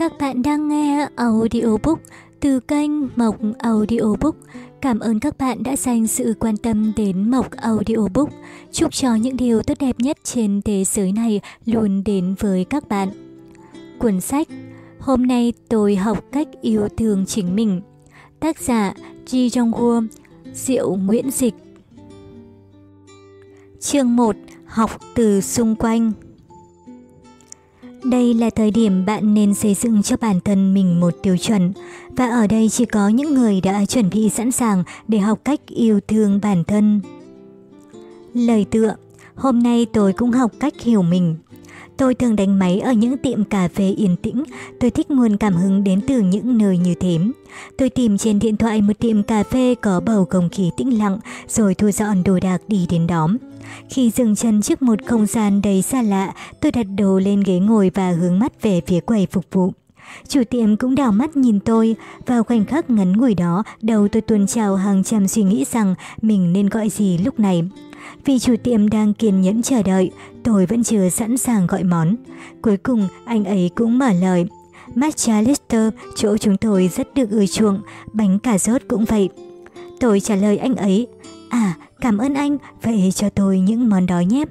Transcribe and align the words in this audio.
Các 0.00 0.12
bạn 0.18 0.42
đang 0.42 0.68
nghe 0.68 1.08
audiobook 1.16 2.00
từ 2.40 2.60
kênh 2.60 2.90
Mộc 3.16 3.36
Audiobook. 3.58 4.36
Cảm 4.80 5.00
ơn 5.00 5.20
các 5.20 5.38
bạn 5.38 5.62
đã 5.62 5.76
dành 5.76 6.06
sự 6.06 6.34
quan 6.40 6.56
tâm 6.56 6.92
đến 6.96 7.30
Mộc 7.30 7.50
Audiobook. 7.56 8.28
Chúc 8.72 8.92
cho 8.92 9.14
những 9.14 9.36
điều 9.36 9.62
tốt 9.62 9.74
đẹp 9.80 9.96
nhất 9.98 10.18
trên 10.24 10.62
thế 10.62 10.84
giới 10.84 11.12
này 11.12 11.40
luôn 11.64 12.04
đến 12.04 12.34
với 12.38 12.64
các 12.64 12.88
bạn. 12.88 13.08
Cuốn 13.98 14.20
sách 14.20 14.48
Hôm 15.00 15.26
nay 15.26 15.52
tôi 15.68 15.96
học 15.96 16.24
cách 16.32 16.48
yêu 16.60 16.88
thương 16.96 17.26
chính 17.26 17.56
mình. 17.56 17.80
Tác 18.40 18.60
giả 18.60 18.94
Ji 19.26 19.48
Jong-woo, 19.48 20.06
Diệu 20.52 20.96
Nguyễn 20.96 21.30
Dịch. 21.30 21.54
Chương 23.80 24.16
1. 24.16 24.36
Học 24.66 24.90
từ 25.14 25.40
xung 25.40 25.76
quanh 25.76 26.12
đây 28.04 28.34
là 28.34 28.50
thời 28.50 28.70
điểm 28.70 29.06
bạn 29.06 29.34
nên 29.34 29.54
xây 29.54 29.74
dựng 29.74 30.02
cho 30.02 30.16
bản 30.20 30.40
thân 30.40 30.74
mình 30.74 31.00
một 31.00 31.14
tiêu 31.22 31.36
chuẩn, 31.36 31.72
và 32.16 32.28
ở 32.28 32.46
đây 32.46 32.68
chỉ 32.68 32.84
có 32.84 33.08
những 33.08 33.34
người 33.34 33.60
đã 33.60 33.84
chuẩn 33.84 34.10
bị 34.10 34.28
sẵn 34.28 34.52
sàng 34.52 34.84
để 35.08 35.18
học 35.18 35.40
cách 35.44 35.60
yêu 35.66 36.00
thương 36.08 36.40
bản 36.42 36.64
thân. 36.64 37.00
Lời 38.34 38.66
tựa 38.70 38.94
Hôm 39.34 39.62
nay 39.62 39.86
tôi 39.92 40.12
cũng 40.12 40.30
học 40.30 40.52
cách 40.60 40.80
hiểu 40.80 41.02
mình. 41.02 41.36
Tôi 42.00 42.14
thường 42.14 42.36
đánh 42.36 42.58
máy 42.58 42.80
ở 42.80 42.92
những 42.92 43.18
tiệm 43.18 43.44
cà 43.44 43.68
phê 43.68 43.88
yên 43.96 44.16
tĩnh, 44.16 44.44
tôi 44.80 44.90
thích 44.90 45.10
nguồn 45.10 45.36
cảm 45.36 45.54
hứng 45.54 45.84
đến 45.84 46.00
từ 46.06 46.20
những 46.20 46.58
nơi 46.58 46.78
như 46.78 46.94
thế. 46.94 47.18
Tôi 47.78 47.90
tìm 47.90 48.18
trên 48.18 48.38
điện 48.38 48.56
thoại 48.56 48.82
một 48.82 48.92
tiệm 48.98 49.22
cà 49.22 49.42
phê 49.42 49.74
có 49.74 50.00
bầu 50.00 50.24
không 50.24 50.48
khí 50.48 50.70
tĩnh 50.76 50.98
lặng, 50.98 51.18
rồi 51.48 51.74
thu 51.74 51.90
dọn 51.90 52.22
đồ 52.24 52.38
đạc 52.42 52.58
đi 52.68 52.86
đến 52.90 53.06
đó. 53.06 53.28
Khi 53.90 54.10
dừng 54.10 54.36
chân 54.36 54.62
trước 54.62 54.82
một 54.82 54.98
không 55.06 55.26
gian 55.26 55.62
đầy 55.62 55.82
xa 55.82 56.02
lạ, 56.02 56.34
tôi 56.60 56.72
đặt 56.72 56.86
đồ 56.98 57.18
lên 57.18 57.42
ghế 57.46 57.58
ngồi 57.58 57.90
và 57.94 58.10
hướng 58.10 58.38
mắt 58.38 58.62
về 58.62 58.80
phía 58.86 59.00
quầy 59.00 59.26
phục 59.30 59.44
vụ. 59.52 59.72
Chủ 60.28 60.42
tiệm 60.50 60.76
cũng 60.76 60.94
đảo 60.94 61.12
mắt 61.12 61.36
nhìn 61.36 61.60
tôi, 61.60 61.96
vào 62.26 62.44
khoảnh 62.44 62.64
khắc 62.64 62.90
ngắn 62.90 63.12
ngủi 63.16 63.34
đó, 63.34 63.62
đầu 63.82 64.08
tôi 64.08 64.22
tuôn 64.22 64.46
trào 64.46 64.76
hàng 64.76 65.04
trăm 65.04 65.28
suy 65.28 65.42
nghĩ 65.42 65.64
rằng 65.72 65.94
mình 66.22 66.52
nên 66.52 66.68
gọi 66.68 66.88
gì 66.88 67.18
lúc 67.18 67.40
này. 67.40 67.62
Vì 68.24 68.38
chủ 68.38 68.54
tiệm 68.62 68.88
đang 68.88 69.14
kiên 69.14 69.40
nhẫn 69.40 69.62
chờ 69.62 69.82
đợi, 69.82 70.10
tôi 70.42 70.66
vẫn 70.66 70.84
chưa 70.84 71.08
sẵn 71.08 71.36
sàng 71.36 71.66
gọi 71.66 71.84
món. 71.84 72.16
Cuối 72.62 72.76
cùng, 72.76 73.08
anh 73.24 73.44
ấy 73.44 73.70
cũng 73.74 73.98
mở 73.98 74.12
lời. 74.12 74.46
Matcha 74.94 75.40
Lister, 75.40 75.92
chỗ 76.16 76.36
chúng 76.36 76.56
tôi 76.56 76.90
rất 76.96 77.14
được 77.14 77.30
ưa 77.30 77.46
chuộng, 77.46 77.80
bánh 78.12 78.38
cà 78.38 78.58
rốt 78.58 78.82
cũng 78.88 79.04
vậy. 79.04 79.28
Tôi 80.00 80.20
trả 80.20 80.36
lời 80.36 80.56
anh 80.56 80.76
ấy, 80.76 81.06
à, 81.48 81.74
cảm 82.00 82.18
ơn 82.18 82.34
anh, 82.34 82.58
vậy 82.82 83.12
cho 83.14 83.30
tôi 83.30 83.60
những 83.60 83.88
món 83.88 84.06
đó 84.06 84.20
nhé. 84.20 84.44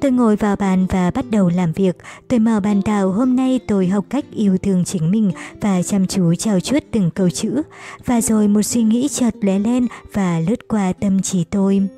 Tôi 0.00 0.10
ngồi 0.10 0.36
vào 0.36 0.56
bàn 0.56 0.86
và 0.86 1.10
bắt 1.10 1.24
đầu 1.30 1.48
làm 1.48 1.72
việc. 1.72 1.96
Tôi 2.28 2.38
mở 2.38 2.60
bàn 2.60 2.80
đào 2.84 3.12
hôm 3.12 3.36
nay 3.36 3.60
tôi 3.66 3.86
học 3.86 4.04
cách 4.10 4.24
yêu 4.30 4.58
thương 4.58 4.84
chính 4.84 5.10
mình 5.10 5.32
và 5.60 5.82
chăm 5.82 6.06
chú 6.06 6.34
trao 6.34 6.60
chuốt 6.60 6.82
từng 6.90 7.10
câu 7.10 7.30
chữ. 7.30 7.62
Và 8.06 8.20
rồi 8.20 8.48
một 8.48 8.62
suy 8.62 8.82
nghĩ 8.82 9.08
chợt 9.08 9.34
lóe 9.40 9.58
lên 9.58 9.86
và 10.12 10.40
lướt 10.48 10.68
qua 10.68 10.92
tâm 10.92 11.22
trí 11.22 11.44
tôi. 11.44 11.88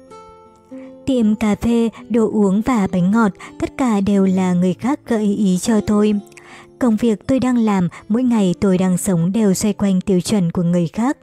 Tiệm 1.06 1.34
cà 1.34 1.54
phê, 1.54 1.88
đồ 2.08 2.30
uống 2.32 2.60
và 2.60 2.86
bánh 2.92 3.10
ngọt, 3.10 3.32
tất 3.60 3.76
cả 3.76 4.00
đều 4.00 4.24
là 4.26 4.52
người 4.52 4.74
khác 4.74 5.00
gợi 5.06 5.24
ý 5.24 5.58
cho 5.58 5.80
tôi. 5.80 6.14
Công 6.78 6.96
việc 6.96 7.26
tôi 7.26 7.40
đang 7.40 7.58
làm, 7.58 7.88
mỗi 8.08 8.22
ngày 8.22 8.54
tôi 8.60 8.78
đang 8.78 8.98
sống 8.98 9.32
đều 9.32 9.54
xoay 9.54 9.72
quanh 9.72 10.00
tiêu 10.00 10.20
chuẩn 10.20 10.50
của 10.52 10.62
người 10.62 10.86
khác. 10.86 11.16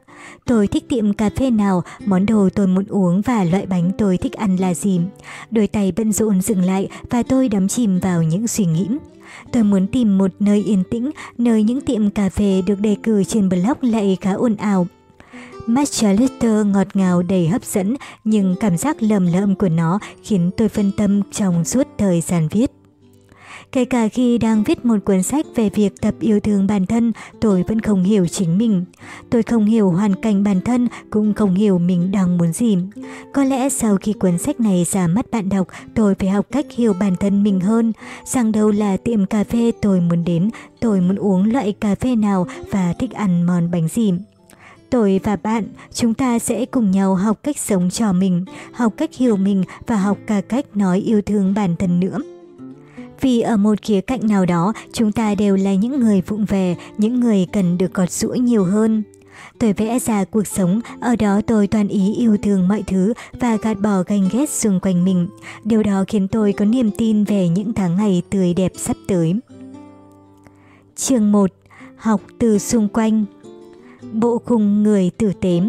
Tôi 0.44 0.66
thích 0.66 0.88
tiệm 0.88 1.12
cà 1.12 1.30
phê 1.36 1.50
nào, 1.50 1.82
món 2.06 2.26
đồ 2.26 2.48
tôi 2.54 2.66
muốn 2.66 2.84
uống 2.88 3.20
và 3.20 3.44
loại 3.44 3.66
bánh 3.66 3.90
tôi 3.98 4.16
thích 4.16 4.32
ăn 4.32 4.56
là 4.56 4.74
gì. 4.74 5.00
Đôi 5.50 5.66
tay 5.66 5.92
bận 5.96 6.12
rộn 6.12 6.40
dừng 6.40 6.62
lại 6.62 6.88
và 7.10 7.22
tôi 7.22 7.48
đắm 7.48 7.68
chìm 7.68 7.98
vào 7.98 8.22
những 8.22 8.48
suy 8.48 8.64
nghĩ. 8.64 8.86
Tôi 9.52 9.62
muốn 9.62 9.86
tìm 9.86 10.18
một 10.18 10.30
nơi 10.40 10.62
yên 10.62 10.82
tĩnh, 10.90 11.10
nơi 11.38 11.62
những 11.62 11.80
tiệm 11.80 12.10
cà 12.10 12.28
phê 12.28 12.62
được 12.66 12.80
đề 12.80 12.96
cử 13.02 13.24
trên 13.24 13.48
blog 13.48 13.90
lại 13.92 14.18
khá 14.20 14.32
ồn 14.32 14.56
ào. 14.56 14.86
Matcha 15.70 16.12
Litter 16.12 16.66
ngọt 16.66 16.86
ngào 16.94 17.22
đầy 17.22 17.48
hấp 17.48 17.64
dẫn, 17.64 17.96
nhưng 18.24 18.56
cảm 18.60 18.76
giác 18.76 19.02
lầm 19.02 19.26
lợm 19.26 19.54
của 19.54 19.68
nó 19.68 19.98
khiến 20.22 20.50
tôi 20.56 20.68
phân 20.68 20.92
tâm 20.96 21.22
trong 21.32 21.64
suốt 21.64 21.86
thời 21.98 22.20
gian 22.20 22.48
viết. 22.50 22.70
Kể 23.72 23.84
cả 23.84 24.08
khi 24.08 24.38
đang 24.38 24.62
viết 24.62 24.84
một 24.84 24.96
cuốn 25.04 25.22
sách 25.22 25.46
về 25.54 25.70
việc 25.74 26.00
tập 26.00 26.14
yêu 26.20 26.40
thương 26.40 26.66
bản 26.66 26.86
thân, 26.86 27.12
tôi 27.40 27.64
vẫn 27.68 27.80
không 27.80 28.02
hiểu 28.02 28.26
chính 28.26 28.58
mình. 28.58 28.84
Tôi 29.30 29.42
không 29.42 29.64
hiểu 29.64 29.90
hoàn 29.90 30.14
cảnh 30.14 30.44
bản 30.44 30.60
thân, 30.60 30.88
cũng 31.10 31.34
không 31.34 31.54
hiểu 31.54 31.78
mình 31.78 32.10
đang 32.10 32.38
muốn 32.38 32.52
gì. 32.52 32.78
Có 33.32 33.44
lẽ 33.44 33.68
sau 33.68 33.96
khi 33.96 34.12
cuốn 34.12 34.38
sách 34.38 34.60
này 34.60 34.86
ra 34.90 35.06
mắt 35.06 35.26
bạn 35.30 35.48
đọc, 35.48 35.66
tôi 35.94 36.14
phải 36.14 36.28
học 36.28 36.46
cách 36.50 36.66
hiểu 36.70 36.92
bản 37.00 37.16
thân 37.16 37.42
mình 37.42 37.60
hơn. 37.60 37.92
Rằng 38.24 38.52
đâu 38.52 38.70
là 38.70 38.96
tiệm 38.96 39.26
cà 39.26 39.44
phê 39.44 39.72
tôi 39.82 40.00
muốn 40.00 40.24
đến, 40.24 40.50
tôi 40.80 41.00
muốn 41.00 41.16
uống 41.16 41.52
loại 41.52 41.72
cà 41.72 41.94
phê 41.94 42.16
nào 42.16 42.46
và 42.70 42.94
thích 42.98 43.10
ăn 43.10 43.42
món 43.42 43.70
bánh 43.70 43.88
gì. 43.88 44.12
Tôi 44.90 45.20
và 45.24 45.36
bạn, 45.36 45.64
chúng 45.92 46.14
ta 46.14 46.38
sẽ 46.38 46.64
cùng 46.64 46.90
nhau 46.90 47.14
học 47.14 47.40
cách 47.42 47.58
sống 47.58 47.90
cho 47.90 48.12
mình, 48.12 48.44
học 48.72 48.92
cách 48.96 49.10
hiểu 49.14 49.36
mình 49.36 49.64
và 49.86 49.96
học 49.96 50.18
cả 50.26 50.40
cách 50.40 50.76
nói 50.76 50.98
yêu 50.98 51.22
thương 51.22 51.54
bản 51.54 51.76
thân 51.76 52.00
nữa. 52.00 52.18
Vì 53.20 53.40
ở 53.40 53.56
một 53.56 53.82
khía 53.82 54.00
cạnh 54.00 54.28
nào 54.28 54.46
đó, 54.46 54.72
chúng 54.92 55.12
ta 55.12 55.34
đều 55.34 55.56
là 55.56 55.74
những 55.74 56.00
người 56.00 56.20
vụng 56.20 56.44
về, 56.44 56.76
những 56.98 57.20
người 57.20 57.46
cần 57.52 57.78
được 57.78 57.94
gọt 57.94 58.10
rũa 58.10 58.34
nhiều 58.34 58.64
hơn. 58.64 59.02
Tôi 59.58 59.72
vẽ 59.72 59.98
ra 59.98 60.24
cuộc 60.24 60.46
sống, 60.46 60.80
ở 61.00 61.16
đó 61.16 61.40
tôi 61.46 61.66
toàn 61.66 61.88
ý 61.88 62.14
yêu 62.14 62.36
thương 62.42 62.68
mọi 62.68 62.82
thứ 62.86 63.12
và 63.40 63.56
gạt 63.56 63.80
bỏ 63.80 64.02
ganh 64.06 64.28
ghét 64.32 64.50
xung 64.50 64.80
quanh 64.80 65.04
mình. 65.04 65.28
Điều 65.64 65.82
đó 65.82 66.04
khiến 66.08 66.28
tôi 66.28 66.52
có 66.52 66.64
niềm 66.64 66.90
tin 66.98 67.24
về 67.24 67.48
những 67.48 67.72
tháng 67.72 67.96
ngày 67.96 68.22
tươi 68.30 68.54
đẹp 68.54 68.72
sắp 68.76 68.96
tới. 69.08 69.34
Chương 70.96 71.32
1. 71.32 71.50
Học 71.96 72.20
từ 72.38 72.58
xung 72.58 72.88
quanh 72.88 73.24
Bộ 74.12 74.38
khung 74.44 74.82
người 74.82 75.10
tử 75.18 75.32
tế 75.40 75.60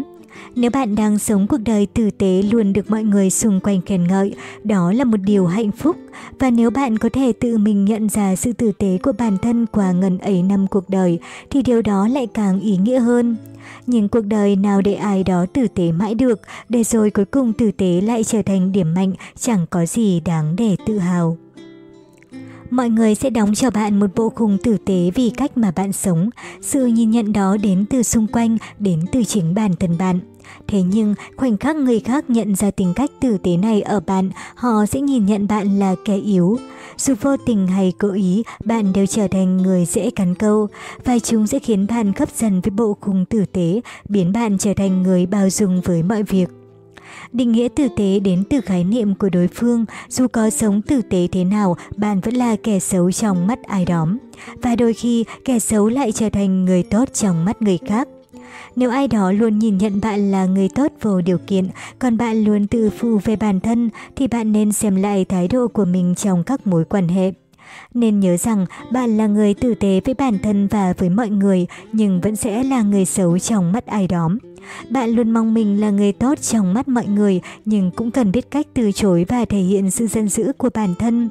nếu 0.54 0.70
bạn 0.70 0.94
đang 0.94 1.18
sống 1.18 1.46
cuộc 1.46 1.58
đời 1.64 1.86
tử 1.86 2.10
tế 2.10 2.42
luôn 2.42 2.72
được 2.72 2.90
mọi 2.90 3.02
người 3.02 3.30
xung 3.30 3.60
quanh 3.60 3.80
khen 3.86 4.06
ngợi, 4.06 4.34
đó 4.64 4.92
là 4.92 5.04
một 5.04 5.16
điều 5.16 5.46
hạnh 5.46 5.70
phúc. 5.72 5.96
Và 6.38 6.50
nếu 6.50 6.70
bạn 6.70 6.98
có 6.98 7.08
thể 7.12 7.32
tự 7.32 7.58
mình 7.58 7.84
nhận 7.84 8.08
ra 8.08 8.36
sự 8.36 8.52
tử 8.52 8.72
tế 8.72 8.98
của 9.02 9.12
bản 9.18 9.38
thân 9.38 9.66
qua 9.66 9.92
ngần 9.92 10.18
ấy 10.18 10.42
năm 10.42 10.66
cuộc 10.66 10.90
đời, 10.90 11.18
thì 11.50 11.62
điều 11.62 11.82
đó 11.82 12.08
lại 12.08 12.26
càng 12.34 12.60
ý 12.60 12.76
nghĩa 12.76 12.98
hơn. 12.98 13.36
Nhưng 13.86 14.08
cuộc 14.08 14.24
đời 14.26 14.56
nào 14.56 14.80
để 14.80 14.94
ai 14.94 15.24
đó 15.24 15.46
tử 15.52 15.66
tế 15.74 15.92
mãi 15.92 16.14
được, 16.14 16.40
để 16.68 16.84
rồi 16.84 17.10
cuối 17.10 17.24
cùng 17.24 17.52
tử 17.52 17.70
tế 17.70 18.00
lại 18.00 18.24
trở 18.24 18.42
thành 18.42 18.72
điểm 18.72 18.94
mạnh, 18.94 19.12
chẳng 19.38 19.66
có 19.70 19.86
gì 19.86 20.20
đáng 20.20 20.56
để 20.56 20.76
tự 20.86 20.98
hào. 20.98 21.36
Mọi 22.72 22.90
người 22.90 23.14
sẽ 23.14 23.30
đóng 23.30 23.54
cho 23.54 23.70
bạn 23.70 24.00
một 24.00 24.06
bộ 24.16 24.28
khung 24.28 24.58
tử 24.58 24.76
tế 24.86 25.10
vì 25.14 25.30
cách 25.30 25.56
mà 25.58 25.70
bạn 25.70 25.92
sống. 25.92 26.30
Sự 26.60 26.86
nhìn 26.86 27.10
nhận 27.10 27.32
đó 27.32 27.56
đến 27.62 27.84
từ 27.90 28.02
xung 28.02 28.26
quanh, 28.26 28.58
đến 28.78 29.00
từ 29.12 29.24
chính 29.24 29.54
bản 29.54 29.76
thân 29.76 29.98
bạn. 29.98 30.20
Thế 30.68 30.82
nhưng, 30.82 31.14
khoảnh 31.36 31.56
khắc 31.56 31.76
người 31.76 32.00
khác 32.00 32.30
nhận 32.30 32.54
ra 32.54 32.70
tính 32.70 32.92
cách 32.96 33.10
tử 33.20 33.38
tế 33.38 33.56
này 33.56 33.82
ở 33.82 34.00
bạn, 34.00 34.30
họ 34.54 34.86
sẽ 34.86 35.00
nhìn 35.00 35.26
nhận 35.26 35.48
bạn 35.48 35.78
là 35.78 35.94
kẻ 36.04 36.16
yếu. 36.16 36.58
Dù 36.96 37.14
vô 37.20 37.36
tình 37.36 37.66
hay 37.66 37.92
cố 37.98 38.12
ý, 38.12 38.42
bạn 38.64 38.92
đều 38.92 39.06
trở 39.06 39.28
thành 39.28 39.56
người 39.56 39.84
dễ 39.84 40.10
cắn 40.10 40.34
câu, 40.34 40.68
và 41.04 41.18
chúng 41.18 41.46
sẽ 41.46 41.58
khiến 41.58 41.86
bạn 41.86 42.12
khấp 42.12 42.28
dần 42.36 42.60
với 42.60 42.70
bộ 42.70 42.96
khung 43.00 43.24
tử 43.24 43.44
tế, 43.52 43.80
biến 44.08 44.32
bạn 44.32 44.58
trở 44.58 44.74
thành 44.74 45.02
người 45.02 45.26
bao 45.26 45.50
dung 45.50 45.80
với 45.80 46.02
mọi 46.02 46.22
việc. 46.22 46.61
Định 47.32 47.52
nghĩa 47.52 47.68
tử 47.76 47.88
tế 47.96 48.20
đến 48.20 48.44
từ 48.50 48.60
khái 48.60 48.84
niệm 48.84 49.14
của 49.14 49.28
đối 49.28 49.48
phương, 49.48 49.84
dù 50.08 50.26
có 50.32 50.50
sống 50.50 50.82
tử 50.82 51.02
tế 51.02 51.28
thế 51.32 51.44
nào, 51.44 51.76
bạn 51.96 52.20
vẫn 52.20 52.34
là 52.34 52.56
kẻ 52.62 52.78
xấu 52.78 53.12
trong 53.12 53.46
mắt 53.46 53.62
ai 53.62 53.84
đó. 53.84 54.06
Và 54.62 54.76
đôi 54.76 54.92
khi, 54.92 55.24
kẻ 55.44 55.58
xấu 55.58 55.88
lại 55.88 56.12
trở 56.12 56.28
thành 56.30 56.64
người 56.64 56.82
tốt 56.82 57.08
trong 57.12 57.44
mắt 57.44 57.62
người 57.62 57.78
khác. 57.86 58.08
Nếu 58.76 58.90
ai 58.90 59.08
đó 59.08 59.32
luôn 59.32 59.58
nhìn 59.58 59.78
nhận 59.78 60.00
bạn 60.00 60.30
là 60.30 60.46
người 60.46 60.68
tốt 60.68 60.92
vô 61.00 61.20
điều 61.20 61.38
kiện, 61.38 61.68
còn 61.98 62.16
bạn 62.16 62.44
luôn 62.44 62.66
tự 62.66 62.90
phụ 62.98 63.18
về 63.24 63.36
bản 63.36 63.60
thân, 63.60 63.90
thì 64.16 64.26
bạn 64.26 64.52
nên 64.52 64.72
xem 64.72 64.96
lại 64.96 65.24
thái 65.24 65.48
độ 65.48 65.68
của 65.68 65.84
mình 65.84 66.14
trong 66.14 66.44
các 66.44 66.66
mối 66.66 66.84
quan 66.84 67.08
hệ. 67.08 67.32
Nên 67.94 68.20
nhớ 68.20 68.36
rằng 68.36 68.66
bạn 68.92 69.16
là 69.16 69.26
người 69.26 69.54
tử 69.54 69.74
tế 69.74 70.00
với 70.04 70.14
bản 70.14 70.38
thân 70.42 70.66
và 70.66 70.92
với 70.98 71.10
mọi 71.10 71.30
người, 71.30 71.66
nhưng 71.92 72.20
vẫn 72.20 72.36
sẽ 72.36 72.64
là 72.64 72.82
người 72.82 73.04
xấu 73.04 73.38
trong 73.38 73.72
mắt 73.72 73.86
ai 73.86 74.08
đó. 74.08 74.28
Bạn 74.90 75.10
luôn 75.10 75.30
mong 75.30 75.54
mình 75.54 75.80
là 75.80 75.90
người 75.90 76.12
tốt 76.12 76.40
trong 76.40 76.74
mắt 76.74 76.88
mọi 76.88 77.06
người, 77.06 77.40
nhưng 77.64 77.90
cũng 77.90 78.10
cần 78.10 78.32
biết 78.32 78.50
cách 78.50 78.66
từ 78.74 78.92
chối 78.92 79.24
và 79.28 79.44
thể 79.44 79.58
hiện 79.58 79.90
sự 79.90 80.06
giận 80.06 80.28
dữ 80.28 80.52
của 80.58 80.70
bản 80.74 80.94
thân. 80.98 81.28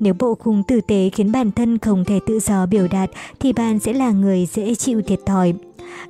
Nếu 0.00 0.14
bộ 0.18 0.34
khung 0.34 0.62
tử 0.62 0.80
tế 0.80 1.10
khiến 1.12 1.32
bản 1.32 1.50
thân 1.52 1.78
không 1.78 2.04
thể 2.04 2.20
tự 2.26 2.40
do 2.40 2.66
biểu 2.66 2.88
đạt, 2.90 3.10
thì 3.40 3.52
bạn 3.52 3.78
sẽ 3.78 3.92
là 3.92 4.10
người 4.10 4.48
dễ 4.52 4.74
chịu 4.74 5.02
thiệt 5.02 5.20
thòi. 5.26 5.54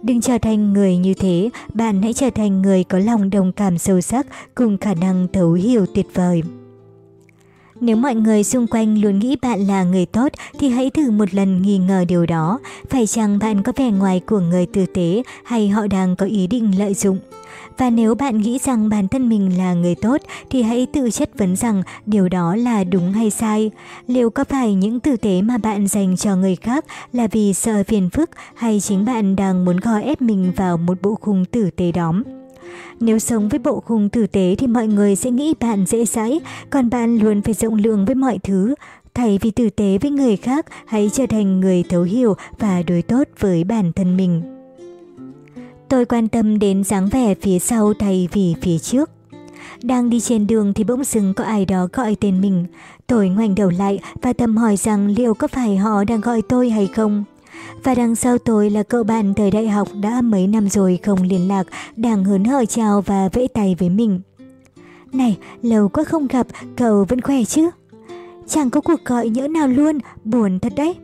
Đừng 0.03 0.21
trở 0.21 0.39
thành 0.39 0.73
người 0.73 0.97
như 0.97 1.15
thế, 1.15 1.51
bạn 1.75 2.03
hãy 2.03 2.13
trở 2.13 2.31
thành 2.31 2.63
người 2.63 2.85
có 2.85 2.99
lòng 2.99 3.31
đồng 3.31 3.53
cảm 3.53 3.79
sâu 3.79 4.01
sắc 4.01 4.27
cùng 4.55 4.79
khả 4.79 4.95
năng 4.95 5.27
thấu 5.33 5.53
hiểu 5.53 5.87
tuyệt 5.95 6.07
vời. 6.15 6.43
Nếu 7.85 7.97
mọi 7.97 8.15
người 8.15 8.45
xung 8.45 8.67
quanh 8.67 9.01
luôn 9.01 9.19
nghĩ 9.19 9.37
bạn 9.43 9.67
là 9.67 9.85
người 9.85 10.07
tốt, 10.07 10.33
thì 10.59 10.69
hãy 10.69 10.91
thử 10.91 11.11
một 11.11 11.35
lần 11.35 11.63
nghi 11.63 11.79
ngờ 11.79 12.05
điều 12.09 12.27
đó. 12.27 12.59
Phải 12.91 13.07
chăng 13.07 13.39
bạn 13.39 13.63
có 13.63 13.73
vẻ 13.77 13.91
ngoài 13.91 14.21
của 14.27 14.41
người 14.41 14.67
tử 14.67 14.87
tế, 14.95 15.23
hay 15.45 15.69
họ 15.69 15.87
đang 15.87 16.17
có 16.17 16.27
ý 16.27 16.47
định 16.47 16.79
lợi 16.79 16.95
dụng? 16.95 17.19
Và 17.79 17.91
nếu 17.91 18.15
bạn 18.15 18.39
nghĩ 18.39 18.59
rằng 18.65 18.89
bản 18.89 19.09
thân 19.09 19.29
mình 19.29 19.59
là 19.59 19.75
người 19.75 19.95
tốt, 19.95 20.21
thì 20.51 20.63
hãy 20.63 20.87
tự 20.93 21.11
chất 21.11 21.39
vấn 21.39 21.57
rằng 21.57 21.83
điều 22.07 22.29
đó 22.29 22.57
là 22.57 22.85
đúng 22.85 23.13
hay 23.13 23.31
sai. 23.31 23.71
Liệu 24.07 24.31
có 24.31 24.45
phải 24.45 24.75
những 24.75 25.01
tử 25.01 25.17
tế 25.17 25.43
mà 25.43 25.59
bạn 25.59 25.87
dành 25.87 26.17
cho 26.17 26.37
người 26.37 26.57
khác 26.57 26.85
là 27.13 27.27
vì 27.27 27.55
sợ 27.55 27.83
phiền 27.87 28.11
phức, 28.11 28.31
hay 28.55 28.81
chính 28.81 29.05
bạn 29.05 29.37
đang 29.37 29.65
muốn 29.65 29.77
gò 29.77 29.99
ép 29.99 30.23
mình 30.23 30.53
vào 30.57 30.77
một 30.77 31.03
bộ 31.03 31.15
khung 31.21 31.45
tử 31.45 31.71
tế 31.71 31.93
đó? 31.93 32.13
Nếu 33.01 33.19
sống 33.19 33.49
với 33.49 33.59
bộ 33.59 33.81
khung 33.81 34.09
tử 34.09 34.27
tế 34.27 34.55
thì 34.59 34.67
mọi 34.67 34.87
người 34.87 35.17
sẽ 35.17 35.31
nghĩ 35.31 35.55
bạn 35.61 35.87
dễ 35.87 36.05
dãi, 36.05 36.41
còn 36.71 36.91
bạn 36.91 37.17
luôn 37.17 37.43
phải 37.43 37.55
rộng 37.55 37.75
lượng 37.75 38.05
với 38.05 38.15
mọi 38.15 38.39
thứ. 38.43 38.75
Thay 39.15 39.39
vì 39.43 39.51
tử 39.51 39.71
tế 39.71 39.99
với 39.99 40.11
người 40.11 40.37
khác, 40.37 40.67
hãy 40.87 41.11
trở 41.13 41.27
thành 41.27 41.61
người 41.61 41.85
thấu 41.89 42.03
hiểu 42.03 42.35
và 42.59 42.83
đối 42.83 43.03
tốt 43.03 43.29
với 43.39 43.65
bản 43.65 43.93
thân 43.93 44.17
mình. 44.17 44.43
Tôi 45.89 46.05
quan 46.05 46.29
tâm 46.29 46.59
đến 46.59 46.85
dáng 46.85 47.09
vẻ 47.09 47.35
phía 47.35 47.59
sau 47.59 47.95
thay 47.95 48.29
vì 48.33 48.55
phía 48.63 48.79
trước. 48.79 49.11
Đang 49.83 50.11
đi 50.11 50.21
trên 50.21 50.47
đường 50.47 50.75
thì 50.75 50.85
bỗng 50.85 51.05
dưng 51.05 51.35
có 51.35 51.45
ai 51.45 51.65
đó 51.65 51.89
gọi 51.93 52.17
tên 52.21 52.41
mình. 52.41 52.67
Tôi 53.07 53.29
ngoảnh 53.29 53.55
đầu 53.55 53.71
lại 53.71 53.99
và 54.23 54.33
thầm 54.33 54.57
hỏi 54.57 54.77
rằng 54.77 55.07
liệu 55.07 55.35
có 55.35 55.49
phải 55.49 55.77
họ 55.77 56.05
đang 56.05 56.21
gọi 56.21 56.43
tôi 56.49 56.71
hay 56.71 56.87
không. 56.87 57.25
Và 57.85 57.95
đằng 57.95 58.17
sau 58.17 58.39
tôi 58.39 58.71
là 58.71 58.83
cậu 58.83 59.05
bạn 59.05 59.35
thời 59.35 59.51
đại 59.51 59.69
học 59.69 59.89
đã 60.01 60.21
mấy 60.23 60.47
năm 60.47 60.69
rồi 60.69 60.99
không 61.03 61.23
liên 61.23 61.49
lạc, 61.49 61.67
đang 61.97 62.25
hớn 62.25 62.45
hở 62.45 62.65
chào 62.65 63.01
và 63.01 63.29
vẫy 63.33 63.49
tay 63.49 63.77
với 63.79 63.89
mình. 63.89 64.21
Này, 65.13 65.39
lâu 65.63 65.89
quá 65.89 66.05
không 66.05 66.27
gặp, 66.27 66.47
cậu 66.77 67.05
vẫn 67.09 67.21
khỏe 67.21 67.45
chứ? 67.45 67.71
Chẳng 68.47 68.71
có 68.71 68.81
cuộc 68.81 69.05
gọi 69.05 69.29
nhỡ 69.29 69.49
nào 69.49 69.69
luôn, 69.69 69.99
buồn 70.25 70.59
thật 70.59 70.73
đấy. 70.77 70.95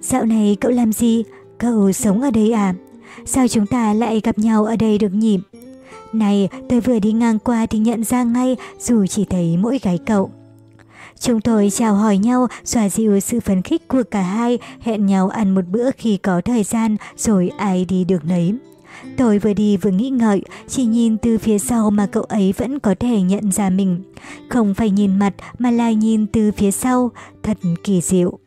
Dạo 0.00 0.24
này 0.24 0.56
cậu 0.60 0.70
làm 0.70 0.92
gì? 0.92 1.24
Cậu 1.58 1.92
sống 1.92 2.20
ở 2.20 2.30
đây 2.30 2.52
à? 2.52 2.74
Sao 3.24 3.48
chúng 3.48 3.66
ta 3.66 3.92
lại 3.92 4.20
gặp 4.24 4.38
nhau 4.38 4.64
ở 4.64 4.76
đây 4.76 4.98
được 4.98 5.14
nhỉ? 5.14 5.38
Này, 6.12 6.48
tôi 6.68 6.80
vừa 6.80 6.98
đi 6.98 7.12
ngang 7.12 7.38
qua 7.38 7.66
thì 7.66 7.78
nhận 7.78 8.04
ra 8.04 8.24
ngay 8.24 8.56
dù 8.78 9.06
chỉ 9.06 9.24
thấy 9.24 9.56
mỗi 9.56 9.78
gái 9.82 9.98
cậu. 10.06 10.30
Chúng 11.20 11.40
tôi 11.40 11.70
chào 11.70 11.94
hỏi 11.94 12.18
nhau, 12.18 12.46
xoa 12.64 12.88
dịu 12.88 13.20
sự 13.20 13.40
phấn 13.40 13.62
khích 13.62 13.88
của 13.88 14.02
cả 14.10 14.22
hai, 14.22 14.58
hẹn 14.80 15.06
nhau 15.06 15.28
ăn 15.28 15.54
một 15.54 15.64
bữa 15.70 15.90
khi 15.90 16.16
có 16.16 16.40
thời 16.40 16.64
gian, 16.64 16.96
rồi 17.16 17.50
ai 17.58 17.84
đi 17.84 18.04
được 18.04 18.24
nấy. 18.24 18.54
Tôi 19.16 19.38
vừa 19.38 19.52
đi 19.52 19.76
vừa 19.76 19.90
nghĩ 19.90 20.10
ngợi, 20.10 20.42
chỉ 20.68 20.84
nhìn 20.84 21.18
từ 21.18 21.38
phía 21.38 21.58
sau 21.58 21.90
mà 21.90 22.06
cậu 22.06 22.22
ấy 22.22 22.54
vẫn 22.56 22.78
có 22.78 22.94
thể 23.00 23.20
nhận 23.20 23.52
ra 23.52 23.70
mình. 23.70 24.02
Không 24.48 24.74
phải 24.74 24.90
nhìn 24.90 25.18
mặt 25.18 25.34
mà 25.58 25.70
là 25.70 25.90
nhìn 25.92 26.26
từ 26.26 26.52
phía 26.52 26.70
sau, 26.70 27.10
thật 27.42 27.58
kỳ 27.84 28.00
diệu. 28.00 28.38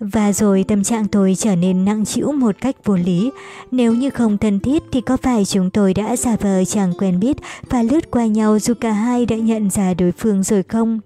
Và 0.00 0.32
rồi 0.32 0.64
tâm 0.68 0.84
trạng 0.84 1.08
tôi 1.08 1.34
trở 1.38 1.56
nên 1.56 1.84
nặng 1.84 2.04
trĩu 2.04 2.32
một 2.32 2.56
cách 2.60 2.76
vô 2.84 2.96
lý. 2.96 3.30
Nếu 3.70 3.94
như 3.94 4.10
không 4.10 4.38
thân 4.38 4.60
thiết 4.60 4.82
thì 4.92 5.00
có 5.00 5.16
phải 5.16 5.44
chúng 5.44 5.70
tôi 5.70 5.94
đã 5.94 6.16
giả 6.16 6.36
vờ 6.40 6.64
chẳng 6.64 6.92
quen 6.98 7.20
biết 7.20 7.36
và 7.70 7.82
lướt 7.82 8.10
qua 8.10 8.26
nhau 8.26 8.58
dù 8.58 8.74
cả 8.80 8.92
hai 8.92 9.26
đã 9.26 9.36
nhận 9.36 9.70
ra 9.70 9.94
đối 9.94 10.12
phương 10.12 10.42
rồi 10.42 10.62
không? 10.62 11.00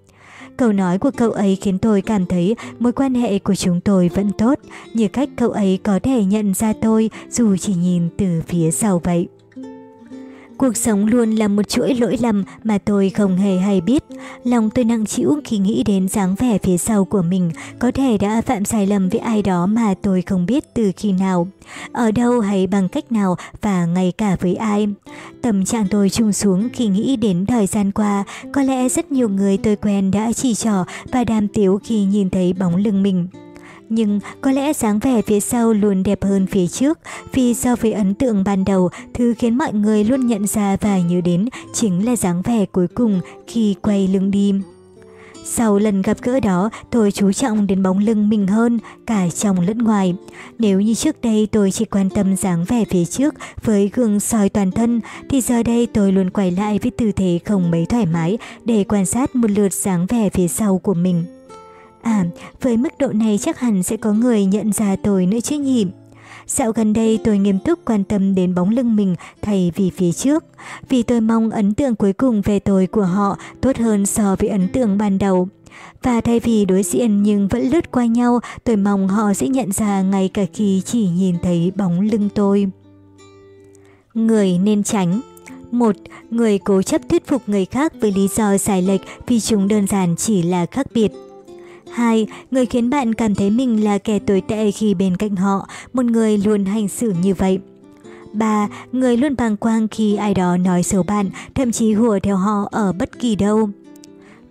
Câu 0.57 0.73
nói 0.73 0.97
của 0.99 1.11
cậu 1.17 1.31
ấy 1.31 1.55
khiến 1.61 1.79
tôi 1.79 2.01
cảm 2.01 2.25
thấy 2.25 2.55
mối 2.79 2.91
quan 2.91 3.13
hệ 3.13 3.39
của 3.39 3.55
chúng 3.55 3.81
tôi 3.81 4.09
vẫn 4.13 4.31
tốt, 4.37 4.59
như 4.93 5.07
cách 5.07 5.29
cậu 5.35 5.51
ấy 5.51 5.79
có 5.83 5.99
thể 6.03 6.23
nhận 6.23 6.53
ra 6.53 6.73
tôi 6.81 7.09
dù 7.29 7.57
chỉ 7.57 7.73
nhìn 7.73 8.09
từ 8.17 8.41
phía 8.47 8.71
sau 8.71 9.01
vậy. 9.03 9.27
Cuộc 10.63 10.77
sống 10.77 11.05
luôn 11.05 11.31
là 11.31 11.47
một 11.47 11.69
chuỗi 11.69 11.93
lỗi 11.93 12.17
lầm 12.21 12.43
mà 12.63 12.77
tôi 12.77 13.09
không 13.09 13.37
hề 13.37 13.57
hay 13.57 13.81
biết. 13.81 14.03
Lòng 14.43 14.69
tôi 14.69 14.85
nặng 14.85 15.05
chịu 15.05 15.41
khi 15.45 15.57
nghĩ 15.57 15.83
đến 15.83 16.07
dáng 16.07 16.35
vẻ 16.35 16.57
phía 16.57 16.77
sau 16.77 17.05
của 17.05 17.21
mình, 17.21 17.51
có 17.79 17.91
thể 17.91 18.17
đã 18.17 18.41
phạm 18.41 18.65
sai 18.65 18.87
lầm 18.87 19.09
với 19.09 19.19
ai 19.19 19.41
đó 19.41 19.65
mà 19.65 19.93
tôi 20.01 20.21
không 20.21 20.45
biết 20.45 20.73
từ 20.73 20.91
khi 20.97 21.11
nào, 21.11 21.47
ở 21.91 22.11
đâu 22.11 22.39
hay 22.39 22.67
bằng 22.67 22.89
cách 22.89 23.11
nào 23.11 23.35
và 23.61 23.85
ngay 23.85 24.13
cả 24.17 24.37
với 24.41 24.55
ai. 24.55 24.87
Tâm 25.41 25.65
trạng 25.65 25.87
tôi 25.89 26.09
trùng 26.09 26.33
xuống 26.33 26.69
khi 26.73 26.87
nghĩ 26.87 27.15
đến 27.15 27.45
thời 27.45 27.67
gian 27.67 27.91
qua, 27.91 28.23
có 28.53 28.63
lẽ 28.63 28.89
rất 28.89 29.11
nhiều 29.11 29.29
người 29.29 29.57
tôi 29.57 29.75
quen 29.75 30.11
đã 30.11 30.33
chỉ 30.33 30.55
trỏ 30.55 30.85
và 31.11 31.23
đàm 31.23 31.47
tiếu 31.47 31.79
khi 31.83 32.03
nhìn 32.03 32.29
thấy 32.29 32.53
bóng 32.53 32.75
lưng 32.75 33.03
mình. 33.03 33.27
Nhưng 33.95 34.19
có 34.41 34.51
lẽ 34.51 34.73
dáng 34.73 34.99
vẻ 34.99 35.21
phía 35.21 35.39
sau 35.39 35.73
luôn 35.73 36.03
đẹp 36.03 36.23
hơn 36.23 36.47
phía 36.47 36.67
trước, 36.67 36.99
vì 37.33 37.53
so 37.53 37.75
với 37.75 37.93
ấn 37.93 38.13
tượng 38.13 38.43
ban 38.43 38.65
đầu, 38.65 38.89
thứ 39.13 39.33
khiến 39.37 39.57
mọi 39.57 39.73
người 39.73 40.03
luôn 40.03 40.27
nhận 40.27 40.47
ra 40.47 40.77
và 40.81 40.99
nhớ 40.99 41.21
đến 41.21 41.45
chính 41.73 42.05
là 42.05 42.15
dáng 42.15 42.41
vẻ 42.41 42.65
cuối 42.65 42.87
cùng 42.87 43.21
khi 43.47 43.75
quay 43.81 44.07
lưng 44.07 44.31
đi. 44.31 44.53
Sau 45.45 45.77
lần 45.77 46.01
gặp 46.01 46.17
gỡ 46.21 46.39
đó, 46.39 46.69
tôi 46.89 47.11
chú 47.11 47.31
trọng 47.31 47.67
đến 47.67 47.83
bóng 47.83 47.97
lưng 47.97 48.29
mình 48.29 48.47
hơn, 48.47 48.79
cả 49.05 49.29
trong 49.29 49.59
lẫn 49.59 49.77
ngoài. 49.77 50.15
Nếu 50.59 50.81
như 50.81 50.93
trước 50.93 51.21
đây 51.21 51.47
tôi 51.51 51.71
chỉ 51.71 51.85
quan 51.85 52.09
tâm 52.09 52.35
dáng 52.35 52.65
vẻ 52.67 52.85
phía 52.89 53.05
trước 53.05 53.35
với 53.63 53.89
gương 53.93 54.19
soi 54.19 54.49
toàn 54.49 54.71
thân, 54.71 55.01
thì 55.29 55.41
giờ 55.41 55.63
đây 55.63 55.87
tôi 55.93 56.11
luôn 56.11 56.29
quay 56.29 56.51
lại 56.51 56.79
với 56.81 56.91
tư 56.91 57.11
thế 57.11 57.39
không 57.45 57.71
mấy 57.71 57.85
thoải 57.85 58.05
mái 58.05 58.37
để 58.65 58.83
quan 58.83 59.05
sát 59.05 59.35
một 59.35 59.51
lượt 59.51 59.73
dáng 59.73 60.05
vẻ 60.05 60.29
phía 60.29 60.47
sau 60.47 60.77
của 60.77 60.93
mình. 60.93 61.42
À, 62.03 62.25
với 62.61 62.77
mức 62.77 62.89
độ 62.99 63.07
này 63.07 63.37
chắc 63.41 63.59
hẳn 63.59 63.83
sẽ 63.83 63.97
có 63.97 64.13
người 64.13 64.45
nhận 64.45 64.73
ra 64.73 64.95
tôi 65.03 65.25
nữa 65.25 65.39
chứ 65.43 65.59
nhỉ? 65.59 65.87
Dạo 66.47 66.71
gần 66.71 66.93
đây 66.93 67.19
tôi 67.23 67.37
nghiêm 67.37 67.59
túc 67.59 67.79
quan 67.85 68.03
tâm 68.03 68.35
đến 68.35 68.55
bóng 68.55 68.69
lưng 68.69 68.95
mình 68.95 69.15
thay 69.41 69.71
vì 69.75 69.89
phía 69.89 70.11
trước, 70.11 70.43
vì 70.89 71.03
tôi 71.03 71.21
mong 71.21 71.49
ấn 71.49 71.73
tượng 71.73 71.95
cuối 71.95 72.13
cùng 72.13 72.41
về 72.41 72.59
tôi 72.59 72.87
của 72.87 73.03
họ 73.03 73.37
tốt 73.61 73.77
hơn 73.77 74.05
so 74.05 74.35
với 74.39 74.49
ấn 74.49 74.67
tượng 74.67 74.97
ban 74.97 75.17
đầu. 75.17 75.47
Và 76.03 76.21
thay 76.21 76.39
vì 76.39 76.65
đối 76.65 76.83
diện 76.83 77.23
nhưng 77.23 77.47
vẫn 77.47 77.69
lướt 77.69 77.91
qua 77.91 78.05
nhau, 78.05 78.39
tôi 78.63 78.75
mong 78.75 79.07
họ 79.07 79.33
sẽ 79.33 79.47
nhận 79.47 79.71
ra 79.71 80.01
ngay 80.01 80.29
cả 80.33 80.45
khi 80.53 80.81
chỉ 80.85 81.07
nhìn 81.07 81.35
thấy 81.43 81.71
bóng 81.75 82.01
lưng 82.01 82.29
tôi. 82.35 82.67
Người 84.13 84.57
nên 84.57 84.83
tránh 84.83 85.21
một 85.71 85.95
Người 86.33 86.59
cố 86.59 86.81
chấp 86.81 87.01
thuyết 87.09 87.27
phục 87.27 87.49
người 87.49 87.65
khác 87.65 87.93
với 88.01 88.11
lý 88.11 88.27
do 88.27 88.57
sai 88.57 88.81
lệch 88.81 89.01
vì 89.27 89.39
chúng 89.39 89.67
đơn 89.67 89.87
giản 89.87 90.15
chỉ 90.15 90.41
là 90.41 90.65
khác 90.65 90.87
biệt. 90.93 91.11
2. 91.93 92.27
Người 92.51 92.65
khiến 92.65 92.89
bạn 92.89 93.13
cảm 93.13 93.35
thấy 93.35 93.49
mình 93.49 93.83
là 93.83 93.97
kẻ 93.97 94.19
tồi 94.19 94.41
tệ 94.41 94.71
khi 94.71 94.93
bên 94.93 95.17
cạnh 95.17 95.35
họ, 95.35 95.67
một 95.93 96.05
người 96.05 96.37
luôn 96.37 96.65
hành 96.65 96.87
xử 96.87 97.13
như 97.21 97.33
vậy. 97.33 97.59
3. 98.33 98.67
Người 98.91 99.17
luôn 99.17 99.35
bàng 99.37 99.57
quang 99.57 99.87
khi 99.87 100.15
ai 100.15 100.33
đó 100.33 100.57
nói 100.57 100.83
xấu 100.83 101.03
bạn, 101.03 101.29
thậm 101.55 101.71
chí 101.71 101.93
hùa 101.93 102.19
theo 102.23 102.37
họ 102.37 102.67
ở 102.71 102.93
bất 102.93 103.19
kỳ 103.19 103.35
đâu. 103.35 103.69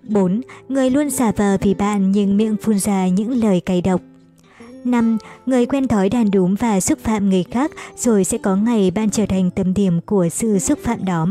4. 0.09 0.41
Người 0.69 0.91
luôn 0.91 1.11
xả 1.11 1.33
vờ 1.37 1.57
vì 1.61 1.75
bạn 1.75 2.13
nhưng 2.13 2.37
miệng 2.37 2.57
phun 2.63 2.79
ra 2.79 3.09
những 3.09 3.31
lời 3.31 3.61
cay 3.61 3.81
độc. 3.81 4.01
5. 4.85 5.19
Người 5.47 5.67
quen 5.67 5.89
thói 5.89 6.09
đàn 6.09 6.31
đúng 6.31 6.55
và 6.55 6.81
xúc 6.81 6.99
phạm 6.99 7.31
người 7.31 7.45
khác 7.51 7.71
rồi 7.97 8.25
sẽ 8.25 8.39
có 8.39 8.57
ngày 8.57 8.91
bạn 8.91 9.11
trở 9.11 9.27
thành 9.27 9.51
tâm 9.51 9.75
điểm 9.75 10.01
của 10.07 10.29
sự 10.29 10.59
xúc 10.59 10.79
phạm 10.83 11.05
đó. 11.05 11.27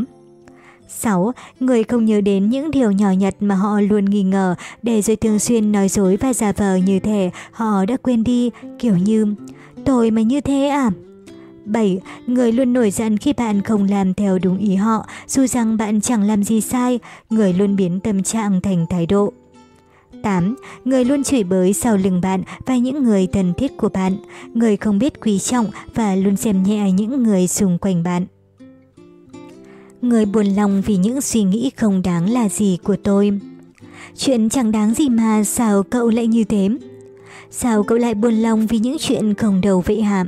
6. 0.98 1.32
Người 1.60 1.84
không 1.84 2.04
nhớ 2.04 2.20
đến 2.20 2.50
những 2.50 2.70
điều 2.70 2.90
nhỏ 2.90 3.10
nhặt 3.10 3.34
mà 3.40 3.54
họ 3.54 3.80
luôn 3.80 4.04
nghi 4.04 4.22
ngờ 4.22 4.54
để 4.82 5.02
rồi 5.02 5.16
thường 5.16 5.38
xuyên 5.38 5.72
nói 5.72 5.88
dối 5.88 6.16
và 6.16 6.32
giả 6.32 6.52
vờ 6.52 6.76
như 6.76 7.00
thể 7.00 7.30
họ 7.52 7.84
đã 7.84 7.96
quên 7.96 8.24
đi, 8.24 8.50
kiểu 8.78 8.96
như 8.96 9.34
Tôi 9.84 10.10
mà 10.10 10.22
như 10.22 10.40
thế 10.40 10.68
à? 10.68 10.90
7. 11.64 12.00
Người 12.26 12.52
luôn 12.52 12.72
nổi 12.72 12.90
giận 12.90 13.16
khi 13.16 13.32
bạn 13.32 13.62
không 13.62 13.88
làm 13.90 14.14
theo 14.14 14.38
đúng 14.38 14.58
ý 14.58 14.74
họ, 14.74 15.06
dù 15.26 15.46
rằng 15.46 15.76
bạn 15.76 16.00
chẳng 16.00 16.22
làm 16.22 16.44
gì 16.44 16.60
sai, 16.60 16.98
người 17.30 17.52
luôn 17.52 17.76
biến 17.76 18.00
tâm 18.00 18.22
trạng 18.22 18.60
thành 18.60 18.86
thái 18.90 19.06
độ. 19.06 19.32
8. 20.22 20.54
Người 20.84 21.04
luôn 21.04 21.22
chửi 21.22 21.44
bới 21.44 21.72
sau 21.72 21.96
lưng 21.96 22.20
bạn 22.20 22.42
và 22.66 22.76
những 22.76 23.04
người 23.04 23.26
thân 23.26 23.54
thiết 23.54 23.76
của 23.76 23.88
bạn, 23.88 24.16
người 24.54 24.76
không 24.76 24.98
biết 24.98 25.20
quý 25.20 25.38
trọng 25.38 25.66
và 25.94 26.14
luôn 26.14 26.36
xem 26.36 26.62
nhẹ 26.62 26.92
những 26.92 27.22
người 27.22 27.48
xung 27.48 27.78
quanh 27.78 28.02
bạn. 28.02 28.26
Người 30.02 30.26
buồn 30.26 30.46
lòng 30.46 30.82
vì 30.86 30.96
những 30.96 31.20
suy 31.20 31.42
nghĩ 31.42 31.70
không 31.76 32.02
đáng 32.02 32.30
là 32.32 32.48
gì 32.48 32.78
của 32.84 32.96
tôi. 33.02 33.40
Chuyện 34.16 34.48
chẳng 34.48 34.72
đáng 34.72 34.94
gì 34.94 35.08
mà 35.08 35.44
sao 35.44 35.82
cậu 35.82 36.08
lại 36.08 36.26
như 36.26 36.44
thế? 36.44 36.68
Sao 37.50 37.82
cậu 37.82 37.98
lại 37.98 38.14
buồn 38.14 38.34
lòng 38.34 38.66
vì 38.66 38.78
những 38.78 38.96
chuyện 39.00 39.34
không 39.34 39.60
đầu 39.60 39.80
vậy 39.86 40.02
hả? 40.02 40.24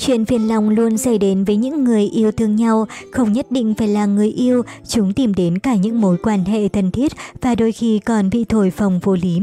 Chuyện 0.00 0.24
phiền 0.24 0.48
lòng 0.48 0.68
luôn 0.68 0.98
xảy 0.98 1.18
đến 1.18 1.44
với 1.44 1.56
những 1.56 1.84
người 1.84 2.02
yêu 2.02 2.32
thương 2.32 2.56
nhau, 2.56 2.86
không 3.12 3.32
nhất 3.32 3.46
định 3.50 3.74
phải 3.74 3.88
là 3.88 4.06
người 4.06 4.28
yêu, 4.28 4.62
chúng 4.88 5.12
tìm 5.12 5.34
đến 5.34 5.58
cả 5.58 5.74
những 5.74 6.00
mối 6.00 6.16
quan 6.22 6.44
hệ 6.44 6.68
thân 6.68 6.90
thiết 6.90 7.12
và 7.40 7.54
đôi 7.54 7.72
khi 7.72 7.98
còn 7.98 8.30
bị 8.30 8.44
thổi 8.44 8.70
phồng 8.70 9.00
vô 9.02 9.16
lý. 9.22 9.40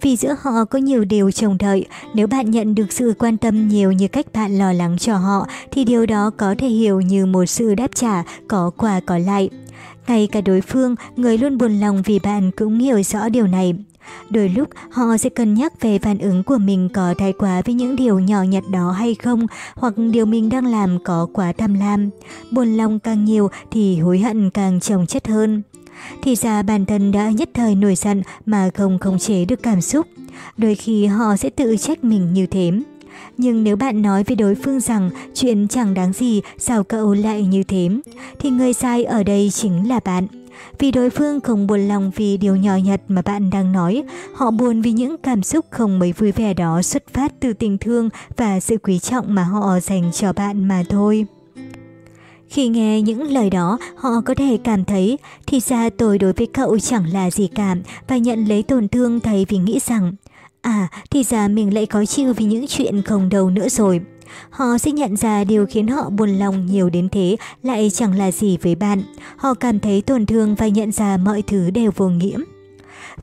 Vì 0.00 0.16
giữa 0.16 0.36
họ 0.40 0.64
có 0.64 0.78
nhiều 0.78 1.04
điều 1.04 1.30
trông 1.30 1.58
đợi, 1.58 1.86
nếu 2.14 2.26
bạn 2.26 2.50
nhận 2.50 2.74
được 2.74 2.92
sự 2.92 3.14
quan 3.18 3.36
tâm 3.36 3.68
nhiều 3.68 3.92
như 3.92 4.08
cách 4.08 4.26
bạn 4.34 4.58
lo 4.58 4.72
lắng 4.72 4.98
cho 4.98 5.16
họ, 5.16 5.46
thì 5.70 5.84
điều 5.84 6.06
đó 6.06 6.30
có 6.36 6.54
thể 6.58 6.68
hiểu 6.68 7.00
như 7.00 7.26
một 7.26 7.46
sự 7.46 7.74
đáp 7.74 7.90
trả, 7.94 8.22
có 8.48 8.70
quà 8.76 9.00
có 9.00 9.18
lại. 9.18 9.50
Ngay 10.06 10.26
cả 10.26 10.40
đối 10.40 10.60
phương, 10.60 10.94
người 11.16 11.38
luôn 11.38 11.58
buồn 11.58 11.80
lòng 11.80 12.02
vì 12.04 12.18
bạn 12.18 12.50
cũng 12.56 12.78
hiểu 12.78 13.02
rõ 13.02 13.28
điều 13.28 13.46
này. 13.46 13.74
Đôi 14.30 14.48
lúc 14.48 14.68
họ 14.90 15.16
sẽ 15.16 15.30
cân 15.30 15.54
nhắc 15.54 15.80
về 15.80 15.98
phản 15.98 16.18
ứng 16.18 16.42
của 16.42 16.58
mình 16.58 16.88
có 16.94 17.14
thái 17.18 17.32
quá 17.32 17.62
với 17.64 17.74
những 17.74 17.96
điều 17.96 18.18
nhỏ 18.18 18.42
nhặt 18.42 18.64
đó 18.70 18.90
hay 18.90 19.14
không, 19.14 19.46
hoặc 19.74 19.94
điều 20.12 20.26
mình 20.26 20.48
đang 20.48 20.66
làm 20.66 20.98
có 21.04 21.26
quá 21.32 21.52
tham 21.58 21.74
lam. 21.74 22.10
Buồn 22.50 22.76
lòng 22.76 22.98
càng 22.98 23.24
nhiều 23.24 23.48
thì 23.70 23.98
hối 23.98 24.18
hận 24.18 24.50
càng 24.50 24.80
chồng 24.80 25.06
chất 25.06 25.28
hơn. 25.28 25.62
Thì 26.22 26.34
ra 26.34 26.62
bản 26.62 26.86
thân 26.86 27.12
đã 27.12 27.30
nhất 27.30 27.48
thời 27.54 27.74
nổi 27.74 27.94
giận 27.94 28.22
mà 28.46 28.70
không 28.74 28.98
khống 28.98 29.18
chế 29.18 29.44
được 29.44 29.62
cảm 29.62 29.80
xúc. 29.80 30.06
Đôi 30.56 30.74
khi 30.74 31.06
họ 31.06 31.36
sẽ 31.36 31.50
tự 31.50 31.76
trách 31.76 32.04
mình 32.04 32.32
như 32.32 32.46
thế. 32.46 32.70
Nhưng 33.36 33.64
nếu 33.64 33.76
bạn 33.76 34.02
nói 34.02 34.24
với 34.24 34.36
đối 34.36 34.54
phương 34.54 34.80
rằng 34.80 35.10
chuyện 35.34 35.68
chẳng 35.68 35.94
đáng 35.94 36.12
gì, 36.12 36.42
sao 36.58 36.84
cậu 36.84 37.14
lại 37.14 37.42
như 37.42 37.62
thế, 37.62 37.88
thì 38.38 38.50
người 38.50 38.72
sai 38.72 39.04
ở 39.04 39.22
đây 39.22 39.50
chính 39.50 39.88
là 39.88 40.00
bạn. 40.04 40.26
Vì 40.78 40.90
đối 40.90 41.10
phương 41.10 41.40
không 41.40 41.66
buồn 41.66 41.88
lòng 41.88 42.10
vì 42.16 42.36
điều 42.36 42.56
nhỏ 42.56 42.76
nhặt 42.76 43.00
mà 43.08 43.22
bạn 43.22 43.50
đang 43.50 43.72
nói, 43.72 44.04
họ 44.34 44.50
buồn 44.50 44.82
vì 44.82 44.92
những 44.92 45.16
cảm 45.16 45.42
xúc 45.42 45.66
không 45.70 45.98
mấy 45.98 46.12
vui 46.12 46.32
vẻ 46.32 46.54
đó 46.54 46.82
xuất 46.82 47.02
phát 47.12 47.32
từ 47.40 47.52
tình 47.52 47.78
thương 47.78 48.08
và 48.36 48.60
sự 48.60 48.76
quý 48.78 48.98
trọng 48.98 49.34
mà 49.34 49.42
họ 49.42 49.80
dành 49.80 50.10
cho 50.12 50.32
bạn 50.32 50.68
mà 50.68 50.84
thôi. 50.88 51.26
Khi 52.48 52.68
nghe 52.68 53.02
những 53.02 53.22
lời 53.22 53.50
đó, 53.50 53.78
họ 53.96 54.10
có 54.26 54.34
thể 54.34 54.58
cảm 54.64 54.84
thấy 54.84 55.18
thì 55.46 55.60
ra 55.60 55.90
tôi 55.90 56.18
đối 56.18 56.32
với 56.32 56.46
cậu 56.46 56.78
chẳng 56.78 57.12
là 57.12 57.30
gì 57.30 57.46
cả 57.46 57.76
và 58.08 58.16
nhận 58.16 58.44
lấy 58.44 58.62
tổn 58.62 58.88
thương 58.88 59.20
thay 59.20 59.46
vì 59.48 59.58
nghĩ 59.58 59.78
rằng 59.86 60.12
À, 60.62 60.88
thì 61.10 61.22
ra 61.22 61.48
mình 61.48 61.74
lại 61.74 61.86
khó 61.86 62.04
chịu 62.04 62.32
vì 62.32 62.44
những 62.44 62.66
chuyện 62.68 63.02
không 63.02 63.28
đầu 63.28 63.50
nữa 63.50 63.68
rồi. 63.68 64.00
Họ 64.50 64.78
sẽ 64.78 64.90
nhận 64.90 65.16
ra 65.16 65.44
điều 65.44 65.66
khiến 65.66 65.88
họ 65.88 66.10
buồn 66.10 66.30
lòng 66.30 66.66
nhiều 66.66 66.90
đến 66.90 67.08
thế 67.08 67.36
lại 67.62 67.90
chẳng 67.90 68.18
là 68.18 68.32
gì 68.32 68.56
với 68.62 68.74
bạn. 68.74 69.02
Họ 69.36 69.54
cảm 69.54 69.80
thấy 69.80 70.02
tổn 70.02 70.26
thương 70.26 70.54
và 70.54 70.68
nhận 70.68 70.92
ra 70.92 71.16
mọi 71.16 71.42
thứ 71.42 71.70
đều 71.70 71.90
vô 71.96 72.08
nghĩa. 72.08 72.38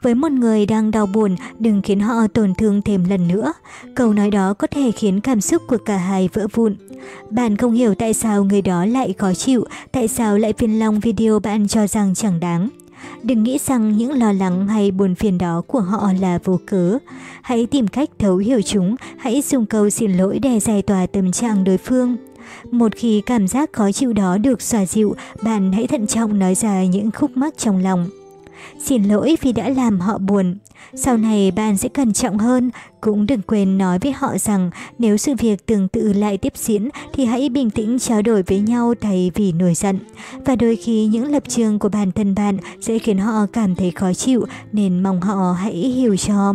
Với 0.02 0.16
một 0.16 0.32
người 0.32 0.66
đang 0.66 0.92
đau 0.92 1.06
buồn, 1.06 1.36
đừng 1.60 1.82
khiến 1.82 2.00
họ 2.00 2.28
tổn 2.28 2.56
thương 2.56 2.82
thêm 2.82 3.06
lần 3.10 3.28
nữa. 3.28 3.54
Câu 3.96 4.14
nói 4.14 4.32
đó 4.32 4.54
có 4.54 4.68
thể 4.68 4.92
khiến 4.92 5.22
cảm 5.22 5.42
xúc 5.42 5.62
của 5.68 5.78
cả 5.86 5.98
hai 5.98 6.30
vỡ 6.34 6.48
vụn. 6.54 6.76
Bạn 7.30 7.58
không 7.58 7.74
hiểu 7.74 7.96
tại 7.96 8.14
sao 8.14 8.44
người 8.44 8.62
đó 8.62 8.86
lại 8.86 9.14
khó 9.18 9.34
chịu, 9.34 9.66
tại 9.92 10.08
sao 10.08 10.38
lại 10.38 10.54
phiền 10.58 10.80
lòng 10.80 11.00
vì 11.00 11.12
điều 11.12 11.40
bạn 11.40 11.68
cho 11.68 11.88
rằng 11.88 12.16
chẳng 12.16 12.40
đáng. 12.40 12.70
Đừng 13.24 13.44
nghĩ 13.44 13.58
rằng 13.66 13.98
những 13.98 14.20
lo 14.20 14.32
lắng 14.32 14.68
hay 14.68 14.92
buồn 14.92 15.16
phiền 15.16 15.38
đó 15.38 15.62
của 15.68 15.80
họ 15.80 16.12
là 16.20 16.40
vô 16.44 16.60
cớ. 16.66 16.98
Hãy 17.42 17.66
tìm 17.66 17.88
cách 17.88 18.10
thấu 18.20 18.38
hiểu 18.38 18.62
chúng, 18.62 18.96
hãy 19.18 19.42
dùng 19.42 19.66
câu 19.66 19.90
xin 19.90 20.18
lỗi 20.18 20.40
để 20.40 20.60
giải 20.60 20.82
tỏa 20.82 21.06
tâm 21.06 21.32
trạng 21.32 21.64
đối 21.64 21.78
phương. 21.78 22.18
Một 22.72 22.92
khi 22.96 23.22
cảm 23.26 23.48
giác 23.48 23.74
khó 23.74 23.92
chịu 23.92 24.14
đó 24.14 24.38
được 24.38 24.62
xòa 24.62 24.86
dịu, 24.86 25.16
bạn 25.44 25.72
hãy 25.72 25.88
thận 25.88 26.08
trọng 26.08 26.40
nói 26.40 26.56
ra 26.56 26.84
những 26.84 27.12
khúc 27.12 27.38
mắc 27.38 27.54
trong 27.58 27.84
lòng. 27.84 28.10
Xin 28.80 29.04
lỗi 29.04 29.38
vì 29.42 29.52
đã 29.52 29.70
làm 29.70 30.00
họ 30.00 30.18
buồn. 30.18 30.58
Sau 30.94 31.18
này 31.18 31.52
bạn 31.52 31.78
sẽ 31.78 31.90
cẩn 31.90 32.14
trọng 32.14 32.38
hơn, 32.38 32.72
cũng 33.02 33.26
đừng 33.26 33.42
quên 33.42 33.78
nói 33.78 34.00
với 34.00 34.12
họ 34.12 34.38
rằng 34.38 34.70
nếu 35.00 35.18
sự 35.18 35.34
việc 35.40 35.66
tương 35.66 35.88
tự 35.88 36.14
lại 36.14 36.38
tiếp 36.38 36.54
diễn 36.56 36.90
thì 37.14 37.26
hãy 37.26 37.50
bình 37.50 37.70
tĩnh 37.70 38.00
trao 38.00 38.22
đổi 38.22 38.44
với 38.44 38.60
nhau 38.60 38.94
thay 39.02 39.32
vì 39.36 39.52
nổi 39.52 39.74
giận. 39.74 40.00
Và 40.46 40.56
đôi 40.56 40.76
khi 40.76 41.06
những 41.06 41.32
lập 41.32 41.44
trường 41.48 41.80
của 41.80 41.90
bản 41.90 42.12
thân 42.12 42.36
bạn 42.36 42.58
sẽ 42.82 43.00
khiến 43.00 43.18
họ 43.18 43.46
cảm 43.54 43.76
thấy 43.76 43.92
khó 43.92 44.14
chịu 44.14 44.46
nên 44.72 45.04
mong 45.04 45.22
họ 45.22 45.52
hãy 45.52 45.74
hiểu 45.74 46.16
cho. 46.16 46.54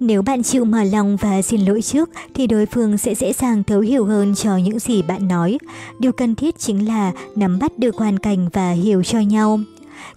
Nếu 0.00 0.22
bạn 0.22 0.42
chịu 0.42 0.64
mở 0.64 0.84
lòng 0.84 1.16
và 1.16 1.42
xin 1.42 1.60
lỗi 1.64 1.82
trước 1.82 2.10
thì 2.34 2.46
đối 2.46 2.66
phương 2.66 2.98
sẽ 2.98 3.14
dễ 3.14 3.32
dàng 3.32 3.64
thấu 3.64 3.80
hiểu 3.80 4.04
hơn 4.04 4.34
cho 4.34 4.56
những 4.56 4.78
gì 4.78 5.02
bạn 5.02 5.28
nói. 5.28 5.58
Điều 5.98 6.12
cần 6.12 6.34
thiết 6.34 6.58
chính 6.58 6.88
là 6.88 7.12
nắm 7.36 7.58
bắt 7.58 7.78
được 7.78 7.96
hoàn 7.96 8.18
cảnh 8.18 8.48
và 8.52 8.70
hiểu 8.70 9.02
cho 9.02 9.20
nhau. 9.20 9.60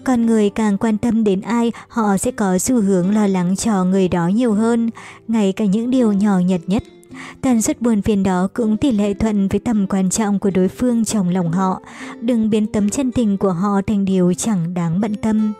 Con 0.04 0.26
người 0.26 0.50
càng 0.50 0.78
quan 0.78 0.98
tâm 0.98 1.24
đến 1.24 1.42
ai, 1.42 1.72
họ 1.88 2.18
sẽ 2.18 2.32
có 2.32 2.58
xu 2.58 2.82
hướng 2.82 3.16
lo 3.16 3.28
lắng 3.28 3.56
cho 3.56 3.84
người 3.84 4.08
đó 4.08 4.28
nhiều 4.28 4.54
hơn, 4.54 4.90
ngay 5.28 5.52
cả 5.52 5.66
những 5.66 5.90
điều 5.90 6.14
nhỏ 6.14 6.40
nhặt 6.40 6.62
nhất. 6.68 6.84
Tần 7.42 7.62
suất 7.62 7.82
buồn 7.82 8.02
phiền 8.02 8.24
đó 8.24 8.48
cũng 8.54 8.78
tỷ 8.78 8.92
lệ 8.92 9.14
thuận 9.14 9.48
với 9.48 9.60
tầm 9.60 9.88
quan 9.88 10.10
trọng 10.10 10.40
của 10.40 10.50
đối 10.50 10.68
phương 10.68 11.06
trong 11.06 11.30
lòng 11.30 11.52
họ. 11.52 11.82
Đừng 12.22 12.50
biến 12.50 12.68
tấm 12.68 12.90
chân 12.90 13.12
tình 13.12 13.38
của 13.38 13.52
họ 13.52 13.82
thành 13.88 14.06
điều 14.06 14.34
chẳng 14.34 14.74
đáng 14.74 15.02
bận 15.02 15.16
tâm. 15.16 15.54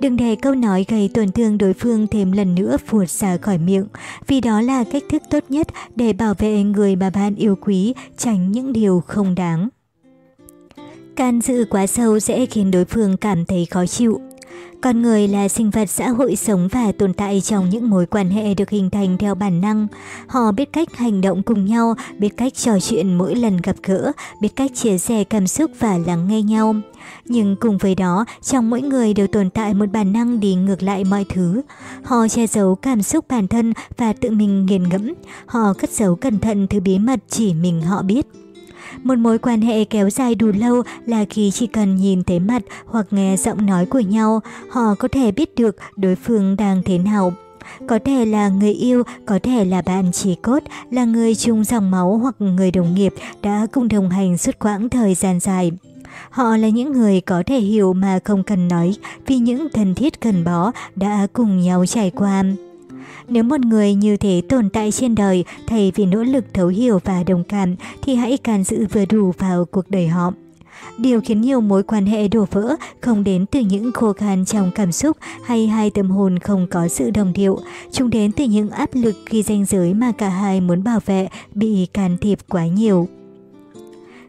Đừng 0.00 0.16
để 0.16 0.36
câu 0.42 0.54
nói 0.54 0.84
gây 0.88 1.10
tổn 1.14 1.32
thương 1.32 1.58
đối 1.58 1.72
phương 1.72 2.06
thêm 2.06 2.32
lần 2.32 2.54
nữa 2.54 2.76
phụt 2.86 3.08
ra 3.08 3.36
khỏi 3.36 3.58
miệng, 3.58 3.86
vì 4.26 4.40
đó 4.40 4.60
là 4.60 4.84
cách 4.84 5.02
thức 5.10 5.22
tốt 5.30 5.44
nhất 5.48 5.68
để 5.96 6.12
bảo 6.12 6.34
vệ 6.38 6.62
người 6.62 6.96
mà 6.96 7.10
bạn 7.10 7.34
yêu 7.34 7.56
quý, 7.60 7.94
tránh 8.18 8.52
những 8.52 8.72
điều 8.72 9.02
không 9.06 9.34
đáng. 9.34 9.68
Can 11.16 11.40
dự 11.40 11.64
quá 11.70 11.86
sâu 11.86 12.18
sẽ 12.20 12.46
khiến 12.46 12.70
đối 12.70 12.84
phương 12.84 13.16
cảm 13.16 13.44
thấy 13.44 13.66
khó 13.70 13.86
chịu. 13.86 14.20
Con 14.80 15.02
người 15.02 15.28
là 15.28 15.48
sinh 15.48 15.70
vật 15.70 15.90
xã 15.90 16.08
hội 16.08 16.36
sống 16.36 16.68
và 16.72 16.92
tồn 16.98 17.12
tại 17.12 17.40
trong 17.40 17.70
những 17.70 17.90
mối 17.90 18.06
quan 18.06 18.30
hệ 18.30 18.54
được 18.54 18.70
hình 18.70 18.90
thành 18.90 19.18
theo 19.18 19.34
bản 19.34 19.60
năng. 19.60 19.86
Họ 20.26 20.52
biết 20.52 20.72
cách 20.72 20.96
hành 20.96 21.20
động 21.20 21.42
cùng 21.42 21.64
nhau, 21.64 21.94
biết 22.18 22.36
cách 22.36 22.54
trò 22.54 22.80
chuyện 22.80 23.14
mỗi 23.14 23.34
lần 23.34 23.56
gặp 23.56 23.76
gỡ, 23.82 24.12
biết 24.40 24.56
cách 24.56 24.70
chia 24.74 24.98
sẻ 24.98 25.24
cảm 25.24 25.46
xúc 25.46 25.70
và 25.78 25.98
lắng 26.06 26.28
nghe 26.28 26.42
nhau. 26.42 26.74
Nhưng 27.24 27.56
cùng 27.60 27.78
với 27.78 27.94
đó, 27.94 28.24
trong 28.42 28.70
mỗi 28.70 28.82
người 28.82 29.14
đều 29.14 29.26
tồn 29.26 29.50
tại 29.50 29.74
một 29.74 29.86
bản 29.92 30.12
năng 30.12 30.40
đi 30.40 30.54
ngược 30.54 30.82
lại 30.82 31.04
mọi 31.04 31.24
thứ. 31.28 31.62
Họ 32.04 32.28
che 32.28 32.46
giấu 32.46 32.74
cảm 32.74 33.02
xúc 33.02 33.24
bản 33.28 33.48
thân 33.48 33.72
và 33.96 34.12
tự 34.12 34.30
mình 34.30 34.66
nghiền 34.66 34.88
ngẫm. 34.88 35.12
Họ 35.46 35.72
cất 35.72 35.90
giấu 35.90 36.16
cẩn 36.16 36.38
thận 36.38 36.66
thứ 36.66 36.80
bí 36.80 36.98
mật 36.98 37.20
chỉ 37.28 37.54
mình 37.54 37.80
họ 37.80 38.02
biết. 38.02 38.26
Một 39.02 39.18
mối 39.18 39.38
quan 39.38 39.60
hệ 39.60 39.84
kéo 39.84 40.10
dài 40.10 40.34
đủ 40.34 40.52
lâu 40.58 40.82
là 41.06 41.24
khi 41.30 41.50
chỉ 41.50 41.66
cần 41.66 41.96
nhìn 41.96 42.24
thấy 42.24 42.40
mặt 42.40 42.62
hoặc 42.86 43.06
nghe 43.10 43.36
giọng 43.36 43.66
nói 43.66 43.86
của 43.86 44.00
nhau, 44.00 44.40
họ 44.68 44.94
có 44.98 45.08
thể 45.08 45.32
biết 45.32 45.54
được 45.54 45.76
đối 45.96 46.14
phương 46.14 46.56
đang 46.56 46.82
thế 46.84 46.98
nào. 46.98 47.32
Có 47.86 47.98
thể 48.04 48.24
là 48.24 48.48
người 48.48 48.72
yêu, 48.72 49.02
có 49.26 49.38
thể 49.42 49.64
là 49.64 49.82
bạn 49.82 50.12
chỉ 50.12 50.34
cốt, 50.34 50.62
là 50.90 51.04
người 51.04 51.34
chung 51.34 51.64
dòng 51.64 51.90
máu 51.90 52.18
hoặc 52.18 52.34
người 52.38 52.70
đồng 52.70 52.94
nghiệp 52.94 53.14
đã 53.42 53.66
cùng 53.72 53.88
đồng 53.88 54.10
hành 54.10 54.38
suốt 54.38 54.58
quãng 54.58 54.88
thời 54.88 55.14
gian 55.14 55.40
dài. 55.40 55.72
Họ 56.30 56.56
là 56.56 56.68
những 56.68 56.92
người 56.92 57.20
có 57.20 57.42
thể 57.46 57.58
hiểu 57.60 57.92
mà 57.92 58.18
không 58.24 58.42
cần 58.42 58.68
nói 58.68 58.94
vì 59.26 59.38
những 59.38 59.68
thân 59.72 59.94
thiết 59.94 60.20
gần 60.20 60.44
bó 60.44 60.72
đã 60.96 61.26
cùng 61.32 61.60
nhau 61.60 61.86
trải 61.86 62.10
qua. 62.10 62.44
Nếu 63.28 63.42
một 63.42 63.60
người 63.60 63.94
như 63.94 64.16
thế 64.16 64.42
tồn 64.48 64.70
tại 64.70 64.92
trên 64.92 65.14
đời, 65.14 65.44
thay 65.66 65.92
vì 65.94 66.06
nỗ 66.06 66.22
lực 66.22 66.44
thấu 66.54 66.68
hiểu 66.68 66.98
và 67.04 67.22
đồng 67.22 67.44
cảm, 67.44 67.74
thì 68.02 68.14
hãy 68.14 68.36
can 68.36 68.64
dự 68.64 68.86
vừa 68.92 69.04
đủ 69.04 69.32
vào 69.38 69.64
cuộc 69.64 69.90
đời 69.90 70.08
họ. 70.08 70.32
Điều 70.98 71.20
khiến 71.20 71.40
nhiều 71.40 71.60
mối 71.60 71.82
quan 71.82 72.06
hệ 72.06 72.28
đổ 72.28 72.46
vỡ 72.50 72.76
không 73.00 73.24
đến 73.24 73.46
từ 73.46 73.60
những 73.60 73.92
khô 73.92 74.12
khan 74.12 74.44
trong 74.44 74.70
cảm 74.74 74.92
xúc 74.92 75.16
hay 75.44 75.66
hai 75.66 75.90
tâm 75.90 76.10
hồn 76.10 76.38
không 76.38 76.66
có 76.70 76.88
sự 76.88 77.10
đồng 77.10 77.32
điệu. 77.32 77.58
Chúng 77.92 78.10
đến 78.10 78.32
từ 78.32 78.44
những 78.44 78.70
áp 78.70 78.90
lực 78.92 79.16
khi 79.26 79.42
ranh 79.42 79.64
giới 79.64 79.94
mà 79.94 80.12
cả 80.12 80.28
hai 80.28 80.60
muốn 80.60 80.84
bảo 80.84 81.00
vệ 81.06 81.28
bị 81.54 81.86
can 81.92 82.16
thiệp 82.20 82.38
quá 82.48 82.66
nhiều. 82.66 83.08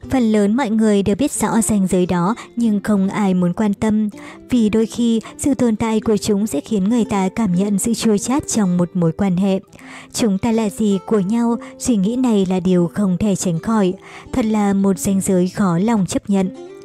Phần 0.10 0.32
lớn 0.32 0.56
mọi 0.56 0.70
người 0.70 1.04
đều 1.04 1.16
biết 1.16 1.32
rõ 1.32 1.62
ranh 1.62 1.88
giới 1.88 2.06
đó 2.06 2.36
nhưng 2.56 2.80
không 2.80 3.10
ai 3.10 3.34
muốn 3.34 3.54
quan 3.54 3.74
tâm, 3.74 4.10
vì 4.50 4.70
đôi 4.70 4.86
khi 4.86 5.22
sự 5.38 5.54
tồn 5.54 5.76
tại 5.76 6.00
của 6.00 6.18
chúng 6.18 6.48
sẽ 6.48 6.60
khiến 6.60 6.84
người 6.84 7.06
ta 7.06 7.30
cảm 7.30 7.56
nhận 7.56 7.80
sự 7.80 7.94
chua 7.94 8.18
chát 8.18 8.48
trong 8.48 8.78
một 8.78 8.90
mối 8.94 9.12
quan 9.12 9.38
hệ. 9.38 9.60
Chúng 10.14 10.38
ta 10.38 10.52
là 10.52 10.70
gì 10.70 11.00
của 11.06 11.20
nhau, 11.20 11.58
suy 11.80 11.96
nghĩ 11.96 12.16
này 12.16 12.46
là 12.50 12.60
điều 12.60 12.92
không 12.94 13.18
thể 13.18 13.36
tránh 13.36 13.60
khỏi, 13.60 13.94
thật 14.34 14.46
là 14.46 14.74
một 14.74 15.00
ranh 15.00 15.22
giới 15.22 15.50
khó 15.50 15.78
lòng 15.78 16.06
chấp 16.06 16.30
nhận. 16.30 16.77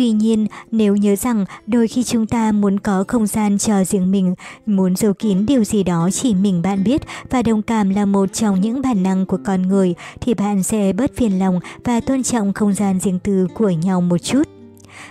Tuy 0.00 0.10
nhiên, 0.10 0.46
nếu 0.70 0.96
nhớ 0.96 1.16
rằng 1.16 1.44
đôi 1.66 1.88
khi 1.88 2.04
chúng 2.04 2.26
ta 2.26 2.52
muốn 2.52 2.80
có 2.80 3.04
không 3.08 3.26
gian 3.26 3.58
cho 3.58 3.84
riêng 3.84 4.10
mình, 4.10 4.34
muốn 4.66 4.96
giấu 4.96 5.12
kín 5.12 5.46
điều 5.46 5.64
gì 5.64 5.82
đó 5.82 6.08
chỉ 6.12 6.34
mình 6.34 6.62
bạn 6.62 6.84
biết 6.84 7.02
và 7.30 7.42
đồng 7.42 7.62
cảm 7.62 7.90
là 7.90 8.04
một 8.04 8.32
trong 8.32 8.60
những 8.60 8.82
bản 8.82 9.02
năng 9.02 9.26
của 9.26 9.38
con 9.44 9.62
người, 9.62 9.94
thì 10.20 10.34
bạn 10.34 10.62
sẽ 10.62 10.92
bớt 10.92 11.16
phiền 11.16 11.38
lòng 11.38 11.60
và 11.84 12.00
tôn 12.00 12.22
trọng 12.22 12.52
không 12.52 12.72
gian 12.72 13.00
riêng 13.00 13.18
tư 13.18 13.46
của 13.54 13.70
nhau 13.70 14.00
một 14.00 14.18
chút. 14.18 14.42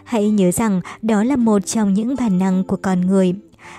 Hãy 0.03 0.29
nhớ 0.29 0.51
rằng 0.51 0.81
đó 1.01 1.23
là 1.23 1.35
một 1.35 1.65
trong 1.65 1.93
những 1.93 2.15
bản 2.19 2.39
năng 2.39 2.63
của 2.63 2.77
con 2.81 3.01
người. 3.01 3.33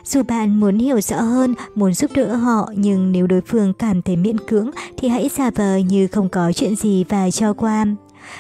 Dù 0.05 0.23
bạn 0.23 0.61
muốn 0.61 0.79
hiểu 0.79 1.01
rõ 1.01 1.21
hơn, 1.21 1.55
muốn 1.75 1.95
giúp 1.95 2.11
đỡ 2.15 2.37
họ, 2.37 2.73
nhưng 2.77 3.13
nếu 3.13 3.27
đối 3.27 3.41
phương 3.41 3.73
cảm 3.73 4.03
thấy 4.03 4.17
miễn 4.17 4.39
cưỡng 4.39 4.71
thì 4.97 5.09
hãy 5.09 5.31
giả 5.37 5.51
vờ 5.51 5.77
như 5.77 6.07
không 6.07 6.29
có 6.29 6.53
chuyện 6.53 6.77
gì 6.77 7.05
và 7.09 7.31
cho 7.31 7.53
qua. 7.53 7.87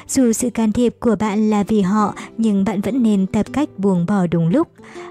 Dù 0.08 0.32
sự 0.32 0.50
can 0.50 0.72
thiệp 0.72 0.94
của 1.00 1.16
bạn 1.16 1.50
là 1.50 1.62
vì 1.62 1.80
họ, 1.80 2.14
nhưng 2.36 2.64
bạn 2.64 2.80
vẫn 2.80 3.02
nên 3.02 3.26
tập 3.26 3.46
cách 3.52 3.68
buông 3.78 4.06
bỏ 4.06 4.26
đúng 4.26 4.48
lúc. 4.48 4.68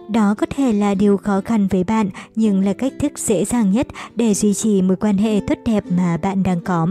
Đó 0.10 0.36
có 0.38 0.46
thể 0.56 0.74
là 0.74 0.96
điều 0.96 1.18
khó 1.18 1.42
khăn 1.46 1.68
với 1.68 1.84
bạn, 1.84 2.10
nhưng 2.36 2.66
là 2.66 2.74
cách 2.74 2.94
thức 3.00 3.20
dễ 3.20 3.46
dàng 3.46 3.72
nhất 3.72 3.88
để 4.16 4.34
duy 4.34 4.54
trì 4.54 4.82
mối 4.82 4.98
quan 4.98 5.18
hệ 5.18 5.40
tốt 5.48 5.58
đẹp 5.66 5.84
mà 5.90 6.18
bạn 6.18 6.44
đang 6.44 6.62
có. 6.62 6.88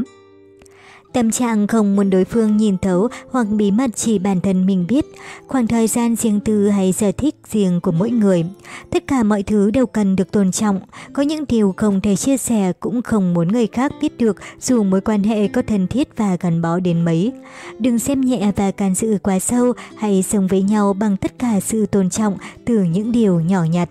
Tâm 1.13 1.31
trạng 1.31 1.67
không 1.67 1.97
muốn 1.97 2.11
đối 2.11 2.25
phương 2.25 2.57
nhìn 2.57 2.79
thấu 2.79 3.09
hoặc 3.31 3.47
bí 3.51 3.71
mật 3.71 3.91
chỉ 3.95 4.19
bản 4.19 4.41
thân 4.41 4.67
mình 4.67 4.85
biết, 4.89 5.05
khoảng 5.47 5.67
thời 5.67 5.87
gian 5.87 6.17
riêng 6.17 6.41
tư 6.41 6.69
hay 6.69 6.93
sở 6.93 7.13
thích 7.13 7.35
riêng 7.51 7.81
của 7.81 7.93
mỗi 7.93 8.11
người. 8.11 8.45
Tất 8.91 9.07
cả 9.07 9.23
mọi 9.23 9.43
thứ 9.43 9.71
đều 9.71 9.87
cần 9.87 10.17
được 10.17 10.31
tôn 10.33 10.51
trọng, 10.51 10.81
có 11.13 11.23
những 11.23 11.45
điều 11.49 11.75
không 11.77 12.01
thể 12.01 12.17
chia 12.17 12.37
sẻ 12.37 12.73
cũng 12.81 13.03
không 13.03 13.35
muốn 13.35 13.49
người 13.49 13.67
khác 13.67 13.93
biết 14.01 14.19
được 14.19 14.37
dù 14.61 14.83
mối 14.83 15.01
quan 15.01 15.23
hệ 15.23 15.49
có 15.49 15.63
thân 15.67 15.87
thiết 15.87 16.09
và 16.17 16.37
gắn 16.41 16.63
bó 16.63 16.79
đến 16.81 17.05
mấy. 17.05 17.33
Đừng 17.79 17.99
xem 17.99 18.21
nhẹ 18.21 18.53
và 18.57 18.71
can 18.71 18.95
dự 18.95 19.19
quá 19.23 19.39
sâu, 19.39 19.73
hãy 19.97 20.23
sống 20.23 20.47
với 20.47 20.63
nhau 20.63 20.93
bằng 20.93 21.17
tất 21.17 21.39
cả 21.39 21.61
sự 21.61 21.87
tôn 21.87 22.11
trọng 22.11 22.37
từ 22.65 22.83
những 22.83 23.13
điều 23.13 23.41
nhỏ 23.41 23.65
nhặt. 23.65 23.89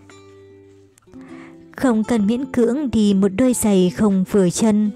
Không 1.75 2.03
cần 2.03 2.27
miễn 2.27 2.45
cưỡng 2.45 2.91
đi 2.91 3.13
một 3.13 3.31
đôi 3.38 3.53
giày 3.53 3.91
không 3.97 4.25
vừa 4.31 4.50
chân. 4.50 4.91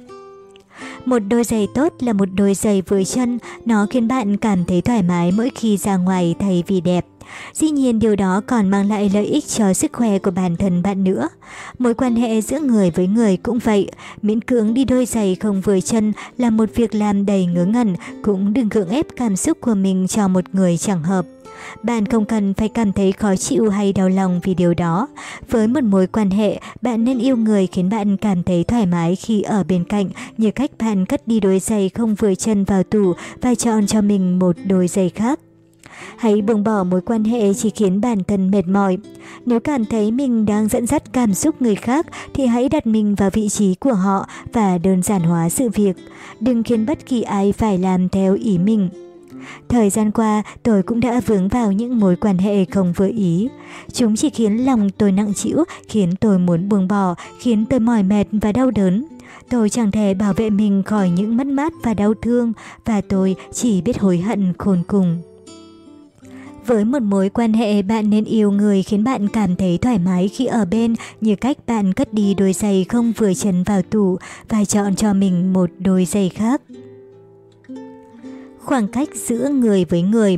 Một 1.06 1.20
đôi 1.20 1.44
giày 1.44 1.68
tốt 1.76 1.94
là 2.00 2.14
một 2.14 2.30
đôi 2.36 2.54
giày 2.54 2.82
vừa 2.82 3.04
chân, 3.04 3.40
nó 3.66 3.86
khiến 3.90 4.08
bạn 4.08 4.38
cảm 4.38 4.66
thấy 4.66 4.82
thoải 4.82 5.04
mái 5.04 5.32
mỗi 5.32 5.50
khi 5.56 5.78
ra 5.78 5.98
ngoài 5.98 6.36
thay 6.40 6.64
vì 6.68 6.82
đẹp. 6.82 7.06
Dĩ 7.54 7.70
nhiên 7.70 8.00
điều 8.00 8.16
đó 8.16 8.42
còn 8.48 8.70
mang 8.70 8.90
lại 8.90 9.12
lợi 9.14 9.26
ích 9.26 9.48
cho 9.48 9.74
sức 9.74 9.94
khỏe 9.94 10.20
của 10.20 10.32
bản 10.32 10.56
thân 10.56 10.82
bạn 10.82 11.04
nữa. 11.04 11.30
Mối 11.80 11.94
quan 11.94 12.16
hệ 12.16 12.42
giữa 12.42 12.60
người 12.60 12.92
với 12.92 13.08
người 13.08 13.38
cũng 13.38 13.60
vậy, 13.60 13.90
miễn 14.22 14.42
cưỡng 14.42 14.74
đi 14.74 14.86
đôi 14.86 15.06
giày 15.06 15.36
không 15.36 15.62
vừa 15.62 15.80
chân 15.80 16.14
là 16.38 16.50
một 16.50 16.70
việc 16.76 16.96
làm 16.96 17.26
đầy 17.26 17.46
ngớ 17.46 17.66
ngẩn, 17.66 17.96
cũng 18.24 18.54
đừng 18.54 18.70
cưỡng 18.70 18.90
ép 18.90 19.08
cảm 19.16 19.36
xúc 19.36 19.58
của 19.62 19.76
mình 19.76 20.08
cho 20.08 20.28
một 20.28 20.44
người 20.54 20.78
chẳng 20.78 21.04
hợp. 21.04 21.26
Bạn 21.84 22.06
không 22.06 22.26
cần 22.26 22.54
phải 22.54 22.70
cảm 22.70 22.94
thấy 22.94 23.12
khó 23.12 23.36
chịu 23.36 23.70
hay 23.70 23.94
đau 23.94 24.10
lòng 24.10 24.40
vì 24.44 24.54
điều 24.54 24.74
đó. 24.74 25.08
Với 25.50 25.68
một 25.68 25.84
mối 25.84 26.08
quan 26.08 26.30
hệ, 26.30 26.60
bạn 26.82 27.04
nên 27.04 27.20
yêu 27.20 27.38
người 27.38 27.68
khiến 27.68 27.90
bạn 27.90 28.18
cảm 28.18 28.44
thấy 28.44 28.64
thoải 28.64 28.86
mái 28.86 29.16
khi 29.16 29.42
ở 29.42 29.64
bên 29.64 29.84
cạnh, 29.84 30.10
như 30.38 30.52
cách 30.52 30.72
bạn 30.80 31.06
cất 31.06 31.28
đi 31.28 31.40
đôi 31.40 31.60
giày 31.60 31.90
không 31.90 32.16
vừa 32.16 32.36
chân 32.36 32.64
vào 32.64 32.84
tủ 32.84 33.14
và 33.42 33.56
chọn 33.56 33.88
cho 33.88 34.02
mình 34.02 34.40
một 34.40 34.56
đôi 34.68 34.88
giày 34.88 35.10
khác. 35.10 35.40
Hãy 36.18 36.42
buông 36.42 36.64
bỏ 36.64 36.84
mối 36.84 37.02
quan 37.02 37.24
hệ 37.24 37.54
chỉ 37.54 37.70
khiến 37.70 38.02
bản 38.02 38.24
thân 38.24 38.52
mệt 38.52 38.68
mỏi. 38.68 38.98
Nếu 39.46 39.60
cảm 39.60 39.86
thấy 39.86 40.12
mình 40.12 40.46
đang 40.46 40.68
dẫn 40.68 40.88
dắt 40.88 41.14
cảm 41.14 41.34
xúc 41.34 41.62
người 41.62 41.76
khác 41.76 42.08
thì 42.34 42.46
hãy 42.46 42.70
đặt 42.70 42.88
mình 42.88 43.16
vào 43.16 43.30
vị 43.30 43.50
trí 43.50 43.76
của 43.76 43.94
họ 43.94 44.28
và 44.54 44.78
đơn 44.78 45.04
giản 45.04 45.22
hóa 45.22 45.50
sự 45.50 45.70
việc. 45.70 45.94
Đừng 46.40 46.64
khiến 46.64 46.86
bất 46.86 47.06
kỳ 47.06 47.22
ai 47.22 47.52
phải 47.52 47.78
làm 47.78 48.10
theo 48.10 48.36
ý 48.36 48.58
mình. 48.58 48.90
Thời 49.70 49.90
gian 49.90 50.12
qua, 50.12 50.44
tôi 50.64 50.84
cũng 50.84 51.00
đã 51.00 51.22
vướng 51.26 51.48
vào 51.48 51.72
những 51.72 52.00
mối 52.00 52.16
quan 52.16 52.38
hệ 52.38 52.66
không 52.66 52.94
vừa 52.94 53.10
ý. 53.16 53.50
Chúng 53.94 54.16
chỉ 54.16 54.30
khiến 54.30 54.66
lòng 54.66 54.90
tôi 54.90 55.12
nặng 55.12 55.34
chịu, 55.34 55.64
khiến 55.88 56.16
tôi 56.16 56.40
muốn 56.40 56.70
buông 56.70 56.88
bỏ, 56.88 57.16
khiến 57.40 57.66
tôi 57.70 57.80
mỏi 57.80 58.04
mệt 58.04 58.26
và 58.32 58.52
đau 58.52 58.72
đớn. 58.72 59.06
Tôi 59.50 59.70
chẳng 59.70 59.92
thể 59.92 60.14
bảo 60.14 60.34
vệ 60.34 60.50
mình 60.50 60.84
khỏi 60.84 61.10
những 61.10 61.38
mất 61.38 61.48
mát 61.48 61.74
và 61.84 61.94
đau 61.94 62.14
thương, 62.14 62.54
và 62.86 63.02
tôi 63.02 63.36
chỉ 63.54 63.82
biết 63.82 64.00
hối 64.00 64.18
hận 64.18 64.54
khôn 64.58 64.84
cùng. 64.88 65.22
Với 66.66 66.86
một 66.86 67.02
mối 67.02 67.30
quan 67.30 67.54
hệ, 67.54 67.82
bạn 67.82 68.10
nên 68.10 68.26
yêu 68.26 68.52
người 68.52 68.84
khiến 68.84 69.04
bạn 69.04 69.28
cảm 69.28 69.56
thấy 69.56 69.78
thoải 69.78 70.00
mái 70.00 70.28
khi 70.28 70.46
ở 70.46 70.66
bên, 70.66 70.96
như 71.22 71.36
cách 71.36 71.58
bạn 71.68 71.94
cất 71.94 72.14
đi 72.14 72.34
đôi 72.34 72.54
giày 72.54 72.86
không 72.90 73.14
vừa 73.18 73.34
chân 73.34 73.64
vào 73.64 73.82
tủ 73.82 74.18
và 74.50 74.66
chọn 74.66 74.96
cho 74.96 75.14
mình 75.14 75.54
một 75.54 75.70
đôi 75.80 76.06
giày 76.06 76.30
khác. 76.30 76.62
Khoảng 78.64 78.88
cách 78.88 79.10
giữa 79.16 79.50
người 79.50 79.86
với 79.86 80.02
người 80.02 80.38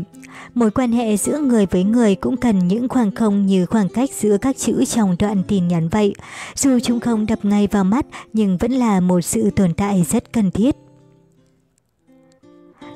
Mối 0.53 0.71
quan 0.71 0.91
hệ 0.91 1.17
giữa 1.17 1.37
người 1.37 1.65
với 1.65 1.83
người 1.83 2.15
cũng 2.15 2.37
cần 2.37 2.67
những 2.67 2.87
khoảng 2.87 3.11
không 3.11 3.45
như 3.45 3.65
khoảng 3.65 3.89
cách 3.89 4.09
giữa 4.19 4.37
các 4.37 4.57
chữ 4.57 4.83
trong 4.85 5.15
đoạn 5.19 5.43
tin 5.47 5.67
nhắn 5.67 5.89
vậy. 5.89 6.13
Dù 6.55 6.79
chúng 6.79 6.99
không 6.99 7.25
đập 7.25 7.39
ngay 7.45 7.67
vào 7.67 7.83
mắt 7.83 8.05
nhưng 8.33 8.57
vẫn 8.57 8.71
là 8.71 8.99
một 8.99 9.21
sự 9.21 9.49
tồn 9.49 9.73
tại 9.73 10.05
rất 10.09 10.33
cần 10.33 10.51
thiết. 10.51 10.75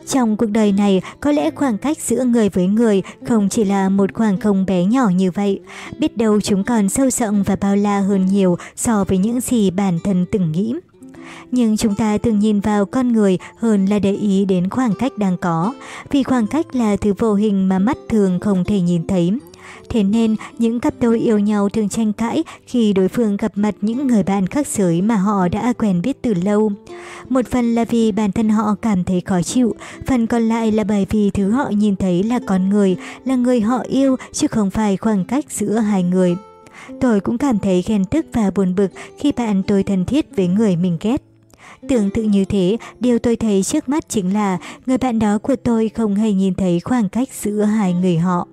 Trong 0.08 0.38
cuộc 0.38 0.50
đời 0.50 0.72
này, 0.72 1.02
có 1.22 1.32
lẽ 1.32 1.52
khoảng 1.52 1.78
cách 1.78 1.98
giữa 2.02 2.24
người 2.24 2.50
với 2.50 2.68
người 2.68 3.02
không 3.26 3.50
chỉ 3.50 3.64
là 3.64 3.90
một 3.90 4.14
khoảng 4.14 4.40
không 4.40 4.66
bé 4.66 4.86
nhỏ 4.86 5.10
như 5.10 5.32
vậy. 5.32 5.60
Biết 6.00 6.18
đâu 6.18 6.42
chúng 6.42 6.64
còn 6.64 6.90
sâu 6.90 7.10
rộng 7.10 7.44
và 7.44 7.56
bao 7.56 7.76
la 7.76 8.00
hơn 8.00 8.26
nhiều 8.26 8.58
so 8.76 9.04
với 9.04 9.18
những 9.18 9.42
gì 9.42 9.72
bản 9.72 10.00
thân 10.04 10.26
từng 10.32 10.52
nghĩ 10.52 10.74
nhưng 11.52 11.78
chúng 11.78 11.96
ta 11.96 12.18
thường 12.18 12.40
nhìn 12.40 12.60
vào 12.60 12.86
con 12.86 13.14
người 13.14 13.38
hơn 13.58 13.86
là 13.86 14.00
để 14.00 14.14
ý 14.14 14.46
đến 14.46 14.70
khoảng 14.70 14.94
cách 15.00 15.18
đang 15.18 15.38
có, 15.38 15.74
vì 16.12 16.24
khoảng 16.24 16.48
cách 16.48 16.76
là 16.76 16.96
thứ 16.96 17.14
vô 17.18 17.34
hình 17.34 17.70
mà 17.70 17.80
mắt 17.80 17.98
thường 18.10 18.40
không 18.40 18.64
thể 18.64 18.82
nhìn 18.82 19.08
thấy. 19.08 19.32
Thế 19.90 20.04
nên, 20.04 20.36
những 20.60 20.80
cặp 20.80 20.94
đôi 21.02 21.20
yêu 21.20 21.40
nhau 21.40 21.70
thường 21.70 21.90
tranh 21.90 22.14
cãi 22.14 22.44
khi 22.66 22.94
đối 22.94 23.08
phương 23.08 23.38
gặp 23.38 23.52
mặt 23.56 23.76
những 23.82 24.08
người 24.08 24.24
bạn 24.24 24.48
khác 24.48 24.68
giới 24.68 25.02
mà 25.02 25.16
họ 25.16 25.48
đã 25.48 25.74
quen 25.74 26.02
biết 26.02 26.22
từ 26.22 26.34
lâu. 26.34 26.72
Một 27.30 27.48
phần 27.52 27.76
là 27.76 27.86
vì 27.86 28.12
bản 28.12 28.32
thân 28.32 28.50
họ 28.50 28.76
cảm 28.82 29.04
thấy 29.04 29.22
khó 29.22 29.42
chịu, 29.42 29.76
phần 30.08 30.28
còn 30.28 30.42
lại 30.42 30.72
là 30.72 30.84
bởi 30.84 31.08
vì 31.10 31.30
thứ 31.30 31.52
họ 31.52 31.70
nhìn 31.70 31.96
thấy 31.96 32.24
là 32.24 32.40
con 32.48 32.70
người, 32.70 32.98
là 33.26 33.36
người 33.36 33.62
họ 33.62 33.80
yêu 33.80 34.16
chứ 34.32 34.48
không 34.48 34.70
phải 34.70 34.98
khoảng 34.98 35.26
cách 35.26 35.46
giữa 35.50 35.78
hai 35.78 36.04
người. 36.04 36.36
Tôi 37.02 37.20
cũng 37.20 37.38
cảm 37.38 37.60
thấy 37.60 37.84
ghen 37.88 38.06
tức 38.06 38.26
và 38.34 38.52
buồn 38.56 38.76
bực 38.76 38.92
khi 39.18 39.32
bạn 39.32 39.64
tôi 39.68 39.84
thân 39.84 40.06
thiết 40.06 40.36
với 40.36 40.48
người 40.48 40.76
mình 40.76 40.98
ghét. 41.02 41.22
Tương 41.90 42.10
tự 42.10 42.24
như 42.24 42.46
thế, 42.46 42.78
điều 43.00 43.20
tôi 43.20 43.36
thấy 43.36 43.64
trước 43.64 43.90
mắt 43.90 44.10
chính 44.10 44.34
là 44.34 44.58
người 44.86 44.98
bạn 44.98 45.20
đó 45.20 45.38
của 45.38 45.56
tôi 45.56 45.90
không 45.90 46.16
hề 46.16 46.32
nhìn 46.32 46.54
thấy 46.54 46.80
khoảng 46.80 47.10
cách 47.10 47.30
giữa 47.42 47.64
hai 47.64 47.94
người 47.94 48.18
họ. 48.18 48.48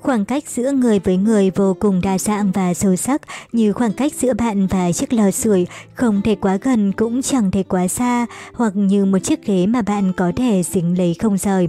Khoảng 0.00 0.24
cách 0.24 0.44
giữa 0.48 0.72
người 0.72 0.98
với 0.98 1.16
người 1.16 1.50
vô 1.50 1.76
cùng 1.80 2.00
đa 2.00 2.18
dạng 2.18 2.52
và 2.52 2.74
sâu 2.74 2.96
sắc 2.96 3.22
như 3.52 3.72
khoảng 3.72 3.92
cách 3.92 4.12
giữa 4.14 4.34
bạn 4.34 4.66
và 4.66 4.92
chiếc 4.92 5.12
lò 5.12 5.30
sưởi 5.30 5.66
không 5.94 6.22
thể 6.22 6.34
quá 6.34 6.58
gần 6.62 6.92
cũng 6.92 7.22
chẳng 7.22 7.50
thể 7.50 7.62
quá 7.62 7.88
xa 7.88 8.26
hoặc 8.54 8.72
như 8.76 9.04
một 9.04 9.18
chiếc 9.18 9.46
ghế 9.46 9.66
mà 9.66 9.82
bạn 9.82 10.12
có 10.16 10.32
thể 10.36 10.62
dính 10.62 10.98
lấy 10.98 11.14
không 11.14 11.38
rời. 11.38 11.68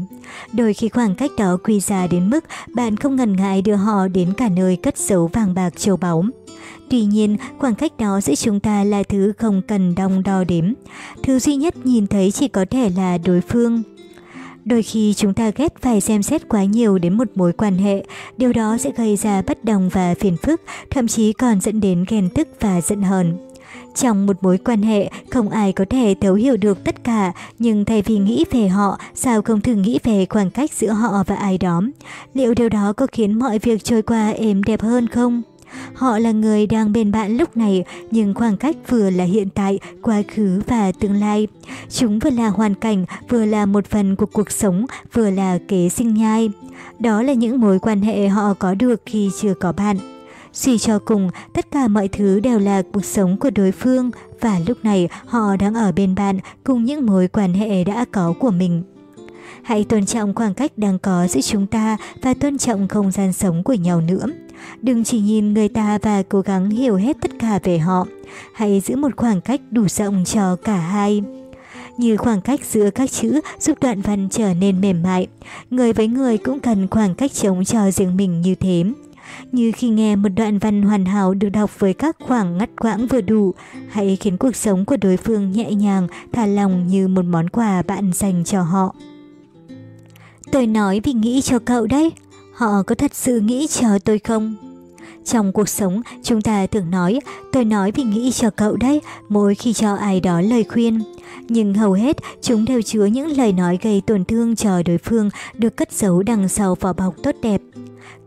Đôi 0.53 0.73
khi 0.73 0.89
khoảng 0.89 1.15
cách 1.15 1.31
đó 1.37 1.57
quy 1.63 1.79
ra 1.79 2.07
đến 2.07 2.29
mức 2.29 2.45
bạn 2.75 2.97
không 2.97 3.15
ngần 3.15 3.35
ngại 3.35 3.61
đưa 3.61 3.75
họ 3.75 4.07
đến 4.07 4.33
cả 4.33 4.49
nơi 4.49 4.75
cất 4.75 4.97
giấu 4.97 5.29
vàng 5.33 5.53
bạc 5.53 5.77
châu 5.77 5.97
báu. 5.97 6.25
Tuy 6.89 7.05
nhiên, 7.05 7.37
khoảng 7.57 7.75
cách 7.75 7.91
đó 7.99 8.21
giữa 8.21 8.35
chúng 8.35 8.59
ta 8.59 8.83
là 8.83 9.03
thứ 9.03 9.33
không 9.37 9.61
cần 9.67 9.95
đong 9.95 10.23
đo 10.23 10.43
đếm. 10.43 10.73
Thứ 11.23 11.39
duy 11.39 11.55
nhất 11.55 11.85
nhìn 11.85 12.07
thấy 12.07 12.31
chỉ 12.31 12.47
có 12.47 12.65
thể 12.69 12.91
là 12.97 13.17
đối 13.17 13.41
phương. 13.41 13.83
Đôi 14.65 14.83
khi 14.83 15.13
chúng 15.13 15.33
ta 15.33 15.51
ghét 15.55 15.73
phải 15.81 16.01
xem 16.01 16.23
xét 16.23 16.49
quá 16.49 16.63
nhiều 16.63 16.97
đến 16.97 17.17
một 17.17 17.27
mối 17.35 17.53
quan 17.53 17.77
hệ, 17.77 18.03
điều 18.37 18.53
đó 18.53 18.77
sẽ 18.77 18.91
gây 18.97 19.15
ra 19.15 19.41
bất 19.41 19.65
đồng 19.65 19.89
và 19.89 20.15
phiền 20.19 20.37
phức, 20.37 20.61
thậm 20.89 21.07
chí 21.07 21.33
còn 21.33 21.61
dẫn 21.61 21.81
đến 21.81 22.05
ghen 22.07 22.29
tức 22.29 22.47
và 22.59 22.81
giận 22.81 23.01
hờn. 23.01 23.37
Trong 23.95 24.25
một 24.25 24.43
mối 24.43 24.57
quan 24.57 24.81
hệ, 24.81 25.09
không 25.29 25.49
ai 25.49 25.73
có 25.73 25.85
thể 25.89 26.15
thấu 26.21 26.33
hiểu 26.33 26.57
được 26.57 26.83
tất 26.83 27.03
cả, 27.03 27.31
nhưng 27.59 27.85
thay 27.85 28.01
vì 28.01 28.17
nghĩ 28.17 28.45
về 28.51 28.67
họ, 28.67 28.99
sao 29.15 29.41
không 29.41 29.61
thử 29.61 29.73
nghĩ 29.73 29.99
về 30.03 30.25
khoảng 30.29 30.51
cách 30.51 30.71
giữa 30.73 30.91
họ 30.91 31.23
và 31.27 31.35
ai 31.35 31.57
đó? 31.57 31.81
Liệu 32.33 32.53
điều 32.53 32.69
đó 32.69 32.93
có 32.93 33.07
khiến 33.11 33.39
mọi 33.39 33.59
việc 33.59 33.83
trôi 33.83 34.01
qua 34.01 34.29
êm 34.29 34.63
đẹp 34.63 34.81
hơn 34.81 35.07
không? 35.07 35.41
Họ 35.93 36.19
là 36.19 36.31
người 36.31 36.67
đang 36.67 36.93
bên 36.93 37.11
bạn 37.11 37.37
lúc 37.37 37.57
này, 37.57 37.83
nhưng 38.11 38.33
khoảng 38.33 38.57
cách 38.57 38.75
vừa 38.87 39.09
là 39.09 39.23
hiện 39.23 39.49
tại, 39.49 39.79
quá 40.01 40.21
khứ 40.27 40.61
và 40.67 40.91
tương 40.91 41.13
lai. 41.13 41.47
Chúng 41.89 42.19
vừa 42.19 42.29
là 42.29 42.47
hoàn 42.47 42.75
cảnh, 42.75 43.05
vừa 43.29 43.45
là 43.45 43.65
một 43.65 43.85
phần 43.85 44.15
của 44.15 44.25
cuộc 44.25 44.51
sống, 44.51 44.85
vừa 45.13 45.29
là 45.29 45.59
kế 45.67 45.89
sinh 45.89 46.13
nhai. 46.13 46.49
Đó 46.99 47.21
là 47.21 47.33
những 47.33 47.61
mối 47.61 47.79
quan 47.79 48.01
hệ 48.01 48.27
họ 48.27 48.53
có 48.53 48.73
được 48.73 49.01
khi 49.05 49.29
chưa 49.41 49.53
có 49.53 49.71
bạn. 49.71 49.97
Suy 50.53 50.77
cho 50.77 50.99
cùng, 50.99 51.29
tất 51.53 51.71
cả 51.71 51.87
mọi 51.87 52.07
thứ 52.07 52.39
đều 52.39 52.59
là 52.59 52.81
cuộc 52.93 53.05
sống 53.05 53.37
của 53.37 53.49
đối 53.49 53.71
phương 53.71 54.11
và 54.41 54.59
lúc 54.67 54.77
này 54.83 55.09
họ 55.25 55.55
đang 55.55 55.73
ở 55.73 55.91
bên 55.91 56.15
bạn 56.15 56.39
cùng 56.63 56.85
những 56.85 57.05
mối 57.05 57.27
quan 57.27 57.53
hệ 57.53 57.83
đã 57.83 58.05
có 58.11 58.33
của 58.39 58.51
mình. 58.51 58.83
Hãy 59.63 59.83
tôn 59.83 60.05
trọng 60.05 60.33
khoảng 60.33 60.53
cách 60.53 60.71
đang 60.77 60.99
có 60.99 61.27
giữa 61.27 61.41
chúng 61.41 61.67
ta 61.67 61.97
và 62.21 62.33
tôn 62.33 62.57
trọng 62.57 62.87
không 62.87 63.11
gian 63.11 63.33
sống 63.33 63.63
của 63.63 63.73
nhau 63.73 64.01
nữa. 64.01 64.25
Đừng 64.81 65.03
chỉ 65.03 65.19
nhìn 65.19 65.53
người 65.53 65.69
ta 65.69 65.97
và 66.01 66.23
cố 66.29 66.41
gắng 66.41 66.69
hiểu 66.69 66.95
hết 66.95 67.17
tất 67.21 67.31
cả 67.39 67.59
về 67.63 67.79
họ. 67.79 68.07
Hãy 68.53 68.79
giữ 68.79 68.95
một 68.95 69.15
khoảng 69.17 69.41
cách 69.41 69.61
đủ 69.71 69.87
rộng 69.87 70.23
cho 70.25 70.55
cả 70.55 70.77
hai. 70.77 71.23
Như 71.97 72.17
khoảng 72.17 72.41
cách 72.41 72.59
giữa 72.65 72.89
các 72.89 73.11
chữ 73.11 73.41
giúp 73.59 73.77
đoạn 73.81 74.01
văn 74.01 74.27
trở 74.31 74.53
nên 74.53 74.81
mềm 74.81 75.03
mại. 75.03 75.27
Người 75.69 75.93
với 75.93 76.07
người 76.07 76.37
cũng 76.37 76.59
cần 76.59 76.87
khoảng 76.87 77.15
cách 77.15 77.33
chống 77.33 77.65
cho 77.65 77.91
riêng 77.91 78.17
mình 78.17 78.41
như 78.41 78.55
thế. 78.55 78.83
Như 79.51 79.71
khi 79.75 79.89
nghe 79.89 80.15
một 80.15 80.29
đoạn 80.29 80.59
văn 80.59 80.81
hoàn 80.81 81.05
hảo 81.05 81.33
được 81.33 81.49
đọc 81.49 81.79
với 81.79 81.93
các 81.93 82.17
khoảng 82.27 82.57
ngắt 82.57 82.69
quãng 82.79 83.07
vừa 83.07 83.21
đủ, 83.21 83.53
hãy 83.89 84.15
khiến 84.15 84.37
cuộc 84.37 84.55
sống 84.55 84.85
của 84.85 84.97
đối 84.97 85.17
phương 85.17 85.51
nhẹ 85.51 85.71
nhàng, 85.73 86.07
thả 86.31 86.45
lòng 86.45 86.87
như 86.87 87.07
một 87.07 87.25
món 87.25 87.49
quà 87.49 87.81
bạn 87.81 88.11
dành 88.13 88.43
cho 88.43 88.61
họ. 88.61 88.95
Tôi 90.51 90.67
nói 90.67 91.01
vì 91.03 91.13
nghĩ 91.13 91.41
cho 91.41 91.59
cậu 91.59 91.87
đấy. 91.87 92.11
Họ 92.61 92.83
có 92.83 92.95
thật 92.95 93.15
sự 93.15 93.39
nghĩ 93.39 93.67
cho 93.67 93.99
tôi 93.99 94.19
không? 94.19 94.55
Trong 95.25 95.51
cuộc 95.51 95.69
sống, 95.69 96.01
chúng 96.23 96.41
ta 96.41 96.67
thường 96.67 96.91
nói, 96.91 97.19
tôi 97.51 97.65
nói 97.65 97.91
vì 97.91 98.03
nghĩ 98.03 98.31
cho 98.31 98.49
cậu 98.49 98.75
đấy, 98.75 99.01
mỗi 99.29 99.55
khi 99.55 99.73
cho 99.73 99.95
ai 99.95 100.19
đó 100.19 100.41
lời 100.41 100.63
khuyên. 100.63 101.01
Nhưng 101.49 101.73
hầu 101.73 101.93
hết, 101.93 102.17
chúng 102.41 102.65
đều 102.65 102.81
chứa 102.81 103.05
những 103.05 103.37
lời 103.37 103.53
nói 103.53 103.79
gây 103.81 104.01
tổn 104.07 104.25
thương 104.25 104.55
cho 104.55 104.81
đối 104.85 104.97
phương 104.97 105.29
được 105.53 105.77
cất 105.77 105.91
giấu 105.91 106.23
đằng 106.23 106.47
sau 106.49 106.75
vỏ 106.79 106.93
bọc 106.93 107.15
tốt 107.23 107.35
đẹp. 107.41 107.61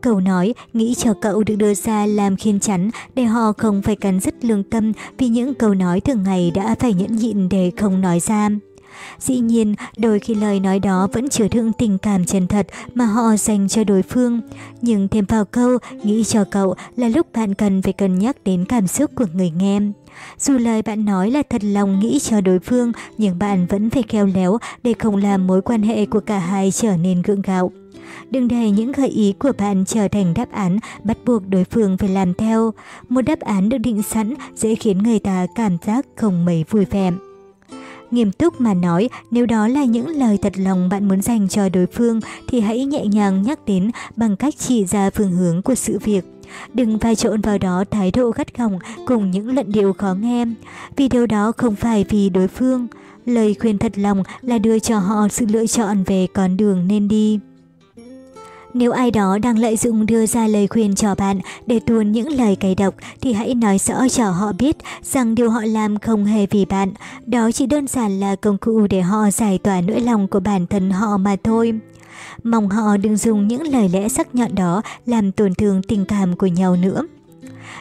Câu 0.00 0.20
nói 0.20 0.54
nghĩ 0.72 0.94
cho 0.94 1.14
cậu 1.20 1.42
được 1.42 1.56
đưa 1.56 1.74
ra 1.74 2.06
làm 2.06 2.36
khiên 2.36 2.60
chắn 2.60 2.90
để 3.14 3.24
họ 3.24 3.52
không 3.52 3.82
phải 3.82 3.96
cắn 3.96 4.20
rứt 4.20 4.44
lương 4.44 4.62
tâm 4.62 4.92
vì 5.18 5.28
những 5.28 5.54
câu 5.54 5.74
nói 5.74 6.00
thường 6.00 6.22
ngày 6.22 6.52
đã 6.54 6.74
phải 6.80 6.94
nhẫn 6.94 7.16
nhịn 7.16 7.48
để 7.48 7.72
không 7.76 8.00
nói 8.00 8.20
ra. 8.20 8.50
Dĩ 9.18 9.38
nhiên, 9.38 9.74
đôi 9.96 10.18
khi 10.18 10.34
lời 10.34 10.60
nói 10.60 10.78
đó 10.78 11.08
vẫn 11.12 11.28
chứa 11.28 11.48
đựng 11.48 11.72
tình 11.72 11.98
cảm 11.98 12.24
chân 12.24 12.46
thật 12.46 12.66
mà 12.94 13.04
họ 13.04 13.36
dành 13.36 13.68
cho 13.68 13.84
đối 13.84 14.02
phương. 14.02 14.40
Nhưng 14.82 15.08
thêm 15.08 15.24
vào 15.24 15.44
câu, 15.44 15.78
nghĩ 16.02 16.24
cho 16.24 16.44
cậu 16.50 16.74
là 16.96 17.08
lúc 17.08 17.26
bạn 17.32 17.54
cần 17.54 17.82
phải 17.82 17.92
cân 17.92 18.18
nhắc 18.18 18.36
đến 18.44 18.64
cảm 18.64 18.86
xúc 18.86 19.10
của 19.14 19.26
người 19.34 19.50
nghe. 19.50 19.80
Dù 20.38 20.58
lời 20.58 20.82
bạn 20.82 21.04
nói 21.04 21.30
là 21.30 21.42
thật 21.50 21.64
lòng 21.64 22.00
nghĩ 22.00 22.18
cho 22.18 22.40
đối 22.40 22.58
phương, 22.58 22.92
nhưng 23.18 23.38
bạn 23.38 23.66
vẫn 23.66 23.90
phải 23.90 24.02
khéo 24.02 24.26
léo 24.26 24.58
để 24.82 24.94
không 24.98 25.16
làm 25.16 25.46
mối 25.46 25.62
quan 25.62 25.82
hệ 25.82 26.06
của 26.06 26.20
cả 26.20 26.38
hai 26.38 26.70
trở 26.70 26.96
nên 26.96 27.22
gượng 27.22 27.42
gạo. 27.42 27.72
Đừng 28.30 28.48
để 28.48 28.70
những 28.70 28.92
gợi 28.92 29.08
ý 29.08 29.34
của 29.38 29.52
bạn 29.58 29.84
trở 29.84 30.08
thành 30.08 30.34
đáp 30.34 30.52
án 30.52 30.78
bắt 31.04 31.18
buộc 31.26 31.48
đối 31.48 31.64
phương 31.64 31.96
phải 31.96 32.08
làm 32.08 32.34
theo. 32.34 32.72
Một 33.08 33.20
đáp 33.20 33.40
án 33.40 33.68
được 33.68 33.78
định 33.78 34.02
sẵn 34.02 34.34
dễ 34.54 34.74
khiến 34.74 34.98
người 34.98 35.18
ta 35.18 35.46
cảm 35.54 35.76
giác 35.86 36.06
không 36.16 36.44
mấy 36.44 36.64
vui 36.70 36.84
vẻ. 36.84 37.12
Nghiêm 38.14 38.32
túc 38.32 38.60
mà 38.60 38.74
nói, 38.74 39.08
nếu 39.30 39.46
đó 39.46 39.68
là 39.68 39.84
những 39.84 40.08
lời 40.08 40.38
thật 40.42 40.52
lòng 40.56 40.88
bạn 40.88 41.08
muốn 41.08 41.22
dành 41.22 41.48
cho 41.48 41.68
đối 41.68 41.86
phương 41.86 42.20
thì 42.48 42.60
hãy 42.60 42.84
nhẹ 42.84 43.06
nhàng 43.06 43.42
nhắc 43.42 43.58
đến 43.66 43.90
bằng 44.16 44.36
cách 44.36 44.54
chỉ 44.58 44.84
ra 44.84 45.10
phương 45.10 45.32
hướng 45.32 45.62
của 45.62 45.74
sự 45.74 45.98
việc. 46.04 46.24
Đừng 46.74 46.98
pha 46.98 47.14
trộn 47.14 47.40
vào 47.40 47.58
đó 47.58 47.84
thái 47.90 48.10
độ 48.10 48.30
gắt 48.30 48.58
gỏng 48.58 48.78
cùng 49.06 49.30
những 49.30 49.54
luận 49.54 49.72
điệu 49.72 49.92
khó 49.92 50.14
nghe, 50.14 50.44
vì 50.96 51.08
điều 51.08 51.26
đó 51.26 51.52
không 51.56 51.76
phải 51.76 52.04
vì 52.08 52.28
đối 52.30 52.48
phương. 52.48 52.86
Lời 53.26 53.54
khuyên 53.60 53.78
thật 53.78 53.92
lòng 53.98 54.22
là 54.42 54.58
đưa 54.58 54.78
cho 54.78 54.98
họ 54.98 55.28
sự 55.28 55.46
lựa 55.46 55.66
chọn 55.66 56.04
về 56.04 56.26
con 56.34 56.56
đường 56.56 56.88
nên 56.88 57.08
đi. 57.08 57.38
Nếu 58.74 58.92
ai 58.92 59.10
đó 59.10 59.38
đang 59.38 59.58
lợi 59.58 59.76
dụng 59.76 60.06
đưa 60.06 60.26
ra 60.26 60.46
lời 60.46 60.66
khuyên 60.66 60.94
cho 60.94 61.14
bạn 61.14 61.40
để 61.66 61.80
tuôn 61.86 62.12
những 62.12 62.28
lời 62.28 62.56
cay 62.56 62.74
độc, 62.74 62.94
thì 63.20 63.32
hãy 63.32 63.54
nói 63.54 63.78
rõ 63.78 64.08
cho 64.08 64.30
họ 64.30 64.52
biết 64.52 64.76
rằng 65.02 65.34
điều 65.34 65.50
họ 65.50 65.60
làm 65.64 65.98
không 65.98 66.24
hề 66.24 66.46
vì 66.46 66.64
bạn. 66.64 66.92
Đó 67.26 67.50
chỉ 67.52 67.66
đơn 67.66 67.86
giản 67.86 68.20
là 68.20 68.36
công 68.36 68.58
cụ 68.58 68.86
để 68.90 69.00
họ 69.02 69.30
giải 69.30 69.58
tỏa 69.58 69.80
nỗi 69.80 70.00
lòng 70.00 70.28
của 70.28 70.40
bản 70.40 70.66
thân 70.66 70.90
họ 70.90 71.16
mà 71.16 71.36
thôi. 71.44 71.72
Mong 72.42 72.68
họ 72.68 72.96
đừng 72.96 73.16
dùng 73.16 73.48
những 73.48 73.62
lời 73.62 73.88
lẽ 73.88 74.08
sắc 74.08 74.34
nhọn 74.34 74.54
đó 74.54 74.82
làm 75.06 75.32
tổn 75.32 75.54
thương 75.54 75.82
tình 75.82 76.04
cảm 76.04 76.36
của 76.36 76.46
nhau 76.46 76.76
nữa. 76.76 77.02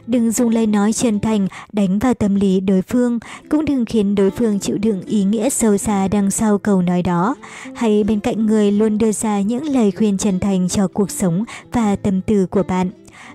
Đừng 0.08 0.32
dùng 0.32 0.50
lời 0.50 0.68
nói 0.68 0.94
chân 0.94 1.20
thành 1.20 1.48
đánh 1.72 2.00
vào 2.00 2.14
tâm 2.14 2.36
lý 2.36 2.60
đối 2.60 2.82
phương, 2.82 3.20
cũng 3.50 3.66
đừng 3.66 3.86
khiến 3.86 4.16
đối 4.16 4.32
phương 4.32 4.60
chịu 4.60 4.78
đựng 4.78 5.02
ý 5.02 5.24
nghĩa 5.24 5.50
sâu 5.50 5.78
xa 5.78 6.08
đằng 6.08 6.32
sau 6.32 6.58
câu 6.58 6.82
nói 6.82 7.02
đó. 7.02 7.36
Hãy 7.76 8.04
bên 8.04 8.20
cạnh 8.20 8.46
người 8.46 8.72
luôn 8.72 8.98
đưa 8.98 9.12
ra 9.12 9.42
những 9.42 9.64
lời 9.64 9.92
khuyên 9.92 10.18
chân 10.18 10.40
thành 10.40 10.70
cho 10.70 10.88
cuộc 10.88 11.12
sống 11.12 11.44
và 11.72 11.96
tâm 11.96 12.22
tư 12.22 12.46
của 12.46 12.64
bạn. 12.64 12.90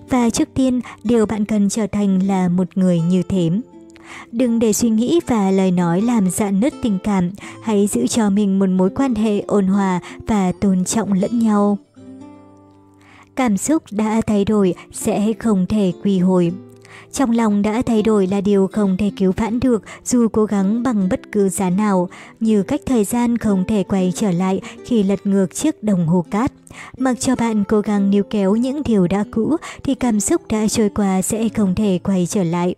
Và 0.08 0.30
trước 0.30 0.48
tiên, 0.54 0.80
điều 1.04 1.26
bạn 1.26 1.44
cần 1.44 1.68
trở 1.68 1.86
thành 1.86 2.26
là 2.26 2.48
một 2.48 2.68
người 2.74 3.00
như 3.00 3.22
thế. 3.28 3.50
Đừng 4.32 4.58
để 4.58 4.72
suy 4.72 4.90
nghĩ 4.90 5.20
và 5.26 5.50
lời 5.50 5.70
nói 5.70 6.00
làm 6.00 6.30
dạn 6.30 6.60
nứt 6.60 6.74
tình 6.82 6.98
cảm, 7.04 7.30
hãy 7.62 7.86
giữ 7.86 8.06
cho 8.06 8.30
mình 8.30 8.58
một 8.58 8.68
mối 8.68 8.90
quan 8.90 9.14
hệ 9.14 9.40
ôn 9.40 9.66
hòa 9.66 10.00
và 10.26 10.52
tôn 10.60 10.84
trọng 10.84 11.12
lẫn 11.12 11.38
nhau. 11.38 11.78
Cảm 13.38 13.56
xúc 13.56 13.82
đã 13.90 14.20
thay 14.26 14.44
đổi 14.44 14.74
sẽ 14.92 15.32
không 15.38 15.66
thể 15.66 15.92
quy 16.02 16.18
hồi. 16.18 16.52
Trong 17.12 17.30
lòng 17.30 17.62
đã 17.62 17.82
thay 17.86 18.02
đổi 18.02 18.26
là 18.26 18.40
điều 18.40 18.66
không 18.72 18.96
thể 18.96 19.10
cứu 19.16 19.32
vãn 19.36 19.60
được 19.60 19.82
dù 20.04 20.28
cố 20.28 20.44
gắng 20.44 20.82
bằng 20.82 21.08
bất 21.08 21.20
cứ 21.32 21.48
giá 21.48 21.70
nào, 21.70 22.08
như 22.40 22.62
cách 22.62 22.80
thời 22.86 23.04
gian 23.04 23.38
không 23.38 23.64
thể 23.68 23.82
quay 23.82 24.12
trở 24.16 24.30
lại 24.30 24.60
khi 24.84 25.02
lật 25.02 25.26
ngược 25.26 25.54
chiếc 25.54 25.82
đồng 25.82 26.06
hồ 26.06 26.24
cát. 26.30 26.52
Mặc 26.98 27.20
cho 27.20 27.36
bạn 27.36 27.64
cố 27.64 27.80
gắng 27.80 28.10
níu 28.10 28.22
kéo 28.22 28.56
những 28.56 28.82
điều 28.84 29.06
đã 29.06 29.24
cũ 29.30 29.56
thì 29.84 29.94
cảm 29.94 30.20
xúc 30.20 30.42
đã 30.48 30.68
trôi 30.68 30.88
qua 30.88 31.22
sẽ 31.22 31.48
không 31.48 31.74
thể 31.74 31.98
quay 32.04 32.26
trở 32.26 32.44
lại. 32.44 32.74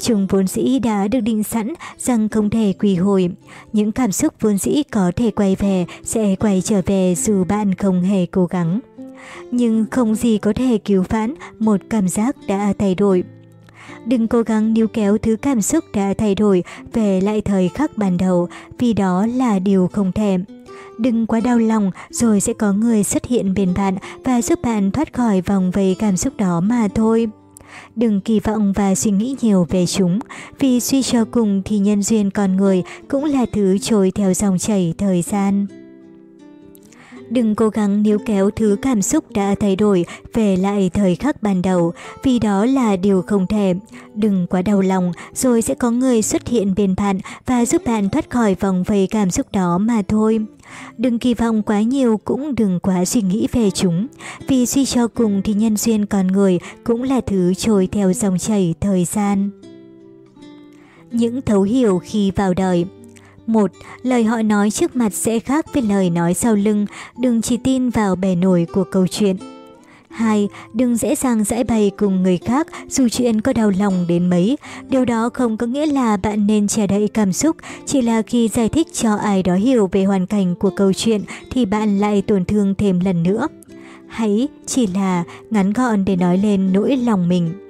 Chúng 0.00 0.26
vốn 0.26 0.46
dĩ 0.46 0.78
đã 0.78 1.08
được 1.08 1.20
định 1.20 1.44
sẵn 1.44 1.74
rằng 1.98 2.28
không 2.28 2.50
thể 2.50 2.72
quy 2.78 2.94
hồi. 2.94 3.30
Những 3.72 3.92
cảm 3.92 4.12
xúc 4.12 4.34
vốn 4.40 4.58
dĩ 4.58 4.82
có 4.82 5.12
thể 5.16 5.30
quay 5.30 5.56
về 5.58 5.86
sẽ 6.04 6.36
quay 6.36 6.62
trở 6.64 6.82
về 6.86 7.14
dù 7.14 7.44
bạn 7.44 7.74
không 7.74 8.02
hề 8.02 8.26
cố 8.26 8.46
gắng 8.46 8.80
nhưng 9.50 9.84
không 9.90 10.14
gì 10.14 10.38
có 10.38 10.52
thể 10.52 10.78
cứu 10.78 11.04
vãn 11.08 11.34
một 11.58 11.80
cảm 11.90 12.08
giác 12.08 12.36
đã 12.48 12.72
thay 12.78 12.94
đổi. 12.94 13.24
Đừng 14.06 14.28
cố 14.28 14.42
gắng 14.42 14.74
níu 14.74 14.88
kéo 14.88 15.18
thứ 15.18 15.36
cảm 15.42 15.62
xúc 15.62 15.84
đã 15.94 16.14
thay 16.18 16.34
đổi 16.34 16.64
về 16.92 17.20
lại 17.20 17.40
thời 17.40 17.68
khắc 17.68 17.98
ban 17.98 18.16
đầu, 18.16 18.48
vì 18.78 18.92
đó 18.92 19.26
là 19.26 19.58
điều 19.58 19.88
không 19.92 20.12
thể. 20.12 20.38
Đừng 20.98 21.26
quá 21.26 21.40
đau 21.40 21.58
lòng 21.58 21.90
rồi 22.10 22.40
sẽ 22.40 22.52
có 22.52 22.72
người 22.72 23.04
xuất 23.04 23.26
hiện 23.26 23.54
bên 23.54 23.74
bạn 23.76 23.96
và 24.24 24.42
giúp 24.42 24.58
bạn 24.62 24.90
thoát 24.90 25.12
khỏi 25.12 25.40
vòng 25.40 25.70
vây 25.70 25.96
cảm 25.98 26.16
xúc 26.16 26.32
đó 26.36 26.60
mà 26.60 26.88
thôi. 26.94 27.28
Đừng 27.96 28.20
kỳ 28.20 28.40
vọng 28.40 28.72
và 28.76 28.94
suy 28.94 29.10
nghĩ 29.10 29.36
nhiều 29.40 29.66
về 29.70 29.86
chúng, 29.86 30.18
vì 30.58 30.80
suy 30.80 31.02
cho 31.02 31.24
cùng 31.24 31.62
thì 31.64 31.78
nhân 31.78 32.02
duyên 32.02 32.30
con 32.30 32.56
người 32.56 32.82
cũng 33.08 33.24
là 33.24 33.46
thứ 33.52 33.78
trôi 33.78 34.12
theo 34.14 34.34
dòng 34.34 34.58
chảy 34.58 34.94
thời 34.98 35.22
gian. 35.22 35.66
Đừng 37.30 37.54
cố 37.54 37.68
gắng 37.68 38.02
níu 38.02 38.18
kéo 38.26 38.50
thứ 38.50 38.76
cảm 38.82 39.02
xúc 39.02 39.24
đã 39.30 39.54
thay 39.60 39.76
đổi 39.76 40.06
về 40.34 40.56
lại 40.56 40.90
thời 40.94 41.14
khắc 41.14 41.42
ban 41.42 41.62
đầu, 41.62 41.92
vì 42.22 42.38
đó 42.38 42.64
là 42.64 42.96
điều 42.96 43.22
không 43.22 43.46
thể. 43.46 43.74
Đừng 44.14 44.46
quá 44.46 44.62
đau 44.62 44.80
lòng, 44.80 45.12
rồi 45.34 45.62
sẽ 45.62 45.74
có 45.74 45.90
người 45.90 46.22
xuất 46.22 46.48
hiện 46.48 46.74
bên 46.76 46.94
bạn 46.96 47.18
và 47.46 47.66
giúp 47.66 47.82
bạn 47.84 48.10
thoát 48.10 48.30
khỏi 48.30 48.56
vòng 48.60 48.82
vây 48.82 49.06
cảm 49.10 49.30
xúc 49.30 49.46
đó 49.52 49.78
mà 49.78 50.02
thôi. 50.08 50.40
Đừng 50.98 51.18
kỳ 51.18 51.34
vọng 51.34 51.62
quá 51.62 51.82
nhiều 51.82 52.20
cũng 52.24 52.54
đừng 52.54 52.80
quá 52.80 53.04
suy 53.04 53.22
nghĩ 53.22 53.48
về 53.52 53.70
chúng, 53.70 54.06
vì 54.48 54.66
suy 54.66 54.84
cho 54.84 55.08
cùng 55.08 55.42
thì 55.44 55.52
nhân 55.52 55.76
duyên 55.76 56.06
con 56.06 56.26
người 56.26 56.58
cũng 56.84 57.02
là 57.02 57.20
thứ 57.20 57.54
trôi 57.54 57.88
theo 57.92 58.12
dòng 58.12 58.38
chảy 58.38 58.74
thời 58.80 59.04
gian. 59.04 59.50
Những 61.10 61.42
thấu 61.42 61.62
hiểu 61.62 62.00
khi 62.04 62.30
vào 62.30 62.54
đời 62.54 62.86
một, 63.48 63.70
lời 64.02 64.24
họ 64.24 64.42
nói 64.42 64.70
trước 64.70 64.96
mặt 64.96 65.14
sẽ 65.14 65.38
khác 65.38 65.66
với 65.74 65.82
lời 65.82 66.10
nói 66.10 66.34
sau 66.34 66.54
lưng, 66.54 66.86
đừng 67.18 67.42
chỉ 67.42 67.56
tin 67.56 67.90
vào 67.90 68.16
bề 68.16 68.34
nổi 68.34 68.66
của 68.72 68.84
câu 68.84 69.06
chuyện. 69.06 69.36
2. 70.16 70.48
Đừng 70.72 70.96
dễ 70.96 71.14
dàng 71.14 71.44
giải 71.44 71.64
bày 71.64 71.90
cùng 71.96 72.22
người 72.22 72.38
khác 72.38 72.66
dù 72.88 73.08
chuyện 73.08 73.40
có 73.40 73.52
đau 73.52 73.72
lòng 73.78 74.06
đến 74.08 74.30
mấy. 74.30 74.58
Điều 74.88 75.04
đó 75.04 75.30
không 75.34 75.56
có 75.56 75.66
nghĩa 75.66 75.86
là 75.86 76.16
bạn 76.16 76.46
nên 76.46 76.68
che 76.68 76.86
đậy 76.86 77.08
cảm 77.14 77.32
xúc, 77.32 77.56
chỉ 77.86 78.02
là 78.02 78.22
khi 78.22 78.48
giải 78.48 78.68
thích 78.68 78.86
cho 78.92 79.14
ai 79.14 79.42
đó 79.42 79.54
hiểu 79.54 79.88
về 79.92 80.04
hoàn 80.04 80.26
cảnh 80.26 80.54
của 80.54 80.70
câu 80.70 80.92
chuyện 80.92 81.22
thì 81.50 81.64
bạn 81.64 81.98
lại 81.98 82.22
tổn 82.22 82.44
thương 82.44 82.74
thêm 82.74 83.00
lần 83.00 83.22
nữa. 83.22 83.48
Hãy 84.08 84.48
chỉ 84.66 84.86
là 84.86 85.24
ngắn 85.50 85.72
gọn 85.72 86.04
để 86.04 86.16
nói 86.16 86.38
lên 86.38 86.72
nỗi 86.72 86.96
lòng 86.96 87.28
mình. 87.28 87.65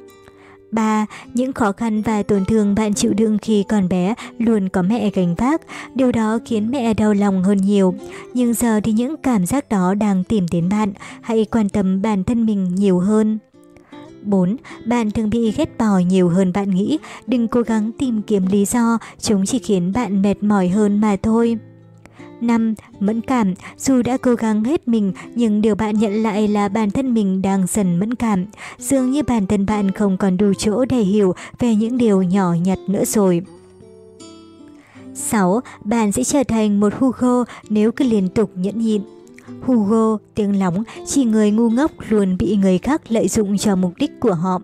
3. 0.70 1.06
Những 1.34 1.52
khó 1.52 1.72
khăn 1.72 2.02
và 2.02 2.22
tổn 2.22 2.44
thương 2.44 2.74
bạn 2.74 2.94
chịu 2.94 3.14
đựng 3.14 3.38
khi 3.42 3.64
còn 3.68 3.88
bé 3.88 4.14
luôn 4.38 4.68
có 4.68 4.82
mẹ 4.82 5.10
gánh 5.10 5.34
vác, 5.34 5.60
điều 5.94 6.12
đó 6.12 6.38
khiến 6.44 6.70
mẹ 6.70 6.94
đau 6.94 7.14
lòng 7.14 7.42
hơn 7.42 7.58
nhiều. 7.58 7.94
Nhưng 8.34 8.54
giờ 8.54 8.80
thì 8.80 8.92
những 8.92 9.16
cảm 9.16 9.46
giác 9.46 9.68
đó 9.68 9.94
đang 9.94 10.24
tìm 10.24 10.46
đến 10.52 10.68
bạn, 10.68 10.92
hãy 11.20 11.44
quan 11.44 11.68
tâm 11.68 12.02
bản 12.02 12.24
thân 12.24 12.46
mình 12.46 12.74
nhiều 12.74 12.98
hơn. 12.98 13.38
4. 14.22 14.56
Bạn 14.86 15.10
thường 15.10 15.30
bị 15.30 15.52
ghét 15.52 15.78
bỏ 15.78 15.98
nhiều 15.98 16.28
hơn 16.28 16.52
bạn 16.52 16.70
nghĩ, 16.70 16.98
đừng 17.26 17.48
cố 17.48 17.62
gắng 17.62 17.90
tìm 17.98 18.22
kiếm 18.22 18.46
lý 18.46 18.64
do, 18.64 18.98
chúng 19.20 19.46
chỉ 19.46 19.58
khiến 19.58 19.92
bạn 19.92 20.22
mệt 20.22 20.42
mỏi 20.42 20.68
hơn 20.68 21.00
mà 21.00 21.16
thôi. 21.22 21.58
5. 22.40 22.74
Mẫn 23.00 23.20
cảm, 23.20 23.54
dù 23.78 24.02
đã 24.02 24.16
cố 24.16 24.34
gắng 24.34 24.64
hết 24.64 24.88
mình 24.88 25.12
nhưng 25.34 25.60
điều 25.60 25.74
bạn 25.74 25.98
nhận 25.98 26.22
lại 26.22 26.48
là 26.48 26.68
bản 26.68 26.90
thân 26.90 27.14
mình 27.14 27.42
đang 27.42 27.66
dần 27.66 27.98
mẫn 27.98 28.14
cảm. 28.14 28.44
Dường 28.78 29.10
như 29.10 29.22
bản 29.22 29.46
thân 29.46 29.66
bạn 29.66 29.90
không 29.90 30.16
còn 30.16 30.36
đủ 30.36 30.52
chỗ 30.58 30.84
để 30.84 30.98
hiểu 30.98 31.34
về 31.58 31.74
những 31.74 31.98
điều 31.98 32.22
nhỏ 32.22 32.52
nhặt 32.52 32.78
nữa 32.88 33.04
rồi. 33.04 33.42
6. 35.14 35.60
Bạn 35.84 36.12
sẽ 36.12 36.24
trở 36.24 36.42
thành 36.44 36.80
một 36.80 36.92
Hugo 36.98 37.44
nếu 37.68 37.92
cứ 37.92 38.04
liên 38.04 38.28
tục 38.28 38.50
nhẫn 38.54 38.78
nhịn. 38.78 39.02
Hugo, 39.62 40.18
tiếng 40.34 40.58
lóng, 40.58 40.84
chỉ 41.06 41.24
người 41.24 41.50
ngu 41.50 41.70
ngốc 41.70 41.90
luôn 42.08 42.36
bị 42.38 42.56
người 42.56 42.78
khác 42.78 43.02
lợi 43.08 43.28
dụng 43.28 43.58
cho 43.58 43.76
mục 43.76 43.92
đích 43.98 44.20
của 44.20 44.34
họ. 44.34 44.60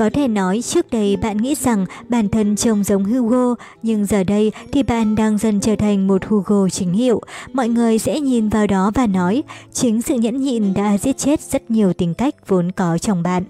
Có 0.00 0.10
thể 0.10 0.28
nói 0.28 0.62
trước 0.62 0.90
đây 0.90 1.16
bạn 1.16 1.36
nghĩ 1.36 1.54
rằng 1.54 1.86
bản 2.08 2.28
thân 2.28 2.56
trông 2.56 2.84
giống 2.84 3.04
Hugo, 3.04 3.54
nhưng 3.82 4.06
giờ 4.06 4.24
đây 4.24 4.52
thì 4.72 4.82
bạn 4.82 5.14
đang 5.14 5.38
dần 5.38 5.60
trở 5.60 5.76
thành 5.76 6.06
một 6.06 6.24
Hugo 6.24 6.68
chính 6.68 6.92
hiệu. 6.92 7.20
Mọi 7.52 7.68
người 7.68 7.98
sẽ 7.98 8.20
nhìn 8.20 8.48
vào 8.48 8.66
đó 8.66 8.90
và 8.94 9.06
nói, 9.06 9.42
chính 9.72 10.02
sự 10.02 10.14
nhẫn 10.14 10.40
nhịn 10.40 10.74
đã 10.74 10.98
giết 10.98 11.18
chết 11.18 11.40
rất 11.40 11.70
nhiều 11.70 11.92
tính 11.92 12.14
cách 12.14 12.48
vốn 12.48 12.72
có 12.72 12.98
trong 12.98 13.22
bạn. 13.22 13.44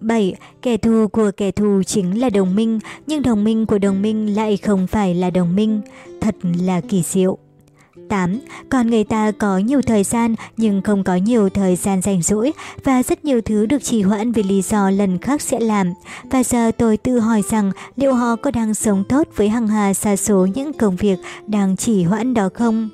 7. 0.00 0.34
Kẻ 0.62 0.76
thù 0.76 1.08
của 1.08 1.30
kẻ 1.36 1.50
thù 1.50 1.82
chính 1.86 2.20
là 2.20 2.30
đồng 2.30 2.54
minh, 2.54 2.78
nhưng 3.06 3.22
đồng 3.22 3.44
minh 3.44 3.66
của 3.66 3.78
đồng 3.78 4.02
minh 4.02 4.34
lại 4.34 4.56
không 4.56 4.86
phải 4.86 5.14
là 5.14 5.30
đồng 5.30 5.56
minh. 5.56 5.80
Thật 6.20 6.34
là 6.60 6.80
kỳ 6.80 7.02
diệu. 7.02 7.38
8. 8.08 8.40
Còn 8.68 8.90
người 8.90 9.04
ta 9.04 9.32
có 9.38 9.58
nhiều 9.58 9.82
thời 9.82 10.04
gian 10.04 10.34
nhưng 10.56 10.82
không 10.82 11.04
có 11.04 11.16
nhiều 11.16 11.48
thời 11.48 11.76
gian 11.76 12.02
rảnh 12.02 12.22
rỗi 12.22 12.52
và 12.84 13.02
rất 13.02 13.24
nhiều 13.24 13.40
thứ 13.40 13.66
được 13.66 13.84
trì 13.84 14.02
hoãn 14.02 14.32
vì 14.32 14.42
lý 14.42 14.62
do 14.62 14.90
lần 14.90 15.18
khác 15.18 15.42
sẽ 15.42 15.60
làm. 15.60 15.92
Và 16.30 16.42
giờ 16.42 16.70
tôi 16.78 16.96
tự 16.96 17.18
hỏi 17.18 17.42
rằng 17.50 17.72
liệu 17.96 18.14
họ 18.14 18.36
có 18.36 18.50
đang 18.50 18.74
sống 18.74 19.04
tốt 19.08 19.28
với 19.36 19.48
hàng 19.48 19.68
hà 19.68 19.94
xa 19.94 20.16
số 20.16 20.46
những 20.54 20.72
công 20.72 20.96
việc 20.96 21.18
đang 21.46 21.76
trì 21.76 22.02
hoãn 22.02 22.34
đó 22.34 22.48
không? 22.54 22.88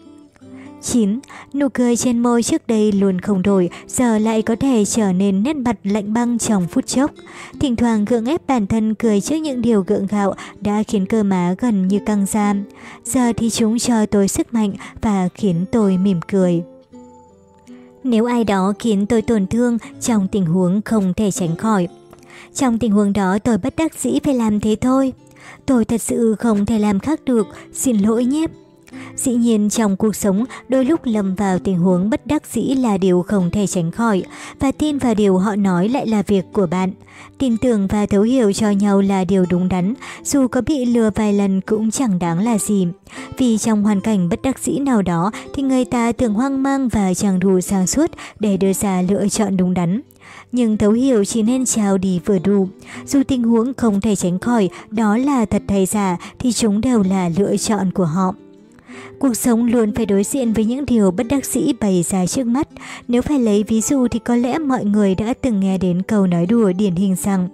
9. 0.83 1.19
Nụ 1.55 1.69
cười 1.69 1.97
trên 1.97 2.19
môi 2.19 2.43
trước 2.43 2.67
đây 2.67 2.93
luôn 2.93 3.21
không 3.21 3.43
đổi, 3.43 3.71
giờ 3.87 4.19
lại 4.19 4.43
có 4.43 4.57
thể 4.57 4.85
trở 4.85 5.13
nên 5.13 5.43
nét 5.43 5.57
mặt 5.57 5.77
lạnh 5.85 6.13
băng 6.13 6.39
trong 6.39 6.67
phút 6.67 6.87
chốc. 6.87 7.11
Thỉnh 7.61 7.77
thoảng 7.77 8.05
gượng 8.05 8.27
ép 8.27 8.47
bản 8.47 8.67
thân 8.67 8.95
cười 8.95 9.21
trước 9.21 9.37
những 9.37 9.63
điều 9.63 9.83
gượng 9.83 10.07
gạo 10.07 10.35
đã 10.61 10.83
khiến 10.89 11.07
cơ 11.07 11.23
má 11.23 11.55
gần 11.59 11.89
như 11.89 11.99
căng 12.07 12.27
ra. 12.27 12.55
Giờ 13.05 13.33
thì 13.37 13.51
chúng 13.51 13.79
cho 13.79 14.07
tôi 14.07 14.29
sức 14.29 14.55
mạnh 14.55 14.75
và 15.03 15.29
khiến 15.35 15.65
tôi 15.73 15.99
mỉm 15.99 16.21
cười. 16.29 16.63
Nếu 18.05 18.25
ai 18.25 18.45
đó 18.45 18.73
khiến 18.79 19.07
tôi 19.07 19.23
tổn 19.23 19.47
thương 19.47 19.79
trong 20.01 20.29
tình 20.29 20.47
huống 20.47 20.83
không 20.83 21.15
thể 21.15 21.31
tránh 21.31 21.57
khỏi. 21.57 21.89
Trong 22.55 22.79
tình 22.79 22.93
huống 22.93 23.13
đó 23.13 23.39
tôi 23.39 23.59
bất 23.59 23.77
đắc 23.77 23.95
dĩ 23.95 24.19
phải 24.25 24.35
làm 24.35 24.61
thế 24.61 24.77
thôi. 24.81 25.13
Tôi 25.67 25.85
thật 25.85 26.03
sự 26.03 26.37
không 26.39 26.67
thể 26.67 26.79
làm 26.79 27.01
khác 27.01 27.21
được, 27.25 27.47
xin 27.73 27.99
lỗi 27.99 28.25
nhé. 28.25 28.47
Dĩ 29.17 29.35
nhiên 29.35 29.71
trong 29.71 29.97
cuộc 29.97 30.17
sống, 30.17 30.45
đôi 30.69 30.85
lúc 30.85 31.01
lầm 31.05 31.35
vào 31.35 31.59
tình 31.59 31.79
huống 31.79 32.11
bất 32.11 32.27
đắc 32.27 32.43
dĩ 32.53 32.75
là 32.75 32.99
điều 32.99 33.23
không 33.23 33.51
thể 33.51 33.67
tránh 33.67 33.91
khỏi, 33.91 34.23
và 34.61 34.73
tin 34.73 34.99
vào 34.99 35.15
điều 35.15 35.39
họ 35.39 35.57
nói 35.57 35.89
lại 35.89 36.07
là 36.07 36.23
việc 36.23 36.45
của 36.53 36.67
bạn. 36.67 36.93
Tin 37.39 37.57
tưởng 37.57 37.87
và 37.87 38.07
thấu 38.07 38.23
hiểu 38.23 38.53
cho 38.53 38.71
nhau 38.71 39.01
là 39.01 39.25
điều 39.25 39.45
đúng 39.51 39.69
đắn, 39.69 39.95
dù 40.25 40.49
có 40.49 40.61
bị 40.61 40.85
lừa 40.85 41.11
vài 41.15 41.33
lần 41.33 41.61
cũng 41.61 41.91
chẳng 41.91 42.19
đáng 42.19 42.45
là 42.45 42.59
gì. 42.59 42.87
Vì 43.39 43.59
trong 43.59 43.83
hoàn 43.83 44.01
cảnh 44.01 44.29
bất 44.29 44.43
đắc 44.43 44.59
dĩ 44.59 44.79
nào 44.79 45.03
đó 45.03 45.31
thì 45.55 45.63
người 45.63 45.85
ta 45.85 46.13
thường 46.13 46.35
hoang 46.35 46.63
mang 46.63 46.89
và 46.89 47.15
chẳng 47.15 47.39
đủ 47.39 47.61
sáng 47.61 47.87
suốt 47.87 48.11
để 48.39 48.57
đưa 48.57 48.73
ra 48.73 49.03
lựa 49.03 49.29
chọn 49.29 49.57
đúng 49.57 49.75
đắn. 49.75 50.01
Nhưng 50.53 50.77
thấu 50.77 50.93
hiểu 50.93 51.25
chỉ 51.25 51.43
nên 51.43 51.65
trao 51.65 51.99
đi 51.99 52.21
vừa 52.25 52.39
đủ. 52.39 52.69
Dù 53.07 53.23
tình 53.29 53.43
huống 53.43 53.75
không 53.75 54.01
thể 54.01 54.17
tránh 54.17 54.39
khỏi, 54.39 54.71
đó 54.91 55.17
là 55.17 55.45
thật 55.45 55.63
hay 55.69 55.87
giả 55.87 56.17
thì 56.39 56.53
chúng 56.53 56.81
đều 56.81 57.03
là 57.03 57.31
lựa 57.37 57.57
chọn 57.57 57.91
của 57.91 58.05
họ. 58.05 58.35
Cuộc 59.19 59.37
sống 59.37 59.67
luôn 59.67 59.95
phải 59.95 60.07
đối 60.07 60.25
diện 60.25 60.53
với 60.53 60.65
những 60.65 60.87
điều 60.87 61.11
bất 61.11 61.27
đắc 61.31 61.47
dĩ 61.47 61.73
bày 61.81 62.05
ra 62.09 62.27
trước 62.27 62.47
mắt. 62.47 62.69
Nếu 63.09 63.23
phải 63.23 63.39
lấy 63.39 63.65
ví 63.69 63.81
dụ 63.81 64.09
thì 64.09 64.19
có 64.19 64.37
lẽ 64.37 64.59
mọi 64.59 64.85
người 64.85 65.15
đã 65.15 65.35
từng 65.41 65.61
nghe 65.61 65.79
đến 65.79 66.03
câu 66.03 66.27
nói 66.27 66.47
đùa 66.47 66.73
điển 66.73 66.95
hình 66.95 67.17
rằng 67.23 67.49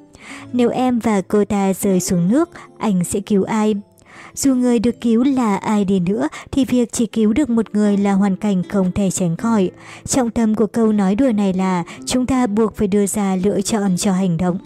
Nếu 0.53 0.69
em 0.69 0.99
và 0.99 1.21
cô 1.21 1.45
ta 1.45 1.73
rơi 1.75 2.01
xuống 2.01 2.29
nước, 2.29 2.51
anh 2.79 3.05
sẽ 3.05 3.21
cứu 3.21 3.45
ai? 3.45 3.75
Dù 4.35 4.55
người 4.55 4.79
được 4.79 5.01
cứu 5.01 5.25
là 5.25 5.57
ai 5.57 5.85
đi 5.85 6.01
nữa 6.01 6.29
thì 6.51 6.65
việc 6.65 6.93
chỉ 6.93 7.07
cứu 7.07 7.33
được 7.33 7.51
một 7.51 7.67
người 7.73 7.97
là 7.97 8.13
hoàn 8.13 8.37
cảnh 8.37 8.63
không 8.69 8.93
thể 8.93 9.11
tránh 9.11 9.37
khỏi. 9.37 9.71
Trọng 10.07 10.31
tâm 10.31 10.55
của 10.55 10.67
câu 10.67 10.93
nói 10.93 11.15
đùa 11.15 11.33
này 11.33 11.53
là 11.53 11.85
chúng 12.07 12.27
ta 12.27 12.47
buộc 12.47 12.77
phải 12.77 12.89
đưa 12.89 13.07
ra 13.07 13.37
lựa 13.37 13.61
chọn 13.61 13.97
cho 13.97 14.13
hành 14.13 14.37
động. 14.37 14.59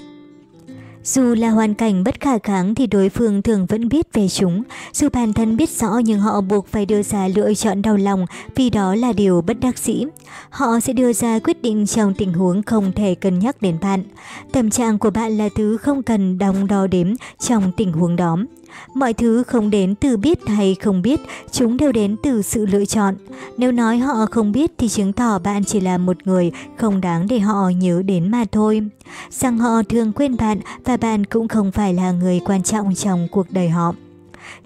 Dù 1.05 1.35
là 1.35 1.51
hoàn 1.51 1.75
cảnh 1.75 2.05
bất 2.05 2.21
khả 2.21 2.39
kháng 2.39 2.75
thì 2.75 2.87
đối 2.87 3.09
phương 3.09 3.43
thường 3.43 3.67
vẫn 3.67 3.89
biết 3.89 4.13
về 4.13 4.29
chúng. 4.29 4.63
Dù 4.93 5.09
bản 5.13 5.33
thân 5.33 5.57
biết 5.57 5.71
rõ 5.71 5.99
nhưng 6.05 6.21
họ 6.21 6.41
buộc 6.41 6.67
phải 6.67 6.87
đưa 6.87 7.03
ra 7.03 7.29
lựa 7.29 7.55
chọn 7.55 7.83
đau 7.83 7.97
lòng, 7.97 8.27
vì 8.55 8.71
đó 8.71 8.95
là 8.95 9.13
điều 9.13 9.43
bất 9.43 9.61
đắc 9.61 9.79
dĩ. 9.79 10.05
Họ 10.51 10.81
sẽ 10.81 10.93
đưa 10.93 11.13
ra 11.13 11.39
quyết 11.39 11.63
định 11.63 11.87
trong 11.87 12.15
tình 12.15 12.33
huống 12.33 12.63
không 12.63 12.93
thể 12.93 13.15
cân 13.15 13.39
nhắc 13.39 13.63
đến 13.63 13.79
bạn. 13.81 14.03
Tâm 14.53 14.71
trạng 14.71 14.99
của 14.99 15.11
bạn 15.11 15.39
là 15.39 15.49
thứ 15.57 15.77
không 15.77 16.03
cần 16.03 16.39
đong 16.39 16.67
đo 16.67 16.87
đếm 16.87 17.07
trong 17.39 17.73
tình 17.77 17.93
huống 17.93 18.17
đó. 18.17 18.39
Mọi 18.95 19.13
thứ 19.13 19.43
không 19.43 19.71
đến 19.71 19.95
từ 19.95 20.17
biết 20.17 20.39
hay 20.47 20.75
không 20.75 21.03
biết, 21.03 21.21
chúng 21.53 21.77
đều 21.77 21.93
đến 21.93 22.17
từ 22.23 22.43
sự 22.43 22.67
lựa 22.67 22.85
chọn. 22.85 23.15
Nếu 23.57 23.73
nói 23.73 23.99
họ 23.99 24.27
không 24.31 24.53
biết 24.53 24.73
thì 24.79 24.89
chứng 24.89 25.13
tỏ 25.13 25.39
bạn 25.39 25.65
chỉ 25.65 25.81
là 25.81 25.99
một 25.99 26.17
người 26.25 26.53
không 26.77 27.01
đáng 27.01 27.27
để 27.29 27.39
họ 27.39 27.69
nhớ 27.69 28.03
đến 28.03 28.31
mà 28.31 28.45
thôi. 28.53 28.83
Rằng 29.31 29.59
họ 29.59 29.83
thường 29.89 30.13
quên 30.13 30.37
bạn 30.37 30.59
và 30.85 30.97
bạn 30.97 31.27
cũng 31.27 31.49
không 31.49 31.73
phải 31.73 31.95
là 31.95 32.13
người 32.13 32.41
quan 32.45 32.63
trọng 32.63 32.95
trong 32.95 33.29
cuộc 33.31 33.47
đời 33.51 33.69
họ. 33.69 33.95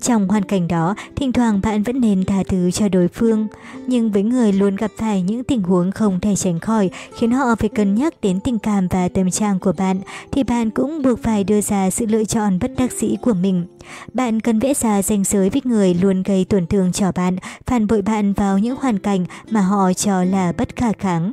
Trong 0.00 0.28
hoàn 0.28 0.44
cảnh 0.44 0.68
đó, 0.68 0.94
thỉnh 1.16 1.32
thoảng 1.32 1.60
bạn 1.62 1.82
vẫn 1.82 2.00
nên 2.00 2.24
tha 2.24 2.42
thứ 2.48 2.70
cho 2.70 2.88
đối 2.88 3.08
phương. 3.08 3.46
Nhưng 3.86 4.10
với 4.10 4.22
người 4.22 4.52
luôn 4.52 4.76
gặp 4.76 4.90
phải 4.98 5.22
những 5.22 5.44
tình 5.44 5.62
huống 5.62 5.92
không 5.92 6.20
thể 6.20 6.36
tránh 6.36 6.60
khỏi 6.60 6.90
khiến 7.18 7.30
họ 7.30 7.54
phải 7.54 7.68
cân 7.68 7.94
nhắc 7.94 8.14
đến 8.22 8.40
tình 8.40 8.58
cảm 8.58 8.88
và 8.88 9.08
tâm 9.08 9.30
trạng 9.30 9.58
của 9.58 9.72
bạn, 9.72 10.00
thì 10.32 10.42
bạn 10.42 10.70
cũng 10.70 11.02
buộc 11.02 11.22
phải 11.22 11.44
đưa 11.44 11.60
ra 11.60 11.90
sự 11.90 12.06
lựa 12.06 12.24
chọn 12.24 12.58
bất 12.58 12.70
đắc 12.78 12.92
dĩ 12.92 13.16
của 13.22 13.34
mình. 13.34 13.66
Bạn 14.12 14.40
cần 14.40 14.58
vẽ 14.58 14.74
ra 14.74 15.02
ranh 15.02 15.24
giới 15.24 15.50
với 15.50 15.62
người 15.64 15.94
luôn 15.94 16.22
gây 16.22 16.44
tổn 16.44 16.66
thương 16.66 16.92
cho 16.92 17.12
bạn, 17.12 17.36
phản 17.66 17.86
bội 17.86 18.02
bạn 18.02 18.32
vào 18.32 18.58
những 18.58 18.76
hoàn 18.76 18.98
cảnh 18.98 19.26
mà 19.50 19.60
họ 19.60 19.92
cho 19.92 20.24
là 20.24 20.52
bất 20.58 20.76
khả 20.76 20.92
kháng. 20.92 21.32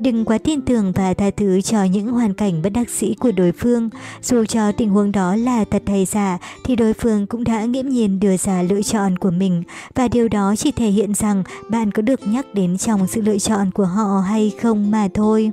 Đừng 0.00 0.24
quá 0.24 0.38
tin 0.38 0.60
tưởng 0.60 0.92
và 0.92 1.14
tha 1.14 1.30
thứ 1.30 1.60
cho 1.60 1.84
những 1.84 2.06
hoàn 2.06 2.34
cảnh 2.34 2.62
bất 2.62 2.70
đắc 2.72 2.90
dĩ 2.90 3.14
của 3.14 3.32
đối 3.32 3.52
phương. 3.52 3.90
Dù 4.22 4.44
cho 4.44 4.72
tình 4.72 4.90
huống 4.90 5.12
đó 5.12 5.36
là 5.36 5.64
thật 5.64 5.82
hay 5.86 6.04
giả, 6.04 6.38
thì 6.64 6.76
đối 6.76 6.92
phương 6.92 7.26
cũng 7.26 7.44
đã 7.44 7.64
nghiễm 7.64 7.88
nhiên 7.88 8.20
đưa 8.20 8.36
ra 8.36 8.62
lựa 8.62 8.82
chọn 8.82 9.18
của 9.18 9.30
mình. 9.30 9.62
Và 9.94 10.08
điều 10.08 10.28
đó 10.28 10.54
chỉ 10.56 10.72
thể 10.72 10.90
hiện 10.90 11.14
rằng 11.14 11.42
bạn 11.70 11.90
có 11.90 12.02
được 12.02 12.20
nhắc 12.26 12.46
đến 12.54 12.78
trong 12.78 13.06
sự 13.06 13.20
lựa 13.20 13.38
chọn 13.38 13.70
của 13.70 13.84
họ 13.84 14.20
hay 14.20 14.52
không 14.62 14.90
mà 14.90 15.08
thôi. 15.14 15.50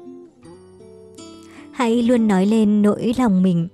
Hãy 1.72 2.02
luôn 2.02 2.28
nói 2.28 2.46
lên 2.46 2.82
nỗi 2.82 3.14
lòng 3.18 3.44
mình. 3.44 3.68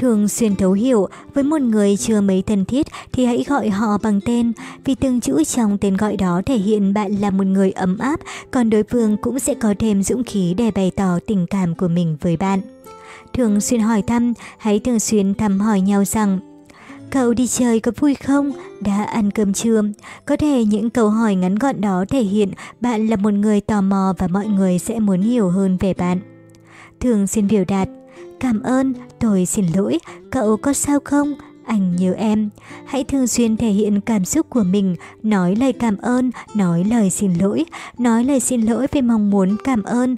Thường 0.00 0.28
xuyên 0.28 0.56
thấu 0.56 0.72
hiểu, 0.72 1.08
với 1.34 1.44
một 1.44 1.60
người 1.60 1.96
chưa 1.96 2.20
mấy 2.20 2.42
thân 2.42 2.64
thiết 2.64 2.86
thì 3.12 3.24
hãy 3.24 3.44
gọi 3.48 3.68
họ 3.68 3.98
bằng 4.02 4.20
tên, 4.20 4.52
vì 4.84 4.94
từng 4.94 5.20
chữ 5.20 5.44
trong 5.44 5.78
tên 5.78 5.96
gọi 5.96 6.16
đó 6.16 6.42
thể 6.46 6.56
hiện 6.56 6.94
bạn 6.94 7.12
là 7.12 7.30
một 7.30 7.46
người 7.46 7.70
ấm 7.70 7.98
áp, 7.98 8.20
còn 8.50 8.70
đối 8.70 8.82
phương 8.82 9.16
cũng 9.16 9.38
sẽ 9.38 9.54
có 9.54 9.74
thêm 9.78 10.02
dũng 10.02 10.24
khí 10.24 10.54
để 10.56 10.70
bày 10.70 10.90
tỏ 10.96 11.18
tình 11.26 11.46
cảm 11.46 11.74
của 11.74 11.88
mình 11.88 12.16
với 12.20 12.36
bạn. 12.36 12.60
Thường 13.32 13.60
xuyên 13.60 13.80
hỏi 13.80 14.02
thăm, 14.02 14.32
hãy 14.58 14.78
thường 14.78 15.00
xuyên 15.00 15.34
thăm 15.34 15.60
hỏi 15.60 15.80
nhau 15.80 16.04
rằng 16.04 16.38
Cậu 17.10 17.34
đi 17.34 17.46
chơi 17.46 17.80
có 17.80 17.92
vui 17.98 18.14
không? 18.14 18.52
Đã 18.80 19.04
ăn 19.04 19.30
cơm 19.30 19.52
chưa? 19.52 19.82
Có 20.24 20.36
thể 20.36 20.64
những 20.64 20.90
câu 20.90 21.10
hỏi 21.10 21.34
ngắn 21.34 21.54
gọn 21.54 21.80
đó 21.80 22.04
thể 22.10 22.22
hiện 22.22 22.50
bạn 22.80 23.06
là 23.06 23.16
một 23.16 23.34
người 23.34 23.60
tò 23.60 23.80
mò 23.80 24.14
và 24.18 24.26
mọi 24.26 24.46
người 24.46 24.78
sẽ 24.78 25.00
muốn 25.00 25.20
hiểu 25.20 25.50
hơn 25.50 25.76
về 25.80 25.94
bạn. 25.94 26.20
Thường 27.00 27.26
xuyên 27.26 27.48
biểu 27.48 27.64
đạt 27.68 27.88
Cảm 28.40 28.62
ơn, 28.62 28.94
tôi 29.18 29.46
xin 29.46 29.66
lỗi, 29.74 29.98
cậu 30.30 30.56
có 30.56 30.72
sao 30.72 30.98
không? 31.04 31.34
Anh 31.64 31.96
nhớ 31.96 32.12
em. 32.12 32.50
Hãy 32.86 33.04
thường 33.04 33.26
xuyên 33.26 33.56
thể 33.56 33.68
hiện 33.68 34.00
cảm 34.00 34.24
xúc 34.24 34.46
của 34.50 34.62
mình, 34.62 34.96
nói 35.22 35.56
lời 35.56 35.72
cảm 35.72 35.96
ơn, 35.96 36.30
nói 36.54 36.84
lời 36.84 37.10
xin 37.10 37.34
lỗi, 37.34 37.64
nói 37.98 38.24
lời 38.24 38.40
xin 38.40 38.62
lỗi 38.62 38.86
với 38.92 39.02
mong 39.02 39.30
muốn 39.30 39.56
cảm 39.64 39.82
ơn. 39.82 40.16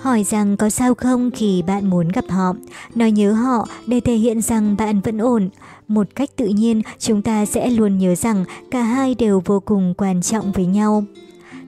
Hỏi 0.00 0.24
rằng 0.24 0.56
có 0.56 0.70
sao 0.70 0.94
không 0.94 1.30
khi 1.30 1.62
bạn 1.62 1.90
muốn 1.90 2.08
gặp 2.08 2.24
họ, 2.28 2.54
nói 2.94 3.10
nhớ 3.10 3.32
họ 3.32 3.68
để 3.86 4.00
thể 4.00 4.14
hiện 4.14 4.40
rằng 4.40 4.76
bạn 4.76 5.00
vẫn 5.00 5.18
ổn. 5.18 5.48
Một 5.88 6.06
cách 6.14 6.30
tự 6.36 6.46
nhiên, 6.46 6.82
chúng 6.98 7.22
ta 7.22 7.46
sẽ 7.46 7.70
luôn 7.70 7.98
nhớ 7.98 8.14
rằng 8.14 8.44
cả 8.70 8.82
hai 8.82 9.14
đều 9.14 9.42
vô 9.44 9.60
cùng 9.60 9.94
quan 9.96 10.22
trọng 10.22 10.52
với 10.52 10.66
nhau. 10.66 11.04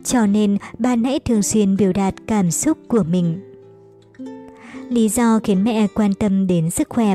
Cho 0.05 0.27
nên, 0.27 0.59
bạn 0.79 1.05
hãy 1.05 1.19
thường 1.19 1.43
xuyên 1.43 1.77
biểu 1.77 1.93
đạt 1.93 2.15
cảm 2.27 2.51
xúc 2.51 2.79
của 2.89 3.03
mình. 3.11 3.56
Lý 4.91 5.09
do 5.09 5.41
khiến 5.45 5.65
mẹ 5.65 5.87
quan 5.95 6.15
tâm 6.15 6.47
đến 6.47 6.71
sức 6.71 6.89
khỏe 6.89 7.15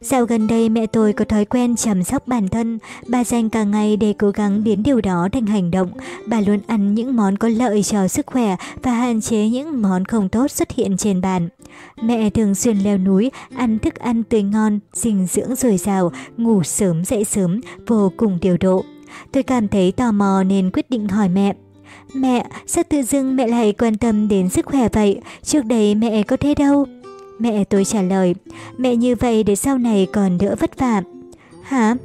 Dạo 0.00 0.24
gần 0.24 0.46
đây 0.46 0.68
mẹ 0.68 0.86
tôi 0.86 1.12
có 1.12 1.24
thói 1.24 1.44
quen 1.44 1.76
chăm 1.76 2.04
sóc 2.04 2.28
bản 2.28 2.48
thân, 2.48 2.78
bà 3.08 3.24
dành 3.24 3.50
cả 3.50 3.64
ngày 3.64 3.96
để 3.96 4.14
cố 4.18 4.30
gắng 4.30 4.64
biến 4.64 4.82
điều 4.82 5.00
đó 5.00 5.28
thành 5.32 5.46
hành 5.46 5.70
động. 5.70 5.90
Bà 6.26 6.40
luôn 6.40 6.58
ăn 6.66 6.94
những 6.94 7.16
món 7.16 7.38
có 7.38 7.48
lợi 7.48 7.82
cho 7.82 8.08
sức 8.08 8.26
khỏe 8.26 8.56
và 8.82 8.92
hạn 8.92 9.20
chế 9.20 9.48
những 9.48 9.82
món 9.82 10.04
không 10.04 10.28
tốt 10.28 10.50
xuất 10.50 10.70
hiện 10.70 10.96
trên 10.96 11.20
bàn. 11.20 11.48
Mẹ 12.02 12.30
thường 12.30 12.54
xuyên 12.54 12.78
leo 12.78 12.98
núi, 12.98 13.30
ăn 13.56 13.78
thức 13.78 13.94
ăn 13.94 14.22
tươi 14.22 14.42
ngon, 14.42 14.78
dinh 14.92 15.26
dưỡng 15.26 15.54
dồi 15.54 15.76
dào, 15.76 16.12
ngủ 16.36 16.62
sớm 16.62 17.04
dậy 17.04 17.24
sớm, 17.24 17.60
vô 17.86 18.12
cùng 18.16 18.38
điều 18.40 18.56
độ. 18.60 18.84
Tôi 19.32 19.42
cảm 19.42 19.68
thấy 19.68 19.92
tò 19.92 20.12
mò 20.12 20.42
nên 20.42 20.70
quyết 20.70 20.90
định 20.90 21.08
hỏi 21.08 21.28
mẹ. 21.28 21.54
Mẹ, 22.14 22.46
sao 22.66 22.84
tự 22.88 23.02
dưng 23.02 23.36
mẹ 23.36 23.46
lại 23.46 23.72
quan 23.72 23.96
tâm 23.96 24.28
đến 24.28 24.48
sức 24.48 24.66
khỏe 24.66 24.88
vậy? 24.92 25.20
Trước 25.42 25.64
đây 25.64 25.94
mẹ 25.94 26.22
có 26.22 26.36
thế 26.36 26.54
đâu. 26.54 26.86
Mẹ 27.38 27.64
tôi 27.64 27.84
trả 27.84 28.02
lời, 28.02 28.34
mẹ 28.78 28.96
như 28.96 29.14
vậy 29.14 29.42
để 29.42 29.56
sau 29.56 29.78
này 29.78 30.06
còn 30.12 30.38
đỡ 30.38 30.56
vất 30.60 30.78
vả. 30.78 31.02
Hả? 31.62 31.96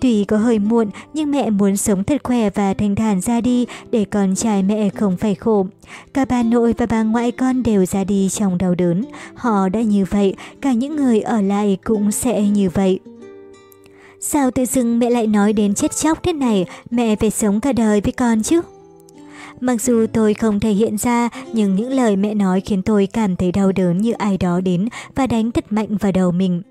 Tuy 0.00 0.24
có 0.24 0.36
hơi 0.36 0.58
muộn 0.58 0.90
nhưng 1.14 1.30
mẹ 1.30 1.50
muốn 1.50 1.76
sống 1.76 2.04
thật 2.04 2.20
khỏe 2.24 2.50
và 2.50 2.74
thanh 2.74 2.94
thản 2.94 3.20
ra 3.20 3.40
đi 3.40 3.66
để 3.90 4.04
con 4.04 4.34
trai 4.34 4.62
mẹ 4.62 4.88
không 4.88 5.16
phải 5.16 5.34
khổ. 5.34 5.66
Cả 6.14 6.24
bà 6.24 6.42
nội 6.42 6.74
và 6.78 6.86
bà 6.86 7.02
ngoại 7.02 7.30
con 7.30 7.62
đều 7.62 7.86
ra 7.86 8.04
đi 8.04 8.28
trong 8.28 8.58
đau 8.58 8.74
đớn. 8.74 9.04
Họ 9.34 9.68
đã 9.68 9.80
như 9.80 10.04
vậy, 10.10 10.34
cả 10.60 10.72
những 10.72 10.96
người 10.96 11.20
ở 11.20 11.40
lại 11.40 11.78
cũng 11.84 12.12
sẽ 12.12 12.42
như 12.42 12.70
vậy. 12.70 13.00
Sao 14.20 14.50
tự 14.50 14.64
dưng 14.64 14.98
mẹ 14.98 15.10
lại 15.10 15.26
nói 15.26 15.52
đến 15.52 15.74
chết 15.74 15.96
chóc 15.96 16.22
thế 16.22 16.32
này, 16.32 16.66
mẹ 16.90 17.16
phải 17.16 17.30
sống 17.30 17.60
cả 17.60 17.72
đời 17.72 18.00
với 18.00 18.12
con 18.12 18.42
chứ? 18.42 18.60
Mặc 19.60 19.82
dù 19.82 20.06
tôi 20.12 20.34
không 20.34 20.60
thể 20.60 20.70
hiện 20.70 20.96
ra, 20.98 21.28
nhưng 21.52 21.74
những 21.74 21.90
lời 21.90 22.16
mẹ 22.16 22.34
nói 22.34 22.60
khiến 22.60 22.82
tôi 22.82 23.08
cảm 23.12 23.36
thấy 23.36 23.52
đau 23.52 23.72
đớn 23.72 23.98
như 23.98 24.12
ai 24.12 24.38
đó 24.38 24.60
đến 24.60 24.88
và 25.14 25.26
đánh 25.26 25.52
thật 25.52 25.64
mạnh 25.70 25.96
vào 25.96 26.12
đầu 26.12 26.32
mình. 26.32 26.62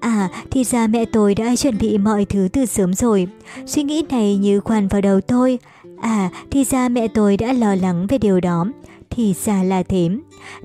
À, 0.00 0.28
thì 0.50 0.64
ra 0.64 0.86
mẹ 0.86 1.04
tôi 1.04 1.34
đã 1.34 1.56
chuẩn 1.56 1.78
bị 1.78 1.98
mọi 1.98 2.24
thứ 2.24 2.48
từ 2.52 2.66
sớm 2.66 2.94
rồi. 2.94 3.28
Suy 3.66 3.82
nghĩ 3.82 4.04
này 4.10 4.36
như 4.36 4.60
khoan 4.60 4.88
vào 4.88 5.00
đầu 5.00 5.20
tôi. 5.20 5.58
À, 6.00 6.30
thì 6.50 6.64
ra 6.64 6.88
mẹ 6.88 7.08
tôi 7.08 7.36
đã 7.36 7.52
lo 7.52 7.74
lắng 7.74 8.06
về 8.06 8.18
điều 8.18 8.40
đó. 8.40 8.66
Thì 9.10 9.34
ra 9.44 9.62
là 9.62 9.82
thế. 9.82 10.08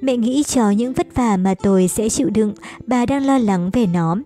Mẹ 0.02 0.18
nghĩ 0.18 0.44
cho 0.44 0.70
những 0.70 0.94
vất 0.94 1.08
vả 1.16 1.38
mà 1.38 1.54
tôi 1.64 1.88
sẽ 1.88 2.10
chịu 2.10 2.30
đựng, 2.30 2.54
bà 2.88 3.06
đang 3.06 3.26
lo 3.26 3.38
lắng 3.38 3.70
về 3.74 3.86
nó. 3.86 4.18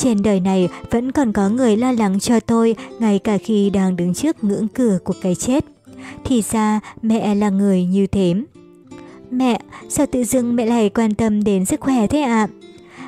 Trên 0.00 0.22
đời 0.22 0.40
này 0.40 0.68
vẫn 0.90 1.12
còn 1.12 1.32
có 1.32 1.48
người 1.48 1.76
lo 1.76 1.92
lắng 1.92 2.20
cho 2.20 2.40
tôi, 2.40 2.74
ngay 2.98 3.18
cả 3.18 3.38
khi 3.38 3.70
đang 3.70 3.96
đứng 3.96 4.14
trước 4.14 4.44
ngưỡng 4.44 4.68
cửa 4.68 4.98
của 5.04 5.14
cái 5.22 5.34
chết. 5.34 5.64
Thì 6.24 6.42
ra 6.42 6.80
mẹ 7.02 7.34
là 7.34 7.48
người 7.50 7.84
như 7.84 8.06
thế. 8.06 8.34
Mẹ, 9.30 9.60
sao 9.88 10.06
tự 10.06 10.24
dưng 10.24 10.56
mẹ 10.56 10.66
lại 10.66 10.88
quan 10.88 11.14
tâm 11.14 11.44
đến 11.44 11.64
sức 11.64 11.80
khỏe 11.80 12.06
thế 12.06 12.20
ạ? 12.20 12.46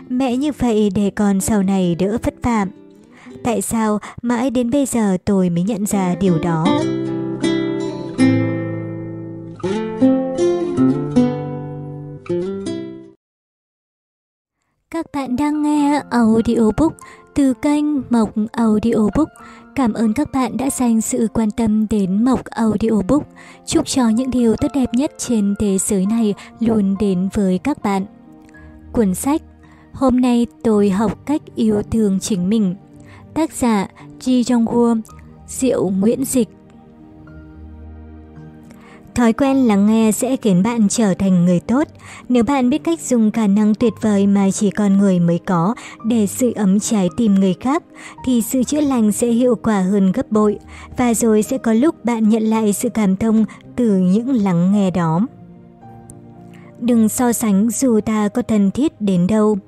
Mẹ 0.09 0.37
như 0.37 0.53
vậy 0.59 0.91
để 0.95 1.11
con 1.11 1.41
sau 1.41 1.63
này 1.63 1.95
đỡ 1.95 2.19
vất 2.23 2.35
vả. 2.43 2.67
Tại 3.45 3.63
sao 3.63 3.99
mãi 4.23 4.51
đến 4.51 4.71
bây 4.71 4.87
giờ 4.87 5.17
tôi 5.25 5.51
mới 5.51 5.65
nhận 5.65 5.87
ra 5.87 6.15
điều 6.15 6.39
đó? 6.39 6.67
Các 14.91 15.07
bạn 15.15 15.37
đang 15.37 15.63
nghe 15.63 16.03
audiobook 16.11 16.93
Từ 17.35 17.55
kênh 17.55 17.85
Mộc 18.11 18.31
Audiobook, 18.53 19.29
cảm 19.75 19.93
ơn 19.93 20.13
các 20.13 20.33
bạn 20.33 20.57
đã 20.57 20.71
dành 20.71 21.01
sự 21.01 21.29
quan 21.35 21.51
tâm 21.51 21.87
đến 21.91 22.25
Mộc 22.25 22.45
Audiobook. 22.45 23.23
Chúc 23.67 23.87
cho 23.87 24.09
những 24.09 24.31
điều 24.31 24.57
tốt 24.57 24.69
đẹp 24.75 24.95
nhất 24.95 25.13
trên 25.19 25.55
thế 25.59 25.79
giới 25.79 26.07
này 26.07 26.35
luôn 26.61 26.97
đến 27.01 27.29
với 27.35 27.59
các 27.59 27.83
bạn. 27.83 28.07
Cuốn 28.93 29.15
sách 29.15 29.43
Hôm 29.93 30.21
nay 30.21 30.47
tôi 30.63 30.91
học 30.91 31.27
cách 31.27 31.43
yêu 31.55 31.83
thương 31.91 32.21
chính 32.21 32.49
mình. 32.49 32.75
Tác 33.35 33.53
giả 33.53 33.89
Ji 34.21 34.43
Jong-woo, 34.43 35.01
Diệu 35.47 35.89
Nguyễn 35.89 36.25
Dịch 36.25 36.49
Thói 39.15 39.33
quen 39.33 39.57
lắng 39.57 39.87
nghe 39.87 40.13
sẽ 40.13 40.37
khiến 40.37 40.63
bạn 40.63 40.89
trở 40.89 41.15
thành 41.15 41.45
người 41.45 41.61
tốt. 41.61 41.89
Nếu 42.29 42.45
bạn 42.45 42.71
biết 42.71 42.85
cách 42.85 43.01
dùng 43.01 43.31
khả 43.31 43.47
năng 43.47 43.75
tuyệt 43.75 43.93
vời 44.01 44.27
mà 44.27 44.51
chỉ 44.51 44.71
con 44.71 44.99
người 44.99 45.21
mới 45.21 45.39
có 45.39 45.75
để 46.05 46.27
sự 46.27 46.53
ấm 46.57 46.81
trái 46.81 47.09
tim 47.17 47.35
người 47.35 47.55
khác, 47.61 47.83
thì 48.25 48.43
sự 48.43 48.65
chữa 48.65 48.81
lành 48.81 49.13
sẽ 49.13 49.27
hiệu 49.27 49.55
quả 49.55 49.81
hơn 49.81 50.13
gấp 50.13 50.31
bội. 50.31 50.59
Và 50.97 51.15
rồi 51.15 51.43
sẽ 51.43 51.59
có 51.59 51.73
lúc 51.73 52.05
bạn 52.05 52.29
nhận 52.29 52.43
lại 52.43 52.73
sự 52.73 52.89
cảm 52.89 53.17
thông 53.17 53.45
từ 53.77 53.99
những 53.99 54.29
lắng 54.29 54.73
nghe 54.73 54.91
đó. 54.91 55.27
Đừng 56.81 57.09
so 57.09 57.33
sánh 57.33 57.71
dù 57.71 58.01
ta 58.01 58.29
có 58.29 58.43
thân 58.43 58.71
thiết 58.71 59.01
đến 59.01 59.27
đâu. 59.27 59.59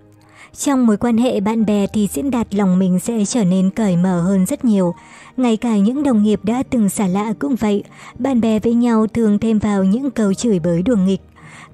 Trong 0.58 0.86
mối 0.86 0.96
quan 0.96 1.18
hệ 1.18 1.40
bạn 1.40 1.66
bè 1.66 1.86
thì 1.86 2.08
diễn 2.12 2.30
đạt 2.30 2.54
lòng 2.54 2.78
mình 2.78 2.98
sẽ 3.00 3.24
trở 3.24 3.44
nên 3.44 3.70
cởi 3.70 3.96
mở 3.96 4.20
hơn 4.20 4.46
rất 4.46 4.64
nhiều. 4.64 4.94
Ngay 5.36 5.56
cả 5.56 5.76
những 5.76 6.02
đồng 6.02 6.22
nghiệp 6.22 6.40
đã 6.42 6.62
từng 6.70 6.88
xả 6.88 7.06
lạ 7.06 7.32
cũng 7.38 7.56
vậy, 7.56 7.84
bạn 8.18 8.40
bè 8.40 8.58
với 8.58 8.74
nhau 8.74 9.06
thường 9.06 9.38
thêm 9.38 9.58
vào 9.58 9.84
những 9.84 10.10
câu 10.10 10.34
chửi 10.34 10.58
bới 10.58 10.82
đùa 10.82 10.96
nghịch. 10.96 11.20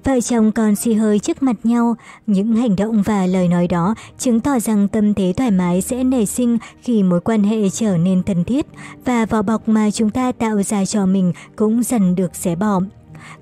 Vợ 0.03 0.21
chồng 0.21 0.51
còn 0.51 0.75
xì 0.75 0.93
hơi 0.93 1.19
trước 1.19 1.43
mặt 1.43 1.55
nhau, 1.63 1.95
những 2.27 2.55
hành 2.55 2.75
động 2.75 3.01
và 3.01 3.25
lời 3.25 3.47
nói 3.47 3.67
đó 3.67 3.95
chứng 4.17 4.39
tỏ 4.39 4.59
rằng 4.59 4.87
tâm 4.87 5.13
thế 5.13 5.33
thoải 5.37 5.51
mái 5.51 5.81
sẽ 5.81 6.03
nảy 6.03 6.25
sinh 6.25 6.57
khi 6.81 7.03
mối 7.03 7.19
quan 7.21 7.43
hệ 7.43 7.69
trở 7.69 7.97
nên 7.97 8.23
thân 8.23 8.43
thiết 8.43 8.65
và 9.05 9.25
vỏ 9.25 9.41
bọc 9.41 9.69
mà 9.69 9.91
chúng 9.91 10.09
ta 10.09 10.31
tạo 10.31 10.63
ra 10.63 10.85
cho 10.85 11.05
mình 11.05 11.33
cũng 11.55 11.83
dần 11.83 12.15
được 12.15 12.35
xé 12.35 12.55
bỏ. 12.55 12.79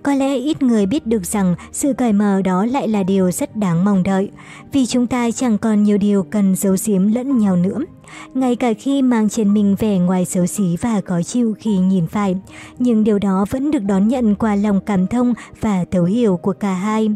Có 0.04 0.14
lẽ 0.14 0.36
ít 0.36 0.62
người 0.64 0.86
biết 0.86 1.08
được 1.08 1.26
rằng 1.26 1.56
sự 1.72 1.94
cởi 1.94 2.14
mở 2.14 2.42
đó 2.42 2.66
lại 2.66 2.88
là 2.88 3.04
điều 3.04 3.32
rất 3.32 3.56
đáng 3.56 3.86
mong 3.86 4.04
đợi, 4.04 4.30
vì 4.72 4.86
chúng 4.86 5.08
ta 5.08 5.32
chẳng 5.32 5.58
còn 5.58 5.84
nhiều 5.84 5.98
điều 5.98 6.24
cần 6.24 6.56
giấu 6.56 6.76
giếm 6.86 7.14
lẫn 7.14 7.38
nhau 7.38 7.56
nữa. 7.56 7.80
Ngay 8.34 8.56
cả 8.56 8.74
khi 8.74 9.02
mang 9.02 9.30
trên 9.30 9.54
mình 9.54 9.76
vẻ 9.80 9.98
ngoài 9.98 10.26
xấu 10.26 10.46
xí 10.46 10.78
và 10.82 11.02
khó 11.06 11.22
chịu 11.22 11.56
khi 11.60 11.78
nhìn 11.78 12.08
phải, 12.08 12.36
nhưng 12.80 13.04
điều 13.04 13.20
đó 13.20 13.46
vẫn 13.50 13.72
được 13.72 13.84
đón 13.84 14.08
nhận 14.08 14.36
qua 14.36 14.56
lòng 14.56 14.80
cảm 14.86 15.08
thông 15.08 15.34
và 15.62 15.86
thấu 15.92 16.04
hiểu 16.04 16.38
của 16.38 16.54
cả 16.54 16.74
hai. 16.74 17.10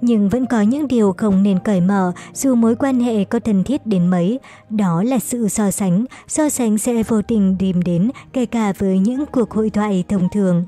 Nhưng 0.00 0.28
vẫn 0.28 0.46
có 0.46 0.62
những 0.62 0.88
điều 0.88 1.14
không 1.16 1.42
nên 1.42 1.58
cởi 1.58 1.80
mở 1.80 2.12
dù 2.34 2.54
mối 2.54 2.76
quan 2.76 3.00
hệ 3.00 3.24
có 3.24 3.38
thân 3.40 3.64
thiết 3.64 3.86
đến 3.86 4.06
mấy. 4.06 4.38
Đó 4.70 5.02
là 5.02 5.18
sự 5.18 5.48
so 5.48 5.70
sánh, 5.70 6.04
so 6.28 6.48
sánh 6.48 6.78
sẽ 6.78 7.02
vô 7.02 7.22
tình 7.22 7.56
tìm 7.58 7.82
đến 7.82 8.10
kể 8.32 8.46
cả 8.46 8.72
với 8.78 8.98
những 8.98 9.24
cuộc 9.26 9.50
hội 9.50 9.70
thoại 9.70 10.04
thông 10.08 10.28
thường. 10.32 10.64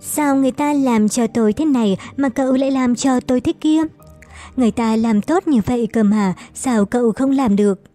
Sao 0.00 0.36
người 0.36 0.52
ta 0.52 0.72
làm 0.72 1.08
cho 1.08 1.26
tôi 1.26 1.52
thế 1.52 1.64
này 1.64 1.96
mà 2.16 2.28
cậu 2.28 2.52
lại 2.52 2.70
làm 2.70 2.96
cho 2.96 3.20
tôi 3.20 3.40
thế 3.40 3.52
kia? 3.60 3.82
Người 4.56 4.70
ta 4.70 4.96
làm 4.96 5.22
tốt 5.22 5.48
như 5.48 5.60
vậy 5.66 5.88
cơ 5.92 6.02
mà, 6.02 6.34
sao 6.54 6.84
cậu 6.84 7.12
không 7.12 7.30
làm 7.30 7.56
được? 7.56 7.89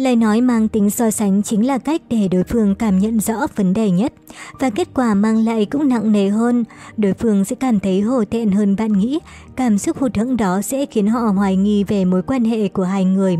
Lời 0.00 0.16
nói 0.16 0.40
mang 0.40 0.68
tính 0.68 0.90
so 0.90 1.10
sánh 1.10 1.42
chính 1.42 1.66
là 1.66 1.78
cách 1.78 2.02
để 2.10 2.28
đối 2.28 2.44
phương 2.44 2.74
cảm 2.74 2.98
nhận 2.98 3.20
rõ 3.20 3.46
vấn 3.56 3.74
đề 3.74 3.90
nhất 3.90 4.12
và 4.60 4.70
kết 4.70 4.88
quả 4.94 5.14
mang 5.14 5.44
lại 5.44 5.66
cũng 5.66 5.88
nặng 5.88 6.12
nề 6.12 6.28
hơn. 6.28 6.64
Đối 6.96 7.14
phương 7.14 7.44
sẽ 7.44 7.56
cảm 7.56 7.80
thấy 7.80 8.00
hổ 8.00 8.24
thẹn 8.30 8.50
hơn 8.50 8.76
bạn 8.76 8.92
nghĩ. 8.92 9.18
Cảm 9.56 9.78
xúc 9.78 9.98
hụt 9.98 10.16
hẫng 10.16 10.36
đó 10.36 10.62
sẽ 10.62 10.86
khiến 10.86 11.06
họ 11.06 11.20
hoài 11.20 11.56
nghi 11.56 11.84
về 11.84 12.04
mối 12.04 12.22
quan 12.22 12.44
hệ 12.44 12.68
của 12.68 12.82
hai 12.82 13.04
người. 13.04 13.36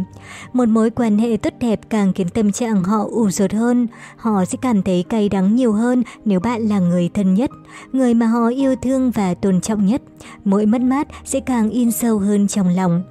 Một 0.52 0.68
mối 0.68 0.90
quan 0.90 1.18
hệ 1.18 1.36
tốt 1.36 1.52
đẹp 1.60 1.80
càng 1.90 2.12
khiến 2.12 2.28
tâm 2.28 2.52
trạng 2.52 2.84
họ 2.84 3.04
ủ 3.10 3.30
rột 3.30 3.52
hơn. 3.52 3.86
Họ 4.16 4.44
sẽ 4.44 4.58
cảm 4.62 4.82
thấy 4.82 5.04
cay 5.08 5.28
đắng 5.28 5.56
nhiều 5.56 5.72
hơn 5.72 6.02
nếu 6.24 6.40
bạn 6.40 6.62
là 6.62 6.78
người 6.78 7.10
thân 7.14 7.34
nhất, 7.34 7.50
người 7.92 8.14
mà 8.14 8.26
họ 8.26 8.48
yêu 8.48 8.74
thương 8.82 9.10
và 9.10 9.34
tôn 9.34 9.60
trọng 9.60 9.86
nhất. 9.86 10.02
Mỗi 10.44 10.66
mất 10.66 10.80
mát 10.80 11.08
sẽ 11.24 11.40
càng 11.40 11.70
in 11.70 11.90
sâu 11.90 12.18
hơn 12.18 12.48
trong 12.48 12.68
lòng. 12.68 13.02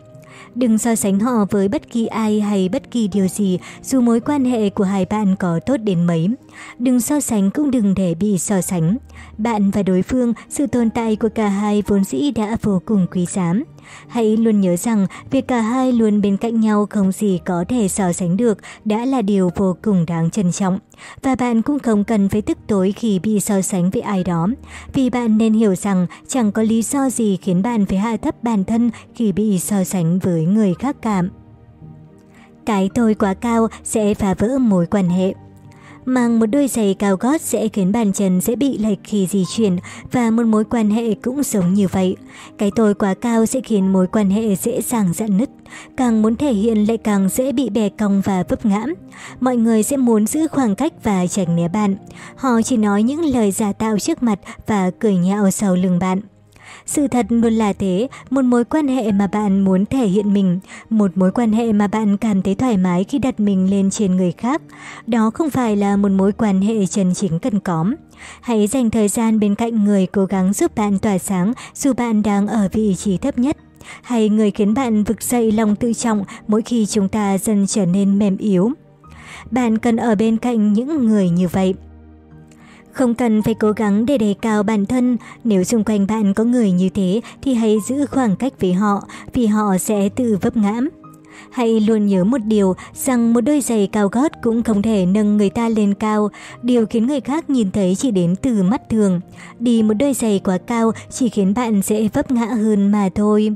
Đừng 0.56 0.78
so 0.78 0.96
sánh 0.96 1.20
họ 1.20 1.46
với 1.50 1.68
bất 1.68 1.92
kỳ 1.92 2.06
ai 2.06 2.42
hay 2.42 2.70
bất 2.70 2.92
kỳ 2.92 3.08
điều 3.08 3.28
gì 3.28 3.60
dù 3.84 4.02
mối 4.02 4.20
quan 4.20 4.46
hệ 4.46 4.70
của 4.70 4.84
hai 4.84 5.06
bạn 5.06 5.36
có 5.36 5.60
tốt 5.66 5.78
đến 5.78 6.08
mấy. 6.08 6.30
Đừng 6.80 7.02
so 7.02 7.20
sánh 7.20 7.52
cũng 7.52 7.72
đừng 7.72 7.94
để 7.94 8.16
bị 8.16 8.38
so 8.38 8.62
sánh. 8.62 8.98
Bạn 9.38 9.72
và 9.72 9.84
đối 9.84 10.02
phương, 10.02 10.34
sự 10.50 10.68
tồn 10.68 10.90
tại 10.90 11.16
của 11.16 11.30
cả 11.36 11.48
hai 11.48 11.84
vốn 11.88 12.04
dĩ 12.04 12.32
đã 12.32 12.58
vô 12.62 12.82
cùng 12.86 13.08
quý 13.12 13.26
giá. 13.26 13.54
Hãy 14.08 14.38
luôn 14.38 14.62
nhớ 14.62 14.76
rằng 14.76 15.08
việc 15.32 15.48
cả 15.48 15.62
hai 15.62 15.92
luôn 15.92 16.22
bên 16.22 16.38
cạnh 16.38 16.60
nhau 16.60 16.88
không 16.90 17.12
gì 17.12 17.40
có 17.46 17.66
thể 17.70 17.88
so 17.88 18.14
sánh 18.14 18.38
được 18.38 18.58
đã 18.86 19.06
là 19.06 19.22
điều 19.22 19.52
vô 19.56 19.76
cùng 19.84 20.06
đáng 20.06 20.30
trân 20.30 20.52
trọng. 20.52 20.80
Và 21.22 21.36
bạn 21.36 21.62
cũng 21.62 21.80
không 21.80 22.04
cần 22.04 22.30
phải 22.30 22.42
tức 22.42 22.58
tối 22.68 22.94
khi 22.96 23.20
bị 23.20 23.40
so 23.40 23.62
sánh 23.62 23.90
với 23.90 24.02
ai 24.02 24.24
đó, 24.24 24.48
vì 24.94 25.10
bạn 25.10 25.38
nên 25.38 25.54
hiểu 25.54 25.76
rằng 25.76 26.08
chẳng 26.28 26.52
có 26.52 26.62
lý 26.62 26.82
do 26.82 27.10
gì 27.10 27.38
khiến 27.38 27.62
bạn 27.62 27.86
phải 27.86 27.98
hạ 27.98 28.18
thấp 28.18 28.44
bản 28.44 28.64
thân 28.64 28.92
khi 29.16 29.32
bị 29.32 29.60
so 29.60 29.84
sánh 29.84 30.20
với 30.20 30.46
người 30.46 30.74
khác 30.74 30.96
cảm 31.02 31.30
Cái 32.66 32.90
tôi 32.94 33.14
quá 33.14 33.34
cao 33.34 33.68
sẽ 33.84 34.14
phá 34.14 34.34
vỡ 34.34 34.58
mối 34.58 34.86
quan 34.86 35.10
hệ. 35.10 35.34
Mang 36.10 36.40
một 36.40 36.46
đôi 36.46 36.68
giày 36.68 36.96
cao 37.00 37.16
gót 37.16 37.42
sẽ 37.42 37.68
khiến 37.68 37.92
bàn 37.92 38.14
chân 38.14 38.42
dễ 38.42 38.56
bị 38.56 38.78
lệch 38.78 39.00
khi 39.04 39.28
di 39.32 39.46
chuyển 39.56 39.78
và 40.12 40.30
một 40.30 40.44
mối 40.46 40.64
quan 40.64 40.90
hệ 40.90 41.14
cũng 41.14 41.44
giống 41.44 41.74
như 41.74 41.88
vậy. 41.88 42.16
Cái 42.58 42.72
tôi 42.76 42.94
quá 42.94 43.14
cao 43.14 43.46
sẽ 43.46 43.62
khiến 43.62 43.94
mối 43.94 44.08
quan 44.08 44.30
hệ 44.30 44.56
dễ 44.56 44.82
dàng 44.82 45.14
dạn 45.14 45.38
nứt, 45.38 45.50
càng 45.98 46.22
muốn 46.22 46.36
thể 46.36 46.54
hiện 46.54 46.88
lại 46.88 46.98
càng 46.98 47.30
dễ 47.30 47.52
bị 47.52 47.70
bè 47.70 47.90
cong 47.90 48.22
và 48.26 48.44
vấp 48.50 48.66
ngã. 48.66 48.86
Mọi 49.40 49.58
người 49.58 49.84
sẽ 49.84 49.98
muốn 49.98 50.28
giữ 50.28 50.48
khoảng 50.48 50.76
cách 50.76 50.94
và 51.04 51.28
tránh 51.28 51.56
né 51.56 51.68
bạn. 51.68 51.96
Họ 52.36 52.62
chỉ 52.62 52.78
nói 52.78 53.04
những 53.04 53.22
lời 53.26 53.52
giả 53.52 53.74
tạo 53.74 54.00
trước 54.00 54.24
mặt 54.24 54.40
và 54.68 54.92
cười 55.00 55.16
nhạo 55.16 55.52
sau 55.52 55.76
lưng 55.76 56.00
bạn. 56.00 56.22
Sự 56.90 57.08
thật 57.08 57.26
luôn 57.30 57.54
là 57.54 57.74
thế, 57.74 58.08
một 58.30 58.42
mối 58.46 58.66
quan 58.66 58.88
hệ 58.88 59.12
mà 59.12 59.28
bạn 59.28 59.62
muốn 59.62 59.86
thể 59.86 60.08
hiện 60.08 60.34
mình, 60.34 60.60
một 60.90 61.12
mối 61.18 61.32
quan 61.32 61.52
hệ 61.52 61.74
mà 61.74 61.88
bạn 61.88 62.18
cảm 62.18 62.42
thấy 62.42 62.56
thoải 62.56 62.78
mái 62.78 63.04
khi 63.04 63.20
đặt 63.20 63.40
mình 63.40 63.70
lên 63.70 63.90
trên 63.90 64.16
người 64.16 64.32
khác. 64.32 64.62
Đó 65.08 65.32
không 65.34 65.50
phải 65.50 65.76
là 65.76 65.96
một 65.96 66.12
mối 66.12 66.32
quan 66.32 66.62
hệ 66.62 66.86
chân 66.86 67.14
chính 67.14 67.40
cần 67.40 67.60
có. 67.60 67.86
Hãy 68.42 68.68
dành 68.68 68.90
thời 68.90 69.08
gian 69.08 69.40
bên 69.40 69.56
cạnh 69.56 69.86
người 69.86 70.06
cố 70.06 70.26
gắng 70.26 70.54
giúp 70.54 70.76
bạn 70.76 71.00
tỏa 71.00 71.18
sáng 71.18 71.54
dù 71.76 71.94
bạn 71.94 72.24
đang 72.24 72.48
ở 72.48 72.70
vị 72.72 72.96
trí 72.96 73.18
thấp 73.18 73.38
nhất 73.40 73.58
hay 74.04 74.30
người 74.30 74.52
khiến 74.52 74.74
bạn 74.74 75.04
vực 75.04 75.24
dậy 75.24 75.52
lòng 75.52 75.76
tự 75.76 75.94
trọng 75.94 76.24
mỗi 76.48 76.62
khi 76.62 76.86
chúng 76.86 77.10
ta 77.10 77.38
dần 77.38 77.68
trở 77.68 77.86
nên 77.86 78.20
mềm 78.20 78.38
yếu. 78.38 78.72
Bạn 79.52 79.78
cần 79.78 79.98
ở 79.98 80.16
bên 80.16 80.38
cạnh 80.38 80.74
những 80.74 81.08
người 81.08 81.30
như 81.30 81.48
vậy. 81.48 81.74
Không 82.92 83.16
cần 83.16 83.42
phải 83.42 83.54
cố 83.54 83.72
gắng 83.72 84.06
để 84.06 84.18
đề 84.18 84.36
cao 84.42 84.64
bản 84.64 84.86
thân, 84.86 85.18
nếu 85.44 85.64
xung 85.64 85.84
quanh 85.84 86.08
bạn 86.08 86.34
có 86.34 86.44
người 86.44 86.72
như 86.72 86.90
thế 86.90 87.22
thì 87.42 87.54
hãy 87.54 87.78
giữ 87.88 88.06
khoảng 88.06 88.36
cách 88.36 88.54
với 88.60 88.74
họ, 88.74 89.02
vì 89.34 89.46
họ 89.46 89.78
sẽ 89.78 90.10
tự 90.10 90.38
vấp 90.42 90.58
ngã. 90.58 90.80
Hãy 91.52 91.80
luôn 91.80 92.06
nhớ 92.06 92.24
một 92.24 92.38
điều 92.46 92.76
rằng 92.94 93.34
một 93.34 93.42
đôi 93.42 93.62
giày 93.62 93.90
cao 93.92 94.08
gót 94.08 94.32
cũng 94.44 94.64
không 94.64 94.82
thể 94.82 95.06
nâng 95.06 95.38
người 95.38 95.50
ta 95.50 95.70
lên 95.70 95.94
cao, 95.94 96.30
điều 96.62 96.86
khiến 96.86 97.08
người 97.08 97.22
khác 97.22 97.50
nhìn 97.50 97.72
thấy 97.72 97.96
chỉ 97.96 98.12
đến 98.12 98.36
từ 98.36 98.64
mắt 98.64 98.90
thường. 98.90 99.22
Đi 99.60 99.84
một 99.84 99.94
đôi 99.94 100.14
giày 100.14 100.40
quá 100.44 100.58
cao 100.58 100.92
chỉ 101.10 101.30
khiến 101.30 101.54
bạn 101.54 101.82
dễ 101.82 102.10
vấp 102.14 102.32
ngã 102.32 102.46
hơn 102.46 102.92
mà 102.92 103.10
thôi. 103.16 103.56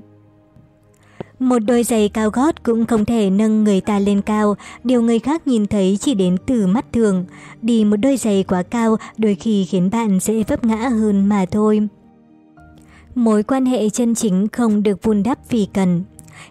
Một 1.40 1.60
đôi 1.60 1.84
giày 1.84 2.10
cao 2.10 2.30
gót 2.30 2.64
cũng 2.64 2.86
không 2.86 3.06
thể 3.06 3.30
nâng 3.30 3.64
người 3.64 3.82
ta 3.82 4.00
lên 4.00 4.22
cao, 4.22 4.56
điều 4.84 5.02
người 5.02 5.20
khác 5.20 5.48
nhìn 5.48 5.68
thấy 5.68 5.98
chỉ 6.02 6.14
đến 6.14 6.38
từ 6.46 6.68
mắt 6.68 6.86
thường. 6.94 7.26
Đi 7.62 7.86
một 7.86 7.96
đôi 7.98 8.18
giày 8.18 8.44
quá 8.44 8.64
cao 8.64 8.98
đôi 9.18 9.36
khi 9.36 9.66
khiến 9.66 9.90
bạn 9.92 10.20
dễ 10.20 10.44
vấp 10.48 10.66
ngã 10.66 10.90
hơn 10.90 11.26
mà 11.26 11.46
thôi. 11.52 11.88
Mối 13.16 13.44
quan 13.44 13.66
hệ 13.66 13.90
chân 13.90 14.16
chính 14.16 14.48
không 14.48 14.84
được 14.84 15.04
vun 15.04 15.24
đắp 15.24 15.50
vì 15.50 15.68
cần. 15.74 16.04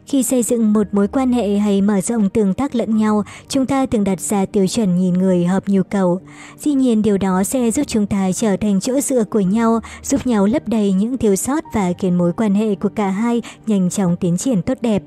Khi 0.07 0.23
xây 0.23 0.43
dựng 0.43 0.73
một 0.73 0.87
mối 0.93 1.09
quan 1.09 1.33
hệ 1.33 1.59
hay 1.59 1.83
mở 1.83 2.01
rộng 2.01 2.29
tương 2.29 2.55
tác 2.55 2.75
lẫn 2.75 2.97
nhau, 2.97 3.23
chúng 3.49 3.67
ta 3.67 3.87
thường 3.87 4.05
đặt 4.05 4.21
ra 4.21 4.47
tiêu 4.47 4.67
chuẩn 4.67 4.99
nhìn 4.99 5.15
người 5.15 5.45
hợp 5.45 5.63
nhu 5.67 5.83
cầu. 5.83 6.21
Dĩ 6.59 6.73
nhiên 6.73 7.03
điều 7.03 7.19
đó 7.19 7.45
sẽ 7.45 7.71
giúp 7.71 7.83
chúng 7.87 8.07
ta 8.07 8.33
trở 8.33 8.57
thành 8.57 8.81
chỗ 8.81 9.01
dựa 9.01 9.25
của 9.25 9.41
nhau, 9.41 9.81
giúp 10.03 10.27
nhau 10.27 10.47
lấp 10.47 10.69
đầy 10.69 10.93
những 10.93 11.19
thiếu 11.19 11.37
sót 11.37 11.65
và 11.75 11.93
khiến 11.99 12.19
mối 12.19 12.33
quan 12.33 12.55
hệ 12.55 12.75
của 12.75 12.89
cả 12.89 13.09
hai 13.09 13.43
nhanh 13.67 13.91
chóng 13.91 14.17
tiến 14.17 14.37
triển 14.37 14.63
tốt 14.63 14.79
đẹp. 14.81 15.03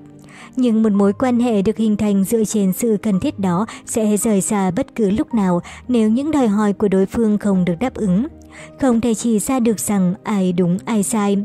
Nhưng 0.56 0.84
một 0.84 0.92
mối 0.92 1.14
quan 1.14 1.40
hệ 1.40 1.62
được 1.62 1.78
hình 1.78 1.98
thành 1.98 2.24
dựa 2.24 2.44
trên 2.44 2.74
sự 2.74 2.98
cần 3.02 3.20
thiết 3.20 3.40
đó 3.40 3.66
sẽ 3.86 4.18
rời 4.18 4.42
xa 4.42 4.72
bất 4.72 4.96
cứ 4.96 5.10
lúc 5.10 5.34
nào 5.34 5.62
nếu 5.88 6.10
những 6.10 6.32
đòi 6.32 6.48
hỏi 6.48 6.74
của 6.74 6.88
đối 6.88 7.06
phương 7.06 7.38
không 7.38 7.66
được 7.66 7.76
đáp 7.80 7.94
ứng. 7.94 8.28
Không 8.80 9.02
thể 9.02 9.14
chỉ 9.14 9.40
ra 9.40 9.60
được 9.60 9.80
rằng 9.80 10.14
ai 10.24 10.54
đúng, 10.54 10.78
ai 10.86 11.04
sai. 11.04 11.38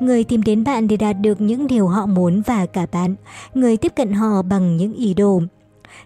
Người 0.00 0.24
tìm 0.24 0.42
đến 0.42 0.64
bạn 0.64 0.88
để 0.88 0.96
đạt 0.96 1.16
được 1.20 1.40
những 1.40 1.66
điều 1.66 1.86
họ 1.88 2.06
muốn 2.06 2.42
và 2.46 2.66
cả 2.66 2.86
bạn. 2.92 3.14
Người 3.54 3.76
tiếp 3.76 3.92
cận 3.96 4.12
họ 4.12 4.42
bằng 4.42 4.76
những 4.76 4.94
ý 4.94 5.14
đồ. 5.14 5.42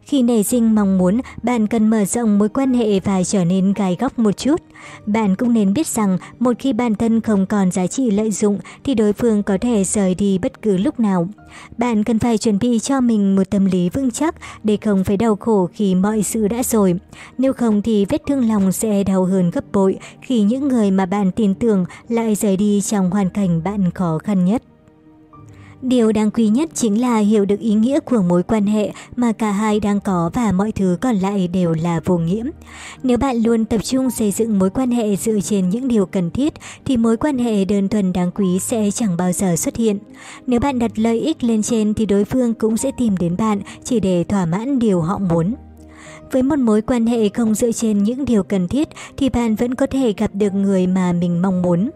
Khi 0.06 0.22
nảy 0.22 0.42
sinh 0.42 0.74
mong 0.74 0.98
muốn, 0.98 1.20
bạn 1.42 1.66
cần 1.66 1.90
mở 1.90 2.04
rộng 2.04 2.38
mối 2.38 2.48
quan 2.48 2.74
hệ 2.74 3.00
và 3.00 3.24
trở 3.24 3.44
nên 3.44 3.72
gai 3.72 3.96
góc 4.00 4.18
một 4.18 4.36
chút. 4.36 4.60
Bạn 5.06 5.36
cũng 5.36 5.52
nên 5.52 5.74
biết 5.74 5.86
rằng 5.86 6.18
một 6.38 6.52
khi 6.58 6.72
bản 6.72 6.94
thân 6.94 7.20
không 7.20 7.46
còn 7.46 7.70
giá 7.70 7.86
trị 7.86 8.10
lợi 8.10 8.30
dụng 8.30 8.58
thì 8.84 8.94
đối 8.94 9.12
phương 9.12 9.42
có 9.42 9.58
thể 9.60 9.84
rời 9.84 10.14
đi 10.14 10.38
bất 10.38 10.62
cứ 10.62 10.76
lúc 10.76 11.00
nào. 11.00 11.28
Bạn 11.78 12.04
cần 12.04 12.18
phải 12.18 12.38
chuẩn 12.38 12.58
bị 12.58 12.78
cho 12.78 13.00
mình 13.00 13.36
một 13.36 13.50
tâm 13.50 13.64
lý 13.64 13.88
vững 13.88 14.10
chắc 14.10 14.34
để 14.64 14.76
không 14.76 15.04
phải 15.04 15.16
đau 15.16 15.36
khổ 15.36 15.68
khi 15.72 15.94
mọi 15.94 16.22
sự 16.22 16.48
đã 16.48 16.62
rồi. 16.62 16.94
Nếu 17.38 17.52
không 17.52 17.82
thì 17.82 18.04
vết 18.04 18.22
thương 18.28 18.48
lòng 18.48 18.72
sẽ 18.72 19.04
đau 19.04 19.24
hơn 19.24 19.50
gấp 19.50 19.72
bội 19.72 19.98
khi 20.20 20.42
những 20.42 20.68
người 20.68 20.90
mà 20.90 21.06
bạn 21.06 21.30
tin 21.30 21.54
tưởng 21.54 21.84
lại 22.08 22.34
rời 22.34 22.56
đi 22.56 22.80
trong 22.80 23.10
hoàn 23.10 23.30
cảnh 23.30 23.62
bạn 23.64 23.90
khó 23.90 24.18
khăn 24.18 24.44
nhất. 24.44 24.62
Điều 25.82 26.12
đáng 26.12 26.30
quý 26.30 26.48
nhất 26.48 26.70
chính 26.74 27.00
là 27.00 27.18
hiểu 27.18 27.44
được 27.44 27.60
ý 27.60 27.74
nghĩa 27.74 28.00
của 28.00 28.22
mối 28.22 28.42
quan 28.42 28.66
hệ 28.66 28.92
mà 29.16 29.32
cả 29.32 29.50
hai 29.50 29.80
đang 29.80 30.00
có 30.00 30.30
và 30.34 30.52
mọi 30.52 30.72
thứ 30.72 30.96
còn 31.00 31.16
lại 31.16 31.48
đều 31.48 31.72
là 31.72 32.00
vô 32.04 32.18
nghĩa. 32.18 32.44
Nếu 33.02 33.18
bạn 33.18 33.36
luôn 33.36 33.64
tập 33.64 33.80
trung 33.84 34.10
xây 34.10 34.30
dựng 34.30 34.58
mối 34.58 34.70
quan 34.70 34.90
hệ 34.90 35.16
dựa 35.16 35.40
trên 35.40 35.68
những 35.68 35.88
điều 35.88 36.06
cần 36.06 36.30
thiết, 36.30 36.54
thì 36.84 36.96
mối 36.96 37.16
quan 37.16 37.38
hệ 37.38 37.64
đơn 37.64 37.88
thuần 37.88 38.12
đáng 38.12 38.30
quý 38.30 38.58
sẽ 38.58 38.90
chẳng 38.90 39.16
bao 39.16 39.32
giờ 39.32 39.56
xuất 39.56 39.76
hiện. 39.76 39.98
Nếu 40.46 40.60
bạn 40.60 40.78
đặt 40.78 40.98
lợi 40.98 41.20
ích 41.20 41.44
lên 41.44 41.62
trên, 41.62 41.94
thì 41.94 42.06
đối 42.06 42.24
phương 42.24 42.54
cũng 42.54 42.76
sẽ 42.76 42.90
tìm 42.98 43.16
đến 43.16 43.36
bạn 43.36 43.60
chỉ 43.84 44.00
để 44.00 44.24
thỏa 44.24 44.46
mãn 44.46 44.78
điều 44.78 45.00
họ 45.00 45.18
muốn. 45.18 45.54
Với 46.32 46.42
một 46.42 46.58
mối 46.58 46.82
quan 46.82 47.06
hệ 47.06 47.28
không 47.28 47.54
dựa 47.54 47.72
trên 47.72 48.02
những 48.02 48.24
điều 48.24 48.42
cần 48.42 48.68
thiết, 48.68 48.88
thì 49.16 49.28
bạn 49.28 49.54
vẫn 49.54 49.74
có 49.74 49.86
thể 49.86 50.14
gặp 50.16 50.30
được 50.34 50.54
người 50.54 50.86
mà 50.86 51.12
mình 51.12 51.42
mong 51.42 51.62
muốn. 51.62 51.90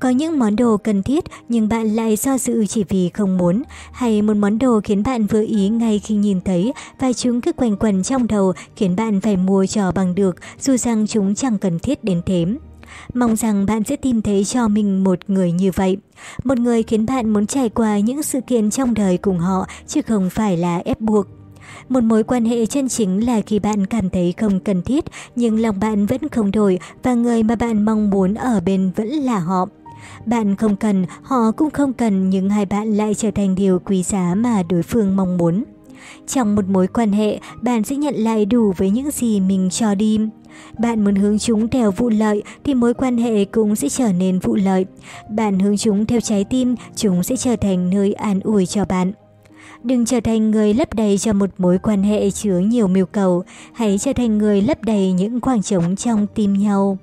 Có 0.00 0.08
những 0.08 0.38
món 0.38 0.56
đồ 0.56 0.76
cần 0.76 1.02
thiết 1.02 1.24
nhưng 1.48 1.68
bạn 1.68 1.88
lại 1.96 2.16
do 2.16 2.38
dự 2.38 2.66
chỉ 2.66 2.84
vì 2.88 3.10
không 3.14 3.38
muốn, 3.38 3.62
hay 3.92 4.22
một 4.22 4.36
món 4.36 4.58
đồ 4.58 4.80
khiến 4.84 5.02
bạn 5.02 5.26
vừa 5.26 5.42
ý 5.42 5.68
ngay 5.68 5.98
khi 5.98 6.14
nhìn 6.14 6.40
thấy 6.40 6.72
và 7.00 7.12
chúng 7.12 7.40
cứ 7.40 7.52
quanh 7.52 7.76
quẩn 7.76 8.02
trong 8.02 8.26
đầu 8.26 8.52
khiến 8.76 8.96
bạn 8.96 9.20
phải 9.20 9.36
mua 9.36 9.66
cho 9.66 9.92
bằng 9.92 10.14
được 10.14 10.36
dù 10.60 10.76
rằng 10.76 11.06
chúng 11.06 11.34
chẳng 11.34 11.58
cần 11.58 11.78
thiết 11.78 12.04
đến 12.04 12.22
thế. 12.26 12.46
Mong 13.14 13.36
rằng 13.36 13.66
bạn 13.66 13.84
sẽ 13.84 13.96
tìm 13.96 14.22
thấy 14.22 14.44
cho 14.44 14.68
mình 14.68 15.04
một 15.04 15.18
người 15.28 15.52
như 15.52 15.70
vậy. 15.74 15.96
Một 16.44 16.58
người 16.58 16.82
khiến 16.82 17.06
bạn 17.06 17.30
muốn 17.30 17.46
trải 17.46 17.68
qua 17.68 17.98
những 17.98 18.22
sự 18.22 18.40
kiện 18.40 18.70
trong 18.70 18.94
đời 18.94 19.18
cùng 19.18 19.38
họ 19.38 19.66
chứ 19.86 20.02
không 20.02 20.30
phải 20.30 20.56
là 20.56 20.78
ép 20.84 21.00
buộc. 21.00 21.26
Một 21.90 22.04
mối 22.04 22.24
quan 22.24 22.44
hệ 22.44 22.66
chân 22.66 22.88
chính 22.88 23.26
là 23.26 23.40
khi 23.40 23.58
bạn 23.58 23.86
cảm 23.86 24.10
thấy 24.10 24.34
không 24.36 24.60
cần 24.60 24.82
thiết 24.82 25.04
nhưng 25.36 25.60
lòng 25.60 25.80
bạn 25.80 26.06
vẫn 26.06 26.28
không 26.28 26.50
đổi 26.50 26.78
và 27.02 27.14
người 27.14 27.42
mà 27.42 27.56
bạn 27.56 27.82
mong 27.84 28.10
muốn 28.10 28.34
ở 28.34 28.60
bên 28.60 28.90
vẫn 28.96 29.08
là 29.08 29.38
họ. 29.38 29.68
Bạn 30.26 30.56
không 30.56 30.76
cần, 30.76 31.06
họ 31.22 31.50
cũng 31.56 31.70
không 31.70 31.92
cần 31.92 32.30
nhưng 32.30 32.50
hai 32.50 32.66
bạn 32.66 32.92
lại 32.96 33.14
trở 33.14 33.30
thành 33.30 33.54
điều 33.54 33.78
quý 33.78 34.02
giá 34.02 34.34
mà 34.36 34.62
đối 34.62 34.82
phương 34.82 35.16
mong 35.16 35.38
muốn. 35.38 35.64
Trong 36.26 36.54
một 36.54 36.68
mối 36.68 36.86
quan 36.86 37.12
hệ, 37.12 37.38
bạn 37.62 37.84
sẽ 37.84 37.96
nhận 37.96 38.14
lại 38.14 38.44
đủ 38.44 38.72
với 38.76 38.90
những 38.90 39.10
gì 39.10 39.40
mình 39.40 39.68
cho 39.70 39.94
đi. 39.94 40.18
Bạn 40.78 41.04
muốn 41.04 41.14
hướng 41.14 41.38
chúng 41.38 41.68
theo 41.68 41.90
vụ 41.90 42.08
lợi 42.08 42.42
thì 42.64 42.74
mối 42.74 42.94
quan 42.94 43.16
hệ 43.16 43.44
cũng 43.44 43.76
sẽ 43.76 43.88
trở 43.88 44.12
nên 44.12 44.38
vụ 44.38 44.54
lợi. 44.54 44.86
Bạn 45.30 45.58
hướng 45.58 45.76
chúng 45.76 46.06
theo 46.06 46.20
trái 46.20 46.44
tim, 46.44 46.74
chúng 46.96 47.22
sẽ 47.22 47.36
trở 47.36 47.56
thành 47.56 47.90
nơi 47.90 48.12
an 48.12 48.40
ủi 48.40 48.66
cho 48.66 48.84
bạn. 48.84 49.12
Đừng 49.84 50.06
trở 50.06 50.20
thành 50.20 50.50
người 50.50 50.74
lấp 50.74 50.94
đầy 50.94 51.18
cho 51.18 51.32
một 51.32 51.50
mối 51.58 51.78
quan 51.78 52.02
hệ 52.02 52.30
chứa 52.30 52.58
nhiều 52.58 52.88
mưu 52.88 53.06
cầu, 53.06 53.44
hãy 53.72 53.98
trở 53.98 54.12
thành 54.12 54.38
người 54.38 54.62
lấp 54.62 54.84
đầy 54.84 55.12
những 55.12 55.40
khoảng 55.40 55.62
trống 55.62 55.96
trong 55.96 56.26
tim 56.34 56.52
nhau. 56.52 56.98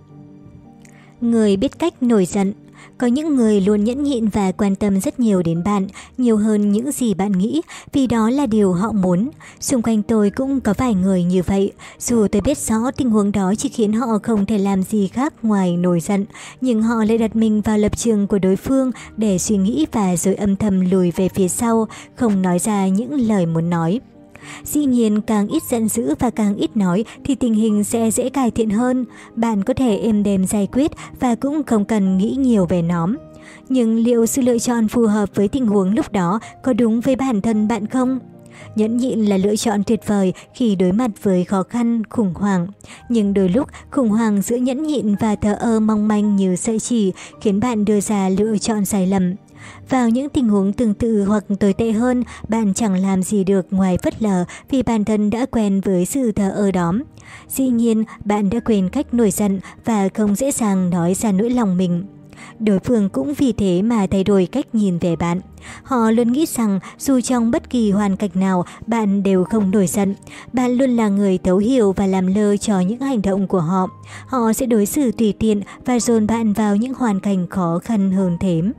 Người 1.21 1.57
biết 1.57 1.80
cách 1.80 2.03
nổi 2.03 2.25
giận 2.25 2.53
có 2.98 3.08
những 3.08 3.36
người 3.36 3.62
luôn 3.62 3.84
nhẫn 3.84 4.04
nhịn 4.04 4.28
và 4.28 4.52
quan 4.52 4.76
tâm 4.76 5.00
rất 5.00 5.20
nhiều 5.20 5.41
đến 5.43 5.64
bạn, 5.64 5.88
nhiều 6.18 6.38
hơn 6.38 6.72
những 6.72 6.91
gì 6.91 7.14
bạn 7.14 7.32
nghĩ, 7.32 7.62
vì 7.93 8.08
đó 8.08 8.30
là 8.30 8.45
điều 8.45 8.74
họ 8.74 8.91
muốn. 8.91 9.30
Xung 9.60 9.82
quanh 9.82 10.04
tôi 10.04 10.30
cũng 10.30 10.60
có 10.60 10.74
vài 10.78 10.93
người 10.93 11.24
như 11.24 11.41
vậy. 11.45 11.72
Dù 12.00 12.28
tôi 12.32 12.41
biết 12.41 12.58
rõ 12.58 12.91
tình 12.98 13.10
huống 13.10 13.32
đó 13.32 13.54
chỉ 13.58 13.70
khiến 13.70 13.93
họ 13.93 14.20
không 14.24 14.45
thể 14.45 14.58
làm 14.58 14.84
gì 14.84 15.08
khác 15.08 15.34
ngoài 15.41 15.78
nổi 15.78 16.00
giận, 16.00 16.26
nhưng 16.62 16.82
họ 16.82 17.04
lại 17.04 17.18
đặt 17.18 17.36
mình 17.36 17.62
vào 17.62 17.78
lập 17.78 17.98
trường 17.98 18.28
của 18.28 18.39
đối 18.39 18.56
phương 18.56 18.91
để 19.18 19.38
suy 19.38 19.58
nghĩ 19.58 19.86
và 19.91 20.16
rồi 20.16 20.36
âm 20.36 20.56
thầm 20.56 20.91
lùi 20.91 21.12
về 21.12 21.30
phía 21.30 21.48
sau, 21.48 21.88
không 22.16 22.41
nói 22.41 22.60
ra 22.60 22.88
những 22.88 23.14
lời 23.14 23.45
muốn 23.45 23.70
nói. 23.70 24.00
Dĩ 24.64 24.86
nhiên 24.86 25.22
càng 25.22 25.48
ít 25.48 25.64
giận 25.64 25.88
dữ 25.88 26.16
và 26.20 26.30
càng 26.30 26.56
ít 26.56 26.78
nói 26.78 27.06
thì 27.24 27.36
tình 27.36 27.54
hình 27.54 27.84
sẽ 27.84 28.12
dễ 28.12 28.30
cải 28.30 28.52
thiện 28.52 28.70
hơn. 28.70 29.06
Bạn 29.36 29.64
có 29.64 29.74
thể 29.74 29.98
êm 29.98 30.24
đềm 30.24 30.45
giải 30.45 30.68
quyết 30.72 30.91
và 31.20 31.36
cũng 31.36 31.64
không 31.64 31.86
cần 31.86 32.18
nghĩ 32.18 32.36
nhiều 32.39 32.66
về 32.66 32.82
nó. 32.82 33.08
Nhưng 33.70 33.95
liệu 33.95 34.26
sự 34.26 34.41
lựa 34.41 34.58
chọn 34.58 34.88
phù 34.88 35.06
hợp 35.08 35.30
với 35.36 35.48
tình 35.48 35.68
huống 35.68 35.95
lúc 35.95 36.12
đó 36.12 36.39
có 36.64 36.74
đúng 36.74 37.02
với 37.02 37.16
bản 37.16 37.41
thân 37.41 37.68
bạn 37.68 37.88
không? 37.88 38.20
Nhẫn 38.76 38.98
nhịn 38.98 39.20
là 39.20 39.38
lựa 39.38 39.56
chọn 39.56 39.84
tuyệt 39.84 40.00
vời 40.08 40.34
khi 40.54 40.76
đối 40.76 40.91
mặt 40.91 41.12
với 41.24 41.43
khó 41.43 41.64
khăn, 41.64 42.04
khủng 42.10 42.34
hoảng. 42.34 42.68
Nhưng 43.10 43.34
đôi 43.34 43.50
lúc, 43.50 43.68
khủng 43.91 44.10
hoảng 44.10 44.41
giữa 44.41 44.56
nhẫn 44.56 44.84
nhịn 44.84 45.16
và 45.16 45.36
thờ 45.36 45.58
ơ 45.60 45.80
mong 45.80 46.08
manh 46.08 46.36
như 46.36 46.56
sợi 46.56 46.80
chỉ 46.80 47.14
khiến 47.41 47.60
bạn 47.60 47.86
đưa 47.86 48.00
ra 48.02 48.30
lựa 48.30 48.58
chọn 48.58 48.86
sai 48.86 49.08
lầm. 49.08 49.34
Vào 49.89 50.09
những 50.09 50.30
tình 50.30 50.49
huống 50.49 50.74
tương 50.74 50.93
tự 50.93 51.24
hoặc 51.24 51.43
tồi 51.59 51.74
tệ 51.74 51.91
hơn, 51.91 52.24
bạn 52.49 52.74
chẳng 52.74 52.95
làm 52.95 53.24
gì 53.24 53.43
được 53.43 53.68
ngoài 53.72 53.97
phất 54.03 54.22
lờ 54.22 54.45
vì 54.70 54.84
bản 54.84 55.05
thân 55.05 55.30
đã 55.30 55.45
quen 55.51 55.82
với 55.82 56.05
sự 56.05 56.32
thờ 56.32 56.51
ơ 56.55 56.72
đó. 56.72 56.93
Dĩ 57.47 57.68
nhiên, 57.68 58.03
bạn 58.26 58.49
đã 58.49 58.59
quên 58.59 58.89
cách 58.89 59.13
nổi 59.13 59.32
giận 59.32 59.59
và 59.86 60.09
không 60.13 60.36
dễ 60.36 60.51
dàng 60.51 60.89
nói 60.89 61.13
ra 61.13 61.32
nỗi 61.32 61.49
lòng 61.49 61.78
mình. 61.78 62.03
Đối 62.59 62.80
phương 62.80 63.09
cũng 63.09 63.34
vì 63.34 63.53
thế 63.53 63.82
mà 63.82 64.07
thay 64.11 64.24
đổi 64.24 64.47
cách 64.51 64.76
nhìn 64.76 64.97
về 64.97 65.15
bạn. 65.15 65.41
Họ 65.84 66.11
luôn 66.11 66.32
nghĩ 66.32 66.45
rằng 66.45 66.80
dù 66.97 67.22
trong 67.22 67.51
bất 67.51 67.70
kỳ 67.70 67.91
hoàn 67.91 68.15
cảnh 68.15 68.30
nào 68.34 68.65
bạn 68.88 69.24
đều 69.24 69.43
không 69.43 69.72
nổi 69.72 69.88
giận. 69.88 70.15
Bạn 70.53 70.72
luôn 70.72 70.89
là 70.89 71.09
người 71.09 71.38
thấu 71.38 71.57
hiểu 71.57 71.93
và 71.93 72.07
làm 72.07 72.28
lơ 72.28 72.57
cho 72.57 72.80
những 72.80 72.99
hành 72.99 73.22
động 73.22 73.47
của 73.47 73.59
họ. 73.59 73.88
Họ 74.28 74.53
sẽ 74.53 74.65
đối 74.65 74.86
xử 74.86 75.11
tùy 75.11 75.34
tiện 75.39 75.61
và 75.86 75.99
dồn 75.99 76.28
bạn 76.28 76.53
vào 76.53 76.76
những 76.76 76.93
hoàn 76.93 77.20
cảnh 77.20 77.47
khó 77.47 77.80
khăn 77.84 78.11
hơn 78.11 78.38
thếm. 78.39 78.72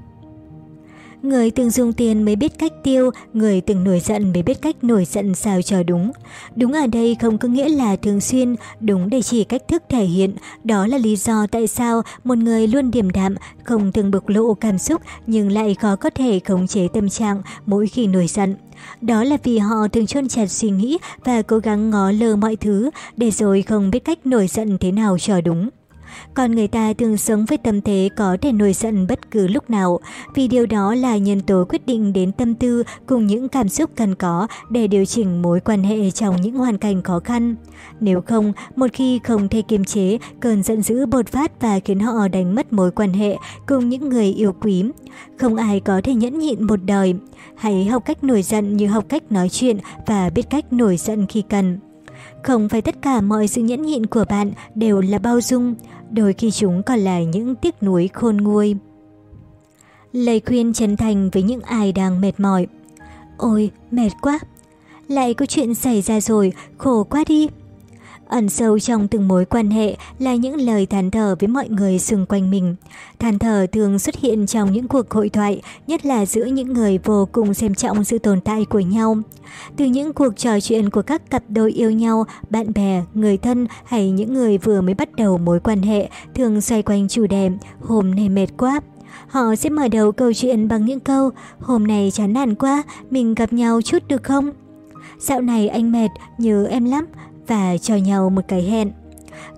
Người 1.23 1.51
từng 1.51 1.71
dùng 1.71 1.93
tiền 1.93 2.25
mới 2.25 2.37
biết 2.37 2.59
cách 2.59 2.73
tiêu, 2.83 3.11
người 3.33 3.61
từng 3.61 3.85
nổi 3.85 4.01
giận 4.01 4.33
mới 4.33 4.43
biết 4.43 4.62
cách 4.62 4.85
nổi 4.85 5.05
giận 5.05 5.35
sao 5.35 5.62
cho 5.62 5.83
đúng. 5.83 6.12
Đúng 6.57 6.73
ở 6.73 6.87
đây 6.87 7.16
không 7.21 7.39
có 7.39 7.49
nghĩa 7.49 7.69
là 7.69 7.97
thường 7.97 8.21
xuyên, 8.21 8.57
đúng 8.81 9.11
để 9.11 9.23
chỉ 9.23 9.45
cách 9.45 9.62
thức 9.69 9.83
thể 9.89 10.05
hiện. 10.05 10.35
Đó 10.64 10.87
là 10.87 10.99
lý 10.99 11.16
do 11.16 11.47
tại 11.47 11.66
sao 11.66 12.03
một 12.25 12.39
người 12.39 12.66
luôn 12.66 12.91
điềm 12.91 13.11
đạm, 13.11 13.35
không 13.64 13.93
thường 13.93 14.11
bộc 14.11 14.29
lộ 14.29 14.55
cảm 14.55 14.79
xúc 14.79 15.03
nhưng 15.27 15.53
lại 15.53 15.75
khó 15.75 15.97
có 15.97 16.11
thể 16.11 16.41
khống 16.45 16.66
chế 16.66 16.89
tâm 16.95 17.09
trạng 17.09 17.43
mỗi 17.66 17.87
khi 17.87 18.07
nổi 18.07 18.27
giận. 18.27 18.57
Đó 19.01 19.25
là 19.25 19.37
vì 19.45 19.59
họ 19.59 19.89
thường 19.93 20.07
chôn 20.07 20.29
chặt 20.29 20.51
suy 20.51 20.71
nghĩ 20.71 20.99
và 21.25 21.43
cố 21.43 21.59
gắng 21.59 21.91
ngó 21.91 22.11
lơ 22.11 22.37
mọi 22.37 22.57
thứ 22.57 22.91
để 23.16 23.31
rồi 23.31 23.62
không 23.62 23.91
biết 23.91 24.05
cách 24.05 24.27
nổi 24.27 24.47
giận 24.47 24.79
thế 24.79 24.93
nào 24.93 25.19
cho 25.19 25.41
đúng. 25.41 25.69
Còn 26.35 26.55
người 26.55 26.69
ta 26.69 26.93
thường 26.93 27.17
sống 27.17 27.45
với 27.45 27.59
tâm 27.59 27.81
thế 27.81 28.09
có 28.17 28.37
thể 28.43 28.53
nổi 28.53 28.73
giận 28.73 29.07
bất 29.07 29.31
cứ 29.31 29.47
lúc 29.47 29.71
nào, 29.71 30.01
vì 30.35 30.49
điều 30.49 30.67
đó 30.67 30.95
là 30.95 31.17
nhân 31.17 31.41
tố 31.41 31.65
quyết 31.69 31.87
định 31.87 32.13
đến 32.13 32.33
tâm 32.33 32.55
tư 32.55 32.83
cùng 33.07 33.27
những 33.27 33.49
cảm 33.49 33.69
xúc 33.69 33.91
cần 33.97 34.15
có 34.15 34.47
để 34.71 34.87
điều 34.87 35.05
chỉnh 35.05 35.43
mối 35.43 35.61
quan 35.61 35.83
hệ 35.83 36.11
trong 36.11 36.41
những 36.41 36.57
hoàn 36.57 36.79
cảnh 36.79 37.03
khó 37.03 37.21
khăn. 37.21 37.55
Nếu 38.01 38.21
không, 38.21 38.53
một 38.77 38.87
khi 38.93 39.21
không 39.25 39.49
thể 39.49 39.63
kiềm 39.63 39.85
chế, 39.85 40.19
cơn 40.41 40.63
giận 40.63 40.83
dữ 40.83 41.07
bột 41.07 41.29
phát 41.29 41.61
và 41.61 41.81
khiến 41.81 42.01
họ 42.01 42.29
đánh 42.29 42.55
mất 42.55 42.73
mối 42.73 42.91
quan 42.91 43.13
hệ 43.13 43.37
cùng 43.67 43.89
những 43.89 44.09
người 44.09 44.27
yêu 44.27 44.53
quý. 44.61 44.85
Không 45.39 45.57
ai 45.57 45.81
có 45.81 46.01
thể 46.05 46.15
nhẫn 46.15 46.39
nhịn 46.39 46.65
một 46.65 46.81
đời. 46.85 47.15
Hãy 47.57 47.85
học 47.85 48.03
cách 48.07 48.25
nổi 48.25 48.43
giận 48.43 48.77
như 48.77 48.87
học 48.87 49.05
cách 49.09 49.33
nói 49.33 49.49
chuyện 49.49 49.79
và 50.07 50.31
biết 50.31 50.51
cách 50.51 50.73
nổi 50.73 50.97
giận 50.97 51.27
khi 51.27 51.43
cần. 51.49 51.79
Không 52.43 52.69
phải 52.69 52.83
tất 52.83 53.03
cả 53.03 53.21
mọi 53.21 53.49
sự 53.49 53.63
nhẫn 53.63 53.83
nhịn 53.83 54.07
của 54.07 54.25
bạn 54.29 54.53
đều 54.75 55.01
là 55.01 55.19
bao 55.19 55.41
dung, 55.41 55.75
đôi 56.11 56.33
khi 56.33 56.51
chúng 56.51 56.83
còn 56.83 56.99
là 56.99 57.23
những 57.23 57.55
tiếc 57.55 57.83
nuối 57.83 58.09
khôn 58.13 58.37
nguôi. 58.37 58.77
Lời 60.13 60.41
khuyên 60.47 60.73
chân 60.73 60.97
thành 60.97 61.31
với 61.31 61.43
những 61.43 61.61
ai 61.61 61.93
đang 61.93 62.21
mệt 62.21 62.41
mỏi. 62.41 62.67
Ôi, 63.37 63.71
mệt 63.91 64.11
quá. 64.23 64.39
Lại 65.09 65.35
có 65.35 65.47
chuyện 65.47 65.75
xảy 65.75 66.03
ra 66.03 66.21
rồi, 66.21 66.53
khổ 66.79 67.05
quá 67.05 67.25
đi. 67.29 67.49
Ẩn 68.29 68.49
sâu 68.49 68.79
trong 68.79 69.09
từng 69.09 69.29
mối 69.29 69.45
quan 69.45 69.70
hệ 69.70 69.97
là 70.18 70.35
những 70.35 70.57
lời 70.57 70.87
than 70.87 71.11
thở 71.11 71.37
với 71.41 71.49
mọi 71.49 71.68
người 71.68 71.99
xung 71.99 72.26
quanh 72.26 72.51
mình. 72.51 72.76
Than 73.18 73.39
thở 73.39 73.66
thường 73.72 73.99
xuất 73.99 74.16
hiện 74.16 74.47
trong 74.47 74.72
những 74.72 74.89
cuộc 74.89 75.11
hội 75.11 75.29
thoại, 75.29 75.62
nhất 75.87 76.07
là 76.07 76.26
giữa 76.26 76.45
những 76.45 76.72
người 76.72 76.99
vô 76.99 77.29
cùng 77.33 77.55
xem 77.55 77.74
trọng 77.74 78.05
sự 78.05 78.18
tồn 78.18 78.41
tại 78.41 78.64
của 78.64 78.81
nhau. 78.81 79.16
Từ 79.76 79.85
những 79.85 80.12
cuộc 80.12 80.37
trò 80.37 80.61
chuyện 80.61 80.91
của 80.91 81.03
các 81.03 81.31
cặp 81.31 81.43
đôi 81.49 81.72
yêu 81.72 81.91
nhau, 81.91 82.24
bạn 82.51 82.72
bè, 82.74 83.03
người 83.14 83.37
thân 83.37 83.66
hay 83.85 84.11
những 84.11 84.35
người 84.35 84.59
vừa 84.59 84.81
mới 84.81 84.95
bắt 84.95 85.16
đầu 85.16 85.39
mối 85.39 85.61
quan 85.61 85.83
hệ 85.83 86.09
thường 86.35 86.61
xoay 86.61 86.83
quanh 86.83 87.09
chủ 87.09 87.26
đề 87.26 87.51
hôm 87.81 88.14
nay 88.14 88.29
mệt 88.29 88.49
quá. 88.57 88.81
Họ 89.29 89.55
sẽ 89.57 89.70
mở 89.70 89.89
đầu 89.89 90.12
câu 90.12 90.33
chuyện 90.33 90.68
bằng 90.68 90.85
những 90.85 91.01
câu 91.01 91.31
Hôm 91.61 91.87
nay 91.87 92.11
chán 92.14 92.33
nản 92.33 92.55
quá, 92.55 92.83
mình 93.11 93.35
gặp 93.35 93.53
nhau 93.53 93.83
chút 93.83 94.09
được 94.09 94.22
không? 94.22 94.51
Dạo 95.18 95.41
này 95.41 95.68
anh 95.68 95.93
mệt, 95.93 96.09
nhớ 96.39 96.66
em 96.70 96.85
lắm, 96.85 97.07
và 97.49 97.76
cho 97.78 97.96
nhau 97.96 98.30
một 98.30 98.42
cái 98.49 98.62
hẹn. 98.62 98.90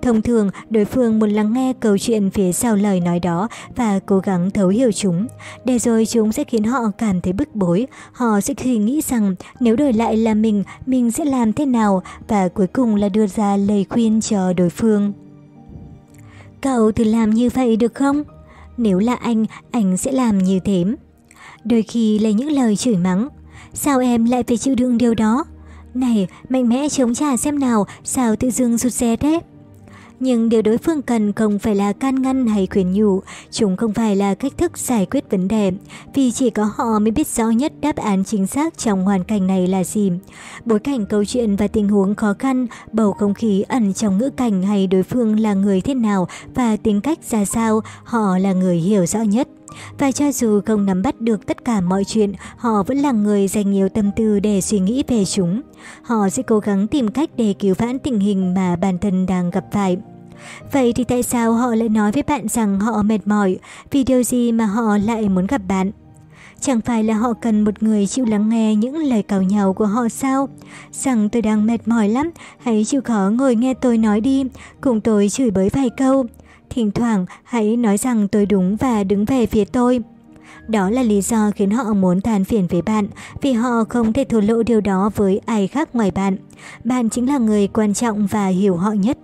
Thông 0.03 0.23
thường, 0.23 0.51
đối 0.71 0.85
phương 0.85 1.19
muốn 1.19 1.31
lắng 1.31 1.53
nghe 1.53 1.73
câu 1.81 1.99
chuyện 1.99 2.31
phía 2.31 2.53
sau 2.53 2.77
lời 2.77 3.01
nói 3.01 3.21
đó 3.21 3.49
và 3.77 3.99
cố 4.07 4.19
gắng 4.19 4.51
thấu 4.51 4.69
hiểu 4.69 4.93
chúng. 4.93 5.27
Để 5.65 5.79
rồi 5.79 6.07
chúng 6.07 6.33
sẽ 6.33 6.45
khiến 6.45 6.65
họ 6.65 6.81
cảm 6.99 7.21
thấy 7.21 7.33
bức 7.33 7.55
bối. 7.55 7.87
Họ 8.13 8.41
sẽ 8.41 8.55
suy 8.65 8.79
nghĩ 8.79 9.01
rằng 9.09 9.35
nếu 9.61 9.77
đổi 9.77 9.93
lại 9.93 10.17
là 10.17 10.35
mình, 10.35 10.65
mình 10.87 11.11
sẽ 11.11 11.25
làm 11.25 11.53
thế 11.53 11.67
nào 11.67 12.03
và 12.29 12.49
cuối 12.49 12.67
cùng 12.67 12.95
là 12.95 13.09
đưa 13.09 13.27
ra 13.27 13.57
lời 13.57 13.87
khuyên 13.91 14.21
cho 14.21 14.53
đối 14.53 14.71
phương. 14.71 15.13
Cậu 16.61 16.93
thử 16.93 17.05
làm 17.05 17.31
như 17.31 17.49
vậy 17.55 17.77
được 17.77 17.95
không? 17.95 18.25
Nếu 18.77 18.99
là 18.99 19.15
anh, 19.15 19.47
anh 19.71 19.97
sẽ 19.97 20.13
làm 20.13 20.39
như 20.39 20.61
thế. 20.65 20.85
Đôi 21.65 21.83
khi 21.83 22.19
là 22.19 22.31
những 22.31 22.51
lời 22.51 22.77
chửi 22.77 22.97
mắng. 22.97 23.29
Sao 23.75 24.01
em 24.01 24.25
lại 24.25 24.43
phải 24.43 24.57
chịu 24.57 24.75
đựng 24.75 24.99
điều 24.99 25.15
đó? 25.15 25.45
Này, 25.95 26.27
mạnh 26.49 26.69
mẽ 26.69 26.89
chống 26.89 27.15
trả 27.15 27.37
xem 27.37 27.59
nào, 27.59 27.87
sao 28.05 28.37
tự 28.37 28.51
dưng 28.51 28.77
rụt 28.77 28.93
rè 28.93 29.17
thế? 29.17 29.41
Nhưng 30.21 30.49
điều 30.49 30.63
đối 30.63 30.79
phương 30.79 31.03
cần 31.03 31.33
không 31.33 31.59
phải 31.59 31.75
là 31.75 31.93
can 31.93 32.23
ngăn 32.23 32.47
hay 32.47 32.67
khuyến 32.67 32.93
nhủ, 32.93 33.21
chúng 33.51 33.77
không 33.77 33.93
phải 33.93 34.17
là 34.17 34.35
cách 34.35 34.53
thức 34.59 34.79
giải 34.79 35.07
quyết 35.07 35.31
vấn 35.31 35.49
đề, 35.49 35.73
vì 36.15 36.33
chỉ 36.33 36.51
có 36.51 36.71
họ 36.75 36.99
mới 36.99 37.11
biết 37.11 37.27
rõ 37.27 37.51
nhất 37.51 37.73
đáp 37.81 37.97
án 37.97 38.25
chính 38.25 38.47
xác 38.47 38.79
trong 38.79 39.05
hoàn 39.05 39.25
cảnh 39.25 39.47
này 39.47 39.67
là 39.67 39.85
gì. 39.85 40.13
Bối 40.65 40.79
cảnh 40.79 41.07
câu 41.07 41.25
chuyện 41.25 41.57
và 41.57 41.69
tình 41.69 41.89
huống 41.89 42.15
khó 42.15 42.35
khăn, 42.39 42.67
bầu 42.93 43.13
không 43.13 43.35
khí 43.35 43.65
ẩn 43.69 43.93
trong 43.93 44.19
ngữ 44.19 44.31
cảnh 44.31 44.63
hay 44.63 44.87
đối 44.87 45.03
phương 45.03 45.41
là 45.41 45.55
người 45.55 45.81
thế 45.81 45.95
nào 45.95 46.29
và 46.55 46.77
tính 46.77 47.01
cách 47.01 47.19
ra 47.31 47.45
sao, 47.45 47.81
họ 48.05 48.39
là 48.39 48.53
người 48.53 48.77
hiểu 48.77 49.07
rõ 49.07 49.21
nhất. 49.21 49.49
Và 49.99 50.13
cho 50.13 50.33
dù 50.33 50.61
không 50.67 50.87
nắm 50.87 51.03
bắt 51.03 51.21
được 51.21 51.47
tất 51.47 51.65
cả 51.65 51.81
mọi 51.81 52.05
chuyện, 52.05 52.33
họ 52.57 52.83
vẫn 52.83 52.99
là 52.99 53.13
người 53.13 53.49
dành 53.49 53.71
nhiều 53.71 53.89
tâm 53.89 54.11
tư 54.17 54.41
để 54.41 54.61
suy 54.61 54.79
nghĩ 54.79 55.05
về 55.09 55.25
chúng. 55.25 55.61
Họ 56.03 56.29
sẽ 56.29 56.43
cố 56.43 56.59
gắng 56.59 56.87
tìm 56.87 57.09
cách 57.09 57.31
để 57.37 57.55
cứu 57.59 57.75
vãn 57.79 57.99
tình 57.99 58.21
hình 58.21 58.55
mà 58.55 58.77
bản 58.77 58.99
thân 58.99 59.27
đang 59.27 59.51
gặp 59.51 59.65
phải. 59.73 59.97
Vậy 60.73 60.93
thì 60.93 61.05
tại 61.05 61.23
sao 61.23 61.53
họ 61.53 61.75
lại 61.75 61.89
nói 61.89 62.13
với 62.13 62.23
bạn 62.23 62.49
rằng 62.49 62.81
họ 62.81 63.03
mệt 63.03 63.19
mỏi? 63.25 63.59
Vì 63.91 64.05
điều 64.05 64.23
gì 64.23 64.53
mà 64.53 64.65
họ 64.65 64.99
lại 64.99 65.29
muốn 65.29 65.47
gặp 65.47 65.63
bạn? 65.69 65.91
Chẳng 66.61 66.81
phải 66.81 67.05
là 67.05 67.15
họ 67.15 67.33
cần 67.33 67.65
một 67.65 67.83
người 67.83 68.07
chịu 68.07 68.25
lắng 68.25 68.49
nghe 68.49 68.75
những 68.75 68.97
lời 68.97 69.23
cào 69.23 69.43
nhau 69.43 69.73
của 69.73 69.87
họ 69.87 70.09
sao? 70.09 70.49
Rằng 70.93 71.29
tôi 71.29 71.43
đang 71.43 71.67
mệt 71.67 71.89
mỏi 71.89 72.09
lắm, 72.09 72.31
hãy 72.59 72.85
chịu 72.85 73.01
khó 73.01 73.31
ngồi 73.33 73.57
nghe 73.57 73.75
tôi 73.75 73.99
nói 73.99 74.21
đi, 74.21 74.45
cùng 74.81 75.01
tôi 75.01 75.29
chửi 75.29 75.51
bới 75.51 75.69
vài 75.69 75.91
câu. 75.91 76.27
Thỉnh 76.71 76.91
thoảng 76.91 77.27
hãy 77.45 77.77
nói 77.77 77.97
rằng 77.97 78.29
tôi 78.29 78.47
đúng 78.47 78.77
và 78.77 79.05
đứng 79.05 79.25
về 79.25 79.47
phía 79.47 79.65
tôi. 79.65 80.01
Đó 80.69 80.91
là 80.91 81.03
lý 81.03 81.21
do 81.21 81.51
khiến 81.57 81.71
họ 81.71 81.93
muốn 81.93 82.21
than 82.21 82.45
phiền 82.45 82.67
với 82.67 82.83
bạn, 82.83 83.07
vì 83.43 83.53
họ 83.53 83.85
không 83.89 84.13
thể 84.13 84.25
thổ 84.25 84.41
lộ 84.41 84.63
điều 84.63 84.81
đó 84.81 85.11
với 85.17 85.41
ai 85.47 85.67
khác 85.67 85.95
ngoài 85.95 86.11
bạn. 86.11 86.37
Bạn 86.85 87.11
chính 87.11 87.29
là 87.29 87.39
người 87.39 87.69
quan 87.69 87.95
trọng 87.95 88.27
và 88.27 88.47
hiểu 88.47 88.77
họ 88.77 88.93
nhất. 88.93 89.19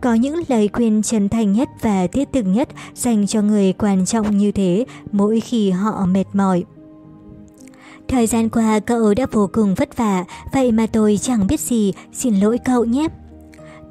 Có 0.00 0.14
những 0.14 0.42
lời 0.48 0.68
khuyên 0.72 1.02
chân 1.02 1.28
thành 1.28 1.52
nhất 1.52 1.68
và 1.80 2.06
thiết 2.06 2.28
thực 2.32 2.42
nhất 2.42 2.68
dành 2.94 3.26
cho 3.26 3.42
người 3.42 3.72
quan 3.72 4.06
trọng 4.06 4.36
như 4.36 4.52
thế 4.52 4.84
mỗi 5.12 5.40
khi 5.40 5.70
họ 5.70 6.06
mệt 6.06 6.24
mỏi. 6.32 6.64
Thời 8.08 8.26
gian 8.26 8.48
qua 8.48 8.78
cậu 8.80 9.14
đã 9.14 9.26
vô 9.32 9.48
cùng 9.52 9.74
vất 9.74 9.96
vả, 9.96 10.24
vậy 10.52 10.72
mà 10.72 10.86
tôi 10.86 11.18
chẳng 11.22 11.46
biết 11.46 11.60
gì, 11.60 11.92
xin 12.12 12.34
lỗi 12.34 12.58
cậu 12.64 12.84
nhé. 12.84 13.08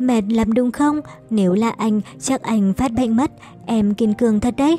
Mệt 0.02 0.24
lắm 0.30 0.54
đúng 0.54 0.72
không? 0.72 1.02
Nếu 1.30 1.54
là 1.54 1.70
anh, 1.70 2.02
chắc 2.20 2.42
anh 2.42 2.74
phát 2.74 2.92
bệnh 2.92 3.16
mất, 3.16 3.32
em 3.66 3.94
kiên 3.94 4.14
cường 4.14 4.40
thật 4.40 4.54
đấy. 4.58 4.78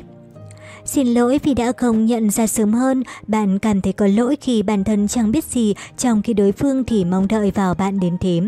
Xin 0.85 1.07
lỗi 1.07 1.39
vì 1.43 1.53
đã 1.53 1.71
không 1.77 2.05
nhận 2.05 2.29
ra 2.29 2.47
sớm 2.47 2.73
hơn, 2.73 3.03
bạn 3.27 3.59
cảm 3.59 3.81
thấy 3.81 3.93
có 3.93 4.07
lỗi 4.07 4.35
khi 4.41 4.63
bản 4.63 4.83
thân 4.83 5.07
chẳng 5.07 5.31
biết 5.31 5.43
gì, 5.43 5.73
trong 5.97 6.21
khi 6.21 6.33
đối 6.33 6.51
phương 6.51 6.83
thì 6.83 7.05
mong 7.05 7.27
đợi 7.27 7.51
vào 7.51 7.73
bạn 7.73 7.99
đến 7.99 8.17
thế. 8.19 8.41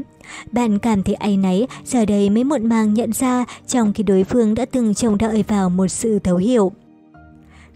Bạn 0.51 0.80
cảm 0.80 1.03
thấy 1.03 1.15
áy 1.15 1.38
náy, 1.38 1.67
giờ 1.86 2.05
đây 2.05 2.30
mới 2.30 2.43
muộn 2.43 2.69
màng 2.69 2.93
nhận 2.93 3.13
ra, 3.13 3.45
trong 3.67 3.93
khi 3.93 4.03
đối 4.03 4.23
phương 4.23 4.55
đã 4.55 4.65
từng 4.65 4.93
trông 4.93 5.17
đợi 5.17 5.43
vào 5.47 5.69
một 5.69 5.88
sự 5.88 6.19
thấu 6.19 6.38
hiểu. 6.38 6.71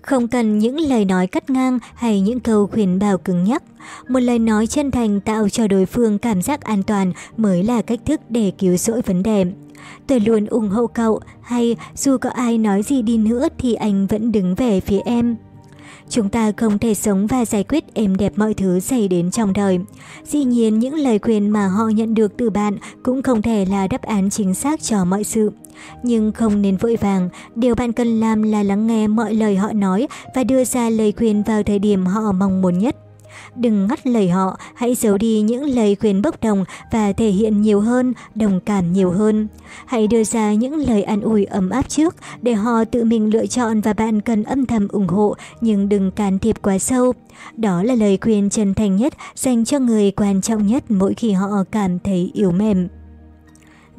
Không 0.02 0.28
cần 0.28 0.60
những 0.60 0.80
lời 0.80 1.06
nói 1.06 1.28
cắt 1.28 1.50
ngang 1.50 1.80
hay 1.96 2.22
những 2.22 2.40
câu 2.40 2.68
khuyên 2.68 3.00
bảo 3.00 3.18
cứng 3.18 3.44
nhắc. 3.44 3.64
Một 4.10 4.20
lời 4.20 4.40
nói 4.40 4.68
chân 4.68 4.92
thành 4.92 5.20
tạo 5.20 5.50
cho 5.50 5.68
đối 5.68 5.86
phương 5.86 6.18
cảm 6.18 6.42
giác 6.42 6.62
an 6.62 6.84
toàn 6.84 7.14
mới 7.38 7.64
là 7.64 7.82
cách 7.82 8.00
thức 8.06 8.22
để 8.30 8.52
cứu 8.58 8.78
rỗi 8.78 9.02
vấn 9.02 9.24
đề. 9.24 9.46
Tôi 10.08 10.20
luôn 10.20 10.46
ủng 10.46 10.70
hộ 10.70 10.88
cậu, 10.88 11.20
hay 11.42 11.76
dù 11.96 12.18
có 12.18 12.30
ai 12.30 12.58
nói 12.58 12.84
gì 12.84 13.02
đi 13.02 13.18
nữa 13.18 13.48
thì 13.58 13.74
anh 13.74 14.08
vẫn 14.08 14.32
đứng 14.32 14.56
về 14.56 14.80
phía 14.80 15.00
em. 15.06 15.36
Chúng 16.10 16.30
ta 16.30 16.52
không 16.58 16.80
thể 16.80 16.94
sống 16.94 17.28
và 17.28 17.46
giải 17.46 17.64
quyết 17.64 17.94
êm 17.94 18.16
đẹp 18.16 18.34
mọi 18.36 18.54
thứ 18.54 18.80
xảy 18.80 19.08
đến 19.08 19.32
trong 19.32 19.54
đời. 19.54 19.80
Dĩ 20.24 20.44
nhiên 20.44 20.80
những 20.80 20.94
lời 20.94 21.20
khuyên 21.20 21.50
mà 21.50 21.68
họ 21.68 21.90
nhận 21.90 22.14
được 22.14 22.38
từ 22.38 22.50
bạn 22.50 22.78
cũng 23.04 23.22
không 23.22 23.42
thể 23.42 23.66
là 23.66 23.88
đáp 23.88 24.02
án 24.02 24.30
chính 24.30 24.54
xác 24.54 24.82
cho 24.82 25.06
mọi 25.06 25.24
sự. 25.24 25.52
Nhưng 26.04 26.32
không 26.32 26.62
nên 26.62 26.78
vội 26.78 26.96
vàng, 26.96 27.30
điều 27.56 27.76
bạn 27.76 27.94
cần 27.94 28.20
làm 28.20 28.42
là 28.42 28.64
lắng 28.64 28.88
nghe 28.88 29.08
mọi 29.08 29.34
lời 29.34 29.56
họ 29.56 29.74
nói 29.74 30.08
và 30.36 30.44
đưa 30.44 30.64
ra 30.64 30.90
lời 30.90 31.14
khuyên 31.18 31.44
vào 31.44 31.64
thời 31.64 31.80
điểm 31.80 32.06
họ 32.06 32.32
mong 32.32 32.62
muốn 32.62 32.80
nhất. 32.80 32.96
Đừng 33.60 33.88
ngắt 33.88 34.08
lời 34.08 34.30
họ, 34.30 34.58
hãy 34.76 34.96
giấu 34.96 35.18
đi 35.18 35.42
những 35.42 35.64
lời 35.64 35.96
khuyên 35.96 36.22
bốc 36.22 36.42
đồng 36.42 36.64
và 36.92 37.14
thể 37.14 37.30
hiện 37.30 37.62
nhiều 37.62 37.80
hơn, 37.80 38.14
đồng 38.36 38.60
cảm 38.60 38.94
nhiều 38.94 39.12
hơn. 39.12 39.48
Hãy 39.86 40.08
đưa 40.08 40.24
ra 40.24 40.54
những 40.54 40.76
lời 40.76 41.04
an 41.04 41.22
ủi 41.22 41.46
ấm 41.46 41.70
áp 41.70 41.90
trước 41.90 42.16
để 42.42 42.54
họ 42.54 42.86
tự 42.86 43.04
mình 43.04 43.34
lựa 43.34 43.46
chọn 43.46 43.82
và 43.82 43.94
bạn 43.94 44.22
cần 44.22 44.44
âm 44.44 44.66
thầm 44.66 44.88
ủng 44.88 45.08
hộ 45.08 45.36
nhưng 45.62 45.90
đừng 45.90 46.12
can 46.12 46.40
thiệp 46.40 46.56
quá 46.62 46.80
sâu. 46.80 47.14
Đó 47.58 47.84
là 47.84 47.96
lời 47.96 48.18
khuyên 48.22 48.50
chân 48.50 48.74
thành 48.74 48.96
nhất 48.96 49.14
dành 49.36 49.66
cho 49.66 49.80
người 49.80 50.12
quan 50.12 50.42
trọng 50.42 50.68
nhất 50.68 50.92
mỗi 50.92 51.14
khi 51.14 51.32
họ 51.32 51.64
cảm 51.72 52.00
thấy 52.00 52.32
yếu 52.34 52.52
mềm. 52.52 52.88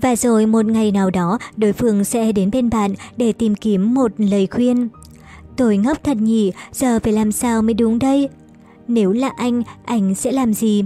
Và 0.01 0.17
rồi 0.17 0.47
một 0.47 0.67
ngày 0.67 0.93
nào 0.93 1.11
đó, 1.11 1.39
đối 1.57 1.73
phương 1.73 2.05
sẽ 2.05 2.33
đến 2.33 2.51
bên 2.51 2.71
bạn 2.71 2.95
để 3.17 3.33
tìm 3.33 3.55
kiếm 3.55 3.95
một 3.95 4.13
lời 4.19 4.49
khuyên. 4.51 4.89
Tôi 5.57 5.77
ngốc 5.77 5.99
thật 6.05 6.17
nhỉ, 6.17 6.53
giờ 6.73 6.99
phải 7.03 7.13
làm 7.13 7.33
sao 7.33 7.63
mới 7.63 7.75
đúng 7.75 7.99
đây? 7.99 8.29
Nếu 8.91 9.13
là 9.13 9.31
anh, 9.37 9.63
anh 9.85 10.15
sẽ 10.15 10.33
làm 10.33 10.55
gì? 10.55 10.85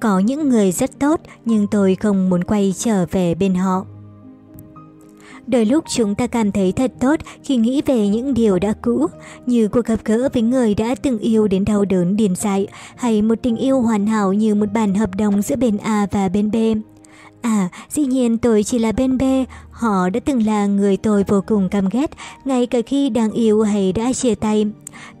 Có 0.00 0.18
những 0.18 0.48
người 0.48 0.72
rất 0.72 0.98
tốt 0.98 1.20
nhưng 1.44 1.66
tôi 1.66 1.94
không 1.94 2.30
muốn 2.30 2.44
quay 2.44 2.74
trở 2.78 3.06
về 3.10 3.34
bên 3.34 3.54
họ. 3.54 3.84
Đôi 5.46 5.64
lúc 5.64 5.84
chúng 5.88 6.14
ta 6.14 6.26
cảm 6.26 6.52
thấy 6.52 6.72
thật 6.72 6.92
tốt 7.00 7.20
khi 7.44 7.56
nghĩ 7.56 7.82
về 7.86 8.08
những 8.08 8.34
điều 8.34 8.58
đã 8.58 8.72
cũ, 8.82 9.06
như 9.46 9.68
cuộc 9.68 9.84
gặp 9.84 9.98
gỡ 10.04 10.28
với 10.32 10.42
người 10.42 10.74
đã 10.74 10.94
từng 11.02 11.18
yêu 11.18 11.48
đến 11.48 11.64
đau 11.64 11.84
đớn 11.84 12.16
điên 12.16 12.34
dại, 12.36 12.66
hay 12.96 13.22
một 13.22 13.38
tình 13.42 13.56
yêu 13.56 13.80
hoàn 13.80 14.06
hảo 14.06 14.32
như 14.32 14.54
một 14.54 14.72
bản 14.72 14.94
hợp 14.94 15.14
đồng 15.14 15.42
giữa 15.42 15.56
bên 15.56 15.76
A 15.76 16.06
và 16.10 16.28
bên 16.28 16.50
B. 16.50 16.56
À, 17.42 17.68
dĩ 17.90 18.06
nhiên 18.06 18.38
tôi 18.38 18.62
chỉ 18.62 18.78
là 18.78 18.92
bên 18.92 19.18
bê 19.18 19.44
họ 19.70 20.08
đã 20.08 20.20
từng 20.24 20.46
là 20.46 20.66
người 20.66 20.96
tôi 20.96 21.24
vô 21.28 21.42
cùng 21.46 21.68
căm 21.68 21.88
ghét, 21.88 22.10
ngay 22.44 22.66
cả 22.66 22.78
khi 22.86 23.10
đang 23.10 23.32
yêu 23.32 23.62
hay 23.62 23.92
đã 23.92 24.12
chia 24.12 24.34
tay. 24.34 24.66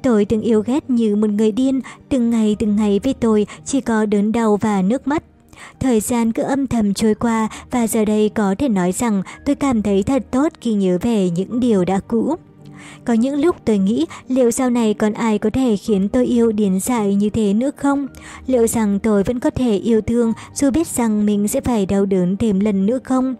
Tôi 0.02 0.24
từng 0.24 0.40
yêu 0.40 0.62
ghét 0.66 0.90
như 0.90 1.16
một 1.16 1.30
người 1.30 1.52
điên, 1.52 1.80
từng 2.08 2.30
ngày 2.30 2.56
từng 2.58 2.76
ngày 2.76 3.00
với 3.04 3.14
tôi 3.14 3.46
chỉ 3.64 3.80
có 3.80 4.06
đớn 4.06 4.32
đau 4.32 4.56
và 4.56 4.82
nước 4.82 5.08
mắt. 5.08 5.22
Thời 5.80 6.00
gian 6.00 6.32
cứ 6.32 6.42
âm 6.42 6.66
thầm 6.66 6.94
trôi 6.94 7.14
qua 7.14 7.48
và 7.70 7.86
giờ 7.86 8.04
đây 8.04 8.28
có 8.28 8.54
thể 8.58 8.68
nói 8.68 8.92
rằng 8.92 9.22
tôi 9.46 9.56
cảm 9.56 9.82
thấy 9.82 10.02
thật 10.02 10.22
tốt 10.30 10.52
khi 10.60 10.72
nhớ 10.72 10.98
về 11.02 11.30
những 11.30 11.60
điều 11.60 11.84
đã 11.84 12.00
cũ. 12.08 12.36
Có 13.04 13.12
những 13.12 13.40
lúc 13.40 13.56
tôi 13.64 13.78
nghĩ 13.78 14.06
liệu 14.28 14.50
sau 14.50 14.70
này 14.70 14.94
còn 14.94 15.12
ai 15.12 15.38
có 15.38 15.50
thể 15.50 15.76
khiến 15.76 16.08
tôi 16.08 16.26
yêu 16.26 16.52
điến 16.52 16.80
dại 16.80 17.14
như 17.14 17.30
thế 17.30 17.52
nữa 17.52 17.70
không? 17.76 18.06
Liệu 18.46 18.66
rằng 18.66 18.98
tôi 18.98 19.22
vẫn 19.22 19.40
có 19.40 19.50
thể 19.50 19.76
yêu 19.76 20.00
thương 20.00 20.32
dù 20.54 20.70
biết 20.70 20.86
rằng 20.86 21.26
mình 21.26 21.48
sẽ 21.48 21.60
phải 21.60 21.86
đau 21.86 22.06
đớn 22.06 22.36
thêm 22.36 22.60
lần 22.60 22.86
nữa 22.86 22.98
không? 23.04 23.34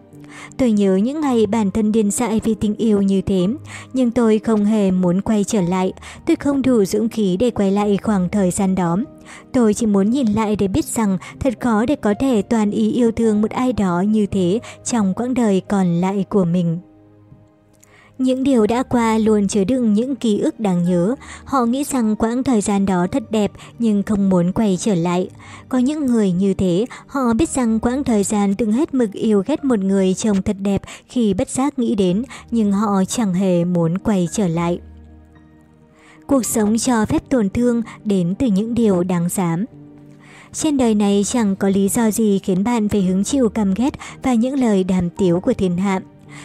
Tôi 0.57 0.71
nhớ 0.71 0.95
những 0.95 1.21
ngày 1.21 1.45
bản 1.45 1.71
thân 1.71 1.91
điên 1.91 2.11
dại 2.11 2.41
vì 2.43 2.53
tình 2.53 2.75
yêu 2.75 3.01
như 3.01 3.21
thế, 3.21 3.47
nhưng 3.93 4.11
tôi 4.11 4.39
không 4.39 4.65
hề 4.65 4.91
muốn 4.91 5.21
quay 5.21 5.43
trở 5.43 5.61
lại. 5.61 5.93
Tôi 6.25 6.35
không 6.35 6.61
đủ 6.61 6.85
dũng 6.85 7.09
khí 7.09 7.37
để 7.39 7.49
quay 7.49 7.71
lại 7.71 7.97
khoảng 8.03 8.29
thời 8.29 8.51
gian 8.51 8.75
đó. 8.75 8.97
Tôi 9.51 9.73
chỉ 9.73 9.85
muốn 9.85 10.09
nhìn 10.09 10.27
lại 10.27 10.55
để 10.55 10.67
biết 10.67 10.85
rằng 10.85 11.17
thật 11.39 11.53
khó 11.59 11.85
để 11.85 11.95
có 11.95 12.13
thể 12.19 12.41
toàn 12.41 12.71
ý 12.71 12.91
yêu 12.91 13.11
thương 13.11 13.41
một 13.41 13.51
ai 13.51 13.73
đó 13.73 14.01
như 14.01 14.25
thế 14.25 14.59
trong 14.85 15.13
quãng 15.13 15.33
đời 15.33 15.61
còn 15.67 16.01
lại 16.01 16.25
của 16.29 16.45
mình. 16.45 16.79
Những 18.17 18.43
điều 18.43 18.67
đã 18.67 18.83
qua 18.83 19.17
luôn 19.17 19.47
chứa 19.47 19.63
đựng 19.63 19.93
những 19.93 20.15
ký 20.15 20.39
ức 20.39 20.59
đáng 20.59 20.83
nhớ. 20.83 21.15
Họ 21.45 21.65
nghĩ 21.65 21.83
rằng 21.83 22.15
quãng 22.15 22.43
thời 22.43 22.61
gian 22.61 22.85
đó 22.85 23.07
thật 23.11 23.23
đẹp 23.31 23.51
nhưng 23.79 24.03
không 24.03 24.29
muốn 24.29 24.51
quay 24.51 24.77
trở 24.79 24.95
lại. 24.95 25.29
Có 25.69 25.77
những 25.77 26.05
người 26.05 26.31
như 26.31 26.53
thế, 26.53 26.85
họ 27.07 27.33
biết 27.33 27.49
rằng 27.49 27.79
quãng 27.79 28.03
thời 28.03 28.23
gian 28.23 28.55
từng 28.55 28.71
hết 28.71 28.93
mực 28.93 29.11
yêu 29.11 29.43
ghét 29.45 29.65
một 29.65 29.79
người 29.79 30.13
trông 30.13 30.41
thật 30.41 30.55
đẹp 30.59 30.81
khi 31.07 31.33
bất 31.33 31.49
giác 31.49 31.79
nghĩ 31.79 31.95
đến, 31.95 32.23
nhưng 32.51 32.71
họ 32.71 33.03
chẳng 33.07 33.33
hề 33.33 33.65
muốn 33.65 33.97
quay 33.97 34.27
trở 34.31 34.47
lại. 34.47 34.79
Cuộc 36.27 36.45
sống 36.45 36.77
cho 36.77 37.05
phép 37.05 37.29
tổn 37.29 37.49
thương 37.49 37.81
đến 38.05 38.35
từ 38.39 38.47
những 38.47 38.73
điều 38.73 39.03
đáng 39.03 39.29
dám. 39.29 39.65
Trên 40.53 40.77
đời 40.77 40.95
này 40.95 41.23
chẳng 41.25 41.55
có 41.55 41.69
lý 41.69 41.89
do 41.89 42.11
gì 42.11 42.39
khiến 42.39 42.63
bạn 42.63 42.89
phải 42.89 43.01
hứng 43.01 43.23
chịu 43.23 43.49
căm 43.49 43.73
ghét 43.73 43.93
và 44.23 44.33
những 44.33 44.59
lời 44.59 44.83
đàm 44.83 45.09
tiếu 45.09 45.39
của 45.39 45.53
thiên 45.53 45.77
hạ. 45.77 46.01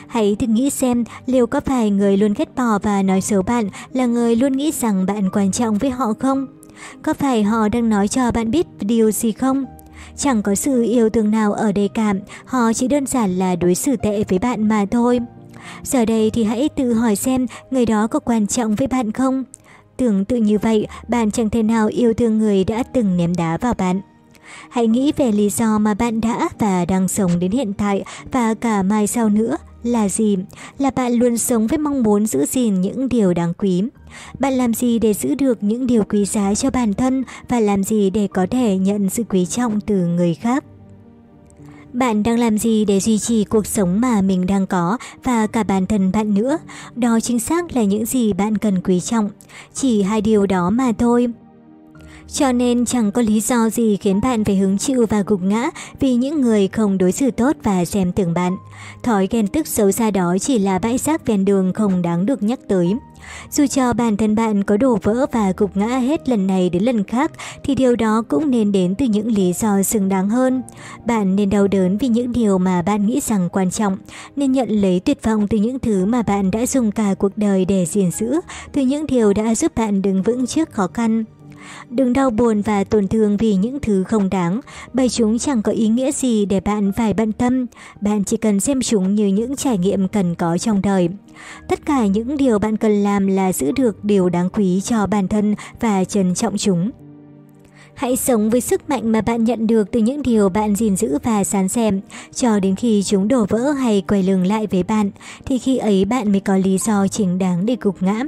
Hãy 0.07 0.37
thử 0.39 0.47
nghĩ 0.47 0.71
xem 0.71 1.05
liệu 1.27 1.47
có 1.47 1.61
phải 1.61 1.91
người 1.91 2.17
luôn 2.17 2.35
ghét 2.37 2.55
bỏ 2.57 2.79
và 2.83 3.03
nói 3.03 3.21
xấu 3.21 3.43
bạn 3.43 3.69
là 3.93 4.07
người 4.07 4.37
luôn 4.37 4.53
nghĩ 4.53 4.73
rằng 4.81 5.07
bạn 5.07 5.31
quan 5.33 5.53
trọng 5.53 5.79
với 5.79 5.91
họ 5.91 6.13
không? 6.19 6.47
Có 7.03 7.15
phải 7.15 7.43
họ 7.43 7.69
đang 7.69 7.89
nói 7.89 8.09
cho 8.09 8.31
bạn 8.31 8.51
biết 8.51 8.67
điều 8.81 9.11
gì 9.11 9.33
không? 9.33 9.65
Chẳng 10.17 10.43
có 10.43 10.55
sự 10.55 10.83
yêu 10.83 11.11
thương 11.11 11.31
nào 11.31 11.53
ở 11.53 11.73
đây 11.73 11.89
cả, 11.89 12.15
họ 12.45 12.73
chỉ 12.73 12.89
đơn 12.89 13.07
giản 13.07 13.39
là 13.39 13.57
đối 13.57 13.75
xử 13.75 13.97
tệ 13.97 14.25
với 14.29 14.39
bạn 14.39 14.69
mà 14.69 14.87
thôi. 14.91 15.21
Giờ 15.83 16.05
đây 16.05 16.31
thì 16.31 16.45
hãy 16.45 16.69
tự 16.69 16.93
hỏi 16.93 17.17
xem 17.17 17.47
người 17.71 17.87
đó 17.87 18.07
có 18.07 18.21
quan 18.21 18.47
trọng 18.47 18.75
với 18.75 18.87
bạn 18.87 19.13
không? 19.13 19.45
Tưởng 19.97 20.25
tự 20.25 20.37
như 20.37 20.59
vậy, 20.59 20.87
bạn 21.09 21.31
chẳng 21.31 21.51
thể 21.51 21.63
nào 21.63 21.89
yêu 21.89 22.15
thương 22.15 22.39
người 22.39 22.65
đã 22.65 22.83
từng 22.83 23.17
ném 23.17 23.37
đá 23.37 23.57
vào 23.57 23.75
bạn. 23.75 24.01
Hãy 24.71 24.87
nghĩ 24.87 25.13
về 25.17 25.33
lý 25.33 25.51
do 25.51 25.79
mà 25.79 25.95
bạn 25.95 26.21
đã 26.21 26.49
và 26.59 26.85
đang 26.85 27.09
sống 27.09 27.39
đến 27.39 27.51
hiện 27.51 27.73
tại 27.73 28.05
và 28.33 28.55
cả 28.55 28.83
mai 28.83 29.07
sau 29.07 29.29
nữa 29.29 29.57
là 29.89 30.09
gì? 30.09 30.37
Là 30.79 30.91
bạn 30.91 31.13
luôn 31.13 31.39
sống 31.39 31.67
với 31.67 31.79
mong 31.79 32.03
muốn 32.03 32.27
giữ 32.27 32.47
gìn 32.47 32.81
những 32.81 33.09
điều 33.09 33.35
đáng 33.35 33.55
quý. 33.55 33.83
Bạn 34.39 34.53
làm 34.53 34.75
gì 34.75 34.99
để 34.99 35.15
giữ 35.15 35.35
được 35.35 35.63
những 35.63 35.87
điều 35.87 36.03
quý 36.05 36.25
giá 36.25 36.55
cho 36.55 36.71
bản 36.71 36.95
thân 36.95 37.25
và 37.49 37.61
làm 37.61 37.85
gì 37.85 38.11
để 38.11 38.29
có 38.35 38.47
thể 38.51 38.79
nhận 38.79 39.11
sự 39.11 39.25
quý 39.29 39.47
trọng 39.47 39.81
từ 39.81 40.07
người 40.07 40.35
khác? 40.35 40.65
Bạn 41.93 42.23
đang 42.23 42.39
làm 42.39 42.59
gì 42.59 42.85
để 42.85 43.01
duy 43.01 43.19
trì 43.19 43.45
cuộc 43.45 43.67
sống 43.67 44.01
mà 44.01 44.21
mình 44.21 44.47
đang 44.47 44.67
có 44.67 44.99
và 45.25 45.47
cả 45.47 45.63
bản 45.63 45.87
thân 45.87 46.13
bạn 46.13 46.35
nữa? 46.35 46.59
Đó 46.95 47.21
chính 47.21 47.41
xác 47.41 47.77
là 47.77 47.85
những 47.85 48.07
gì 48.07 48.33
bạn 48.33 48.59
cần 48.59 48.81
quý 48.83 49.01
trọng. 49.01 49.31
Chỉ 49.75 50.03
hai 50.03 50.21
điều 50.21 50.47
đó 50.47 50.71
mà 50.71 50.93
thôi. 50.99 51.29
Cho 52.33 52.53
nên 52.53 52.85
chẳng 52.85 53.13
có 53.13 53.23
lý 53.23 53.41
do 53.41 53.71
gì 53.71 53.97
khiến 53.97 54.21
bạn 54.21 54.45
phải 54.45 54.57
hứng 54.57 54.79
chịu 54.79 55.07
và 55.09 55.23
gục 55.27 55.43
ngã 55.43 55.71
vì 56.01 56.15
những 56.15 56.41
người 56.41 56.69
không 56.69 56.99
đối 56.99 57.13
xử 57.13 57.31
tốt 57.31 57.57
và 57.63 57.85
xem 57.85 58.13
thường 58.13 58.35
bạn. 58.35 58.57
Thói 59.03 59.29
ghen 59.31 59.47
tức 59.47 59.67
xấu 59.67 59.93
xa 59.93 60.11
đó 60.11 60.37
chỉ 60.41 60.59
là 60.59 60.79
bãi 60.79 60.99
rác 60.99 61.27
ven 61.27 61.45
đường 61.45 61.73
không 61.73 62.03
đáng 62.03 62.27
được 62.27 62.43
nhắc 62.43 62.61
tới. 62.69 62.95
Dù 63.51 63.67
cho 63.67 63.93
bản 63.93 64.17
thân 64.17 64.35
bạn 64.35 64.65
có 64.65 64.77
đổ 64.77 64.99
vỡ 65.03 65.27
và 65.33 65.53
gục 65.57 65.77
ngã 65.77 65.87
hết 65.87 66.29
lần 66.29 66.47
này 66.47 66.71
đến 66.71 66.83
lần 66.83 67.05
khác 67.05 67.33
thì 67.65 67.75
điều 67.75 67.97
đó 67.97 68.23
cũng 68.29 68.51
nên 68.51 68.73
đến 68.73 68.95
từ 68.95 69.07
những 69.07 69.27
lý 69.27 69.53
do 69.53 69.83
xứng 69.83 70.09
đáng 70.09 70.29
hơn. 70.29 70.63
Bạn 71.05 71.37
nên 71.37 71.51
đau 71.51 71.69
đớn 71.69 71.99
vì 71.99 72.09
những 72.09 72.33
điều 72.33 72.59
mà 72.59 72.83
bạn 72.83 73.07
nghĩ 73.07 73.21
rằng 73.21 73.49
quan 73.53 73.71
trọng, 73.71 73.97
nên 74.37 74.53
nhận 74.53 74.69
lấy 74.69 75.01
tuyệt 75.01 75.23
vọng 75.23 75.49
từ 75.49 75.59
những 75.59 75.79
thứ 75.79 76.05
mà 76.05 76.23
bạn 76.23 76.51
đã 76.51 76.67
dùng 76.67 76.91
cả 76.91 77.15
cuộc 77.19 77.33
đời 77.37 77.65
để 77.65 77.87
gìn 77.87 78.11
giữ, 78.11 78.41
từ 78.73 78.83
những 78.83 79.07
điều 79.07 79.33
đã 79.33 79.55
giúp 79.55 79.73
bạn 79.77 80.03
đứng 80.03 80.23
vững 80.23 80.47
trước 80.47 80.73
khó 80.73 80.87
khăn. 80.95 81.25
Đừng 81.91 82.13
đau 82.13 82.31
buồn 82.31 82.63
và 82.63 82.85
tổn 82.85 83.09
thương 83.09 83.37
vì 83.37 83.55
những 83.55 83.79
thứ 83.83 84.05
không 84.05 84.31
đáng, 84.31 84.61
bởi 84.93 85.09
chúng 85.09 85.39
chẳng 85.39 85.63
có 85.63 85.73
ý 85.73 85.89
nghĩa 85.89 86.13
gì 86.13 86.47
để 86.47 86.61
bạn 86.61 86.93
phải 86.93 87.15
bận 87.15 87.33
tâm. 87.33 87.67
Bạn 88.01 88.25
chỉ 88.25 88.37
cần 88.37 88.61
xem 88.61 88.81
chúng 88.83 89.15
như 89.15 89.27
những 89.27 89.57
trải 89.57 89.79
nghiệm 89.79 90.09
cần 90.09 90.35
có 90.35 90.59
trong 90.59 90.83
đời. 90.83 91.09
Tất 91.69 91.87
cả 91.87 92.07
những 92.07 92.37
điều 92.37 92.59
bạn 92.59 92.77
cần 92.77 93.03
làm 93.03 93.27
là 93.27 93.53
giữ 93.53 93.73
được 93.73 94.05
điều 94.05 94.29
đáng 94.29 94.49
quý 94.51 94.81
cho 94.81 95.07
bản 95.07 95.29
thân 95.29 95.55
và 95.81 96.05
trân 96.05 96.35
trọng 96.35 96.59
chúng. 96.59 96.91
Hãy 97.95 98.17
sống 98.17 98.51
với 98.51 98.61
sức 98.61 98.91
mạnh 98.91 99.13
mà 99.13 99.21
bạn 99.21 99.45
nhận 99.45 99.67
được 99.67 99.93
từ 99.93 100.01
những 100.01 100.23
điều 100.23 100.49
bạn 100.49 100.75
gìn 100.75 100.97
giữ 100.97 101.19
và 101.23 101.45
sán 101.45 101.69
xem, 101.69 102.01
cho 102.35 102.61
đến 102.61 102.77
khi 102.77 103.03
chúng 103.03 103.29
đổ 103.29 103.47
vỡ 103.49 103.71
hay 103.71 104.03
quay 104.09 104.23
lưng 104.23 104.47
lại 104.47 104.67
với 104.67 104.83
bạn, 104.83 105.11
thì 105.45 105.59
khi 105.59 105.77
ấy 105.77 106.05
bạn 106.05 106.33
mới 106.33 106.41
có 106.41 106.57
lý 106.57 106.79
do 106.79 107.09
chính 107.09 107.39
đáng 107.39 107.67
để 107.67 107.77
gục 107.81 108.03
ngã. 108.03 108.23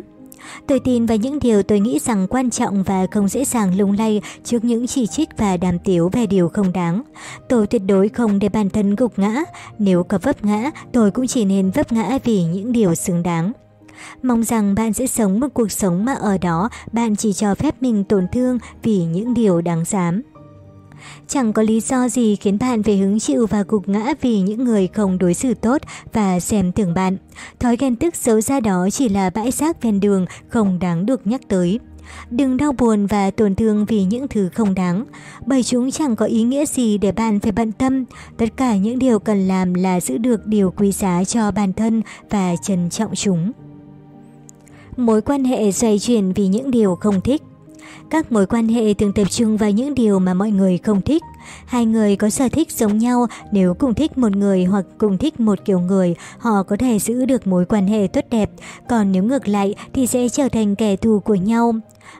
Tôi 0.66 0.80
tin 0.80 1.06
vào 1.06 1.18
những 1.18 1.38
điều 1.38 1.62
tôi 1.62 1.80
nghĩ 1.80 1.98
rằng 1.98 2.26
quan 2.30 2.50
trọng 2.50 2.82
và 2.82 3.06
không 3.10 3.28
dễ 3.28 3.44
dàng 3.44 3.78
lung 3.78 3.92
lay 3.98 4.20
trước 4.44 4.64
những 4.64 4.86
chỉ 4.86 5.06
trích 5.06 5.28
và 5.36 5.56
đàm 5.56 5.78
tiếu 5.78 6.08
về 6.12 6.26
điều 6.26 6.48
không 6.48 6.72
đáng. 6.72 7.02
Tôi 7.48 7.66
tuyệt 7.66 7.82
đối 7.86 8.08
không 8.08 8.38
để 8.38 8.48
bản 8.48 8.70
thân 8.70 8.96
gục 8.96 9.18
ngã. 9.18 9.42
Nếu 9.78 10.02
có 10.02 10.18
vấp 10.22 10.44
ngã, 10.44 10.70
tôi 10.92 11.10
cũng 11.10 11.26
chỉ 11.26 11.44
nên 11.44 11.70
vấp 11.70 11.92
ngã 11.92 12.18
vì 12.24 12.44
những 12.44 12.72
điều 12.72 12.94
xứng 12.94 13.22
đáng. 13.22 13.52
Mong 14.22 14.44
rằng 14.44 14.74
bạn 14.74 14.92
sẽ 14.92 15.06
sống 15.06 15.40
một 15.40 15.48
cuộc 15.54 15.72
sống 15.72 16.04
mà 16.04 16.14
ở 16.14 16.38
đó 16.38 16.68
bạn 16.92 17.16
chỉ 17.16 17.32
cho 17.32 17.54
phép 17.54 17.74
mình 17.80 18.04
tổn 18.04 18.26
thương 18.32 18.58
vì 18.82 19.04
những 19.04 19.34
điều 19.34 19.60
đáng 19.60 19.84
dám. 19.84 20.22
Chẳng 21.28 21.52
có 21.52 21.62
lý 21.62 21.80
do 21.80 22.08
gì 22.08 22.36
khiến 22.36 22.58
bạn 22.58 22.82
phải 22.82 22.96
hứng 22.96 23.20
chịu 23.20 23.46
và 23.46 23.64
gục 23.68 23.88
ngã 23.88 24.14
vì 24.20 24.40
những 24.40 24.64
người 24.64 24.86
không 24.86 25.18
đối 25.18 25.34
xử 25.34 25.54
tốt 25.54 25.82
và 26.12 26.40
xem 26.40 26.72
thường 26.72 26.94
bạn. 26.94 27.16
Thói 27.60 27.76
ghen 27.76 27.96
tức 27.96 28.16
xấu 28.16 28.40
xa 28.40 28.60
đó 28.60 28.88
chỉ 28.92 29.08
là 29.08 29.30
bãi 29.30 29.50
rác 29.50 29.82
ven 29.82 30.00
đường 30.00 30.26
không 30.48 30.78
đáng 30.78 31.06
được 31.06 31.26
nhắc 31.26 31.40
tới. 31.48 31.80
Đừng 32.30 32.56
đau 32.56 32.72
buồn 32.72 33.06
và 33.06 33.30
tổn 33.30 33.54
thương 33.54 33.84
vì 33.84 34.04
những 34.04 34.28
thứ 34.28 34.48
không 34.54 34.74
đáng, 34.74 35.04
bởi 35.46 35.62
chúng 35.62 35.90
chẳng 35.90 36.16
có 36.16 36.26
ý 36.26 36.42
nghĩa 36.42 36.66
gì 36.66 36.98
để 36.98 37.12
bạn 37.12 37.40
phải 37.40 37.52
bận 37.52 37.72
tâm. 37.72 38.04
Tất 38.36 38.46
cả 38.56 38.76
những 38.76 38.98
điều 38.98 39.18
cần 39.18 39.48
làm 39.48 39.74
là 39.74 40.00
giữ 40.00 40.18
được 40.18 40.46
điều 40.46 40.70
quý 40.70 40.92
giá 40.92 41.24
cho 41.24 41.50
bản 41.50 41.72
thân 41.72 42.02
và 42.30 42.56
trân 42.62 42.90
trọng 42.90 43.14
chúng. 43.14 43.52
Mối 44.96 45.22
quan 45.22 45.44
hệ 45.44 45.72
xoay 45.72 45.98
chuyển 45.98 46.32
vì 46.32 46.46
những 46.46 46.70
điều 46.70 46.94
không 46.94 47.20
thích 47.20 47.42
các 48.10 48.32
mối 48.32 48.46
quan 48.46 48.68
hệ 48.68 48.94
thường 48.94 49.12
tập 49.12 49.30
trung 49.30 49.56
vào 49.56 49.70
những 49.70 49.94
điều 49.94 50.18
mà 50.18 50.34
mọi 50.34 50.50
người 50.50 50.78
không 50.78 51.02
thích. 51.02 51.22
Hai 51.66 51.86
người 51.86 52.16
có 52.16 52.30
sở 52.30 52.48
thích 52.48 52.72
giống 52.72 52.98
nhau, 52.98 53.26
nếu 53.52 53.74
cùng 53.74 53.94
thích 53.94 54.18
một 54.18 54.36
người 54.36 54.64
hoặc 54.64 54.84
cùng 54.98 55.18
thích 55.18 55.40
một 55.40 55.58
kiểu 55.64 55.80
người, 55.80 56.14
họ 56.38 56.62
có 56.62 56.76
thể 56.76 56.98
giữ 56.98 57.24
được 57.24 57.46
mối 57.46 57.64
quan 57.64 57.86
hệ 57.86 58.06
tốt 58.06 58.24
đẹp, 58.30 58.50
còn 58.88 59.12
nếu 59.12 59.22
ngược 59.22 59.48
lại 59.48 59.74
thì 59.92 60.06
sẽ 60.06 60.28
trở 60.28 60.48
thành 60.48 60.76
kẻ 60.76 60.96
thù 60.96 61.20
của 61.20 61.34
nhau. 61.34 61.74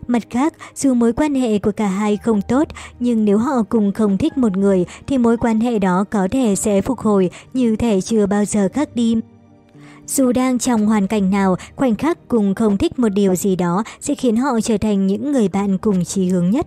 Mặt 0.07 0.23
khác, 0.31 0.55
dù 0.75 0.95
mối 0.95 1.13
quan 1.13 1.35
hệ 1.35 1.59
của 1.59 1.73
cả 1.73 1.87
hai 1.87 2.17
không 2.17 2.43
tốt, 2.43 2.69
nhưng 3.01 3.25
nếu 3.25 3.39
họ 3.39 3.63
cùng 3.69 3.93
không 3.93 4.19
thích 4.19 4.39
một 4.39 4.57
người 4.57 4.85
thì 5.07 5.19
mối 5.19 5.37
quan 5.37 5.61
hệ 5.61 5.79
đó 5.79 6.05
có 6.11 6.29
thể 6.31 6.57
sẽ 6.57 6.83
phục 6.83 6.99
hồi 6.99 7.31
như 7.53 7.77
thể 7.77 8.01
chưa 8.01 8.27
bao 8.27 8.45
giờ 8.45 8.69
khác 8.73 8.89
đi. 8.95 9.17
Dù 10.11 10.33
đang 10.33 10.59
trong 10.59 10.87
hoàn 10.87 11.07
cảnh 11.07 11.31
nào, 11.31 11.57
khoảnh 11.77 11.95
khắc 11.95 12.29
cùng 12.29 12.55
không 12.55 12.77
thích 12.77 12.99
một 12.99 13.09
điều 13.09 13.35
gì 13.35 13.57
đó 13.57 13.85
sẽ 14.01 14.15
khiến 14.15 14.37
họ 14.37 14.61
trở 14.61 14.79
thành 14.79 15.07
những 15.07 15.33
người 15.33 15.49
bạn 15.49 15.79
cùng 15.79 16.05
chí 16.05 16.29
hướng 16.29 16.51
nhất. 16.51 16.67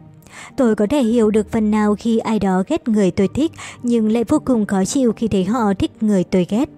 Tôi 0.57 0.75
có 0.75 0.87
thể 0.89 1.03
hiểu 1.03 1.31
được 1.31 1.51
phần 1.51 1.71
nào 1.71 1.95
khi 1.99 2.17
ai 2.17 2.39
đó 2.39 2.63
ghét 2.67 2.87
người 2.87 3.11
tôi 3.11 3.27
thích, 3.27 3.51
nhưng 3.83 4.11
lại 4.11 4.23
vô 4.23 4.39
cùng 4.45 4.65
khó 4.65 4.85
chịu 4.85 5.13
khi 5.15 5.27
thấy 5.27 5.43
họ 5.43 5.73
thích 5.79 5.91
người 6.01 6.23
tôi 6.23 6.45
ghét. 6.49 6.69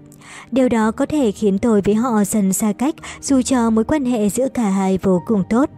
Điều 0.51 0.69
đó 0.69 0.91
có 0.91 1.05
thể 1.05 1.31
khiến 1.31 1.59
tôi 1.59 1.81
với 1.81 1.95
họ 1.95 2.23
dần 2.23 2.53
xa 2.53 2.73
cách 2.73 2.95
dù 3.21 3.41
cho 3.41 3.69
mối 3.69 3.83
quan 3.83 4.05
hệ 4.05 4.29
giữa 4.29 4.47
cả 4.47 4.69
hai 4.69 4.99
vô 5.01 5.21
cùng 5.25 5.43
tốt. 5.49 5.69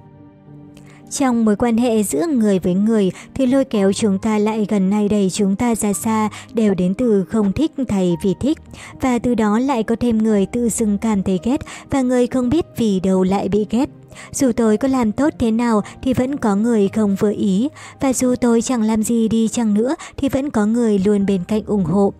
Trong 1.09 1.45
mối 1.45 1.55
quan 1.55 1.77
hệ 1.77 2.03
giữa 2.03 2.27
người 2.27 2.59
với 2.59 2.73
người 2.73 3.11
thì 3.33 3.45
lôi 3.45 3.65
kéo 3.65 3.93
chúng 3.93 4.19
ta 4.19 4.37
lại 4.37 4.65
gần 4.69 4.89
này 4.89 5.09
đầy 5.09 5.29
chúng 5.29 5.55
ta 5.55 5.75
ra 5.75 5.93
xa 5.93 6.29
đều 6.53 6.73
đến 6.73 6.93
từ 6.93 7.25
không 7.29 7.53
thích 7.53 7.71
thầy 7.87 8.15
vì 8.23 8.33
thích. 8.39 8.57
Và 9.01 9.19
từ 9.19 9.35
đó 9.35 9.59
lại 9.59 9.83
có 9.83 9.95
thêm 9.99 10.17
người 10.17 10.45
tự 10.45 10.69
dưng 10.69 10.97
cảm 10.97 11.23
thấy 11.23 11.39
ghét 11.43 11.61
và 11.89 12.01
người 12.01 12.27
không 12.27 12.49
biết 12.49 12.65
vì 12.77 12.99
đâu 12.99 13.23
lại 13.23 13.49
bị 13.49 13.65
ghét. 13.69 13.89
Dù 14.31 14.51
tôi 14.51 14.77
có 14.77 14.87
làm 14.87 15.11
tốt 15.11 15.33
thế 15.39 15.51
nào 15.51 15.81
thì 16.01 16.13
vẫn 16.13 16.37
có 16.37 16.55
người 16.55 16.87
không 16.87 17.15
vừa 17.19 17.33
ý. 17.33 17.69
Và 18.01 18.13
dù 18.13 18.35
tôi 18.41 18.61
chẳng 18.61 18.81
làm 18.81 19.03
gì 19.03 19.27
đi 19.27 19.47
chăng 19.47 19.73
nữa 19.73 19.95
thì 20.17 20.29
vẫn 20.29 20.49
có 20.49 20.65
người 20.65 20.99
luôn 20.99 21.25
bên 21.25 21.43
cạnh 21.47 21.63
ủng 21.65 21.83
hộ. 21.83 22.13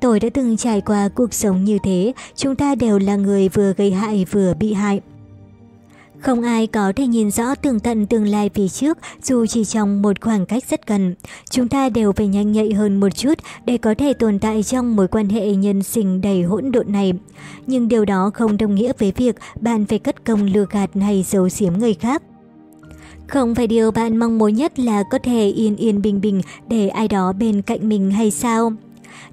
Tôi 0.00 0.20
đã 0.20 0.28
từng 0.34 0.56
trải 0.56 0.80
qua 0.80 1.08
cuộc 1.08 1.34
sống 1.34 1.64
như 1.64 1.78
thế, 1.82 2.12
chúng 2.36 2.56
ta 2.56 2.74
đều 2.74 2.98
là 2.98 3.16
người 3.16 3.48
vừa 3.48 3.72
gây 3.72 3.90
hại 3.90 4.26
vừa 4.30 4.54
bị 4.54 4.72
hại. 4.72 5.00
Không 6.20 6.42
ai 6.42 6.66
có 6.66 6.92
thể 6.96 7.06
nhìn 7.06 7.30
rõ 7.30 7.54
tường 7.54 7.80
tận 7.80 8.06
tương 8.06 8.26
lai 8.26 8.50
phía 8.54 8.68
trước, 8.68 8.98
dù 9.22 9.46
chỉ 9.46 9.64
trong 9.64 10.02
một 10.02 10.20
khoảng 10.20 10.46
cách 10.46 10.64
rất 10.70 10.86
gần. 10.86 11.14
Chúng 11.50 11.68
ta 11.68 11.88
đều 11.88 12.12
phải 12.12 12.26
nhanh 12.26 12.52
nhạy 12.52 12.72
hơn 12.72 13.00
một 13.00 13.08
chút 13.08 13.38
để 13.64 13.78
có 13.78 13.94
thể 13.98 14.12
tồn 14.12 14.38
tại 14.38 14.62
trong 14.62 14.96
mối 14.96 15.08
quan 15.08 15.28
hệ 15.28 15.54
nhân 15.54 15.82
sinh 15.82 16.20
đầy 16.20 16.42
hỗn 16.42 16.72
độn 16.72 16.92
này. 16.92 17.12
Nhưng 17.66 17.88
điều 17.88 18.04
đó 18.04 18.30
không 18.34 18.56
đồng 18.56 18.74
nghĩa 18.74 18.92
với 18.98 19.12
việc 19.16 19.36
bạn 19.60 19.86
phải 19.86 19.98
cất 19.98 20.24
công 20.24 20.44
lừa 20.44 20.66
gạt 20.70 20.90
hay 20.94 21.24
giấu 21.28 21.48
giếm 21.58 21.72
người 21.72 21.94
khác. 21.94 22.22
Không 23.26 23.54
phải 23.54 23.66
điều 23.66 23.90
bạn 23.90 24.16
mong 24.16 24.38
muốn 24.38 24.54
nhất 24.54 24.78
là 24.78 25.02
có 25.10 25.18
thể 25.22 25.48
yên 25.48 25.76
yên 25.76 26.02
bình 26.02 26.20
bình 26.20 26.42
để 26.68 26.88
ai 26.88 27.08
đó 27.08 27.32
bên 27.32 27.62
cạnh 27.62 27.88
mình 27.88 28.10
hay 28.10 28.30
sao? 28.30 28.72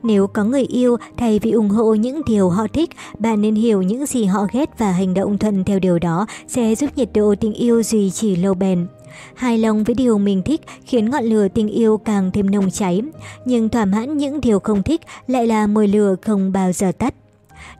Nếu 0.05 0.27
có 0.27 0.43
người 0.43 0.63
yêu, 0.63 0.97
thay 1.17 1.39
vì 1.39 1.51
ủng 1.51 1.69
hộ 1.69 1.93
những 1.93 2.21
điều 2.27 2.49
họ 2.49 2.67
thích, 2.73 2.89
bạn 3.19 3.41
nên 3.41 3.55
hiểu 3.55 3.81
những 3.81 4.05
gì 4.05 4.25
họ 4.25 4.47
ghét 4.53 4.69
và 4.77 4.91
hành 4.91 5.13
động 5.13 5.37
thuận 5.37 5.63
theo 5.63 5.79
điều 5.79 5.99
đó 5.99 6.25
sẽ 6.47 6.75
giúp 6.75 6.89
nhiệt 6.95 7.09
độ 7.13 7.35
tình 7.39 7.53
yêu 7.53 7.83
duy 7.83 8.11
trì 8.11 8.35
lâu 8.35 8.53
bền. 8.53 8.87
Hài 9.35 9.57
lòng 9.57 9.83
với 9.83 9.95
điều 9.95 10.17
mình 10.17 10.41
thích 10.43 10.61
khiến 10.85 11.09
ngọn 11.09 11.23
lửa 11.23 11.47
tình 11.47 11.67
yêu 11.67 11.97
càng 11.97 12.31
thêm 12.31 12.51
nồng 12.51 12.71
cháy, 12.71 13.01
nhưng 13.45 13.69
thỏa 13.69 13.85
mãn 13.85 14.17
những 14.17 14.41
điều 14.41 14.59
không 14.59 14.83
thích 14.83 15.01
lại 15.27 15.47
là 15.47 15.67
mồi 15.67 15.87
lửa 15.87 16.15
không 16.21 16.51
bao 16.51 16.71
giờ 16.71 16.91
tắt. 16.91 17.13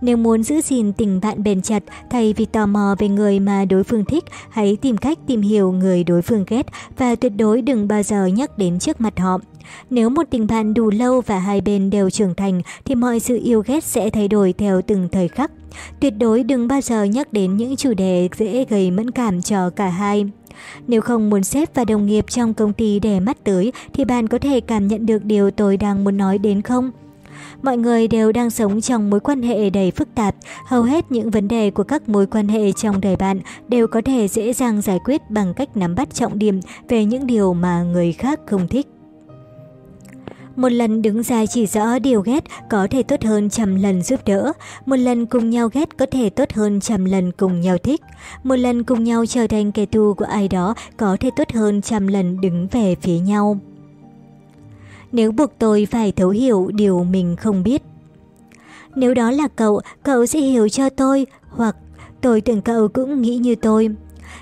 Nếu 0.02 0.18
muốn 0.18 0.44
giữ 0.44 0.62
gìn 0.62 0.94
tình 0.94 1.20
bạn 1.22 1.44
bền 1.44 1.62
chặt, 1.62 1.84
thay 2.10 2.34
vì 2.38 2.46
tò 2.46 2.66
mò 2.66 2.96
về 3.00 3.08
người 3.08 3.40
mà 3.40 3.66
đối 3.66 3.84
phương 3.84 4.06
thích, 4.06 4.24
hãy 4.50 4.78
tìm 4.82 4.98
cách 4.98 5.20
tìm 5.28 5.42
hiểu 5.42 5.72
người 5.72 6.04
đối 6.04 6.22
phương 6.22 6.44
ghét 6.48 6.66
và 6.98 7.16
tuyệt 7.16 7.32
đối 7.38 7.62
đừng 7.62 7.88
bao 7.88 8.04
giờ 8.04 8.26
nhắc 8.26 8.58
đến 8.58 8.80
trước 8.80 9.02
mặt 9.02 9.20
họ. 9.20 9.40
Nếu 9.90 10.10
một 10.10 10.24
tình 10.30 10.48
bạn 10.48 10.74
đủ 10.74 10.90
lâu 10.90 11.22
và 11.22 11.40
hai 11.40 11.62
bên 11.62 11.90
đều 11.90 12.10
trưởng 12.10 12.36
thành 12.36 12.62
thì 12.86 12.96
mọi 12.96 13.20
sự 13.20 13.40
yêu 13.44 13.64
ghét 13.66 13.84
sẽ 13.84 14.10
thay 14.10 14.28
đổi 14.28 14.54
theo 14.54 14.82
từng 14.82 15.10
thời 15.12 15.28
khắc. 15.28 15.52
Tuyệt 16.00 16.14
đối 16.20 16.44
đừng 16.44 16.68
bao 16.68 16.82
giờ 16.82 17.04
nhắc 17.04 17.34
đến 17.34 17.58
những 17.58 17.76
chủ 17.76 17.94
đề 17.94 18.30
dễ 18.38 18.66
gây 18.70 18.92
mẫn 18.92 19.12
cảm 19.12 19.42
cho 19.42 19.70
cả 19.70 19.88
hai. 19.88 20.26
Nếu 20.88 21.02
không 21.02 21.30
muốn 21.30 21.44
sếp 21.44 21.76
và 21.76 21.86
đồng 21.86 22.06
nghiệp 22.06 22.26
trong 22.28 22.54
công 22.54 22.74
ty 22.74 23.00
để 23.00 23.20
mắt 23.20 23.38
tới 23.44 23.74
thì 23.94 24.06
bạn 24.06 24.28
có 24.28 24.38
thể 24.38 24.60
cảm 24.60 24.88
nhận 24.88 25.06
được 25.06 25.26
điều 25.26 25.52
tôi 25.52 25.78
đang 25.78 26.04
muốn 26.04 26.18
nói 26.18 26.38
đến 26.38 26.62
không? 26.62 26.92
Mọi 27.62 27.78
người 27.78 28.08
đều 28.08 28.32
đang 28.32 28.50
sống 28.50 28.82
trong 28.82 29.10
mối 29.10 29.20
quan 29.20 29.42
hệ 29.42 29.70
đầy 29.70 29.92
phức 29.92 30.16
tạp. 30.16 30.36
Hầu 30.66 30.84
hết 30.84 31.12
những 31.12 31.30
vấn 31.30 31.48
đề 31.48 31.72
của 31.72 31.84
các 31.84 32.10
mối 32.10 32.28
quan 32.28 32.48
hệ 32.48 32.72
trong 32.72 33.02
đời 33.02 33.16
bạn 33.16 33.40
đều 33.68 33.88
có 33.88 34.02
thể 34.06 34.28
dễ 34.28 34.54
dàng 34.54 34.82
giải 34.82 35.00
quyết 35.06 35.22
bằng 35.30 35.54
cách 35.54 35.78
nắm 35.78 35.96
bắt 35.96 36.14
trọng 36.14 36.40
điểm 36.40 36.60
về 36.88 37.06
những 37.06 37.28
điều 37.28 37.54
mà 37.54 37.84
người 37.84 38.14
khác 38.14 38.40
không 38.46 38.68
thích. 38.68 38.88
Một 40.56 40.72
lần 40.72 41.02
đứng 41.02 41.24
ra 41.24 41.46
chỉ 41.46 41.66
rõ 41.66 42.00
điều 42.00 42.22
ghét 42.22 42.44
có 42.70 42.88
thể 42.92 43.04
tốt 43.04 43.24
hơn 43.24 43.50
trăm 43.50 43.76
lần 43.76 44.02
giúp 44.02 44.20
đỡ. 44.26 44.54
Một 44.86 44.96
lần 44.96 45.26
cùng 45.26 45.50
nhau 45.50 45.70
ghét 45.74 45.98
có 45.98 46.06
thể 46.12 46.30
tốt 46.30 46.52
hơn 46.54 46.80
trăm 46.80 47.06
lần 47.06 47.32
cùng 47.32 47.62
nhau 47.62 47.78
thích. 47.78 48.02
Một 48.44 48.56
lần 48.56 48.84
cùng 48.84 49.04
nhau 49.04 49.26
trở 49.26 49.48
thành 49.48 49.72
kẻ 49.72 49.86
thù 49.86 50.14
của 50.14 50.26
ai 50.26 50.48
đó 50.48 50.76
có 50.98 51.18
thể 51.20 51.30
tốt 51.36 51.52
hơn 51.54 51.82
trăm 51.82 52.08
lần 52.08 52.42
đứng 52.42 52.68
về 52.72 52.96
phía 53.02 53.20
nhau. 53.20 53.60
Nếu 55.16 55.32
buộc 55.32 55.52
tôi 55.60 55.88
phải 55.92 56.12
thấu 56.12 56.30
hiểu 56.30 56.72
điều 56.74 57.04
mình 57.04 57.36
không 57.36 57.64
biết. 57.64 57.82
Nếu 58.96 59.14
đó 59.14 59.32
là 59.32 59.48
cậu, 59.48 59.82
cậu 60.04 60.26
sẽ 60.26 60.40
hiểu 60.40 60.70
cho 60.70 60.90
tôi, 60.90 61.26
hoặc 61.50 61.76
tôi 62.22 62.42
tưởng 62.42 62.62
cậu 62.62 62.88
cũng 62.88 63.22
nghĩ 63.22 63.38
như 63.38 63.56
tôi. 63.56 63.90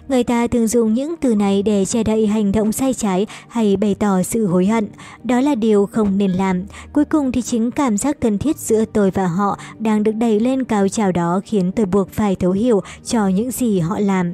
Người 0.07 0.24
ta 0.24 0.47
thường 0.47 0.67
dùng 0.67 0.93
những 0.93 1.15
từ 1.21 1.36
này 1.36 1.63
để 1.63 1.86
che 1.86 2.03
đậy 2.03 2.28
hành 2.28 2.51
động 2.51 2.71
sai 2.71 2.93
trái 2.93 3.28
hay 3.47 3.78
bày 3.78 3.95
tỏ 3.95 4.24
sự 4.24 4.45
hối 4.45 4.65
hận. 4.65 4.88
Đó 5.24 5.39
là 5.41 5.55
điều 5.55 5.86
không 5.86 6.17
nên 6.17 6.32
làm. 6.32 6.63
Cuối 6.93 7.05
cùng 7.05 7.32
thì 7.32 7.41
chính 7.41 7.71
cảm 7.71 7.97
giác 7.97 8.17
thân 8.21 8.38
thiết 8.38 8.57
giữa 8.57 8.86
tôi 8.86 9.11
và 9.11 9.28
họ 9.28 9.59
đang 9.80 10.03
được 10.03 10.15
đẩy 10.15 10.39
lên 10.39 10.63
cao 10.63 10.88
trào 10.88 11.11
đó 11.11 11.41
khiến 11.45 11.71
tôi 11.71 11.86
buộc 11.86 12.09
phải 12.09 12.36
thấu 12.36 12.51
hiểu 12.51 12.82
cho 13.03 13.28
những 13.28 13.51
gì 13.51 13.80
họ 13.80 13.99
làm. 13.99 14.34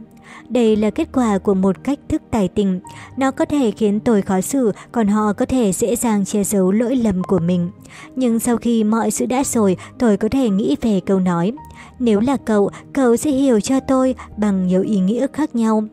Đây 0.49 0.75
là 0.75 0.89
kết 0.89 1.09
quả 1.13 1.37
của 1.37 1.53
một 1.53 1.83
cách 1.83 1.99
thức 2.09 2.21
tài 2.31 2.47
tình. 2.47 2.79
Nó 3.17 3.31
có 3.31 3.45
thể 3.45 3.71
khiến 3.71 3.99
tôi 3.99 4.21
khó 4.21 4.41
xử, 4.41 4.71
còn 4.91 5.07
họ 5.07 5.33
có 5.33 5.45
thể 5.45 5.71
dễ 5.71 5.95
dàng 5.95 6.25
che 6.25 6.43
giấu 6.43 6.71
lỗi 6.71 6.95
lầm 6.95 7.23
của 7.23 7.39
mình. 7.39 7.69
Nhưng 8.15 8.39
sau 8.39 8.57
khi 8.57 8.83
mọi 8.83 9.11
sự 9.11 9.25
đã 9.25 9.43
rồi, 9.43 9.77
tôi 9.99 10.17
có 10.17 10.27
thể 10.31 10.49
nghĩ 10.49 10.75
về 10.81 10.99
câu 11.05 11.19
nói. 11.19 11.51
Nếu 11.99 12.19
là 12.19 12.37
cậu, 12.37 12.69
cậu 12.93 13.17
sẽ 13.17 13.31
hiểu 13.31 13.59
cho 13.59 13.79
tôi 13.79 14.15
bằng 14.37 14.67
nhiều 14.67 14.81
ý 14.81 14.99
nghĩa 14.99 15.27
khác 15.33 15.55
nhau. 15.55 15.83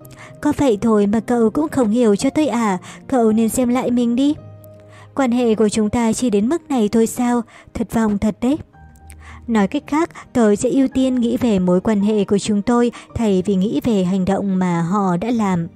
Có 0.41 0.53
vậy 0.57 0.79
thôi 0.81 1.07
mà 1.07 1.21
cậu 1.21 1.51
cũng 1.51 1.69
không 1.69 1.91
hiểu 1.91 2.17
cho 2.17 2.31
tôi 2.31 2.47
à, 2.47 2.79
cậu 3.07 3.33
nên 3.33 3.49
xem 3.49 3.69
lại 3.69 3.91
mình 3.91 4.17
đi. 4.17 4.35
Quan 5.15 5.31
hệ 5.31 5.55
của 5.55 5.69
chúng 5.69 5.91
ta 5.91 6.13
chỉ 6.13 6.31
đến 6.31 6.49
mức 6.49 6.63
này 6.69 6.89
thôi 6.89 7.07
sao? 7.07 7.43
Thật 7.75 7.95
vọng 7.95 8.19
thật 8.19 8.37
đấy. 8.41 8.59
Nói 9.49 9.67
cách 9.67 9.83
khác, 9.87 10.11
tôi 10.33 10.57
sẽ 10.57 10.69
ưu 10.69 10.89
tiên 10.89 11.15
nghĩ 11.15 11.37
về 11.37 11.59
mối 11.59 11.81
quan 11.81 12.01
hệ 12.01 12.25
của 12.25 12.39
chúng 12.39 12.63
tôi 12.63 12.93
thay 13.15 13.43
vì 13.47 13.55
nghĩ 13.55 13.81
về 13.85 14.05
hành 14.05 14.25
động 14.25 14.59
mà 14.59 14.83
họ 14.83 15.17
đã 15.17 15.31
làm. 15.31 15.69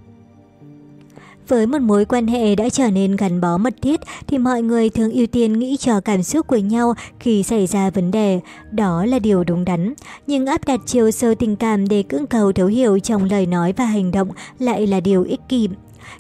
Với 1.49 1.67
một 1.67 1.79
mối 1.81 2.05
quan 2.05 2.27
hệ 2.27 2.55
đã 2.55 2.69
trở 2.69 2.91
nên 2.91 3.17
gắn 3.17 3.41
bó 3.41 3.59
mật 3.59 3.75
thiết 3.83 4.01
thì 4.27 4.39
mọi 4.39 4.63
người 4.63 4.91
thường 4.91 5.13
ưu 5.13 5.27
tiên 5.27 5.59
nghĩ 5.59 5.77
cho 5.77 6.01
cảm 6.01 6.23
xúc 6.23 6.47
của 6.47 6.57
nhau 6.57 6.95
khi 7.21 7.43
xảy 7.43 7.67
ra 7.67 7.91
vấn 7.91 8.11
đề. 8.11 8.41
Đó 8.71 9.05
là 9.05 9.19
điều 9.19 9.45
đúng 9.45 9.65
đắn. 9.65 9.95
Nhưng 10.27 10.47
áp 10.47 10.65
đặt 10.67 10.81
chiều 10.87 11.11
sâu 11.11 11.35
tình 11.35 11.57
cảm 11.57 11.89
để 11.89 12.03
cưỡng 12.03 12.27
cầu 12.27 12.53
thấu 12.53 12.67
hiểu 12.67 12.99
trong 12.99 13.25
lời 13.25 13.47
nói 13.47 13.75
và 13.77 13.85
hành 13.85 14.11
động 14.11 14.29
lại 14.59 14.87
là 14.87 15.01
điều 15.01 15.23
ích 15.23 15.41
kỷ. 15.49 15.69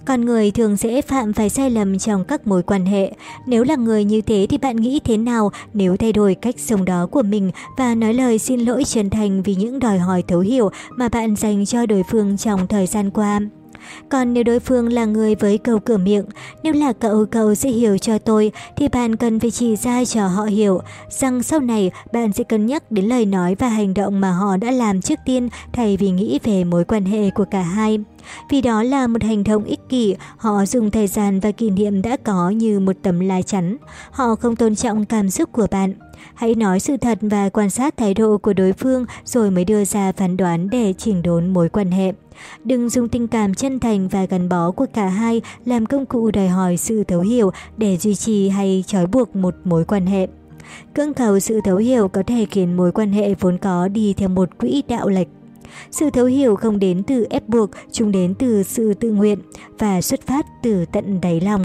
Con 0.04 0.24
người 0.24 0.50
thường 0.50 0.76
dễ 0.76 1.02
phạm 1.02 1.32
phải 1.32 1.48
sai 1.50 1.70
lầm 1.70 1.98
trong 1.98 2.24
các 2.24 2.46
mối 2.46 2.62
quan 2.62 2.86
hệ. 2.86 3.12
Nếu 3.46 3.64
là 3.64 3.76
người 3.76 4.04
như 4.04 4.20
thế 4.20 4.46
thì 4.50 4.58
bạn 4.58 4.76
nghĩ 4.76 5.00
thế 5.04 5.16
nào 5.16 5.52
nếu 5.74 5.96
thay 5.96 6.12
đổi 6.12 6.34
cách 6.34 6.54
sống 6.58 6.84
đó 6.84 7.06
của 7.06 7.22
mình 7.22 7.50
và 7.78 7.94
nói 7.94 8.14
lời 8.14 8.38
xin 8.38 8.60
lỗi 8.60 8.84
chân 8.84 9.10
thành 9.10 9.42
vì 9.42 9.54
những 9.54 9.78
đòi 9.78 9.98
hỏi 9.98 10.22
thấu 10.28 10.40
hiểu 10.40 10.70
mà 10.90 11.08
bạn 11.08 11.36
dành 11.36 11.66
cho 11.66 11.86
đối 11.86 12.02
phương 12.02 12.36
trong 12.36 12.66
thời 12.66 12.86
gian 12.86 13.10
qua? 13.10 13.40
Còn 14.08 14.34
nếu 14.34 14.44
đối 14.44 14.60
phương 14.60 14.92
là 14.92 15.04
người 15.04 15.34
với 15.34 15.58
câu 15.58 15.78
cửa 15.78 15.96
miệng, 15.96 16.24
nếu 16.62 16.72
là 16.72 16.92
cậu 16.92 17.26
cậu 17.30 17.54
sẽ 17.54 17.70
hiểu 17.70 17.98
cho 17.98 18.18
tôi 18.18 18.52
thì 18.76 18.88
bạn 18.88 19.16
cần 19.16 19.40
phải 19.40 19.50
chỉ 19.50 19.76
ra 19.76 20.04
cho 20.04 20.26
họ 20.26 20.44
hiểu 20.44 20.80
rằng 21.08 21.42
sau 21.42 21.60
này 21.60 21.90
bạn 22.12 22.32
sẽ 22.32 22.44
cân 22.44 22.66
nhắc 22.66 22.92
đến 22.92 23.04
lời 23.04 23.26
nói 23.26 23.56
và 23.58 23.68
hành 23.68 23.94
động 23.94 24.20
mà 24.20 24.30
họ 24.30 24.56
đã 24.56 24.70
làm 24.70 25.00
trước 25.00 25.18
tiên 25.24 25.48
thay 25.72 25.96
vì 25.96 26.10
nghĩ 26.10 26.38
về 26.44 26.64
mối 26.64 26.84
quan 26.84 27.04
hệ 27.04 27.30
của 27.30 27.44
cả 27.50 27.62
hai. 27.62 27.98
Vì 28.50 28.60
đó 28.60 28.82
là 28.82 29.06
một 29.06 29.22
hành 29.22 29.44
động 29.44 29.64
ích 29.64 29.80
kỷ, 29.88 30.16
họ 30.36 30.66
dùng 30.66 30.90
thời 30.90 31.06
gian 31.06 31.40
và 31.40 31.50
kỷ 31.50 31.70
niệm 31.70 32.02
đã 32.02 32.16
có 32.24 32.50
như 32.50 32.80
một 32.80 32.96
tấm 33.02 33.20
lá 33.20 33.42
chắn. 33.42 33.76
Họ 34.10 34.34
không 34.34 34.56
tôn 34.56 34.74
trọng 34.74 35.04
cảm 35.04 35.30
xúc 35.30 35.52
của 35.52 35.66
bạn. 35.70 35.94
Hãy 36.34 36.54
nói 36.54 36.80
sự 36.80 36.96
thật 36.96 37.18
và 37.20 37.48
quan 37.48 37.70
sát 37.70 37.96
thái 37.96 38.14
độ 38.14 38.38
của 38.38 38.52
đối 38.52 38.72
phương 38.72 39.04
rồi 39.24 39.50
mới 39.50 39.64
đưa 39.64 39.84
ra 39.84 40.12
phán 40.12 40.36
đoán 40.36 40.70
để 40.70 40.94
chỉnh 40.98 41.22
đốn 41.22 41.52
mối 41.52 41.68
quan 41.68 41.90
hệ. 41.90 42.12
Đừng 42.64 42.88
dùng 42.88 43.08
tình 43.08 43.28
cảm 43.28 43.54
chân 43.54 43.80
thành 43.80 44.08
và 44.08 44.24
gắn 44.24 44.48
bó 44.48 44.70
của 44.70 44.86
cả 44.94 45.08
hai 45.08 45.40
làm 45.64 45.86
công 45.86 46.06
cụ 46.06 46.30
đòi 46.30 46.48
hỏi 46.48 46.76
sự 46.76 47.04
thấu 47.04 47.20
hiểu 47.20 47.50
để 47.76 47.96
duy 47.96 48.14
trì 48.14 48.48
hay 48.48 48.84
trói 48.86 49.06
buộc 49.06 49.36
một 49.36 49.54
mối 49.64 49.84
quan 49.84 50.06
hệ. 50.06 50.26
Cưỡng 50.94 51.14
cầu 51.14 51.40
sự 51.40 51.60
thấu 51.64 51.76
hiểu 51.76 52.08
có 52.08 52.22
thể 52.26 52.46
khiến 52.50 52.76
mối 52.76 52.92
quan 52.92 53.12
hệ 53.12 53.34
vốn 53.34 53.58
có 53.58 53.88
đi 53.88 54.14
theo 54.14 54.28
một 54.28 54.58
quỹ 54.58 54.82
đạo 54.88 55.08
lệch. 55.08 55.28
Sự 55.90 56.10
thấu 56.10 56.26
hiểu 56.26 56.56
không 56.56 56.78
đến 56.78 57.02
từ 57.02 57.26
ép 57.30 57.48
buộc, 57.48 57.70
chúng 57.92 58.12
đến 58.12 58.34
từ 58.38 58.62
sự 58.62 58.94
tự 58.94 59.12
nguyện 59.12 59.38
và 59.78 60.00
xuất 60.00 60.26
phát 60.26 60.46
từ 60.62 60.84
tận 60.92 61.20
đáy 61.20 61.40
lòng. 61.40 61.62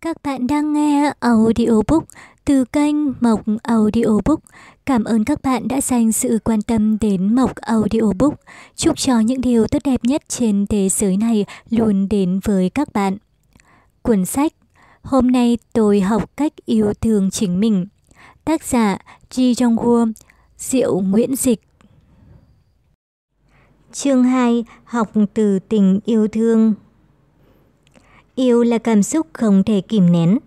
Các 0.00 0.16
bạn 0.22 0.46
đang 0.46 0.72
nghe 0.72 1.12
audiobook 1.20 2.04
từ 2.44 2.64
kênh 2.64 2.94
Mộc 3.20 3.40
Audiobook. 3.62 4.40
Cảm 4.86 5.04
ơn 5.04 5.24
các 5.24 5.42
bạn 5.42 5.68
đã 5.68 5.80
dành 5.80 6.12
sự 6.12 6.38
quan 6.44 6.62
tâm 6.62 6.98
đến 7.00 7.34
Mộc 7.34 7.56
Audiobook. 7.56 8.34
Chúc 8.76 8.98
cho 8.98 9.20
những 9.20 9.40
điều 9.40 9.66
tốt 9.66 9.78
đẹp 9.84 10.00
nhất 10.04 10.22
trên 10.28 10.66
thế 10.66 10.88
giới 10.88 11.16
này 11.16 11.44
luôn 11.70 12.08
đến 12.08 12.40
với 12.44 12.70
các 12.70 12.92
bạn. 12.92 13.16
Cuốn 14.02 14.24
sách 14.24 14.52
Hôm 15.08 15.26
nay 15.26 15.58
tôi 15.72 16.00
học 16.00 16.36
cách 16.36 16.52
yêu 16.66 16.92
thương 17.00 17.30
chính 17.30 17.60
mình. 17.60 17.86
Tác 18.44 18.64
giả 18.64 18.98
Ji 19.30 19.52
Jong-woo, 19.52 20.12
Diệu 20.58 21.00
Nguyễn 21.00 21.36
Dịch. 21.36 21.60
Chương 23.92 24.24
2. 24.24 24.64
Học 24.84 25.10
từ 25.34 25.58
tình 25.58 26.00
yêu 26.04 26.28
thương 26.28 26.74
Yêu 28.34 28.62
là 28.62 28.78
cảm 28.78 29.02
xúc 29.02 29.26
không 29.32 29.62
thể 29.62 29.80
kìm 29.80 30.12
nén. 30.12 30.38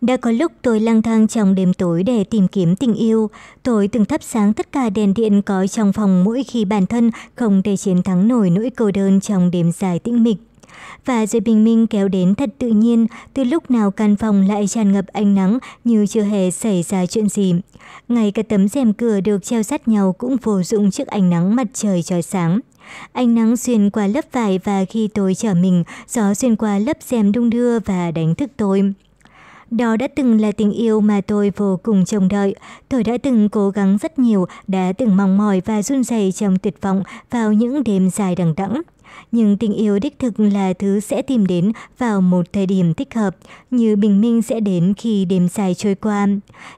Đã 0.00 0.16
có 0.16 0.30
lúc 0.30 0.52
tôi 0.62 0.80
lang 0.80 1.02
thang 1.02 1.28
trong 1.28 1.54
đêm 1.54 1.72
tối 1.72 2.02
để 2.02 2.24
tìm 2.24 2.48
kiếm 2.48 2.76
tình 2.76 2.94
yêu. 2.94 3.30
Tôi 3.62 3.88
từng 3.88 4.04
thắp 4.04 4.22
sáng 4.22 4.52
tất 4.52 4.72
cả 4.72 4.90
đèn 4.90 5.14
điện 5.14 5.42
có 5.42 5.66
trong 5.66 5.92
phòng 5.92 6.24
mỗi 6.24 6.44
khi 6.44 6.64
bản 6.64 6.86
thân 6.86 7.10
không 7.34 7.62
thể 7.62 7.76
chiến 7.76 8.02
thắng 8.02 8.28
nổi 8.28 8.50
nỗi 8.50 8.70
cô 8.76 8.90
đơn 8.90 9.20
trong 9.20 9.50
đêm 9.50 9.72
dài 9.72 9.98
tĩnh 9.98 10.22
mịch. 10.22 10.38
Và 11.04 11.26
rồi 11.26 11.40
bình 11.40 11.64
minh 11.64 11.86
kéo 11.86 12.08
đến 12.08 12.34
thật 12.34 12.50
tự 12.58 12.68
nhiên, 12.68 13.06
từ 13.34 13.44
lúc 13.44 13.70
nào 13.70 13.90
căn 13.90 14.16
phòng 14.16 14.48
lại 14.48 14.66
tràn 14.66 14.92
ngập 14.92 15.06
ánh 15.06 15.34
nắng 15.34 15.58
như 15.84 16.06
chưa 16.06 16.22
hề 16.22 16.50
xảy 16.50 16.82
ra 16.82 17.06
chuyện 17.06 17.28
gì. 17.28 17.54
Ngay 18.08 18.30
cả 18.30 18.42
tấm 18.48 18.68
rèm 18.68 18.92
cửa 18.92 19.20
được 19.20 19.44
treo 19.44 19.62
sát 19.62 19.88
nhau 19.88 20.14
cũng 20.18 20.36
vô 20.42 20.62
dụng 20.62 20.90
trước 20.90 21.08
ánh 21.08 21.30
nắng 21.30 21.56
mặt 21.56 21.66
trời 21.74 22.02
trói 22.02 22.22
sáng. 22.22 22.60
Ánh 23.12 23.34
nắng 23.34 23.56
xuyên 23.56 23.90
qua 23.90 24.06
lớp 24.06 24.24
vải 24.32 24.60
và 24.64 24.84
khi 24.84 25.08
tôi 25.08 25.34
trở 25.34 25.54
mình, 25.54 25.84
gió 26.08 26.34
xuyên 26.34 26.56
qua 26.56 26.78
lớp 26.78 26.96
rèm 27.00 27.32
đung 27.32 27.50
đưa 27.50 27.78
và 27.78 28.10
đánh 28.10 28.34
thức 28.34 28.50
tôi. 28.56 28.92
Đó 29.70 29.96
đã 29.96 30.08
từng 30.16 30.40
là 30.40 30.52
tình 30.52 30.72
yêu 30.72 31.00
mà 31.00 31.20
tôi 31.20 31.52
vô 31.56 31.80
cùng 31.82 32.04
trông 32.04 32.28
đợi. 32.28 32.54
Tôi 32.88 33.04
đã 33.04 33.18
từng 33.22 33.48
cố 33.48 33.70
gắng 33.70 33.98
rất 34.00 34.18
nhiều, 34.18 34.46
đã 34.66 34.92
từng 34.98 35.16
mong 35.16 35.38
mỏi 35.38 35.62
và 35.64 35.82
run 35.82 36.04
rẩy 36.04 36.32
trong 36.32 36.58
tuyệt 36.58 36.80
vọng 36.80 37.02
vào 37.30 37.52
những 37.52 37.84
đêm 37.84 38.10
dài 38.10 38.34
đằng 38.34 38.54
đẵng. 38.56 38.82
Nhưng 39.32 39.56
tình 39.56 39.72
yêu 39.72 39.98
đích 39.98 40.18
thực 40.18 40.40
là 40.40 40.72
thứ 40.72 41.00
sẽ 41.00 41.22
tìm 41.22 41.46
đến 41.46 41.72
vào 41.98 42.20
một 42.20 42.52
thời 42.52 42.66
điểm 42.66 42.94
thích 42.94 43.14
hợp, 43.14 43.36
như 43.70 43.96
bình 43.96 44.20
minh 44.20 44.42
sẽ 44.42 44.60
đến 44.60 44.94
khi 44.96 45.24
đêm 45.24 45.48
dài 45.48 45.74
trôi 45.74 45.94
qua. 45.94 46.26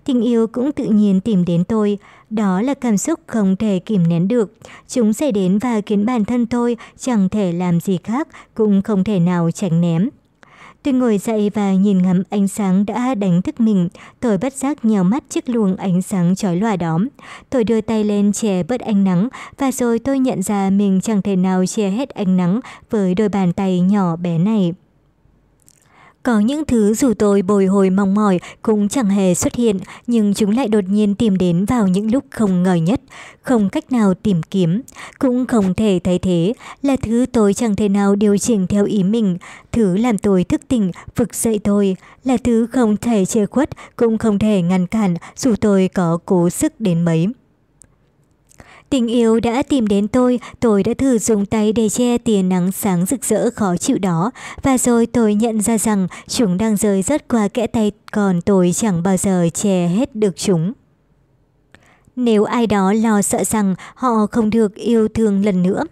Tình 0.05 0.22
yêu 0.22 0.47
cũng 0.47 0.72
tự 0.72 0.85
nhiên 0.85 1.20
tìm 1.20 1.45
đến 1.45 1.64
tôi, 1.64 1.99
đó 2.30 2.62
là 2.62 2.74
cảm 2.74 2.97
xúc 2.97 3.20
không 3.26 3.57
thể 3.57 3.78
kìm 3.78 4.09
nén 4.09 4.28
được. 4.28 4.53
Chúng 4.89 5.12
sẽ 5.12 5.30
đến 5.30 5.59
và 5.59 5.80
khiến 5.87 6.07
bản 6.07 6.24
thân 6.24 6.47
tôi 6.47 6.76
chẳng 6.99 7.28
thể 7.28 7.53
làm 7.53 7.80
gì 7.80 7.99
khác, 8.05 8.28
cũng 8.55 8.83
không 8.83 9.05
thể 9.05 9.18
nào 9.20 9.51
tránh 9.51 9.80
ném. 9.80 10.09
Tôi 10.83 10.95
ngồi 10.95 11.18
dậy 11.18 11.51
và 11.55 11.72
nhìn 11.72 12.03
ngắm 12.03 12.22
ánh 12.30 12.49
sáng 12.49 12.87
đã 12.87 13.14
đánh 13.14 13.43
thức 13.43 13.61
mình. 13.61 13.89
Tôi 14.20 14.39
bất 14.39 14.53
giác 14.53 14.85
nhèo 14.85 15.05
mắt 15.05 15.24
chiếc 15.28 15.49
luồng 15.49 15.76
ánh 15.76 16.03
sáng 16.03 16.35
chói 16.35 16.57
lòa 16.57 16.76
đó. 16.76 16.99
Tôi 17.51 17.64
đưa 17.64 17.80
tay 17.80 18.05
lên 18.05 18.33
che 18.33 18.62
bớt 18.62 18.80
ánh 18.80 19.05
nắng, 19.05 19.28
và 19.59 19.72
rồi 19.72 19.99
tôi 19.99 20.18
nhận 20.18 20.43
ra 20.43 20.70
mình 20.70 21.01
chẳng 21.03 21.22
thể 21.22 21.37
nào 21.37 21.66
che 21.66 21.91
hết 21.91 22.11
ánh 22.11 22.37
nắng 22.37 22.61
với 22.91 23.14
đôi 23.14 23.28
bàn 23.28 23.53
tay 23.53 23.80
nhỏ 23.80 24.16
bé 24.16 24.39
này. 24.39 24.74
Có 26.22 26.40
những 26.40 26.64
thứ 26.64 26.94
dù 26.94 27.14
tôi 27.14 27.42
bồi 27.42 27.66
hồi 27.66 27.90
mong 27.90 28.14
mỏi 28.14 28.40
cũng 28.62 28.88
chẳng 28.88 29.10
hề 29.10 29.34
xuất 29.34 29.54
hiện, 29.54 29.78
nhưng 30.06 30.34
chúng 30.34 30.56
lại 30.56 30.68
đột 30.68 30.84
nhiên 30.88 31.14
tìm 31.14 31.38
đến 31.38 31.64
vào 31.64 31.88
những 31.88 32.12
lúc 32.12 32.24
không 32.30 32.62
ngờ 32.62 32.74
nhất, 32.74 33.00
không 33.42 33.68
cách 33.68 33.92
nào 33.92 34.14
tìm 34.14 34.42
kiếm, 34.42 34.82
cũng 35.18 35.46
không 35.46 35.74
thể 35.74 36.00
thay 36.04 36.18
thế, 36.18 36.52
là 36.82 36.96
thứ 36.96 37.26
tôi 37.32 37.54
chẳng 37.54 37.76
thể 37.76 37.88
nào 37.88 38.16
điều 38.16 38.38
chỉnh 38.38 38.66
theo 38.66 38.84
ý 38.84 39.02
mình, 39.02 39.38
thứ 39.72 39.96
làm 39.96 40.18
tôi 40.18 40.44
thức 40.44 40.60
tỉnh, 40.68 40.90
vực 41.16 41.34
dậy 41.34 41.60
tôi, 41.64 41.96
là 42.24 42.36
thứ 42.44 42.66
không 42.66 42.96
thể 42.96 43.24
che 43.24 43.46
khuất, 43.46 43.70
cũng 43.96 44.18
không 44.18 44.38
thể 44.38 44.62
ngăn 44.62 44.86
cản 44.86 45.14
dù 45.36 45.54
tôi 45.60 45.90
có 45.94 46.18
cố 46.26 46.50
sức 46.50 46.72
đến 46.80 47.02
mấy. 47.02 47.28
Tình 48.93 49.07
yêu 49.07 49.40
đã 49.40 49.62
tìm 49.62 49.86
đến 49.86 50.09
tôi, 50.09 50.40
tôi 50.61 50.82
đã 50.82 50.93
thử 50.99 51.18
dùng 51.18 51.47
tay 51.47 51.72
để 51.72 51.88
che 51.88 52.18
tia 52.18 52.43
nắng 52.43 52.72
sáng 52.72 53.07
rực 53.07 53.24
rỡ 53.24 53.51
khó 53.57 53.76
chịu 53.76 53.99
đó, 53.99 54.30
và 54.62 54.78
rồi 54.78 55.07
tôi 55.07 55.34
nhận 55.34 55.61
ra 55.61 55.78
rằng 55.78 56.07
chúng 56.28 56.59
đang 56.59 56.76
rơi 56.76 57.03
rớt 57.03 57.28
qua 57.28 57.49
kẽ 57.49 57.66
tay, 57.66 57.93
còn 58.12 58.40
tôi 58.40 58.72
chẳng 58.74 59.03
bao 59.03 59.16
giờ 59.16 59.49
che 59.55 59.86
hết 59.86 60.16
được 60.16 60.36
chúng. 60.36 60.72
Nếu 62.16 62.45
ai 62.45 62.66
đó 62.66 62.93
lo 62.93 63.22
sợ 63.22 63.45
rằng 63.45 63.74
họ 63.95 64.26
không 64.26 64.51
được 64.51 64.74
yêu 64.74 65.09
thương 65.09 65.45
lần 65.45 65.62
nữa, 65.62 65.84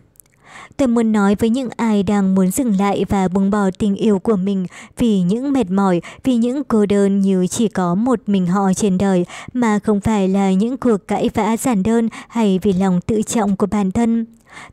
Tôi 0.76 0.88
muốn 0.88 1.12
nói 1.12 1.34
với 1.34 1.50
những 1.50 1.68
ai 1.76 2.02
đang 2.02 2.34
muốn 2.34 2.50
dừng 2.50 2.76
lại 2.78 3.04
và 3.08 3.28
buông 3.28 3.50
bỏ 3.50 3.70
tình 3.78 3.96
yêu 3.96 4.18
của 4.18 4.36
mình 4.36 4.66
vì 4.98 5.20
những 5.20 5.52
mệt 5.52 5.70
mỏi, 5.70 6.00
vì 6.24 6.36
những 6.36 6.64
cô 6.64 6.86
đơn 6.86 7.20
như 7.20 7.46
chỉ 7.46 7.68
có 7.68 7.94
một 7.94 8.20
mình 8.26 8.46
họ 8.46 8.72
trên 8.76 8.98
đời 8.98 9.26
mà 9.52 9.78
không 9.78 10.00
phải 10.00 10.28
là 10.28 10.52
những 10.52 10.76
cuộc 10.76 11.08
cãi 11.08 11.30
vã 11.34 11.56
giản 11.56 11.82
đơn 11.82 12.08
hay 12.28 12.58
vì 12.62 12.72
lòng 12.72 13.00
tự 13.00 13.22
trọng 13.22 13.56
của 13.56 13.66
bản 13.66 13.90
thân. 13.90 14.26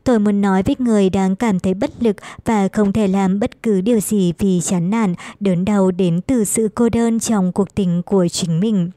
Tôi 0.04 0.18
muốn 0.18 0.40
nói 0.40 0.62
với 0.62 0.76
người 0.78 1.10
đang 1.10 1.36
cảm 1.36 1.60
thấy 1.60 1.74
bất 1.74 1.90
lực 2.02 2.16
và 2.44 2.68
không 2.68 2.92
thể 2.92 3.08
làm 3.08 3.40
bất 3.40 3.62
cứ 3.62 3.80
điều 3.80 4.00
gì 4.00 4.32
vì 4.38 4.60
chán 4.60 4.90
nản, 4.90 5.14
đớn 5.40 5.64
đau 5.64 5.90
đến 5.90 6.20
từ 6.20 6.44
sự 6.44 6.68
cô 6.74 6.88
đơn 6.88 7.20
trong 7.20 7.52
cuộc 7.52 7.74
tình 7.74 8.02
của 8.02 8.28
chính 8.28 8.60
mình 8.60 8.90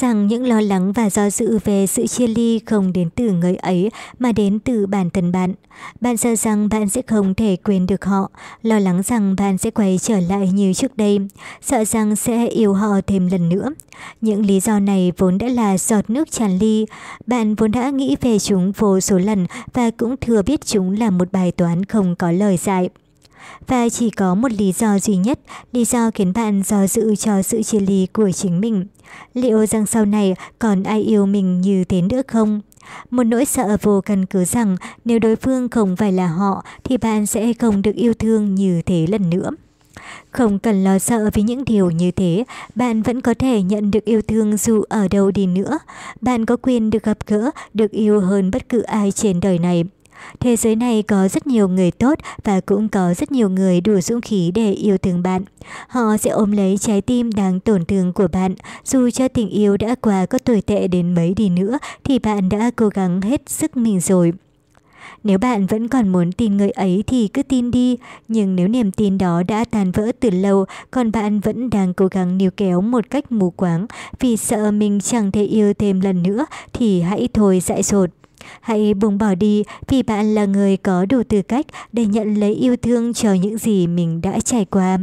rằng 0.00 0.26
những 0.26 0.46
lo 0.46 0.60
lắng 0.60 0.92
và 0.92 1.10
do 1.10 1.30
dự 1.30 1.58
về 1.64 1.86
sự 1.86 2.06
chia 2.06 2.26
ly 2.26 2.60
không 2.66 2.92
đến 2.92 3.10
từ 3.10 3.30
người 3.30 3.56
ấy 3.56 3.90
mà 4.18 4.32
đến 4.32 4.58
từ 4.58 4.86
bản 4.86 5.10
thân 5.10 5.32
bạn. 5.32 5.54
Bạn 6.00 6.16
sợ 6.16 6.36
rằng 6.36 6.68
bạn 6.68 6.88
sẽ 6.88 7.02
không 7.02 7.34
thể 7.34 7.56
quên 7.64 7.86
được 7.86 8.04
họ, 8.04 8.30
lo 8.62 8.78
lắng 8.78 9.02
rằng 9.02 9.36
bạn 9.38 9.58
sẽ 9.58 9.70
quay 9.70 9.98
trở 10.02 10.20
lại 10.20 10.48
như 10.48 10.72
trước 10.72 10.96
đây, 10.96 11.18
sợ 11.60 11.84
rằng 11.84 12.16
sẽ 12.16 12.46
yêu 12.46 12.74
họ 12.74 13.00
thêm 13.06 13.26
lần 13.26 13.48
nữa. 13.48 13.68
Những 14.20 14.46
lý 14.46 14.60
do 14.60 14.78
này 14.78 15.12
vốn 15.18 15.38
đã 15.38 15.48
là 15.48 15.78
giọt 15.78 16.10
nước 16.10 16.30
tràn 16.30 16.58
ly, 16.58 16.86
bạn 17.26 17.54
vốn 17.54 17.72
đã 17.72 17.90
nghĩ 17.90 18.16
về 18.20 18.38
chúng 18.38 18.72
vô 18.72 19.00
số 19.00 19.18
lần 19.18 19.46
và 19.72 19.90
cũng 19.90 20.16
thừa 20.16 20.42
biết 20.42 20.66
chúng 20.66 20.98
là 20.98 21.10
một 21.10 21.32
bài 21.32 21.52
toán 21.52 21.84
không 21.84 22.16
có 22.16 22.30
lời 22.30 22.56
giải. 22.56 22.88
Và 23.66 23.88
chỉ 23.88 24.10
có 24.10 24.34
một 24.34 24.52
lý 24.52 24.72
do 24.72 24.98
duy 24.98 25.16
nhất, 25.16 25.40
lý 25.72 25.84
do 25.84 26.10
khiến 26.14 26.32
bạn 26.32 26.62
do 26.62 26.86
dự 26.86 27.16
cho 27.16 27.42
sự 27.42 27.62
chia 27.62 27.80
ly 27.80 28.06
của 28.12 28.30
chính 28.30 28.60
mình. 28.60 28.86
Liệu 29.34 29.66
rằng 29.66 29.86
sau 29.86 30.04
này 30.04 30.34
còn 30.58 30.82
ai 30.82 31.00
yêu 31.00 31.26
mình 31.26 31.60
như 31.60 31.84
thế 31.84 32.02
nữa 32.02 32.22
không? 32.28 32.60
Một 33.10 33.24
nỗi 33.24 33.44
sợ 33.44 33.76
vô 33.82 34.00
căn 34.00 34.26
cứ 34.26 34.44
rằng 34.44 34.76
nếu 35.04 35.18
đối 35.18 35.36
phương 35.36 35.68
không 35.68 35.96
phải 35.96 36.12
là 36.12 36.26
họ 36.26 36.64
thì 36.84 36.96
bạn 36.96 37.26
sẽ 37.26 37.52
không 37.52 37.82
được 37.82 37.94
yêu 37.94 38.14
thương 38.14 38.54
như 38.54 38.82
thế 38.82 39.06
lần 39.06 39.30
nữa. 39.30 39.50
Không 40.30 40.58
cần 40.58 40.84
lo 40.84 40.98
sợ 40.98 41.30
vì 41.34 41.42
những 41.42 41.64
điều 41.64 41.90
như 41.90 42.10
thế, 42.10 42.44
bạn 42.74 43.02
vẫn 43.02 43.20
có 43.20 43.34
thể 43.34 43.62
nhận 43.62 43.90
được 43.90 44.04
yêu 44.04 44.22
thương 44.22 44.56
dù 44.56 44.82
ở 44.88 45.08
đâu 45.08 45.30
đi 45.30 45.46
nữa. 45.46 45.78
Bạn 46.20 46.46
có 46.46 46.56
quyền 46.62 46.90
được 46.90 47.02
gặp 47.02 47.18
gỡ, 47.26 47.50
được 47.74 47.90
yêu 47.90 48.20
hơn 48.20 48.50
bất 48.50 48.68
cứ 48.68 48.80
ai 48.80 49.12
trên 49.12 49.40
đời 49.40 49.58
này. 49.58 49.84
Thế 50.40 50.56
giới 50.56 50.76
này 50.76 51.02
có 51.02 51.28
rất 51.28 51.46
nhiều 51.46 51.68
người 51.68 51.90
tốt 51.90 52.18
và 52.44 52.60
cũng 52.60 52.88
có 52.88 53.14
rất 53.14 53.32
nhiều 53.32 53.48
người 53.48 53.80
đủ 53.80 54.00
dũng 54.00 54.20
khí 54.20 54.50
để 54.54 54.72
yêu 54.72 54.98
thương 54.98 55.22
bạn. 55.22 55.42
Họ 55.88 56.16
sẽ 56.16 56.30
ôm 56.30 56.52
lấy 56.52 56.78
trái 56.78 57.00
tim 57.00 57.32
đang 57.32 57.60
tổn 57.60 57.84
thương 57.84 58.12
của 58.12 58.28
bạn. 58.32 58.54
Dù 58.84 59.10
cho 59.10 59.28
tình 59.28 59.48
yêu 59.48 59.76
đã 59.76 59.94
qua 60.00 60.26
có 60.26 60.38
tồi 60.38 60.62
tệ 60.62 60.88
đến 60.88 61.14
mấy 61.14 61.34
đi 61.34 61.48
nữa 61.48 61.78
thì 62.04 62.18
bạn 62.18 62.48
đã 62.48 62.70
cố 62.76 62.88
gắng 62.88 63.20
hết 63.20 63.42
sức 63.46 63.76
mình 63.76 64.00
rồi. 64.00 64.32
Nếu 65.24 65.38
bạn 65.38 65.66
vẫn 65.66 65.88
còn 65.88 66.08
muốn 66.08 66.32
tin 66.32 66.56
người 66.56 66.70
ấy 66.70 67.04
thì 67.06 67.28
cứ 67.28 67.42
tin 67.42 67.70
đi, 67.70 67.96
nhưng 68.28 68.56
nếu 68.56 68.68
niềm 68.68 68.92
tin 68.92 69.18
đó 69.18 69.42
đã 69.48 69.64
tan 69.70 69.92
vỡ 69.92 70.12
từ 70.20 70.30
lâu, 70.30 70.64
còn 70.90 71.12
bạn 71.12 71.40
vẫn 71.40 71.70
đang 71.70 71.94
cố 71.94 72.06
gắng 72.06 72.38
níu 72.38 72.50
kéo 72.50 72.80
một 72.80 73.10
cách 73.10 73.32
mù 73.32 73.50
quáng 73.50 73.86
vì 74.20 74.36
sợ 74.36 74.70
mình 74.70 75.00
chẳng 75.00 75.32
thể 75.32 75.44
yêu 75.44 75.74
thêm 75.74 76.00
lần 76.00 76.22
nữa 76.22 76.46
thì 76.72 77.00
hãy 77.00 77.28
thôi 77.34 77.60
dại 77.60 77.82
dột. 77.82 78.10
Hãy 78.60 78.94
buông 78.94 79.18
bỏ 79.18 79.34
đi 79.34 79.62
vì 79.88 80.02
bạn 80.02 80.34
là 80.34 80.44
người 80.44 80.76
có 80.76 81.06
đủ 81.06 81.22
tư 81.28 81.42
cách 81.42 81.66
để 81.92 82.06
nhận 82.06 82.34
lấy 82.34 82.54
yêu 82.54 82.76
thương 82.76 83.14
cho 83.14 83.32
những 83.32 83.58
gì 83.58 83.86
mình 83.86 84.20
đã 84.20 84.40
trải 84.40 84.64
qua. 84.64 84.98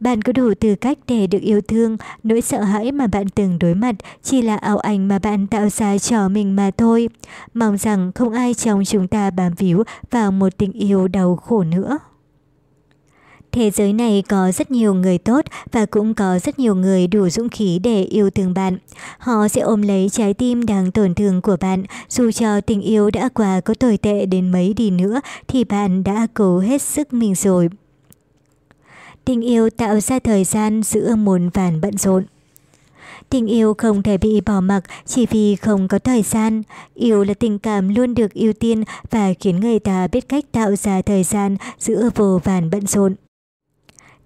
Bạn 0.00 0.22
có 0.22 0.32
đủ 0.32 0.52
tư 0.60 0.74
cách 0.74 0.98
để 1.06 1.26
được 1.26 1.42
yêu 1.42 1.60
thương, 1.60 1.96
nỗi 2.22 2.40
sợ 2.40 2.62
hãi 2.62 2.92
mà 2.92 3.06
bạn 3.06 3.28
từng 3.28 3.58
đối 3.58 3.74
mặt 3.74 3.94
chỉ 4.22 4.42
là 4.42 4.56
ảo 4.56 4.78
ảnh 4.78 5.08
mà 5.08 5.18
bạn 5.18 5.46
tạo 5.46 5.68
ra 5.68 5.98
cho 5.98 6.28
mình 6.28 6.56
mà 6.56 6.70
thôi. 6.76 7.08
Mong 7.54 7.78
rằng 7.78 8.12
không 8.14 8.32
ai 8.32 8.54
trong 8.54 8.84
chúng 8.84 9.08
ta 9.08 9.30
bám 9.30 9.54
víu 9.54 9.82
vào 10.10 10.32
một 10.32 10.56
tình 10.58 10.72
yêu 10.72 11.08
đau 11.08 11.36
khổ 11.36 11.64
nữa. 11.64 11.98
Thế 13.56 13.70
giới 13.70 13.92
này 13.92 14.22
có 14.28 14.52
rất 14.52 14.70
nhiều 14.70 14.94
người 14.94 15.18
tốt 15.18 15.44
và 15.72 15.86
cũng 15.86 16.14
có 16.14 16.38
rất 16.38 16.58
nhiều 16.58 16.74
người 16.74 17.06
đủ 17.06 17.28
dũng 17.28 17.48
khí 17.48 17.78
để 17.82 18.02
yêu 18.02 18.30
thương 18.30 18.54
bạn. 18.54 18.78
Họ 19.18 19.48
sẽ 19.48 19.60
ôm 19.60 19.82
lấy 19.82 20.08
trái 20.12 20.34
tim 20.34 20.66
đang 20.66 20.92
tổn 20.92 21.14
thương 21.14 21.40
của 21.40 21.56
bạn, 21.60 21.84
dù 22.08 22.30
cho 22.30 22.60
tình 22.60 22.80
yêu 22.80 23.10
đã 23.10 23.28
qua 23.28 23.60
có 23.60 23.74
tồi 23.74 23.96
tệ 23.96 24.26
đến 24.26 24.52
mấy 24.52 24.74
đi 24.74 24.90
nữa 24.90 25.20
thì 25.48 25.64
bạn 25.64 26.04
đã 26.04 26.26
cố 26.34 26.58
hết 26.58 26.82
sức 26.82 27.12
mình 27.12 27.34
rồi. 27.34 27.68
Tình 29.24 29.40
yêu 29.40 29.70
tạo 29.70 30.00
ra 30.00 30.18
thời 30.18 30.44
gian 30.44 30.82
giữa 30.82 31.14
muôn 31.14 31.48
vàn 31.48 31.80
bận 31.80 31.98
rộn. 31.98 32.24
Tình 33.30 33.46
yêu 33.46 33.74
không 33.78 34.02
thể 34.02 34.18
bị 34.18 34.40
bỏ 34.40 34.60
mặc 34.60 34.84
chỉ 35.06 35.26
vì 35.26 35.56
không 35.56 35.88
có 35.88 35.98
thời 35.98 36.22
gian. 36.22 36.62
Yêu 36.94 37.24
là 37.24 37.34
tình 37.34 37.58
cảm 37.58 37.94
luôn 37.94 38.14
được 38.14 38.34
ưu 38.34 38.52
tiên 38.52 38.84
và 39.10 39.32
khiến 39.40 39.60
người 39.60 39.78
ta 39.78 40.06
biết 40.06 40.28
cách 40.28 40.44
tạo 40.52 40.76
ra 40.76 41.02
thời 41.02 41.22
gian 41.22 41.56
giữa 41.78 42.10
vô 42.14 42.40
vàn 42.44 42.70
bận 42.70 42.86
rộn. 42.86 43.14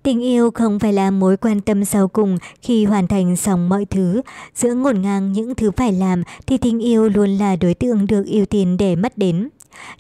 Tình 0.03 0.20
yêu 0.20 0.51
không 0.51 0.78
phải 0.78 0.92
là 0.92 1.11
mối 1.11 1.36
quan 1.36 1.61
tâm 1.61 1.84
sau 1.84 2.09
cùng 2.09 2.38
khi 2.62 2.84
hoàn 2.84 3.07
thành 3.07 3.36
xong 3.36 3.68
mọi 3.68 3.84
thứ. 3.84 4.22
Giữa 4.55 4.74
ngổn 4.74 5.03
ngang 5.03 5.32
những 5.32 5.55
thứ 5.55 5.70
phải 5.70 5.92
làm 5.92 6.22
thì 6.46 6.59
tình 6.59 6.78
yêu 6.78 7.09
luôn 7.09 7.30
là 7.30 7.57
đối 7.57 7.74
tượng 7.74 8.07
được 8.07 8.26
ưu 8.26 8.46
tiên 8.46 8.76
để 8.76 8.96
mất 8.96 9.18
đến. 9.18 9.48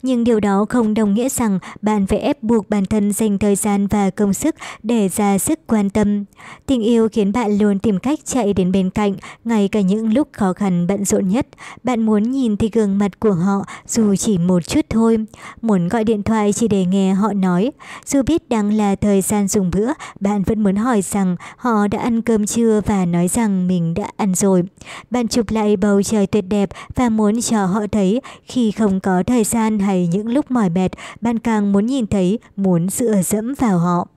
Nhưng 0.02 0.24
điều 0.24 0.40
đó 0.40 0.66
không 0.68 0.94
đồng 0.94 1.14
nghĩa 1.14 1.28
rằng 1.28 1.58
bạn 1.82 2.06
phải 2.06 2.18
ép 2.18 2.42
buộc 2.42 2.70
bản 2.70 2.84
thân 2.84 3.12
dành 3.12 3.38
thời 3.38 3.56
gian 3.56 3.86
và 3.86 4.10
công 4.10 4.34
sức 4.34 4.54
để 4.82 5.08
ra 5.08 5.38
sức 5.38 5.60
quan 5.66 5.90
tâm. 5.90 6.24
Tình 6.66 6.82
yêu 6.82 7.08
khiến 7.12 7.32
bạn 7.32 7.58
luôn 7.58 7.78
tìm 7.78 7.98
cách 7.98 8.18
chạy 8.24 8.52
đến 8.52 8.72
bên 8.72 8.90
cạnh, 8.90 9.14
ngay 9.44 9.68
cả 9.68 9.80
những 9.80 10.12
lúc 10.12 10.28
khó 10.32 10.52
khăn 10.52 10.86
bận 10.86 11.04
rộn 11.04 11.28
nhất. 11.28 11.46
Bạn 11.82 12.02
muốn 12.02 12.22
nhìn 12.22 12.56
thấy 12.56 12.70
gương 12.72 12.98
mặt 12.98 13.20
của 13.20 13.32
họ 13.32 13.64
dù 13.86 14.16
chỉ 14.16 14.38
một 14.38 14.66
chút 14.66 14.86
thôi. 14.90 15.18
Muốn 15.62 15.88
gọi 15.88 16.04
điện 16.04 16.22
thoại 16.22 16.52
chỉ 16.52 16.68
để 16.68 16.84
nghe 16.84 17.12
họ 17.14 17.32
nói. 17.32 17.72
Dù 18.06 18.22
biết 18.22 18.48
đang 18.48 18.72
là 18.72 18.94
thời 18.94 19.20
gian 19.20 19.48
dùng 19.48 19.70
bữa, 19.70 19.92
bạn 20.20 20.42
vẫn 20.42 20.62
muốn 20.62 20.76
hỏi 20.76 21.02
rằng 21.02 21.36
họ 21.56 21.86
đã 21.86 21.98
ăn 21.98 22.22
cơm 22.22 22.46
chưa 22.46 22.80
và 22.86 23.04
nói 23.04 23.28
rằng 23.28 23.68
mình 23.68 23.94
đã 23.94 24.04
ăn 24.16 24.34
rồi. 24.34 24.62
Bạn 25.10 25.28
chụp 25.28 25.50
lại 25.50 25.76
bầu 25.76 26.02
trời 26.02 26.26
tuyệt 26.26 26.44
đẹp 26.48 26.70
và 26.94 27.08
muốn 27.08 27.40
cho 27.40 27.66
họ 27.66 27.80
thấy 27.92 28.20
khi 28.44 28.70
không 28.70 29.00
có 29.00 29.22
thời 29.26 29.44
gian 29.44 29.59
than 29.60 29.78
hay 29.78 30.08
những 30.12 30.28
lúc 30.28 30.50
mỏi 30.50 30.70
mệt, 30.70 30.88
bạn 31.20 31.38
càng 31.38 31.72
muốn 31.72 31.86
nhìn 31.86 32.06
thấy, 32.06 32.38
muốn 32.56 32.88
dựa 32.88 33.22
dẫm 33.22 33.54
vào 33.58 33.78
họ. 33.78 34.08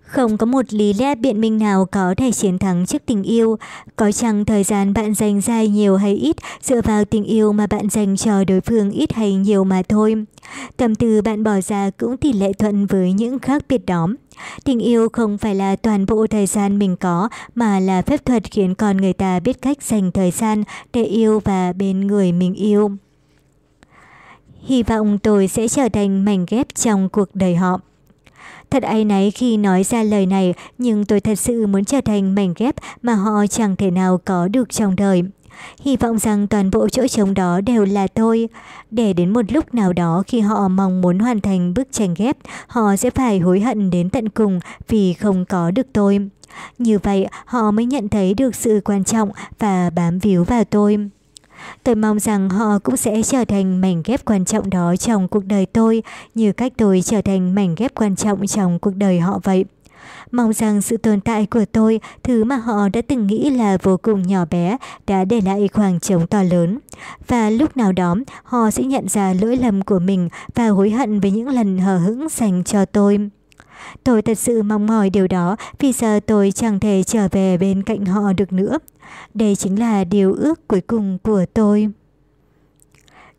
Không 0.00 0.36
có 0.36 0.46
một 0.46 0.64
lý 0.70 0.92
lẽ 0.92 1.14
biện 1.14 1.40
minh 1.40 1.58
nào 1.58 1.86
có 1.92 2.14
thể 2.16 2.32
chiến 2.32 2.58
thắng 2.58 2.86
trước 2.86 3.02
tình 3.06 3.22
yêu. 3.22 3.56
Có 3.96 4.12
chăng 4.12 4.44
thời 4.44 4.64
gian 4.64 4.94
bạn 4.94 5.14
dành 5.14 5.40
dài 5.40 5.68
nhiều 5.68 5.96
hay 5.96 6.14
ít 6.14 6.36
dựa 6.62 6.80
vào 6.80 7.04
tình 7.04 7.24
yêu 7.24 7.52
mà 7.52 7.66
bạn 7.66 7.88
dành 7.88 8.16
cho 8.16 8.44
đối 8.44 8.60
phương 8.60 8.90
ít 8.90 9.12
hay 9.12 9.34
nhiều 9.34 9.64
mà 9.64 9.82
thôi. 9.88 10.14
Tâm 10.76 10.94
tư 10.94 11.22
bạn 11.22 11.44
bỏ 11.44 11.60
ra 11.60 11.90
cũng 11.98 12.16
tỷ 12.16 12.32
lệ 12.32 12.52
thuận 12.52 12.86
với 12.86 13.12
những 13.12 13.38
khác 13.38 13.62
biệt 13.68 13.86
đó. 13.86 14.08
Tình 14.64 14.78
yêu 14.78 15.08
không 15.12 15.38
phải 15.38 15.54
là 15.54 15.76
toàn 15.76 16.06
bộ 16.06 16.26
thời 16.26 16.46
gian 16.46 16.78
mình 16.78 16.96
có 16.96 17.28
mà 17.54 17.80
là 17.80 18.02
phép 18.02 18.24
thuật 18.24 18.50
khiến 18.50 18.74
con 18.74 18.96
người 18.96 19.12
ta 19.12 19.40
biết 19.40 19.62
cách 19.62 19.82
dành 19.82 20.12
thời 20.12 20.30
gian 20.30 20.62
để 20.92 21.04
yêu 21.04 21.40
và 21.44 21.72
bên 21.72 22.06
người 22.06 22.32
mình 22.32 22.54
yêu. 22.54 22.90
Hy 24.66 24.82
vọng 24.82 25.18
tôi 25.18 25.48
sẽ 25.48 25.68
trở 25.68 25.88
thành 25.88 26.24
mảnh 26.24 26.46
ghép 26.48 26.74
trong 26.74 27.08
cuộc 27.08 27.34
đời 27.34 27.56
họ. 27.56 27.80
Thật 28.70 28.82
ai 28.82 29.04
nấy 29.04 29.30
khi 29.30 29.56
nói 29.56 29.84
ra 29.84 30.02
lời 30.02 30.26
này, 30.26 30.54
nhưng 30.78 31.04
tôi 31.04 31.20
thật 31.20 31.34
sự 31.34 31.66
muốn 31.66 31.84
trở 31.84 32.00
thành 32.00 32.34
mảnh 32.34 32.54
ghép 32.56 32.74
mà 33.02 33.14
họ 33.14 33.46
chẳng 33.46 33.76
thể 33.76 33.90
nào 33.90 34.20
có 34.24 34.48
được 34.48 34.72
trong 34.72 34.96
đời. 34.96 35.22
Hy 35.80 35.96
vọng 35.96 36.18
rằng 36.18 36.46
toàn 36.46 36.70
bộ 36.70 36.88
chỗ 36.88 37.06
trống 37.06 37.34
đó 37.34 37.60
đều 37.60 37.84
là 37.84 38.06
tôi. 38.06 38.48
Để 38.90 39.12
đến 39.12 39.32
một 39.32 39.52
lúc 39.52 39.74
nào 39.74 39.92
đó 39.92 40.22
khi 40.26 40.40
họ 40.40 40.68
mong 40.68 41.00
muốn 41.00 41.18
hoàn 41.18 41.40
thành 41.40 41.74
bức 41.74 41.88
tranh 41.92 42.14
ghép, 42.18 42.36
họ 42.66 42.96
sẽ 42.96 43.10
phải 43.10 43.38
hối 43.38 43.60
hận 43.60 43.90
đến 43.90 44.10
tận 44.10 44.28
cùng 44.28 44.60
vì 44.88 45.12
không 45.12 45.44
có 45.44 45.70
được 45.70 45.86
tôi. 45.92 46.18
Như 46.78 46.98
vậy, 46.98 47.26
họ 47.44 47.70
mới 47.70 47.84
nhận 47.84 48.08
thấy 48.08 48.34
được 48.34 48.54
sự 48.54 48.80
quan 48.84 49.04
trọng 49.04 49.30
và 49.58 49.90
bám 49.90 50.18
víu 50.18 50.44
vào 50.44 50.64
tôi. 50.64 51.08
Tôi 51.82 51.94
mong 51.94 52.18
rằng 52.18 52.50
họ 52.50 52.78
cũng 52.78 52.96
sẽ 52.96 53.22
trở 53.22 53.44
thành 53.44 53.80
mảnh 53.80 54.02
ghép 54.04 54.24
quan 54.24 54.44
trọng 54.44 54.70
đó 54.70 54.96
trong 54.96 55.28
cuộc 55.28 55.44
đời 55.44 55.66
tôi, 55.66 56.02
như 56.34 56.52
cách 56.52 56.72
tôi 56.76 57.02
trở 57.04 57.22
thành 57.22 57.54
mảnh 57.54 57.74
ghép 57.74 57.94
quan 57.94 58.16
trọng 58.16 58.46
trong 58.46 58.78
cuộc 58.78 58.96
đời 58.96 59.20
họ 59.20 59.40
vậy. 59.42 59.64
Mong 60.30 60.52
rằng 60.52 60.82
sự 60.82 60.96
tồn 60.96 61.20
tại 61.20 61.46
của 61.46 61.64
tôi, 61.72 62.00
thứ 62.22 62.44
mà 62.44 62.56
họ 62.56 62.88
đã 62.88 63.00
từng 63.08 63.26
nghĩ 63.26 63.50
là 63.50 63.78
vô 63.82 63.96
cùng 64.02 64.22
nhỏ 64.22 64.44
bé, 64.50 64.76
đã 65.06 65.24
để 65.24 65.40
lại 65.40 65.68
khoảng 65.72 66.00
trống 66.00 66.26
to 66.26 66.42
lớn. 66.42 66.78
Và 67.28 67.50
lúc 67.50 67.76
nào 67.76 67.92
đó, 67.92 68.16
họ 68.42 68.70
sẽ 68.70 68.82
nhận 68.82 69.08
ra 69.08 69.34
lỗi 69.40 69.56
lầm 69.56 69.82
của 69.82 69.98
mình 69.98 70.28
và 70.54 70.68
hối 70.68 70.90
hận 70.90 71.20
với 71.20 71.30
những 71.30 71.48
lần 71.48 71.78
hờ 71.78 71.98
hững 71.98 72.28
dành 72.28 72.64
cho 72.64 72.84
tôi. 72.84 73.18
Tôi 74.04 74.22
thật 74.22 74.38
sự 74.38 74.62
mong 74.62 74.86
mỏi 74.86 75.10
điều 75.10 75.28
đó 75.28 75.56
vì 75.78 75.92
giờ 75.92 76.20
tôi 76.26 76.52
chẳng 76.54 76.80
thể 76.80 77.02
trở 77.02 77.28
về 77.30 77.56
bên 77.56 77.82
cạnh 77.82 78.04
họ 78.04 78.32
được 78.32 78.52
nữa. 78.52 78.78
Đây 79.34 79.56
chính 79.56 79.78
là 79.78 80.04
điều 80.04 80.34
ước 80.34 80.68
cuối 80.68 80.80
cùng 80.80 81.18
của 81.22 81.44
tôi. 81.54 81.88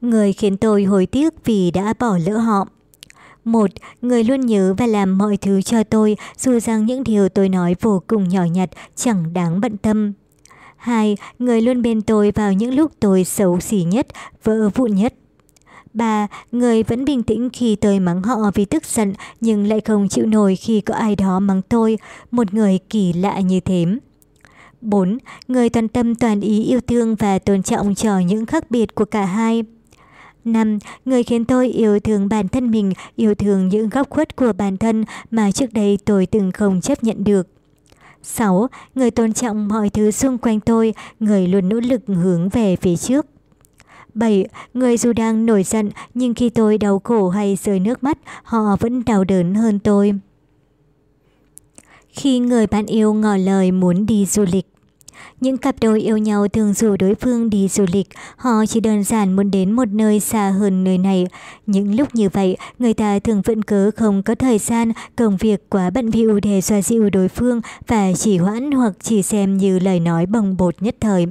Người 0.01 0.34
khiến 0.34 0.57
tôi 0.57 0.84
hối 0.84 1.05
tiếc 1.05 1.45
vì 1.45 1.72
đã 1.72 1.93
bỏ 1.99 2.18
lỡ 2.26 2.38
họ. 2.38 2.68
Một, 3.45 3.72
người 4.01 4.24
luôn 4.24 4.41
nhớ 4.41 4.76
và 4.78 4.86
làm 4.88 5.18
mọi 5.18 5.38
thứ 5.38 5.61
cho 5.61 5.84
tôi 5.84 6.18
dù 6.38 6.59
rằng 6.59 6.86
những 6.86 7.03
điều 7.03 7.30
tôi 7.30 7.49
nói 7.49 7.76
vô 7.82 8.01
cùng 8.07 8.30
nhỏ 8.30 8.43
nhặt, 8.43 8.70
chẳng 8.95 9.34
đáng 9.34 9.61
bận 9.61 9.78
tâm. 9.78 10.13
Hai, 10.76 11.18
người 11.39 11.61
luôn 11.61 11.82
bên 11.82 12.01
tôi 12.01 12.32
vào 12.36 12.53
những 12.53 12.74
lúc 12.76 12.91
tôi 12.99 13.24
xấu 13.24 13.59
xỉ 13.59 13.84
nhất, 13.84 14.07
vỡ 14.43 14.70
vụn 14.70 14.95
nhất. 14.95 15.13
3. 15.93 16.28
Người 16.51 16.84
vẫn 16.84 17.05
bình 17.05 17.24
tĩnh 17.24 17.49
khi 17.53 17.76
tôi 17.76 17.99
mắng 17.99 18.22
họ 18.22 18.51
vì 18.53 18.66
tức 18.66 18.86
giận 18.86 19.13
nhưng 19.41 19.68
lại 19.68 19.82
không 19.82 20.09
chịu 20.09 20.26
nổi 20.26 20.55
khi 20.55 20.82
có 20.82 20.93
ai 20.93 21.16
đó 21.16 21.39
mắng 21.39 21.61
tôi, 21.70 21.97
một 22.32 22.53
người 22.53 22.80
kỳ 22.89 23.13
lạ 23.13 23.39
như 23.39 23.59
thế. 23.59 23.86
4. 24.86 25.17
Người 25.47 25.69
toàn 25.69 25.88
tâm 25.88 26.15
toàn 26.15 26.41
ý 26.41 26.63
yêu 26.63 26.79
thương 26.88 27.15
và 27.15 27.39
tôn 27.39 27.63
trọng 27.63 27.95
cho 27.95 28.19
những 28.19 28.45
khác 28.45 28.71
biệt 28.71 28.95
của 28.95 29.05
cả 29.05 29.25
hai. 29.25 29.63
5. 30.45 30.79
Người 31.05 31.23
khiến 31.23 31.45
tôi 31.45 31.67
yêu 31.67 31.99
thương 31.99 32.29
bản 32.29 32.47
thân 32.47 32.71
mình, 32.71 32.93
yêu 33.15 33.36
thương 33.36 33.67
những 33.67 33.89
góc 33.89 34.09
khuất 34.09 34.36
của 34.36 34.53
bản 34.53 34.77
thân 34.77 35.05
mà 35.31 35.51
trước 35.51 35.73
đây 35.73 35.97
tôi 36.05 36.25
từng 36.25 36.51
không 36.51 36.81
chấp 36.81 37.03
nhận 37.03 37.23
được. 37.23 37.47
6. 38.23 38.67
Người 38.95 39.11
tôn 39.11 39.33
trọng 39.33 39.67
mọi 39.67 39.89
thứ 39.89 40.11
xung 40.11 40.38
quanh 40.38 40.59
tôi, 40.59 40.93
người 41.19 41.47
luôn 41.47 41.69
nỗ 41.69 41.79
lực 41.79 42.01
hướng 42.07 42.49
về 42.49 42.75
phía 42.75 42.95
trước. 42.95 43.25
7. 44.13 44.45
Người 44.73 44.97
dù 44.97 45.13
đang 45.13 45.45
nổi 45.45 45.63
giận 45.63 45.91
nhưng 46.13 46.33
khi 46.33 46.49
tôi 46.49 46.77
đau 46.77 47.01
khổ 47.03 47.29
hay 47.29 47.57
rơi 47.63 47.79
nước 47.79 48.03
mắt, 48.03 48.17
họ 48.43 48.75
vẫn 48.79 49.05
đau 49.05 49.23
đớn 49.23 49.55
hơn 49.55 49.79
tôi. 49.79 50.13
Khi 52.09 52.39
người 52.39 52.67
bạn 52.67 52.86
yêu 52.86 53.13
ngỏ 53.13 53.38
lời 53.38 53.71
muốn 53.71 54.05
đi 54.05 54.25
du 54.25 54.45
lịch 54.51 54.65
những 55.41 55.57
cặp 55.57 55.76
đôi 55.82 56.01
yêu 56.01 56.18
nhau 56.18 56.47
thường 56.47 56.74
rủ 56.74 56.95
đối 56.99 57.16
phương 57.16 57.49
đi 57.49 57.68
du 57.68 57.86
lịch, 57.93 58.07
họ 58.38 58.66
chỉ 58.66 58.80
đơn 58.80 59.03
giản 59.03 59.36
muốn 59.36 59.51
đến 59.51 59.72
một 59.72 59.88
nơi 59.88 60.20
xa 60.20 60.49
hơn 60.49 60.84
nơi 60.84 60.97
này. 60.97 61.28
Những 61.66 61.95
lúc 61.95 62.16
như 62.16 62.30
vậy, 62.30 62.57
người 62.80 62.93
ta 62.93 63.20
thường 63.20 63.41
vẫn 63.41 63.63
cớ 63.63 63.91
không 63.95 64.24
có 64.24 64.36
thời 64.36 64.57
gian, 64.57 64.91
công 65.16 65.38
việc 65.38 65.70
quá 65.70 65.89
bận 65.89 66.11
bịu 66.11 66.39
để 66.39 66.61
xoa 66.61 66.82
dịu 66.82 67.09
đối 67.09 67.28
phương 67.28 67.61
và 67.88 68.13
chỉ 68.13 68.38
hoãn 68.38 68.72
hoặc 68.72 68.93
chỉ 69.01 69.22
xem 69.22 69.57
như 69.57 69.80
lời 69.80 69.99
nói 69.99 70.26
bồng 70.26 70.57
bột 70.57 70.82
nhất 70.82 70.95
thời. 70.99 71.26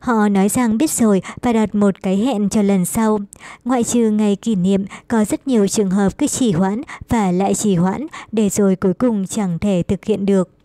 Họ 0.00 0.28
nói 0.28 0.48
rằng 0.48 0.78
biết 0.78 0.90
rồi 0.90 1.22
và 1.42 1.52
đặt 1.52 1.74
một 1.74 2.02
cái 2.02 2.16
hẹn 2.16 2.48
cho 2.48 2.62
lần 2.62 2.84
sau. 2.84 3.18
Ngoại 3.64 3.84
trừ 3.84 4.10
ngày 4.10 4.36
kỷ 4.36 4.54
niệm, 4.54 4.84
có 5.08 5.24
rất 5.24 5.48
nhiều 5.48 5.68
trường 5.68 5.90
hợp 5.90 6.18
cứ 6.18 6.26
trì 6.26 6.52
hoãn 6.52 6.82
và 7.08 7.32
lại 7.32 7.54
trì 7.54 7.74
hoãn 7.74 8.06
để 8.32 8.48
rồi 8.48 8.76
cuối 8.76 8.94
cùng 8.94 9.26
chẳng 9.26 9.58
thể 9.58 9.82
thực 9.88 10.04
hiện 10.04 10.26
được. 10.26 10.59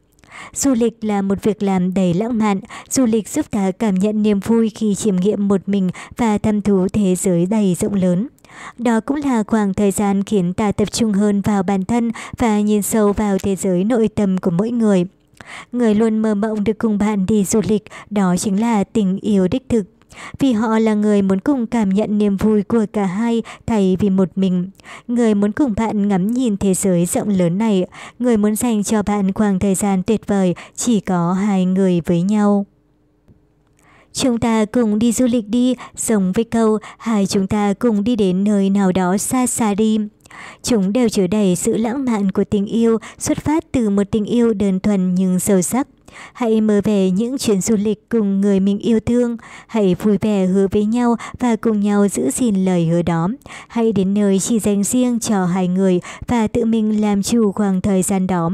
Du 0.53 0.73
lịch 0.73 0.97
là 1.01 1.21
một 1.21 1.43
việc 1.43 1.63
làm 1.63 1.93
đầy 1.93 2.13
lãng 2.13 2.37
mạn. 2.37 2.59
Du 2.89 3.05
lịch 3.05 3.29
giúp 3.29 3.45
ta 3.51 3.71
cảm 3.71 3.95
nhận 3.95 4.23
niềm 4.23 4.39
vui 4.39 4.69
khi 4.69 4.95
chiêm 4.95 5.15
nghiệm 5.15 5.47
một 5.47 5.61
mình 5.65 5.89
và 6.17 6.37
thăm 6.37 6.61
thú 6.61 6.87
thế 6.93 7.15
giới 7.15 7.45
đầy 7.45 7.75
rộng 7.79 7.93
lớn. 7.93 8.27
Đó 8.77 8.99
cũng 8.99 9.17
là 9.25 9.43
khoảng 9.43 9.73
thời 9.73 9.91
gian 9.91 10.23
khiến 10.23 10.53
ta 10.53 10.71
tập 10.71 10.91
trung 10.91 11.13
hơn 11.13 11.41
vào 11.41 11.63
bản 11.63 11.85
thân 11.85 12.11
và 12.37 12.59
nhìn 12.59 12.81
sâu 12.81 13.13
vào 13.13 13.37
thế 13.37 13.55
giới 13.55 13.83
nội 13.83 14.07
tâm 14.07 14.37
của 14.37 14.51
mỗi 14.51 14.71
người. 14.71 15.05
Người 15.71 15.95
luôn 15.95 16.19
mơ 16.19 16.35
mộng 16.35 16.63
được 16.63 16.77
cùng 16.77 16.97
bạn 16.97 17.25
đi 17.25 17.43
du 17.43 17.61
lịch, 17.67 17.83
đó 18.09 18.35
chính 18.37 18.61
là 18.61 18.83
tình 18.83 19.19
yêu 19.21 19.47
đích 19.47 19.69
thực. 19.69 19.94
Vì 20.39 20.53
họ 20.53 20.79
là 20.79 20.93
người 20.93 21.21
muốn 21.21 21.39
cùng 21.39 21.67
cảm 21.67 21.89
nhận 21.89 22.17
niềm 22.17 22.37
vui 22.37 22.63
của 22.63 22.85
cả 22.93 23.05
hai 23.05 23.43
thay 23.65 23.97
vì 23.99 24.09
một 24.09 24.29
mình. 24.35 24.69
Người 25.07 25.35
muốn 25.35 25.51
cùng 25.51 25.73
bạn 25.77 26.07
ngắm 26.07 26.27
nhìn 26.27 26.57
thế 26.57 26.73
giới 26.73 27.05
rộng 27.05 27.29
lớn 27.29 27.57
này. 27.57 27.85
Người 28.19 28.37
muốn 28.37 28.55
dành 28.55 28.83
cho 28.83 29.03
bạn 29.03 29.33
khoảng 29.33 29.59
thời 29.59 29.75
gian 29.75 30.03
tuyệt 30.03 30.27
vời 30.27 30.55
chỉ 30.75 30.99
có 30.99 31.33
hai 31.33 31.65
người 31.65 32.01
với 32.05 32.21
nhau. 32.21 32.65
Chúng 34.13 34.39
ta 34.39 34.65
cùng 34.65 34.99
đi 34.99 35.11
du 35.11 35.25
lịch 35.25 35.47
đi, 35.47 35.75
giống 35.97 36.31
với 36.31 36.43
câu 36.43 36.77
hai 36.97 37.25
chúng 37.25 37.47
ta 37.47 37.73
cùng 37.79 38.03
đi 38.03 38.15
đến 38.15 38.43
nơi 38.43 38.69
nào 38.69 38.91
đó 38.91 39.17
xa 39.17 39.47
xa 39.47 39.73
đi. 39.73 39.97
Chúng 40.63 40.93
đều 40.93 41.09
chứa 41.09 41.27
đầy 41.27 41.55
sự 41.55 41.77
lãng 41.77 42.05
mạn 42.05 42.31
của 42.31 42.43
tình 42.43 42.65
yêu, 42.65 42.97
xuất 43.19 43.37
phát 43.37 43.63
từ 43.71 43.89
một 43.89 44.03
tình 44.11 44.25
yêu 44.25 44.53
đơn 44.53 44.79
thuần 44.79 45.15
nhưng 45.15 45.39
sâu 45.39 45.61
sắc. 45.61 45.87
Hãy 46.33 46.61
mơ 46.61 46.81
về 46.83 47.11
những 47.11 47.37
chuyến 47.37 47.61
du 47.61 47.75
lịch 47.75 48.09
cùng 48.09 48.41
người 48.41 48.59
mình 48.59 48.79
yêu 48.79 48.99
thương. 48.99 49.37
Hãy 49.67 49.95
vui 49.95 50.17
vẻ 50.17 50.45
hứa 50.45 50.67
với 50.71 50.85
nhau 50.85 51.15
và 51.39 51.55
cùng 51.55 51.79
nhau 51.79 52.07
giữ 52.07 52.31
gìn 52.31 52.65
lời 52.65 52.87
hứa 52.87 53.01
đó. 53.01 53.29
Hãy 53.67 53.91
đến 53.91 54.13
nơi 54.13 54.39
chỉ 54.39 54.59
dành 54.59 54.83
riêng 54.83 55.19
cho 55.19 55.45
hai 55.45 55.67
người 55.67 55.99
và 56.27 56.47
tự 56.47 56.65
mình 56.65 57.01
làm 57.01 57.23
chủ 57.23 57.51
khoảng 57.51 57.81
thời 57.81 58.01
gian 58.01 58.27
đó. 58.27 58.51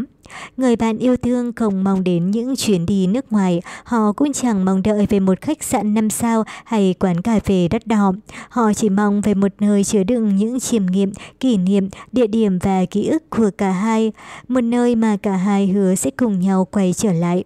Người 0.57 0.75
bạn 0.75 0.97
yêu 0.97 1.17
thương 1.17 1.53
không 1.53 1.83
mong 1.83 2.03
đến 2.03 2.31
những 2.31 2.55
chuyến 2.55 2.85
đi 2.85 3.07
nước 3.07 3.31
ngoài, 3.31 3.61
họ 3.83 4.11
cũng 4.11 4.33
chẳng 4.33 4.65
mong 4.65 4.83
đợi 4.83 5.05
về 5.09 5.19
một 5.19 5.41
khách 5.41 5.63
sạn 5.63 5.93
năm 5.93 6.09
sao 6.09 6.43
hay 6.65 6.95
quán 6.99 7.21
cà 7.21 7.39
phê 7.39 7.67
đắt 7.67 7.87
đỏ. 7.87 8.13
Họ 8.49 8.73
chỉ 8.73 8.89
mong 8.89 9.21
về 9.21 9.33
một 9.33 9.51
nơi 9.59 9.83
chứa 9.83 10.03
đựng 10.03 10.35
những 10.35 10.59
chiêm 10.59 10.85
nghiệm, 10.85 11.11
kỷ 11.39 11.57
niệm, 11.57 11.89
địa 12.11 12.27
điểm 12.27 12.59
và 12.59 12.85
ký 12.85 13.07
ức 13.07 13.29
của 13.29 13.49
cả 13.57 13.71
hai. 13.71 14.11
Một 14.47 14.61
nơi 14.61 14.95
mà 14.95 15.17
cả 15.17 15.35
hai 15.35 15.67
hứa 15.67 15.95
sẽ 15.95 16.09
cùng 16.11 16.39
nhau 16.39 16.67
quay 16.71 16.93
trở 16.93 17.13
lại. 17.13 17.43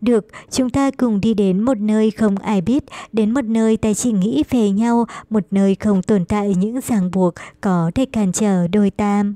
Được, 0.00 0.26
chúng 0.50 0.70
ta 0.70 0.90
cùng 0.90 1.20
đi 1.20 1.34
đến 1.34 1.62
một 1.62 1.78
nơi 1.78 2.10
không 2.10 2.36
ai 2.36 2.60
biết, 2.60 2.84
đến 3.12 3.34
một 3.34 3.44
nơi 3.44 3.76
ta 3.76 3.94
chỉ 3.94 4.12
nghĩ 4.12 4.42
về 4.50 4.70
nhau, 4.70 5.06
một 5.30 5.42
nơi 5.50 5.74
không 5.74 6.02
tồn 6.02 6.24
tại 6.24 6.54
những 6.58 6.80
ràng 6.80 7.10
buộc 7.10 7.34
có 7.60 7.90
thể 7.94 8.04
cản 8.04 8.32
trở 8.32 8.68
đôi 8.68 8.90
tam. 8.90 9.34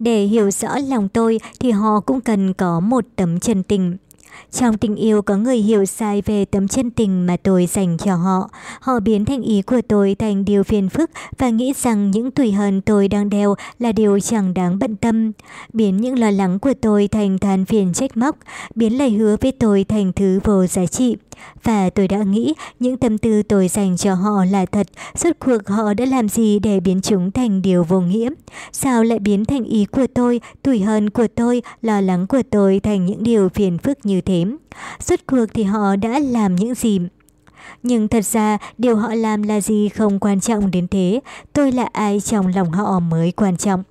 Để 0.00 0.22
hiểu 0.22 0.50
rõ 0.50 0.78
lòng 0.88 1.08
tôi 1.08 1.38
thì 1.60 1.70
họ 1.70 2.00
cũng 2.00 2.20
cần 2.20 2.54
có 2.54 2.80
một 2.80 3.04
tấm 3.16 3.40
chân 3.40 3.62
tình. 3.62 3.96
Trong 4.52 4.78
tình 4.78 4.96
yêu 4.96 5.22
có 5.22 5.36
người 5.36 5.56
hiểu 5.56 5.84
sai 5.84 6.22
về 6.26 6.44
tấm 6.44 6.68
chân 6.68 6.90
tình 6.90 7.26
mà 7.26 7.36
tôi 7.36 7.66
dành 7.66 7.96
cho 7.98 8.16
họ. 8.16 8.50
Họ 8.80 9.00
biến 9.00 9.24
thành 9.24 9.42
ý 9.42 9.62
của 9.62 9.80
tôi 9.88 10.16
thành 10.18 10.44
điều 10.44 10.62
phiền 10.62 10.88
phức 10.88 11.10
và 11.38 11.48
nghĩ 11.48 11.72
rằng 11.76 12.10
những 12.10 12.30
tùy 12.30 12.52
hờn 12.52 12.80
tôi 12.80 13.08
đang 13.08 13.30
đeo 13.30 13.54
là 13.78 13.92
điều 13.92 14.20
chẳng 14.20 14.54
đáng 14.54 14.78
bận 14.78 14.96
tâm. 14.96 15.32
Biến 15.72 15.96
những 15.96 16.18
lo 16.18 16.30
lắng 16.30 16.58
của 16.58 16.72
tôi 16.80 17.08
thành 17.08 17.38
than 17.38 17.64
phiền 17.64 17.92
trách 17.92 18.16
móc, 18.16 18.36
biến 18.74 18.98
lời 18.98 19.10
hứa 19.10 19.36
với 19.40 19.52
tôi 19.52 19.84
thành 19.84 20.12
thứ 20.12 20.40
vô 20.44 20.66
giá 20.66 20.86
trị. 20.86 21.16
Và 21.62 21.90
tôi 21.90 22.08
đã 22.08 22.16
nghĩ 22.22 22.54
những 22.78 22.96
tâm 22.96 23.18
tư 23.18 23.42
tôi 23.42 23.68
dành 23.68 23.96
cho 23.96 24.14
họ 24.14 24.44
là 24.44 24.66
thật, 24.66 24.86
suốt 25.14 25.32
cuộc 25.38 25.68
họ 25.68 25.94
đã 25.94 26.04
làm 26.04 26.28
gì 26.28 26.58
để 26.58 26.80
biến 26.80 27.00
chúng 27.00 27.30
thành 27.30 27.62
điều 27.62 27.84
vô 27.84 28.00
nghĩa? 28.00 28.30
Sao 28.72 29.04
lại 29.04 29.18
biến 29.18 29.44
thành 29.44 29.64
ý 29.64 29.84
của 29.84 30.06
tôi, 30.14 30.40
tủi 30.62 30.80
hờn 30.80 31.10
của 31.10 31.26
tôi, 31.34 31.62
lo 31.82 32.00
lắng 32.00 32.26
của 32.26 32.42
tôi 32.50 32.80
thành 32.80 33.06
những 33.06 33.22
điều 33.22 33.48
phiền 33.48 33.78
phức 33.78 34.06
như 34.06 34.20
thế? 34.20 34.44
Suốt 35.00 35.20
cuộc 35.26 35.46
thì 35.54 35.62
họ 35.62 35.96
đã 35.96 36.18
làm 36.18 36.56
những 36.56 36.74
gì? 36.74 37.00
Nhưng 37.82 38.08
thật 38.08 38.24
ra 38.24 38.58
điều 38.78 38.96
họ 38.96 39.14
làm 39.14 39.42
là 39.42 39.60
gì 39.60 39.88
không 39.88 40.18
quan 40.18 40.40
trọng 40.40 40.70
đến 40.70 40.88
thế, 40.88 41.20
tôi 41.52 41.72
là 41.72 41.88
ai 41.92 42.20
trong 42.20 42.46
lòng 42.54 42.70
họ 42.70 43.00
mới 43.00 43.32
quan 43.32 43.56
trọng. 43.56 43.82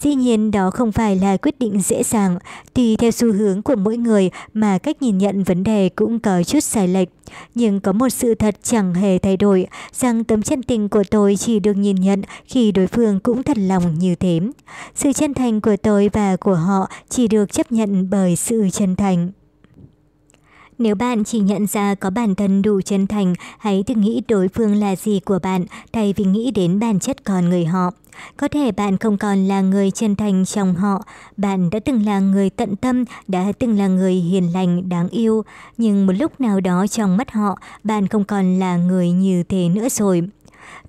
Dĩ 0.00 0.14
nhiên 0.14 0.50
đó 0.50 0.70
không 0.70 0.92
phải 0.92 1.16
là 1.16 1.36
quyết 1.36 1.58
định 1.58 1.80
dễ 1.80 2.02
dàng, 2.02 2.38
tùy 2.74 2.96
theo 2.96 3.10
xu 3.10 3.32
hướng 3.32 3.62
của 3.62 3.76
mỗi 3.76 3.96
người 3.96 4.30
mà 4.54 4.78
cách 4.78 5.02
nhìn 5.02 5.18
nhận 5.18 5.42
vấn 5.42 5.64
đề 5.64 5.88
cũng 5.96 6.20
có 6.20 6.42
chút 6.42 6.60
sai 6.60 6.88
lệch. 6.88 7.08
Nhưng 7.54 7.80
có 7.80 7.92
một 7.92 8.08
sự 8.08 8.34
thật 8.34 8.54
chẳng 8.62 8.94
hề 8.94 9.18
thay 9.18 9.36
đổi, 9.36 9.66
rằng 9.92 10.24
tấm 10.24 10.42
chân 10.42 10.62
tình 10.62 10.88
của 10.88 11.02
tôi 11.10 11.36
chỉ 11.36 11.60
được 11.60 11.76
nhìn 11.76 11.96
nhận 11.96 12.22
khi 12.44 12.72
đối 12.72 12.86
phương 12.86 13.20
cũng 13.20 13.42
thật 13.42 13.58
lòng 13.58 13.98
như 13.98 14.14
thế. 14.14 14.40
Sự 14.94 15.12
chân 15.12 15.34
thành 15.34 15.60
của 15.60 15.76
tôi 15.76 16.10
và 16.12 16.36
của 16.36 16.54
họ 16.54 16.90
chỉ 17.08 17.28
được 17.28 17.52
chấp 17.52 17.72
nhận 17.72 18.10
bởi 18.10 18.36
sự 18.36 18.68
chân 18.72 18.96
thành. 18.96 19.30
Nếu 20.78 20.94
bạn 20.94 21.24
chỉ 21.24 21.38
nhận 21.38 21.66
ra 21.66 21.94
có 21.94 22.10
bản 22.10 22.34
thân 22.34 22.62
đủ 22.62 22.80
chân 22.80 23.06
thành, 23.06 23.34
hãy 23.58 23.82
thử 23.82 23.94
nghĩ 23.94 24.22
đối 24.28 24.48
phương 24.48 24.74
là 24.74 24.96
gì 24.96 25.20
của 25.20 25.38
bạn 25.42 25.64
thay 25.92 26.14
vì 26.16 26.24
nghĩ 26.24 26.50
đến 26.50 26.78
bản 26.78 27.00
chất 27.00 27.24
con 27.24 27.48
người 27.48 27.64
họ. 27.64 27.90
Có 28.36 28.48
thể 28.48 28.72
bạn 28.72 28.96
không 28.96 29.18
còn 29.18 29.44
là 29.44 29.60
người 29.60 29.90
chân 29.90 30.16
thành 30.16 30.44
trong 30.44 30.74
họ, 30.74 31.02
bạn 31.36 31.70
đã 31.70 31.78
từng 31.78 32.06
là 32.06 32.20
người 32.20 32.50
tận 32.50 32.76
tâm, 32.76 33.04
đã 33.28 33.52
từng 33.58 33.78
là 33.78 33.86
người 33.86 34.14
hiền 34.14 34.52
lành, 34.52 34.88
đáng 34.88 35.08
yêu, 35.08 35.42
nhưng 35.76 36.06
một 36.06 36.12
lúc 36.12 36.40
nào 36.40 36.60
đó 36.60 36.86
trong 36.86 37.16
mắt 37.16 37.30
họ, 37.30 37.58
bạn 37.84 38.08
không 38.08 38.24
còn 38.24 38.58
là 38.58 38.76
người 38.76 39.10
như 39.10 39.42
thế 39.42 39.68
nữa 39.68 39.88
rồi. 39.88 40.22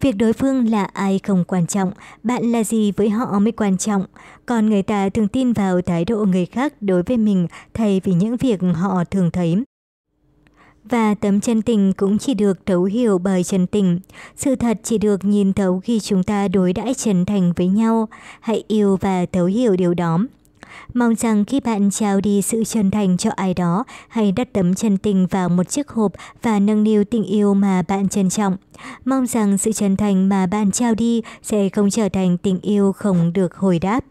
Việc 0.01 0.11
đối 0.11 0.33
phương 0.33 0.69
là 0.69 0.83
ai 0.83 1.19
không 1.23 1.43
quan 1.43 1.67
trọng, 1.67 1.91
bạn 2.23 2.51
là 2.51 2.63
gì 2.63 2.91
với 2.91 3.09
họ 3.09 3.39
mới 3.39 3.51
quan 3.51 3.77
trọng. 3.77 4.05
Còn 4.45 4.69
người 4.69 4.83
ta 4.83 5.09
thường 5.09 5.27
tin 5.27 5.53
vào 5.53 5.81
thái 5.81 6.05
độ 6.05 6.25
người 6.25 6.45
khác 6.45 6.73
đối 6.81 7.03
với 7.03 7.17
mình 7.17 7.47
thay 7.73 8.01
vì 8.03 8.13
những 8.13 8.37
việc 8.37 8.59
họ 8.73 9.03
thường 9.03 9.31
thấy. 9.31 9.63
Và 10.89 11.15
tấm 11.15 11.41
chân 11.41 11.61
tình 11.61 11.93
cũng 11.93 12.17
chỉ 12.17 12.33
được 12.33 12.65
thấu 12.65 12.83
hiểu 12.83 13.17
bởi 13.17 13.43
chân 13.43 13.67
tình. 13.67 13.99
Sự 14.35 14.55
thật 14.55 14.79
chỉ 14.83 14.97
được 14.97 15.25
nhìn 15.25 15.53
thấu 15.53 15.79
khi 15.83 15.99
chúng 15.99 16.23
ta 16.23 16.47
đối 16.47 16.73
đãi 16.73 16.93
chân 16.93 17.25
thành 17.25 17.53
với 17.55 17.67
nhau. 17.67 18.07
Hãy 18.39 18.63
yêu 18.67 18.97
và 19.01 19.25
thấu 19.31 19.45
hiểu 19.45 19.75
điều 19.75 19.93
đó. 19.93 20.19
Mong 20.93 21.15
rằng 21.15 21.45
khi 21.45 21.59
bạn 21.59 21.91
trao 21.91 22.21
đi 22.21 22.41
sự 22.41 22.63
chân 22.63 22.91
thành 22.91 23.17
cho 23.17 23.29
ai 23.35 23.53
đó, 23.53 23.83
hãy 24.07 24.31
đặt 24.31 24.47
tấm 24.53 24.75
chân 24.75 24.97
tình 24.97 25.27
vào 25.27 25.49
một 25.49 25.69
chiếc 25.69 25.89
hộp 25.89 26.11
và 26.41 26.59
nâng 26.59 26.83
niu 26.83 27.03
tình 27.03 27.23
yêu 27.23 27.53
mà 27.53 27.81
bạn 27.81 28.09
trân 28.09 28.29
trọng. 28.29 28.57
Mong 29.05 29.27
rằng 29.27 29.57
sự 29.57 29.71
chân 29.71 29.97
thành 29.97 30.29
mà 30.29 30.45
bạn 30.45 30.71
trao 30.71 30.95
đi 30.95 31.21
sẽ 31.43 31.69
không 31.69 31.89
trở 31.89 32.09
thành 32.09 32.37
tình 32.37 32.59
yêu 32.61 32.91
không 32.91 33.33
được 33.33 33.55
hồi 33.55 33.79
đáp. 33.79 34.05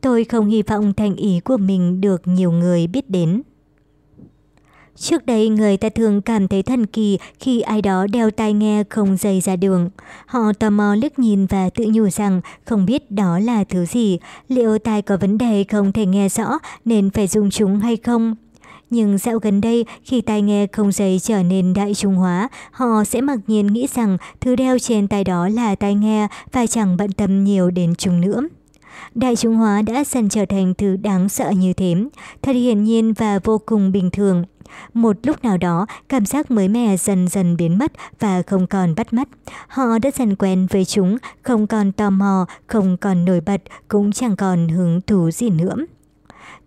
Tôi 0.00 0.24
không 0.24 0.46
hy 0.46 0.62
vọng 0.62 0.92
thành 0.96 1.16
ý 1.16 1.40
của 1.40 1.56
mình 1.56 2.00
được 2.00 2.22
nhiều 2.24 2.52
người 2.52 2.86
biết 2.86 3.10
đến. 3.10 3.42
Trước 4.96 5.26
đây 5.26 5.48
người 5.48 5.76
ta 5.76 5.88
thường 5.88 6.20
cảm 6.22 6.48
thấy 6.48 6.62
thần 6.62 6.86
kỳ 6.86 7.18
khi 7.40 7.60
ai 7.60 7.82
đó 7.82 8.06
đeo 8.12 8.30
tai 8.30 8.52
nghe 8.52 8.84
không 8.90 9.16
dây 9.16 9.40
ra 9.40 9.56
đường. 9.56 9.90
Họ 10.26 10.52
tò 10.58 10.70
mò 10.70 10.94
liếc 10.94 11.18
nhìn 11.18 11.46
và 11.46 11.70
tự 11.70 11.86
nhủ 11.92 12.08
rằng 12.10 12.40
không 12.64 12.86
biết 12.86 13.10
đó 13.10 13.38
là 13.38 13.64
thứ 13.64 13.84
gì, 13.86 14.18
liệu 14.48 14.78
tai 14.78 15.02
có 15.02 15.16
vấn 15.16 15.38
đề 15.38 15.64
không 15.64 15.92
thể 15.92 16.06
nghe 16.06 16.28
rõ 16.28 16.58
nên 16.84 17.10
phải 17.10 17.26
dùng 17.26 17.50
chúng 17.50 17.78
hay 17.78 17.96
không. 17.96 18.34
nhưng 18.90 19.18
dạo 19.18 19.38
gần 19.38 19.60
đây 19.60 19.84
khi 20.04 20.20
tai 20.20 20.42
nghe 20.42 20.66
không 20.66 20.92
dây 20.92 21.18
trở 21.18 21.42
nên 21.42 21.74
đại 21.74 21.94
trung 21.94 22.14
hóa, 22.14 22.48
họ 22.70 23.04
sẽ 23.04 23.20
mặc 23.20 23.38
nhiên 23.46 23.66
nghĩ 23.66 23.86
rằng 23.94 24.18
thứ 24.40 24.56
đeo 24.56 24.78
trên 24.78 25.08
tai 25.08 25.24
đó 25.24 25.48
là 25.48 25.74
tai 25.74 25.94
nghe 25.94 26.28
và 26.52 26.66
chẳng 26.66 26.96
bận 26.96 27.12
tâm 27.12 27.44
nhiều 27.44 27.70
đến 27.70 27.94
chúng 27.94 28.20
nữa. 28.20 28.40
Đại 29.14 29.36
chúng 29.36 29.56
hóa 29.56 29.82
đã 29.82 30.04
dần 30.04 30.28
trở 30.28 30.44
thành 30.44 30.74
thứ 30.74 30.96
đáng 30.96 31.28
sợ 31.28 31.50
như 31.50 31.72
thế, 31.72 31.94
thật 32.42 32.52
hiển 32.52 32.84
nhiên 32.84 33.12
và 33.12 33.38
vô 33.44 33.60
cùng 33.66 33.92
bình 33.92 34.10
thường. 34.10 34.44
Một 34.94 35.16
lúc 35.22 35.44
nào 35.44 35.56
đó, 35.56 35.86
cảm 36.08 36.26
giác 36.26 36.50
mới 36.50 36.68
mẻ 36.68 36.96
dần 36.96 37.28
dần 37.28 37.56
biến 37.56 37.78
mất 37.78 37.92
và 38.20 38.42
không 38.42 38.66
còn 38.66 38.94
bắt 38.94 39.12
mắt. 39.12 39.28
Họ 39.68 39.98
đã 39.98 40.10
dần 40.14 40.36
quen 40.36 40.66
với 40.70 40.84
chúng, 40.84 41.16
không 41.42 41.66
còn 41.66 41.92
tò 41.92 42.10
mò, 42.10 42.46
không 42.66 42.96
còn 42.96 43.24
nổi 43.24 43.40
bật, 43.40 43.62
cũng 43.88 44.12
chẳng 44.12 44.36
còn 44.36 44.68
hứng 44.68 45.00
thú 45.06 45.30
gì 45.30 45.50
nữa. 45.50 45.74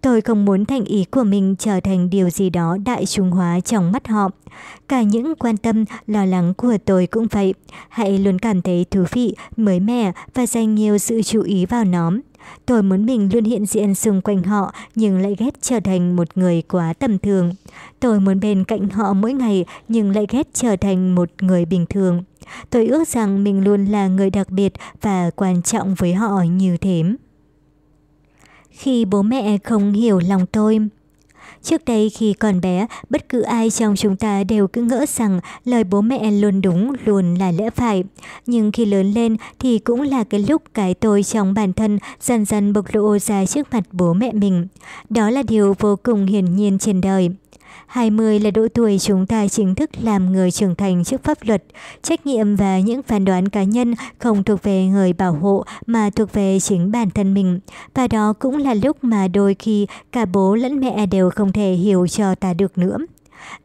Tôi 0.02 0.22
không 0.22 0.46
muốn 0.46 0.66
thành 0.66 0.86
ý 0.86 1.06
của 1.12 1.24
mình 1.24 1.56
trở 1.60 1.80
thành 1.80 2.10
điều 2.10 2.30
gì 2.30 2.50
đó 2.50 2.78
đại 2.86 3.06
trung 3.06 3.32
hóa 3.32 3.60
trong 3.60 3.92
mắt 3.92 4.08
họ. 4.08 4.30
Cả 4.88 5.02
những 5.02 5.34
quan 5.36 5.58
tâm, 5.58 5.86
lo 6.08 6.26
lắng 6.26 6.54
của 6.58 6.78
tôi 6.86 7.08
cũng 7.08 7.28
vậy. 7.32 7.54
Hãy 7.90 8.20
luôn 8.20 8.40
cảm 8.40 8.62
thấy 8.62 8.86
thú 8.92 9.04
vị, 9.12 9.36
mới 9.58 9.80
mẻ 9.80 10.12
và 10.34 10.46
dành 10.46 10.76
nhiều 10.76 10.98
sự 10.98 11.22
chú 11.22 11.42
ý 11.42 11.66
vào 11.66 11.84
nó. 11.84 12.12
Tôi 12.66 12.84
muốn 12.84 13.06
mình 13.06 13.30
luôn 13.34 13.44
hiện 13.44 13.66
diện 13.66 13.96
xung 13.96 14.22
quanh 14.22 14.44
họ, 14.44 14.74
nhưng 14.96 15.20
lại 15.20 15.36
ghét 15.40 15.62
trở 15.62 15.80
thành 15.80 16.16
một 16.16 16.28
người 16.36 16.62
quá 16.62 16.94
tầm 16.94 17.20
thường. 17.20 17.54
Tôi 18.00 18.20
muốn 18.20 18.40
bên 18.40 18.64
cạnh 18.64 18.90
họ 18.90 19.14
mỗi 19.14 19.34
ngày, 19.34 19.66
nhưng 19.88 20.16
lại 20.16 20.26
ghét 20.30 20.48
trở 20.54 20.76
thành 20.76 21.16
một 21.16 21.30
người 21.42 21.66
bình 21.66 21.86
thường. 21.90 22.24
Tôi 22.70 22.88
ước 22.88 23.08
rằng 23.08 23.44
mình 23.44 23.64
luôn 23.64 23.86
là 23.86 24.08
người 24.08 24.30
đặc 24.30 24.50
biệt 24.50 24.74
và 25.02 25.30
quan 25.36 25.62
trọng 25.62 25.96
với 25.96 26.14
họ 26.14 26.42
như 26.42 26.78
thế. 26.78 27.04
Khi 28.70 29.06
bố 29.06 29.22
mẹ 29.22 29.58
không 29.58 29.94
hiểu 29.94 30.20
lòng 30.28 30.46
tôi 30.46 30.80
Trước 31.68 31.86
đây 31.86 32.10
khi 32.10 32.34
còn 32.34 32.62
bé, 32.62 32.88
bất 33.10 33.30
cứ 33.30 33.42
ai 33.42 33.70
trong 33.70 33.96
chúng 33.96 34.16
ta 34.16 34.44
đều 34.44 34.68
cứ 34.68 34.82
ngỡ 34.82 35.06
rằng 35.16 35.40
lời 35.66 35.84
bố 35.84 36.02
mẹ 36.02 36.32
luôn 36.32 36.62
đúng, 36.62 36.94
luôn 37.06 37.36
là 37.36 37.52
lẽ 37.52 37.70
phải. 37.70 38.04
Nhưng 38.46 38.72
khi 38.72 38.86
lớn 38.86 39.12
lên 39.12 39.38
thì 39.60 39.80
cũng 39.80 40.02
là 40.02 40.24
cái 40.24 40.46
lúc 40.50 40.62
cái 40.74 40.94
tôi 40.94 41.24
trong 41.24 41.54
bản 41.54 41.74
thân 41.74 42.00
dần 42.22 42.46
dần 42.46 42.74
bộc 42.74 42.86
lộ 42.94 43.20
ra 43.20 43.46
trước 43.46 43.68
mặt 43.72 43.84
bố 43.92 44.14
mẹ 44.14 44.32
mình. 44.34 44.68
Đó 45.10 45.30
là 45.30 45.44
điều 45.48 45.76
vô 45.80 45.96
cùng 46.04 46.26
hiển 46.26 46.56
nhiên 46.56 46.80
trên 46.80 47.02
đời. 47.02 47.30
20 47.88 48.40
là 48.40 48.52
độ 48.52 48.68
tuổi 48.74 48.98
chúng 49.00 49.26
ta 49.26 49.48
chính 49.48 49.76
thức 49.76 49.90
làm 50.02 50.32
người 50.32 50.52
trưởng 50.52 50.76
thành 50.76 51.04
trước 51.04 51.24
pháp 51.24 51.38
luật. 51.42 51.64
Trách 52.02 52.26
nhiệm 52.26 52.56
và 52.56 52.80
những 52.80 53.02
phán 53.04 53.26
đoán 53.26 53.50
cá 53.50 53.64
nhân 53.64 53.94
không 54.18 54.44
thuộc 54.44 54.64
về 54.64 54.86
người 54.86 55.14
bảo 55.14 55.34
hộ, 55.34 55.64
mà 55.86 56.10
thuộc 56.10 56.34
về 56.34 56.60
chính 56.60 56.92
bản 56.92 57.10
thân 57.10 57.34
mình. 57.34 57.60
Và 57.94 58.08
đó 58.08 58.34
cũng 58.40 58.58
là 58.58 58.74
lúc 58.74 59.04
mà 59.04 59.28
đôi 59.28 59.56
khi 59.60 59.88
cả 60.12 60.26
bố 60.26 60.56
lẫn 60.56 60.80
mẹ 60.80 61.06
đều 61.06 61.30
không 61.30 61.52
thể 61.52 61.74
hiểu 61.74 62.08
cho 62.08 62.36
ta 62.36 62.54
được 62.54 62.78
nữa. 62.78 62.98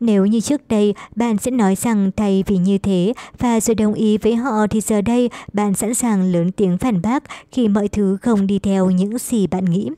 Nếu 0.00 0.26
như 0.26 0.40
trước 0.40 0.68
đây 0.68 0.94
bạn 1.16 1.38
sẽ 1.38 1.50
nói 1.50 1.74
rằng 1.74 2.10
thay 2.16 2.44
vì 2.46 2.56
như 2.56 2.78
thế 2.78 3.12
và 3.38 3.60
rồi 3.60 3.74
đồng 3.74 3.94
ý 3.94 4.18
với 4.18 4.34
họ 4.34 4.66
thì 4.66 4.80
giờ 4.80 5.00
đây 5.00 5.30
bạn 5.52 5.74
sẵn 5.74 5.94
sàng 5.94 6.32
lớn 6.32 6.52
tiếng 6.52 6.78
phản 6.78 7.02
bác 7.02 7.22
khi 7.52 7.68
mọi 7.68 7.88
thứ 7.88 8.16
không 8.22 8.46
đi 8.46 8.58
theo 8.58 8.90
những 8.90 9.18
gì 9.18 9.46
bạn 9.46 9.64
nghĩ. 9.64 9.90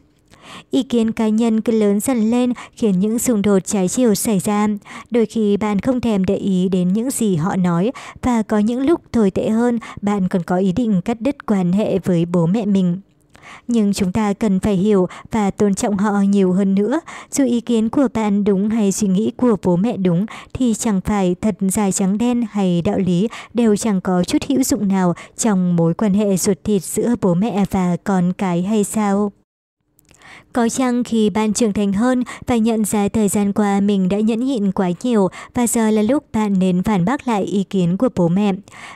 Ý 0.71 0.83
kiến 0.83 1.13
cá 1.13 1.29
nhân 1.29 1.61
cứ 1.61 1.73
lớn 1.73 2.01
dần 2.01 2.31
lên 2.31 2.53
khiến 2.73 3.01
những 3.01 3.19
xung 3.19 3.43
đột 3.43 3.59
trái 3.65 3.89
chiều 3.89 4.15
xảy 4.15 4.39
ra. 4.39 4.69
Đôi 5.11 5.27
khi 5.27 5.57
bạn 5.57 5.79
không 5.79 6.01
thèm 6.01 6.25
để 6.25 6.37
ý 6.37 6.69
đến 6.69 6.93
những 6.93 7.11
gì 7.11 7.37
họ 7.37 7.57
nói 7.57 7.93
và 8.23 8.43
có 8.43 8.59
những 8.59 8.81
lúc 8.81 9.01
tồi 9.13 9.31
tệ 9.31 9.49
hơn, 9.49 9.79
bạn 10.03 10.29
còn 10.29 10.43
có 10.43 10.57
ý 10.57 10.73
định 10.73 11.01
cắt 11.01 11.21
đứt 11.21 11.47
quan 11.47 11.73
hệ 11.73 11.99
với 11.99 12.25
bố 12.25 12.47
mẹ 12.47 12.67
mình. 12.67 13.01
Nhưng 13.69 13.93
chúng 13.93 14.13
ta 14.13 14.33
cần 14.33 14.61
phải 14.61 14.75
hiểu 14.77 15.07
và 15.31 15.51
tôn 15.51 15.75
trọng 15.75 15.97
họ 15.97 16.21
nhiều 16.21 16.53
hơn 16.53 16.75
nữa. 16.75 17.01
Dù 17.31 17.45
ý 17.45 17.61
kiến 17.61 17.89
của 17.89 18.09
bạn 18.15 18.45
đúng 18.45 18.69
hay 18.69 18.93
suy 18.93 19.09
nghĩ 19.09 19.33
của 19.37 19.57
bố 19.63 19.77
mẹ 19.77 19.97
đúng, 19.97 20.27
thì 20.53 20.75
chẳng 20.75 21.01
phải 21.01 21.35
thật 21.41 21.57
dài 21.61 21.93
trắng 21.93 22.19
đen 22.19 22.47
hay 22.51 22.83
đạo 22.83 22.99
lý 22.99 23.29
đều 23.55 23.77
chẳng 23.77 24.01
có 24.01 24.25
chút 24.25 24.43
hữu 24.49 24.63
dụng 24.63 24.89
nào 24.89 25.15
trong 25.37 25.77
mối 25.77 25.95
quan 25.95 26.15
hệ 26.15 26.37
ruột 26.37 26.57
thịt 26.65 26.83
giữa 26.83 27.15
bố 27.21 27.35
mẹ 27.35 27.65
và 27.71 27.97
con 28.05 28.33
cái 28.33 28.63
hay 28.63 28.85
sao? 28.85 29.33
Có 30.55 30.69
chăng 30.69 31.05
khi 31.05 31.31
bạn 31.31 31.53
trưởng 31.53 31.73
thành 31.73 31.93
hơn 31.93 32.23
và 32.47 32.57
nhận 32.57 32.85
ra 32.85 33.09
thời 33.09 33.29
gian 33.29 33.53
qua 33.53 33.81
mình 33.81 34.09
đã 34.09 34.21
nhẫn 34.21 34.45
nhịn 34.45 34.73
quá 34.73 34.91
nhiều 35.03 35.29
và 35.55 35.67
giờ 35.67 35.91
là 35.91 36.03
lúc 36.03 36.25
bạn 36.33 36.59
nên 36.59 36.83
phản 36.83 37.05
bác 37.05 37.29
lại 37.29 37.43
ý 37.43 37.65
kiến 37.65 37.97
của 37.97 38.09
bố 38.17 38.29
mẹ. 38.29 38.53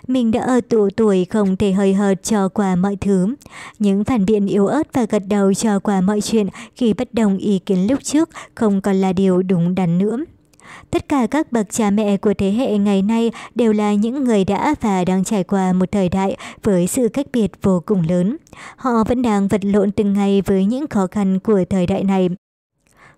Mình 0.07 0.31
đã 0.31 0.41
ở 0.41 0.61
tụ 0.61 0.89
tuổi 0.97 1.25
không 1.25 1.57
thể 1.57 1.73
hơi 1.73 1.95
hợt 1.95 2.23
cho 2.23 2.49
qua 2.49 2.77
mọi 2.77 2.97
thứ. 3.01 3.35
Những 3.79 4.05
phản 4.05 4.25
biện 4.25 4.47
yếu 4.47 4.67
ớt 4.67 4.83
và 4.93 5.07
gật 5.11 5.23
đầu 5.29 5.55
cho 5.55 5.79
qua 5.79 6.01
mọi 6.01 6.21
chuyện 6.21 6.49
khi 6.77 6.95
bất 6.95 7.15
đồng 7.15 7.39
ý 7.39 7.59
kiến 7.59 7.87
lúc 7.91 7.99
trước 8.05 8.29
không 8.55 8.81
còn 8.81 8.97
là 8.97 9.13
điều 9.13 9.43
đúng 9.43 9.75
đắn 9.75 9.99
nữa. 9.99 10.17
Tất 10.91 11.09
cả 11.09 11.27
các 11.31 11.53
bậc 11.53 11.67
cha 11.73 11.91
mẹ 11.91 12.17
của 12.17 12.35
thế 12.39 12.51
hệ 12.51 12.79
ngày 12.79 13.03
nay 13.03 13.31
đều 13.55 13.73
là 13.73 13.95
những 13.95 14.25
người 14.25 14.45
đã 14.45 14.75
và 14.81 15.05
đang 15.05 15.25
trải 15.25 15.45
qua 15.45 15.73
một 15.73 15.93
thời 15.93 16.09
đại 16.09 16.37
với 16.63 16.87
sự 16.87 17.09
cách 17.09 17.27
biệt 17.33 17.51
vô 17.63 17.83
cùng 17.87 18.03
lớn. 18.09 18.37
Họ 18.77 19.05
vẫn 19.05 19.23
đang 19.23 19.49
vật 19.49 19.65
lộn 19.65 19.93
từng 19.93 20.13
ngày 20.13 20.43
với 20.47 20.65
những 20.65 20.87
khó 20.87 21.07
khăn 21.07 21.39
của 21.39 21.65
thời 21.71 21.87
đại 21.87 22.05
này. 22.05 22.29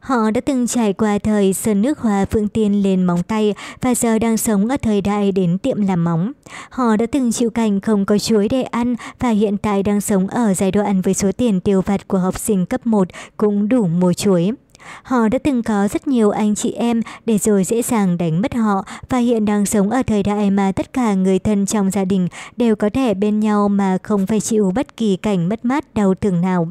Họ 0.00 0.30
đã 0.30 0.40
từng 0.40 0.66
trải 0.66 0.92
qua 0.92 1.18
thời 1.18 1.52
sơn 1.52 1.82
nước 1.82 1.98
hoa 1.98 2.24
phương 2.24 2.48
tiên 2.48 2.82
lên 2.82 3.04
móng 3.04 3.22
tay 3.22 3.54
và 3.80 3.94
giờ 3.94 4.18
đang 4.18 4.36
sống 4.36 4.68
ở 4.68 4.76
thời 4.76 5.00
đại 5.00 5.32
đến 5.32 5.58
tiệm 5.58 5.80
làm 5.80 6.04
móng. 6.04 6.32
Họ 6.70 6.96
đã 6.96 7.06
từng 7.12 7.32
chịu 7.32 7.50
cảnh 7.50 7.80
không 7.80 8.04
có 8.04 8.18
chuối 8.18 8.48
để 8.48 8.62
ăn 8.62 8.94
và 9.18 9.28
hiện 9.28 9.56
tại 9.56 9.82
đang 9.82 10.00
sống 10.00 10.28
ở 10.28 10.54
giai 10.54 10.70
đoạn 10.70 11.00
với 11.00 11.14
số 11.14 11.32
tiền 11.32 11.60
tiêu 11.60 11.82
vặt 11.86 12.08
của 12.08 12.18
học 12.18 12.38
sinh 12.38 12.66
cấp 12.66 12.86
1 12.86 13.08
cũng 13.36 13.68
đủ 13.68 13.86
mua 13.86 14.12
chuối. 14.12 14.52
Họ 15.02 15.28
đã 15.28 15.38
từng 15.38 15.62
có 15.62 15.88
rất 15.88 16.08
nhiều 16.08 16.30
anh 16.30 16.54
chị 16.54 16.72
em 16.72 17.02
để 17.26 17.38
rồi 17.38 17.64
dễ 17.64 17.82
dàng 17.82 18.18
đánh 18.18 18.42
mất 18.42 18.54
họ 18.54 18.84
và 19.08 19.18
hiện 19.18 19.44
đang 19.44 19.66
sống 19.66 19.90
ở 19.90 20.02
thời 20.02 20.22
đại 20.22 20.50
mà 20.50 20.72
tất 20.72 20.92
cả 20.92 21.14
người 21.14 21.38
thân 21.38 21.66
trong 21.66 21.90
gia 21.90 22.04
đình 22.04 22.28
đều 22.56 22.76
có 22.76 22.90
thể 22.90 23.14
bên 23.14 23.40
nhau 23.40 23.68
mà 23.68 23.98
không 24.02 24.26
phải 24.26 24.40
chịu 24.40 24.72
bất 24.74 24.96
kỳ 24.96 25.16
cảnh 25.16 25.48
mất 25.48 25.64
mát 25.64 25.94
đau 25.94 26.14
thương 26.14 26.40
nào. 26.40 26.68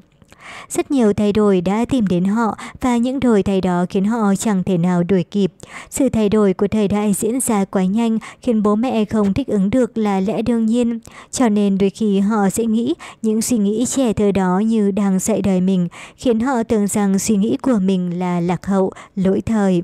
Rất 0.70 0.92
nhiều 0.92 1.14
thay 1.14 1.34
đổi 1.34 1.62
đã 1.62 1.86
tìm 1.86 2.08
đến 2.08 2.26
họ 2.26 2.58
và 2.82 2.98
những 2.98 3.20
đổi 3.20 3.44
thay 3.44 3.62
đó 3.62 3.86
khiến 3.90 4.06
họ 4.06 4.36
chẳng 4.36 4.64
thể 4.64 4.78
nào 4.78 5.04
đuổi 5.04 5.24
kịp. 5.24 5.52
Sự 5.90 6.10
thay 6.10 6.30
đổi 6.30 6.54
của 6.54 6.68
thời 6.68 6.88
đại 6.88 7.14
diễn 7.14 7.40
ra 7.40 7.66
quá 7.66 7.86
nhanh 7.86 8.18
khiến 8.42 8.64
bố 8.64 8.76
mẹ 8.76 9.06
không 9.06 9.34
thích 9.34 9.48
ứng 9.48 9.70
được 9.70 9.98
là 9.98 10.20
lẽ 10.20 10.42
đương 10.42 10.66
nhiên. 10.66 11.00
Cho 11.32 11.50
nên 11.50 11.78
đôi 11.78 11.90
khi 11.90 12.20
họ 12.20 12.50
sẽ 12.50 12.66
nghĩ 12.66 12.94
những 13.22 13.42
suy 13.42 13.58
nghĩ 13.58 13.86
trẻ 13.86 14.14
thơ 14.14 14.32
đó 14.32 14.60
như 14.60 14.92
đang 14.92 15.20
dạy 15.20 15.42
đời 15.42 15.62
mình, 15.62 15.88
khiến 16.16 16.40
họ 16.40 16.64
tưởng 16.64 16.88
rằng 16.88 17.20
suy 17.20 17.36
nghĩ 17.36 17.58
của 17.62 17.80
mình 17.82 18.20
là 18.20 18.40
lạc 18.40 18.66
hậu, 18.66 18.92
lỗi 19.16 19.42
thời. 19.46 19.82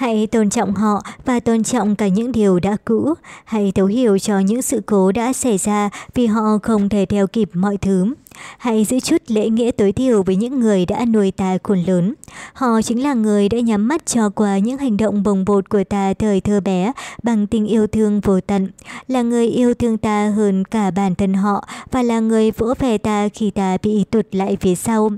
Hãy 0.00 0.26
tôn 0.26 0.50
trọng 0.50 0.74
họ 0.74 1.02
và 1.24 1.40
tôn 1.40 1.62
trọng 1.62 1.96
cả 1.96 2.08
những 2.08 2.32
điều 2.32 2.60
đã 2.60 2.76
cũ. 2.84 3.14
Hãy 3.44 3.72
thấu 3.74 3.86
hiểu 3.86 4.18
cho 4.18 4.38
những 4.38 4.62
sự 4.62 4.82
cố 4.86 5.12
đã 5.12 5.32
xảy 5.32 5.58
ra 5.58 5.90
vì 6.14 6.26
họ 6.26 6.58
không 6.62 6.88
thể 6.88 7.06
theo 7.06 7.26
kịp 7.26 7.50
mọi 7.54 7.76
thứ. 7.76 8.14
Hãy 8.58 8.84
giữ 8.84 9.00
chút 9.00 9.22
lễ 9.26 9.48
nghĩa 9.48 9.70
tối 9.70 9.92
thiểu 9.92 10.22
với 10.22 10.36
những 10.36 10.60
người 10.60 10.86
đã 10.86 11.04
nuôi 11.04 11.30
ta 11.30 11.58
khôn 11.62 11.82
lớn. 11.86 12.14
Họ 12.52 12.82
chính 12.82 13.02
là 13.02 13.14
người 13.14 13.48
đã 13.48 13.60
nhắm 13.60 13.88
mắt 13.88 14.06
cho 14.06 14.30
qua 14.30 14.58
những 14.58 14.78
hành 14.78 14.96
động 14.96 15.22
bồng 15.22 15.44
bột 15.44 15.68
của 15.68 15.84
ta 15.84 16.14
thời 16.14 16.40
thơ 16.40 16.60
bé 16.60 16.92
bằng 17.22 17.46
tình 17.46 17.66
yêu 17.66 17.86
thương 17.86 18.20
vô 18.20 18.40
tận. 18.40 18.68
Là 19.08 19.22
người 19.22 19.46
yêu 19.46 19.74
thương 19.74 19.98
ta 19.98 20.32
hơn 20.36 20.64
cả 20.64 20.90
bản 20.90 21.14
thân 21.14 21.34
họ 21.34 21.68
và 21.90 22.02
là 22.02 22.20
người 22.20 22.50
vỗ 22.50 22.74
về 22.78 22.98
ta 22.98 23.28
khi 23.28 23.50
ta 23.50 23.76
bị 23.82 24.04
tụt 24.10 24.26
lại 24.32 24.56
phía 24.60 24.74
sau. 24.74 25.10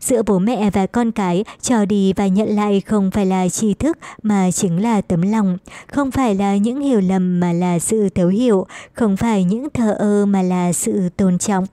Giữa 0.00 0.22
bố 0.22 0.38
mẹ 0.38 0.70
và 0.70 0.86
con 0.86 1.12
cái, 1.12 1.44
cho 1.60 1.84
đi 1.84 2.12
và 2.12 2.26
nhận 2.26 2.48
lại 2.48 2.80
không 2.80 3.10
phải 3.10 3.26
là 3.26 3.48
tri 3.48 3.74
thức 3.74 3.98
mà 4.22 4.50
chính 4.50 4.82
là 4.82 5.00
tấm 5.00 5.22
lòng, 5.22 5.58
không 5.86 6.10
phải 6.10 6.34
là 6.34 6.56
những 6.56 6.80
hiểu 6.80 7.00
lầm 7.00 7.40
mà 7.40 7.52
là 7.52 7.78
sự 7.78 8.08
thấu 8.08 8.28
hiểu, 8.28 8.66
không 8.92 9.16
phải 9.16 9.44
những 9.44 9.68
thờ 9.74 9.96
ơ 9.98 10.26
mà 10.26 10.42
là 10.42 10.72
sự 10.72 11.08
tôn 11.16 11.38
trọng. 11.38 11.66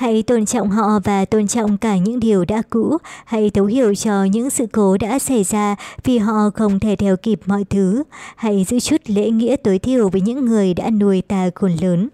Hãy 0.00 0.22
tôn 0.22 0.46
trọng 0.46 0.70
họ 0.70 1.00
và 1.04 1.24
tôn 1.24 1.46
trọng 1.46 1.78
cả 1.78 1.96
những 1.96 2.20
điều 2.20 2.44
đã 2.44 2.62
cũ. 2.70 2.96
Hãy 3.24 3.50
thấu 3.50 3.64
hiểu 3.64 3.94
cho 3.94 4.24
những 4.24 4.50
sự 4.50 4.66
cố 4.72 4.96
đã 4.96 5.18
xảy 5.18 5.44
ra 5.44 5.76
vì 6.04 6.18
họ 6.18 6.50
không 6.54 6.80
thể 6.80 6.96
theo 6.96 7.16
kịp 7.16 7.40
mọi 7.46 7.64
thứ. 7.64 8.02
Hãy 8.36 8.64
giữ 8.68 8.80
chút 8.80 9.00
lễ 9.06 9.30
nghĩa 9.30 9.56
tối 9.56 9.78
thiểu 9.78 10.08
với 10.08 10.20
những 10.20 10.44
người 10.44 10.74
đã 10.74 10.90
nuôi 10.90 11.22
ta 11.28 11.50
khôn 11.54 11.72
lớn. 11.80 12.08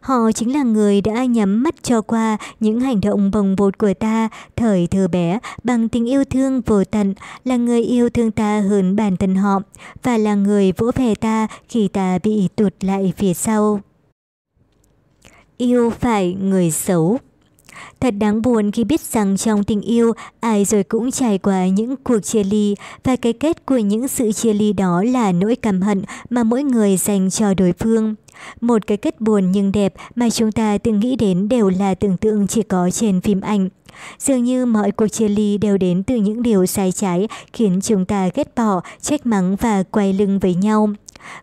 Họ 0.00 0.32
chính 0.34 0.52
là 0.52 0.62
người 0.62 1.00
đã 1.00 1.24
nhắm 1.24 1.62
mắt 1.62 1.74
cho 1.82 2.00
qua 2.00 2.36
những 2.60 2.80
hành 2.80 3.00
động 3.00 3.30
bồng 3.30 3.56
bột 3.56 3.78
của 3.78 3.94
ta 3.94 4.28
thời 4.56 4.86
thơ 4.86 5.08
bé 5.08 5.38
bằng 5.64 5.88
tình 5.88 6.08
yêu 6.08 6.24
thương 6.24 6.60
vô 6.60 6.84
tận, 6.84 7.14
là 7.44 7.56
người 7.56 7.82
yêu 7.82 8.10
thương 8.10 8.30
ta 8.30 8.60
hơn 8.60 8.96
bản 8.96 9.16
thân 9.16 9.34
họ 9.34 9.60
và 10.02 10.18
là 10.18 10.34
người 10.34 10.72
vỗ 10.72 10.90
về 10.96 11.14
ta 11.14 11.46
khi 11.68 11.88
ta 11.88 12.18
bị 12.22 12.48
tụt 12.56 12.72
lại 12.80 13.12
phía 13.16 13.34
sau. 13.34 13.80
Yêu 15.56 15.90
phải 16.00 16.34
người 16.40 16.70
xấu 16.70 17.18
Thật 18.00 18.14
đáng 18.18 18.42
buồn 18.42 18.70
khi 18.70 18.84
biết 18.84 19.00
rằng 19.00 19.36
trong 19.36 19.64
tình 19.64 19.80
yêu, 19.80 20.12
ai 20.40 20.64
rồi 20.64 20.84
cũng 20.84 21.10
trải 21.10 21.38
qua 21.38 21.66
những 21.66 21.96
cuộc 21.96 22.20
chia 22.20 22.44
ly 22.44 22.74
và 23.04 23.16
cái 23.16 23.32
kết 23.32 23.66
của 23.66 23.78
những 23.78 24.08
sự 24.08 24.32
chia 24.32 24.52
ly 24.52 24.72
đó 24.72 25.02
là 25.02 25.32
nỗi 25.32 25.56
cảm 25.56 25.82
hận 25.82 26.02
mà 26.30 26.44
mỗi 26.44 26.62
người 26.62 26.96
dành 26.96 27.30
cho 27.30 27.54
đối 27.54 27.72
phương. 27.72 28.14
Một 28.60 28.86
cái 28.86 28.96
kết 28.96 29.20
buồn 29.20 29.52
nhưng 29.52 29.72
đẹp 29.72 29.94
mà 30.14 30.30
chúng 30.30 30.52
ta 30.52 30.78
từng 30.78 31.00
nghĩ 31.00 31.16
đến 31.16 31.48
đều 31.48 31.68
là 31.68 31.94
tưởng 31.94 32.16
tượng 32.16 32.46
chỉ 32.46 32.62
có 32.62 32.90
trên 32.90 33.20
phim 33.20 33.40
ảnh. 33.40 33.68
Dường 34.18 34.44
như 34.44 34.66
mọi 34.66 34.90
cuộc 34.90 35.08
chia 35.08 35.28
ly 35.28 35.58
đều 35.58 35.78
đến 35.78 36.02
từ 36.02 36.16
những 36.16 36.42
điều 36.42 36.66
sai 36.66 36.92
trái 36.92 37.28
khiến 37.52 37.80
chúng 37.82 38.04
ta 38.04 38.28
ghét 38.34 38.54
bỏ, 38.56 38.80
trách 39.00 39.26
mắng 39.26 39.56
và 39.56 39.82
quay 39.82 40.12
lưng 40.12 40.38
với 40.38 40.54
nhau. 40.54 40.90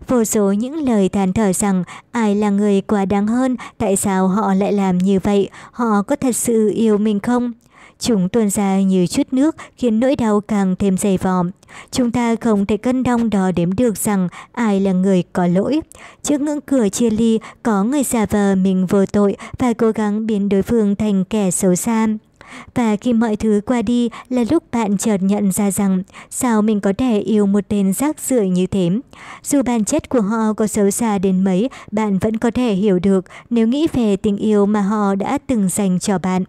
Vô 0.07 0.23
số 0.23 0.51
những 0.51 0.75
lời 0.75 1.09
than 1.09 1.33
thở 1.33 1.53
rằng 1.53 1.83
ai 2.11 2.35
là 2.35 2.49
người 2.49 2.81
quá 2.81 3.05
đáng 3.05 3.27
hơn, 3.27 3.55
tại 3.77 3.95
sao 3.95 4.27
họ 4.27 4.53
lại 4.53 4.73
làm 4.73 4.97
như 4.97 5.19
vậy, 5.23 5.49
họ 5.71 6.01
có 6.01 6.15
thật 6.15 6.35
sự 6.35 6.71
yêu 6.75 6.97
mình 6.97 7.19
không? 7.19 7.51
Chúng 7.99 8.29
tuôn 8.29 8.49
ra 8.49 8.79
như 8.79 9.07
chút 9.07 9.27
nước 9.31 9.55
khiến 9.77 9.99
nỗi 9.99 10.15
đau 10.15 10.41
càng 10.41 10.75
thêm 10.79 10.97
dày 10.97 11.17
vò. 11.17 11.43
Chúng 11.91 12.11
ta 12.11 12.35
không 12.35 12.65
thể 12.65 12.77
cân 12.77 13.03
đong 13.03 13.29
đo 13.29 13.51
đếm 13.51 13.73
được 13.73 13.97
rằng 13.97 14.27
ai 14.51 14.79
là 14.79 14.91
người 14.91 15.23
có 15.33 15.47
lỗi. 15.47 15.79
Trước 16.23 16.41
ngưỡng 16.41 16.61
cửa 16.61 16.89
chia 16.89 17.09
ly, 17.09 17.39
có 17.63 17.83
người 17.83 18.03
giả 18.03 18.25
vờ 18.25 18.55
mình 18.55 18.85
vô 18.85 19.05
tội 19.05 19.35
và 19.59 19.73
cố 19.73 19.91
gắng 19.91 20.25
biến 20.25 20.49
đối 20.49 20.61
phương 20.61 20.95
thành 20.95 21.25
kẻ 21.25 21.51
xấu 21.51 21.75
xa. 21.75 22.07
Và 22.75 22.95
khi 22.95 23.13
mọi 23.13 23.35
thứ 23.35 23.61
qua 23.65 23.81
đi 23.81 24.09
là 24.29 24.43
lúc 24.51 24.63
bạn 24.71 24.97
chợt 24.97 25.17
nhận 25.21 25.51
ra 25.51 25.71
rằng 25.71 26.03
sao 26.29 26.61
mình 26.61 26.79
có 26.79 26.93
thể 26.97 27.19
yêu 27.19 27.45
một 27.45 27.63
tên 27.67 27.93
rác 27.93 28.19
rưởi 28.19 28.49
như 28.49 28.67
thế. 28.67 28.89
Dù 29.43 29.61
bản 29.61 29.85
chất 29.85 30.09
của 30.09 30.21
họ 30.21 30.53
có 30.53 30.67
xấu 30.67 30.91
xa 30.91 31.17
đến 31.17 31.43
mấy, 31.43 31.69
bạn 31.91 32.17
vẫn 32.17 32.37
có 32.37 32.51
thể 32.51 32.73
hiểu 32.73 32.99
được 32.99 33.25
nếu 33.49 33.67
nghĩ 33.67 33.87
về 33.93 34.15
tình 34.15 34.37
yêu 34.37 34.65
mà 34.65 34.81
họ 34.81 35.15
đã 35.15 35.37
từng 35.47 35.69
dành 35.69 35.99
cho 35.99 36.17
bạn. 36.17 36.43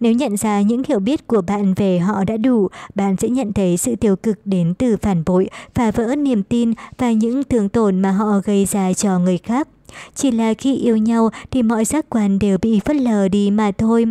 Nếu 0.00 0.12
nhận 0.12 0.36
ra 0.36 0.60
những 0.60 0.82
hiểu 0.88 0.98
biết 0.98 1.26
của 1.26 1.40
bạn 1.40 1.74
về 1.74 1.98
họ 1.98 2.24
đã 2.24 2.36
đủ, 2.36 2.68
bạn 2.94 3.16
sẽ 3.16 3.28
nhận 3.28 3.52
thấy 3.52 3.76
sự 3.76 3.96
tiêu 3.96 4.16
cực 4.16 4.38
đến 4.44 4.74
từ 4.74 4.96
phản 4.96 5.22
bội, 5.26 5.48
phá 5.74 5.90
vỡ 5.90 6.16
niềm 6.16 6.42
tin 6.42 6.72
và 6.98 7.12
những 7.12 7.44
thương 7.44 7.68
tổn 7.68 8.00
mà 8.00 8.10
họ 8.10 8.40
gây 8.44 8.64
ra 8.64 8.92
cho 8.92 9.18
người 9.18 9.38
khác. 9.38 9.68
Chỉ 10.14 10.30
là 10.30 10.54
khi 10.54 10.76
yêu 10.76 10.96
nhau 10.96 11.30
thì 11.50 11.62
mọi 11.62 11.84
giác 11.84 12.06
quan 12.08 12.38
đều 12.38 12.58
bị 12.58 12.80
phớt 12.80 12.96
lờ 12.96 13.28
đi 13.28 13.50
mà 13.50 13.72
thôi. 13.78 14.04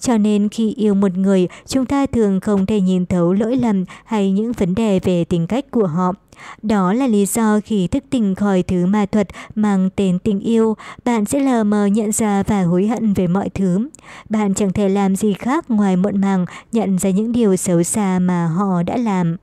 Cho 0.00 0.18
nên 0.18 0.48
khi 0.48 0.74
yêu 0.76 0.94
một 0.94 1.16
người, 1.16 1.48
chúng 1.66 1.86
ta 1.86 2.06
thường 2.06 2.40
không 2.40 2.66
thể 2.66 2.80
nhìn 2.80 3.06
thấu 3.06 3.32
lỗi 3.32 3.56
lầm 3.56 3.84
hay 4.04 4.32
những 4.32 4.52
vấn 4.52 4.74
đề 4.74 5.00
về 5.02 5.24
tính 5.24 5.46
cách 5.46 5.70
của 5.70 5.86
họ. 5.86 6.12
Đó 6.62 6.92
là 6.92 7.06
lý 7.06 7.26
do 7.26 7.60
khi 7.64 7.86
thức 7.86 8.04
tỉnh 8.10 8.34
khỏi 8.34 8.62
thứ 8.62 8.86
ma 8.86 9.06
thuật 9.06 9.28
mang 9.54 9.90
tên 9.96 10.18
tình 10.18 10.40
yêu, 10.40 10.76
bạn 11.04 11.24
sẽ 11.24 11.40
lờ 11.40 11.64
mờ 11.64 11.86
nhận 11.86 12.12
ra 12.12 12.42
và 12.42 12.62
hối 12.62 12.86
hận 12.86 13.12
về 13.14 13.26
mọi 13.26 13.48
thứ. 13.48 13.88
Bạn 14.28 14.54
chẳng 14.54 14.72
thể 14.72 14.88
làm 14.88 15.16
gì 15.16 15.32
khác 15.32 15.70
ngoài 15.70 15.96
muộn 15.96 16.20
màng 16.20 16.46
nhận 16.72 16.98
ra 16.98 17.10
những 17.10 17.32
điều 17.32 17.56
xấu 17.56 17.82
xa 17.82 18.18
mà 18.18 18.46
họ 18.46 18.82
đã 18.82 18.96
làm. 18.96 19.36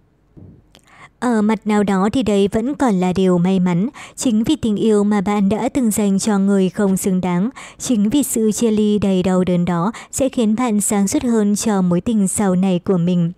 Ở 1.19 1.41
mặt 1.41 1.67
nào 1.67 1.83
đó 1.83 2.09
thì 2.13 2.23
đấy 2.23 2.49
vẫn 2.51 2.75
còn 2.75 2.93
là 2.95 3.13
điều 3.13 3.37
may 3.37 3.59
mắn, 3.59 3.89
chính 4.15 4.43
vì 4.43 4.55
tình 4.55 4.75
yêu 4.75 5.03
mà 5.03 5.21
bạn 5.21 5.49
đã 5.49 5.69
từng 5.69 5.91
dành 5.91 6.19
cho 6.19 6.39
người 6.39 6.69
không 6.69 6.97
xứng 6.97 7.21
đáng, 7.21 7.49
chính 7.79 8.09
vì 8.09 8.23
sự 8.23 8.51
chia 8.51 8.71
ly 8.71 8.99
đầy 8.99 9.23
đau 9.23 9.43
đớn 9.43 9.65
đó 9.65 9.91
sẽ 10.11 10.29
khiến 10.29 10.55
bạn 10.55 10.81
sáng 10.81 11.07
suốt 11.07 11.23
hơn 11.23 11.55
cho 11.55 11.81
mối 11.81 12.01
tình 12.01 12.27
sau 12.27 12.55
này 12.55 12.79
của 12.79 12.97
mình. 12.97 13.31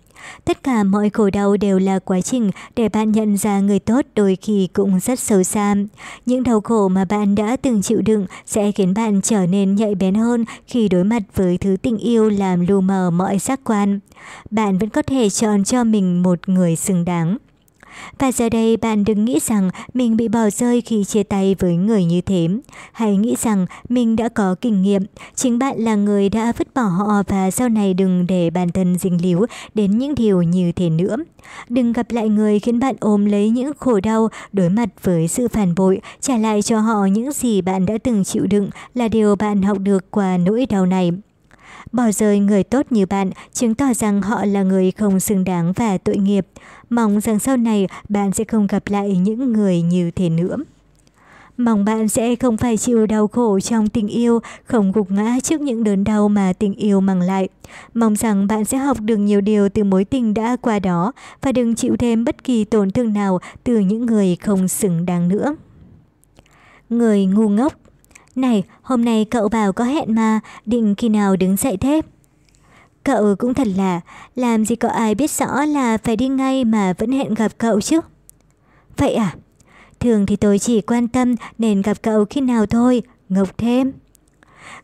Tất 0.44 0.62
cả 0.62 0.84
mọi 0.84 1.10
khổ 1.10 1.30
đau 1.30 1.56
đều 1.56 1.78
là 1.78 1.98
quá 1.98 2.20
trình 2.20 2.50
để 2.76 2.88
bạn 2.88 3.12
nhận 3.12 3.36
ra 3.36 3.60
người 3.60 3.78
tốt 3.78 4.06
đôi 4.14 4.36
khi 4.42 4.68
cũng 4.72 5.00
rất 5.00 5.20
xấu 5.20 5.42
xa. 5.42 5.74
Những 6.26 6.42
đau 6.42 6.60
khổ 6.60 6.88
mà 6.88 7.04
bạn 7.04 7.34
đã 7.34 7.56
từng 7.62 7.82
chịu 7.82 8.02
đựng 8.02 8.26
sẽ 8.46 8.72
khiến 8.72 8.94
bạn 8.94 9.20
trở 9.22 9.46
nên 9.46 9.74
nhạy 9.74 9.94
bén 9.94 10.14
hơn 10.14 10.44
khi 10.66 10.88
đối 10.88 11.04
mặt 11.04 11.22
với 11.34 11.58
thứ 11.58 11.76
tình 11.82 11.98
yêu 11.98 12.30
làm 12.30 12.66
lu 12.66 12.80
mờ 12.80 13.10
mọi 13.10 13.38
giác 13.38 13.60
quan. 13.64 14.00
Bạn 14.50 14.78
vẫn 14.78 14.88
có 14.88 15.02
thể 15.02 15.30
chọn 15.30 15.64
cho 15.64 15.84
mình 15.84 16.22
một 16.22 16.48
người 16.48 16.76
xứng 16.76 17.04
đáng. 17.04 17.36
Và 18.18 18.32
giờ 18.32 18.48
đây 18.48 18.76
bạn 18.76 19.04
đừng 19.04 19.24
nghĩ 19.24 19.38
rằng 19.42 19.70
mình 19.94 20.16
bị 20.16 20.28
bỏ 20.28 20.50
rơi 20.50 20.80
khi 20.80 21.04
chia 21.04 21.22
tay 21.22 21.56
với 21.58 21.76
người 21.76 22.04
như 22.04 22.20
thế. 22.20 22.48
Hãy 22.92 23.16
nghĩ 23.16 23.36
rằng 23.42 23.66
mình 23.88 24.16
đã 24.16 24.28
có 24.28 24.54
kinh 24.60 24.82
nghiệm, 24.82 25.02
chính 25.34 25.58
bạn 25.58 25.78
là 25.78 25.94
người 25.94 26.28
đã 26.28 26.52
vứt 26.58 26.74
bỏ 26.74 26.82
họ 26.82 27.22
và 27.28 27.50
sau 27.50 27.68
này 27.68 27.94
đừng 27.94 28.26
để 28.26 28.50
bản 28.50 28.68
thân 28.72 28.98
dính 28.98 29.22
líu 29.22 29.46
đến 29.74 29.98
những 29.98 30.14
điều 30.14 30.42
như 30.42 30.72
thế 30.72 30.90
nữa. 30.90 31.16
Đừng 31.68 31.92
gặp 31.92 32.10
lại 32.10 32.28
người 32.28 32.58
khiến 32.58 32.80
bạn 32.80 32.94
ôm 33.00 33.24
lấy 33.24 33.50
những 33.50 33.72
khổ 33.78 34.00
đau, 34.00 34.28
đối 34.52 34.68
mặt 34.68 34.88
với 35.02 35.28
sự 35.28 35.48
phản 35.48 35.74
bội, 35.74 36.00
trả 36.20 36.36
lại 36.36 36.62
cho 36.62 36.80
họ 36.80 37.06
những 37.06 37.32
gì 37.32 37.62
bạn 37.62 37.86
đã 37.86 37.94
từng 38.04 38.24
chịu 38.24 38.46
đựng 38.46 38.70
là 38.94 39.08
điều 39.08 39.36
bạn 39.36 39.62
học 39.62 39.78
được 39.78 40.10
qua 40.10 40.36
nỗi 40.36 40.66
đau 40.66 40.86
này. 40.86 41.12
Bỏ 41.92 42.10
rơi 42.10 42.38
người 42.38 42.62
tốt 42.64 42.86
như 42.90 43.06
bạn 43.06 43.30
chứng 43.52 43.74
tỏ 43.74 43.94
rằng 43.94 44.22
họ 44.22 44.44
là 44.44 44.62
người 44.62 44.90
không 44.90 45.20
xứng 45.20 45.44
đáng 45.44 45.72
và 45.72 45.98
tội 45.98 46.16
nghiệp. 46.16 46.46
Mong 46.90 47.20
rằng 47.20 47.38
sau 47.38 47.56
này 47.56 47.86
bạn 48.08 48.32
sẽ 48.32 48.44
không 48.44 48.66
gặp 48.66 48.82
lại 48.86 49.16
những 49.16 49.52
người 49.52 49.82
như 49.82 50.10
thế 50.10 50.28
nữa. 50.28 50.56
Mong 51.56 51.84
bạn 51.84 52.08
sẽ 52.08 52.36
không 52.36 52.56
phải 52.56 52.76
chịu 52.76 53.06
đau 53.06 53.28
khổ 53.28 53.60
trong 53.60 53.88
tình 53.88 54.08
yêu, 54.08 54.40
không 54.64 54.92
gục 54.92 55.10
ngã 55.10 55.38
trước 55.42 55.60
những 55.60 55.84
đớn 55.84 56.04
đau 56.04 56.28
mà 56.28 56.52
tình 56.52 56.74
yêu 56.74 57.00
mang 57.00 57.20
lại. 57.20 57.48
Mong 57.94 58.16
rằng 58.16 58.46
bạn 58.46 58.64
sẽ 58.64 58.78
học 58.78 58.96
được 59.00 59.16
nhiều 59.16 59.40
điều 59.40 59.68
từ 59.68 59.84
mối 59.84 60.04
tình 60.04 60.34
đã 60.34 60.56
qua 60.60 60.78
đó 60.78 61.12
và 61.42 61.52
đừng 61.52 61.74
chịu 61.74 61.96
thêm 61.96 62.24
bất 62.24 62.44
kỳ 62.44 62.64
tổn 62.64 62.90
thương 62.90 63.12
nào 63.12 63.38
từ 63.64 63.78
những 63.78 64.06
người 64.06 64.36
không 64.36 64.68
xứng 64.68 65.06
đáng 65.06 65.28
nữa. 65.28 65.56
Người 66.90 67.26
ngu 67.26 67.48
ngốc 67.48 67.72
này, 68.38 68.62
hôm 68.82 69.04
nay 69.04 69.26
cậu 69.30 69.48
bảo 69.48 69.72
có 69.72 69.84
hẹn 69.84 70.14
mà, 70.14 70.40
định 70.66 70.94
khi 70.98 71.08
nào 71.08 71.36
đứng 71.36 71.56
dậy 71.56 71.76
thế? 71.76 72.00
Cậu 73.04 73.36
cũng 73.38 73.54
thật 73.54 73.66
là, 73.76 74.00
làm 74.34 74.64
gì 74.64 74.76
có 74.76 74.88
ai 74.88 75.14
biết 75.14 75.30
rõ 75.30 75.64
là 75.64 75.98
phải 75.98 76.16
đi 76.16 76.28
ngay 76.28 76.64
mà 76.64 76.92
vẫn 76.98 77.12
hẹn 77.12 77.34
gặp 77.34 77.52
cậu 77.58 77.80
chứ? 77.80 78.00
Vậy 78.96 79.14
à? 79.14 79.34
Thường 80.00 80.26
thì 80.26 80.36
tôi 80.36 80.58
chỉ 80.58 80.80
quan 80.80 81.08
tâm 81.08 81.34
nên 81.58 81.82
gặp 81.82 81.96
cậu 82.02 82.24
khi 82.24 82.40
nào 82.40 82.66
thôi, 82.66 83.02
ngốc 83.28 83.58
thêm. 83.58 83.92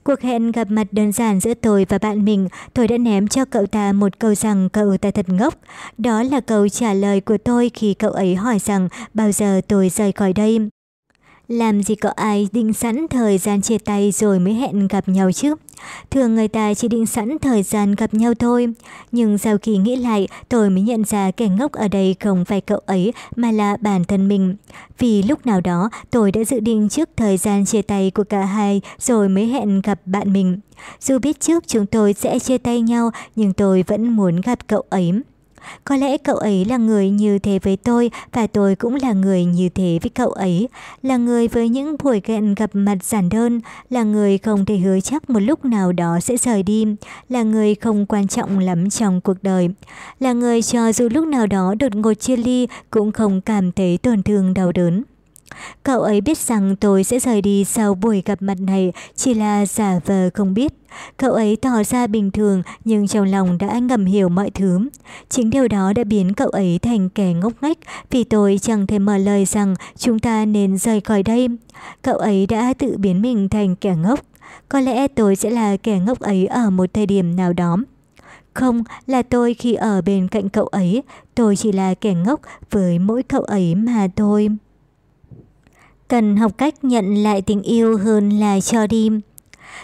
Cuộc 0.04 0.20
hẹn 0.20 0.52
gặp 0.52 0.70
mặt 0.70 0.86
đơn 0.92 1.12
giản 1.12 1.40
giữa 1.40 1.54
tôi 1.54 1.86
và 1.88 1.98
bạn 1.98 2.24
mình, 2.24 2.48
tôi 2.74 2.88
đã 2.88 2.98
ném 2.98 3.28
cho 3.28 3.44
cậu 3.44 3.66
ta 3.66 3.92
một 3.92 4.18
câu 4.18 4.34
rằng 4.34 4.68
cậu 4.68 4.96
ta 4.96 5.10
thật 5.10 5.28
ngốc. 5.28 5.54
Đó 5.98 6.22
là 6.22 6.40
câu 6.40 6.68
trả 6.68 6.94
lời 6.94 7.20
của 7.20 7.38
tôi 7.38 7.70
khi 7.74 7.94
cậu 7.94 8.10
ấy 8.10 8.34
hỏi 8.34 8.58
rằng 8.58 8.88
bao 9.14 9.32
giờ 9.32 9.60
tôi 9.68 9.88
rời 9.88 10.12
khỏi 10.12 10.32
đây. 10.32 10.68
Làm 11.48 11.82
gì 11.82 11.94
có 11.94 12.10
ai 12.16 12.48
định 12.52 12.72
sẵn 12.72 13.06
thời 13.10 13.38
gian 13.38 13.62
chia 13.62 13.78
tay 13.78 14.12
rồi 14.12 14.38
mới 14.38 14.54
hẹn 14.54 14.88
gặp 14.88 15.08
nhau 15.08 15.32
chứ? 15.32 15.54
Thường 16.10 16.34
người 16.34 16.48
ta 16.48 16.74
chỉ 16.74 16.88
định 16.88 17.06
sẵn 17.06 17.38
thời 17.38 17.62
gian 17.62 17.94
gặp 17.94 18.14
nhau 18.14 18.34
thôi. 18.34 18.68
Nhưng 19.12 19.38
sau 19.38 19.58
khi 19.58 19.76
nghĩ 19.76 19.96
lại, 19.96 20.28
tôi 20.48 20.70
mới 20.70 20.82
nhận 20.82 21.04
ra 21.04 21.30
kẻ 21.30 21.48
ngốc 21.48 21.72
ở 21.72 21.88
đây 21.88 22.16
không 22.20 22.44
phải 22.44 22.60
cậu 22.60 22.78
ấy 22.86 23.12
mà 23.36 23.50
là 23.50 23.76
bản 23.80 24.04
thân 24.04 24.28
mình. 24.28 24.56
Vì 24.98 25.22
lúc 25.22 25.46
nào 25.46 25.60
đó 25.60 25.90
tôi 26.10 26.32
đã 26.32 26.44
dự 26.44 26.60
định 26.60 26.88
trước 26.88 27.08
thời 27.16 27.36
gian 27.36 27.64
chia 27.64 27.82
tay 27.82 28.10
của 28.14 28.24
cả 28.24 28.44
hai 28.44 28.80
rồi 28.98 29.28
mới 29.28 29.46
hẹn 29.46 29.80
gặp 29.80 30.00
bạn 30.04 30.32
mình. 30.32 30.58
Dù 31.00 31.18
biết 31.18 31.40
trước 31.40 31.64
chúng 31.66 31.86
tôi 31.86 32.12
sẽ 32.12 32.38
chia 32.38 32.58
tay 32.58 32.80
nhau 32.80 33.10
nhưng 33.36 33.52
tôi 33.52 33.84
vẫn 33.86 34.08
muốn 34.08 34.40
gặp 34.40 34.58
cậu 34.66 34.84
ấy. 34.90 35.12
Có 35.84 35.96
lẽ 35.96 36.16
cậu 36.18 36.36
ấy 36.36 36.64
là 36.64 36.76
người 36.76 37.10
như 37.10 37.38
thế 37.38 37.58
với 37.62 37.76
tôi 37.76 38.10
và 38.32 38.46
tôi 38.46 38.76
cũng 38.76 38.94
là 38.94 39.12
người 39.12 39.44
như 39.44 39.68
thế 39.68 39.98
với 40.02 40.10
cậu 40.10 40.30
ấy. 40.30 40.68
Là 41.02 41.16
người 41.16 41.48
với 41.48 41.68
những 41.68 41.96
buổi 42.02 42.22
hẹn 42.24 42.54
gặp 42.54 42.70
mặt 42.72 42.96
giản 43.02 43.28
đơn, 43.28 43.60
là 43.90 44.02
người 44.02 44.38
không 44.38 44.64
thể 44.64 44.76
hứa 44.76 45.00
chắc 45.00 45.30
một 45.30 45.40
lúc 45.40 45.64
nào 45.64 45.92
đó 45.92 46.18
sẽ 46.20 46.36
rời 46.36 46.62
đi, 46.62 46.86
là 47.28 47.42
người 47.42 47.74
không 47.74 48.06
quan 48.06 48.28
trọng 48.28 48.58
lắm 48.58 48.90
trong 48.90 49.20
cuộc 49.20 49.42
đời. 49.42 49.68
Là 50.20 50.32
người 50.32 50.62
cho 50.62 50.92
dù 50.92 51.08
lúc 51.08 51.26
nào 51.26 51.46
đó 51.46 51.74
đột 51.78 51.94
ngột 51.94 52.14
chia 52.14 52.36
ly 52.36 52.68
cũng 52.90 53.12
không 53.12 53.40
cảm 53.40 53.72
thấy 53.72 53.98
tổn 53.98 54.22
thương 54.22 54.54
đau 54.54 54.72
đớn. 54.72 55.02
Cậu 55.82 56.02
ấy 56.02 56.20
biết 56.20 56.38
rằng 56.38 56.76
tôi 56.76 57.04
sẽ 57.04 57.18
rời 57.18 57.42
đi 57.42 57.64
sau 57.64 57.94
buổi 57.94 58.22
gặp 58.26 58.42
mặt 58.42 58.60
này 58.60 58.92
chỉ 59.16 59.34
là 59.34 59.66
giả 59.66 60.00
vờ 60.06 60.30
không 60.34 60.54
biết. 60.54 60.72
Cậu 61.16 61.32
ấy 61.32 61.56
tỏ 61.56 61.82
ra 61.84 62.06
bình 62.06 62.30
thường 62.30 62.62
nhưng 62.84 63.06
trong 63.06 63.26
lòng 63.26 63.58
đã 63.58 63.78
ngầm 63.78 64.04
hiểu 64.04 64.28
mọi 64.28 64.50
thứ. 64.50 64.80
Chính 65.28 65.50
điều 65.50 65.68
đó 65.68 65.92
đã 65.92 66.04
biến 66.04 66.34
cậu 66.34 66.48
ấy 66.48 66.78
thành 66.82 67.08
kẻ 67.08 67.32
ngốc 67.32 67.52
nghếch 67.60 67.78
vì 68.10 68.24
tôi 68.24 68.58
chẳng 68.62 68.86
thể 68.86 68.98
mở 68.98 69.18
lời 69.18 69.44
rằng 69.44 69.74
chúng 69.96 70.18
ta 70.18 70.44
nên 70.44 70.78
rời 70.78 71.00
khỏi 71.00 71.22
đây. 71.22 71.48
Cậu 72.02 72.16
ấy 72.16 72.46
đã 72.46 72.74
tự 72.78 72.96
biến 72.98 73.22
mình 73.22 73.48
thành 73.48 73.76
kẻ 73.76 73.96
ngốc. 73.96 74.20
Có 74.68 74.80
lẽ 74.80 75.08
tôi 75.08 75.36
sẽ 75.36 75.50
là 75.50 75.76
kẻ 75.76 75.98
ngốc 75.98 76.20
ấy 76.20 76.46
ở 76.46 76.70
một 76.70 76.94
thời 76.94 77.06
điểm 77.06 77.36
nào 77.36 77.52
đó. 77.52 77.76
Không, 78.54 78.84
là 79.06 79.22
tôi 79.22 79.54
khi 79.54 79.74
ở 79.74 80.02
bên 80.02 80.28
cạnh 80.28 80.48
cậu 80.48 80.66
ấy, 80.66 81.02
tôi 81.34 81.56
chỉ 81.56 81.72
là 81.72 81.94
kẻ 81.94 82.14
ngốc 82.14 82.40
với 82.70 82.98
mỗi 82.98 83.22
cậu 83.22 83.42
ấy 83.42 83.74
mà 83.74 84.08
thôi. 84.16 84.48
Cần 86.14 86.36
học 86.36 86.52
cách 86.58 86.84
nhận 86.84 87.14
lại 87.14 87.42
tình 87.42 87.62
yêu 87.62 87.98
hơn 87.98 88.30
là 88.30 88.60
cho 88.60 88.86
đi. 88.86 89.10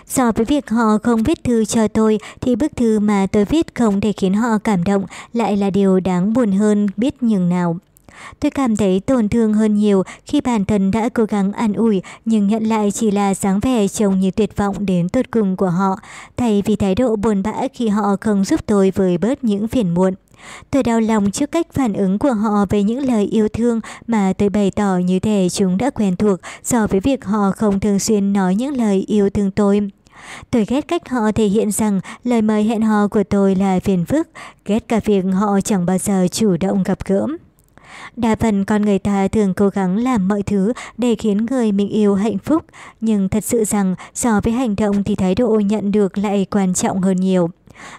So 0.07 0.33
với 0.33 0.45
việc 0.45 0.71
họ 0.71 0.99
không 1.03 1.23
viết 1.23 1.45
thư 1.45 1.65
cho 1.65 1.89
tôi, 1.89 2.19
thì 2.41 2.57
bức 2.57 2.77
thư 2.77 2.99
mà 2.99 3.27
tôi 3.33 3.45
viết 3.45 3.75
không 3.75 4.01
thể 4.01 4.13
khiến 4.13 4.35
họ 4.35 4.59
cảm 4.65 4.85
động 4.85 5.07
lại 5.33 5.57
là 5.57 5.71
điều 5.71 6.01
đáng 6.01 6.33
buồn 6.33 6.53
hơn 6.53 6.87
biết 6.97 7.23
nhường 7.23 7.49
nào. 7.49 7.79
Tôi 8.41 8.51
cảm 8.51 8.77
thấy 8.77 9.01
tổn 9.01 9.29
thương 9.29 9.55
hơn 9.55 9.75
nhiều 9.75 10.03
khi 10.27 10.41
bản 10.41 10.65
thân 10.65 10.91
đã 10.91 11.09
cố 11.09 11.25
gắng 11.25 11.53
an 11.53 11.73
ủi 11.73 12.03
nhưng 12.25 12.49
nhận 12.49 12.65
lại 12.65 12.91
chỉ 12.91 13.11
là 13.11 13.35
dáng 13.35 13.61
vẻ 13.61 13.89
trông 13.89 14.21
như 14.21 14.31
tuyệt 14.31 14.57
vọng 14.57 14.87
đến 14.87 15.09
tột 15.09 15.31
cùng 15.31 15.57
của 15.57 15.71
họ, 15.71 15.97
thay 16.37 16.63
vì 16.67 16.77
thái 16.77 16.95
độ 16.95 17.17
buồn 17.17 17.43
bã 17.43 17.53
khi 17.75 17.89
họ 17.89 18.17
không 18.21 18.45
giúp 18.45 18.61
tôi 18.67 18.93
với 18.95 19.19
bớt 19.19 19.45
những 19.45 19.69
phiền 19.69 19.95
muộn. 19.95 20.15
Tôi 20.71 20.83
đau 20.83 21.01
lòng 21.01 21.31
trước 21.31 21.53
cách 21.53 21.67
phản 21.73 21.93
ứng 21.93 22.19
của 22.19 22.33
họ 22.33 22.67
về 22.71 22.83
những 22.83 22.99
lời 22.99 23.25
yêu 23.25 23.49
thương 23.49 23.81
mà 24.07 24.33
tôi 24.39 24.49
bày 24.49 24.71
tỏ 24.71 24.97
như 24.97 25.19
thể 25.19 25.49
chúng 25.53 25.79
đã 25.79 25.91
quen 25.91 26.17
thuộc 26.17 26.41
so 26.63 26.87
với 26.87 27.01
việc 27.01 27.25
họ 27.25 27.53
không 27.57 27.81
thường 27.81 27.99
xuyên 27.99 28.33
nói 28.33 28.55
những 28.55 28.77
lời 28.77 29.05
yêu 29.09 29.31
thương 29.31 29.51
tôi. 29.51 29.91
Tôi 30.51 30.65
ghét 30.69 30.89
cách 30.89 31.09
họ 31.09 31.33
thể 31.33 31.47
hiện 31.47 31.71
rằng 31.73 32.01
lời 32.25 32.43
mời 32.43 32.65
hẹn 32.65 32.83
hò 32.83 33.09
của 33.09 33.23
tôi 33.25 33.55
là 33.55 33.81
phiền 33.81 34.05
phức, 34.05 34.29
ghét 34.65 34.89
cả 34.89 35.01
việc 35.05 35.25
họ 35.35 35.61
chẳng 35.61 35.87
bao 35.87 35.99
giờ 35.99 36.27
chủ 36.31 36.57
động 36.61 36.83
gặp 36.83 36.99
gỡ. 37.05 37.27
Đa 38.17 38.37
phần 38.37 38.65
con 38.65 38.83
người 38.83 38.99
ta 38.99 39.29
thường 39.29 39.55
cố 39.55 39.69
gắng 39.69 39.97
làm 39.97 40.29
mọi 40.29 40.43
thứ 40.43 40.73
để 40.99 41.15
khiến 41.15 41.47
người 41.47 41.73
mình 41.73 41.89
yêu 41.89 42.15
hạnh 42.15 42.39
phúc, 42.39 42.65
nhưng 43.01 43.29
thật 43.29 43.45
sự 43.45 43.65
rằng 43.65 43.95
so 44.15 44.41
với 44.41 44.53
hành 44.53 44.77
động 44.77 45.05
thì 45.05 45.15
thái 45.15 45.35
độ 45.35 45.61
nhận 45.65 45.93
được 45.93 46.19
lại 46.19 46.47
quan 46.51 46.75
trọng 46.75 47.03
hơn 47.03 47.17
nhiều. 47.17 47.51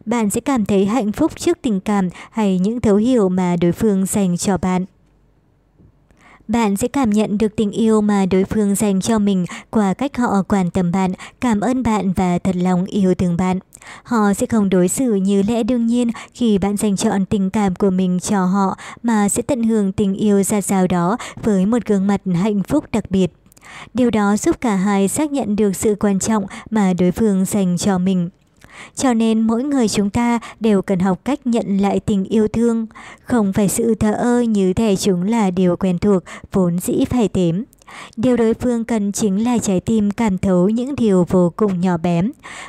Bạn 0.05 0.29
sẽ 0.29 0.41
cảm 0.41 0.65
thấy 0.65 0.85
hạnh 0.85 1.11
phúc 1.11 1.31
trước 1.35 1.57
tình 1.61 1.79
cảm 1.79 2.09
hay 2.31 2.59
những 2.59 2.81
thấu 2.81 2.95
hiểu 2.95 3.29
mà 3.29 3.55
đối 3.61 3.71
phương 3.71 4.05
dành 4.05 4.37
cho 4.37 4.57
bạn. 4.57 4.85
Bạn 6.47 6.77
sẽ 6.77 6.87
cảm 6.87 7.09
nhận 7.09 7.37
được 7.37 7.55
tình 7.55 7.71
yêu 7.71 8.01
mà 8.01 8.25
đối 8.25 8.43
phương 8.43 8.75
dành 8.75 9.01
cho 9.01 9.19
mình 9.19 9.45
qua 9.69 9.93
cách 9.93 10.17
họ 10.17 10.43
quan 10.47 10.71
tâm 10.71 10.91
bạn, 10.91 11.11
cảm 11.41 11.59
ơn 11.59 11.83
bạn 11.83 12.13
và 12.15 12.39
thật 12.39 12.55
lòng 12.55 12.85
yêu 12.85 13.15
thương 13.15 13.37
bạn. 13.37 13.59
Họ 14.03 14.33
sẽ 14.33 14.45
không 14.45 14.69
đối 14.69 14.87
xử 14.87 15.15
như 15.15 15.41
lẽ 15.41 15.63
đương 15.63 15.87
nhiên 15.87 16.11
khi 16.33 16.57
bạn 16.57 16.77
dành 16.77 16.95
chọn 16.95 17.25
tình 17.25 17.49
cảm 17.49 17.75
của 17.75 17.89
mình 17.89 18.19
cho 18.19 18.45
họ, 18.45 18.77
mà 19.03 19.29
sẽ 19.29 19.41
tận 19.41 19.63
hưởng 19.63 19.91
tình 19.91 20.13
yêu 20.13 20.43
ra 20.43 20.61
sao 20.61 20.87
đó 20.87 21.17
với 21.43 21.65
một 21.65 21.85
gương 21.85 22.07
mặt 22.07 22.21
hạnh 22.35 22.63
phúc 22.63 22.85
đặc 22.91 23.11
biệt. 23.11 23.27
Điều 23.93 24.09
đó 24.09 24.37
giúp 24.37 24.61
cả 24.61 24.75
hai 24.75 25.07
xác 25.07 25.31
nhận 25.31 25.55
được 25.55 25.75
sự 25.75 25.95
quan 25.99 26.19
trọng 26.19 26.45
mà 26.69 26.93
đối 26.93 27.11
phương 27.11 27.45
dành 27.45 27.77
cho 27.77 27.97
mình. 27.97 28.29
Cho 28.95 29.13
nên 29.13 29.41
mỗi 29.41 29.63
người 29.63 29.87
chúng 29.87 30.09
ta 30.09 30.39
đều 30.59 30.81
cần 30.81 30.99
học 30.99 31.19
cách 31.25 31.47
nhận 31.47 31.77
lại 31.77 31.99
tình 31.99 32.23
yêu 32.23 32.47
thương, 32.47 32.87
không 33.23 33.53
phải 33.53 33.69
sự 33.69 33.95
thờ 33.95 34.13
ơ 34.13 34.41
như 34.41 34.73
thể 34.73 34.95
chúng 34.95 35.23
là 35.23 35.51
điều 35.51 35.75
quen 35.75 35.99
thuộc, 35.99 36.23
vốn 36.51 36.79
dĩ 36.79 37.05
phải 37.05 37.27
tếm. 37.27 37.63
Điều 38.17 38.37
đối 38.37 38.53
phương 38.53 38.85
cần 38.85 39.11
chính 39.11 39.43
là 39.43 39.57
trái 39.57 39.79
tim 39.79 40.11
cảm 40.11 40.37
thấu 40.37 40.69
những 40.69 40.95
điều 40.95 41.25
vô 41.29 41.53
cùng 41.55 41.81
nhỏ 41.81 41.97
bé. 41.97 42.21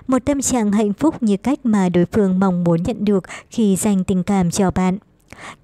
Một 0.07 0.25
tâm 0.25 0.41
trạng 0.41 0.73
hạnh 0.73 0.93
phúc 0.93 1.23
như 1.23 1.37
cách 1.37 1.59
mà 1.65 1.89
đối 1.89 2.07
phương 2.07 2.41
mong 2.41 2.65
muốn 2.65 2.83
nhận 2.83 3.05
được 3.05 3.25
khi 3.51 3.77
dành 3.77 4.05
tình 4.05 4.23
cảm 4.23 4.51
cho 4.51 4.71
bạn. 4.71 4.99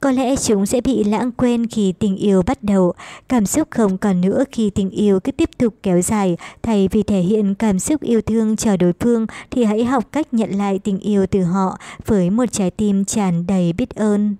Có 0.00 0.10
lẽ 0.10 0.36
chúng 0.36 0.66
sẽ 0.66 0.80
bị 0.80 1.04
lãng 1.04 1.32
quên 1.32 1.66
khi 1.66 1.92
tình 1.92 2.16
yêu 2.16 2.42
bắt 2.42 2.64
đầu, 2.64 2.92
cảm 3.28 3.46
xúc 3.46 3.68
không 3.70 3.98
còn 3.98 4.20
nữa 4.20 4.44
khi 4.52 4.70
tình 4.70 4.90
yêu 4.90 5.20
cứ 5.20 5.32
tiếp 5.32 5.50
tục 5.58 5.74
kéo 5.82 6.02
dài. 6.02 6.36
Thay 6.62 6.88
vì 6.92 7.02
thể 7.02 7.20
hiện 7.20 7.54
cảm 7.54 7.78
xúc 7.78 8.00
yêu 8.02 8.20
thương 8.20 8.56
cho 8.56 8.76
đối 8.76 8.92
phương 9.00 9.26
thì 9.50 9.64
hãy 9.64 9.84
học 9.84 10.04
cách 10.12 10.34
nhận 10.34 10.50
lại 10.50 10.78
tình 10.78 10.98
yêu 10.98 11.26
từ 11.26 11.42
họ 11.42 11.78
với 12.06 12.30
một 12.30 12.52
trái 12.52 12.70
tim 12.70 13.04
tràn 13.04 13.46
đầy 13.46 13.72
biết 13.72 13.94
ơn. 13.94 14.36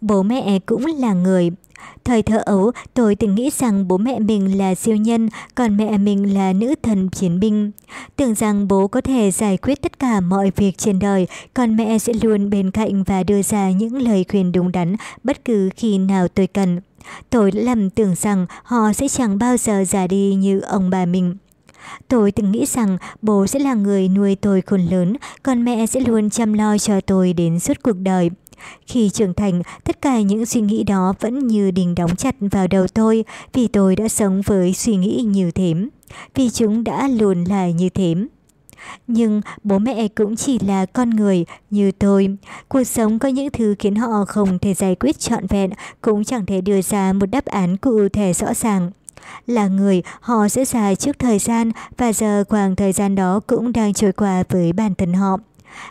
Bố 0.00 0.22
mẹ 0.22 0.58
cũng 0.66 0.86
là 0.86 1.12
người. 1.12 1.50
Thời 2.04 2.22
thơ 2.22 2.42
ấu, 2.46 2.70
tôi 2.94 3.14
từng 3.14 3.34
nghĩ 3.34 3.50
rằng 3.58 3.88
bố 3.88 3.96
mẹ 3.96 4.18
mình 4.18 4.58
là 4.58 4.74
siêu 4.74 4.96
nhân, 4.96 5.28
còn 5.54 5.76
mẹ 5.76 5.98
mình 5.98 6.34
là 6.34 6.52
nữ 6.52 6.74
thần 6.82 7.08
chiến 7.08 7.40
binh. 7.40 7.70
Tưởng 8.16 8.34
rằng 8.34 8.68
bố 8.68 8.86
có 8.86 9.00
thể 9.00 9.30
giải 9.30 9.56
quyết 9.56 9.82
tất 9.82 9.98
cả 9.98 10.20
mọi 10.20 10.52
việc 10.56 10.78
trên 10.78 10.98
đời, 10.98 11.26
còn 11.54 11.76
mẹ 11.76 11.98
sẽ 11.98 12.12
luôn 12.22 12.50
bên 12.50 12.70
cạnh 12.70 13.02
và 13.02 13.22
đưa 13.22 13.42
ra 13.42 13.70
những 13.70 14.02
lời 14.02 14.24
khuyên 14.28 14.52
đúng 14.52 14.72
đắn 14.72 14.96
bất 15.24 15.44
cứ 15.44 15.70
khi 15.76 15.98
nào 15.98 16.28
tôi 16.28 16.46
cần. 16.46 16.80
Tôi 17.30 17.50
đã 17.50 17.62
lầm 17.62 17.90
tưởng 17.90 18.14
rằng 18.14 18.46
họ 18.62 18.92
sẽ 18.92 19.08
chẳng 19.08 19.38
bao 19.38 19.56
giờ 19.56 19.84
già 19.84 20.06
đi 20.06 20.34
như 20.34 20.60
ông 20.60 20.90
bà 20.90 21.06
mình. 21.06 21.36
Tôi 22.08 22.32
từng 22.32 22.52
nghĩ 22.52 22.66
rằng 22.66 22.98
bố 23.22 23.46
sẽ 23.46 23.58
là 23.58 23.74
người 23.74 24.08
nuôi 24.08 24.34
tôi 24.34 24.60
khôn 24.60 24.80
lớn, 24.80 25.16
còn 25.42 25.64
mẹ 25.64 25.86
sẽ 25.86 26.00
luôn 26.00 26.30
chăm 26.30 26.52
lo 26.52 26.78
cho 26.78 27.00
tôi 27.00 27.32
đến 27.32 27.60
suốt 27.60 27.76
cuộc 27.82 27.96
đời. 27.96 28.30
Khi 28.86 29.10
trưởng 29.10 29.34
thành, 29.34 29.62
tất 29.84 30.02
cả 30.02 30.20
những 30.20 30.46
suy 30.46 30.60
nghĩ 30.60 30.82
đó 30.82 31.14
vẫn 31.20 31.46
như 31.46 31.70
đình 31.70 31.94
đóng 31.94 32.16
chặt 32.16 32.34
vào 32.40 32.66
đầu 32.66 32.86
tôi 32.94 33.24
vì 33.52 33.68
tôi 33.68 33.96
đã 33.96 34.08
sống 34.08 34.42
với 34.46 34.72
suy 34.74 34.96
nghĩ 34.96 35.22
như 35.26 35.50
thế. 35.50 35.74
Vì 36.34 36.50
chúng 36.50 36.84
đã 36.84 37.08
luôn 37.08 37.44
là 37.44 37.70
như 37.70 37.88
thế. 37.88 38.14
Nhưng 39.06 39.40
bố 39.64 39.78
mẹ 39.78 40.08
cũng 40.08 40.36
chỉ 40.36 40.58
là 40.58 40.86
con 40.86 41.10
người 41.10 41.44
như 41.70 41.92
tôi. 41.92 42.36
Cuộc 42.68 42.84
sống 42.84 43.18
có 43.18 43.28
những 43.28 43.50
thứ 43.50 43.74
khiến 43.78 43.94
họ 43.94 44.24
không 44.24 44.58
thể 44.58 44.74
giải 44.74 44.94
quyết 44.94 45.18
trọn 45.18 45.46
vẹn, 45.46 45.70
cũng 46.00 46.24
chẳng 46.24 46.46
thể 46.46 46.60
đưa 46.60 46.82
ra 46.82 47.12
một 47.12 47.26
đáp 47.26 47.44
án 47.44 47.76
cụ 47.76 48.08
thể 48.12 48.32
rõ 48.32 48.54
ràng. 48.54 48.90
Là 49.46 49.68
người, 49.68 50.02
họ 50.20 50.48
sẽ 50.48 50.64
già 50.64 50.94
trước 50.94 51.18
thời 51.18 51.38
gian 51.38 51.70
và 51.96 52.12
giờ 52.12 52.44
khoảng 52.48 52.76
thời 52.76 52.92
gian 52.92 53.14
đó 53.14 53.40
cũng 53.46 53.72
đang 53.72 53.94
trôi 53.94 54.12
qua 54.12 54.42
với 54.48 54.72
bản 54.72 54.94
thân 54.94 55.12
họ. 55.12 55.38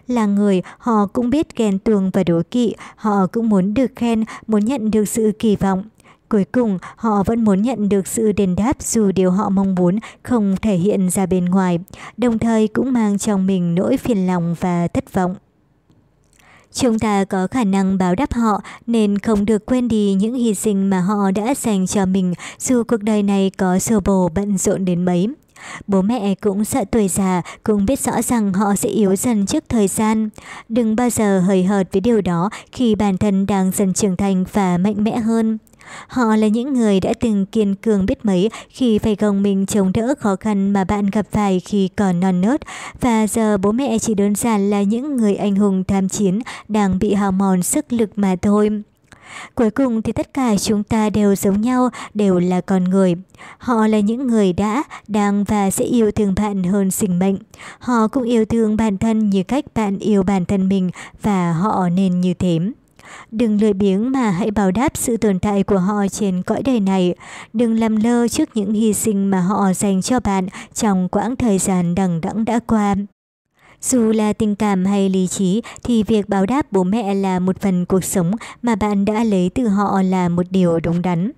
Là 0.08 0.26
người, 0.26 0.62
họ 0.78 1.06
cũng 1.06 1.30
biết 1.30 1.56
ghen 1.56 1.80
tuông 1.80 2.10
và 2.14 2.24
đố 2.24 2.42
kỵ, 2.52 2.76
họ 2.96 3.28
cũng 3.28 3.50
muốn 3.50 3.74
được 3.74 3.92
khen, 3.96 4.24
muốn 4.48 4.66
nhận 4.66 4.92
được 4.92 5.06
sự 5.06 5.32
kỳ 5.40 5.56
vọng. 5.56 5.84
Cuối 6.30 6.46
cùng, 6.52 6.78
họ 6.96 7.24
vẫn 7.24 7.44
muốn 7.44 7.62
nhận 7.62 7.90
được 7.90 8.08
sự 8.08 8.32
đền 8.32 8.56
đáp 8.56 8.82
dù 8.82 9.12
điều 9.12 9.32
họ 9.32 9.50
mong 9.50 9.76
muốn 9.76 10.00
không 10.24 10.56
thể 10.62 10.76
hiện 10.76 11.10
ra 11.10 11.26
bên 11.26 11.46
ngoài, 11.46 11.80
đồng 12.18 12.40
thời 12.40 12.68
cũng 12.68 12.94
mang 12.94 13.18
trong 13.18 13.48
mình 13.48 13.76
nỗi 13.76 13.98
phiền 13.98 14.28
lòng 14.28 14.56
và 14.60 14.88
thất 14.88 15.14
vọng. 15.14 15.36
Chúng 16.74 17.00
ta 17.00 17.26
có 17.26 17.48
khả 17.48 17.64
năng 17.64 17.98
báo 17.98 18.16
đáp 18.16 18.34
họ 18.34 18.62
nên 18.88 19.20
không 19.20 19.46
được 19.46 19.66
quên 19.66 19.88
đi 19.88 20.14
những 20.14 20.34
hy 20.34 20.54
sinh 20.54 20.90
mà 20.90 21.00
họ 21.00 21.32
đã 21.32 21.54
dành 21.56 21.88
cho 21.88 22.06
mình 22.06 22.34
dù 22.60 22.84
cuộc 22.84 23.04
đời 23.04 23.24
này 23.24 23.52
có 23.58 23.80
xô 23.80 24.00
bồ 24.00 24.30
bận 24.36 24.58
rộn 24.58 24.86
đến 24.86 25.06
mấy. 25.06 25.28
Bố 25.88 26.02
mẹ 26.02 26.36
cũng 26.36 26.66
sợ 26.66 26.84
tuổi 26.92 27.08
già, 27.08 27.42
cũng 27.64 27.86
biết 27.86 28.00
rõ 28.00 28.22
rằng 28.22 28.54
họ 28.54 28.76
sẽ 28.76 28.90
yếu 28.90 29.16
dần 29.16 29.46
trước 29.46 29.64
thời 29.70 29.88
gian. 29.88 30.30
Đừng 30.70 30.96
bao 30.96 31.10
giờ 31.10 31.40
hời 31.40 31.64
hợt 31.64 31.94
với 31.94 32.02
điều 32.02 32.22
đó 32.22 32.50
khi 32.72 32.96
bản 32.96 33.18
thân 33.18 33.46
đang 33.46 33.72
dần 33.72 33.94
trưởng 33.94 34.18
thành 34.18 34.46
và 34.54 34.78
mạnh 34.78 35.04
mẽ 35.04 35.18
hơn. 35.18 35.58
Họ 36.08 36.36
là 36.36 36.48
những 36.48 36.74
người 36.74 37.00
đã 37.00 37.14
từng 37.20 37.46
kiên 37.46 37.76
cường 37.76 38.06
biết 38.06 38.26
mấy 38.26 38.50
khi 38.70 39.00
phải 39.00 39.16
gồng 39.16 39.44
mình 39.44 39.66
chống 39.66 39.92
đỡ 39.94 40.14
khó 40.20 40.36
khăn 40.36 40.70
mà 40.74 40.84
bạn 40.84 41.06
gặp 41.06 41.26
phải 41.32 41.60
khi 41.60 41.90
còn 41.96 42.20
non 42.20 42.42
nớt 42.42 42.62
và 43.02 43.28
giờ 43.28 43.58
bố 43.58 43.72
mẹ 43.72 44.00
chỉ 44.00 44.14
đơn 44.14 44.36
giản 44.36 44.70
là 44.70 44.82
những 44.82 45.16
người 45.18 45.36
anh 45.36 45.56
hùng 45.56 45.84
tham 45.84 46.10
chiến 46.10 46.40
đang 46.68 47.00
bị 47.00 47.14
hao 47.14 47.32
mòn 47.32 47.64
sức 47.64 47.94
lực 47.94 48.10
mà 48.16 48.36
thôi. 48.42 48.70
Cuối 49.56 49.72
cùng 49.72 50.02
thì 50.02 50.12
tất 50.12 50.34
cả 50.34 50.56
chúng 50.58 50.84
ta 50.84 51.10
đều 51.10 51.36
giống 51.36 51.62
nhau, 51.62 51.90
đều 52.14 52.40
là 52.40 52.62
con 52.62 52.84
người. 52.84 53.16
Họ 53.58 53.88
là 53.88 54.00
những 54.00 54.28
người 54.28 54.54
đã, 54.54 54.84
đang 55.08 55.44
và 55.44 55.72
sẽ 55.72 55.86
yêu 55.86 56.12
thương 56.12 56.34
bạn 56.36 56.64
hơn 56.64 56.92
sinh 56.92 57.20
mệnh. 57.20 57.38
Họ 57.80 58.08
cũng 58.08 58.24
yêu 58.24 58.46
thương 58.46 58.78
bản 58.78 58.98
thân 58.98 59.30
như 59.30 59.44
cách 59.44 59.66
bạn 59.76 60.00
yêu 60.00 60.24
bản 60.24 60.46
thân 60.46 60.70
mình 60.70 60.90
và 61.22 61.54
họ 61.54 61.90
nên 61.90 62.22
như 62.22 62.34
thế. 62.34 62.60
Đừng 63.32 63.62
lười 63.62 63.74
biếng 63.74 64.12
mà 64.12 64.32
hãy 64.32 64.52
bảo 64.52 64.72
đáp 64.72 64.98
sự 64.98 65.18
tồn 65.18 65.40
tại 65.40 65.64
của 65.64 65.78
họ 65.78 66.08
trên 66.08 66.44
cõi 66.44 66.62
đời 66.64 66.80
này. 66.80 67.16
Đừng 67.54 67.80
làm 67.80 67.96
lơ 67.96 68.28
trước 68.28 68.50
những 68.54 68.74
hy 68.74 68.94
sinh 68.94 69.30
mà 69.30 69.40
họ 69.40 69.74
dành 69.74 70.02
cho 70.02 70.20
bạn 70.20 70.48
trong 70.74 71.10
quãng 71.10 71.36
thời 71.36 71.58
gian 71.58 71.96
đằng 71.96 72.22
đẵng 72.22 72.46
đã 72.46 72.60
qua. 72.68 72.96
Dù 73.82 74.12
là 74.12 74.34
tình 74.34 74.56
cảm 74.56 74.86
hay 74.86 75.10
lý 75.10 75.28
trí 75.28 75.62
thì 75.84 76.04
việc 76.04 76.30
báo 76.30 76.46
đáp 76.46 76.72
bố 76.72 76.84
mẹ 76.84 77.14
là 77.14 77.40
một 77.40 77.62
phần 77.62 77.86
cuộc 77.86 78.04
sống 78.04 78.32
mà 78.62 78.76
bạn 78.76 79.06
đã 79.06 79.24
lấy 79.24 79.50
từ 79.56 79.68
họ 79.68 80.02
là 80.02 80.30
một 80.30 80.46
điều 80.50 80.80
đúng 80.80 81.02
đắn. 81.02 81.32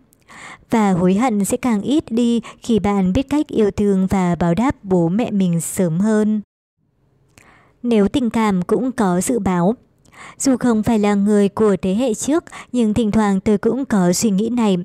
Và 0.70 0.91
hối 0.91 1.14
hận 1.14 1.45
sẽ 1.45 1.57
càng 1.57 1.82
ít 1.82 2.03
đi 2.11 2.41
khi 2.61 2.80
bạn 2.80 3.14
biết 3.14 3.30
cách 3.30 3.48
yêu 3.48 3.72
thương 3.72 4.07
và 4.07 4.36
báo 4.36 4.53
đáp 4.53 4.76
bố 4.84 5.10
mẹ 5.10 5.32
mình 5.32 5.61
sớm 5.61 5.99
hơn. 5.99 6.41
Nếu 7.84 8.07
tình 8.07 8.30
cảm 8.30 8.61
cũng 8.61 8.91
có 8.91 9.22
dự 9.22 9.40
báo 9.40 9.76
Dù 10.38 10.57
không 10.57 10.84
phải 10.84 10.99
là 10.99 11.14
người 11.14 11.49
của 11.49 11.76
thế 11.82 11.95
hệ 11.95 12.14
trước, 12.14 12.44
nhưng 12.72 12.94
thỉnh 12.94 13.11
thoảng 13.11 13.40
tôi 13.40 13.57
cũng 13.57 13.86
có 13.86 14.14
suy 14.14 14.30
nghĩ 14.30 14.49
này. 14.49 14.78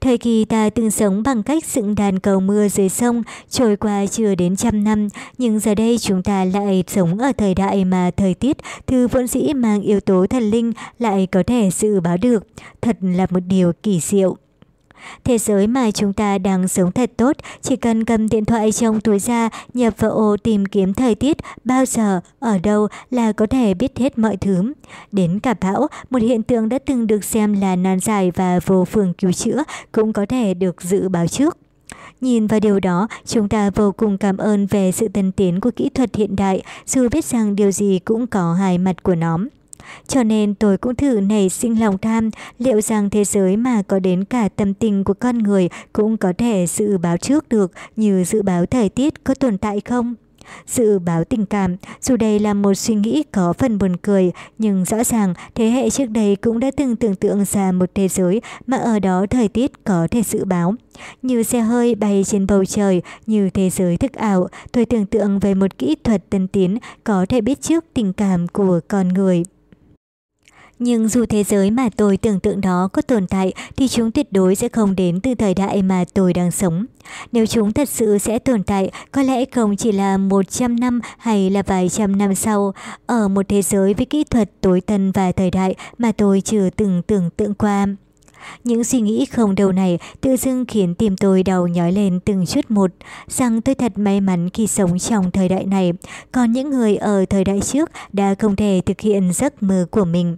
Thời 0.00 0.18
kỳ 0.18 0.44
ta 0.44 0.70
từng 0.70 0.90
sống 0.90 1.22
bằng 1.22 1.42
cách 1.42 1.64
dựng 1.66 1.94
đàn 1.94 2.18
cầu 2.18 2.40
mưa 2.40 2.68
dưới 2.68 2.88
sông, 2.88 3.22
trôi 3.50 3.76
qua 3.76 4.06
chưa 4.06 4.34
đến 4.34 4.56
trăm 4.56 4.84
năm, 4.84 5.08
nhưng 5.38 5.58
giờ 5.58 5.74
đây 5.74 5.98
chúng 5.98 6.22
ta 6.22 6.44
lại 6.44 6.84
sống 6.86 7.18
ở 7.18 7.32
thời 7.32 7.54
đại 7.54 7.84
mà 7.84 8.10
thời 8.16 8.34
tiết, 8.34 8.56
thứ 8.86 9.08
vốn 9.08 9.26
dĩ 9.26 9.52
mang 9.54 9.82
yếu 9.82 10.00
tố 10.00 10.26
thần 10.26 10.42
linh 10.42 10.72
lại 10.98 11.28
có 11.32 11.42
thể 11.46 11.70
dự 11.70 12.00
báo 12.00 12.16
được. 12.16 12.46
Thật 12.80 12.96
là 13.00 13.26
một 13.30 13.40
điều 13.46 13.72
kỳ 13.82 14.00
diệu. 14.00 14.36
Thế 15.24 15.38
giới 15.38 15.66
mà 15.66 15.90
chúng 15.90 16.12
ta 16.12 16.38
đang 16.38 16.68
sống 16.68 16.92
thật 16.92 17.10
tốt, 17.16 17.36
chỉ 17.62 17.76
cần 17.76 18.04
cầm 18.04 18.28
điện 18.28 18.44
thoại 18.44 18.72
trong 18.72 19.00
túi 19.00 19.18
ra, 19.18 19.48
nhập 19.74 19.94
vào 19.98 20.10
ô 20.10 20.36
tìm 20.42 20.66
kiếm 20.66 20.94
thời 20.94 21.14
tiết, 21.14 21.36
bao 21.64 21.84
giờ, 21.84 22.20
ở 22.38 22.58
đâu 22.58 22.88
là 23.10 23.32
có 23.32 23.46
thể 23.46 23.74
biết 23.74 23.98
hết 23.98 24.18
mọi 24.18 24.36
thứ. 24.36 24.72
Đến 25.12 25.40
cả 25.40 25.54
bão, 25.60 25.86
một 26.10 26.22
hiện 26.22 26.42
tượng 26.42 26.68
đã 26.68 26.78
từng 26.86 27.06
được 27.06 27.24
xem 27.24 27.60
là 27.60 27.76
nan 27.76 28.00
giải 28.00 28.30
và 28.30 28.60
vô 28.66 28.84
phương 28.84 29.12
cứu 29.14 29.32
chữa, 29.32 29.64
cũng 29.92 30.12
có 30.12 30.26
thể 30.26 30.54
được 30.54 30.82
dự 30.82 31.08
báo 31.08 31.26
trước. 31.28 31.58
Nhìn 32.20 32.46
vào 32.46 32.60
điều 32.60 32.80
đó, 32.80 33.08
chúng 33.26 33.48
ta 33.48 33.70
vô 33.70 33.92
cùng 33.92 34.18
cảm 34.18 34.36
ơn 34.36 34.66
về 34.66 34.92
sự 34.92 35.08
tân 35.08 35.32
tiến 35.32 35.60
của 35.60 35.70
kỹ 35.76 35.88
thuật 35.94 36.16
hiện 36.16 36.36
đại, 36.36 36.62
dù 36.86 37.08
biết 37.08 37.24
rằng 37.24 37.56
điều 37.56 37.70
gì 37.70 37.98
cũng 38.04 38.26
có 38.26 38.54
hai 38.54 38.78
mặt 38.78 39.02
của 39.02 39.14
nó. 39.14 39.38
Cho 40.08 40.22
nên 40.22 40.54
tôi 40.54 40.78
cũng 40.78 40.94
thử 40.94 41.20
nảy 41.20 41.48
sinh 41.48 41.80
lòng 41.80 41.98
tham 41.98 42.30
liệu 42.58 42.80
rằng 42.80 43.10
thế 43.10 43.24
giới 43.24 43.56
mà 43.56 43.82
có 43.82 43.98
đến 43.98 44.24
cả 44.24 44.48
tâm 44.56 44.74
tình 44.74 45.04
của 45.04 45.14
con 45.14 45.38
người 45.38 45.68
cũng 45.92 46.16
có 46.16 46.32
thể 46.38 46.66
dự 46.66 46.98
báo 46.98 47.16
trước 47.16 47.48
được 47.48 47.72
như 47.96 48.24
dự 48.24 48.42
báo 48.42 48.66
thời 48.66 48.88
tiết 48.88 49.24
có 49.24 49.34
tồn 49.34 49.58
tại 49.58 49.80
không? 49.80 50.14
Dự 50.66 50.98
báo 50.98 51.24
tình 51.24 51.46
cảm, 51.46 51.76
dù 52.00 52.16
đây 52.16 52.38
là 52.38 52.54
một 52.54 52.74
suy 52.74 52.94
nghĩ 52.94 53.22
có 53.32 53.52
phần 53.52 53.78
buồn 53.78 53.96
cười, 53.96 54.32
nhưng 54.58 54.84
rõ 54.84 55.04
ràng 55.04 55.34
thế 55.54 55.70
hệ 55.70 55.90
trước 55.90 56.06
đây 56.06 56.36
cũng 56.36 56.60
đã 56.60 56.70
từng 56.76 56.96
tưởng 56.96 57.14
tượng 57.14 57.44
ra 57.44 57.72
một 57.72 57.90
thế 57.94 58.08
giới 58.08 58.40
mà 58.66 58.76
ở 58.76 58.98
đó 58.98 59.26
thời 59.30 59.48
tiết 59.48 59.84
có 59.84 60.08
thể 60.10 60.22
dự 60.22 60.44
báo. 60.44 60.74
Như 61.22 61.42
xe 61.42 61.60
hơi 61.60 61.94
bay 61.94 62.24
trên 62.26 62.46
bầu 62.46 62.64
trời, 62.64 63.02
như 63.26 63.50
thế 63.50 63.70
giới 63.70 63.96
thức 63.96 64.12
ảo, 64.12 64.48
tôi 64.72 64.86
tưởng 64.86 65.06
tượng 65.06 65.38
về 65.38 65.54
một 65.54 65.78
kỹ 65.78 65.96
thuật 66.04 66.30
tân 66.30 66.48
tiến 66.48 66.78
có 67.04 67.26
thể 67.28 67.40
biết 67.40 67.60
trước 67.60 67.84
tình 67.94 68.12
cảm 68.12 68.48
của 68.48 68.80
con 68.88 69.08
người. 69.08 69.42
Nhưng 70.84 71.08
dù 71.08 71.26
thế 71.26 71.44
giới 71.44 71.70
mà 71.70 71.88
tôi 71.96 72.16
tưởng 72.16 72.40
tượng 72.40 72.60
đó 72.60 72.88
có 72.92 73.02
tồn 73.02 73.26
tại 73.26 73.52
thì 73.76 73.88
chúng 73.88 74.10
tuyệt 74.10 74.32
đối 74.32 74.54
sẽ 74.54 74.68
không 74.68 74.96
đến 74.96 75.20
từ 75.20 75.34
thời 75.34 75.54
đại 75.54 75.82
mà 75.82 76.04
tôi 76.14 76.32
đang 76.32 76.50
sống. 76.50 76.86
Nếu 77.32 77.46
chúng 77.46 77.72
thật 77.72 77.88
sự 77.88 78.18
sẽ 78.18 78.38
tồn 78.38 78.62
tại, 78.62 78.90
có 79.12 79.22
lẽ 79.22 79.44
không 79.44 79.76
chỉ 79.76 79.92
là 79.92 80.16
100 80.16 80.80
năm 80.80 81.00
hay 81.18 81.50
là 81.50 81.62
vài 81.62 81.88
trăm 81.88 82.18
năm 82.18 82.34
sau, 82.34 82.74
ở 83.06 83.28
một 83.28 83.48
thế 83.48 83.62
giới 83.62 83.94
với 83.94 84.06
kỹ 84.06 84.24
thuật 84.24 84.50
tối 84.60 84.80
tân 84.80 85.12
và 85.12 85.32
thời 85.32 85.50
đại 85.50 85.74
mà 85.98 86.12
tôi 86.12 86.40
chưa 86.40 86.70
từng 86.70 87.02
tưởng 87.06 87.30
tượng 87.36 87.54
qua. 87.54 87.86
Những 88.64 88.84
suy 88.84 89.00
nghĩ 89.00 89.26
không 89.26 89.54
đầu 89.54 89.72
này 89.72 89.98
tự 90.20 90.36
dưng 90.36 90.64
khiến 90.68 90.94
tim 90.94 91.16
tôi 91.16 91.42
đau 91.42 91.66
nhói 91.66 91.92
lên 91.92 92.20
từng 92.24 92.46
chút 92.46 92.70
một, 92.70 92.90
rằng 93.28 93.60
tôi 93.60 93.74
thật 93.74 93.92
may 93.96 94.20
mắn 94.20 94.50
khi 94.50 94.66
sống 94.66 94.98
trong 94.98 95.30
thời 95.30 95.48
đại 95.48 95.66
này, 95.66 95.92
còn 96.32 96.52
những 96.52 96.70
người 96.70 96.96
ở 96.96 97.24
thời 97.30 97.44
đại 97.44 97.60
trước 97.60 97.90
đã 98.12 98.34
không 98.38 98.56
thể 98.56 98.80
thực 98.86 99.00
hiện 99.00 99.32
giấc 99.32 99.62
mơ 99.62 99.86
của 99.90 100.04
mình. 100.04 100.36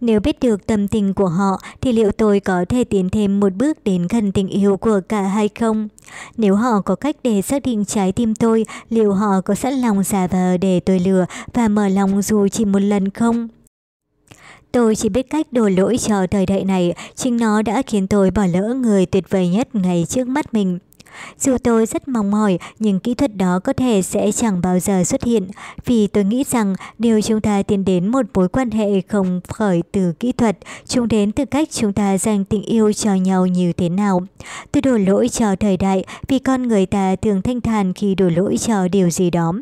Nếu 0.00 0.20
biết 0.20 0.40
được 0.40 0.66
tâm 0.66 0.88
tình 0.88 1.14
của 1.14 1.28
họ 1.28 1.60
thì 1.80 1.92
liệu 1.92 2.12
tôi 2.12 2.40
có 2.40 2.64
thể 2.68 2.84
tiến 2.84 3.10
thêm 3.10 3.40
một 3.40 3.54
bước 3.54 3.84
đến 3.84 4.06
gần 4.10 4.32
tình 4.32 4.48
yêu 4.48 4.76
của 4.76 5.00
cả 5.08 5.22
hai 5.22 5.48
không? 5.48 5.88
Nếu 6.36 6.54
họ 6.54 6.80
có 6.80 6.94
cách 6.94 7.16
để 7.22 7.42
xác 7.42 7.62
định 7.62 7.84
trái 7.84 8.12
tim 8.12 8.34
tôi, 8.34 8.66
liệu 8.90 9.12
họ 9.12 9.40
có 9.40 9.54
sẵn 9.54 9.74
lòng 9.74 10.02
giả 10.02 10.26
vờ 10.26 10.56
để 10.56 10.80
tôi 10.80 11.00
lừa 11.00 11.26
và 11.52 11.68
mở 11.68 11.88
lòng 11.88 12.22
dù 12.22 12.48
chỉ 12.48 12.64
một 12.64 12.82
lần 12.82 13.10
không? 13.10 13.48
Tôi 14.72 14.96
chỉ 14.96 15.08
biết 15.08 15.30
cách 15.30 15.52
đổ 15.52 15.68
lỗi 15.68 15.98
cho 15.98 16.26
thời 16.26 16.46
đại 16.46 16.64
này, 16.64 16.94
chính 17.14 17.36
nó 17.36 17.62
đã 17.62 17.82
khiến 17.86 18.06
tôi 18.06 18.30
bỏ 18.30 18.46
lỡ 18.52 18.74
người 18.74 19.06
tuyệt 19.06 19.30
vời 19.30 19.48
nhất 19.48 19.74
ngay 19.74 20.06
trước 20.08 20.28
mắt 20.28 20.54
mình. 20.54 20.78
Dù 21.38 21.56
tôi 21.58 21.86
rất 21.86 22.08
mong 22.08 22.30
mỏi, 22.30 22.58
nhưng 22.78 23.00
kỹ 23.00 23.14
thuật 23.14 23.36
đó 23.36 23.58
có 23.58 23.72
thể 23.72 24.02
sẽ 24.02 24.32
chẳng 24.32 24.60
bao 24.60 24.78
giờ 24.78 25.04
xuất 25.04 25.24
hiện, 25.24 25.48
vì 25.84 26.06
tôi 26.06 26.24
nghĩ 26.24 26.44
rằng 26.50 26.74
điều 26.98 27.20
chúng 27.20 27.40
ta 27.40 27.62
tiến 27.62 27.84
đến 27.84 28.08
một 28.08 28.26
mối 28.34 28.48
quan 28.48 28.70
hệ 28.70 29.00
không 29.08 29.40
khởi 29.48 29.82
từ 29.92 30.12
kỹ 30.12 30.32
thuật, 30.32 30.58
chúng 30.86 31.08
đến 31.08 31.32
từ 31.32 31.44
cách 31.44 31.68
chúng 31.70 31.92
ta 31.92 32.18
dành 32.18 32.44
tình 32.44 32.62
yêu 32.62 32.92
cho 32.92 33.14
nhau 33.14 33.46
như 33.46 33.72
thế 33.72 33.88
nào. 33.88 34.22
Tôi 34.72 34.82
đổ 34.82 34.96
lỗi 34.96 35.28
cho 35.28 35.56
thời 35.56 35.76
đại 35.76 36.04
vì 36.28 36.38
con 36.38 36.68
người 36.68 36.86
ta 36.86 37.16
thường 37.16 37.42
thanh 37.42 37.60
thản 37.60 37.92
khi 37.92 38.14
đổ 38.14 38.28
lỗi 38.36 38.56
cho 38.58 38.88
điều 38.88 39.10
gì 39.10 39.30
đó. 39.30 39.52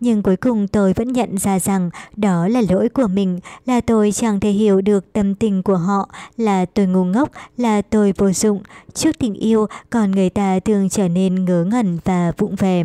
Nhưng 0.00 0.22
cuối 0.22 0.36
cùng 0.36 0.68
tôi 0.68 0.92
vẫn 0.92 1.12
nhận 1.12 1.38
ra 1.38 1.58
rằng 1.58 1.90
đó 2.16 2.48
là 2.48 2.62
lỗi 2.68 2.88
của 2.88 3.06
mình, 3.06 3.40
là 3.66 3.80
tôi 3.80 4.12
chẳng 4.12 4.40
thể 4.40 4.50
hiểu 4.50 4.80
được 4.80 5.12
tâm 5.12 5.34
tình 5.34 5.62
của 5.62 5.76
họ, 5.76 6.08
là 6.36 6.64
tôi 6.64 6.86
ngu 6.86 7.04
ngốc, 7.04 7.30
là 7.56 7.82
tôi 7.82 8.12
vô 8.18 8.32
dụng. 8.32 8.62
Trước 8.94 9.18
tình 9.18 9.34
yêu, 9.34 9.66
còn 9.90 10.10
người 10.10 10.30
ta 10.30 10.60
thường 10.60 10.88
trở 10.88 11.08
nên 11.08 11.44
ngớ 11.44 11.64
ngẩn 11.64 11.98
và 12.04 12.32
vụng 12.38 12.56
về. 12.56 12.84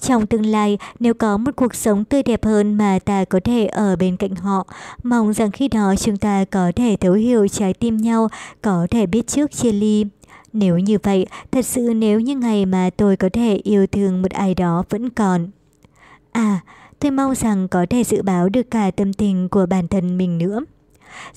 Trong 0.00 0.26
tương 0.26 0.46
lai, 0.46 0.78
nếu 0.98 1.14
có 1.14 1.36
một 1.36 1.50
cuộc 1.56 1.74
sống 1.74 2.04
tươi 2.04 2.22
đẹp 2.22 2.44
hơn 2.44 2.74
mà 2.74 2.98
ta 3.04 3.24
có 3.24 3.40
thể 3.44 3.66
ở 3.66 3.96
bên 3.96 4.16
cạnh 4.16 4.34
họ, 4.34 4.66
mong 5.02 5.32
rằng 5.32 5.50
khi 5.50 5.68
đó 5.68 5.94
chúng 5.96 6.16
ta 6.16 6.44
có 6.44 6.72
thể 6.76 6.96
thấu 7.00 7.12
hiểu 7.12 7.48
trái 7.48 7.74
tim 7.74 7.96
nhau, 7.96 8.28
có 8.62 8.86
thể 8.90 9.06
biết 9.06 9.26
trước 9.26 9.52
chia 9.52 9.72
ly. 9.72 10.04
Nếu 10.52 10.78
như 10.78 10.98
vậy, 11.02 11.26
thật 11.50 11.66
sự 11.66 11.92
nếu 11.96 12.20
như 12.20 12.36
ngày 12.36 12.66
mà 12.66 12.90
tôi 12.96 13.16
có 13.16 13.28
thể 13.32 13.60
yêu 13.64 13.86
thương 13.86 14.22
một 14.22 14.30
ai 14.30 14.54
đó 14.54 14.84
vẫn 14.90 15.10
còn. 15.10 15.50
À, 16.32 16.60
tôi 16.98 17.10
mong 17.10 17.34
rằng 17.34 17.68
có 17.68 17.86
thể 17.90 18.04
dự 18.04 18.22
báo 18.22 18.48
được 18.48 18.70
cả 18.70 18.90
tâm 18.90 19.12
tình 19.12 19.48
của 19.48 19.66
bản 19.66 19.88
thân 19.88 20.18
mình 20.18 20.38
nữa. 20.38 20.60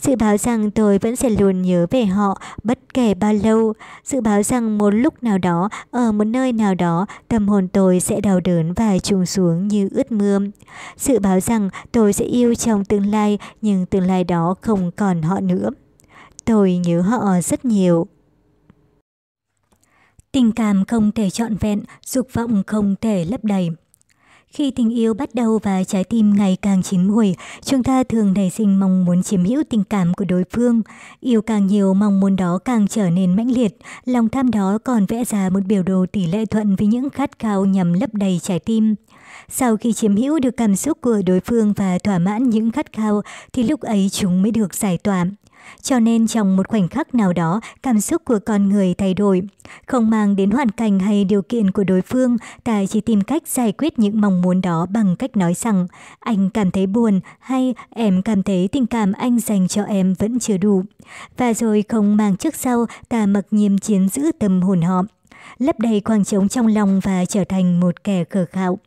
Dự 0.02 0.16
báo 0.16 0.38
rằng 0.38 0.72
tôi 0.72 0.98
vẫn 0.98 1.16
sẽ 1.16 1.30
luôn 1.30 1.62
nhớ 1.62 1.86
về 1.92 2.06
họ 2.06 2.42
bất 2.64 2.80
kể 2.94 3.14
bao 3.14 3.34
lâu. 3.34 3.74
Dự 4.04 4.22
báo 4.22 4.44
rằng 4.44 4.78
một 4.78 4.90
lúc 4.90 5.24
nào 5.24 5.38
đó, 5.38 5.70
ở 5.92 6.12
một 6.12 6.24
nơi 6.24 6.54
nào 6.54 6.76
đó, 6.76 7.06
tâm 7.28 7.48
hồn 7.48 7.68
tôi 7.68 8.00
sẽ 8.00 8.22
đau 8.22 8.40
đớn 8.40 8.74
và 8.74 8.98
trùng 8.98 9.26
xuống 9.26 9.68
như 9.68 9.90
ướt 9.92 10.12
mưa. 10.12 10.40
Dự 10.98 11.20
báo 11.20 11.40
rằng 11.40 11.70
tôi 11.92 12.14
sẽ 12.14 12.26
yêu 12.26 12.56
trong 12.56 12.86
tương 12.86 13.06
lai, 13.06 13.38
nhưng 13.62 13.86
tương 13.86 14.08
lai 14.08 14.24
đó 14.24 14.56
không 14.62 14.92
còn 14.92 15.22
họ 15.22 15.40
nữa. 15.40 15.70
Tôi 16.46 16.78
nhớ 16.78 17.02
họ 17.02 17.42
rất 17.44 17.66
nhiều. 17.66 18.08
Tình 20.32 20.52
cảm 20.52 20.86
không 20.86 21.12
thể 21.12 21.30
trọn 21.30 21.56
vẹn, 21.56 21.84
dục 22.06 22.28
vọng 22.34 22.64
không 22.68 22.96
thể 23.02 23.26
lấp 23.26 23.44
đầy. 23.44 23.70
Khi 24.56 24.72
tình 24.72 24.90
yêu 24.90 25.14
bắt 25.14 25.36
đầu 25.36 25.60
và 25.64 25.84
trái 25.84 26.04
tim 26.04 26.36
ngày 26.36 26.58
càng 26.62 26.84
chín 26.84 27.08
mùi, 27.08 27.36
chúng 27.62 27.84
ta 27.84 28.04
thường 28.04 28.34
nảy 28.34 28.50
sinh 28.50 28.80
mong 28.80 29.06
muốn 29.06 29.24
chiếm 29.24 29.46
hữu 29.46 29.64
tình 29.70 29.84
cảm 29.84 30.14
của 30.14 30.26
đối 30.26 30.44
phương. 30.52 30.82
Yêu 31.20 31.42
càng 31.42 31.68
nhiều, 31.68 31.94
mong 31.94 32.20
muốn 32.20 32.36
đó 32.36 32.60
càng 32.66 32.88
trở 32.88 33.10
nên 33.10 33.36
mãnh 33.36 33.52
liệt. 33.52 33.78
Lòng 34.06 34.30
tham 34.30 34.52
đó 34.52 34.78
còn 34.84 35.06
vẽ 35.06 35.24
ra 35.24 35.50
một 35.50 35.60
biểu 35.66 35.84
đồ 35.84 36.06
tỷ 36.12 36.28
lệ 36.28 36.46
thuận 36.46 36.76
với 36.76 36.88
những 36.88 37.10
khát 37.10 37.40
khao 37.40 37.66
nhằm 37.66 37.94
lấp 37.94 38.14
đầy 38.14 38.40
trái 38.44 38.60
tim. 38.60 38.96
Sau 39.50 39.78
khi 39.78 39.94
chiếm 39.94 40.16
hữu 40.16 40.40
được 40.40 40.58
cảm 40.58 40.76
xúc 40.76 40.98
của 41.02 41.22
đối 41.26 41.40
phương 41.40 41.74
và 41.74 41.98
thỏa 42.04 42.20
mãn 42.20 42.50
những 42.50 42.72
khát 42.72 42.94
khao, 42.94 43.22
thì 43.54 43.64
lúc 43.64 43.82
ấy 43.82 44.10
chúng 44.12 44.42
mới 44.42 44.52
được 44.52 44.74
giải 44.74 44.98
tỏa. 44.98 45.26
Cho 45.82 46.00
nên 46.00 46.28
trong 46.28 46.56
một 46.58 46.68
khoảnh 46.68 46.88
khắc 46.88 47.16
nào 47.16 47.34
đó, 47.34 47.62
cảm 47.84 48.02
xúc 48.02 48.22
của 48.26 48.40
con 48.46 48.70
người 48.70 48.94
thay 48.94 49.14
đổi. 49.14 49.42
Không 49.88 50.10
mang 50.10 50.36
đến 50.36 50.52
hoàn 50.52 50.72
cảnh 50.72 51.00
hay 51.00 51.26
điều 51.26 51.42
kiện 51.42 51.72
của 51.72 51.84
đối 51.84 52.02
phương, 52.02 52.38
ta 52.64 52.86
chỉ 52.86 53.02
tìm 53.02 53.22
cách 53.22 53.48
giải 53.48 53.72
quyết 53.72 54.00
những 54.00 54.22
mong 54.22 54.42
muốn 54.42 54.62
đó 54.62 54.86
bằng 54.90 55.16
cách 55.16 55.38
nói 55.38 55.54
rằng 55.54 55.88
anh 56.20 56.50
cảm 56.50 56.72
thấy 56.72 56.88
buồn 56.88 57.20
hay 57.40 57.76
em 57.90 58.22
cảm 58.22 58.44
thấy 58.44 58.68
tình 58.68 58.86
cảm 58.86 59.14
anh 59.14 59.40
dành 59.40 59.68
cho 59.68 59.84
em 59.84 60.14
vẫn 60.14 60.40
chưa 60.40 60.58
đủ. 60.58 60.84
Và 61.38 61.54
rồi 61.54 61.84
không 61.90 62.18
mang 62.18 62.38
trước 62.38 62.56
sau, 62.56 62.86
ta 63.10 63.26
mặc 63.26 63.46
nhiên 63.52 63.78
chiến 63.78 64.10
giữ 64.10 64.32
tâm 64.40 64.62
hồn 64.62 64.82
họ 64.82 65.04
lấp 65.58 65.80
đầy 65.80 66.02
khoảng 66.06 66.26
trống 66.26 66.48
trong 66.48 66.68
lòng 66.68 67.00
và 67.04 67.26
trở 67.26 67.44
thành 67.44 67.80
một 67.80 68.04
kẻ 68.04 68.24
khờ 68.24 68.46
khạo. 68.52 68.80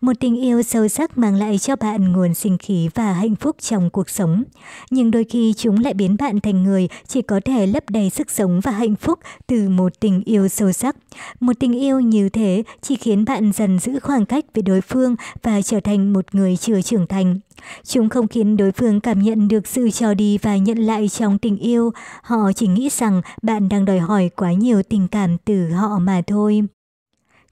Một 0.00 0.12
tình 0.20 0.40
yêu 0.40 0.62
sâu 0.62 0.88
sắc 0.88 1.18
mang 1.18 1.34
lại 1.34 1.58
cho 1.58 1.76
bạn 1.76 2.12
nguồn 2.12 2.34
sinh 2.34 2.58
khí 2.58 2.88
và 2.94 3.12
hạnh 3.12 3.36
phúc 3.36 3.56
trong 3.60 3.90
cuộc 3.90 4.10
sống. 4.10 4.44
Nhưng 4.90 5.10
đôi 5.10 5.24
khi 5.24 5.54
chúng 5.56 5.78
lại 5.78 5.94
biến 5.94 6.16
bạn 6.18 6.40
thành 6.40 6.62
người 6.62 6.88
chỉ 7.06 7.22
có 7.22 7.40
thể 7.44 7.66
lấp 7.66 7.90
đầy 7.90 8.10
sức 8.10 8.30
sống 8.30 8.60
và 8.60 8.70
hạnh 8.70 8.96
phúc 8.96 9.18
từ 9.46 9.68
một 9.68 10.00
tình 10.00 10.22
yêu 10.24 10.48
sâu 10.48 10.72
sắc. 10.72 10.96
Một 11.40 11.52
tình 11.60 11.72
yêu 11.72 12.00
như 12.00 12.28
thế 12.28 12.62
chỉ 12.80 12.96
khiến 12.96 13.24
bạn 13.24 13.52
dần 13.52 13.78
giữ 13.78 14.00
khoảng 14.00 14.26
cách 14.26 14.44
với 14.54 14.62
đối 14.62 14.80
phương 14.80 15.16
và 15.42 15.62
trở 15.62 15.80
thành 15.80 16.12
một 16.12 16.34
người 16.34 16.56
chưa 16.56 16.82
trưởng 16.82 17.06
thành. 17.06 17.38
Chúng 17.84 18.08
không 18.08 18.28
khiến 18.28 18.56
đối 18.56 18.72
phương 18.72 19.00
cảm 19.00 19.22
nhận 19.22 19.48
được 19.48 19.66
sự 19.66 19.90
cho 19.90 20.14
đi 20.14 20.38
và 20.38 20.56
nhận 20.56 20.78
lại 20.78 21.08
trong 21.08 21.38
tình 21.38 21.58
yêu. 21.58 21.90
Họ 22.22 22.52
chỉ 22.56 22.66
nghĩ 22.66 22.88
rằng 22.88 23.22
bạn 23.42 23.68
đang 23.68 23.84
đòi 23.84 23.98
hỏi 23.98 24.30
quá 24.36 24.52
nhiều 24.52 24.82
tình 24.82 25.08
cảm 25.08 25.38
từ 25.38 25.68
họ 25.68 25.98
mà 25.98 26.22
thôi. 26.26 26.62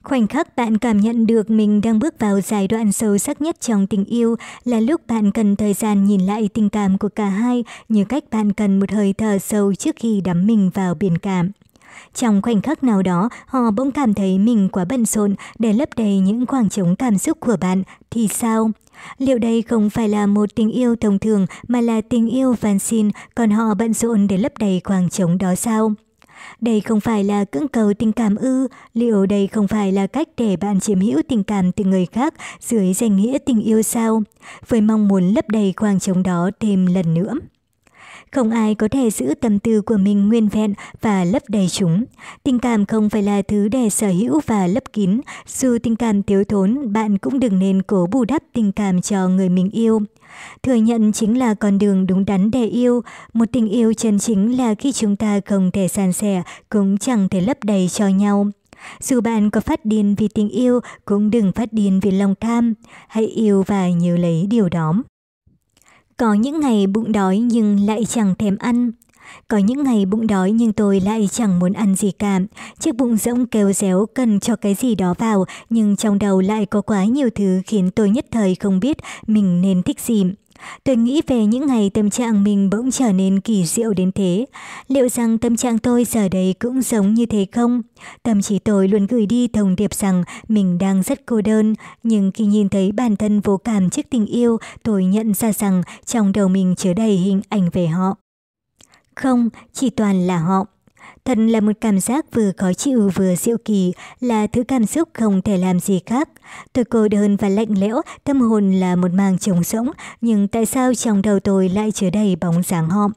Khoảnh 0.03 0.27
khắc 0.27 0.55
bạn 0.55 0.77
cảm 0.77 0.97
nhận 0.97 1.27
được 1.27 1.49
mình 1.49 1.81
đang 1.81 1.99
bước 1.99 2.19
vào 2.19 2.41
giai 2.41 2.67
đoạn 2.67 2.91
sâu 2.91 3.17
sắc 3.17 3.41
nhất 3.41 3.61
trong 3.61 3.87
tình 3.87 4.05
yêu 4.05 4.35
là 4.63 4.79
lúc 4.79 5.01
bạn 5.07 5.31
cần 5.31 5.55
thời 5.55 5.73
gian 5.73 6.05
nhìn 6.05 6.21
lại 6.21 6.49
tình 6.53 6.69
cảm 6.69 6.97
của 6.97 7.09
cả 7.09 7.25
hai 7.25 7.63
như 7.89 8.05
cách 8.05 8.23
bạn 8.31 8.53
cần 8.53 8.79
một 8.79 8.91
hơi 8.91 9.13
thở 9.13 9.39
sâu 9.39 9.75
trước 9.75 9.95
khi 9.95 10.21
đắm 10.21 10.47
mình 10.47 10.69
vào 10.73 10.95
biển 10.95 11.17
cảm. 11.17 11.51
Trong 12.15 12.41
khoảnh 12.41 12.61
khắc 12.61 12.83
nào 12.83 13.01
đó, 13.01 13.29
họ 13.45 13.71
bỗng 13.71 13.91
cảm 13.91 14.13
thấy 14.13 14.39
mình 14.39 14.69
quá 14.69 14.85
bận 14.85 15.05
rộn 15.05 15.35
để 15.59 15.73
lấp 15.73 15.89
đầy 15.97 16.19
những 16.19 16.45
khoảng 16.45 16.69
trống 16.69 16.95
cảm 16.95 17.17
xúc 17.17 17.37
của 17.39 17.57
bạn, 17.61 17.83
thì 18.11 18.27
sao? 18.27 18.71
Liệu 19.17 19.37
đây 19.37 19.61
không 19.61 19.89
phải 19.89 20.09
là 20.09 20.25
một 20.25 20.49
tình 20.55 20.71
yêu 20.71 20.95
thông 20.95 21.19
thường 21.19 21.45
mà 21.67 21.81
là 21.81 22.01
tình 22.01 22.29
yêu 22.29 22.55
van 22.61 22.79
xin, 22.79 23.09
còn 23.35 23.51
họ 23.51 23.73
bận 23.73 23.93
rộn 23.93 24.27
để 24.27 24.37
lấp 24.37 24.51
đầy 24.59 24.81
khoảng 24.83 25.09
trống 25.09 25.37
đó 25.37 25.55
sao? 25.55 25.93
Đây 26.61 26.81
không 26.81 26.99
phải 26.99 27.23
là 27.23 27.45
cưỡng 27.45 27.67
cầu 27.67 27.93
tình 27.93 28.11
cảm 28.11 28.35
ư, 28.35 28.67
liệu 28.93 29.25
đây 29.25 29.47
không 29.47 29.67
phải 29.67 29.91
là 29.91 30.07
cách 30.07 30.27
để 30.37 30.57
bạn 30.57 30.79
chiếm 30.79 30.99
hữu 30.99 31.21
tình 31.27 31.43
cảm 31.43 31.71
từ 31.71 31.83
người 31.83 32.05
khác 32.05 32.33
dưới 32.59 32.93
danh 32.93 33.15
nghĩa 33.15 33.37
tình 33.45 33.61
yêu 33.61 33.81
sao? 33.81 34.23
Với 34.67 34.81
mong 34.81 35.07
muốn 35.07 35.33
lấp 35.33 35.49
đầy 35.49 35.73
khoảng 35.77 35.99
trống 35.99 36.23
đó 36.23 36.49
thêm 36.59 36.85
lần 36.85 37.13
nữa. 37.13 37.33
Không 38.31 38.51
ai 38.51 38.75
có 38.75 38.87
thể 38.87 39.09
giữ 39.09 39.33
tâm 39.41 39.59
tư 39.59 39.81
của 39.81 39.97
mình 39.97 40.27
nguyên 40.27 40.47
vẹn 40.47 40.73
và 41.01 41.23
lấp 41.23 41.43
đầy 41.47 41.67
chúng. 41.69 42.03
Tình 42.43 42.59
cảm 42.59 42.85
không 42.85 43.09
phải 43.09 43.23
là 43.23 43.41
thứ 43.41 43.67
để 43.67 43.89
sở 43.89 44.07
hữu 44.07 44.41
và 44.45 44.67
lấp 44.67 44.83
kín. 44.93 45.21
Dù 45.47 45.77
tình 45.83 45.95
cảm 45.95 46.23
thiếu 46.23 46.43
thốn, 46.43 46.93
bạn 46.93 47.17
cũng 47.17 47.39
đừng 47.39 47.59
nên 47.59 47.81
cố 47.81 48.07
bù 48.11 48.25
đắp 48.25 48.43
tình 48.53 48.71
cảm 48.71 49.01
cho 49.01 49.27
người 49.27 49.49
mình 49.49 49.69
yêu. 49.69 50.01
Thừa 50.63 50.75
nhận 50.75 51.11
chính 51.11 51.39
là 51.39 51.53
con 51.53 51.77
đường 51.77 52.07
đúng 52.07 52.25
đắn 52.25 52.51
để 52.51 52.65
yêu. 52.65 53.01
Một 53.33 53.45
tình 53.51 53.69
yêu 53.69 53.93
chân 53.93 54.19
chính 54.19 54.57
là 54.57 54.75
khi 54.75 54.91
chúng 54.91 55.15
ta 55.15 55.39
không 55.45 55.71
thể 55.71 55.87
san 55.87 56.13
sẻ, 56.13 56.43
cũng 56.69 56.97
chẳng 56.97 57.29
thể 57.29 57.41
lấp 57.41 57.57
đầy 57.63 57.89
cho 57.89 58.07
nhau. 58.07 58.47
Dù 58.99 59.21
bạn 59.21 59.49
có 59.49 59.61
phát 59.61 59.85
điên 59.85 60.15
vì 60.17 60.27
tình 60.27 60.49
yêu, 60.49 60.79
cũng 61.05 61.31
đừng 61.31 61.51
phát 61.51 61.73
điên 61.73 61.99
vì 61.99 62.11
lòng 62.11 62.35
tham. 62.39 62.73
Hãy 63.07 63.25
yêu 63.25 63.63
và 63.67 63.89
nhớ 63.89 64.17
lấy 64.17 64.47
điều 64.49 64.69
đó. 64.69 64.93
Có 66.17 66.33
những 66.33 66.59
ngày 66.59 66.87
bụng 66.87 67.11
đói 67.11 67.37
nhưng 67.37 67.79
lại 67.79 68.05
chẳng 68.05 68.35
thèm 68.35 68.57
ăn. 68.57 68.91
Có 69.47 69.57
những 69.57 69.83
ngày 69.83 70.05
bụng 70.05 70.27
đói 70.27 70.51
nhưng 70.51 70.73
tôi 70.73 70.99
lại 70.99 71.29
chẳng 71.31 71.59
muốn 71.59 71.73
ăn 71.73 71.95
gì 71.95 72.11
cả. 72.11 72.39
Chiếc 72.79 72.95
bụng 72.95 73.17
rỗng 73.17 73.45
kêu 73.45 73.73
réo 73.73 74.05
cần 74.13 74.39
cho 74.39 74.55
cái 74.55 74.73
gì 74.73 74.95
đó 74.95 75.13
vào 75.17 75.45
nhưng 75.69 75.95
trong 75.95 76.19
đầu 76.19 76.41
lại 76.41 76.65
có 76.65 76.81
quá 76.81 77.05
nhiều 77.05 77.29
thứ 77.35 77.61
khiến 77.65 77.91
tôi 77.91 78.09
nhất 78.09 78.25
thời 78.31 78.55
không 78.55 78.79
biết 78.79 78.97
mình 79.27 79.61
nên 79.61 79.83
thích 79.83 79.99
gì. 79.99 80.25
Tôi 80.83 80.95
nghĩ 80.95 81.21
về 81.27 81.45
những 81.45 81.67
ngày 81.67 81.89
tâm 81.89 82.09
trạng 82.09 82.43
mình 82.43 82.69
bỗng 82.69 82.91
trở 82.91 83.11
nên 83.11 83.39
kỳ 83.39 83.65
diệu 83.65 83.93
đến 83.93 84.11
thế. 84.11 84.45
Liệu 84.87 85.09
rằng 85.09 85.37
tâm 85.37 85.55
trạng 85.55 85.77
tôi 85.77 86.05
giờ 86.05 86.29
đây 86.29 86.55
cũng 86.59 86.81
giống 86.81 87.13
như 87.13 87.25
thế 87.25 87.45
không? 87.51 87.81
Tâm 88.23 88.41
trí 88.41 88.59
tôi 88.59 88.87
luôn 88.87 89.07
gửi 89.07 89.25
đi 89.25 89.47
thông 89.47 89.75
điệp 89.75 89.93
rằng 89.93 90.23
mình 90.47 90.77
đang 90.77 91.03
rất 91.03 91.25
cô 91.25 91.41
đơn, 91.41 91.75
nhưng 92.03 92.31
khi 92.31 92.45
nhìn 92.45 92.69
thấy 92.69 92.91
bản 92.91 93.15
thân 93.15 93.39
vô 93.39 93.57
cảm 93.57 93.89
trước 93.89 94.05
tình 94.09 94.25
yêu, 94.25 94.57
tôi 94.83 95.05
nhận 95.05 95.33
ra 95.33 95.53
rằng 95.53 95.81
trong 96.05 96.31
đầu 96.31 96.47
mình 96.47 96.75
chứa 96.75 96.93
đầy 96.93 97.11
hình 97.11 97.41
ảnh 97.49 97.69
về 97.73 97.87
họ. 97.87 98.15
Không, 99.15 99.49
chỉ 99.73 99.89
toàn 99.89 100.27
là 100.27 100.37
họ. 100.37 100.65
Thật 101.25 101.37
là 101.37 101.59
một 101.59 101.71
cảm 101.81 101.99
giác 101.99 102.25
vừa 102.33 102.51
khó 102.57 102.73
chịu 102.73 103.11
vừa 103.15 103.35
diệu 103.35 103.57
kỳ, 103.65 103.93
là 104.19 104.47
thứ 104.47 104.63
cảm 104.63 104.85
xúc 104.85 105.09
không 105.13 105.41
thể 105.41 105.57
làm 105.57 105.79
gì 105.79 105.99
khác. 106.05 106.29
Tôi 106.73 106.85
cô 106.85 107.07
đơn 107.07 107.35
và 107.35 107.49
lạnh 107.49 107.77
lẽo, 107.77 108.01
tâm 108.23 108.41
hồn 108.41 108.71
là 108.71 108.95
một 108.95 109.11
màng 109.13 109.37
trống 109.37 109.63
rỗng, 109.63 109.91
nhưng 110.21 110.47
tại 110.47 110.65
sao 110.65 110.93
trong 110.93 111.21
đầu 111.21 111.39
tôi 111.39 111.69
lại 111.69 111.91
chứa 111.91 112.09
đầy 112.09 112.35
bóng 112.35 112.63
dáng 112.63 112.89
họ? 112.89 113.09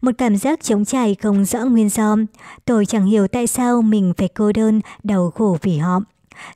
Một 0.00 0.12
cảm 0.18 0.36
giác 0.36 0.62
trống 0.62 0.84
trải 0.84 1.14
không 1.14 1.44
rõ 1.44 1.64
nguyên 1.64 1.88
do. 1.88 2.16
Tôi 2.64 2.86
chẳng 2.86 3.06
hiểu 3.06 3.28
tại 3.28 3.46
sao 3.46 3.82
mình 3.82 4.12
phải 4.16 4.28
cô 4.28 4.52
đơn, 4.52 4.80
đau 5.02 5.30
khổ 5.34 5.58
vì 5.62 5.78
họ. 5.78 6.00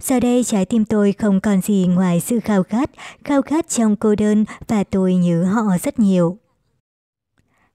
Giờ 0.01 0.21
đây 0.21 0.45
trái 0.45 0.65
tim 0.65 0.85
tôi 0.85 1.12
không 1.12 1.41
còn 1.41 1.61
gì 1.61 1.87
ngoài 1.87 2.21
sự 2.21 2.41
khao 2.41 2.62
khát, 2.62 2.91
khao 3.25 3.43
khát 3.43 3.69
trong 3.69 3.97
cô 3.97 4.15
đơn 4.15 4.45
và 4.69 4.85
tôi 4.85 5.15
nhớ 5.15 5.45
họ 5.45 5.62
rất 5.83 5.99
nhiều. 5.99 6.39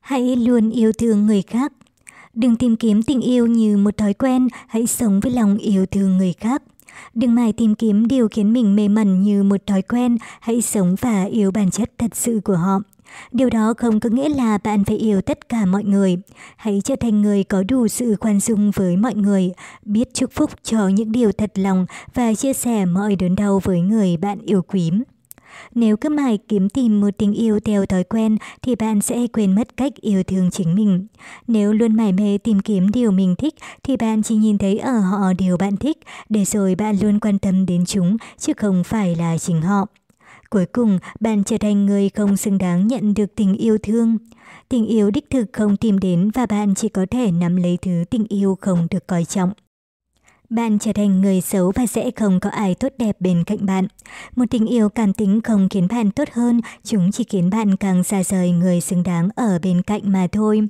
Hãy 0.05 0.35
luôn 0.35 0.69
yêu 0.69 0.91
thương 0.91 1.25
người 1.25 1.41
khác. 1.41 1.73
Đừng 2.33 2.55
tìm 2.55 2.75
kiếm 2.75 3.03
tình 3.03 3.21
yêu 3.21 3.47
như 3.47 3.77
một 3.77 3.97
thói 3.97 4.13
quen, 4.13 4.47
hãy 4.67 4.87
sống 4.87 5.19
với 5.19 5.31
lòng 5.31 5.57
yêu 5.57 5.85
thương 5.85 6.17
người 6.17 6.33
khác. 6.33 6.63
Đừng 7.13 7.35
mãi 7.35 7.53
tìm 7.53 7.75
kiếm 7.75 8.07
điều 8.07 8.27
khiến 8.27 8.53
mình 8.53 8.75
mê 8.75 8.87
mẩn 8.87 9.21
như 9.21 9.43
một 9.43 9.67
thói 9.67 9.81
quen, 9.81 10.17
hãy 10.39 10.61
sống 10.61 10.95
và 11.01 11.23
yêu 11.23 11.51
bản 11.51 11.71
chất 11.71 11.91
thật 11.97 12.15
sự 12.15 12.39
của 12.43 12.55
họ. 12.55 12.79
Điều 13.31 13.49
đó 13.49 13.73
không 13.77 13.99
có 13.99 14.09
nghĩa 14.09 14.29
là 14.29 14.57
bạn 14.57 14.83
phải 14.83 14.97
yêu 14.97 15.21
tất 15.21 15.49
cả 15.49 15.65
mọi 15.65 15.83
người. 15.83 16.17
Hãy 16.55 16.81
trở 16.83 16.95
thành 16.95 17.21
người 17.21 17.43
có 17.43 17.63
đủ 17.63 17.87
sự 17.87 18.15
khoan 18.19 18.39
dung 18.39 18.71
với 18.71 18.97
mọi 18.97 19.15
người, 19.15 19.51
biết 19.85 20.13
chúc 20.13 20.31
phúc 20.31 20.51
cho 20.63 20.87
những 20.87 21.11
điều 21.11 21.31
thật 21.31 21.51
lòng 21.55 21.85
và 22.13 22.33
chia 22.33 22.53
sẻ 22.53 22.85
mọi 22.85 23.15
đớn 23.15 23.35
đau 23.35 23.61
với 23.63 23.81
người 23.81 24.17
bạn 24.17 24.39
yêu 24.45 24.61
quý. 24.61 24.91
Nếu 25.75 25.97
cứ 25.97 26.09
mãi 26.09 26.39
kiếm 26.47 26.69
tìm 26.69 27.01
một 27.01 27.09
tình 27.17 27.33
yêu 27.33 27.59
theo 27.59 27.85
thói 27.85 28.03
quen 28.03 28.37
thì 28.61 28.75
bạn 28.75 29.01
sẽ 29.01 29.27
quên 29.33 29.55
mất 29.55 29.77
cách 29.77 29.93
yêu 29.95 30.23
thương 30.23 30.51
chính 30.51 30.75
mình. 30.75 31.07
Nếu 31.47 31.73
luôn 31.73 31.95
mải 31.95 32.11
mê 32.11 32.37
tìm 32.37 32.59
kiếm 32.59 32.91
điều 32.91 33.11
mình 33.11 33.35
thích 33.35 33.55
thì 33.83 33.97
bạn 33.97 34.23
chỉ 34.23 34.35
nhìn 34.35 34.57
thấy 34.57 34.77
ở 34.77 34.99
họ 34.99 35.33
điều 35.37 35.57
bạn 35.57 35.77
thích, 35.77 35.97
để 36.29 36.45
rồi 36.45 36.75
bạn 36.75 36.97
luôn 37.01 37.19
quan 37.19 37.39
tâm 37.39 37.65
đến 37.65 37.85
chúng 37.85 38.17
chứ 38.37 38.53
không 38.57 38.83
phải 38.83 39.15
là 39.15 39.37
chính 39.37 39.61
họ. 39.61 39.85
Cuối 40.49 40.65
cùng, 40.65 40.99
bạn 41.19 41.43
trở 41.43 41.57
thành 41.57 41.85
người 41.85 42.09
không 42.09 42.37
xứng 42.37 42.57
đáng 42.57 42.87
nhận 42.87 43.13
được 43.13 43.35
tình 43.35 43.57
yêu 43.57 43.77
thương. 43.83 44.17
Tình 44.69 44.85
yêu 44.85 45.11
đích 45.11 45.29
thực 45.29 45.45
không 45.53 45.77
tìm 45.77 45.99
đến 45.99 46.31
và 46.33 46.45
bạn 46.45 46.75
chỉ 46.75 46.89
có 46.89 47.05
thể 47.11 47.31
nắm 47.31 47.55
lấy 47.55 47.77
thứ 47.81 48.03
tình 48.09 48.25
yêu 48.29 48.57
không 48.61 48.87
được 48.91 49.07
coi 49.07 49.25
trọng. 49.25 49.51
Bạn 50.49 50.79
trở 50.79 50.93
thành 50.93 51.21
người 51.21 51.41
xấu 51.41 51.71
và 51.75 51.85
sẽ 51.85 52.11
không 52.15 52.39
có 52.39 52.49
ai 52.49 52.75
tốt 52.75 52.93
đẹp 52.97 53.15
bên 53.19 53.43
cạnh 53.43 53.65
bạn. 53.65 53.87
Một 54.35 54.45
tình 54.49 54.65
yêu 54.65 54.89
cảm 54.89 55.13
tính 55.13 55.41
không 55.41 55.69
khiến 55.69 55.87
bạn 55.87 56.11
tốt 56.11 56.27
hơn, 56.33 56.61
chúng 56.83 57.11
chỉ 57.11 57.23
khiến 57.23 57.49
bạn 57.49 57.75
càng 57.75 58.03
xa 58.03 58.23
rời 58.23 58.51
người 58.51 58.81
xứng 58.81 59.03
đáng 59.03 59.29
ở 59.35 59.59
bên 59.63 59.81
cạnh 59.81 60.01
mà 60.05 60.27
thôi. 60.31 60.61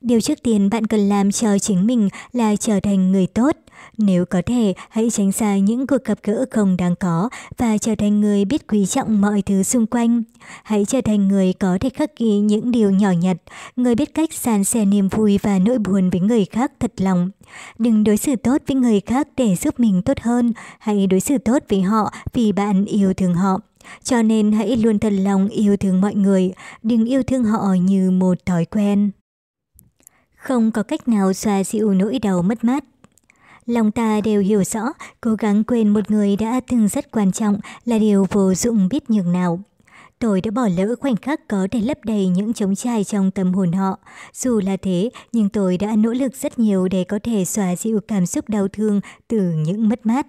Điều 0.00 0.20
trước 0.20 0.42
tiên 0.42 0.70
bạn 0.70 0.86
cần 0.86 1.08
làm 1.08 1.32
cho 1.32 1.58
chính 1.58 1.86
mình 1.86 2.08
là 2.32 2.56
trở 2.56 2.80
thành 2.80 3.12
người 3.12 3.26
tốt. 3.26 3.56
Nếu 3.98 4.26
có 4.26 4.42
thể, 4.46 4.74
hãy 4.88 5.10
tránh 5.10 5.32
xa 5.32 5.56
những 5.56 5.86
cuộc 5.86 6.04
gặp 6.04 6.18
gỡ 6.22 6.44
không 6.50 6.76
đáng 6.76 6.94
có 6.96 7.28
và 7.58 7.78
trở 7.78 7.94
thành 7.94 8.20
người 8.20 8.44
biết 8.44 8.66
quý 8.68 8.86
trọng 8.86 9.20
mọi 9.20 9.42
thứ 9.42 9.62
xung 9.62 9.86
quanh. 9.86 10.22
Hãy 10.62 10.84
trở 10.84 11.00
thành 11.00 11.28
người 11.28 11.52
có 11.52 11.78
thể 11.80 11.90
khắc 11.90 12.16
ghi 12.18 12.38
những 12.38 12.70
điều 12.70 12.90
nhỏ 12.90 13.10
nhặt, 13.10 13.36
người 13.76 13.94
biết 13.94 14.14
cách 14.14 14.32
san 14.32 14.64
sẻ 14.64 14.84
niềm 14.84 15.08
vui 15.08 15.38
và 15.42 15.58
nỗi 15.58 15.78
buồn 15.78 16.10
với 16.10 16.20
người 16.20 16.44
khác 16.44 16.72
thật 16.80 16.92
lòng. 16.96 17.30
Đừng 17.78 18.04
đối 18.04 18.16
xử 18.16 18.36
tốt 18.36 18.62
với 18.66 18.76
người 18.76 19.00
khác 19.00 19.28
để 19.36 19.56
giúp 19.56 19.80
mình 19.80 20.02
tốt 20.02 20.20
hơn, 20.20 20.52
hãy 20.78 21.06
đối 21.06 21.20
xử 21.20 21.38
tốt 21.38 21.62
với 21.68 21.82
họ 21.82 22.12
vì 22.32 22.52
bạn 22.52 22.84
yêu 22.84 23.14
thương 23.14 23.34
họ. 23.34 23.60
Cho 24.02 24.22
nên 24.22 24.52
hãy 24.52 24.76
luôn 24.76 24.98
thật 24.98 25.12
lòng 25.12 25.48
yêu 25.48 25.76
thương 25.76 26.00
mọi 26.00 26.14
người, 26.14 26.52
đừng 26.82 27.04
yêu 27.04 27.22
thương 27.22 27.44
họ 27.44 27.74
như 27.80 28.10
một 28.10 28.46
thói 28.46 28.64
quen. 28.64 29.10
Không 30.36 30.70
có 30.70 30.82
cách 30.82 31.08
nào 31.08 31.32
xoa 31.32 31.64
dịu 31.64 31.94
nỗi 31.94 32.18
đau 32.18 32.42
mất 32.42 32.64
mát. 32.64 32.84
Lòng 33.66 33.90
ta 33.90 34.20
đều 34.20 34.40
hiểu 34.40 34.64
rõ, 34.64 34.82
cố 35.20 35.34
gắng 35.34 35.64
quên 35.64 35.88
một 35.88 36.10
người 36.10 36.36
đã 36.36 36.60
từng 36.68 36.88
rất 36.88 37.10
quan 37.10 37.32
trọng 37.32 37.58
là 37.84 37.98
điều 37.98 38.26
vô 38.30 38.54
dụng 38.54 38.88
biết 38.88 39.10
nhường 39.10 39.32
nào. 39.32 39.60
Tôi 40.18 40.40
đã 40.40 40.50
bỏ 40.50 40.68
lỡ 40.76 40.94
khoảnh 41.00 41.16
khắc 41.16 41.48
có 41.48 41.68
thể 41.70 41.80
lấp 41.80 41.98
đầy 42.04 42.28
những 42.28 42.52
trống 42.52 42.74
trải 42.74 43.04
trong 43.04 43.30
tâm 43.30 43.54
hồn 43.54 43.72
họ. 43.72 43.98
Dù 44.32 44.60
là 44.60 44.76
thế, 44.76 45.10
nhưng 45.32 45.48
tôi 45.48 45.78
đã 45.78 45.96
nỗ 45.96 46.12
lực 46.12 46.36
rất 46.36 46.58
nhiều 46.58 46.88
để 46.88 47.04
có 47.04 47.18
thể 47.22 47.44
xóa 47.44 47.76
dịu 47.76 48.00
cảm 48.08 48.26
xúc 48.26 48.48
đau 48.48 48.68
thương 48.68 49.00
từ 49.28 49.40
những 49.40 49.88
mất 49.88 50.06
mát. 50.06 50.26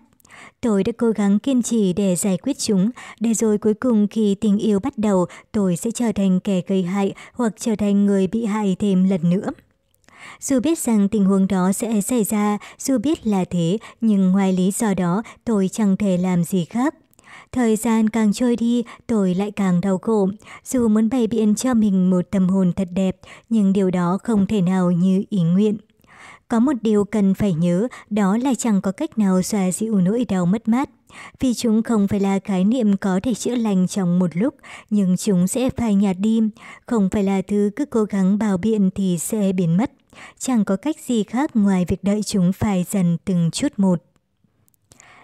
Tôi 0.62 0.84
đã 0.84 0.92
cố 0.98 1.12
gắng 1.12 1.40
kiên 1.40 1.62
trì 1.62 1.94
để 1.94 2.16
giải 2.16 2.38
quyết 2.38 2.60
chúng, 2.60 2.90
để 3.20 3.34
rồi 3.34 3.58
cuối 3.58 3.74
cùng 3.74 4.08
khi 4.08 4.36
tình 4.36 4.58
yêu 4.58 4.80
bắt 4.80 4.98
đầu, 4.98 5.26
tôi 5.52 5.76
sẽ 5.76 5.92
trở 5.92 6.12
thành 6.12 6.40
kẻ 6.40 6.62
gây 6.68 6.84
hại 6.84 7.14
hoặc 7.34 7.54
trở 7.60 7.76
thành 7.76 8.06
người 8.06 8.28
bị 8.28 8.46
hại 8.46 8.76
thêm 8.80 9.10
lần 9.10 9.30
nữa. 9.30 9.50
Dù 10.40 10.60
biết 10.60 10.80
rằng 10.80 11.10
tình 11.10 11.26
huống 11.26 11.48
đó 11.48 11.72
sẽ 11.72 12.02
xảy 12.02 12.24
ra, 12.24 12.58
dù 12.80 12.98
biết 12.98 13.28
là 13.28 13.46
thế, 13.46 13.78
nhưng 14.02 14.32
ngoài 14.32 14.54
lý 14.54 14.72
do 14.72 14.94
đó 14.94 15.24
tôi 15.46 15.70
chẳng 15.72 15.98
thể 15.98 16.18
làm 16.18 16.44
gì 16.44 16.66
khác. 16.66 16.96
Thời 17.52 17.76
gian 17.76 18.10
càng 18.10 18.34
trôi 18.34 18.56
đi, 18.56 18.84
tôi 19.08 19.34
lại 19.34 19.52
càng 19.52 19.82
đau 19.82 19.98
khổ. 19.98 20.30
Dù 20.66 20.88
muốn 20.88 21.10
bày 21.10 21.28
biện 21.28 21.56
cho 21.56 21.74
mình 21.74 22.10
một 22.10 22.22
tâm 22.32 22.50
hồn 22.50 22.74
thật 22.76 22.88
đẹp, 22.94 23.18
nhưng 23.50 23.74
điều 23.74 23.92
đó 23.92 24.18
không 24.24 24.48
thể 24.48 24.62
nào 24.62 24.92
như 24.92 25.24
ý 25.30 25.42
nguyện. 25.42 25.78
Có 26.48 26.60
một 26.60 26.74
điều 26.82 27.06
cần 27.06 27.34
phải 27.34 27.54
nhớ, 27.54 27.88
đó 28.10 28.38
là 28.38 28.54
chẳng 28.58 28.82
có 28.82 28.92
cách 28.92 29.18
nào 29.18 29.42
xoa 29.42 29.72
dịu 29.72 29.96
nỗi 29.96 30.26
đau 30.26 30.46
mất 30.46 30.68
mát. 30.68 30.90
Vì 31.40 31.54
chúng 31.54 31.84
không 31.84 32.08
phải 32.08 32.20
là 32.20 32.40
khái 32.40 32.64
niệm 32.64 32.98
có 32.98 33.20
thể 33.24 33.34
chữa 33.34 33.56
lành 33.56 33.88
trong 33.88 34.20
một 34.20 34.30
lúc, 34.34 34.56
nhưng 34.90 35.18
chúng 35.18 35.48
sẽ 35.48 35.70
phai 35.70 35.96
nhạt 35.96 36.16
đi. 36.20 36.42
Không 36.86 37.10
phải 37.10 37.24
là 37.24 37.42
thứ 37.48 37.70
cứ 37.76 37.86
cố 37.86 38.04
gắng 38.04 38.38
bào 38.38 38.58
biện 38.58 38.90
thì 38.96 39.18
sẽ 39.18 39.52
biến 39.54 39.78
mất. 39.78 39.92
Chẳng 40.40 40.66
có 40.66 40.76
cách 40.76 40.96
gì 41.08 41.24
khác 41.24 41.56
ngoài 41.56 41.86
việc 41.88 42.04
đợi 42.04 42.24
chúng 42.24 42.54
phai 42.54 42.86
dần 42.92 43.18
từng 43.26 43.52
chút 43.52 43.74
một. 43.78 44.04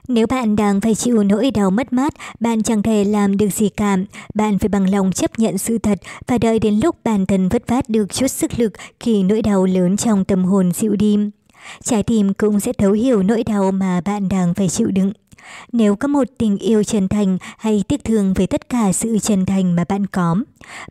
Nếu 0.08 0.28
bạn 0.28 0.56
đang 0.56 0.82
phải 0.82 0.96
chịu 0.96 1.24
nỗi 1.24 1.52
đau 1.52 1.72
mất 1.72 1.94
mát, 1.94 2.14
bạn 2.40 2.64
chẳng 2.64 2.84
thể 2.84 3.04
làm 3.04 3.38
được 3.38 3.50
gì 3.50 3.70
cả. 3.70 3.98
Bạn 4.34 4.60
phải 4.60 4.70
bằng 4.70 4.90
lòng 4.90 5.12
chấp 5.12 5.40
nhận 5.40 5.58
sự 5.58 5.78
thật 5.78 6.00
và 6.28 6.38
đợi 6.38 6.60
đến 6.60 6.80
lúc 6.84 6.96
bản 7.04 7.26
thân 7.26 7.50
vất 7.50 7.68
vát 7.68 7.90
được 7.90 8.14
chút 8.14 8.28
sức 8.28 8.60
lực 8.60 8.74
khi 9.00 9.24
nỗi 9.24 9.42
đau 9.42 9.66
lớn 9.66 9.98
trong 9.98 10.26
tâm 10.26 10.46
hồn 10.46 10.72
dịu 10.72 10.96
đi. 10.96 11.18
Trái 11.84 12.04
tim 12.04 12.34
cũng 12.34 12.60
sẽ 12.60 12.74
thấu 12.74 12.92
hiểu 12.92 13.24
nỗi 13.24 13.44
đau 13.44 13.72
mà 13.72 14.02
bạn 14.02 14.30
đang 14.30 14.54
phải 14.54 14.70
chịu 14.70 14.88
đựng. 14.88 15.12
Nếu 15.72 15.96
có 15.96 16.08
một 16.08 16.28
tình 16.38 16.58
yêu 16.58 16.84
chân 16.84 17.08
thành, 17.08 17.38
hay 17.58 17.84
tiếc 17.88 18.04
thương 18.04 18.34
với 18.34 18.48
tất 18.48 18.70
cả 18.70 18.94
sự 18.94 19.20
chân 19.20 19.46
thành 19.46 19.76
mà 19.76 19.84
bạn 19.90 20.08
có, 20.08 20.36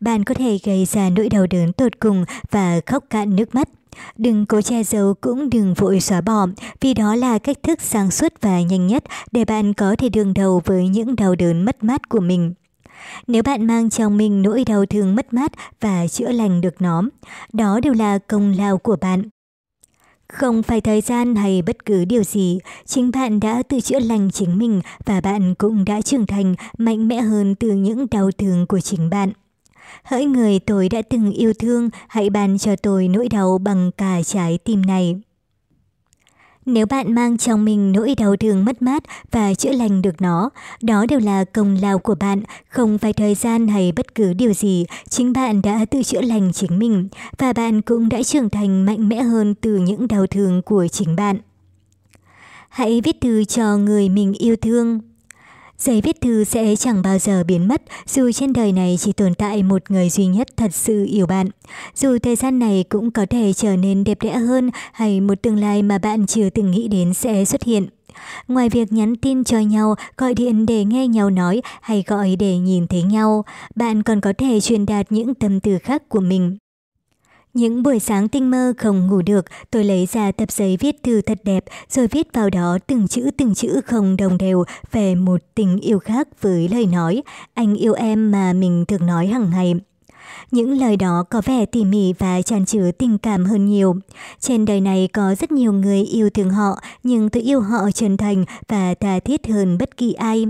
bạn 0.00 0.24
có 0.24 0.34
thể 0.34 0.58
gây 0.64 0.84
ra 0.84 1.10
nỗi 1.10 1.28
đau 1.28 1.46
đớn 1.46 1.72
tột 1.72 2.00
cùng 2.00 2.24
và 2.50 2.80
khóc 2.86 3.04
cạn 3.10 3.36
nước 3.36 3.54
mắt. 3.54 3.68
Đừng 4.16 4.47
cố 4.47 4.60
che 4.60 4.85
giấu 4.85 5.14
cũng 5.20 5.51
đừng 5.51 5.74
vội 5.74 6.01
xóa 6.01 6.20
bỏ, 6.20 6.47
vì 6.81 6.94
đó 6.94 7.14
là 7.14 7.39
cách 7.39 7.62
thức 7.62 7.81
sáng 7.81 8.10
suốt 8.10 8.32
và 8.40 8.60
nhanh 8.60 8.86
nhất 8.86 9.05
để 9.32 9.44
bạn 9.44 9.74
có 9.74 9.97
thể 9.98 10.09
đương 10.09 10.35
đầu 10.35 10.62
với 10.64 10.89
những 10.89 11.16
đau 11.16 11.35
đớn 11.35 11.64
mất 11.64 11.85
mát 11.85 12.09
của 12.09 12.20
mình. 12.20 12.55
Nếu 13.27 13.43
bạn 13.43 13.66
mang 13.66 13.90
trong 13.90 14.16
mình 14.16 14.43
nỗi 14.43 14.64
đau 14.64 14.86
thương 14.86 15.14
mất 15.14 15.35
mát 15.35 15.52
và 15.81 16.06
chữa 16.06 16.32
lành 16.32 16.60
được 16.60 16.82
nó, 16.82 17.02
đó 17.52 17.81
đều 17.81 17.93
là 17.93 18.19
công 18.19 18.55
lao 18.59 18.78
của 18.78 18.97
bạn. 19.01 19.23
Không 20.28 20.62
phải 20.62 20.81
thời 20.81 21.01
gian 21.01 21.36
hay 21.36 21.62
bất 21.62 21.85
cứ 21.85 22.05
điều 22.05 22.24
gì, 22.24 22.59
chính 22.86 23.10
bạn 23.10 23.40
đã 23.40 23.62
tự 23.62 23.81
chữa 23.81 23.98
lành 23.98 24.31
chính 24.31 24.59
mình 24.59 24.81
và 25.05 25.20
bạn 25.20 25.55
cũng 25.55 25.85
đã 25.85 26.01
trưởng 26.02 26.27
thành 26.27 26.55
mạnh 26.78 27.09
mẽ 27.09 27.20
hơn 27.20 27.55
từ 27.55 27.73
những 27.73 28.06
đau 28.10 28.31
thương 28.39 28.66
của 28.66 28.81
chính 28.81 29.10
bạn. 29.10 29.32
Hỡi 30.05 30.24
người 30.24 30.59
tôi 30.59 30.89
đã 30.89 31.02
từng 31.02 31.32
yêu 31.32 31.52
thương, 31.59 31.90
hãy 32.09 32.31
ban 32.31 32.59
cho 32.59 32.77
tôi 32.77 33.09
nỗi 33.09 33.28
đau 33.28 33.59
bằng 33.59 33.90
cả 33.97 34.23
trái 34.23 34.59
tim 34.64 34.82
này. 34.82 35.20
Nếu 36.66 36.86
bạn 36.86 37.14
mang 37.14 37.39
trong 37.39 37.64
mình 37.64 37.93
nỗi 37.93 38.14
đau 38.19 38.36
thương 38.36 38.64
mất 38.64 38.82
mát 38.82 39.02
và 39.31 39.55
chữa 39.55 39.73
lành 39.73 40.02
được 40.02 40.20
nó, 40.20 40.51
đó 40.82 41.06
đều 41.09 41.20
là 41.20 41.44
công 41.44 41.77
lao 41.82 41.98
của 41.98 42.14
bạn, 42.14 42.43
không 42.69 42.98
phải 42.98 43.12
thời 43.12 43.35
gian 43.35 43.69
hay 43.69 43.93
bất 43.93 44.14
cứ 44.14 44.32
điều 44.32 44.52
gì, 44.52 44.86
chính 45.09 45.32
bạn 45.32 45.62
đã 45.62 45.85
tự 45.85 46.02
chữa 46.02 46.20
lành 46.20 46.52
chính 46.52 46.78
mình 46.78 47.09
và 47.39 47.52
bạn 47.52 47.82
cũng 47.82 48.09
đã 48.09 48.23
trưởng 48.23 48.51
thành 48.51 48.86
mạnh 48.86 49.09
mẽ 49.09 49.23
hơn 49.23 49.55
từ 49.55 49.77
những 49.77 50.09
đau 50.09 50.27
thương 50.27 50.62
của 50.62 50.86
chính 50.89 51.16
bạn. 51.16 51.39
Hãy 52.69 53.01
viết 53.01 53.16
thư 53.20 53.44
cho 53.44 53.77
người 53.77 54.09
mình 54.09 54.32
yêu 54.32 54.56
thương. 54.56 55.01
Giấy 55.84 56.00
viết 56.00 56.20
thư 56.20 56.44
sẽ 56.44 56.76
chẳng 56.76 57.02
bao 57.02 57.18
giờ 57.18 57.44
biến 57.44 57.68
mất 57.68 57.82
dù 58.06 58.32
trên 58.32 58.52
đời 58.52 58.72
này 58.72 58.96
chỉ 59.00 59.12
tồn 59.12 59.34
tại 59.34 59.62
một 59.62 59.90
người 59.90 60.09
duy 60.09 60.26
nhất 60.26 60.48
thật 60.56 60.74
sự 60.74 61.06
yêu 61.09 61.26
bạn. 61.26 61.48
Dù 61.94 62.18
thời 62.18 62.36
gian 62.36 62.59
này 62.59 62.84
cũng 62.88 63.10
có 63.10 63.26
thể 63.30 63.52
trở 63.52 63.76
nên 63.76 64.04
đẹp 64.04 64.18
đẽ 64.22 64.32
hơn 64.32 64.70
hay 64.92 65.20
một 65.20 65.42
tương 65.42 65.60
lai 65.60 65.82
mà 65.82 65.98
bạn 65.98 66.26
chưa 66.26 66.50
từng 66.50 66.70
nghĩ 66.70 66.88
đến 66.88 67.14
sẽ 67.14 67.44
xuất 67.44 67.62
hiện. 67.62 67.86
Ngoài 68.48 68.68
việc 68.68 68.92
nhắn 68.92 69.16
tin 69.16 69.44
cho 69.44 69.59
nhau, 69.59 69.94
gọi 70.16 70.34
điện 70.34 70.66
để 70.66 70.84
nghe 70.84 71.09
nhau 71.09 71.30
nói 71.30 71.60
hay 71.80 72.04
gọi 72.06 72.36
để 72.36 72.59
nhìn 72.59 72.86
thấy 72.86 73.02
nhau, 73.02 73.44
bạn 73.74 74.02
còn 74.02 74.20
có 74.20 74.32
thể 74.38 74.60
truyền 74.60 74.86
đạt 74.86 75.12
những 75.12 75.34
tâm 75.34 75.60
tư 75.60 75.78
khác 75.78 76.09
của 76.09 76.20
mình. 76.20 76.56
Những 77.54 77.82
buổi 77.82 77.98
sáng 77.98 78.28
tinh 78.28 78.50
mơ 78.50 78.72
không 78.78 79.06
ngủ 79.06 79.22
được, 79.22 79.44
tôi 79.70 79.84
lấy 79.84 80.06
ra 80.06 80.32
tập 80.32 80.52
giấy 80.52 80.76
viết 80.80 80.96
thư 81.02 81.20
thật 81.20 81.38
đẹp, 81.44 81.64
rồi 81.88 82.06
viết 82.06 82.28
vào 82.32 82.50
đó 82.50 82.78
từng 82.86 83.08
chữ 83.08 83.30
từng 83.36 83.54
chữ 83.54 83.80
không 83.86 84.16
đồng 84.16 84.38
đều 84.38 84.64
về 84.92 85.14
một 85.14 85.40
tình 85.54 85.78
yêu 85.80 85.98
khác 85.98 86.28
với 86.40 86.68
lời 86.68 86.86
nói, 86.86 87.22
anh 87.54 87.74
yêu 87.74 87.92
em 87.92 88.30
mà 88.30 88.52
mình 88.52 88.84
thường 88.88 89.06
nói 89.06 89.26
hàng 89.26 89.50
ngày. 89.50 89.74
Những 90.50 90.78
lời 90.80 90.96
đó 90.96 91.24
có 91.30 91.42
vẻ 91.44 91.66
tỉ 91.66 91.84
mỉ 91.84 92.12
và 92.18 92.42
tràn 92.42 92.66
chứa 92.66 92.90
tình 92.98 93.18
cảm 93.18 93.44
hơn 93.44 93.66
nhiều. 93.66 93.96
Trên 94.40 94.64
đời 94.64 94.80
này 94.80 95.08
có 95.12 95.34
rất 95.34 95.52
nhiều 95.52 95.72
người 95.72 96.02
yêu 96.02 96.30
thương 96.30 96.50
họ, 96.50 96.80
nhưng 97.02 97.30
tôi 97.30 97.42
yêu 97.42 97.60
họ 97.60 97.90
chân 97.94 98.16
thành 98.16 98.44
và 98.68 98.94
tha 98.94 99.18
thiết 99.18 99.46
hơn 99.46 99.78
bất 99.78 99.96
kỳ 99.96 100.12
ai. 100.12 100.46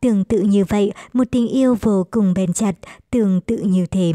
Tương 0.00 0.24
tự 0.24 0.40
như 0.40 0.64
vậy, 0.68 0.92
một 1.12 1.24
tình 1.30 1.48
yêu 1.48 1.76
vô 1.80 2.06
cùng 2.10 2.34
bền 2.34 2.52
chặt, 2.52 2.72
tương 3.10 3.40
tự 3.40 3.56
như 3.56 3.86
thế. 3.86 4.12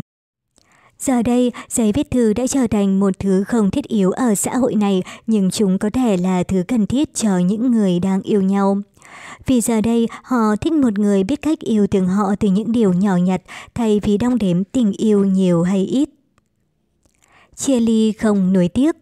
Giờ 1.05 1.21
đây, 1.21 1.51
giấy 1.69 1.91
viết 1.91 2.11
thư 2.11 2.33
đã 2.33 2.47
trở 2.47 2.67
thành 2.67 2.99
một 2.99 3.19
thứ 3.19 3.43
không 3.43 3.71
thiết 3.71 3.87
yếu 3.87 4.11
ở 4.11 4.35
xã 4.35 4.57
hội 4.57 4.75
này, 4.75 5.03
nhưng 5.27 5.51
chúng 5.51 5.77
có 5.77 5.89
thể 5.89 6.17
là 6.17 6.43
thứ 6.43 6.63
cần 6.67 6.85
thiết 6.87 7.13
cho 7.13 7.37
những 7.37 7.71
người 7.71 7.99
đang 7.99 8.21
yêu 8.21 8.41
nhau. 8.41 8.77
Vì 9.45 9.61
giờ 9.61 9.81
đây, 9.81 10.07
họ 10.23 10.55
thích 10.61 10.73
một 10.73 10.99
người 10.99 11.23
biết 11.23 11.41
cách 11.41 11.59
yêu 11.59 11.87
thương 11.87 12.07
họ 12.07 12.35
từ 12.39 12.47
những 12.47 12.71
điều 12.71 12.93
nhỏ 12.93 13.17
nhặt, 13.17 13.41
thay 13.75 13.99
vì 14.03 14.17
đong 14.17 14.37
đếm 14.37 14.63
tình 14.63 14.91
yêu 14.91 15.25
nhiều 15.25 15.63
hay 15.63 15.85
ít. 15.85 16.09
Chia 17.55 17.79
ly 17.79 18.11
không 18.11 18.53
nuối 18.53 18.67
tiếc 18.67 18.95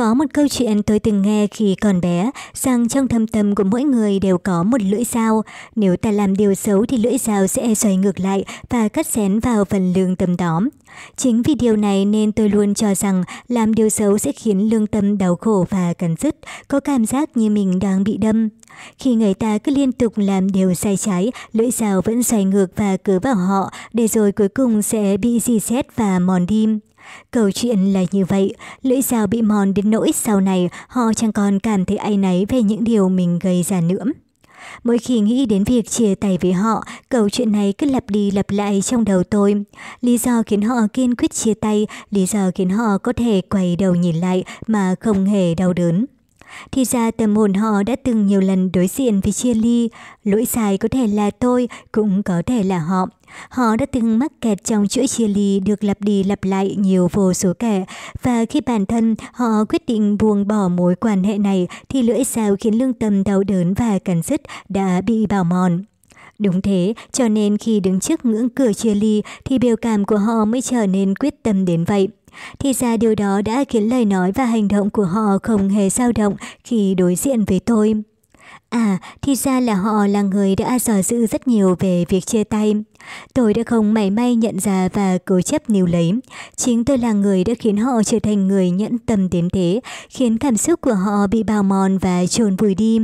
có 0.00 0.14
một 0.14 0.24
câu 0.34 0.48
chuyện 0.48 0.82
tôi 0.82 0.98
từng 0.98 1.22
nghe 1.22 1.46
khi 1.46 1.74
còn 1.80 2.00
bé, 2.00 2.30
rằng 2.54 2.88
trong 2.88 3.08
thâm 3.08 3.26
tâm 3.26 3.54
của 3.54 3.64
mỗi 3.64 3.82
người 3.82 4.18
đều 4.18 4.38
có 4.38 4.62
một 4.62 4.82
lưỡi 4.82 5.04
dao. 5.04 5.42
Nếu 5.76 5.96
ta 5.96 6.10
làm 6.10 6.36
điều 6.36 6.54
xấu 6.54 6.86
thì 6.86 6.96
lưỡi 6.96 7.18
dao 7.18 7.46
sẽ 7.46 7.74
xoay 7.74 7.96
ngược 7.96 8.20
lại 8.20 8.44
và 8.70 8.88
cắt 8.88 9.06
xén 9.06 9.40
vào 9.40 9.64
phần 9.64 9.92
lương 9.92 10.16
tâm 10.16 10.36
đó. 10.36 10.60
Chính 11.16 11.42
vì 11.42 11.54
điều 11.54 11.76
này 11.76 12.04
nên 12.04 12.32
tôi 12.32 12.48
luôn 12.48 12.74
cho 12.74 12.94
rằng 12.94 13.24
làm 13.48 13.74
điều 13.74 13.88
xấu 13.88 14.18
sẽ 14.18 14.32
khiến 14.32 14.70
lương 14.70 14.86
tâm 14.86 15.18
đau 15.18 15.36
khổ 15.36 15.66
và 15.70 15.94
cắn 15.94 16.14
rứt, 16.20 16.36
có 16.68 16.80
cảm 16.80 17.06
giác 17.06 17.36
như 17.36 17.50
mình 17.50 17.78
đang 17.78 18.04
bị 18.04 18.16
đâm. 18.16 18.48
Khi 18.98 19.14
người 19.14 19.34
ta 19.34 19.58
cứ 19.58 19.72
liên 19.74 19.92
tục 19.92 20.12
làm 20.16 20.52
điều 20.52 20.74
sai 20.74 20.96
trái, 20.96 21.32
lưỡi 21.52 21.70
dao 21.70 22.00
vẫn 22.04 22.22
xoay 22.22 22.44
ngược 22.44 22.66
và 22.76 22.96
cứ 22.96 23.18
vào 23.18 23.34
họ, 23.34 23.72
để 23.92 24.08
rồi 24.08 24.32
cuối 24.32 24.48
cùng 24.48 24.82
sẽ 24.82 25.16
bị 25.16 25.40
dì 25.40 25.60
xét 25.60 25.96
và 25.96 26.18
mòn 26.18 26.46
đi. 26.46 26.66
Câu 27.30 27.50
chuyện 27.50 27.92
là 27.92 28.04
như 28.10 28.24
vậy, 28.24 28.54
lưỡi 28.82 29.02
dao 29.02 29.26
bị 29.26 29.42
mòn 29.42 29.74
đến 29.74 29.90
nỗi 29.90 30.12
sau 30.14 30.40
này 30.40 30.68
họ 30.88 31.12
chẳng 31.16 31.32
còn 31.32 31.58
cảm 31.58 31.84
thấy 31.84 31.96
ai 31.96 32.16
náy 32.16 32.46
về 32.48 32.62
những 32.62 32.84
điều 32.84 33.08
mình 33.08 33.38
gây 33.42 33.62
ra 33.62 33.80
nữa. 33.80 34.04
Mỗi 34.84 34.98
khi 34.98 35.20
nghĩ 35.20 35.46
đến 35.46 35.64
việc 35.64 35.90
chia 35.90 36.14
tay 36.14 36.38
với 36.40 36.52
họ, 36.52 36.84
câu 37.08 37.28
chuyện 37.28 37.52
này 37.52 37.74
cứ 37.78 37.86
lặp 37.86 38.10
đi 38.10 38.30
lặp 38.30 38.50
lại 38.50 38.80
trong 38.82 39.04
đầu 39.04 39.22
tôi. 39.22 39.64
Lý 40.00 40.18
do 40.18 40.42
khiến 40.46 40.62
họ 40.62 40.76
kiên 40.92 41.14
quyết 41.14 41.32
chia 41.32 41.54
tay, 41.54 41.86
lý 42.10 42.26
do 42.26 42.50
khiến 42.54 42.70
họ 42.70 42.98
có 42.98 43.12
thể 43.12 43.40
quay 43.50 43.76
đầu 43.76 43.94
nhìn 43.94 44.16
lại 44.16 44.44
mà 44.66 44.94
không 45.00 45.24
hề 45.24 45.54
đau 45.54 45.72
đớn. 45.72 46.06
Thì 46.72 46.84
ra 46.84 47.10
tâm 47.10 47.36
hồn 47.36 47.54
họ 47.54 47.82
đã 47.82 47.96
từng 48.04 48.26
nhiều 48.26 48.40
lần 48.40 48.72
đối 48.72 48.86
diện 48.86 49.20
với 49.20 49.32
chia 49.32 49.54
ly, 49.54 49.88
lỗi 50.24 50.44
sai 50.44 50.78
có 50.78 50.88
thể 50.88 51.06
là 51.06 51.30
tôi, 51.30 51.68
cũng 51.92 52.22
có 52.22 52.42
thể 52.46 52.62
là 52.62 52.78
họ. 52.78 53.06
Họ 53.48 53.76
đã 53.76 53.86
từng 53.86 54.18
mắc 54.18 54.32
kẹt 54.40 54.64
trong 54.64 54.88
chuỗi 54.88 55.06
chia 55.06 55.28
ly 55.28 55.60
được 55.60 55.84
lặp 55.84 56.00
đi 56.00 56.24
lặp 56.24 56.44
lại 56.44 56.76
nhiều 56.78 57.08
vô 57.12 57.32
số 57.32 57.52
kẻ 57.58 57.84
và 58.22 58.44
khi 58.44 58.60
bản 58.60 58.86
thân 58.86 59.14
họ 59.32 59.64
quyết 59.68 59.86
định 59.86 60.18
buông 60.18 60.48
bỏ 60.48 60.68
mối 60.68 60.94
quan 60.94 61.24
hệ 61.24 61.38
này 61.38 61.68
thì 61.88 62.02
lưỡi 62.02 62.24
sao 62.24 62.56
khiến 62.60 62.74
lương 62.74 62.92
tâm 62.92 63.24
đau 63.24 63.44
đớn 63.44 63.74
và 63.74 63.98
cắn 63.98 64.22
rứt 64.22 64.40
đã 64.68 65.00
bị 65.00 65.26
bào 65.26 65.44
mòn. 65.44 65.84
Đúng 66.38 66.62
thế, 66.62 66.94
cho 67.12 67.28
nên 67.28 67.58
khi 67.58 67.80
đứng 67.80 68.00
trước 68.00 68.24
ngưỡng 68.24 68.48
cửa 68.48 68.72
chia 68.72 68.94
ly 68.94 69.22
thì 69.44 69.58
biểu 69.58 69.76
cảm 69.76 70.04
của 70.04 70.18
họ 70.18 70.44
mới 70.44 70.62
trở 70.62 70.86
nên 70.86 71.14
quyết 71.14 71.42
tâm 71.42 71.64
đến 71.64 71.84
vậy. 71.84 72.08
Thì 72.58 72.72
ra 72.72 72.96
điều 72.96 73.14
đó 73.14 73.42
đã 73.42 73.64
khiến 73.68 73.88
lời 73.88 74.04
nói 74.04 74.32
và 74.32 74.44
hành 74.44 74.68
động 74.68 74.90
của 74.90 75.04
họ 75.04 75.38
không 75.42 75.68
hề 75.68 75.90
dao 75.90 76.12
động 76.12 76.36
khi 76.64 76.94
đối 76.94 77.14
diện 77.14 77.44
với 77.44 77.60
tôi. 77.60 77.94
À, 78.70 78.98
thì 79.22 79.34
ra 79.34 79.60
là 79.60 79.74
họ 79.74 80.06
là 80.06 80.22
người 80.22 80.56
đã 80.56 80.78
dò 80.78 81.02
dự 81.02 81.26
rất 81.26 81.48
nhiều 81.48 81.76
về 81.78 82.04
việc 82.08 82.26
chia 82.26 82.44
tay. 82.44 82.74
Tôi 83.34 83.54
đã 83.54 83.62
không 83.66 83.94
mảy 83.94 84.10
may 84.10 84.36
nhận 84.36 84.60
ra 84.60 84.88
và 84.92 85.18
cố 85.24 85.40
chấp 85.40 85.70
níu 85.70 85.86
lấy. 85.86 86.12
Chính 86.56 86.84
tôi 86.84 86.98
là 86.98 87.12
người 87.12 87.44
đã 87.44 87.54
khiến 87.58 87.76
họ 87.76 88.02
trở 88.02 88.18
thành 88.18 88.48
người 88.48 88.70
nhẫn 88.70 88.98
tâm 88.98 89.30
đến 89.30 89.48
thế, 89.52 89.80
khiến 90.08 90.38
cảm 90.38 90.56
xúc 90.56 90.80
của 90.80 90.94
họ 90.94 91.26
bị 91.26 91.42
bào 91.42 91.62
mòn 91.62 91.98
và 91.98 92.26
trồn 92.26 92.56
vùi 92.56 92.74
đi. 92.74 92.98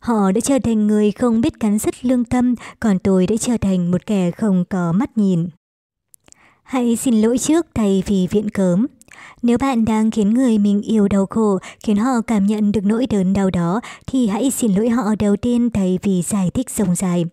Họ 0.00 0.32
đã 0.32 0.40
trở 0.40 0.58
thành 0.64 0.86
người 0.86 1.10
không 1.10 1.40
biết 1.40 1.60
cắn 1.60 1.78
rứt 1.78 2.04
lương 2.04 2.24
tâm, 2.24 2.54
còn 2.80 2.98
tôi 2.98 3.26
đã 3.26 3.36
trở 3.40 3.56
thành 3.60 3.90
một 3.90 4.06
kẻ 4.06 4.30
không 4.30 4.64
có 4.70 4.92
mắt 4.92 5.18
nhìn. 5.18 5.48
Hãy 6.70 6.96
xin 6.96 7.20
lỗi 7.20 7.38
trước 7.38 7.66
thay 7.74 8.02
vì 8.06 8.26
viện 8.30 8.50
cớm. 8.50 8.86
Nếu 9.42 9.58
bạn 9.58 9.84
đang 9.84 10.10
khiến 10.10 10.34
người 10.34 10.58
mình 10.58 10.82
yêu 10.82 11.08
đau 11.08 11.26
khổ, 11.26 11.58
khiến 11.84 11.96
họ 11.96 12.20
cảm 12.26 12.46
nhận 12.46 12.72
được 12.72 12.84
nỗi 12.84 13.06
đớn 13.06 13.32
đau 13.32 13.50
đó, 13.50 13.80
thì 14.06 14.26
hãy 14.26 14.50
xin 14.50 14.74
lỗi 14.74 14.88
họ 14.88 15.14
đầu 15.18 15.36
tiên 15.36 15.70
thay 15.70 15.98
vì 16.02 16.22
giải 16.22 16.50
thích 16.50 16.70
rộng 16.70 16.94
dài. 16.94 17.24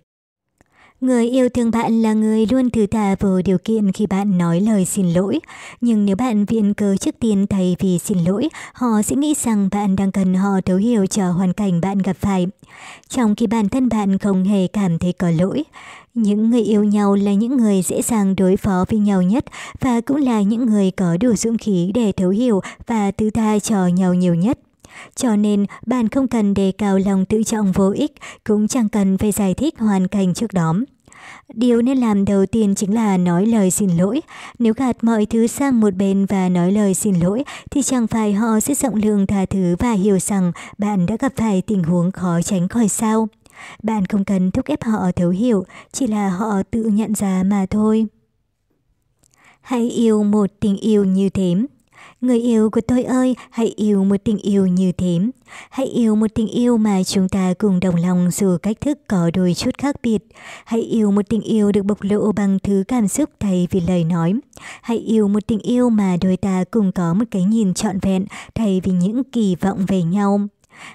Người 1.02 1.30
yêu 1.30 1.50
thương 1.50 1.72
bạn 1.72 2.02
là 2.02 2.14
người 2.14 2.46
luôn 2.46 2.70
thứ 2.70 2.88
tha 2.88 3.16
vô 3.20 3.42
điều 3.46 3.58
kiện 3.58 3.92
khi 3.92 4.06
bạn 4.06 4.38
nói 4.38 4.62
lời 4.62 4.86
xin 4.86 5.14
lỗi. 5.14 5.40
Nhưng 5.82 6.06
nếu 6.06 6.16
bạn 6.16 6.46
viện 6.46 6.74
cớ 6.74 6.98
trước 6.98 7.16
tiên 7.20 7.48
thay 7.50 7.76
vì 7.80 8.00
xin 8.00 8.18
lỗi, 8.18 8.50
họ 8.74 9.02
sẽ 9.02 9.16
nghĩ 9.16 9.34
rằng 9.44 9.70
bạn 9.72 9.96
đang 9.96 10.12
cần 10.12 10.34
họ 10.34 10.62
thấu 10.66 10.78
hiểu 10.78 11.06
cho 11.06 11.32
hoàn 11.32 11.54
cảnh 11.54 11.82
bạn 11.82 11.98
gặp 11.98 12.18
phải. 12.20 12.48
Trong 13.10 13.36
khi 13.36 13.48
bản 13.48 13.70
thân 13.70 13.90
bạn 13.90 14.18
không 14.18 14.44
hề 14.44 14.68
cảm 14.68 15.00
thấy 15.00 15.14
có 15.14 15.30
lỗi. 15.30 15.64
Những 16.18 16.50
người 16.50 16.62
yêu 16.62 16.84
nhau 16.84 17.16
là 17.16 17.34
những 17.34 17.58
người 17.58 17.82
dễ 17.82 18.02
dàng 18.02 18.36
đối 18.36 18.58
phó 18.58 18.86
với 18.90 19.00
nhau 19.00 19.22
nhất 19.22 19.46
và 19.80 20.02
cũng 20.02 20.18
là 20.18 20.42
những 20.42 20.66
người 20.66 20.92
có 20.92 21.18
đủ 21.18 21.36
dũng 21.36 21.58
khí 21.58 21.92
để 21.94 22.12
thấu 22.12 22.30
hiểu 22.30 22.62
và 22.88 23.12
thứ 23.12 23.30
tha 23.30 23.60
cho 23.60 23.88
nhau 23.88 24.14
nhiều 24.14 24.36
nhất. 24.36 24.60
Cho 25.16 25.36
nên, 25.36 25.66
bạn 25.86 26.10
không 26.10 26.28
cần 26.28 26.54
đề 26.54 26.72
cao 26.78 27.00
lòng 27.06 27.26
tự 27.26 27.44
trọng 27.44 27.72
vô 27.72 27.92
ích, 27.92 28.12
cũng 28.44 28.68
chẳng 28.68 28.90
cần 28.90 29.18
phải 29.18 29.32
giải 29.32 29.54
thích 29.54 29.80
hoàn 29.80 30.08
cảnh 30.08 30.34
trước 30.34 30.54
đó. 30.54 30.76
Điều 31.54 31.82
nên 31.82 31.98
làm 31.98 32.26
đầu 32.26 32.46
tiên 32.46 32.76
chính 32.76 32.94
là 32.94 33.18
nói 33.18 33.46
lời 33.46 33.72
xin 33.72 33.90
lỗi. 33.90 34.22
Nếu 34.60 34.74
gạt 34.74 35.04
mọi 35.04 35.26
thứ 35.26 35.48
sang 35.48 35.80
một 35.80 35.96
bên 35.96 36.26
và 36.26 36.50
nói 36.50 36.72
lời 36.72 36.94
xin 36.94 37.16
lỗi, 37.20 37.44
thì 37.72 37.82
chẳng 37.82 38.08
phải 38.08 38.34
họ 38.34 38.60
sẽ 38.60 38.74
rộng 38.74 38.96
lượng 38.96 39.28
tha 39.28 39.46
thứ 39.46 39.76
và 39.80 39.92
hiểu 39.92 40.20
rằng 40.20 40.52
bạn 40.78 41.06
đã 41.06 41.16
gặp 41.20 41.34
phải 41.36 41.62
tình 41.62 41.84
huống 41.84 42.12
khó 42.12 42.42
tránh 42.42 42.68
khỏi 42.68 42.88
sao. 42.88 43.28
Bạn 43.84 44.06
không 44.06 44.26
cần 44.26 44.52
thúc 44.52 44.66
ép 44.66 44.84
họ 44.84 45.12
thấu 45.16 45.30
hiểu, 45.30 45.66
chỉ 45.92 46.08
là 46.08 46.30
họ 46.30 46.64
tự 46.72 46.84
nhận 46.84 47.14
ra 47.14 47.44
mà 47.46 47.66
thôi. 47.70 48.08
Hãy 49.62 49.90
yêu 49.90 50.24
một 50.24 50.50
tình 50.60 50.78
yêu 50.78 51.06
như 51.06 51.30
thế. 51.30 51.56
Người 52.22 52.40
yêu 52.40 52.70
của 52.70 52.82
tôi 52.82 53.04
ơi, 53.04 53.36
hãy 53.50 53.68
yêu 53.68 54.04
một 54.04 54.16
tình 54.24 54.38
yêu 54.38 54.68
như 54.68 54.92
thế. 54.92 55.20
Hãy 55.70 55.86
yêu 55.86 56.16
một 56.16 56.28
tình 56.36 56.48
yêu 56.48 56.78
mà 56.78 57.04
chúng 57.04 57.30
ta 57.30 57.54
cùng 57.58 57.80
đồng 57.80 57.96
lòng 57.96 58.30
dù 58.32 58.58
cách 58.62 58.82
thức 58.82 59.00
có 59.08 59.32
đôi 59.34 59.54
chút 59.54 59.78
khác 59.78 59.96
biệt. 60.04 60.24
Hãy 60.66 60.82
yêu 60.82 61.12
một 61.12 61.22
tình 61.30 61.42
yêu 61.42 61.72
được 61.72 61.84
bộc 61.84 61.98
lộ 62.02 62.32
bằng 62.32 62.58
thứ 62.64 62.84
cảm 62.88 63.08
xúc 63.08 63.30
thay 63.40 63.68
vì 63.72 63.82
lời 63.88 64.04
nói. 64.04 64.34
Hãy 64.82 64.98
yêu 64.98 65.28
một 65.28 65.48
tình 65.48 65.60
yêu 65.60 65.90
mà 65.90 66.18
đôi 66.22 66.38
ta 66.38 66.64
cùng 66.72 66.92
có 66.92 67.14
một 67.14 67.26
cái 67.32 67.44
nhìn 67.44 67.74
trọn 67.74 68.00
vẹn 68.02 68.26
thay 68.56 68.82
vì 68.84 68.92
những 68.92 69.24
kỳ 69.24 69.56
vọng 69.56 69.86
về 69.88 70.04
nhau. 70.04 70.40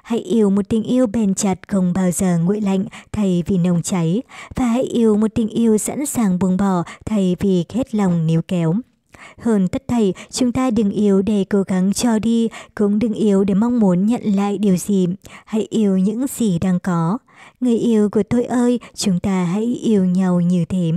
Hãy 0.02 0.18
yêu 0.18 0.50
một 0.50 0.68
tình 0.68 0.82
yêu 0.82 1.06
bền 1.06 1.34
chặt 1.34 1.68
không 1.68 1.92
bao 1.92 2.10
giờ 2.10 2.38
nguội 2.38 2.60
lạnh 2.60 2.84
thay 3.12 3.42
vì 3.46 3.58
nồng 3.58 3.82
cháy. 3.82 4.22
Và 4.56 4.64
hãy 4.64 4.82
yêu 4.82 5.16
một 5.16 5.28
tình 5.34 5.48
yêu 5.48 5.78
sẵn 5.78 6.06
sàng 6.06 6.38
buông 6.38 6.56
bỏ 6.56 6.82
thay 7.04 7.36
vì 7.40 7.64
hết 7.72 7.94
lòng 7.94 8.26
níu 8.26 8.42
kéo. 8.42 8.74
Hơn 9.38 9.68
tất 9.68 9.88
thảy, 9.88 10.14
chúng 10.30 10.52
ta 10.52 10.70
đừng 10.70 10.90
yêu 10.90 11.22
để 11.22 11.44
cố 11.50 11.62
gắng 11.62 11.92
cho 11.92 12.18
đi, 12.18 12.48
cũng 12.74 12.98
đừng 12.98 13.14
yêu 13.14 13.44
để 13.44 13.54
mong 13.54 13.80
muốn 13.80 14.06
nhận 14.06 14.22
lại 14.22 14.58
điều 14.58 14.76
gì. 14.76 15.06
Hãy 15.44 15.66
yêu 15.70 15.98
những 15.98 16.26
gì 16.26 16.58
đang 16.58 16.80
có. 16.80 17.18
Người 17.60 17.76
yêu 17.76 18.08
của 18.10 18.22
tôi 18.22 18.44
ơi, 18.44 18.80
chúng 18.94 19.20
ta 19.20 19.44
hãy 19.44 19.64
yêu 19.64 20.04
nhau 20.04 20.40
như 20.40 20.64
thế. 20.64 20.92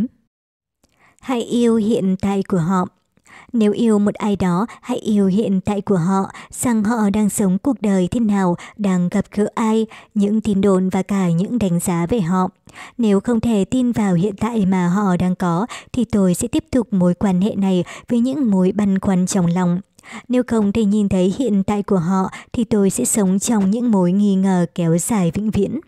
Hãy 1.19 1.41
yêu 1.41 1.75
hiện 1.75 2.15
tại 2.21 2.43
của 2.43 2.57
họ. 2.57 2.85
Nếu 3.55 3.71
yêu 3.71 3.99
một 3.99 4.13
ai 4.13 4.35
đó, 4.35 4.65
hãy 4.81 4.97
yêu 4.97 5.27
hiện 5.27 5.61
tại 5.61 5.81
của 5.81 5.97
họ, 5.97 6.31
rằng 6.51 6.83
họ 6.83 7.09
đang 7.09 7.29
sống 7.29 7.57
cuộc 7.57 7.81
đời 7.81 8.07
thế 8.11 8.19
nào, 8.19 8.55
đang 8.77 9.09
gặp 9.09 9.25
gỡ 9.31 9.47
ai, 9.55 9.85
những 10.13 10.41
tin 10.41 10.61
đồn 10.61 10.89
và 10.89 11.01
cả 11.01 11.29
những 11.29 11.59
đánh 11.59 11.79
giá 11.79 12.05
về 12.05 12.21
họ. 12.21 12.49
Nếu 12.97 13.19
không 13.19 13.39
thể 13.39 13.65
tin 13.65 13.91
vào 13.91 14.13
hiện 14.13 14.35
tại 14.35 14.65
mà 14.65 14.87
họ 14.87 15.17
đang 15.17 15.35
có, 15.35 15.65
thì 15.93 16.05
tôi 16.05 16.33
sẽ 16.33 16.47
tiếp 16.47 16.63
tục 16.71 16.93
mối 16.93 17.13
quan 17.13 17.41
hệ 17.41 17.55
này 17.55 17.83
với 18.09 18.19
những 18.19 18.51
mối 18.51 18.71
băn 18.71 18.99
khoăn 18.99 19.25
trong 19.25 19.45
lòng. 19.45 19.81
Nếu 20.27 20.43
không 20.47 20.71
thể 20.71 20.85
nhìn 20.85 21.09
thấy 21.09 21.33
hiện 21.37 21.63
tại 21.63 21.83
của 21.83 21.99
họ, 21.99 22.29
thì 22.53 22.63
tôi 22.63 22.89
sẽ 22.89 23.05
sống 23.05 23.39
trong 23.39 23.71
những 23.71 23.91
mối 23.91 24.11
nghi 24.11 24.35
ngờ 24.35 24.65
kéo 24.75 24.97
dài 24.97 25.31
vĩnh 25.31 25.51
viễn. 25.51 25.79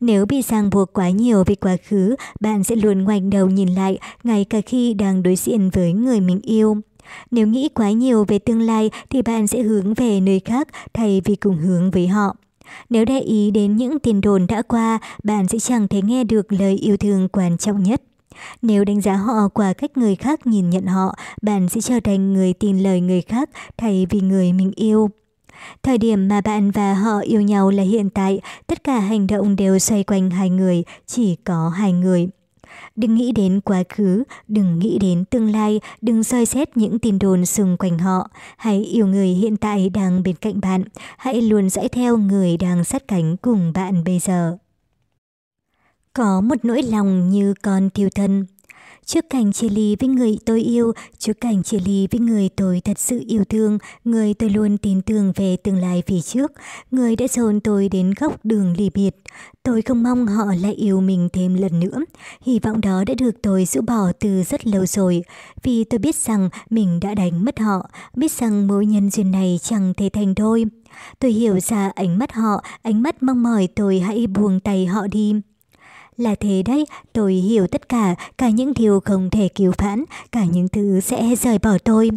Nếu 0.00 0.26
bị 0.26 0.42
ràng 0.42 0.70
buộc 0.70 0.92
quá 0.92 1.10
nhiều 1.10 1.44
về 1.46 1.54
quá 1.54 1.76
khứ, 1.88 2.16
bạn 2.40 2.64
sẽ 2.64 2.76
luôn 2.76 3.04
ngoảnh 3.04 3.30
đầu 3.30 3.46
nhìn 3.46 3.68
lại, 3.68 3.98
ngay 4.24 4.44
cả 4.44 4.60
khi 4.66 4.94
đang 4.94 5.22
đối 5.22 5.36
diện 5.36 5.70
với 5.70 5.92
người 5.92 6.20
mình 6.20 6.40
yêu. 6.42 6.76
Nếu 7.30 7.46
nghĩ 7.46 7.68
quá 7.68 7.90
nhiều 7.90 8.24
về 8.28 8.38
tương 8.38 8.60
lai 8.60 8.90
thì 9.10 9.22
bạn 9.22 9.46
sẽ 9.46 9.62
hướng 9.62 9.94
về 9.94 10.20
nơi 10.20 10.40
khác 10.44 10.68
thay 10.94 11.22
vì 11.24 11.36
cùng 11.36 11.56
hướng 11.56 11.90
với 11.90 12.08
họ. 12.08 12.36
Nếu 12.90 13.04
để 13.04 13.20
ý 13.20 13.50
đến 13.50 13.76
những 13.76 13.98
tiền 13.98 14.20
đồn 14.20 14.46
đã 14.46 14.62
qua, 14.62 14.98
bạn 15.24 15.48
sẽ 15.48 15.58
chẳng 15.58 15.88
thể 15.88 16.02
nghe 16.02 16.24
được 16.24 16.52
lời 16.52 16.74
yêu 16.74 16.96
thương 16.96 17.28
quan 17.28 17.58
trọng 17.58 17.82
nhất. 17.82 18.02
Nếu 18.62 18.84
đánh 18.84 19.00
giá 19.00 19.16
họ 19.16 19.48
qua 19.48 19.72
cách 19.72 19.96
người 19.96 20.16
khác 20.16 20.46
nhìn 20.46 20.70
nhận 20.70 20.86
họ, 20.86 21.14
bạn 21.42 21.68
sẽ 21.68 21.80
trở 21.80 22.00
thành 22.00 22.32
người 22.32 22.52
tin 22.52 22.78
lời 22.78 23.00
người 23.00 23.22
khác 23.22 23.50
thay 23.76 24.06
vì 24.10 24.20
người 24.20 24.52
mình 24.52 24.72
yêu. 24.76 25.10
Thời 25.82 25.98
điểm 25.98 26.28
mà 26.28 26.40
bạn 26.40 26.70
và 26.70 26.94
họ 26.94 27.20
yêu 27.20 27.40
nhau 27.40 27.70
là 27.70 27.82
hiện 27.82 28.10
tại, 28.10 28.40
tất 28.66 28.84
cả 28.84 28.98
hành 28.98 29.26
động 29.26 29.56
đều 29.56 29.78
xoay 29.78 30.04
quanh 30.04 30.30
hai 30.30 30.50
người, 30.50 30.84
chỉ 31.06 31.36
có 31.44 31.68
hai 31.68 31.92
người. 31.92 32.28
Đừng 32.96 33.14
nghĩ 33.14 33.32
đến 33.32 33.60
quá 33.60 33.82
khứ, 33.88 34.24
đừng 34.48 34.78
nghĩ 34.78 34.98
đến 34.98 35.24
tương 35.24 35.52
lai, 35.52 35.80
đừng 36.00 36.24
soi 36.24 36.46
xét 36.46 36.76
những 36.76 36.98
tin 36.98 37.18
đồn 37.18 37.46
xung 37.46 37.76
quanh 37.76 37.98
họ. 37.98 38.28
Hãy 38.56 38.84
yêu 38.84 39.06
người 39.06 39.28
hiện 39.28 39.56
tại 39.56 39.88
đang 39.88 40.22
bên 40.22 40.36
cạnh 40.36 40.60
bạn, 40.60 40.84
hãy 41.16 41.42
luôn 41.42 41.70
dõi 41.70 41.88
theo 41.88 42.16
người 42.16 42.56
đang 42.56 42.84
sát 42.84 43.08
cánh 43.08 43.36
cùng 43.36 43.72
bạn 43.74 44.04
bây 44.04 44.18
giờ. 44.18 44.56
Có 46.12 46.40
một 46.40 46.56
nỗi 46.62 46.82
lòng 46.82 47.30
như 47.30 47.54
con 47.62 47.90
thiêu 47.90 48.08
thân. 48.14 48.46
Trước 49.06 49.24
cảnh 49.30 49.52
chia 49.52 49.68
ly 49.68 49.96
với 50.00 50.08
người 50.08 50.38
tôi 50.44 50.60
yêu, 50.60 50.92
trước 51.18 51.40
cảnh 51.40 51.62
chia 51.62 51.78
ly 51.84 52.08
với 52.10 52.20
người 52.20 52.48
tôi 52.48 52.80
thật 52.84 52.98
sự 52.98 53.24
yêu 53.26 53.44
thương, 53.44 53.78
người 54.04 54.34
tôi 54.34 54.50
luôn 54.50 54.78
tin 54.78 55.02
tưởng 55.02 55.32
về 55.36 55.56
tương 55.56 55.76
lai 55.76 56.02
phía 56.06 56.20
trước, 56.20 56.52
người 56.90 57.16
đã 57.16 57.26
dồn 57.28 57.60
tôi 57.60 57.88
đến 57.88 58.12
góc 58.20 58.44
đường 58.44 58.74
ly 58.78 58.90
biệt. 58.94 59.10
Tôi 59.62 59.82
không 59.82 60.02
mong 60.02 60.26
họ 60.26 60.44
lại 60.62 60.74
yêu 60.74 61.00
mình 61.00 61.28
thêm 61.32 61.54
lần 61.54 61.80
nữa. 61.80 61.98
Hy 62.42 62.58
vọng 62.58 62.80
đó 62.80 63.04
đã 63.06 63.14
được 63.14 63.42
tôi 63.42 63.64
giữ 63.64 63.80
bỏ 63.80 64.12
từ 64.20 64.42
rất 64.42 64.66
lâu 64.66 64.86
rồi, 64.86 65.22
vì 65.62 65.84
tôi 65.84 65.98
biết 65.98 66.16
rằng 66.16 66.48
mình 66.70 67.00
đã 67.00 67.14
đánh 67.14 67.44
mất 67.44 67.58
họ, 67.58 67.90
biết 68.16 68.32
rằng 68.32 68.66
mối 68.66 68.86
nhân 68.86 69.10
duyên 69.10 69.30
này 69.30 69.58
chẳng 69.62 69.94
thể 69.96 70.08
thành 70.08 70.34
đôi. 70.34 70.64
Tôi 71.18 71.32
hiểu 71.32 71.60
ra 71.60 71.90
ánh 71.94 72.18
mắt 72.18 72.32
họ, 72.32 72.64
ánh 72.82 73.02
mắt 73.02 73.22
mong 73.22 73.42
mỏi 73.42 73.68
tôi 73.76 74.00
hãy 74.00 74.26
buông 74.26 74.60
tay 74.60 74.86
họ 74.86 75.06
đi. 75.06 75.34
Là 76.16 76.34
thế 76.40 76.62
đấy, 76.62 76.86
tôi 77.12 77.32
hiểu 77.32 77.66
tất 77.66 77.88
cả, 77.88 78.14
cả 78.38 78.48
những 78.48 78.72
điều 78.74 79.00
không 79.00 79.30
thể 79.30 79.48
cứu 79.48 79.72
vãn, 79.78 80.04
cả 80.32 80.44
những 80.44 80.68
thứ 80.68 81.00
sẽ 81.00 81.36
rời 81.36 81.58
bỏ 81.58 81.78
tôi. 81.84 82.10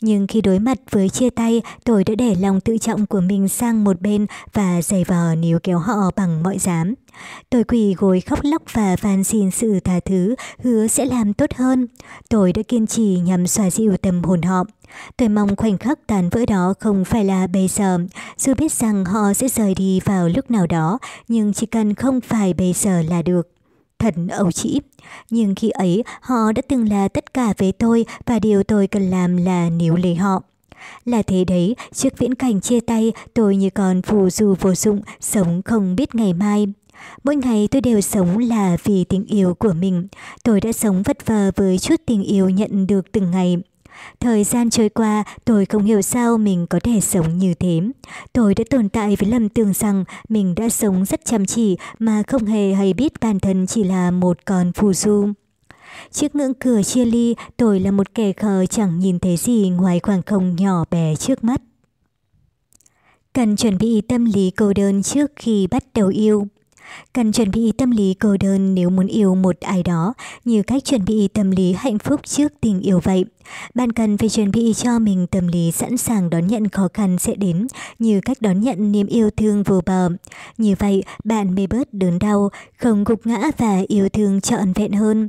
Nhưng 0.00 0.26
khi 0.26 0.40
đối 0.40 0.58
mặt 0.58 0.78
với 0.90 1.08
chia 1.08 1.30
tay, 1.30 1.62
tôi 1.84 2.04
đã 2.04 2.14
để 2.14 2.34
lòng 2.40 2.60
tự 2.60 2.78
trọng 2.78 3.06
của 3.06 3.20
mình 3.20 3.48
sang 3.48 3.84
một 3.84 4.00
bên 4.00 4.26
và 4.52 4.82
giày 4.82 5.04
vò 5.04 5.34
níu 5.34 5.58
kéo 5.62 5.78
họ 5.78 6.10
bằng 6.16 6.42
mọi 6.42 6.58
giá. 6.58 6.84
Tôi 7.50 7.64
quỳ 7.64 7.94
gối 7.94 8.20
khóc 8.20 8.38
lóc 8.42 8.62
và 8.72 8.96
van 9.00 9.24
xin 9.24 9.50
sự 9.50 9.80
tha 9.80 10.00
thứ, 10.04 10.34
hứa 10.58 10.86
sẽ 10.86 11.04
làm 11.04 11.32
tốt 11.32 11.50
hơn. 11.54 11.86
Tôi 12.28 12.52
đã 12.52 12.62
kiên 12.68 12.86
trì 12.86 13.18
nhằm 13.24 13.46
xoa 13.46 13.70
dịu 13.70 13.96
tâm 13.96 14.22
hồn 14.24 14.42
họ. 14.42 14.64
Tôi 15.16 15.28
mong 15.28 15.56
khoảnh 15.56 15.78
khắc 15.78 16.06
tàn 16.06 16.28
vỡ 16.28 16.46
đó 16.46 16.74
không 16.80 17.04
phải 17.04 17.24
là 17.24 17.46
bây 17.46 17.68
giờ, 17.68 17.98
dù 18.36 18.54
biết 18.54 18.72
rằng 18.72 19.04
họ 19.04 19.32
sẽ 19.32 19.48
rời 19.48 19.74
đi 19.74 20.00
vào 20.04 20.28
lúc 20.28 20.50
nào 20.50 20.66
đó, 20.66 20.98
nhưng 21.28 21.52
chỉ 21.52 21.66
cần 21.66 21.94
không 21.94 22.20
phải 22.20 22.54
bây 22.54 22.72
giờ 22.72 23.02
là 23.02 23.22
được. 23.22 23.48
Thật 23.98 24.14
ẩu 24.30 24.52
chỉ, 24.52 24.80
nhưng 25.30 25.54
khi 25.54 25.70
ấy 25.70 26.04
họ 26.20 26.52
đã 26.52 26.62
từng 26.68 26.88
là 26.88 27.08
tất 27.08 27.34
cả 27.34 27.52
với 27.58 27.72
tôi 27.72 28.04
và 28.26 28.38
điều 28.38 28.62
tôi 28.62 28.86
cần 28.86 29.10
làm 29.10 29.36
là 29.36 29.70
níu 29.70 29.96
lấy 29.96 30.14
họ. 30.14 30.42
Là 31.04 31.22
thế 31.22 31.44
đấy, 31.44 31.76
trước 31.92 32.18
viễn 32.18 32.34
cảnh 32.34 32.60
chia 32.60 32.80
tay, 32.80 33.12
tôi 33.34 33.56
như 33.56 33.70
còn 33.70 34.02
phù 34.02 34.30
du 34.30 34.54
vô 34.60 34.74
dụng, 34.74 35.00
sống 35.20 35.62
không 35.64 35.96
biết 35.96 36.14
ngày 36.14 36.32
mai. 36.32 36.66
Mỗi 37.24 37.36
ngày 37.36 37.68
tôi 37.70 37.80
đều 37.80 38.00
sống 38.00 38.38
là 38.38 38.76
vì 38.84 39.04
tình 39.04 39.24
yêu 39.26 39.54
của 39.54 39.72
mình. 39.72 40.08
Tôi 40.42 40.60
đã 40.60 40.72
sống 40.72 41.02
vất 41.02 41.26
vờ 41.26 41.50
với 41.56 41.78
chút 41.78 41.96
tình 42.06 42.22
yêu 42.22 42.48
nhận 42.48 42.86
được 42.86 43.12
từng 43.12 43.30
ngày. 43.30 43.56
Thời 44.20 44.44
gian 44.44 44.70
trôi 44.70 44.88
qua, 44.88 45.24
tôi 45.44 45.64
không 45.64 45.84
hiểu 45.84 46.02
sao 46.02 46.38
mình 46.38 46.66
có 46.66 46.80
thể 46.80 47.00
sống 47.00 47.38
như 47.38 47.54
thế. 47.54 47.80
Tôi 48.32 48.54
đã 48.54 48.64
tồn 48.70 48.88
tại 48.88 49.16
với 49.16 49.28
lầm 49.28 49.48
tưởng 49.48 49.72
rằng 49.72 50.04
mình 50.28 50.54
đã 50.54 50.68
sống 50.68 51.04
rất 51.04 51.24
chăm 51.24 51.46
chỉ 51.46 51.76
mà 51.98 52.22
không 52.26 52.44
hề 52.44 52.74
hay 52.74 52.92
biết 52.92 53.12
bản 53.20 53.40
thân 53.40 53.66
chỉ 53.66 53.84
là 53.84 54.10
một 54.10 54.38
con 54.44 54.72
phù 54.72 54.92
du. 54.92 55.28
Trước 56.10 56.34
ngưỡng 56.34 56.54
cửa 56.54 56.82
chia 56.82 57.04
ly, 57.04 57.34
tôi 57.56 57.80
là 57.80 57.90
một 57.90 58.14
kẻ 58.14 58.32
khờ 58.32 58.66
chẳng 58.66 58.98
nhìn 58.98 59.18
thấy 59.18 59.36
gì 59.36 59.68
ngoài 59.68 60.00
khoảng 60.02 60.22
không 60.22 60.56
nhỏ 60.56 60.84
bé 60.90 61.16
trước 61.16 61.44
mắt. 61.44 61.60
Cần 63.32 63.56
chuẩn 63.56 63.78
bị 63.78 64.00
tâm 64.00 64.24
lý 64.24 64.50
cô 64.50 64.72
đơn 64.72 65.02
trước 65.02 65.32
khi 65.36 65.66
bắt 65.66 65.84
đầu 65.94 66.08
yêu. 66.08 66.46
Cần 67.12 67.32
chuẩn 67.32 67.50
bị 67.50 67.72
tâm 67.72 67.90
lý 67.90 68.14
cô 68.14 68.36
đơn 68.40 68.74
nếu 68.74 68.90
muốn 68.90 69.06
yêu 69.06 69.34
một 69.34 69.60
ai 69.60 69.82
đó, 69.82 70.14
như 70.44 70.62
cách 70.62 70.84
chuẩn 70.84 71.04
bị 71.04 71.28
tâm 71.28 71.50
lý 71.50 71.72
hạnh 71.72 71.98
phúc 71.98 72.20
trước 72.24 72.52
tình 72.60 72.80
yêu 72.80 73.00
vậy. 73.04 73.24
Bạn 73.74 73.92
cần 73.92 74.18
phải 74.18 74.28
chuẩn 74.28 74.50
bị 74.50 74.72
cho 74.76 74.98
mình 74.98 75.26
tâm 75.26 75.48
lý 75.48 75.72
sẵn 75.72 75.96
sàng 75.96 76.30
đón 76.30 76.46
nhận 76.46 76.68
khó 76.68 76.88
khăn 76.94 77.18
sẽ 77.18 77.34
đến, 77.34 77.66
như 77.98 78.20
cách 78.20 78.36
đón 78.40 78.60
nhận 78.60 78.92
niềm 78.92 79.06
yêu 79.06 79.30
thương 79.36 79.62
vô 79.62 79.80
bờ. 79.86 80.08
Như 80.58 80.74
vậy, 80.78 81.04
bạn 81.24 81.54
mới 81.54 81.66
bớt 81.66 81.94
đớn 81.94 82.18
đau, 82.18 82.50
không 82.78 83.04
gục 83.04 83.26
ngã 83.26 83.50
và 83.58 83.82
yêu 83.88 84.08
thương 84.08 84.40
trọn 84.40 84.72
vẹn 84.72 84.92
hơn. 84.92 85.28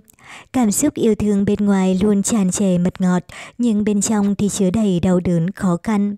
Cảm 0.53 0.71
xúc 0.71 0.93
yêu 0.93 1.15
thương 1.15 1.45
bên 1.45 1.59
ngoài 1.59 1.99
luôn 2.03 2.23
tràn 2.23 2.51
trề 2.51 2.77
mật 2.77 3.01
ngọt, 3.01 3.23
nhưng 3.57 3.83
bên 3.83 4.01
trong 4.01 4.35
thì 4.35 4.49
chứa 4.49 4.69
đầy 4.69 4.99
đau 4.99 5.19
đớn 5.19 5.51
khó 5.51 5.77
khăn. 5.83 6.15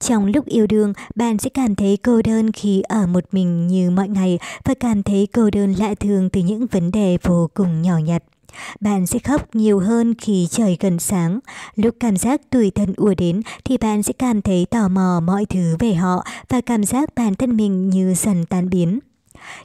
Trong 0.00 0.26
lúc 0.26 0.46
yêu 0.46 0.66
đương, 0.66 0.92
bạn 1.14 1.38
sẽ 1.38 1.50
cảm 1.50 1.74
thấy 1.74 1.96
cô 1.96 2.22
đơn 2.22 2.52
khi 2.52 2.82
ở 2.82 3.06
một 3.06 3.24
mình 3.32 3.66
như 3.66 3.90
mọi 3.90 4.08
ngày 4.08 4.38
và 4.64 4.74
cảm 4.80 5.02
thấy 5.02 5.28
cô 5.32 5.50
đơn 5.50 5.74
lạ 5.78 5.94
thường 5.94 6.30
từ 6.30 6.40
những 6.40 6.66
vấn 6.66 6.90
đề 6.90 7.18
vô 7.22 7.50
cùng 7.54 7.82
nhỏ 7.82 7.98
nhặt. 7.98 8.22
Bạn 8.80 9.06
sẽ 9.06 9.18
khóc 9.18 9.54
nhiều 9.54 9.78
hơn 9.78 10.14
khi 10.18 10.48
trời 10.50 10.76
gần 10.80 10.98
sáng. 10.98 11.38
Lúc 11.76 11.94
cảm 12.00 12.16
giác 12.16 12.50
tủi 12.50 12.70
thân 12.70 12.94
ùa 12.96 13.14
đến 13.18 13.42
thì 13.64 13.78
bạn 13.78 14.02
sẽ 14.02 14.12
cảm 14.12 14.42
thấy 14.42 14.66
tò 14.70 14.88
mò 14.88 15.20
mọi 15.24 15.44
thứ 15.44 15.76
về 15.78 15.94
họ 15.94 16.24
và 16.48 16.60
cảm 16.60 16.84
giác 16.84 17.14
bản 17.14 17.34
thân 17.34 17.56
mình 17.56 17.90
như 17.90 18.14
dần 18.14 18.44
tan 18.44 18.70
biến. 18.70 18.98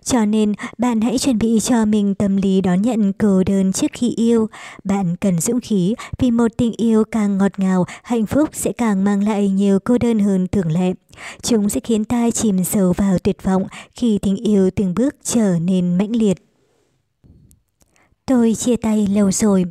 Cho 0.04 0.26
nên, 0.26 0.54
bạn 0.78 1.02
hãy 1.02 1.18
chuẩn 1.18 1.38
bị 1.38 1.60
cho 1.60 1.86
mình 1.86 2.16
tâm 2.16 2.38
lý 2.38 2.62
đón 2.62 2.82
nhận 2.82 3.14
cô 3.14 3.44
đơn 3.44 3.72
trước 3.74 3.92
khi 3.94 4.14
yêu. 4.16 4.48
Bạn 4.84 5.16
cần 5.16 5.40
dũng 5.40 5.62
khí 5.62 5.96
vì 6.20 6.32
một 6.32 6.48
tình 6.58 6.74
yêu 6.78 7.04
càng 7.12 7.38
ngọt 7.38 7.52
ngào, 7.58 7.86
hạnh 8.04 8.26
phúc 8.26 8.50
sẽ 8.54 8.72
càng 8.72 9.04
mang 9.04 9.24
lại 9.24 9.50
nhiều 9.50 9.80
cô 9.80 9.98
đơn 9.98 10.20
hơn 10.20 10.48
thường 10.48 10.72
lệ. 10.72 10.94
Chúng 11.42 11.70
sẽ 11.70 11.80
khiến 11.80 12.06
ta 12.06 12.30
chìm 12.32 12.64
sâu 12.64 12.94
vào 12.98 13.18
tuyệt 13.20 13.44
vọng 13.44 13.68
khi 13.96 14.20
tình 14.22 14.36
yêu 14.36 14.70
từng 14.76 14.94
bước 14.94 15.16
trở 15.24 15.60
nên 15.60 15.98
mãnh 15.98 16.16
liệt. 16.16 16.38
Tôi 18.26 18.56
chia 18.56 18.76
tay 18.76 19.08
lâu 19.08 19.32
rồi. 19.32 19.66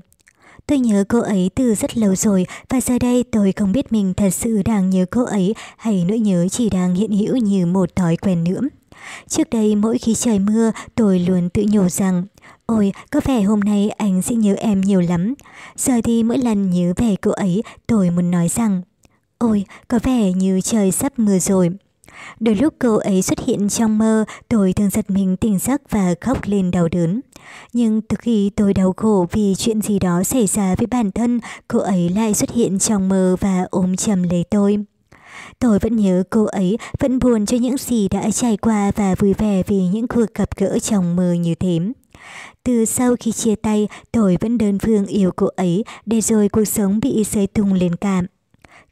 Tôi 0.66 0.78
nhớ 0.78 1.04
cô 1.08 1.20
ấy 1.20 1.50
từ 1.54 1.74
rất 1.74 1.96
lâu 1.96 2.14
rồi 2.14 2.46
và 2.68 2.80
giờ 2.80 2.98
đây 2.98 3.24
tôi 3.32 3.52
không 3.56 3.72
biết 3.72 3.92
mình 3.92 4.14
thật 4.14 4.30
sự 4.30 4.62
đang 4.64 4.90
nhớ 4.90 5.06
cô 5.10 5.24
ấy 5.24 5.54
hay 5.76 6.04
nỗi 6.08 6.18
nhớ 6.18 6.48
chỉ 6.50 6.70
đang 6.70 6.94
hiện 6.94 7.12
hữu 7.12 7.36
như 7.36 7.66
một 7.66 7.96
thói 7.96 8.16
quen 8.16 8.44
nữa. 8.44 8.60
Trước 9.28 9.50
đây 9.50 9.76
mỗi 9.76 9.98
khi 9.98 10.14
trời 10.14 10.38
mưa 10.38 10.72
tôi 10.94 11.18
luôn 11.18 11.48
tự 11.48 11.64
nhủ 11.68 11.88
rằng 11.88 12.24
Ôi, 12.66 12.92
có 13.10 13.20
vẻ 13.24 13.42
hôm 13.42 13.60
nay 13.60 13.90
anh 13.90 14.22
sẽ 14.22 14.34
nhớ 14.34 14.54
em 14.54 14.80
nhiều 14.80 15.00
lắm. 15.00 15.34
Giờ 15.76 15.92
thì 16.04 16.22
mỗi 16.22 16.38
lần 16.38 16.70
nhớ 16.70 16.92
về 16.96 17.16
cô 17.22 17.30
ấy 17.30 17.62
tôi 17.86 18.10
muốn 18.10 18.30
nói 18.30 18.48
rằng 18.48 18.82
Ôi, 19.38 19.64
có 19.88 19.98
vẻ 20.02 20.32
như 20.32 20.60
trời 20.60 20.90
sắp 20.90 21.18
mưa 21.18 21.38
rồi. 21.38 21.70
Đôi 22.40 22.54
lúc 22.54 22.74
cô 22.78 22.96
ấy 22.96 23.22
xuất 23.22 23.38
hiện 23.46 23.68
trong 23.68 23.98
mơ, 23.98 24.24
tôi 24.48 24.72
thường 24.72 24.90
giật 24.90 25.10
mình 25.10 25.36
tỉnh 25.36 25.58
giấc 25.58 25.90
và 25.90 26.14
khóc 26.20 26.38
lên 26.44 26.70
đau 26.70 26.88
đớn. 26.88 27.20
Nhưng 27.72 28.00
từ 28.00 28.16
khi 28.20 28.50
tôi 28.56 28.74
đau 28.74 28.94
khổ 28.96 29.26
vì 29.32 29.54
chuyện 29.54 29.82
gì 29.82 29.98
đó 29.98 30.22
xảy 30.22 30.46
ra 30.46 30.74
với 30.74 30.86
bản 30.86 31.10
thân, 31.12 31.40
cô 31.68 31.78
ấy 31.78 32.08
lại 32.08 32.34
xuất 32.34 32.50
hiện 32.50 32.78
trong 32.78 33.08
mơ 33.08 33.36
và 33.40 33.66
ôm 33.70 33.96
chầm 33.96 34.22
lấy 34.22 34.44
tôi. 34.50 34.84
Tôi 35.58 35.78
vẫn 35.78 35.96
nhớ 35.96 36.22
cô 36.30 36.44
ấy, 36.44 36.78
vẫn 36.98 37.18
buồn 37.18 37.46
cho 37.46 37.56
những 37.56 37.76
gì 37.76 38.08
đã 38.08 38.30
trải 38.30 38.56
qua 38.56 38.90
và 38.96 39.14
vui 39.14 39.34
vẻ 39.34 39.62
vì 39.66 39.86
những 39.86 40.08
cuộc 40.08 40.34
gặp 40.34 40.48
gỡ 40.56 40.78
trong 40.78 41.16
mơ 41.16 41.32
như 41.32 41.54
thế. 41.54 41.78
Từ 42.64 42.84
sau 42.84 43.16
khi 43.20 43.32
chia 43.32 43.54
tay, 43.54 43.88
tôi 44.12 44.36
vẫn 44.40 44.58
đơn 44.58 44.78
phương 44.78 45.06
yêu 45.06 45.30
cô 45.36 45.46
ấy, 45.56 45.84
để 46.06 46.20
rồi 46.20 46.48
cuộc 46.48 46.64
sống 46.64 47.00
bị 47.00 47.24
rơi 47.24 47.46
tung 47.46 47.72
lên 47.72 47.96
cảm. 47.96 48.26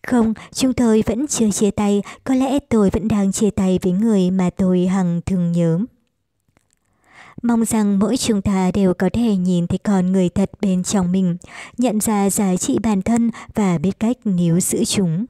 Không, 0.03 0.35
chúng 0.53 0.73
tôi 0.73 1.03
vẫn 1.07 1.27
chưa 1.27 1.51
chia 1.51 1.71
tay, 1.71 2.03
có 2.25 2.35
lẽ 2.35 2.59
tôi 2.69 2.91
vẫn 2.91 3.09
đang 3.09 3.33
chia 3.33 3.51
tay 3.51 3.79
với 3.83 3.93
người 3.93 4.31
mà 4.31 4.51
tôi 4.51 4.87
hằng 4.87 5.21
thường 5.27 5.53
nhớ. 5.53 5.79
Mong 7.43 7.65
rằng 7.65 7.99
mỗi 7.99 8.17
chúng 8.17 8.43
ta 8.43 8.71
đều 8.75 8.95
có 8.95 9.11
thể 9.13 9.37
nhìn 9.37 9.67
thấy 9.67 9.79
con 9.79 10.13
người 10.13 10.29
thật 10.29 10.51
bên 10.61 10.83
trong 10.83 11.13
mình, 11.13 11.37
nhận 11.79 12.01
ra 12.01 12.31
giá 12.31 12.57
trị 12.57 12.79
bản 12.83 13.03
thân 13.03 13.31
và 13.55 13.79
biết 13.79 14.01
cách 14.01 14.17
níu 14.25 14.61
giữ 14.61 14.85
chúng. 14.85 15.27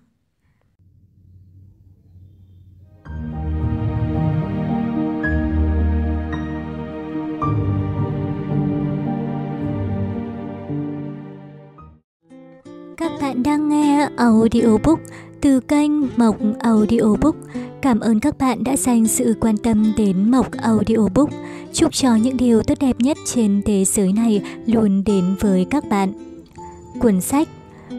Các 12.97 13.13
bạn 13.21 13.43
đang 13.43 13.69
nghe 13.69 14.09
audiobook 14.17 15.01
từ 15.41 15.61
kênh 15.61 15.91
Mộc 16.17 16.37
Audiobook. 16.59 17.37
Cảm 17.83 18.01
ơn 18.01 18.21
các 18.21 18.39
bạn 18.39 18.65
đã 18.65 18.77
dành 18.77 19.07
sự 19.07 19.35
quan 19.41 19.57
tâm 19.57 19.93
đến 19.97 20.31
Mộc 20.31 20.53
Audiobook. 20.53 21.31
Chúc 21.73 21.93
cho 21.93 22.15
những 22.15 22.37
điều 22.37 22.63
tốt 22.63 22.75
đẹp 22.81 22.97
nhất 22.99 23.17
trên 23.25 23.63
thế 23.67 23.85
giới 23.85 24.13
này 24.13 24.43
luôn 24.67 25.05
đến 25.05 25.25
với 25.41 25.67
các 25.71 25.89
bạn. 25.89 26.13
Cuốn 27.01 27.21
sách, 27.21 27.49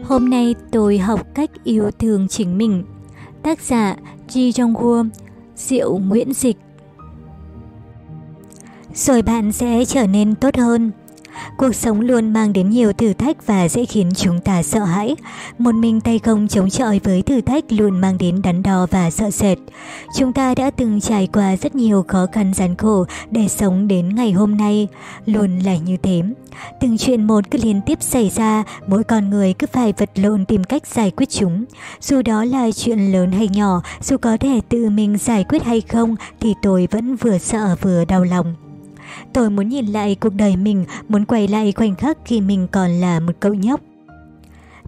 Hôm 0.04 0.30
nay 0.30 0.54
tôi 0.70 0.98
học 0.98 1.26
cách 1.34 1.50
yêu 1.64 1.90
thương 1.98 2.28
chính 2.28 2.58
mình. 2.58 2.84
Tác 3.42 3.60
giả 3.60 3.96
Ji 4.28 4.50
Jong-woo, 4.50 5.08
Diệu 5.56 5.98
Nguyễn 5.98 6.32
Dịch. 6.32 6.56
Rồi 8.94 9.22
bạn 9.22 9.52
sẽ 9.52 9.84
trở 9.84 10.06
nên 10.06 10.34
tốt 10.34 10.56
hơn. 10.56 10.90
Cuộc 11.56 11.74
sống 11.74 12.00
luôn 12.00 12.32
mang 12.32 12.52
đến 12.52 12.70
nhiều 12.70 12.92
thử 12.92 13.12
thách 13.12 13.46
và 13.46 13.68
dễ 13.68 13.84
khiến 13.84 14.10
chúng 14.16 14.40
ta 14.40 14.62
sợ 14.62 14.84
hãi. 14.84 15.16
Một 15.58 15.74
mình 15.74 16.00
tay 16.00 16.18
không 16.18 16.48
chống 16.48 16.70
chọi 16.70 17.00
với 17.04 17.22
thử 17.22 17.40
thách 17.40 17.72
luôn 17.72 18.00
mang 18.00 18.18
đến 18.18 18.42
đắn 18.42 18.62
đo 18.62 18.86
và 18.90 19.10
sợ 19.10 19.30
sệt. 19.30 19.58
Chúng 20.18 20.32
ta 20.32 20.54
đã 20.54 20.70
từng 20.70 21.00
trải 21.00 21.28
qua 21.32 21.56
rất 21.56 21.74
nhiều 21.74 22.04
khó 22.08 22.26
khăn 22.32 22.54
gian 22.54 22.76
khổ 22.76 23.04
để 23.30 23.48
sống 23.48 23.88
đến 23.88 24.14
ngày 24.14 24.32
hôm 24.32 24.56
nay. 24.56 24.88
Luôn 25.26 25.58
là 25.58 25.76
như 25.76 25.96
thế. 25.96 26.22
Từng 26.80 26.98
chuyện 26.98 27.26
một 27.26 27.50
cứ 27.50 27.58
liên 27.62 27.80
tiếp 27.86 28.02
xảy 28.02 28.30
ra, 28.34 28.64
mỗi 28.86 29.04
con 29.04 29.30
người 29.30 29.52
cứ 29.52 29.66
phải 29.72 29.92
vật 29.98 30.10
lộn 30.14 30.44
tìm 30.44 30.64
cách 30.64 30.86
giải 30.86 31.10
quyết 31.10 31.30
chúng. 31.30 31.64
Dù 32.00 32.22
đó 32.22 32.44
là 32.44 32.70
chuyện 32.70 33.12
lớn 33.12 33.32
hay 33.32 33.48
nhỏ, 33.48 33.82
dù 34.02 34.16
có 34.16 34.36
thể 34.36 34.60
tự 34.68 34.90
mình 34.90 35.18
giải 35.18 35.44
quyết 35.44 35.62
hay 35.62 35.80
không, 35.80 36.16
thì 36.40 36.54
tôi 36.62 36.88
vẫn 36.90 37.16
vừa 37.16 37.38
sợ 37.38 37.76
vừa 37.82 38.04
đau 38.04 38.24
lòng. 38.24 38.54
Tôi 39.32 39.50
muốn 39.50 39.68
nhìn 39.68 39.86
lại 39.86 40.14
cuộc 40.14 40.34
đời 40.34 40.56
mình, 40.56 40.84
muốn 41.08 41.24
quay 41.24 41.48
lại 41.48 41.72
khoảnh 41.72 41.94
khắc 41.94 42.18
khi 42.24 42.40
mình 42.40 42.66
còn 42.72 42.90
là 42.90 43.20
một 43.20 43.32
cậu 43.40 43.54
nhóc. 43.54 43.80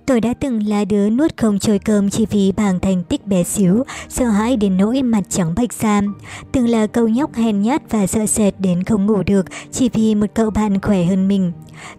Tôi 0.06 0.20
đã 0.20 0.34
từng 0.34 0.66
là 0.66 0.84
đứa 0.84 1.10
nuốt 1.10 1.36
không 1.36 1.58
trôi 1.58 1.78
cơm 1.78 2.10
chỉ 2.10 2.26
vì 2.26 2.52
bảng 2.52 2.80
thành 2.80 3.02
tích 3.02 3.26
bé 3.26 3.42
xíu, 3.42 3.84
sợ 4.08 4.24
hãi 4.24 4.56
đến 4.56 4.76
nỗi 4.76 5.02
mặt 5.02 5.22
trắng 5.28 5.54
bạch 5.56 5.72
sam. 5.72 6.14
Từng 6.52 6.68
là 6.68 6.86
cậu 6.86 7.08
nhóc 7.08 7.34
hèn 7.34 7.62
nhát 7.62 7.90
và 7.90 8.06
sợ 8.06 8.26
sệt 8.26 8.54
đến 8.58 8.82
không 8.84 9.06
ngủ 9.06 9.22
được 9.26 9.46
chỉ 9.72 9.88
vì 9.88 10.14
một 10.14 10.26
cậu 10.34 10.50
bạn 10.50 10.80
khỏe 10.80 11.04
hơn 11.04 11.28
mình. 11.28 11.52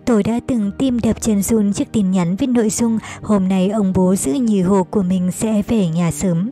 Tôi 0.05 0.23
đã 0.23 0.39
từng 0.47 0.71
tim 0.77 0.99
đập 0.99 1.21
chân 1.21 1.41
run 1.41 1.73
trước 1.73 1.87
tin 1.91 2.11
nhắn 2.11 2.35
với 2.35 2.47
nội 2.47 2.69
dung 2.69 2.97
hôm 3.21 3.47
nay 3.47 3.69
ông 3.69 3.93
bố 3.95 4.15
giữ 4.15 4.33
nhì 4.33 4.61
hồ 4.61 4.83
của 4.83 5.03
mình 5.03 5.31
sẽ 5.31 5.61
về 5.67 5.87
nhà 5.87 6.11
sớm. 6.11 6.49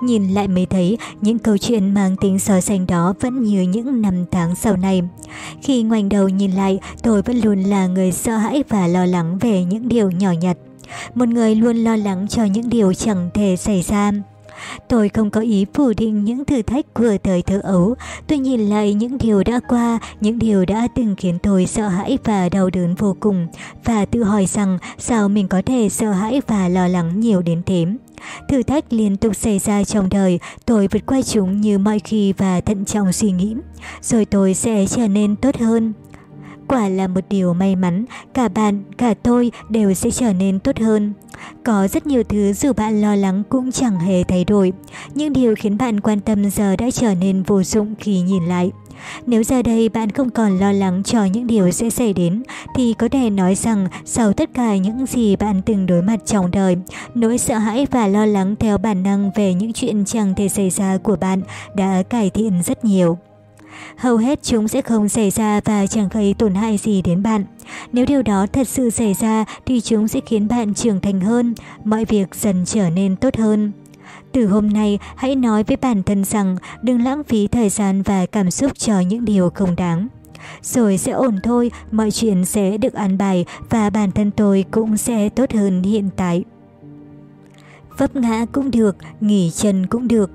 Nhìn 0.00 0.28
lại 0.28 0.48
mới 0.48 0.66
thấy 0.66 0.98
những 1.20 1.38
câu 1.38 1.58
chuyện 1.58 1.94
mang 1.94 2.16
tính 2.16 2.38
so 2.38 2.60
sánh 2.60 2.86
đó 2.86 3.14
vẫn 3.20 3.42
như 3.42 3.62
những 3.62 4.02
năm 4.02 4.24
tháng 4.30 4.54
sau 4.54 4.76
này. 4.76 5.02
Khi 5.62 5.82
ngoảnh 5.82 6.08
đầu 6.08 6.28
nhìn 6.28 6.52
lại, 6.52 6.78
tôi 7.02 7.22
vẫn 7.22 7.40
luôn 7.40 7.62
là 7.62 7.86
người 7.86 8.12
sợ 8.12 8.36
hãi 8.36 8.64
và 8.68 8.86
lo 8.86 9.06
lắng 9.06 9.38
về 9.38 9.64
những 9.64 9.88
điều 9.88 10.10
nhỏ 10.10 10.30
nhặt. 10.30 10.56
Một 11.14 11.28
người 11.28 11.54
luôn 11.54 11.76
lo 11.76 11.96
lắng 11.96 12.26
cho 12.28 12.44
những 12.44 12.68
điều 12.68 12.94
chẳng 12.94 13.30
thể 13.34 13.56
xảy 13.56 13.82
ra. 13.82 14.12
Tôi 14.88 15.08
không 15.08 15.30
có 15.30 15.40
ý 15.40 15.66
phủ 15.74 15.92
định 15.96 16.24
những 16.24 16.44
thử 16.44 16.62
thách 16.62 16.94
của 16.94 17.16
thời 17.22 17.42
thơ 17.42 17.60
ấu. 17.62 17.94
Tôi 18.26 18.38
nhìn 18.38 18.60
lại 18.60 18.94
những 18.94 19.18
điều 19.18 19.42
đã 19.42 19.60
qua, 19.68 19.98
những 20.20 20.38
điều 20.38 20.64
đã 20.64 20.88
từng 20.94 21.14
khiến 21.16 21.38
tôi 21.42 21.66
sợ 21.66 21.88
hãi 21.88 22.18
và 22.24 22.48
đau 22.48 22.70
đớn 22.70 22.94
vô 22.94 23.16
cùng. 23.20 23.46
Và 23.84 24.04
tự 24.04 24.22
hỏi 24.22 24.46
rằng 24.46 24.78
sao 24.98 25.28
mình 25.28 25.48
có 25.48 25.62
thể 25.66 25.88
sợ 25.88 26.12
hãi 26.12 26.40
và 26.46 26.68
lo 26.68 26.88
lắng 26.88 27.20
nhiều 27.20 27.42
đến 27.42 27.62
thế. 27.66 27.86
Thử 28.48 28.62
thách 28.62 28.92
liên 28.92 29.16
tục 29.16 29.36
xảy 29.36 29.58
ra 29.58 29.84
trong 29.84 30.08
đời, 30.08 30.40
tôi 30.66 30.88
vượt 30.88 31.06
qua 31.06 31.22
chúng 31.22 31.60
như 31.60 31.78
mọi 31.78 31.98
khi 31.98 32.32
và 32.32 32.60
thận 32.60 32.84
trọng 32.84 33.12
suy 33.12 33.30
nghĩ. 33.30 33.54
Rồi 34.02 34.24
tôi 34.24 34.54
sẽ 34.54 34.86
trở 34.86 35.08
nên 35.08 35.36
tốt 35.36 35.56
hơn. 35.56 35.92
Quả 36.68 36.88
là 36.88 37.08
một 37.08 37.20
điều 37.30 37.54
may 37.54 37.76
mắn, 37.76 38.04
cả 38.34 38.48
bạn, 38.48 38.82
cả 38.98 39.14
tôi 39.14 39.52
đều 39.68 39.94
sẽ 39.94 40.10
trở 40.10 40.32
nên 40.32 40.58
tốt 40.58 40.78
hơn. 40.78 41.12
Có 41.64 41.88
rất 41.88 42.06
nhiều 42.06 42.22
thứ 42.22 42.52
dù 42.52 42.72
bạn 42.72 43.00
lo 43.00 43.14
lắng 43.14 43.42
cũng 43.48 43.72
chẳng 43.72 43.98
hề 43.98 44.24
thay 44.24 44.44
đổi. 44.44 44.72
Những 45.14 45.32
điều 45.32 45.54
khiến 45.58 45.78
bạn 45.78 46.00
quan 46.00 46.20
tâm 46.20 46.50
giờ 46.50 46.76
đã 46.76 46.90
trở 46.90 47.14
nên 47.14 47.42
vô 47.42 47.62
dụng 47.62 47.94
khi 47.98 48.20
nhìn 48.20 48.44
lại. 48.44 48.70
Nếu 49.26 49.42
giờ 49.42 49.62
đây 49.62 49.88
bạn 49.88 50.10
không 50.10 50.30
còn 50.30 50.58
lo 50.58 50.72
lắng 50.72 51.02
cho 51.02 51.24
những 51.24 51.46
điều 51.46 51.70
sẽ 51.70 51.90
xảy 51.90 52.12
đến, 52.12 52.42
thì 52.74 52.94
có 52.98 53.08
thể 53.08 53.30
nói 53.30 53.54
rằng 53.54 53.86
sau 54.04 54.32
tất 54.32 54.50
cả 54.54 54.76
những 54.76 55.06
gì 55.06 55.36
bạn 55.36 55.62
từng 55.66 55.86
đối 55.86 56.02
mặt 56.02 56.20
trong 56.26 56.50
đời, 56.50 56.76
nỗi 57.14 57.38
sợ 57.38 57.58
hãi 57.58 57.86
và 57.90 58.06
lo 58.06 58.26
lắng 58.26 58.56
theo 58.56 58.78
bản 58.78 59.02
năng 59.02 59.30
về 59.34 59.54
những 59.54 59.72
chuyện 59.72 60.04
chẳng 60.04 60.34
thể 60.34 60.48
xảy 60.48 60.70
ra 60.70 60.98
của 61.02 61.16
bạn 61.16 61.42
đã 61.74 62.02
cải 62.08 62.30
thiện 62.30 62.62
rất 62.62 62.84
nhiều. 62.84 63.18
Hầu 63.96 64.16
hết 64.16 64.42
chúng 64.42 64.68
sẽ 64.68 64.82
không 64.82 65.08
xảy 65.08 65.30
ra 65.30 65.60
và 65.64 65.86
chẳng 65.86 66.08
gây 66.12 66.34
tổn 66.38 66.54
hại 66.54 66.76
gì 66.78 67.02
đến 67.02 67.22
bạn. 67.22 67.44
Nếu 67.92 68.06
điều 68.06 68.22
đó 68.22 68.46
thật 68.52 68.68
sự 68.68 68.90
xảy 68.90 69.14
ra 69.14 69.44
thì 69.66 69.80
chúng 69.80 70.08
sẽ 70.08 70.20
khiến 70.26 70.48
bạn 70.48 70.74
trưởng 70.74 71.00
thành 71.00 71.20
hơn, 71.20 71.54
mọi 71.84 72.04
việc 72.04 72.34
dần 72.34 72.64
trở 72.66 72.90
nên 72.90 73.16
tốt 73.16 73.36
hơn. 73.36 73.72
Từ 74.32 74.46
hôm 74.46 74.68
nay, 74.70 74.98
hãy 75.16 75.36
nói 75.36 75.62
với 75.62 75.76
bản 75.76 76.02
thân 76.02 76.24
rằng 76.24 76.56
đừng 76.82 77.04
lãng 77.04 77.24
phí 77.24 77.46
thời 77.46 77.68
gian 77.68 78.02
và 78.02 78.26
cảm 78.26 78.50
xúc 78.50 78.78
cho 78.78 79.00
những 79.00 79.24
điều 79.24 79.50
không 79.50 79.76
đáng. 79.76 80.08
Rồi 80.62 80.98
sẽ 80.98 81.12
ổn 81.12 81.38
thôi, 81.42 81.70
mọi 81.90 82.10
chuyện 82.10 82.44
sẽ 82.44 82.78
được 82.78 82.94
an 82.94 83.18
bài 83.18 83.44
và 83.70 83.90
bản 83.90 84.10
thân 84.10 84.30
tôi 84.30 84.64
cũng 84.70 84.96
sẽ 84.96 85.28
tốt 85.28 85.52
hơn 85.52 85.82
hiện 85.82 86.10
tại. 86.16 86.44
Vấp 87.98 88.16
ngã 88.16 88.46
cũng 88.52 88.70
được, 88.70 88.96
nghỉ 89.20 89.50
chân 89.50 89.86
cũng 89.86 90.08
được. 90.08 90.30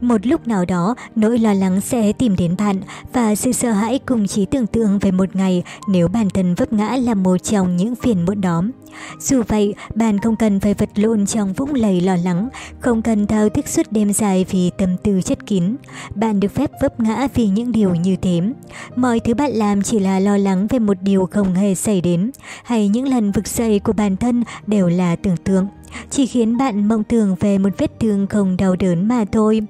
Một 0.00 0.26
lúc 0.26 0.48
nào 0.48 0.64
đó, 0.64 0.94
nỗi 1.16 1.38
lo 1.38 1.52
lắng 1.52 1.80
sẽ 1.80 2.12
tìm 2.12 2.36
đến 2.36 2.54
bạn 2.58 2.80
và 3.12 3.34
sự 3.34 3.52
sợ 3.52 3.72
hãi 3.72 3.98
cùng 4.06 4.26
trí 4.26 4.46
tưởng 4.46 4.66
tượng 4.66 4.98
về 4.98 5.10
một 5.10 5.36
ngày 5.36 5.62
nếu 5.88 6.08
bản 6.08 6.30
thân 6.30 6.54
vấp 6.54 6.72
ngã 6.72 6.96
là 6.96 7.14
một 7.14 7.36
trong 7.36 7.76
những 7.76 7.94
phiền 7.94 8.24
muộn 8.24 8.40
đó. 8.40 8.62
Dù 9.20 9.42
vậy, 9.48 9.74
bạn 9.94 10.18
không 10.18 10.36
cần 10.36 10.60
phải 10.60 10.74
vật 10.74 10.90
lộn 10.94 11.26
trong 11.26 11.52
vũng 11.52 11.74
lầy 11.74 12.00
lo 12.00 12.16
lắng, 12.16 12.48
không 12.80 13.02
cần 13.02 13.26
thao 13.26 13.48
thức 13.48 13.68
suốt 13.68 13.86
đêm 13.90 14.12
dài 14.12 14.46
vì 14.50 14.70
tâm 14.78 14.96
tư 15.02 15.22
chất 15.22 15.46
kín. 15.46 15.76
Bạn 16.14 16.40
được 16.40 16.54
phép 16.54 16.70
vấp 16.82 17.00
ngã 17.00 17.28
vì 17.34 17.48
những 17.48 17.72
điều 17.72 17.94
như 17.94 18.16
thế. 18.16 18.40
Mọi 18.96 19.20
thứ 19.20 19.34
bạn 19.34 19.50
làm 19.50 19.82
chỉ 19.82 19.98
là 19.98 20.20
lo 20.20 20.36
lắng 20.36 20.66
về 20.66 20.78
một 20.78 20.96
điều 21.02 21.28
không 21.30 21.54
hề 21.54 21.74
xảy 21.74 22.00
đến, 22.00 22.30
hay 22.64 22.88
những 22.88 23.08
lần 23.08 23.32
vực 23.32 23.48
dậy 23.48 23.78
của 23.78 23.92
bản 23.92 24.16
thân 24.16 24.44
đều 24.66 24.88
là 24.88 25.16
tưởng 25.16 25.36
tượng 25.36 25.66
chỉ 26.10 26.26
khiến 26.26 26.56
bạn 26.56 26.88
mộng 26.88 27.04
tưởng 27.04 27.36
về 27.40 27.58
một 27.58 27.70
vết 27.78 28.00
thương 28.00 28.26
không 28.26 28.56
đau 28.56 28.76
đớn 28.76 29.08
mà 29.08 29.24
thôi. 29.32 29.60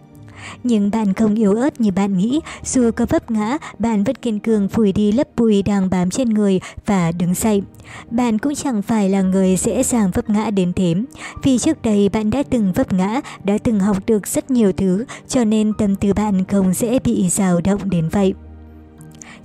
Nhưng 0.62 0.90
bạn 0.90 1.12
không 1.12 1.34
yếu 1.34 1.54
ớt 1.54 1.80
như 1.80 1.90
bạn 1.92 2.18
nghĩ, 2.18 2.40
dù 2.64 2.90
có 2.96 3.06
vấp 3.06 3.30
ngã, 3.30 3.58
bạn 3.78 4.04
vẫn 4.04 4.16
kiên 4.16 4.40
cường 4.40 4.68
phủi 4.68 4.92
đi 4.92 5.12
lớp 5.12 5.28
bụi 5.36 5.62
đang 5.62 5.90
bám 5.90 6.10
trên 6.10 6.28
người 6.30 6.60
và 6.86 7.12
đứng 7.12 7.34
dậy. 7.34 7.62
Bạn 8.10 8.38
cũng 8.38 8.54
chẳng 8.54 8.82
phải 8.82 9.08
là 9.08 9.22
người 9.22 9.56
dễ 9.56 9.82
dàng 9.82 10.10
vấp 10.14 10.30
ngã 10.30 10.50
đến 10.50 10.72
thế, 10.72 10.94
vì 11.42 11.58
trước 11.58 11.82
đây 11.82 12.08
bạn 12.08 12.30
đã 12.30 12.42
từng 12.50 12.72
vấp 12.72 12.92
ngã, 12.92 13.20
đã 13.44 13.58
từng 13.58 13.80
học 13.80 13.96
được 14.06 14.26
rất 14.26 14.50
nhiều 14.50 14.72
thứ, 14.72 15.04
cho 15.28 15.44
nên 15.44 15.72
tâm 15.78 15.96
tư 15.96 16.12
bạn 16.12 16.44
không 16.44 16.74
dễ 16.74 16.98
bị 16.98 17.28
dao 17.28 17.60
động 17.64 17.90
đến 17.90 18.08
vậy. 18.08 18.34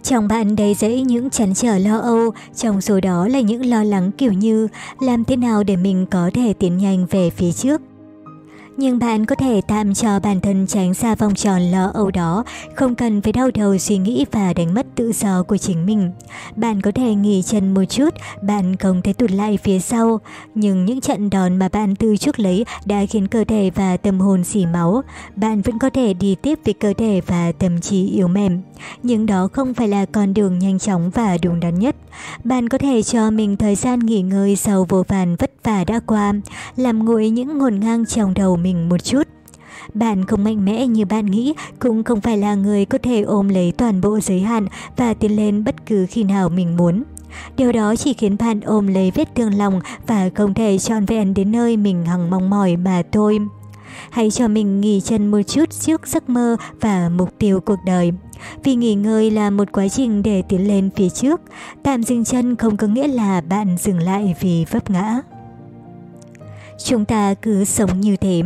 Trong 0.03 0.27
bạn 0.27 0.55
đầy 0.55 0.73
dẫy 0.73 1.01
những 1.01 1.29
chắn 1.29 1.53
trở 1.53 1.77
lo 1.77 1.97
âu, 1.97 2.31
trong 2.55 2.81
số 2.81 2.99
đó 2.99 3.27
là 3.27 3.39
những 3.39 3.65
lo 3.65 3.83
lắng 3.83 4.11
kiểu 4.17 4.33
như 4.33 4.67
làm 4.99 5.25
thế 5.25 5.35
nào 5.35 5.63
để 5.63 5.75
mình 5.75 6.05
có 6.11 6.31
thể 6.33 6.53
tiến 6.53 6.77
nhanh 6.77 7.05
về 7.09 7.29
phía 7.29 7.51
trước? 7.51 7.81
Nhưng 8.79 8.99
bạn 8.99 9.25
có 9.25 9.35
thể 9.35 9.61
tạm 9.67 9.93
cho 9.93 10.19
bản 10.19 10.41
thân 10.41 10.67
tránh 10.67 10.93
xa 10.93 11.15
vòng 11.15 11.35
tròn 11.35 11.61
lo 11.61 11.91
âu 11.93 12.11
đó, 12.11 12.43
không 12.75 12.95
cần 12.95 13.21
phải 13.21 13.33
đau 13.33 13.51
đầu 13.53 13.77
suy 13.77 13.97
nghĩ 13.97 14.25
và 14.31 14.53
đánh 14.53 14.73
mất 14.73 14.85
tự 14.95 15.11
do 15.11 15.43
của 15.43 15.57
chính 15.57 15.85
mình. 15.85 16.11
Bạn 16.55 16.81
có 16.81 16.91
thể 16.91 17.15
nghỉ 17.15 17.41
chân 17.41 17.73
một 17.73 17.83
chút, 17.89 18.09
bạn 18.41 18.75
không 18.75 19.01
thể 19.01 19.13
tụt 19.13 19.31
lại 19.31 19.57
phía 19.63 19.79
sau, 19.79 20.19
nhưng 20.55 20.85
những 20.85 21.01
trận 21.01 21.29
đòn 21.29 21.57
mà 21.57 21.69
bạn 21.69 21.95
từ 21.95 22.17
trước 22.17 22.39
lấy 22.39 22.65
đã 22.85 23.05
khiến 23.09 23.27
cơ 23.27 23.43
thể 23.43 23.71
và 23.75 23.97
tâm 23.97 24.19
hồn 24.19 24.43
xỉ 24.43 24.65
máu. 24.65 25.01
Bạn 25.35 25.61
vẫn 25.61 25.79
có 25.79 25.89
thể 25.89 26.13
đi 26.13 26.35
tiếp 26.35 26.59
với 26.65 26.73
cơ 26.73 26.93
thể 26.97 27.21
và 27.27 27.51
tâm 27.51 27.81
trí 27.81 28.07
yếu 28.07 28.27
mềm, 28.27 28.61
nhưng 29.03 29.25
đó 29.25 29.47
không 29.53 29.73
phải 29.73 29.87
là 29.87 30.05
con 30.05 30.33
đường 30.33 30.59
nhanh 30.59 30.79
chóng 30.79 31.09
và 31.09 31.37
đúng 31.41 31.59
đắn 31.59 31.79
nhất. 31.79 31.95
Bạn 32.43 32.69
có 32.69 32.77
thể 32.77 33.01
cho 33.03 33.31
mình 33.31 33.57
thời 33.57 33.75
gian 33.75 33.99
nghỉ 33.99 34.21
ngơi 34.21 34.55
sau 34.55 34.85
vô 34.89 35.03
vàn 35.07 35.35
vất 35.35 35.51
vả 35.63 35.83
đã 35.83 35.99
qua, 36.05 36.33
làm 36.75 37.05
nguội 37.05 37.29
những 37.29 37.57
ngổn 37.57 37.79
ngang 37.79 38.05
trong 38.05 38.33
đầu 38.33 38.55
mình 38.55 38.68
mình 38.69 38.89
một 38.89 39.03
chút. 39.03 39.27
Bạn 39.93 40.25
không 40.25 40.43
mạnh 40.43 40.65
mẽ 40.65 40.87
như 40.87 41.05
bạn 41.05 41.25
nghĩ, 41.25 41.53
cũng 41.79 42.03
không 42.03 42.21
phải 42.21 42.37
là 42.37 42.55
người 42.55 42.85
có 42.85 42.97
thể 43.03 43.21
ôm 43.21 43.49
lấy 43.49 43.71
toàn 43.71 44.01
bộ 44.01 44.19
giới 44.19 44.39
hạn 44.39 44.67
và 44.97 45.13
tiến 45.13 45.35
lên 45.35 45.63
bất 45.63 45.85
cứ 45.85 46.05
khi 46.09 46.23
nào 46.23 46.49
mình 46.49 46.77
muốn. 46.77 47.03
Điều 47.57 47.71
đó 47.71 47.95
chỉ 47.95 48.13
khiến 48.13 48.35
bạn 48.39 48.61
ôm 48.61 48.87
lấy 48.87 49.11
vết 49.15 49.35
thương 49.35 49.53
lòng 49.53 49.79
và 50.07 50.29
không 50.35 50.53
thể 50.53 50.77
trọn 50.77 51.05
vẹn 51.05 51.33
đến 51.33 51.51
nơi 51.51 51.77
mình 51.77 52.05
hằng 52.05 52.29
mong 52.29 52.49
mỏi 52.49 52.77
mà 52.77 53.01
thôi. 53.11 53.39
Hãy 54.09 54.31
cho 54.31 54.47
mình 54.47 54.81
nghỉ 54.81 55.01
chân 55.01 55.31
một 55.31 55.41
chút 55.47 55.69
trước 55.79 56.07
giấc 56.07 56.29
mơ 56.29 56.55
và 56.81 57.09
mục 57.09 57.29
tiêu 57.39 57.59
cuộc 57.59 57.79
đời. 57.85 58.11
Vì 58.63 58.75
nghỉ 58.75 58.95
ngơi 58.95 59.31
là 59.31 59.49
một 59.49 59.71
quá 59.71 59.87
trình 59.87 60.23
để 60.23 60.41
tiến 60.49 60.67
lên 60.67 60.89
phía 60.95 61.09
trước. 61.09 61.41
Tạm 61.83 62.03
dừng 62.03 62.25
chân 62.25 62.55
không 62.55 62.77
có 62.77 62.87
nghĩa 62.87 63.07
là 63.07 63.41
bạn 63.41 63.77
dừng 63.79 63.99
lại 63.99 64.35
vì 64.39 64.65
vấp 64.71 64.89
ngã. 64.89 65.21
Chúng 66.83 67.05
ta 67.05 67.33
cứ 67.33 67.65
sống 67.65 68.01
như 68.01 68.15
thế. 68.15 68.41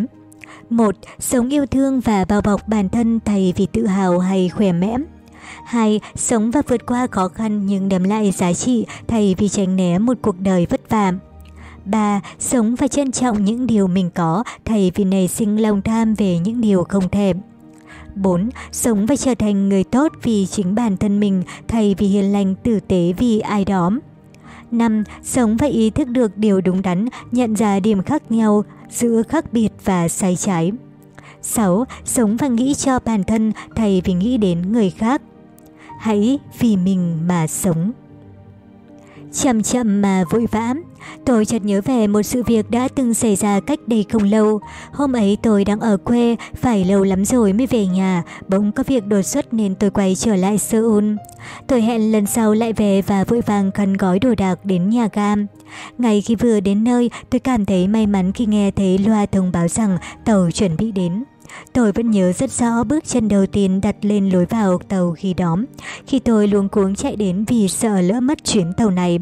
một, 0.69 0.95
Sống 1.19 1.49
yêu 1.49 1.65
thương 1.65 1.99
và 1.99 2.25
bao 2.25 2.41
bọc 2.41 2.67
bản 2.67 2.89
thân 2.89 3.19
thay 3.25 3.53
vì 3.55 3.65
tự 3.65 3.85
hào 3.85 4.19
hay 4.19 4.49
khỏe 4.49 4.71
mẽm. 4.71 5.05
2. 5.65 5.99
Sống 6.15 6.51
và 6.51 6.61
vượt 6.67 6.85
qua 6.85 7.07
khó 7.11 7.27
khăn 7.27 7.65
nhưng 7.65 7.89
đem 7.89 8.03
lại 8.03 8.31
giá 8.31 8.53
trị 8.53 8.85
thay 9.07 9.35
vì 9.37 9.49
tránh 9.49 9.75
né 9.75 9.99
một 9.99 10.17
cuộc 10.21 10.39
đời 10.39 10.67
vất 10.69 10.89
vả. 10.89 11.13
3. 11.85 12.21
Sống 12.39 12.75
và 12.75 12.87
trân 12.87 13.11
trọng 13.11 13.45
những 13.45 13.67
điều 13.67 13.87
mình 13.87 14.09
có 14.15 14.43
thay 14.65 14.91
vì 14.95 15.03
nảy 15.03 15.27
sinh 15.27 15.61
lòng 15.61 15.81
tham 15.81 16.13
về 16.13 16.39
những 16.39 16.61
điều 16.61 16.83
không 16.83 17.09
thể. 17.09 17.33
4. 18.15 18.49
Sống 18.71 19.05
và 19.05 19.15
trở 19.15 19.35
thành 19.35 19.69
người 19.69 19.83
tốt 19.83 20.11
vì 20.23 20.45
chính 20.45 20.75
bản 20.75 20.97
thân 20.97 21.19
mình 21.19 21.43
thay 21.67 21.95
vì 21.97 22.07
hiền 22.07 22.31
lành, 22.31 22.55
tử 22.55 22.79
tế, 22.79 23.13
vì 23.17 23.39
ai 23.39 23.65
đó. 23.65 23.91
5. 24.73 25.03
Sống 25.23 25.57
và 25.57 25.67
ý 25.67 25.89
thức 25.89 26.07
được 26.07 26.37
điều 26.37 26.61
đúng 26.61 26.81
đắn, 26.81 27.05
nhận 27.31 27.53
ra 27.53 27.79
điểm 27.79 28.03
khác 28.03 28.31
nhau 28.31 28.63
giữa 28.89 29.23
khác 29.29 29.53
biệt 29.53 29.69
và 29.83 30.07
sai 30.07 30.35
trái. 30.35 30.71
6. 31.41 31.85
Sống 32.05 32.37
và 32.37 32.47
nghĩ 32.47 32.73
cho 32.73 32.99
bản 32.99 33.23
thân 33.23 33.51
thay 33.75 34.01
vì 34.05 34.13
nghĩ 34.13 34.37
đến 34.37 34.71
người 34.71 34.89
khác. 34.89 35.21
Hãy 35.99 36.39
vì 36.59 36.77
mình 36.77 37.27
mà 37.27 37.47
sống. 37.47 37.91
Chậm 39.33 39.63
chậm 39.63 40.01
mà 40.01 40.23
vội 40.29 40.45
vã. 40.51 40.73
Tôi 41.25 41.45
chợt 41.45 41.65
nhớ 41.65 41.81
về 41.85 42.07
một 42.07 42.23
sự 42.23 42.43
việc 42.43 42.71
đã 42.71 42.87
từng 42.95 43.13
xảy 43.13 43.35
ra 43.35 43.59
cách 43.59 43.79
đây 43.87 44.05
không 44.11 44.23
lâu. 44.23 44.59
Hôm 44.91 45.13
ấy 45.13 45.37
tôi 45.43 45.65
đang 45.65 45.79
ở 45.79 45.97
quê, 45.97 46.35
phải 46.55 46.85
lâu 46.85 47.03
lắm 47.03 47.25
rồi 47.25 47.53
mới 47.53 47.67
về 47.67 47.85
nhà, 47.85 48.23
bỗng 48.47 48.71
có 48.71 48.83
việc 48.87 49.07
đột 49.07 49.21
xuất 49.21 49.53
nên 49.53 49.75
tôi 49.75 49.89
quay 49.89 50.15
trở 50.15 50.35
lại 50.35 50.57
Seoul. 50.57 51.05
Tôi 51.67 51.81
hẹn 51.81 52.11
lần 52.11 52.25
sau 52.25 52.53
lại 52.53 52.73
về 52.73 53.01
và 53.01 53.23
vội 53.23 53.41
vàng 53.41 53.71
khăn 53.71 53.93
gói 53.93 54.19
đồ 54.19 54.35
đạc 54.37 54.65
đến 54.65 54.89
nhà 54.89 55.07
ga. 55.13 55.35
Ngay 55.97 56.21
khi 56.21 56.35
vừa 56.35 56.59
đến 56.59 56.83
nơi, 56.83 57.09
tôi 57.29 57.39
cảm 57.39 57.65
thấy 57.65 57.87
may 57.87 58.07
mắn 58.07 58.31
khi 58.31 58.45
nghe 58.45 58.71
thấy 58.71 58.97
loa 58.97 59.25
thông 59.25 59.51
báo 59.51 59.67
rằng 59.67 59.97
tàu 60.25 60.51
chuẩn 60.51 60.77
bị 60.77 60.91
đến. 60.91 61.23
Tôi 61.73 61.91
vẫn 61.91 62.11
nhớ 62.11 62.33
rất 62.33 62.51
rõ 62.51 62.83
bước 62.83 63.03
chân 63.07 63.27
đầu 63.27 63.45
tiên 63.45 63.81
đặt 63.81 63.95
lên 64.01 64.29
lối 64.29 64.45
vào 64.45 64.79
tàu 64.89 65.11
khi 65.11 65.33
đó, 65.33 65.57
khi 66.07 66.19
tôi 66.19 66.47
luống 66.47 66.69
cuống 66.69 66.95
chạy 66.95 67.15
đến 67.15 67.45
vì 67.47 67.67
sợ 67.67 68.01
lỡ 68.01 68.19
mất 68.19 68.43
chuyến 68.43 68.73
tàu 68.73 68.89
này. 68.89 69.19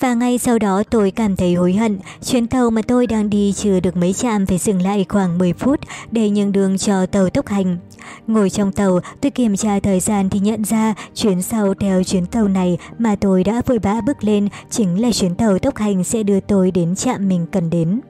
Và 0.00 0.14
ngay 0.14 0.38
sau 0.38 0.58
đó 0.58 0.82
tôi 0.90 1.10
cảm 1.10 1.36
thấy 1.36 1.54
hối 1.54 1.72
hận, 1.72 1.98
chuyến 2.24 2.46
tàu 2.46 2.70
mà 2.70 2.82
tôi 2.82 3.06
đang 3.06 3.30
đi 3.30 3.52
chưa 3.52 3.80
được 3.80 3.96
mấy 3.96 4.12
trạm 4.12 4.46
phải 4.46 4.58
dừng 4.58 4.82
lại 4.82 5.06
khoảng 5.08 5.38
10 5.38 5.52
phút 5.52 5.80
để 6.10 6.30
nhường 6.30 6.52
đường 6.52 6.78
cho 6.78 7.06
tàu 7.06 7.30
tốc 7.30 7.46
hành. 7.46 7.78
Ngồi 8.26 8.50
trong 8.50 8.72
tàu, 8.72 9.00
tôi 9.20 9.30
kiểm 9.30 9.56
tra 9.56 9.80
thời 9.80 10.00
gian 10.00 10.30
thì 10.30 10.38
nhận 10.38 10.64
ra 10.64 10.94
chuyến 11.14 11.42
sau 11.42 11.74
theo 11.74 12.04
chuyến 12.04 12.26
tàu 12.26 12.48
này 12.48 12.78
mà 12.98 13.16
tôi 13.16 13.44
đã 13.44 13.62
vội 13.66 13.78
vã 13.78 14.00
bước 14.06 14.24
lên 14.24 14.48
chính 14.70 15.02
là 15.02 15.12
chuyến 15.12 15.34
tàu 15.34 15.58
tốc 15.58 15.76
hành 15.76 16.04
sẽ 16.04 16.22
đưa 16.22 16.40
tôi 16.40 16.70
đến 16.70 16.94
trạm 16.94 17.28
mình 17.28 17.46
cần 17.52 17.70
đến. 17.70 18.00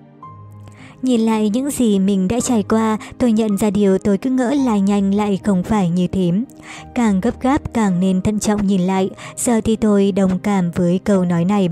Nhìn 1.03 1.21
lại 1.21 1.51
những 1.51 1.71
gì 1.71 1.99
mình 1.99 2.29
đã 2.29 2.41
trải 2.41 2.63
qua, 2.63 2.99
tôi 3.19 3.33
nhận 3.33 3.57
ra 3.57 3.71
điều 3.71 3.99
tôi 3.99 4.19
cứ 4.19 4.31
ngỡ 4.31 4.51
là 4.51 4.79
nhanh 4.79 5.15
lại 5.15 5.39
không 5.45 5.63
phải 5.63 5.91
như 5.91 6.07
thế. 6.07 6.33
Càng 6.95 7.21
gấp 7.21 7.43
gáp 7.43 7.75
càng 7.75 8.01
nên 8.01 8.23
thận 8.23 8.39
trọng 8.39 8.67
nhìn 8.67 8.81
lại, 8.81 9.11
giờ 9.37 9.61
thì 9.65 9.77
tôi 9.77 10.13
đồng 10.13 10.39
cảm 10.39 10.71
với 10.71 11.01
câu 11.05 11.25
nói 11.25 11.45
này. 11.45 11.69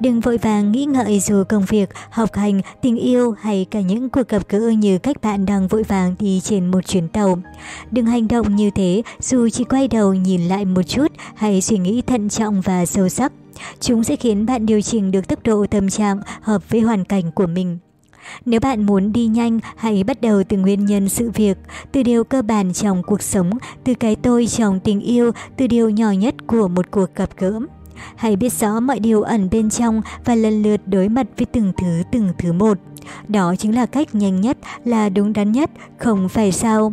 Đừng 0.00 0.20
vội 0.20 0.38
vàng 0.38 0.72
nghĩ 0.72 0.84
ngợi 0.84 1.20
dù 1.20 1.44
công 1.48 1.64
việc, 1.64 1.90
học 2.10 2.34
hành, 2.34 2.60
tình 2.82 2.96
yêu 2.96 3.34
hay 3.40 3.66
cả 3.70 3.80
những 3.80 4.10
cuộc 4.10 4.28
gặp 4.28 4.42
gỡ 4.48 4.58
như 4.68 4.98
cách 4.98 5.16
bạn 5.22 5.46
đang 5.46 5.68
vội 5.68 5.82
vàng 5.82 6.14
đi 6.18 6.40
trên 6.40 6.70
một 6.70 6.86
chuyến 6.86 7.08
tàu. 7.08 7.38
Đừng 7.90 8.06
hành 8.06 8.28
động 8.28 8.56
như 8.56 8.70
thế 8.70 9.02
dù 9.20 9.48
chỉ 9.48 9.64
quay 9.64 9.88
đầu 9.88 10.14
nhìn 10.14 10.42
lại 10.42 10.64
một 10.64 10.82
chút 10.82 11.12
hay 11.34 11.60
suy 11.60 11.78
nghĩ 11.78 12.02
thận 12.02 12.28
trọng 12.28 12.60
và 12.60 12.86
sâu 12.86 13.08
sắc. 13.08 13.32
Chúng 13.80 14.04
sẽ 14.04 14.16
khiến 14.16 14.46
bạn 14.46 14.66
điều 14.66 14.80
chỉnh 14.80 15.10
được 15.10 15.28
tốc 15.28 15.38
độ 15.44 15.66
tâm 15.70 15.90
trạng 15.90 16.20
hợp 16.40 16.70
với 16.70 16.80
hoàn 16.80 17.04
cảnh 17.04 17.32
của 17.32 17.46
mình. 17.46 17.78
Nếu 18.44 18.60
bạn 18.60 18.86
muốn 18.86 19.12
đi 19.12 19.26
nhanh, 19.26 19.60
hãy 19.76 20.04
bắt 20.04 20.20
đầu 20.20 20.42
từ 20.48 20.56
nguyên 20.56 20.84
nhân 20.84 21.08
sự 21.08 21.30
việc, 21.30 21.58
từ 21.92 22.02
điều 22.02 22.24
cơ 22.24 22.42
bản 22.42 22.72
trong 22.72 23.02
cuộc 23.02 23.22
sống, 23.22 23.50
từ 23.84 23.94
cái 23.94 24.16
tôi 24.16 24.46
trong 24.46 24.80
tình 24.80 25.00
yêu, 25.00 25.30
từ 25.56 25.66
điều 25.66 25.90
nhỏ 25.90 26.10
nhất 26.10 26.34
của 26.46 26.68
một 26.68 26.90
cuộc 26.90 27.14
gặp 27.14 27.30
gỡ. 27.36 27.60
Hãy 28.16 28.36
biết 28.36 28.52
rõ 28.52 28.80
mọi 28.80 29.00
điều 29.00 29.22
ẩn 29.22 29.48
bên 29.50 29.70
trong 29.70 30.02
và 30.24 30.34
lần 30.34 30.62
lượt 30.62 30.80
đối 30.86 31.08
mặt 31.08 31.26
với 31.38 31.46
từng 31.46 31.72
thứ 31.76 32.02
từng 32.12 32.28
thứ 32.38 32.52
một. 32.52 32.78
Đó 33.28 33.54
chính 33.58 33.74
là 33.74 33.86
cách 33.86 34.14
nhanh 34.14 34.40
nhất, 34.40 34.58
là 34.84 35.08
đúng 35.08 35.32
đắn 35.32 35.52
nhất, 35.52 35.70
không 35.98 36.28
phải 36.28 36.52
sao? 36.52 36.92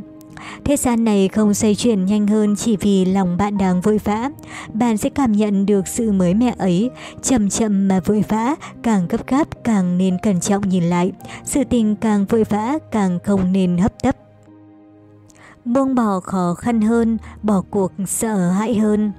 Thế 0.65 0.77
gian 0.77 1.03
này 1.03 1.27
không 1.27 1.53
xoay 1.53 1.75
chuyển 1.75 2.05
nhanh 2.05 2.27
hơn 2.27 2.55
chỉ 2.55 2.77
vì 2.77 3.05
lòng 3.05 3.37
bạn 3.37 3.57
đang 3.57 3.81
vội 3.81 3.99
vã. 4.03 4.29
Bạn 4.73 4.97
sẽ 4.97 5.09
cảm 5.09 5.31
nhận 5.31 5.65
được 5.65 5.87
sự 5.87 6.11
mới 6.11 6.33
mẻ 6.33 6.53
ấy, 6.57 6.89
chậm 7.21 7.49
chậm 7.49 7.87
mà 7.87 7.99
vội 8.05 8.23
vã, 8.27 8.55
càng 8.83 9.07
gấp 9.07 9.27
gáp 9.27 9.47
càng 9.63 9.97
nên 9.97 10.17
cẩn 10.23 10.39
trọng 10.39 10.69
nhìn 10.69 10.83
lại. 10.83 11.11
Sự 11.43 11.63
tình 11.63 11.95
càng 11.95 12.25
vội 12.25 12.43
vã 12.43 12.77
càng 12.91 13.19
không 13.23 13.51
nên 13.51 13.77
hấp 13.77 14.01
tấp. 14.03 14.15
Buông 15.65 15.95
bỏ 15.95 16.19
khó 16.19 16.53
khăn 16.53 16.81
hơn, 16.81 17.17
bỏ 17.43 17.63
cuộc 17.69 17.91
sợ 18.07 18.49
hãi 18.49 18.75
hơn. 18.75 19.11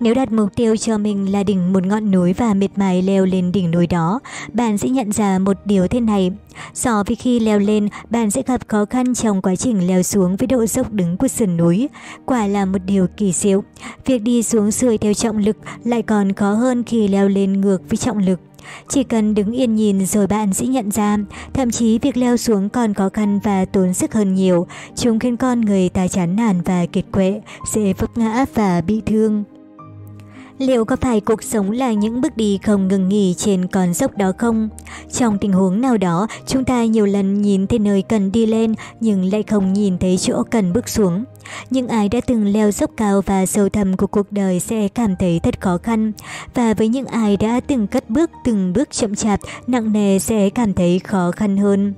Nếu 0.00 0.14
đặt 0.14 0.32
mục 0.32 0.56
tiêu 0.56 0.76
cho 0.76 0.98
mình 0.98 1.32
là 1.32 1.42
đỉnh 1.42 1.72
một 1.72 1.86
ngọn 1.86 2.10
núi 2.10 2.32
và 2.32 2.54
miệt 2.54 2.70
mài 2.76 3.02
leo 3.02 3.26
lên 3.26 3.52
đỉnh 3.52 3.70
núi 3.70 3.86
đó, 3.86 4.20
bạn 4.52 4.78
sẽ 4.78 4.88
nhận 4.88 5.12
ra 5.12 5.38
một 5.38 5.56
điều 5.64 5.86
thế 5.86 6.00
này. 6.00 6.32
So 6.74 7.04
với 7.06 7.16
khi 7.16 7.40
leo 7.40 7.58
lên, 7.58 7.88
bạn 8.10 8.30
sẽ 8.30 8.42
gặp 8.46 8.68
khó 8.68 8.84
khăn 8.84 9.14
trong 9.14 9.42
quá 9.42 9.56
trình 9.56 9.86
leo 9.86 10.02
xuống 10.02 10.36
với 10.36 10.46
độ 10.46 10.66
dốc 10.66 10.92
đứng 10.92 11.16
của 11.16 11.28
sườn 11.28 11.56
núi. 11.56 11.88
Quả 12.24 12.46
là 12.46 12.64
một 12.64 12.78
điều 12.86 13.06
kỳ 13.16 13.32
diệu. 13.32 13.62
Việc 14.04 14.18
đi 14.18 14.42
xuống 14.42 14.70
xuôi 14.70 14.98
theo 14.98 15.14
trọng 15.14 15.38
lực 15.38 15.56
lại 15.84 16.02
còn 16.02 16.32
khó 16.32 16.52
hơn 16.52 16.84
khi 16.84 17.08
leo 17.08 17.28
lên 17.28 17.60
ngược 17.60 17.78
với 17.88 17.96
trọng 17.96 18.18
lực. 18.18 18.40
Chỉ 18.88 19.04
cần 19.04 19.34
đứng 19.34 19.52
yên 19.52 19.76
nhìn 19.76 20.06
rồi 20.06 20.26
bạn 20.26 20.52
sẽ 20.52 20.66
nhận 20.66 20.90
ra, 20.90 21.18
thậm 21.52 21.70
chí 21.70 21.98
việc 21.98 22.16
leo 22.16 22.36
xuống 22.36 22.68
còn 22.68 22.94
khó 22.94 23.08
khăn 23.08 23.40
và 23.44 23.64
tốn 23.64 23.94
sức 23.94 24.14
hơn 24.14 24.34
nhiều. 24.34 24.66
Chúng 24.96 25.18
khiến 25.18 25.36
con 25.36 25.60
người 25.60 25.88
ta 25.88 26.08
chán 26.08 26.36
nản 26.36 26.60
và 26.60 26.86
kiệt 26.86 27.04
quệ, 27.12 27.40
dễ 27.72 27.92
vấp 27.92 28.18
ngã 28.18 28.44
và 28.54 28.80
bị 28.80 29.02
thương. 29.06 29.44
Liệu 30.66 30.84
có 30.84 30.96
phải 30.96 31.20
cuộc 31.20 31.42
sống 31.42 31.70
là 31.70 31.92
những 31.92 32.20
bước 32.20 32.36
đi 32.36 32.58
không 32.62 32.88
ngừng 32.88 33.08
nghỉ 33.08 33.34
trên 33.34 33.66
con 33.66 33.94
dốc 33.94 34.16
đó 34.16 34.32
không? 34.38 34.68
Trong 35.12 35.38
tình 35.38 35.52
huống 35.52 35.80
nào 35.80 35.96
đó, 35.96 36.26
chúng 36.46 36.64
ta 36.64 36.84
nhiều 36.84 37.06
lần 37.06 37.42
nhìn 37.42 37.66
thấy 37.66 37.78
nơi 37.78 38.02
cần 38.02 38.32
đi 38.32 38.46
lên 38.46 38.74
nhưng 39.00 39.32
lại 39.32 39.42
không 39.42 39.72
nhìn 39.72 39.98
thấy 39.98 40.18
chỗ 40.18 40.42
cần 40.50 40.72
bước 40.72 40.88
xuống. 40.88 41.24
Những 41.70 41.88
ai 41.88 42.08
đã 42.08 42.20
từng 42.26 42.52
leo 42.52 42.70
dốc 42.70 42.90
cao 42.96 43.22
và 43.26 43.46
sâu 43.46 43.68
thẳm 43.68 43.96
của 43.96 44.06
cuộc 44.06 44.32
đời 44.32 44.60
sẽ 44.60 44.88
cảm 44.88 45.16
thấy 45.16 45.40
thật 45.42 45.60
khó 45.60 45.78
khăn. 45.78 46.12
Và 46.54 46.74
với 46.74 46.88
những 46.88 47.06
ai 47.06 47.36
đã 47.36 47.60
từng 47.66 47.86
cất 47.86 48.10
bước 48.10 48.30
từng 48.44 48.72
bước 48.72 48.90
chậm 48.90 49.14
chạp, 49.14 49.40
nặng 49.66 49.92
nề 49.92 50.18
sẽ 50.18 50.50
cảm 50.50 50.74
thấy 50.74 50.98
khó 50.98 51.30
khăn 51.30 51.56
hơn. 51.56 51.94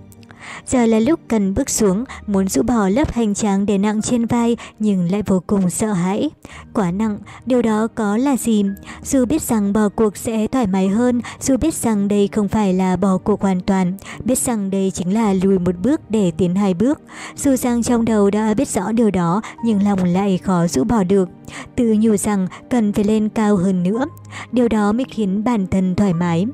Giờ 0.66 0.86
là 0.86 0.98
lúc 0.98 1.20
cần 1.28 1.54
bước 1.54 1.70
xuống, 1.70 2.04
muốn 2.26 2.48
rũ 2.48 2.62
bỏ 2.62 2.88
lớp 2.88 3.12
hành 3.12 3.34
trang 3.34 3.66
để 3.66 3.78
nặng 3.78 4.02
trên 4.02 4.26
vai 4.26 4.56
nhưng 4.78 5.10
lại 5.10 5.22
vô 5.26 5.42
cùng 5.46 5.70
sợ 5.70 5.92
hãi. 5.92 6.30
Quá 6.72 6.90
nặng, 6.90 7.18
điều 7.46 7.62
đó 7.62 7.88
có 7.94 8.16
là 8.16 8.36
gì? 8.36 8.64
Dù 9.02 9.24
biết 9.24 9.42
rằng 9.42 9.72
bỏ 9.72 9.88
cuộc 9.88 10.16
sẽ 10.16 10.46
thoải 10.46 10.66
mái 10.66 10.88
hơn, 10.88 11.20
dù 11.40 11.56
biết 11.56 11.74
rằng 11.74 12.08
đây 12.08 12.28
không 12.32 12.48
phải 12.48 12.74
là 12.74 12.96
bỏ 12.96 13.18
cuộc 13.18 13.42
hoàn 13.42 13.60
toàn, 13.60 13.92
biết 14.24 14.38
rằng 14.38 14.70
đây 14.70 14.90
chính 14.94 15.14
là 15.14 15.32
lùi 15.32 15.58
một 15.58 15.74
bước 15.82 16.00
để 16.10 16.32
tiến 16.36 16.54
hai 16.54 16.74
bước. 16.74 17.00
Dù 17.36 17.56
rằng 17.56 17.82
trong 17.82 18.04
đầu 18.04 18.30
đã 18.30 18.54
biết 18.54 18.68
rõ 18.68 18.92
điều 18.92 19.10
đó 19.10 19.40
nhưng 19.64 19.82
lòng 19.82 20.04
lại 20.04 20.38
khó 20.38 20.66
rũ 20.66 20.84
bỏ 20.84 21.04
được. 21.04 21.28
Tự 21.76 21.94
nhủ 22.00 22.16
rằng 22.16 22.46
cần 22.70 22.92
phải 22.92 23.04
lên 23.04 23.28
cao 23.28 23.56
hơn 23.56 23.82
nữa. 23.82 24.04
Điều 24.52 24.68
đó 24.68 24.92
mới 24.92 25.04
khiến 25.10 25.44
bản 25.44 25.66
thân 25.66 25.94
thoải 25.94 26.14
mái. 26.14 26.46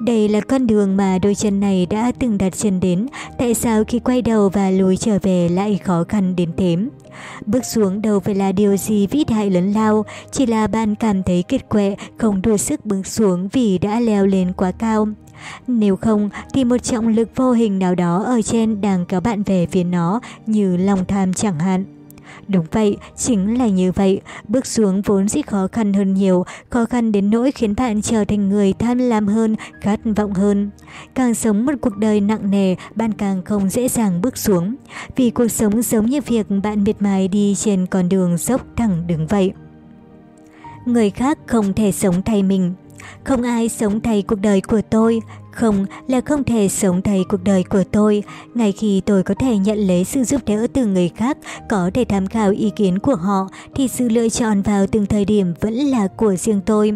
Đây 0.00 0.28
là 0.28 0.40
con 0.40 0.66
đường 0.66 0.96
mà 0.96 1.18
đôi 1.18 1.34
chân 1.34 1.60
này 1.60 1.86
đã 1.86 2.12
từng 2.18 2.38
đặt 2.38 2.56
chân 2.56 2.80
đến, 2.80 3.06
tại 3.38 3.54
sao 3.54 3.84
khi 3.84 3.98
quay 3.98 4.22
đầu 4.22 4.48
và 4.48 4.70
lùi 4.70 4.96
trở 4.96 5.18
về 5.22 5.48
lại 5.48 5.78
khó 5.84 6.04
khăn 6.08 6.36
đến 6.36 6.50
thế? 6.56 6.76
Bước 7.46 7.64
xuống 7.64 8.02
đâu 8.02 8.20
phải 8.20 8.34
là 8.34 8.52
điều 8.52 8.76
gì 8.76 9.06
vĩ 9.06 9.24
đại 9.24 9.50
lớn 9.50 9.72
lao, 9.72 10.04
chỉ 10.32 10.46
là 10.46 10.66
bạn 10.66 10.94
cảm 10.94 11.22
thấy 11.22 11.42
kiệt 11.42 11.68
quệ, 11.68 11.96
không 12.16 12.42
đủ 12.42 12.56
sức 12.56 12.86
bước 12.86 13.06
xuống 13.06 13.48
vì 13.52 13.78
đã 13.78 14.00
leo 14.00 14.26
lên 14.26 14.52
quá 14.52 14.72
cao. 14.72 15.08
Nếu 15.66 15.96
không 15.96 16.30
thì 16.54 16.64
một 16.64 16.78
trọng 16.78 17.08
lực 17.08 17.28
vô 17.36 17.52
hình 17.52 17.78
nào 17.78 17.94
đó 17.94 18.22
ở 18.26 18.42
trên 18.42 18.80
đang 18.80 19.06
kéo 19.06 19.20
bạn 19.20 19.42
về 19.42 19.66
phía 19.66 19.84
nó 19.84 20.20
như 20.46 20.76
lòng 20.76 21.04
tham 21.08 21.34
chẳng 21.34 21.58
hạn. 21.58 21.97
Đúng 22.48 22.66
vậy, 22.72 22.96
chính 23.16 23.58
là 23.58 23.68
như 23.68 23.92
vậy. 23.92 24.20
Bước 24.48 24.66
xuống 24.66 25.02
vốn 25.02 25.28
dĩ 25.28 25.42
khó 25.42 25.68
khăn 25.72 25.92
hơn 25.92 26.14
nhiều, 26.14 26.44
khó 26.70 26.84
khăn 26.84 27.12
đến 27.12 27.30
nỗi 27.30 27.52
khiến 27.52 27.74
bạn 27.76 28.02
trở 28.02 28.24
thành 28.24 28.48
người 28.48 28.72
tham 28.72 28.98
lam 28.98 29.26
hơn, 29.26 29.56
khát 29.80 30.00
vọng 30.16 30.34
hơn. 30.34 30.70
Càng 31.14 31.34
sống 31.34 31.66
một 31.66 31.72
cuộc 31.80 31.96
đời 31.96 32.20
nặng 32.20 32.50
nề, 32.50 32.74
bạn 32.94 33.12
càng 33.12 33.42
không 33.44 33.68
dễ 33.68 33.88
dàng 33.88 34.20
bước 34.22 34.36
xuống. 34.36 34.74
Vì 35.16 35.30
cuộc 35.30 35.48
sống 35.48 35.82
giống 35.82 36.06
như 36.06 36.20
việc 36.20 36.46
bạn 36.62 36.84
miệt 36.84 37.02
mài 37.02 37.28
đi 37.28 37.54
trên 37.54 37.86
con 37.86 38.08
đường 38.08 38.36
dốc 38.38 38.60
thẳng 38.76 39.06
đứng 39.06 39.26
vậy. 39.26 39.52
Người 40.86 41.10
khác 41.10 41.38
không 41.46 41.72
thể 41.72 41.92
sống 41.92 42.22
thay 42.22 42.42
mình. 42.42 42.74
Không 43.24 43.42
ai 43.42 43.68
sống 43.68 44.00
thay 44.00 44.22
cuộc 44.22 44.40
đời 44.40 44.60
của 44.60 44.80
tôi, 44.90 45.20
không 45.58 45.86
là 46.06 46.20
không 46.20 46.44
thể 46.44 46.68
sống 46.68 47.02
thay 47.02 47.24
cuộc 47.28 47.44
đời 47.44 47.62
của 47.62 47.84
tôi. 47.92 48.22
Ngay 48.54 48.72
khi 48.72 49.00
tôi 49.06 49.22
có 49.22 49.34
thể 49.34 49.58
nhận 49.58 49.78
lấy 49.78 50.04
sự 50.04 50.24
giúp 50.24 50.40
đỡ 50.46 50.66
từ 50.72 50.86
người 50.86 51.08
khác, 51.08 51.38
có 51.68 51.90
thể 51.94 52.04
tham 52.04 52.26
khảo 52.26 52.50
ý 52.50 52.70
kiến 52.76 52.98
của 52.98 53.14
họ, 53.14 53.48
thì 53.74 53.88
sự 53.88 54.08
lựa 54.08 54.28
chọn 54.28 54.62
vào 54.62 54.86
từng 54.86 55.06
thời 55.06 55.24
điểm 55.24 55.54
vẫn 55.60 55.74
là 55.74 56.06
của 56.06 56.36
riêng 56.36 56.60
tôi. 56.66 56.92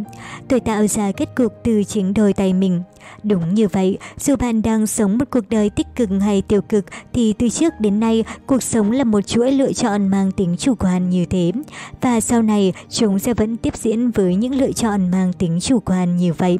Tôi 0.49 0.61
tạo 0.61 0.87
ra 0.87 1.13
kết 1.13 1.29
cục 1.35 1.53
từ 1.65 1.85
chính 1.85 2.15
đôi 2.15 2.33
tay 2.33 2.53
mình. 2.53 2.83
Đúng 3.23 3.55
như 3.55 3.69
vậy, 3.69 3.99
dù 4.19 4.37
bạn 4.37 4.63
đang 4.63 4.87
sống 4.87 5.19
một 5.19 5.25
cuộc 5.31 5.49
đời 5.51 5.71
tích 5.71 5.87
cực 5.97 6.11
hay 6.21 6.43
tiêu 6.43 6.63
cực 6.63 6.85
thì 7.13 7.33
từ 7.33 7.49
trước 7.49 7.73
đến 7.81 8.01
nay 8.01 8.25
cuộc 8.47 8.63
sống 8.63 8.91
là 8.91 9.05
một 9.05 9.21
chuỗi 9.21 9.53
lựa 9.53 9.73
chọn 9.73 10.09
mang 10.09 10.33
tính 10.33 10.57
chủ 10.59 10.75
quan 10.75 11.11
như 11.11 11.25
thế. 11.25 11.53
Và 12.01 12.21
sau 12.21 12.43
này 12.43 12.73
chúng 12.89 13.19
sẽ 13.19 13.35
vẫn 13.35 13.57
tiếp 13.57 13.77
diễn 13.77 14.11
với 14.11 14.35
những 14.35 14.55
lựa 14.55 14.73
chọn 14.73 15.11
mang 15.11 15.33
tính 15.33 15.59
chủ 15.61 15.81
quan 15.81 16.17
như 16.17 16.33
vậy. 16.33 16.59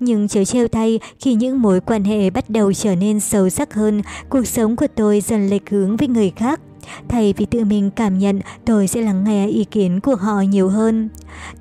Nhưng 0.00 0.28
chớ 0.28 0.44
trêu 0.44 0.68
thay, 0.68 1.00
khi 1.20 1.34
những 1.34 1.62
mối 1.62 1.80
quan 1.80 2.04
hệ 2.04 2.30
bắt 2.30 2.50
đầu 2.50 2.72
trở 2.72 2.94
nên 2.94 3.20
sâu 3.20 3.48
sắc 3.48 3.74
hơn, 3.74 4.02
cuộc 4.28 4.46
sống 4.46 4.76
của 4.76 4.86
tôi 4.94 5.20
dần 5.20 5.48
lệch 5.48 5.70
hướng 5.70 5.96
với 5.96 6.08
người 6.08 6.32
khác. 6.36 6.60
Thay 7.08 7.34
vì 7.36 7.46
tự 7.46 7.64
mình 7.64 7.90
cảm 7.90 8.18
nhận, 8.18 8.40
tôi 8.64 8.88
sẽ 8.88 9.00
lắng 9.00 9.24
nghe 9.24 9.48
ý 9.48 9.64
kiến 9.64 10.00
của 10.00 10.14
họ 10.14 10.40
nhiều 10.40 10.68
hơn. 10.68 11.08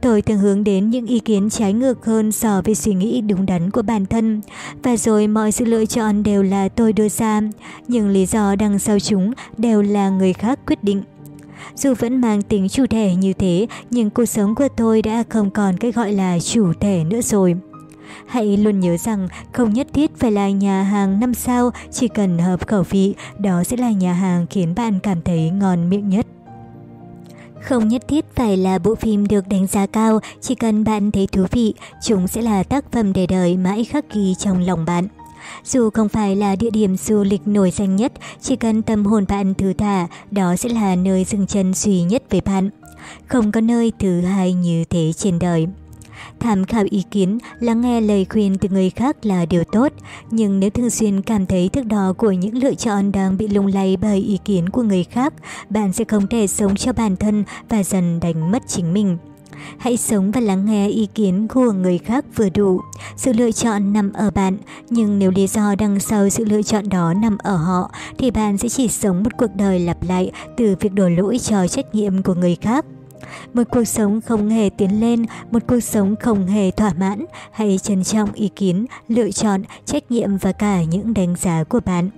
Tôi 0.02 0.22
thường 0.22 0.38
hướng 0.38 0.64
đến 0.64 0.90
những 0.90 1.06
ý 1.06 1.20
kiến 1.20 1.50
trái 1.50 1.74
ngược 1.74 2.06
hơn 2.06 2.32
so 2.32 2.62
với 2.66 2.76
suy 2.76 2.94
nghĩ 2.94 3.22
đúng 3.22 3.46
đắn 3.46 3.72
của 3.72 3.82
bản 3.82 4.06
thân. 4.06 4.42
Và 4.84 4.98
rồi 4.98 5.28
mọi 5.28 5.52
sự 5.52 5.66
lựa 5.66 5.86
chọn 5.86 6.24
đều 6.24 6.44
là 6.44 6.70
tôi 6.70 6.94
đưa 6.94 7.10
ra, 7.10 7.42
nhưng 7.88 8.10
lý 8.10 8.26
do 8.26 8.56
đằng 8.56 8.80
sau 8.80 9.00
chúng 9.00 9.34
đều 9.58 9.82
là 9.82 10.10
người 10.10 10.34
khác 10.34 10.60
quyết 10.68 10.84
định. 10.84 11.04
Dù 11.76 11.94
vẫn 12.00 12.22
mang 12.22 12.42
tính 12.42 12.70
chủ 12.70 12.86
thể 12.88 13.16
như 13.16 13.34
thế, 13.34 13.68
nhưng 13.90 14.10
cuộc 14.10 14.26
sống 14.26 14.56
của 14.56 14.68
tôi 14.78 15.02
đã 15.02 15.24
không 15.30 15.52
còn 15.52 15.78
cái 15.78 15.92
gọi 15.92 16.14
là 16.14 16.40
chủ 16.40 16.74
thể 16.80 17.04
nữa 17.04 17.22
rồi. 17.22 17.56
Hãy 18.28 18.58
luôn 18.58 18.80
nhớ 18.80 18.98
rằng 18.98 19.28
không 19.52 19.74
nhất 19.74 19.88
thiết 19.94 20.12
phải 20.20 20.32
là 20.32 20.50
nhà 20.50 20.84
hàng 20.84 21.20
5 21.20 21.34
sao, 21.34 21.72
chỉ 21.92 22.08
cần 22.08 22.38
hợp 22.38 22.68
khẩu 22.68 22.84
vị, 22.84 23.14
đó 23.40 23.64
sẽ 23.64 23.78
là 23.78 23.92
nhà 23.92 24.14
hàng 24.14 24.46
khiến 24.50 24.76
bạn 24.76 25.00
cảm 25.04 25.22
thấy 25.22 25.50
ngon 25.50 25.90
miệng 25.90 26.10
nhất. 26.10 26.26
Không 27.62 27.88
nhất 27.88 28.08
thiết 28.08 28.26
phải 28.36 28.58
là 28.58 28.80
bộ 28.80 28.96
phim 28.96 29.28
được 29.28 29.48
đánh 29.48 29.68
giá 29.68 29.86
cao, 29.86 30.20
chỉ 30.42 30.56
cần 30.56 30.84
bạn 30.84 31.12
thấy 31.12 31.28
thú 31.28 31.46
vị, 31.52 31.74
chúng 32.04 32.28
sẽ 32.28 32.42
là 32.42 32.64
tác 32.64 32.92
phẩm 32.92 33.14
để 33.14 33.28
đời 33.28 33.58
mãi 33.58 33.84
khắc 33.84 34.14
ghi 34.14 34.36
trong 34.40 34.66
lòng 34.66 34.86
bạn. 34.86 35.08
Dù 35.64 35.90
không 35.90 36.10
phải 36.10 36.36
là 36.36 36.56
địa 36.56 36.70
điểm 36.70 36.98
du 36.98 37.24
lịch 37.24 37.48
nổi 37.48 37.72
danh 37.72 37.96
nhất, 37.96 38.14
chỉ 38.42 38.56
cần 38.56 38.82
tâm 38.82 39.06
hồn 39.06 39.26
bạn 39.30 39.54
thư 39.54 39.74
thả, 39.74 40.08
đó 40.32 40.56
sẽ 40.56 40.70
là 40.70 40.96
nơi 40.96 41.24
dừng 41.24 41.48
chân 41.48 41.74
duy 41.74 42.02
nhất 42.02 42.24
với 42.30 42.42
bạn. 42.42 42.70
Không 43.28 43.52
có 43.52 43.62
nơi 43.62 43.92
thứ 44.00 44.22
hai 44.22 44.54
như 44.54 44.84
thế 44.90 45.14
trên 45.14 45.40
đời. 45.40 45.68
Tham 46.40 46.66
khảo 46.66 46.86
ý 46.90 47.04
kiến, 47.12 47.38
lắng 47.60 47.82
nghe 47.82 48.02
lời 48.02 48.26
khuyên 48.30 48.58
từ 48.58 48.70
người 48.70 48.90
khác 48.90 49.26
là 49.26 49.46
điều 49.46 49.64
tốt, 49.64 49.94
nhưng 50.32 50.60
nếu 50.60 50.70
thường 50.70 50.90
xuyên 50.90 51.22
cảm 51.22 51.46
thấy 51.46 51.70
thước 51.70 51.86
đo 51.86 52.14
của 52.14 52.32
những 52.32 52.58
lựa 52.58 52.74
chọn 52.76 53.12
đang 53.12 53.38
bị 53.38 53.48
lung 53.48 53.68
lay 53.68 53.98
bởi 53.98 54.18
ý 54.18 54.40
kiến 54.46 54.70
của 54.70 54.84
người 54.84 55.04
khác, 55.04 55.34
bạn 55.70 55.94
sẽ 55.94 56.04
không 56.04 56.28
thể 56.28 56.48
sống 56.48 56.76
cho 56.76 56.94
bản 56.94 57.16
thân 57.16 57.44
và 57.70 57.84
dần 57.84 58.20
đánh 58.20 58.52
mất 58.52 58.64
chính 58.68 58.94
mình. 58.94 59.18
Hãy 59.78 59.98
sống 59.98 60.32
và 60.32 60.42
lắng 60.42 60.66
nghe 60.66 60.88
ý 60.88 61.08
kiến 61.16 61.48
của 61.48 61.72
người 61.72 61.98
khác 61.98 62.26
vừa 62.36 62.50
đủ. 62.50 62.82
Sự 63.18 63.34
lựa 63.34 63.52
chọn 63.52 63.94
nằm 63.94 64.14
ở 64.14 64.32
bạn, 64.32 64.58
nhưng 64.90 65.20
nếu 65.20 65.32
lý 65.32 65.48
do 65.48 65.76
đằng 65.76 66.00
sau 66.00 66.30
sự 66.30 66.46
lựa 66.46 66.62
chọn 66.62 66.90
đó 66.90 67.14
nằm 67.14 67.38
ở 67.38 67.56
họ, 67.56 67.92
thì 68.18 68.32
bạn 68.32 68.58
sẽ 68.58 68.70
chỉ 68.70 68.88
sống 68.88 69.24
một 69.24 69.32
cuộc 69.38 69.56
đời 69.56 69.80
lặp 69.80 70.04
lại 70.04 70.32
từ 70.58 70.76
việc 70.80 70.94
đổ 70.94 71.10
lỗi 71.10 71.38
cho 71.40 71.68
trách 71.68 71.96
nhiệm 71.96 72.24
của 72.24 72.34
người 72.34 72.58
khác. 72.62 72.86
Một 73.54 73.64
cuộc 73.72 73.84
sống 73.84 74.22
không 74.22 74.50
hề 74.50 74.70
tiến 74.70 75.00
lên, 75.02 75.26
một 75.52 75.64
cuộc 75.68 75.80
sống 75.80 76.16
không 76.16 76.48
hề 76.48 76.72
thỏa 76.72 76.94
mãn, 76.94 77.26
hãy 77.52 77.80
trân 77.84 78.04
trọng 78.04 78.34
ý 78.34 78.50
kiến, 78.56 78.86
lựa 79.08 79.32
chọn, 79.32 79.64
trách 79.86 80.12
nhiệm 80.12 80.38
và 80.38 80.52
cả 80.52 80.84
những 80.84 81.14
đánh 81.14 81.36
giá 81.42 81.64
của 81.64 81.80
bạn. 81.86 82.10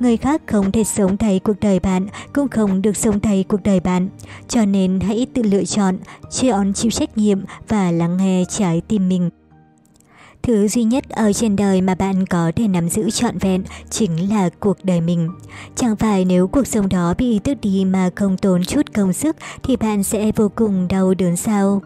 Người 0.00 0.16
khác 0.16 0.42
không 0.46 0.72
thể 0.72 0.84
sống 0.84 1.16
thay 1.16 1.38
cuộc 1.38 1.60
đời 1.60 1.80
bạn, 1.80 2.06
cũng 2.32 2.48
không 2.48 2.82
được 2.82 2.96
sống 2.96 3.20
thay 3.20 3.44
cuộc 3.48 3.62
đời 3.62 3.80
bạn. 3.80 4.08
Cho 4.48 4.64
nên 4.64 5.00
hãy 5.00 5.26
tự 5.34 5.42
lựa 5.42 5.64
chọn, 5.64 5.96
chọn 6.30 6.72
chịu 6.72 6.90
trách 6.90 7.18
nhiệm 7.18 7.40
và 7.68 7.90
lắng 7.90 8.16
nghe 8.16 8.44
trái 8.48 8.82
tim 8.88 9.08
mình. 9.08 9.30
Thứ 10.42 10.68
duy 10.68 10.84
nhất 10.84 11.08
ở 11.08 11.32
trên 11.32 11.56
đời 11.56 11.80
mà 11.80 11.94
bạn 11.94 12.26
có 12.26 12.52
thể 12.56 12.68
nắm 12.68 12.88
giữ 12.88 13.10
trọn 13.10 13.38
vẹn 13.38 13.62
chính 13.90 14.30
là 14.30 14.48
cuộc 14.60 14.76
đời 14.82 15.00
mình. 15.00 15.28
Chẳng 15.76 15.96
phải 15.96 16.24
nếu 16.24 16.48
cuộc 16.48 16.66
sống 16.66 16.88
đó 16.88 17.14
bị 17.18 17.38
tước 17.38 17.60
đi 17.60 17.84
mà 17.84 18.10
không 18.16 18.36
tốn 18.36 18.64
chút 18.64 18.86
công 18.94 19.12
sức 19.12 19.36
thì 19.62 19.76
bạn 19.76 20.02
sẽ 20.02 20.32
vô 20.36 20.48
cùng 20.54 20.88
đau 20.88 21.14
đớn 21.14 21.36
sao? 21.36 21.82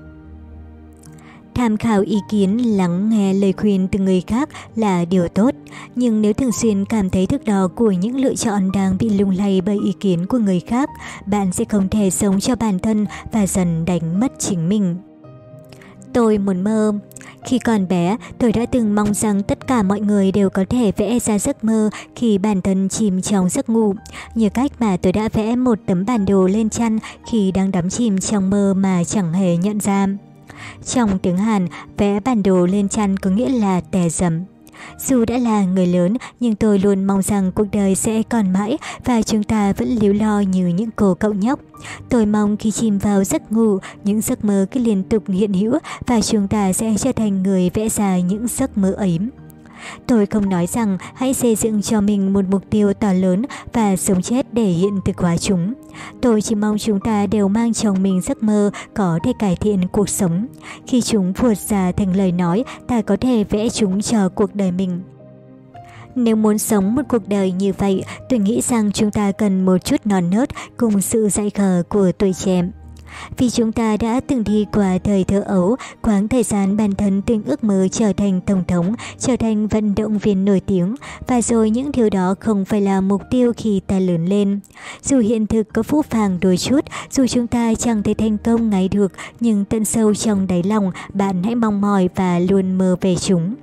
Tham 1.55 1.77
khảo 1.77 2.01
ý 2.01 2.19
kiến, 2.31 2.77
lắng 2.77 3.11
nghe 3.11 3.35
lời 3.35 3.53
khuyên 3.53 3.89
từ 3.89 3.99
người 3.99 4.21
khác 4.27 4.49
là 4.77 5.05
điều 5.05 5.29
tốt, 5.29 5.51
nhưng 5.97 6.23
nếu 6.23 6.33
thường 6.33 6.53
xuyên 6.53 6.85
cảm 6.85 7.11
thấy 7.11 7.27
thức 7.27 7.45
đo 7.45 7.69
của 7.69 7.91
những 7.91 8.17
lựa 8.17 8.35
chọn 8.35 8.73
đang 8.73 8.97
bị 8.99 9.09
lung 9.09 9.31
lay 9.31 9.61
bởi 9.61 9.79
ý 9.85 9.93
kiến 9.93 10.27
của 10.27 10.39
người 10.39 10.61
khác, 10.61 10.91
bạn 11.27 11.53
sẽ 11.53 11.65
không 11.65 11.89
thể 11.89 12.11
sống 12.11 12.41
cho 12.41 12.57
bản 12.57 12.79
thân 12.79 13.07
và 13.33 13.47
dần 13.47 13.85
đánh 13.85 14.21
mất 14.21 14.33
chính 14.39 14.69
mình. 14.69 14.97
Tôi 16.15 16.39
muốn 16.39 16.65
mơ. 16.65 16.93
Khi 17.45 17.59
còn 17.59 17.89
bé, 17.89 18.17
tôi 18.39 18.53
đã 18.53 18.67
từng 18.67 18.95
mong 18.95 19.15
rằng 19.15 19.43
tất 19.43 19.67
cả 19.67 19.83
mọi 19.83 20.01
người 20.01 20.33
đều 20.33 20.51
có 20.51 20.65
thể 20.71 20.93
vẽ 20.97 21.19
ra 21.19 21.39
giấc 21.39 21.65
mơ 21.65 21.91
khi 22.17 22.39
bản 22.39 22.63
thân 22.63 22.89
chìm 22.89 23.23
trong 23.23 23.49
giấc 23.49 23.69
ngủ, 23.69 23.95
như 24.35 24.49
cách 24.49 24.73
mà 24.79 24.97
tôi 24.97 25.13
đã 25.13 25.29
vẽ 25.33 25.57
một 25.57 25.79
tấm 25.87 26.05
bản 26.07 26.27
đồ 26.27 26.47
lên 26.47 26.71
chăn 26.71 26.99
khi 27.31 27.53
đang 27.53 27.71
đắm 27.71 27.91
chìm 27.91 28.19
trong 28.19 28.51
mơ 28.51 28.75
mà 28.77 29.05
chẳng 29.05 29.33
hề 29.33 29.57
nhận 29.57 29.81
ra. 29.81 30.07
Trong 30.87 31.19
tiếng 31.19 31.37
Hàn, 31.37 31.69
vẽ 31.97 32.21
bản 32.21 32.43
đồ 32.43 32.67
lên 32.67 32.89
chăn 32.89 33.17
có 33.17 33.31
nghĩa 33.31 33.49
là 33.49 33.81
tè 33.81 34.09
dầm. 34.09 34.45
Dù 34.99 35.25
đã 35.25 35.39
là 35.39 35.65
người 35.65 35.87
lớn, 35.87 36.17
nhưng 36.41 36.55
tôi 36.55 36.79
luôn 36.79 37.05
mong 37.05 37.23
rằng 37.23 37.53
cuộc 37.53 37.67
đời 37.73 37.95
sẽ 37.95 38.23
còn 38.23 38.53
mãi 38.53 38.79
và 39.05 39.23
chúng 39.23 39.43
ta 39.43 39.73
vẫn 39.73 39.89
líu 39.89 40.13
lo 40.13 40.41
như 40.41 40.67
những 40.67 40.91
cô 40.97 41.15
cậu 41.15 41.33
nhóc. 41.33 41.61
Tôi 42.09 42.27
mong 42.27 42.57
khi 42.57 42.71
chìm 42.71 42.99
vào 42.99 43.25
giấc 43.25 43.53
ngủ, 43.53 43.79
những 44.05 44.21
giấc 44.21 44.45
mơ 44.45 44.67
cứ 44.71 44.81
liên 44.81 45.03
tục 45.03 45.23
hiện 45.29 45.53
hữu 45.53 45.79
và 46.07 46.21
chúng 46.21 46.49
ta 46.49 46.73
sẽ 46.73 46.95
trở 46.99 47.13
thành 47.13 47.43
người 47.43 47.71
vẽ 47.75 47.89
ra 47.89 48.19
những 48.19 48.47
giấc 48.49 48.79
mơ 48.79 48.93
ấy. 48.93 49.19
Tôi 50.07 50.27
không 50.27 50.49
nói 50.49 50.67
rằng 50.67 50.99
hãy 51.15 51.35
xây 51.35 51.55
dựng 51.55 51.83
cho 51.83 52.01
mình 52.01 52.33
một 52.33 52.45
mục 52.51 52.63
tiêu 52.71 52.93
to 52.95 53.13
lớn 53.13 53.43
và 53.73 53.97
sống 53.97 54.23
chết 54.23 54.55
để 54.55 54.65
hiện 54.65 55.01
thực 55.05 55.19
hóa 55.19 55.37
chúng. 55.37 55.75
Tôi 56.21 56.43
chỉ 56.43 56.55
mong 56.55 56.79
chúng 56.79 57.01
ta 57.01 57.27
đều 57.27 57.49
mang 57.49 57.75
trong 57.75 58.03
mình 58.03 58.21
giấc 58.21 58.43
mơ 58.43 58.71
có 58.95 59.19
thể 59.25 59.33
cải 59.39 59.57
thiện 59.57 59.89
cuộc 59.89 60.09
sống. 60.09 60.47
Khi 60.87 61.01
chúng 61.01 61.33
vượt 61.33 61.59
ra 61.59 61.93
thành 61.93 62.17
lời 62.17 62.33
nói, 62.33 62.65
ta 62.87 63.03
có 63.03 63.17
thể 63.21 63.45
vẽ 63.45 63.69
chúng 63.69 64.03
cho 64.03 64.29
cuộc 64.29 64.55
đời 64.55 64.73
mình. 64.73 65.01
Nếu 66.15 66.37
muốn 66.37 66.59
sống 66.59 66.95
một 66.95 67.03
cuộc 67.09 67.29
đời 67.29 67.53
như 67.53 67.73
vậy, 67.79 68.05
tôi 68.29 68.39
nghĩ 68.39 68.61
rằng 68.61 68.93
chúng 68.93 69.11
ta 69.11 69.33
cần 69.33 69.65
một 69.65 69.85
chút 69.85 70.01
non 70.05 70.31
nớt 70.31 70.49
cùng 70.77 71.01
sự 71.01 71.29
dạy 71.29 71.51
khờ 71.51 71.83
của 71.89 72.13
tuổi 72.19 72.33
trẻ. 72.33 72.63
Vì 73.37 73.51
chúng 73.51 73.73
ta 73.73 73.97
đã 73.97 74.21
từng 74.27 74.45
đi 74.45 74.67
qua 74.73 74.99
thời 75.05 75.25
thơ 75.25 75.41
ấu, 75.47 75.77
quãng 76.03 76.29
thời 76.29 76.43
gian 76.43 76.77
bản 76.77 76.95
thân 76.95 77.23
từng 77.23 77.43
ước 77.45 77.65
mơ 77.65 77.89
trở 77.93 78.13
thành 78.13 78.41
tổng 78.41 78.65
thống, 78.69 78.95
trở 79.19 79.37
thành 79.37 79.69
vận 79.69 79.95
động 79.95 80.19
viên 80.19 80.45
nổi 80.45 80.61
tiếng, 80.61 80.95
và 81.27 81.43
rồi 81.43 81.71
những 81.71 81.93
điều 81.93 82.11
đó 82.11 82.35
không 82.41 82.65
phải 82.65 82.81
là 82.81 83.01
mục 83.01 83.23
tiêu 83.31 83.53
khi 83.57 83.81
ta 83.87 83.99
lớn 83.99 84.27
lên. 84.27 84.61
Dù 85.03 85.19
hiện 85.19 85.47
thực 85.47 85.73
có 85.73 85.83
phũ 85.83 86.03
phàng 86.03 86.39
đôi 86.41 86.57
chút, 86.57 86.81
dù 87.11 87.27
chúng 87.27 87.47
ta 87.47 87.75
chẳng 87.75 88.03
thể 88.03 88.15
thành 88.15 88.39
công 88.39 88.71
ngay 88.71 88.89
được, 88.89 89.13
nhưng 89.41 89.65
tận 89.65 89.85
sâu 89.85 90.15
trong 90.15 90.47
đáy 90.47 90.63
lòng, 90.63 90.91
bạn 91.15 91.43
hãy 91.43 91.55
mong 91.55 91.81
mỏi 91.81 92.09
và 92.15 92.39
luôn 92.39 92.79
mơ 92.79 92.97
về 93.01 93.17
chúng. 93.17 93.55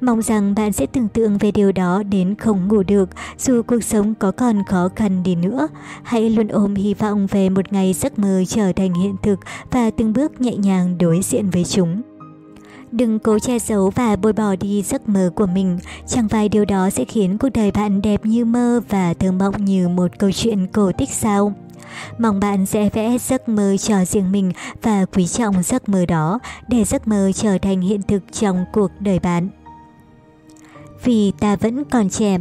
Mong 0.00 0.22
rằng 0.22 0.54
bạn 0.54 0.72
sẽ 0.72 0.86
tưởng 0.86 1.08
tượng 1.08 1.38
về 1.38 1.50
điều 1.50 1.72
đó 1.72 2.02
đến 2.02 2.34
không 2.34 2.68
ngủ 2.68 2.82
được, 2.82 3.08
dù 3.38 3.62
cuộc 3.62 3.84
sống 3.84 4.14
có 4.14 4.30
còn 4.30 4.62
khó 4.68 4.88
khăn 4.96 5.22
đi 5.22 5.34
nữa. 5.34 5.68
Hãy 6.02 6.30
luôn 6.30 6.48
ôm 6.48 6.74
hy 6.74 6.94
vọng 6.94 7.26
về 7.26 7.48
một 7.48 7.72
ngày 7.72 7.92
giấc 7.92 8.18
mơ 8.18 8.42
trở 8.48 8.72
thành 8.72 8.94
hiện 8.94 9.16
thực 9.22 9.40
và 9.70 9.90
từng 9.90 10.12
bước 10.12 10.40
nhẹ 10.40 10.56
nhàng 10.56 10.98
đối 10.98 11.20
diện 11.22 11.50
với 11.50 11.64
chúng. 11.64 12.02
Đừng 12.92 13.18
cố 13.18 13.38
che 13.38 13.58
giấu 13.58 13.90
và 13.90 14.16
bôi 14.16 14.32
bỏ 14.32 14.56
đi 14.56 14.82
giấc 14.82 15.08
mơ 15.08 15.30
của 15.34 15.46
mình, 15.46 15.78
chẳng 16.06 16.28
phải 16.28 16.48
điều 16.48 16.64
đó 16.64 16.90
sẽ 16.90 17.04
khiến 17.04 17.38
cuộc 17.38 17.48
đời 17.54 17.70
bạn 17.70 18.02
đẹp 18.02 18.26
như 18.26 18.44
mơ 18.44 18.80
và 18.88 19.14
thơ 19.14 19.32
mộng 19.32 19.64
như 19.64 19.88
một 19.88 20.18
câu 20.18 20.32
chuyện 20.32 20.66
cổ 20.66 20.92
tích 20.98 21.10
sao. 21.10 21.52
Mong 22.18 22.40
bạn 22.40 22.66
sẽ 22.66 22.88
vẽ 22.92 23.18
giấc 23.18 23.48
mơ 23.48 23.76
cho 23.76 24.04
riêng 24.04 24.32
mình 24.32 24.52
và 24.82 25.04
quý 25.04 25.26
trọng 25.26 25.62
giấc 25.62 25.88
mơ 25.88 26.06
đó 26.06 26.38
để 26.68 26.84
giấc 26.84 27.08
mơ 27.08 27.30
trở 27.34 27.58
thành 27.58 27.80
hiện 27.80 28.02
thực 28.02 28.22
trong 28.32 28.64
cuộc 28.72 28.90
đời 29.00 29.18
bạn 29.18 29.48
vì 31.04 31.32
ta 31.40 31.56
vẫn 31.56 31.84
còn 31.84 32.08
trẻ. 32.08 32.38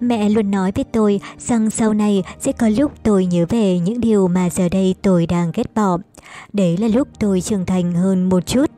Mẹ 0.00 0.28
luôn 0.28 0.50
nói 0.50 0.72
với 0.74 0.84
tôi 0.84 1.20
rằng 1.38 1.70
sau 1.70 1.94
này 1.94 2.22
sẽ 2.40 2.52
có 2.52 2.68
lúc 2.68 2.92
tôi 3.02 3.26
nhớ 3.26 3.46
về 3.48 3.78
những 3.78 4.00
điều 4.00 4.28
mà 4.28 4.50
giờ 4.50 4.68
đây 4.68 4.94
tôi 5.02 5.26
đang 5.26 5.52
ghét 5.54 5.74
bỏ. 5.74 5.98
Đấy 6.52 6.76
là 6.76 6.88
lúc 6.88 7.08
tôi 7.18 7.40
trưởng 7.40 7.66
thành 7.66 7.92
hơn 7.92 8.28
một 8.28 8.46
chút. 8.46 8.70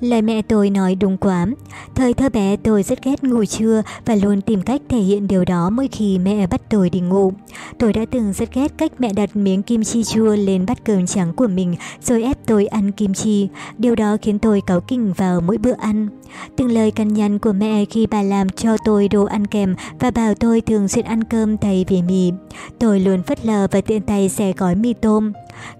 Lời 0.00 0.22
mẹ 0.22 0.42
tôi 0.42 0.70
nói 0.70 0.94
đúng 0.94 1.16
quá. 1.16 1.46
Thời 1.94 2.14
thơ 2.14 2.28
bé 2.28 2.56
tôi 2.56 2.82
rất 2.82 3.04
ghét 3.04 3.24
ngủ 3.24 3.44
trưa 3.44 3.82
và 4.04 4.14
luôn 4.14 4.40
tìm 4.40 4.62
cách 4.62 4.82
thể 4.88 4.98
hiện 4.98 5.28
điều 5.28 5.44
đó 5.44 5.70
mỗi 5.70 5.88
khi 5.88 6.18
mẹ 6.18 6.46
bắt 6.46 6.60
tôi 6.70 6.90
đi 6.90 7.00
ngủ. 7.00 7.32
Tôi 7.78 7.92
đã 7.92 8.04
từng 8.10 8.32
rất 8.32 8.54
ghét 8.54 8.72
cách 8.78 8.92
mẹ 8.98 9.12
đặt 9.12 9.36
miếng 9.36 9.62
kim 9.62 9.84
chi 9.84 10.04
chua 10.04 10.36
lên 10.36 10.66
bát 10.66 10.84
cơm 10.84 11.06
trắng 11.06 11.32
của 11.32 11.46
mình 11.46 11.74
rồi 12.02 12.22
ép 12.22 12.46
tôi 12.46 12.66
ăn 12.66 12.92
kim 12.92 13.14
chi. 13.14 13.48
Điều 13.78 13.94
đó 13.94 14.16
khiến 14.22 14.38
tôi 14.38 14.60
cáu 14.66 14.80
kỉnh 14.80 15.12
vào 15.12 15.40
mỗi 15.40 15.58
bữa 15.58 15.74
ăn. 15.78 16.08
Từng 16.56 16.70
lời 16.70 16.90
cằn 16.90 17.14
nhằn 17.14 17.38
của 17.38 17.52
mẹ 17.52 17.84
khi 17.84 18.06
bà 18.06 18.22
làm 18.22 18.48
cho 18.48 18.76
tôi 18.84 19.08
đồ 19.08 19.24
ăn 19.24 19.46
kèm 19.46 19.74
và 20.00 20.10
bảo 20.10 20.34
tôi 20.34 20.60
thường 20.60 20.88
xuyên 20.88 21.04
ăn 21.04 21.24
cơm 21.24 21.58
thay 21.58 21.84
vì 21.88 22.02
mì. 22.02 22.32
Tôi 22.78 23.00
luôn 23.00 23.22
phất 23.22 23.46
lờ 23.46 23.66
và 23.70 23.80
tiện 23.80 24.02
tay 24.02 24.28
xẻ 24.28 24.52
gói 24.52 24.74
mì 24.74 24.92
tôm. 24.92 25.32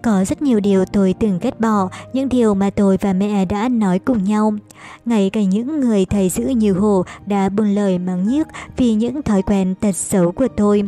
Có 0.02 0.24
rất 0.24 0.42
nhiều 0.42 0.60
điều 0.60 0.84
tôi 0.84 1.14
từng 1.20 1.38
ghét 1.42 1.60
bỏ, 1.60 1.88
những 2.12 2.28
điều 2.28 2.54
mà 2.54 2.70
tôi 2.70 2.96
và 3.00 3.12
mẹ 3.12 3.44
đã 3.44 3.68
nói 3.68 3.98
cùng 3.98 4.24
nhau. 4.24 4.52
Ngay 5.04 5.30
cả 5.30 5.42
những 5.42 5.80
người 5.80 6.04
thầy 6.04 6.28
giữ 6.28 6.44
như 6.44 6.72
hồ 6.72 7.04
đã 7.26 7.48
buồn 7.48 7.74
lời 7.74 7.98
mắng 7.98 8.28
nhiếc 8.28 8.46
vì 8.76 8.94
những 8.94 9.22
thói 9.22 9.42
quen 9.42 9.74
tật 9.80 9.96
xấu 9.96 10.32
của 10.32 10.48
tôi. 10.56 10.82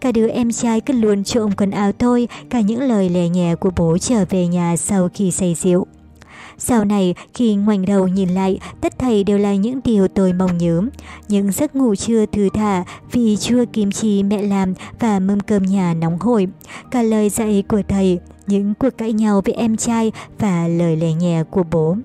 Cả 0.00 0.12
đứa 0.12 0.28
em 0.28 0.52
trai 0.52 0.80
cứ 0.80 0.94
luôn 0.94 1.24
trộm 1.24 1.50
quần 1.56 1.70
áo 1.70 1.92
tôi, 1.92 2.28
cả 2.50 2.60
những 2.60 2.80
lời 2.80 3.08
lè 3.08 3.28
nhẹ 3.28 3.54
của 3.54 3.70
bố 3.76 3.98
trở 3.98 4.24
về 4.30 4.46
nhà 4.46 4.76
sau 4.76 5.08
khi 5.14 5.30
say 5.30 5.54
rượu. 5.54 5.86
Sau 6.64 6.84
này, 6.84 7.14
khi 7.34 7.54
ngoảnh 7.54 7.84
đầu 7.84 8.08
nhìn 8.08 8.28
lại, 8.28 8.58
tất 8.80 8.98
thầy 8.98 9.24
đều 9.24 9.38
là 9.38 9.54
những 9.54 9.80
điều 9.84 10.08
tôi 10.08 10.32
mong 10.32 10.58
nhớ. 10.58 10.82
Những 11.28 11.52
giấc 11.52 11.76
ngủ 11.76 11.94
trưa 11.94 12.26
thư 12.26 12.48
thả, 12.54 12.84
vì 13.12 13.36
chua 13.36 13.64
kim 13.72 13.90
chi 13.90 14.22
mẹ 14.22 14.42
làm 14.42 14.74
và 15.00 15.18
mâm 15.18 15.40
cơm 15.40 15.62
nhà 15.62 15.94
nóng 15.94 16.18
hổi. 16.18 16.46
Cả 16.90 17.02
lời 17.02 17.28
dạy 17.28 17.62
của 17.68 17.82
thầy, 17.88 18.18
những 18.46 18.74
cuộc 18.74 18.98
cãi 18.98 19.12
nhau 19.12 19.42
với 19.44 19.54
em 19.54 19.76
trai 19.76 20.12
và 20.38 20.68
lời 20.68 20.96
lè 20.96 21.12
nhẹ 21.12 21.42
của 21.50 21.64
bố. 21.70 21.96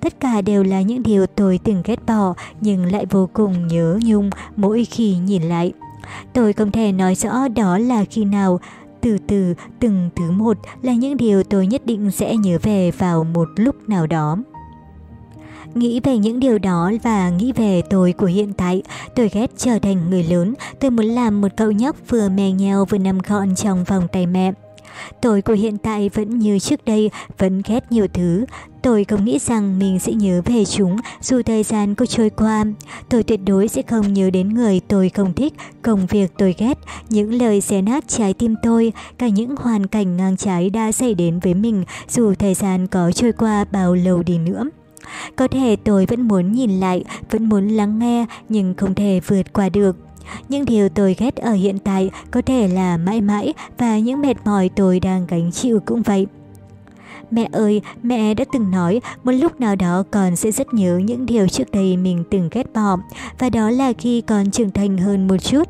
Tất 0.00 0.20
cả 0.20 0.40
đều 0.40 0.62
là 0.62 0.80
những 0.80 1.02
điều 1.02 1.26
tôi 1.26 1.60
từng 1.64 1.82
ghét 1.84 2.06
bỏ 2.06 2.34
nhưng 2.60 2.92
lại 2.92 3.06
vô 3.10 3.28
cùng 3.32 3.68
nhớ 3.68 3.98
nhung 4.04 4.30
mỗi 4.56 4.84
khi 4.84 5.16
nhìn 5.16 5.42
lại. 5.42 5.72
Tôi 6.32 6.52
không 6.52 6.70
thể 6.70 6.92
nói 6.92 7.14
rõ 7.14 7.48
đó 7.48 7.78
là 7.78 8.04
khi 8.10 8.24
nào, 8.24 8.60
từ 9.04 9.18
từ, 9.26 9.54
từng 9.80 10.10
thứ 10.16 10.30
một 10.30 10.56
là 10.82 10.92
những 10.92 11.16
điều 11.16 11.42
tôi 11.42 11.66
nhất 11.66 11.86
định 11.86 12.10
sẽ 12.10 12.36
nhớ 12.36 12.58
về 12.62 12.90
vào 12.90 13.24
một 13.24 13.48
lúc 13.56 13.88
nào 13.88 14.06
đó. 14.06 14.36
Nghĩ 15.74 16.00
về 16.00 16.18
những 16.18 16.40
điều 16.40 16.58
đó 16.58 16.92
và 17.02 17.30
nghĩ 17.30 17.52
về 17.52 17.82
tôi 17.90 18.12
của 18.12 18.26
hiện 18.26 18.52
tại, 18.52 18.82
tôi 19.16 19.30
ghét 19.32 19.50
trở 19.56 19.78
thành 19.78 20.10
người 20.10 20.24
lớn, 20.24 20.54
tôi 20.80 20.90
muốn 20.90 21.06
làm 21.06 21.40
một 21.40 21.48
cậu 21.56 21.70
nhóc 21.70 21.96
vừa 22.08 22.28
mè 22.28 22.50
nheo 22.50 22.84
vừa 22.84 22.98
nằm 22.98 23.18
gọn 23.18 23.54
trong 23.54 23.84
vòng 23.84 24.08
tay 24.12 24.26
mẹ. 24.26 24.52
Tôi 25.20 25.42
của 25.42 25.52
hiện 25.52 25.78
tại 25.78 26.10
vẫn 26.14 26.38
như 26.38 26.58
trước 26.58 26.84
đây, 26.84 27.10
vẫn 27.38 27.62
ghét 27.66 27.92
nhiều 27.92 28.06
thứ. 28.12 28.44
Tôi 28.82 29.04
không 29.04 29.24
nghĩ 29.24 29.38
rằng 29.38 29.78
mình 29.78 29.98
sẽ 29.98 30.12
nhớ 30.12 30.42
về 30.44 30.64
chúng 30.64 30.96
dù 31.20 31.42
thời 31.42 31.62
gian 31.62 31.94
có 31.94 32.06
trôi 32.06 32.30
qua. 32.30 32.64
Tôi 33.08 33.22
tuyệt 33.22 33.40
đối 33.46 33.68
sẽ 33.68 33.82
không 33.82 34.12
nhớ 34.12 34.30
đến 34.30 34.54
người 34.54 34.80
tôi 34.88 35.08
không 35.08 35.34
thích, 35.34 35.52
công 35.82 36.06
việc 36.06 36.32
tôi 36.38 36.54
ghét, 36.58 36.78
những 37.08 37.34
lời 37.34 37.60
xé 37.60 37.82
nát 37.82 38.08
trái 38.08 38.34
tim 38.34 38.54
tôi, 38.62 38.92
cả 39.18 39.28
những 39.28 39.56
hoàn 39.56 39.86
cảnh 39.86 40.16
ngang 40.16 40.36
trái 40.36 40.70
đã 40.70 40.92
xảy 40.92 41.14
đến 41.14 41.38
với 41.38 41.54
mình 41.54 41.84
dù 42.08 42.34
thời 42.34 42.54
gian 42.54 42.86
có 42.86 43.12
trôi 43.12 43.32
qua 43.32 43.64
bao 43.64 43.94
lâu 43.94 44.22
đi 44.22 44.38
nữa. 44.38 44.64
Có 45.36 45.48
thể 45.48 45.76
tôi 45.84 46.06
vẫn 46.06 46.28
muốn 46.28 46.52
nhìn 46.52 46.80
lại, 46.80 47.04
vẫn 47.30 47.48
muốn 47.48 47.68
lắng 47.68 47.98
nghe 47.98 48.26
nhưng 48.48 48.74
không 48.74 48.94
thể 48.94 49.20
vượt 49.26 49.52
qua 49.52 49.68
được. 49.68 49.96
Những 50.48 50.64
điều 50.64 50.88
tôi 50.88 51.16
ghét 51.18 51.36
ở 51.36 51.52
hiện 51.52 51.78
tại 51.78 52.10
có 52.30 52.42
thể 52.42 52.68
là 52.68 52.96
mãi 52.96 53.20
mãi 53.20 53.54
và 53.78 53.98
những 53.98 54.20
mệt 54.20 54.36
mỏi 54.44 54.70
tôi 54.76 55.00
đang 55.00 55.26
gánh 55.26 55.52
chịu 55.52 55.80
cũng 55.86 56.02
vậy. 56.02 56.26
Mẹ 57.30 57.48
ơi, 57.52 57.82
mẹ 58.02 58.34
đã 58.34 58.44
từng 58.52 58.70
nói 58.70 59.00
một 59.24 59.32
lúc 59.32 59.60
nào 59.60 59.76
đó 59.76 60.02
con 60.10 60.36
sẽ 60.36 60.50
rất 60.50 60.74
nhớ 60.74 60.98
những 61.04 61.26
điều 61.26 61.48
trước 61.48 61.70
đây 61.70 61.96
mình 61.96 62.24
từng 62.30 62.48
ghét 62.52 62.72
bỏ 62.74 62.96
và 63.38 63.50
đó 63.50 63.70
là 63.70 63.92
khi 63.98 64.20
con 64.20 64.50
trưởng 64.50 64.70
thành 64.70 64.98
hơn 64.98 65.26
một 65.26 65.36
chút. 65.36 65.68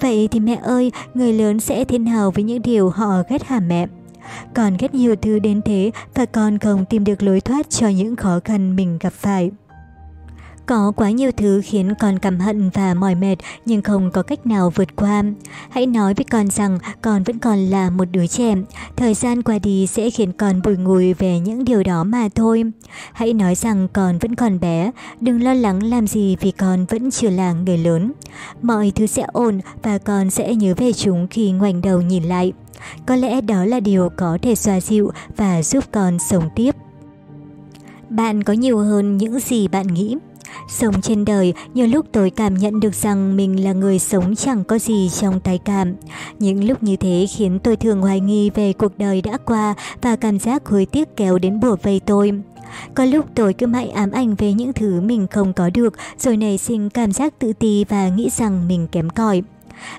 Vậy 0.00 0.28
thì 0.30 0.40
mẹ 0.40 0.60
ơi, 0.62 0.92
người 1.14 1.32
lớn 1.32 1.60
sẽ 1.60 1.84
thế 1.84 1.98
nào 1.98 2.30
với 2.30 2.44
những 2.44 2.62
điều 2.62 2.88
họ 2.90 3.22
ghét 3.28 3.46
hả 3.46 3.60
mẹ? 3.60 3.86
Con 4.54 4.76
ghét 4.78 4.94
nhiều 4.94 5.16
thứ 5.16 5.38
đến 5.38 5.62
thế 5.64 5.90
và 6.14 6.26
con 6.26 6.58
không 6.58 6.84
tìm 6.84 7.04
được 7.04 7.22
lối 7.22 7.40
thoát 7.40 7.70
cho 7.70 7.88
những 7.88 8.16
khó 8.16 8.40
khăn 8.44 8.76
mình 8.76 8.98
gặp 9.00 9.12
phải. 9.12 9.50
Có 10.68 10.92
quá 10.96 11.10
nhiều 11.10 11.30
thứ 11.36 11.60
khiến 11.64 11.94
con 12.00 12.18
cảm 12.18 12.40
hận 12.40 12.70
và 12.70 12.94
mỏi 12.94 13.14
mệt, 13.14 13.36
nhưng 13.64 13.82
không 13.82 14.10
có 14.10 14.22
cách 14.22 14.46
nào 14.46 14.70
vượt 14.74 14.96
qua. 14.96 15.22
Hãy 15.70 15.86
nói 15.86 16.14
với 16.14 16.24
con 16.24 16.50
rằng 16.50 16.78
con 17.02 17.22
vẫn 17.22 17.38
còn 17.38 17.58
là 17.58 17.90
một 17.90 18.04
đứa 18.12 18.26
trẻ. 18.26 18.54
Thời 18.96 19.14
gian 19.14 19.42
qua 19.42 19.58
đi 19.58 19.86
sẽ 19.86 20.10
khiến 20.10 20.32
con 20.32 20.62
bùi 20.62 20.76
ngùi 20.76 21.14
về 21.14 21.40
những 21.40 21.64
điều 21.64 21.82
đó 21.82 22.04
mà 22.04 22.28
thôi. 22.34 22.64
Hãy 23.12 23.32
nói 23.32 23.54
rằng 23.54 23.88
con 23.92 24.18
vẫn 24.18 24.34
còn 24.34 24.60
bé. 24.60 24.90
Đừng 25.20 25.42
lo 25.42 25.54
lắng 25.54 25.82
làm 25.82 26.06
gì 26.06 26.36
vì 26.40 26.50
con 26.50 26.86
vẫn 26.86 27.10
chưa 27.10 27.30
là 27.30 27.52
người 27.52 27.78
lớn. 27.78 28.12
Mọi 28.62 28.92
thứ 28.94 29.06
sẽ 29.06 29.26
ổn 29.32 29.60
và 29.82 29.98
con 29.98 30.30
sẽ 30.30 30.54
nhớ 30.54 30.74
về 30.76 30.92
chúng 30.92 31.26
khi 31.30 31.50
ngoảnh 31.50 31.82
đầu 31.82 32.00
nhìn 32.00 32.22
lại. 32.22 32.52
Có 33.06 33.16
lẽ 33.16 33.40
đó 33.40 33.64
là 33.64 33.80
điều 33.80 34.08
có 34.16 34.38
thể 34.42 34.54
xoa 34.54 34.80
dịu 34.80 35.10
và 35.36 35.62
giúp 35.62 35.84
con 35.92 36.18
sống 36.18 36.48
tiếp. 36.54 36.74
Bạn 38.10 38.42
có 38.42 38.52
nhiều 38.52 38.78
hơn 38.78 39.16
những 39.16 39.40
gì 39.40 39.68
bạn 39.68 39.86
nghĩ. 39.86 40.16
Sống 40.68 41.00
trên 41.00 41.24
đời, 41.24 41.54
nhiều 41.74 41.86
lúc 41.86 42.06
tôi 42.12 42.30
cảm 42.30 42.54
nhận 42.54 42.80
được 42.80 42.94
rằng 42.94 43.36
mình 43.36 43.64
là 43.64 43.72
người 43.72 43.98
sống 43.98 44.34
chẳng 44.34 44.64
có 44.64 44.78
gì 44.78 45.08
trong 45.08 45.40
tay 45.40 45.58
cảm. 45.58 45.94
Những 46.38 46.64
lúc 46.64 46.82
như 46.82 46.96
thế 46.96 47.26
khiến 47.36 47.58
tôi 47.58 47.76
thường 47.76 48.00
hoài 48.00 48.20
nghi 48.20 48.50
về 48.50 48.72
cuộc 48.72 48.98
đời 48.98 49.22
đã 49.22 49.38
qua 49.44 49.74
và 50.02 50.16
cảm 50.16 50.38
giác 50.38 50.66
hối 50.66 50.86
tiếc 50.86 51.16
kéo 51.16 51.38
đến 51.38 51.60
bủa 51.60 51.76
vây 51.82 52.00
tôi. 52.06 52.32
Có 52.94 53.04
lúc 53.04 53.26
tôi 53.34 53.54
cứ 53.54 53.66
mãi 53.66 53.88
ám 53.88 54.10
ảnh 54.10 54.34
về 54.34 54.52
những 54.52 54.72
thứ 54.72 55.00
mình 55.00 55.26
không 55.30 55.52
có 55.52 55.70
được 55.70 55.94
rồi 56.18 56.36
nảy 56.36 56.58
sinh 56.58 56.90
cảm 56.90 57.12
giác 57.12 57.38
tự 57.38 57.52
ti 57.52 57.84
và 57.88 58.08
nghĩ 58.08 58.30
rằng 58.30 58.68
mình 58.68 58.86
kém 58.92 59.10
cỏi. 59.10 59.42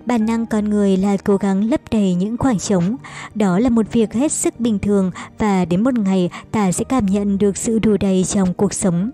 Bản 0.05 0.25
năng 0.25 0.45
con 0.45 0.69
người 0.69 0.97
là 0.97 1.17
cố 1.17 1.37
gắng 1.37 1.69
lấp 1.69 1.81
đầy 1.91 2.13
những 2.13 2.37
khoảng 2.37 2.59
trống. 2.59 2.95
Đó 3.35 3.59
là 3.59 3.69
một 3.69 3.85
việc 3.91 4.13
hết 4.13 4.31
sức 4.31 4.59
bình 4.59 4.79
thường 4.79 5.11
và 5.37 5.65
đến 5.65 5.83
một 5.83 5.93
ngày 5.93 6.29
ta 6.51 6.71
sẽ 6.71 6.83
cảm 6.83 7.05
nhận 7.05 7.37
được 7.37 7.57
sự 7.57 7.79
đủ 7.79 7.97
đầy 7.99 8.23
trong 8.23 8.53
cuộc 8.53 8.73
sống. 8.73 9.11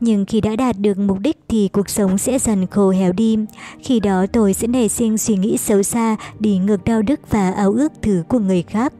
Nhưng 0.00 0.24
khi 0.24 0.40
đã 0.40 0.56
đạt 0.56 0.78
được 0.78 0.98
mục 0.98 1.18
đích 1.18 1.36
thì 1.48 1.68
cuộc 1.68 1.88
sống 1.88 2.18
sẽ 2.18 2.38
dần 2.38 2.66
khô 2.66 2.90
héo 2.90 3.12
đi. 3.12 3.38
Khi 3.82 4.00
đó 4.00 4.26
tôi 4.32 4.54
sẽ 4.54 4.66
nảy 4.66 4.88
sinh 4.88 5.18
suy 5.18 5.36
nghĩ 5.36 5.56
xấu 5.56 5.82
xa, 5.82 6.16
đi 6.38 6.58
ngược 6.58 6.84
đạo 6.84 7.02
đức 7.02 7.20
và 7.30 7.50
ao 7.50 7.72
ước 7.72 7.92
thứ 8.02 8.22
của 8.28 8.38
người 8.38 8.62
khác. 8.62 8.92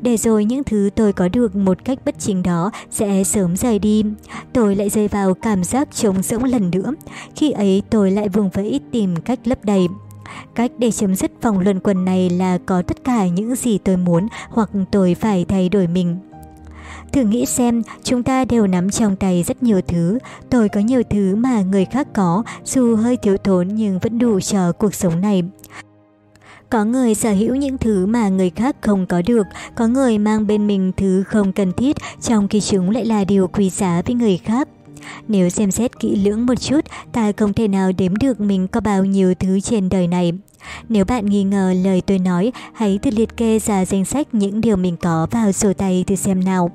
Để 0.00 0.16
rồi 0.16 0.44
những 0.44 0.64
thứ 0.64 0.90
tôi 0.94 1.12
có 1.12 1.28
được 1.28 1.56
một 1.56 1.84
cách 1.84 1.98
bất 2.04 2.14
chính 2.18 2.42
đó 2.42 2.70
sẽ 2.90 3.24
sớm 3.24 3.56
rời 3.56 3.78
đi. 3.78 4.04
Tôi 4.52 4.74
lại 4.74 4.88
rơi 4.88 5.08
vào 5.08 5.34
cảm 5.34 5.64
giác 5.64 5.88
trống 5.94 6.22
rỗng 6.22 6.44
lần 6.44 6.70
nữa. 6.70 6.92
Khi 7.36 7.50
ấy 7.50 7.82
tôi 7.90 8.10
lại 8.10 8.28
vùng 8.28 8.50
vẫy 8.50 8.80
tìm 8.92 9.16
cách 9.16 9.38
lấp 9.44 9.64
đầy. 9.64 9.88
Cách 10.54 10.72
để 10.78 10.90
chấm 10.90 11.14
dứt 11.14 11.32
vòng 11.42 11.60
luân 11.60 11.80
quần 11.80 12.04
này 12.04 12.30
là 12.30 12.58
có 12.66 12.82
tất 12.82 13.04
cả 13.04 13.26
những 13.26 13.54
gì 13.54 13.78
tôi 13.78 13.96
muốn 13.96 14.28
hoặc 14.48 14.70
tôi 14.90 15.14
phải 15.14 15.44
thay 15.44 15.68
đổi 15.68 15.86
mình. 15.86 16.16
Thử 17.12 17.22
nghĩ 17.22 17.46
xem, 17.46 17.82
chúng 18.02 18.22
ta 18.22 18.44
đều 18.44 18.66
nắm 18.66 18.90
trong 18.90 19.16
tay 19.16 19.44
rất 19.46 19.62
nhiều 19.62 19.80
thứ. 19.88 20.18
Tôi 20.50 20.68
có 20.68 20.80
nhiều 20.80 21.02
thứ 21.10 21.36
mà 21.36 21.62
người 21.62 21.84
khác 21.84 22.08
có, 22.14 22.42
dù 22.64 22.96
hơi 22.96 23.16
thiếu 23.16 23.36
thốn 23.36 23.68
nhưng 23.68 23.98
vẫn 23.98 24.18
đủ 24.18 24.40
cho 24.40 24.72
cuộc 24.72 24.94
sống 24.94 25.20
này. 25.20 25.42
Có 26.70 26.84
người 26.84 27.14
sở 27.14 27.32
hữu 27.32 27.54
những 27.54 27.78
thứ 27.78 28.06
mà 28.06 28.28
người 28.28 28.50
khác 28.50 28.76
không 28.80 29.06
có 29.06 29.22
được, 29.26 29.46
có 29.74 29.86
người 29.86 30.18
mang 30.18 30.46
bên 30.46 30.66
mình 30.66 30.92
thứ 30.96 31.22
không 31.22 31.52
cần 31.52 31.72
thiết, 31.72 31.96
trong 32.20 32.48
khi 32.48 32.60
chúng 32.60 32.90
lại 32.90 33.04
là 33.04 33.24
điều 33.24 33.48
quý 33.48 33.70
giá 33.70 34.02
với 34.06 34.14
người 34.14 34.38
khác. 34.38 34.68
Nếu 35.28 35.48
xem 35.48 35.70
xét 35.70 36.00
kỹ 36.00 36.16
lưỡng 36.16 36.46
một 36.46 36.54
chút, 36.60 36.80
ta 37.12 37.32
không 37.32 37.52
thể 37.52 37.68
nào 37.68 37.92
đếm 37.92 38.16
được 38.16 38.40
mình 38.40 38.68
có 38.68 38.80
bao 38.80 39.04
nhiêu 39.04 39.34
thứ 39.34 39.60
trên 39.60 39.88
đời 39.88 40.06
này. 40.06 40.32
Nếu 40.88 41.04
bạn 41.04 41.26
nghi 41.26 41.44
ngờ 41.44 41.74
lời 41.84 42.02
tôi 42.06 42.18
nói, 42.18 42.52
hãy 42.72 42.98
thử 42.98 43.10
liệt 43.10 43.36
kê 43.36 43.58
ra 43.58 43.84
danh 43.84 44.04
sách 44.04 44.34
những 44.34 44.60
điều 44.60 44.76
mình 44.76 44.96
có 44.96 45.26
vào 45.30 45.52
sổ 45.52 45.72
tay 45.72 46.04
thử 46.06 46.14
xem 46.14 46.44
nào. 46.44 46.70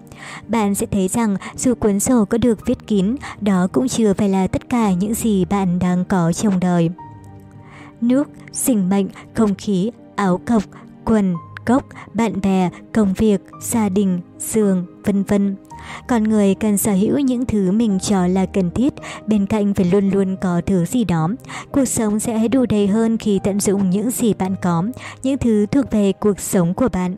Bạn 0.47 0.76
sẽ 0.76 0.85
thấy 0.91 1.07
rằng 1.07 1.38
dù 1.55 1.73
cuốn 1.76 1.99
sổ 1.99 2.26
có 2.26 2.38
được 2.38 2.65
viết 2.65 2.88
kín, 2.88 3.15
đó 3.41 3.68
cũng 3.72 3.88
chưa 3.88 4.14
phải 4.14 4.30
là 4.30 4.47
tất 4.47 4.69
cả 4.69 4.91
những 4.91 5.14
gì 5.14 5.45
bạn 5.45 5.80
đang 5.80 6.05
có 6.05 6.34
trong 6.34 6.60
đời. 6.60 6.89
Nước, 8.01 8.30
sinh 8.51 8.89
mệnh, 8.89 9.07
không 9.34 9.55
khí, 9.55 9.91
áo 10.15 10.39
cộc, 10.45 10.64
quần, 11.05 11.35
cốc, 11.65 11.84
bạn 12.14 12.41
bè, 12.41 12.69
công 12.93 13.14
việc, 13.14 13.41
gia 13.61 13.89
đình, 13.89 14.19
giường, 14.39 14.85
vân 15.05 15.23
vân. 15.23 15.55
Con 16.07 16.23
người 16.23 16.55
cần 16.55 16.77
sở 16.77 16.91
hữu 16.93 17.19
những 17.19 17.45
thứ 17.45 17.72
mình 17.72 17.99
cho 17.99 18.27
là 18.27 18.45
cần 18.45 18.72
thiết, 18.72 18.93
bên 19.27 19.45
cạnh 19.45 19.73
phải 19.73 19.85
luôn 19.85 20.10
luôn 20.10 20.38
có 20.41 20.61
thứ 20.65 20.85
gì 20.85 21.03
đó. 21.03 21.30
Cuộc 21.72 21.85
sống 21.85 22.19
sẽ 22.19 22.47
đủ 22.47 22.65
đầy 22.65 22.88
hơn 22.88 23.18
khi 23.18 23.39
tận 23.43 23.60
dụng 23.60 23.89
những 23.89 24.11
gì 24.11 24.34
bạn 24.34 24.55
có, 24.61 24.84
những 25.23 25.38
thứ 25.38 25.65
thuộc 25.65 25.91
về 25.91 26.11
cuộc 26.11 26.39
sống 26.39 26.73
của 26.73 26.88
bạn. 26.88 27.15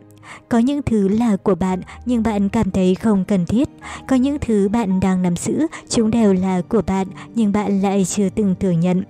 Có 0.48 0.58
những 0.58 0.82
thứ 0.82 1.08
là 1.08 1.36
của 1.36 1.54
bạn 1.54 1.80
nhưng 2.04 2.22
bạn 2.22 2.48
cảm 2.48 2.70
thấy 2.70 2.94
không 2.94 3.24
cần 3.24 3.46
thiết. 3.46 3.68
Có 4.08 4.16
những 4.16 4.38
thứ 4.40 4.68
bạn 4.68 5.00
đang 5.00 5.22
nắm 5.22 5.36
giữ, 5.36 5.66
chúng 5.88 6.10
đều 6.10 6.32
là 6.32 6.60
của 6.68 6.82
bạn 6.86 7.06
nhưng 7.34 7.52
bạn 7.52 7.82
lại 7.82 8.04
chưa 8.04 8.28
từng 8.28 8.54
thừa 8.60 8.70
nhận. 8.70 9.02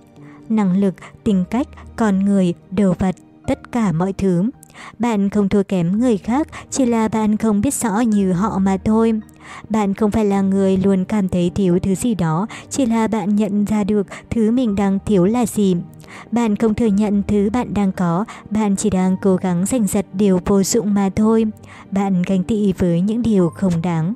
Năng 0.48 0.80
lực, 0.80 0.94
tính 1.24 1.44
cách, 1.50 1.68
con 1.96 2.24
người, 2.24 2.54
đồ 2.70 2.94
vật, 2.98 3.16
tất 3.46 3.72
cả 3.72 3.92
mọi 3.92 4.12
thứ. 4.12 4.50
Bạn 4.98 5.30
không 5.30 5.48
thua 5.48 5.62
kém 5.62 5.98
người 5.98 6.16
khác, 6.16 6.48
chỉ 6.70 6.86
là 6.86 7.08
bạn 7.08 7.36
không 7.36 7.60
biết 7.60 7.74
rõ 7.74 8.00
như 8.00 8.32
họ 8.32 8.58
mà 8.58 8.76
thôi. 8.84 9.20
Bạn 9.68 9.94
không 9.94 10.10
phải 10.10 10.24
là 10.24 10.40
người 10.40 10.76
luôn 10.76 11.04
cảm 11.04 11.28
thấy 11.28 11.50
thiếu 11.54 11.78
thứ 11.82 11.94
gì 11.94 12.14
đó, 12.14 12.46
chỉ 12.70 12.86
là 12.86 13.06
bạn 13.06 13.36
nhận 13.36 13.64
ra 13.64 13.84
được 13.84 14.06
thứ 14.30 14.50
mình 14.50 14.74
đang 14.74 14.98
thiếu 15.06 15.24
là 15.24 15.46
gì. 15.46 15.76
Bạn 16.32 16.56
không 16.56 16.74
thừa 16.74 16.86
nhận 16.86 17.22
thứ 17.28 17.50
bạn 17.52 17.74
đang 17.74 17.92
có, 17.92 18.24
bạn 18.50 18.76
chỉ 18.76 18.90
đang 18.90 19.16
cố 19.22 19.36
gắng 19.36 19.66
giành 19.66 19.86
giật 19.86 20.06
điều 20.12 20.40
vô 20.46 20.62
dụng 20.62 20.94
mà 20.94 21.10
thôi. 21.16 21.44
Bạn 21.90 22.22
ganh 22.26 22.42
tị 22.42 22.72
với 22.72 23.00
những 23.00 23.22
điều 23.22 23.48
không 23.48 23.82
đáng. 23.82 24.14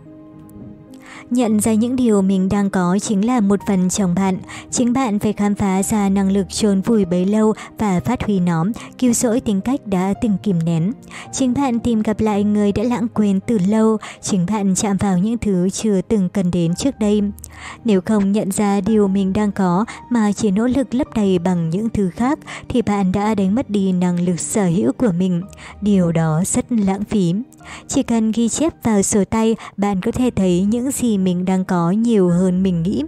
Nhận 1.31 1.61
ra 1.61 1.75
những 1.75 1.97
điều 1.97 2.23
mình 2.23 2.49
đang 2.49 2.71
có 2.71 2.99
chính 3.03 3.27
là 3.27 3.41
một 3.41 3.61
phần 3.67 3.91
trong 3.91 4.15
bạn. 4.15 4.39
Chính 4.71 4.93
bạn 4.93 5.19
phải 5.19 5.33
khám 5.33 5.55
phá 5.55 5.83
ra 5.83 6.09
năng 6.09 6.33
lực 6.33 6.47
trốn 6.49 6.81
vùi 6.81 7.05
bấy 7.05 7.27
lâu 7.27 7.55
và 7.79 8.01
phát 8.01 8.23
huy 8.27 8.41
nó, 8.41 8.65
cứu 8.99 9.13
rỗi 9.13 9.41
tính 9.41 9.61
cách 9.61 9.81
đã 9.87 10.15
từng 10.23 10.37
kìm 10.43 10.59
nén. 10.65 10.93
Chính 11.33 11.55
bạn 11.55 11.79
tìm 11.79 12.03
gặp 12.03 12.21
lại 12.21 12.45
người 12.45 12.73
đã 12.73 12.83
lãng 12.83 13.09
quên 13.09 13.41
từ 13.41 13.59
lâu, 13.59 13.97
chính 14.23 14.47
bạn 14.47 14.75
chạm 14.75 14.97
vào 14.97 15.19
những 15.19 15.39
thứ 15.39 15.71
chưa 15.71 16.01
từng 16.09 16.29
cần 16.29 16.51
đến 16.51 16.75
trước 16.75 16.99
đây. 16.99 17.23
Nếu 17.85 18.01
không 18.01 18.33
nhận 18.33 18.51
ra 18.51 18.81
điều 18.81 19.09
mình 19.09 19.33
đang 19.33 19.53
có 19.53 19.85
mà 20.11 20.33
chỉ 20.33 20.51
nỗ 20.51 20.67
lực 20.67 20.95
lấp 20.95 21.07
đầy 21.15 21.39
bằng 21.39 21.71
những 21.71 21.89
thứ 21.89 22.11
khác 22.11 22.39
thì 22.69 22.83
bạn 22.83 23.13
đã 23.13 23.35
đánh 23.35 23.55
mất 23.55 23.71
đi 23.71 23.93
năng 23.93 24.21
lực 24.21 24.41
sở 24.41 24.65
hữu 24.65 24.93
của 24.93 25.13
mình. 25.19 25.43
Điều 25.81 26.13
đó 26.13 26.43
rất 26.47 26.73
lãng 26.73 27.05
phí. 27.05 27.35
Chỉ 27.89 28.03
cần 28.03 28.33
ghi 28.33 28.49
chép 28.49 28.75
vào 28.83 29.03
sổ 29.03 29.25
tay, 29.25 29.57
bạn 29.77 30.01
có 30.01 30.13
thể 30.13 30.31
thấy 30.37 30.63
những 30.63 30.91
gì 30.91 31.10
gì 31.11 31.19
mình 31.19 31.45
đang 31.45 31.65
có 31.65 31.91
nhiều 31.91 32.29
hơn 32.29 32.63
mình 32.63 32.83
nghĩ. 32.83 33.03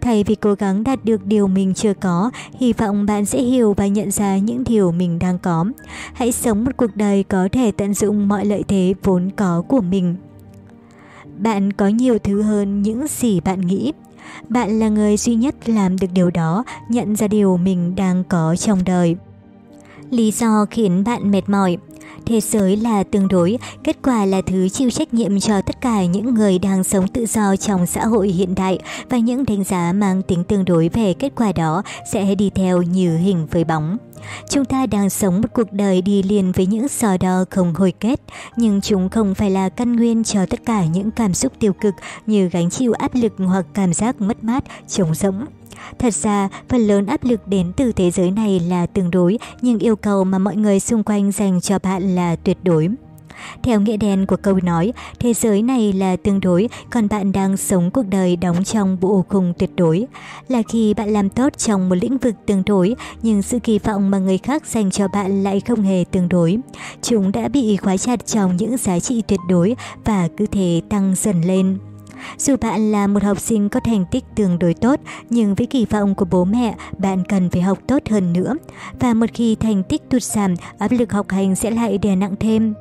Thay 0.00 0.24
vì 0.24 0.34
cố 0.34 0.54
gắng 0.54 0.84
đạt 0.84 1.04
được 1.04 1.26
điều 1.26 1.46
mình 1.46 1.74
chưa 1.74 1.94
có, 1.94 2.30
hy 2.60 2.72
vọng 2.72 3.06
bạn 3.06 3.24
sẽ 3.24 3.42
hiểu 3.42 3.74
và 3.76 3.86
nhận 3.86 4.10
ra 4.10 4.38
những 4.38 4.64
điều 4.64 4.92
mình 4.92 5.18
đang 5.18 5.38
có. 5.38 5.64
Hãy 6.12 6.32
sống 6.32 6.64
một 6.64 6.70
cuộc 6.76 6.96
đời 6.96 7.22
có 7.22 7.48
thể 7.52 7.72
tận 7.72 7.94
dụng 7.94 8.28
mọi 8.28 8.44
lợi 8.44 8.64
thế 8.68 8.94
vốn 9.02 9.30
có 9.36 9.62
của 9.68 9.80
mình. 9.80 10.16
Bạn 11.38 11.72
có 11.72 11.88
nhiều 11.88 12.18
thứ 12.18 12.42
hơn 12.42 12.82
những 12.82 13.06
gì 13.06 13.40
bạn 13.40 13.60
nghĩ. 13.60 13.92
Bạn 14.48 14.78
là 14.78 14.88
người 14.88 15.16
duy 15.16 15.34
nhất 15.34 15.68
làm 15.68 15.98
được 15.98 16.06
điều 16.14 16.30
đó, 16.30 16.64
nhận 16.88 17.16
ra 17.16 17.28
điều 17.28 17.56
mình 17.56 17.94
đang 17.96 18.24
có 18.24 18.56
trong 18.56 18.78
đời. 18.84 19.16
Lý 20.10 20.30
do 20.30 20.66
khiến 20.70 21.04
bạn 21.04 21.30
mệt 21.30 21.48
mỏi 21.48 21.76
Thế 22.26 22.40
giới 22.40 22.76
là 22.76 23.02
tương 23.02 23.28
đối, 23.28 23.58
kết 23.84 23.96
quả 24.02 24.24
là 24.24 24.42
thứ 24.46 24.68
chịu 24.68 24.90
trách 24.90 25.14
nhiệm 25.14 25.40
cho 25.40 25.62
tất 25.62 25.80
cả 25.80 26.04
những 26.04 26.34
người 26.34 26.58
đang 26.58 26.84
sống 26.84 27.08
tự 27.08 27.26
do 27.26 27.56
trong 27.56 27.86
xã 27.86 28.06
hội 28.06 28.28
hiện 28.28 28.54
đại 28.54 28.78
và 29.10 29.18
những 29.18 29.44
đánh 29.46 29.64
giá 29.64 29.92
mang 29.92 30.22
tính 30.22 30.44
tương 30.44 30.64
đối 30.64 30.88
về 30.88 31.14
kết 31.14 31.32
quả 31.36 31.52
đó 31.52 31.82
sẽ 32.12 32.34
đi 32.34 32.50
theo 32.54 32.82
như 32.82 33.16
hình 33.16 33.46
với 33.50 33.64
bóng. 33.64 33.96
Chúng 34.48 34.64
ta 34.64 34.86
đang 34.86 35.10
sống 35.10 35.40
một 35.40 35.48
cuộc 35.52 35.72
đời 35.72 36.02
đi 36.02 36.22
liền 36.22 36.52
với 36.52 36.66
những 36.66 36.88
sò 36.88 37.16
đo 37.16 37.44
không 37.50 37.74
hồi 37.74 37.92
kết, 38.00 38.20
nhưng 38.56 38.80
chúng 38.80 39.08
không 39.08 39.34
phải 39.34 39.50
là 39.50 39.68
căn 39.68 39.96
nguyên 39.96 40.24
cho 40.24 40.46
tất 40.46 40.60
cả 40.66 40.84
những 40.84 41.10
cảm 41.10 41.34
xúc 41.34 41.52
tiêu 41.58 41.72
cực 41.72 41.94
như 42.26 42.48
gánh 42.48 42.70
chịu 42.70 42.92
áp 42.92 43.14
lực 43.14 43.32
hoặc 43.38 43.66
cảm 43.74 43.94
giác 43.94 44.20
mất 44.20 44.44
mát, 44.44 44.64
trống 44.88 45.14
rỗng. 45.14 45.44
Thật 45.98 46.14
ra, 46.14 46.48
phần 46.68 46.80
lớn 46.80 47.06
áp 47.06 47.24
lực 47.24 47.48
đến 47.48 47.72
từ 47.76 47.92
thế 47.92 48.10
giới 48.10 48.30
này 48.30 48.60
là 48.60 48.86
tương 48.86 49.10
đối, 49.10 49.38
nhưng 49.60 49.78
yêu 49.78 49.96
cầu 49.96 50.24
mà 50.24 50.38
mọi 50.38 50.56
người 50.56 50.80
xung 50.80 51.02
quanh 51.02 51.32
dành 51.32 51.60
cho 51.60 51.78
bạn 51.78 52.14
là 52.14 52.36
tuyệt 52.36 52.58
đối. 52.62 52.88
Theo 53.62 53.80
nghĩa 53.80 53.96
đen 53.96 54.26
của 54.26 54.36
câu 54.36 54.58
nói, 54.62 54.92
thế 55.18 55.34
giới 55.34 55.62
này 55.62 55.92
là 55.92 56.16
tương 56.16 56.40
đối, 56.40 56.68
còn 56.90 57.08
bạn 57.08 57.32
đang 57.32 57.56
sống 57.56 57.90
cuộc 57.90 58.06
đời 58.08 58.36
đóng 58.36 58.64
trong 58.64 58.96
bộ 59.00 59.24
khung 59.28 59.52
tuyệt 59.58 59.70
đối. 59.76 60.06
Là 60.48 60.62
khi 60.68 60.94
bạn 60.94 61.12
làm 61.12 61.28
tốt 61.28 61.52
trong 61.58 61.88
một 61.88 61.94
lĩnh 61.94 62.18
vực 62.18 62.34
tương 62.46 62.62
đối, 62.66 62.94
nhưng 63.22 63.42
sự 63.42 63.58
kỳ 63.58 63.78
vọng 63.78 64.10
mà 64.10 64.18
người 64.18 64.38
khác 64.38 64.66
dành 64.66 64.90
cho 64.90 65.08
bạn 65.08 65.42
lại 65.42 65.60
không 65.60 65.82
hề 65.82 66.04
tương 66.10 66.28
đối. 66.28 66.58
Chúng 67.02 67.32
đã 67.32 67.48
bị 67.48 67.76
khóa 67.76 67.96
chặt 67.96 68.26
trong 68.26 68.56
những 68.56 68.76
giá 68.76 68.98
trị 69.00 69.22
tuyệt 69.28 69.40
đối 69.48 69.76
và 70.04 70.28
cứ 70.36 70.46
thế 70.46 70.82
tăng 70.88 71.14
dần 71.16 71.42
lên. 71.42 71.78
Dù 72.38 72.56
bạn 72.56 72.92
là 72.92 73.06
một 73.06 73.22
học 73.22 73.40
sinh 73.40 73.68
có 73.68 73.80
thành 73.80 74.04
tích 74.10 74.24
tương 74.34 74.58
đối 74.58 74.74
tốt, 74.74 75.00
nhưng 75.30 75.54
với 75.54 75.66
kỳ 75.66 75.84
vọng 75.84 76.14
của 76.14 76.24
bố 76.24 76.44
mẹ, 76.44 76.74
bạn 76.98 77.24
cần 77.28 77.50
phải 77.50 77.62
học 77.62 77.78
tốt 77.86 78.02
hơn 78.10 78.32
nữa. 78.32 78.54
Và 79.00 79.14
một 79.14 79.26
khi 79.34 79.54
thành 79.54 79.82
tích 79.82 80.10
tụt 80.10 80.22
giảm, 80.22 80.54
áp 80.78 80.92
lực 80.92 81.12
học 81.12 81.26
hành 81.30 81.54
sẽ 81.54 81.70
lại 81.70 81.98
đè 81.98 82.16
nặng 82.16 82.34
thêm. 82.40 82.74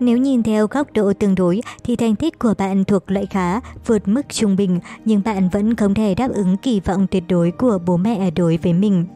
Nếu 0.00 0.18
nhìn 0.18 0.42
theo 0.42 0.66
góc 0.66 0.86
độ 0.94 1.12
tương 1.12 1.34
đối 1.34 1.60
thì 1.84 1.96
thành 1.96 2.16
tích 2.16 2.38
của 2.38 2.54
bạn 2.58 2.84
thuộc 2.84 3.10
loại 3.10 3.26
khá, 3.26 3.60
vượt 3.86 4.08
mức 4.08 4.22
trung 4.28 4.56
bình, 4.56 4.80
nhưng 5.04 5.22
bạn 5.24 5.48
vẫn 5.48 5.76
không 5.76 5.94
thể 5.94 6.14
đáp 6.14 6.28
ứng 6.34 6.56
kỳ 6.56 6.80
vọng 6.80 7.06
tuyệt 7.10 7.24
đối 7.28 7.50
của 7.50 7.78
bố 7.86 7.96
mẹ 7.96 8.30
đối 8.30 8.56
với 8.56 8.72
mình. 8.72 9.06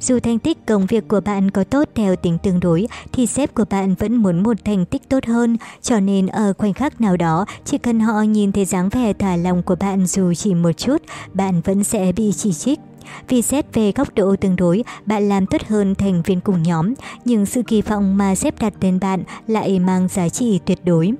Dù 0.00 0.18
thành 0.20 0.38
tích 0.38 0.66
công 0.66 0.86
việc 0.86 1.08
của 1.08 1.20
bạn 1.20 1.50
có 1.50 1.64
tốt 1.64 1.88
theo 1.94 2.16
tính 2.16 2.38
tương 2.42 2.60
đối, 2.60 2.86
thì 3.12 3.26
sếp 3.26 3.54
của 3.54 3.64
bạn 3.70 3.94
vẫn 3.94 4.16
muốn 4.16 4.42
một 4.42 4.56
thành 4.64 4.84
tích 4.84 5.08
tốt 5.08 5.24
hơn, 5.26 5.56
cho 5.82 6.00
nên 6.00 6.26
ở 6.26 6.52
khoảnh 6.58 6.72
khắc 6.72 7.00
nào 7.00 7.16
đó, 7.16 7.46
chỉ 7.64 7.78
cần 7.78 8.00
họ 8.00 8.22
nhìn 8.22 8.52
thấy 8.52 8.64
dáng 8.64 8.88
vẻ 8.88 9.12
thả 9.12 9.36
lòng 9.36 9.62
của 9.62 9.76
bạn 9.76 10.06
dù 10.06 10.34
chỉ 10.34 10.54
một 10.54 10.72
chút, 10.72 11.02
bạn 11.34 11.60
vẫn 11.60 11.84
sẽ 11.84 12.12
bị 12.12 12.32
chỉ 12.32 12.52
trích. 12.52 12.78
Vì 13.28 13.42
xét 13.42 13.74
về 13.74 13.92
góc 13.92 14.14
độ 14.14 14.36
tương 14.36 14.56
đối, 14.56 14.84
bạn 15.06 15.28
làm 15.28 15.46
tốt 15.46 15.60
hơn 15.68 15.94
thành 15.94 16.22
viên 16.22 16.40
cùng 16.40 16.62
nhóm, 16.62 16.94
nhưng 17.24 17.46
sự 17.46 17.62
kỳ 17.62 17.82
vọng 17.82 18.16
mà 18.16 18.34
xếp 18.34 18.54
đặt 18.60 18.72
lên 18.80 19.00
bạn 19.00 19.22
lại 19.46 19.78
mang 19.78 20.08
giá 20.08 20.28
trị 20.28 20.60
tuyệt 20.66 20.78
đối. 20.84 21.12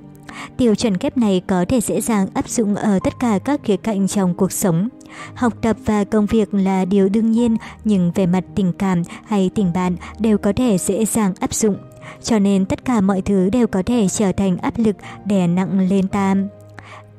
Tiêu 0.57 0.75
chuẩn 0.75 0.97
kép 0.97 1.17
này 1.17 1.41
có 1.47 1.65
thể 1.69 1.81
dễ 1.81 2.01
dàng 2.01 2.27
áp 2.33 2.49
dụng 2.49 2.75
ở 2.75 2.99
tất 3.03 3.19
cả 3.19 3.39
các 3.45 3.61
khía 3.63 3.77
cạnh 3.77 4.07
trong 4.07 4.33
cuộc 4.33 4.51
sống. 4.51 4.89
Học 5.35 5.53
tập 5.61 5.77
và 5.85 6.03
công 6.03 6.25
việc 6.25 6.53
là 6.53 6.85
điều 6.85 7.09
đương 7.09 7.31
nhiên, 7.31 7.57
nhưng 7.83 8.11
về 8.15 8.25
mặt 8.25 8.43
tình 8.55 8.73
cảm 8.73 9.01
hay 9.25 9.49
tình 9.55 9.73
bạn 9.73 9.95
đều 10.19 10.37
có 10.37 10.53
thể 10.55 10.77
dễ 10.77 11.05
dàng 11.05 11.33
áp 11.39 11.53
dụng. 11.53 11.77
Cho 12.23 12.39
nên 12.39 12.65
tất 12.65 12.85
cả 12.85 13.01
mọi 13.01 13.21
thứ 13.21 13.49
đều 13.49 13.67
có 13.67 13.83
thể 13.85 14.07
trở 14.09 14.31
thành 14.31 14.57
áp 14.57 14.73
lực 14.77 14.95
đè 15.25 15.47
nặng 15.47 15.87
lên 15.89 16.07
tam. 16.07 16.47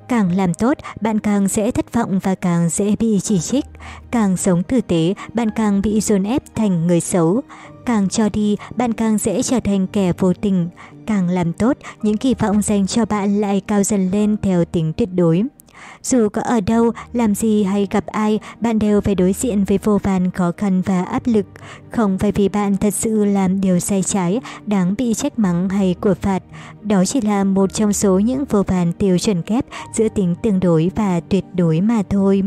Càng 0.09 0.37
làm 0.37 0.55
tốt, 0.55 0.79
bạn 1.01 1.21
càng 1.21 1.49
dễ 1.49 1.71
thất 1.71 1.93
vọng 1.93 2.19
và 2.23 2.35
càng 2.35 2.69
dễ 2.69 2.97
bị 2.97 3.21
chỉ 3.23 3.39
trích. 3.39 3.65
Càng 4.11 4.37
sống 4.37 4.63
tử 4.63 4.81
tế, 4.81 5.15
bạn 5.35 5.51
càng 5.51 5.83
bị 5.83 6.01
dồn 6.01 6.23
ép 6.23 6.43
thành 6.55 6.87
người 6.87 7.01
xấu. 7.01 7.41
Càng 7.87 8.09
cho 8.09 8.29
đi, 8.29 8.57
bạn 8.77 8.93
càng 8.93 9.19
dễ 9.19 9.43
trở 9.43 9.61
thành 9.61 9.87
kẻ 9.87 10.13
vô 10.19 10.33
tình. 10.33 10.69
Càng 11.07 11.29
làm 11.29 11.53
tốt, 11.53 11.77
những 12.03 12.17
kỳ 12.17 12.35
vọng 12.35 12.63
dành 12.63 12.87
cho 12.87 13.05
bạn 13.05 13.41
lại 13.41 13.63
cao 13.67 13.83
dần 13.83 14.11
lên 14.11 14.37
theo 14.43 14.65
tính 14.65 14.93
tuyệt 14.93 15.09
đối. 15.15 15.43
Dù 16.03 16.29
có 16.29 16.43
ở 16.43 16.61
đâu, 16.61 16.93
làm 17.13 17.35
gì 17.35 17.63
hay 17.65 17.89
gặp 17.91 18.07
ai, 18.07 18.39
bạn 18.61 18.79
đều 18.79 19.01
phải 19.01 19.15
đối 19.15 19.33
diện 19.33 19.65
với 19.65 19.79
vô 19.85 19.99
vàn 20.03 20.31
khó 20.31 20.53
khăn 20.57 20.83
và 20.83 21.03
áp 21.03 21.23
lực. 21.25 21.47
Không 21.91 22.19
phải 22.19 22.33
vì 22.33 22.49
bạn 22.49 22.77
thật 22.77 22.95
sự 22.95 23.25
làm 23.25 23.61
điều 23.61 23.79
sai 23.79 24.03
trái, 24.03 24.41
đáng 24.67 24.95
bị 24.99 25.15
trách 25.15 25.39
mắng 25.39 25.69
hay 25.69 25.95
của 26.01 26.15
phạt. 26.15 26.43
Đó 26.83 27.05
chỉ 27.05 27.21
là 27.21 27.45
một 27.45 27.73
trong 27.73 27.93
số 27.93 28.19
những 28.19 28.45
vô 28.45 28.63
vàn 28.63 28.93
tiêu 28.93 29.19
chuẩn 29.19 29.43
kép 29.43 29.65
giữa 29.95 30.09
tính 30.09 30.35
tương 30.43 30.61
đối 30.61 30.91
và 30.97 31.21
tuyệt 31.21 31.45
đối 31.55 31.81
mà 31.81 32.03
thôi. 32.11 32.43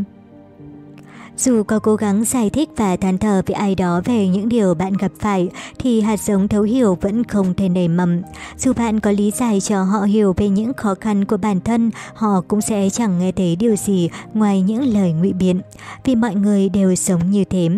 Dù 1.38 1.62
có 1.62 1.78
cố 1.78 1.96
gắng 1.96 2.24
giải 2.24 2.50
thích 2.50 2.68
và 2.76 2.96
than 2.96 3.18
thở 3.18 3.42
với 3.46 3.54
ai 3.54 3.74
đó 3.74 4.00
về 4.04 4.28
những 4.28 4.48
điều 4.48 4.74
bạn 4.74 4.92
gặp 4.92 5.12
phải, 5.18 5.48
thì 5.78 6.00
hạt 6.00 6.20
giống 6.20 6.48
thấu 6.48 6.62
hiểu 6.62 6.98
vẫn 7.00 7.24
không 7.24 7.54
thể 7.54 7.68
nảy 7.68 7.88
mầm. 7.88 8.22
Dù 8.58 8.72
bạn 8.72 9.00
có 9.00 9.10
lý 9.10 9.30
giải 9.30 9.60
cho 9.60 9.82
họ 9.82 10.00
hiểu 10.00 10.34
về 10.36 10.48
những 10.48 10.72
khó 10.72 10.94
khăn 11.00 11.24
của 11.24 11.36
bản 11.36 11.60
thân, 11.60 11.90
họ 12.14 12.40
cũng 12.48 12.60
sẽ 12.60 12.90
chẳng 12.90 13.18
nghe 13.18 13.32
thấy 13.32 13.56
điều 13.56 13.76
gì 13.76 14.08
ngoài 14.34 14.62
những 14.62 14.94
lời 14.94 15.12
ngụy 15.12 15.32
biện. 15.32 15.60
Vì 16.04 16.14
mọi 16.14 16.34
người 16.34 16.68
đều 16.68 16.94
sống 16.94 17.30
như 17.30 17.44
thế. 17.44 17.68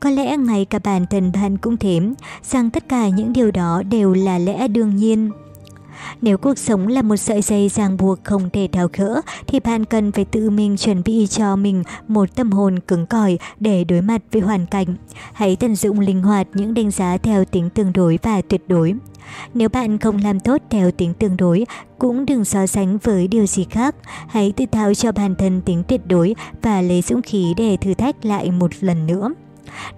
Có 0.00 0.10
lẽ 0.10 0.36
ngay 0.36 0.64
cả 0.64 0.78
bản 0.84 1.06
thân 1.06 1.32
bạn 1.32 1.58
cũng 1.58 1.76
thế, 1.76 2.00
rằng 2.50 2.70
tất 2.70 2.88
cả 2.88 3.08
những 3.08 3.32
điều 3.32 3.50
đó 3.50 3.82
đều 3.90 4.14
là 4.14 4.38
lẽ 4.38 4.68
đương 4.68 4.96
nhiên. 4.96 5.30
Nếu 6.22 6.38
cuộc 6.38 6.58
sống 6.58 6.86
là 6.86 7.02
một 7.02 7.16
sợi 7.16 7.42
dây 7.42 7.68
ràng 7.68 7.96
buộc 7.96 8.24
không 8.24 8.50
thể 8.52 8.68
tháo 8.72 8.88
gỡ, 8.92 9.20
thì 9.46 9.60
bạn 9.60 9.84
cần 9.84 10.12
phải 10.12 10.24
tự 10.24 10.50
mình 10.50 10.76
chuẩn 10.76 11.02
bị 11.04 11.26
cho 11.26 11.56
mình 11.56 11.82
một 12.08 12.34
tâm 12.34 12.52
hồn 12.52 12.78
cứng 12.78 13.06
cỏi 13.06 13.38
để 13.60 13.84
đối 13.84 14.00
mặt 14.00 14.22
với 14.32 14.42
hoàn 14.42 14.66
cảnh. 14.66 14.96
Hãy 15.32 15.56
tận 15.56 15.74
dụng 15.74 16.00
linh 16.00 16.22
hoạt 16.22 16.46
những 16.54 16.74
đánh 16.74 16.90
giá 16.90 17.16
theo 17.16 17.44
tính 17.44 17.70
tương 17.70 17.92
đối 17.92 18.18
và 18.22 18.42
tuyệt 18.48 18.62
đối. 18.68 18.94
Nếu 19.54 19.68
bạn 19.68 19.98
không 19.98 20.18
làm 20.24 20.40
tốt 20.40 20.62
theo 20.70 20.90
tính 20.90 21.14
tương 21.14 21.36
đối, 21.36 21.64
cũng 21.98 22.26
đừng 22.26 22.44
so 22.44 22.66
sánh 22.66 22.98
với 22.98 23.28
điều 23.28 23.46
gì 23.46 23.66
khác. 23.70 23.94
Hãy 24.28 24.52
tự 24.56 24.64
tháo 24.72 24.94
cho 24.94 25.12
bản 25.12 25.34
thân 25.34 25.60
tính 25.60 25.82
tuyệt 25.88 26.00
đối 26.06 26.34
và 26.62 26.82
lấy 26.82 27.02
dũng 27.02 27.22
khí 27.22 27.54
để 27.56 27.76
thử 27.80 27.94
thách 27.94 28.24
lại 28.24 28.50
một 28.50 28.70
lần 28.80 29.06
nữa. 29.06 29.30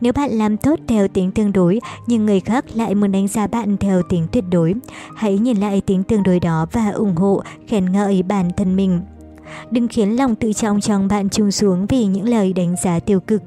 Nếu 0.01 0.13
bạn 0.13 0.31
làm 0.31 0.57
tốt 0.57 0.79
theo 0.89 1.09
tính 1.09 1.31
tương 1.31 1.53
đối, 1.53 1.81
nhưng 2.07 2.27
người 2.27 2.41
khác 2.41 2.65
lại 2.75 2.95
muốn 2.95 3.13
đánh 3.13 3.29
giá 3.29 3.47
bạn 3.47 3.77
theo 3.77 4.03
tính 4.03 4.27
tuyệt 4.33 4.45
đối, 4.51 4.75
hãy 5.17 5.39
nhìn 5.39 5.57
lại 5.57 5.81
tính 5.81 6.03
tương 6.03 6.23
đối 6.23 6.41
đó 6.41 6.67
và 6.73 6.91
ủng 6.91 7.17
hộ, 7.17 7.43
khen 7.69 7.93
ngợi 7.93 8.23
bản 8.23 8.51
thân 8.57 8.77
mình. 8.77 9.01
Đừng 9.71 9.89
khiến 9.89 10.17
lòng 10.17 10.35
tự 10.35 10.53
trọng 10.53 10.81
trong 10.81 11.09
bạn 11.09 11.29
trùng 11.29 11.51
xuống 11.51 11.87
vì 11.87 12.05
những 12.05 12.29
lời 12.29 12.53
đánh 12.53 12.75
giá 12.83 13.01
tiêu 13.01 13.21
cực. 13.21 13.43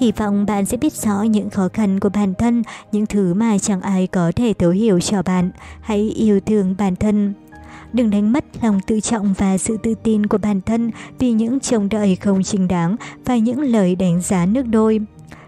Hy 0.00 0.12
vọng 0.12 0.46
bạn 0.46 0.66
sẽ 0.66 0.76
biết 0.76 0.92
rõ 0.92 1.22
những 1.22 1.50
khó 1.50 1.68
khăn 1.72 2.00
của 2.00 2.08
bản 2.08 2.34
thân, 2.34 2.62
những 2.92 3.06
thứ 3.06 3.34
mà 3.34 3.58
chẳng 3.58 3.80
ai 3.80 4.06
có 4.06 4.32
thể 4.36 4.54
thấu 4.58 4.70
hiểu 4.70 5.00
cho 5.00 5.22
bạn. 5.22 5.50
Hãy 5.80 6.00
yêu 6.16 6.40
thương 6.40 6.74
bản 6.78 6.96
thân. 6.96 7.34
Đừng 7.92 8.10
đánh 8.10 8.32
mất 8.32 8.44
lòng 8.62 8.80
tự 8.86 9.00
trọng 9.00 9.34
và 9.38 9.58
sự 9.58 9.76
tự 9.82 9.94
tin 10.02 10.26
của 10.26 10.38
bản 10.38 10.60
thân 10.60 10.90
vì 11.18 11.32
những 11.32 11.60
trông 11.60 11.88
đợi 11.88 12.16
không 12.16 12.42
chính 12.42 12.68
đáng 12.68 12.96
và 13.24 13.36
những 13.36 13.60
lời 13.60 13.96
đánh 13.96 14.20
giá 14.20 14.46
nước 14.46 14.66
đôi. 14.66 15.00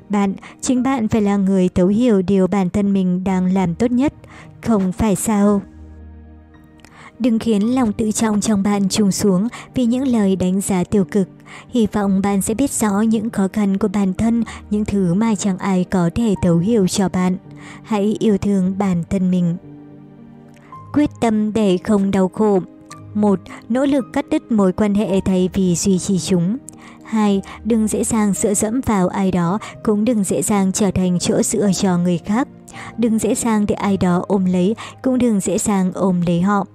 Bạn, 0.09 0.35
chính 0.61 0.83
bạn 0.83 1.09
phải 1.09 1.23
là 1.23 1.37
người 1.37 1.69
thấu 1.69 1.87
hiểu 1.87 2.23
điều 2.23 2.47
bản 2.47 2.71
thân 2.71 2.93
mình 2.93 3.25
đang 3.25 3.55
làm 3.55 3.75
tốt 3.75 3.91
nhất, 3.91 4.15
không 4.63 4.93
phải 4.93 5.17
sao? 5.17 5.63
Đừng 7.19 7.39
khiến 7.39 7.75
lòng 7.75 7.93
tự 7.93 8.13
trọng 8.13 8.41
trong 8.41 8.63
bạn 8.63 8.89
trùng 8.89 9.13
xuống 9.13 9.49
vì 9.75 9.85
những 9.85 10.09
lời 10.09 10.37
đánh 10.37 10.61
giá 10.61 10.85
tiêu 10.85 11.05
cực. 11.05 11.29
Hy 11.69 11.87
vọng 11.93 12.21
bạn 12.23 12.43
sẽ 12.43 12.55
biết 12.55 12.71
rõ 12.71 13.01
những 13.01 13.31
khó 13.31 13.49
khăn 13.53 13.77
của 13.77 13.89
bản 13.89 14.15
thân, 14.15 14.45
những 14.71 14.85
thứ 14.85 15.15
mà 15.15 15.35
chẳng 15.35 15.59
ai 15.59 15.85
có 15.85 16.11
thể 16.15 16.35
thấu 16.43 16.59
hiểu 16.59 16.89
cho 16.89 17.09
bạn. 17.09 17.37
Hãy 17.83 18.17
yêu 18.21 18.39
thương 18.39 18.79
bản 18.79 19.05
thân 19.11 19.31
mình. 19.31 19.57
Quyết 20.93 21.11
tâm 21.21 21.53
để 21.53 21.79
không 21.85 22.11
đau 22.11 22.29
khổ 22.29 22.61
1. 23.15 23.41
Nỗ 23.69 23.87
lực 23.87 24.05
cắt 24.13 24.25
đứt 24.31 24.53
mối 24.53 24.73
quan 24.73 24.95
hệ 24.95 25.21
thay 25.25 25.49
vì 25.55 25.75
duy 25.75 25.99
trì 25.99 26.19
chúng. 26.19 26.57
2. 27.09 27.43
Đừng 27.65 27.89
dễ 27.89 28.05
dàng 28.05 28.33
dựa 28.33 28.55
dẫm 28.55 28.81
vào 28.87 29.09
ai 29.09 29.31
đó, 29.31 29.59
cũng 29.83 30.05
đừng 30.05 30.25
dễ 30.25 30.43
dàng 30.43 30.73
trở 30.73 30.91
thành 30.91 31.19
chỗ 31.19 31.43
dựa 31.43 31.71
cho 31.73 31.99
người 31.99 32.19
khác. 32.19 32.49
Đừng 32.99 33.19
dễ 33.19 33.35
dàng 33.35 33.67
để 33.67 33.75
ai 33.75 33.97
đó 33.97 34.25
ôm 34.29 34.45
lấy, 34.45 34.77
cũng 35.03 35.19
đừng 35.19 35.41
dễ 35.41 35.59
dàng 35.59 35.93
ôm 35.95 36.21
lấy 36.27 36.41
họ. 36.41 36.67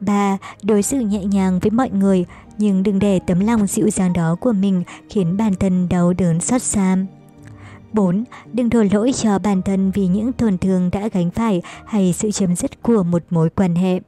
3. 0.00 0.38
Đối 0.62 0.82
xử 0.82 1.00
nhẹ 1.00 1.24
nhàng 1.24 1.58
với 1.58 1.70
mọi 1.70 1.90
người, 1.90 2.24
nhưng 2.58 2.82
đừng 2.82 2.98
để 2.98 3.20
tấm 3.26 3.40
lòng 3.40 3.66
dịu 3.66 3.90
dàng 3.90 4.12
đó 4.12 4.36
của 4.40 4.52
mình 4.52 4.82
khiến 5.08 5.36
bản 5.36 5.54
thân 5.54 5.88
đau 5.88 6.12
đớn 6.12 6.40
xót 6.40 6.62
xa. 6.62 6.96
4. 7.92 8.24
Đừng 8.52 8.70
đổ 8.70 8.82
lỗi 8.92 9.12
cho 9.12 9.38
bản 9.38 9.62
thân 9.62 9.90
vì 9.90 10.06
những 10.06 10.32
tổn 10.32 10.58
thương 10.58 10.90
đã 10.92 11.08
gánh 11.12 11.30
phải 11.30 11.62
hay 11.84 12.12
sự 12.12 12.30
chấm 12.30 12.56
dứt 12.56 12.82
của 12.82 13.02
một 13.02 13.22
mối 13.30 13.50
quan 13.50 13.74
hệ. 13.74 14.00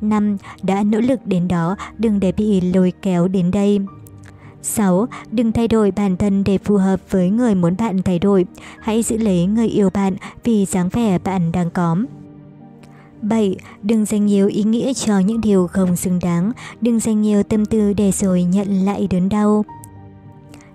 5. 0.00 0.36
Đã 0.62 0.82
nỗ 0.82 1.00
lực 1.00 1.20
đến 1.26 1.48
đó, 1.48 1.76
đừng 1.98 2.20
để 2.20 2.32
bị 2.32 2.60
lôi 2.60 2.92
kéo 3.02 3.28
đến 3.28 3.50
đây. 3.50 3.80
6. 4.62 5.06
Đừng 5.30 5.52
thay 5.52 5.68
đổi 5.68 5.90
bản 5.90 6.16
thân 6.16 6.44
để 6.44 6.58
phù 6.58 6.76
hợp 6.76 7.00
với 7.10 7.30
người 7.30 7.54
muốn 7.54 7.76
bạn 7.78 8.02
thay 8.02 8.18
đổi. 8.18 8.46
Hãy 8.80 9.02
giữ 9.02 9.16
lấy 9.16 9.46
người 9.46 9.68
yêu 9.68 9.90
bạn 9.90 10.16
vì 10.44 10.64
dáng 10.64 10.88
vẻ 10.88 11.18
bạn 11.18 11.52
đang 11.52 11.70
có. 11.70 11.96
7. 13.22 13.56
Đừng 13.82 14.04
dành 14.04 14.26
nhiều 14.26 14.48
ý 14.48 14.62
nghĩa 14.62 14.92
cho 14.94 15.18
những 15.18 15.40
điều 15.40 15.66
không 15.66 15.96
xứng 15.96 16.18
đáng. 16.22 16.52
Đừng 16.80 17.00
dành 17.00 17.22
nhiều 17.22 17.42
tâm 17.42 17.66
tư 17.66 17.92
để 17.92 18.10
rồi 18.12 18.42
nhận 18.42 18.68
lại 18.68 19.08
đớn 19.10 19.28
đau. 19.28 19.64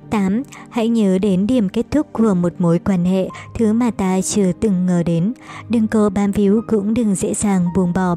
8. 0.10 0.44
Hãy 0.70 0.88
nhớ 0.88 1.18
đến 1.18 1.48
điểm 1.48 1.70
kết 1.70 1.86
thúc 1.92 2.08
của 2.14 2.34
một 2.34 2.54
mối 2.60 2.80
quan 2.80 3.06
hệ, 3.06 3.30
thứ 3.56 3.74
mà 3.74 3.92
ta 3.92 4.22
chưa 4.22 4.52
từng 4.52 4.86
ngờ 4.86 5.04
đến. 5.06 5.34
Đừng 5.70 5.88
cố 5.88 6.10
bám 6.10 6.32
víu 6.32 6.62
cũng 6.68 6.94
đừng 6.94 7.16
dễ 7.16 7.34
dàng 7.34 7.66
buông 7.76 7.94
bỏ. 7.94 8.16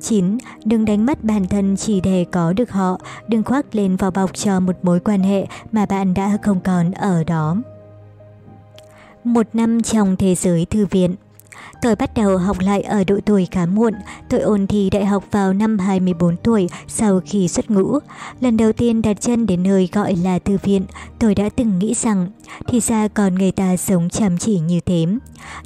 9. 0.00 0.38
Đừng 0.64 0.84
đánh 0.84 1.06
mất 1.06 1.24
bản 1.24 1.46
thân 1.48 1.76
chỉ 1.76 2.00
để 2.00 2.26
có 2.32 2.52
được 2.52 2.70
họ, 2.70 3.00
đừng 3.28 3.44
khoác 3.44 3.74
lên 3.74 3.96
vỏ 3.96 4.10
bọc 4.10 4.34
cho 4.34 4.60
một 4.60 4.76
mối 4.82 5.00
quan 5.00 5.20
hệ 5.20 5.46
mà 5.72 5.86
bạn 5.86 6.14
đã 6.14 6.38
không 6.42 6.60
còn 6.60 6.92
ở 6.92 7.24
đó. 7.24 7.56
Một 9.24 9.46
năm 9.52 9.82
trong 9.82 10.16
thế 10.16 10.34
giới 10.34 10.66
thư 10.70 10.86
viện 10.86 11.14
Tôi 11.82 11.96
bắt 11.96 12.14
đầu 12.14 12.38
học 12.38 12.56
lại 12.60 12.82
ở 12.82 13.04
độ 13.04 13.18
tuổi 13.24 13.48
khá 13.50 13.66
muộn. 13.66 13.94
Tôi 14.28 14.40
ôn 14.40 14.66
thi 14.66 14.90
đại 14.90 15.04
học 15.06 15.24
vào 15.30 15.52
năm 15.52 15.78
24 15.78 16.36
tuổi 16.36 16.68
sau 16.88 17.20
khi 17.26 17.48
xuất 17.48 17.70
ngũ. 17.70 17.98
Lần 18.40 18.56
đầu 18.56 18.72
tiên 18.72 19.02
đặt 19.02 19.20
chân 19.20 19.46
đến 19.46 19.62
nơi 19.62 19.88
gọi 19.92 20.16
là 20.16 20.38
thư 20.38 20.58
viện, 20.62 20.82
tôi 21.18 21.34
đã 21.34 21.48
từng 21.56 21.78
nghĩ 21.78 21.94
rằng 21.94 22.28
thì 22.66 22.80
ra 22.80 23.08
còn 23.08 23.34
người 23.34 23.52
ta 23.52 23.76
sống 23.76 24.08
chăm 24.10 24.38
chỉ 24.38 24.58
như 24.58 24.80
thế. 24.80 25.06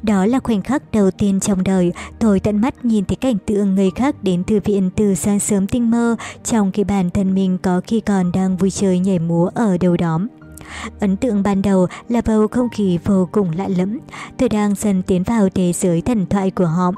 Đó 0.03 0.25
là 0.25 0.39
khoảnh 0.39 0.61
khắc 0.61 0.91
đầu 0.91 1.11
tiên 1.11 1.39
trong 1.39 1.63
đời 1.63 1.93
tôi 2.19 2.39
tận 2.39 2.61
mắt 2.61 2.85
nhìn 2.85 3.05
thấy 3.05 3.15
cảnh 3.15 3.37
tượng 3.45 3.75
người 3.75 3.91
khác 3.95 4.23
đến 4.23 4.43
thư 4.43 4.59
viện 4.65 4.89
từ 4.95 5.15
sáng 5.15 5.39
sớm 5.39 5.67
tinh 5.67 5.91
mơ 5.91 6.15
trong 6.43 6.71
khi 6.71 6.83
bản 6.83 7.09
thân 7.09 7.35
mình 7.35 7.57
có 7.57 7.81
khi 7.87 7.99
còn 7.99 8.31
đang 8.31 8.57
vui 8.57 8.71
chơi 8.71 8.99
nhảy 8.99 9.19
múa 9.19 9.49
ở 9.53 9.77
đâu 9.77 9.97
đó. 9.97 10.19
Ấn 10.99 11.17
tượng 11.17 11.43
ban 11.43 11.61
đầu 11.61 11.87
là 12.09 12.21
bầu 12.25 12.47
không 12.47 12.69
khí 12.69 12.99
vô 13.05 13.29
cùng 13.31 13.51
lạ 13.57 13.67
lẫm. 13.67 13.99
Tôi 14.37 14.49
đang 14.49 14.75
dần 14.75 15.01
tiến 15.01 15.23
vào 15.23 15.49
thế 15.55 15.73
giới 15.73 16.01
thần 16.01 16.25
thoại 16.25 16.51
của 16.51 16.65
họ. 16.65 16.91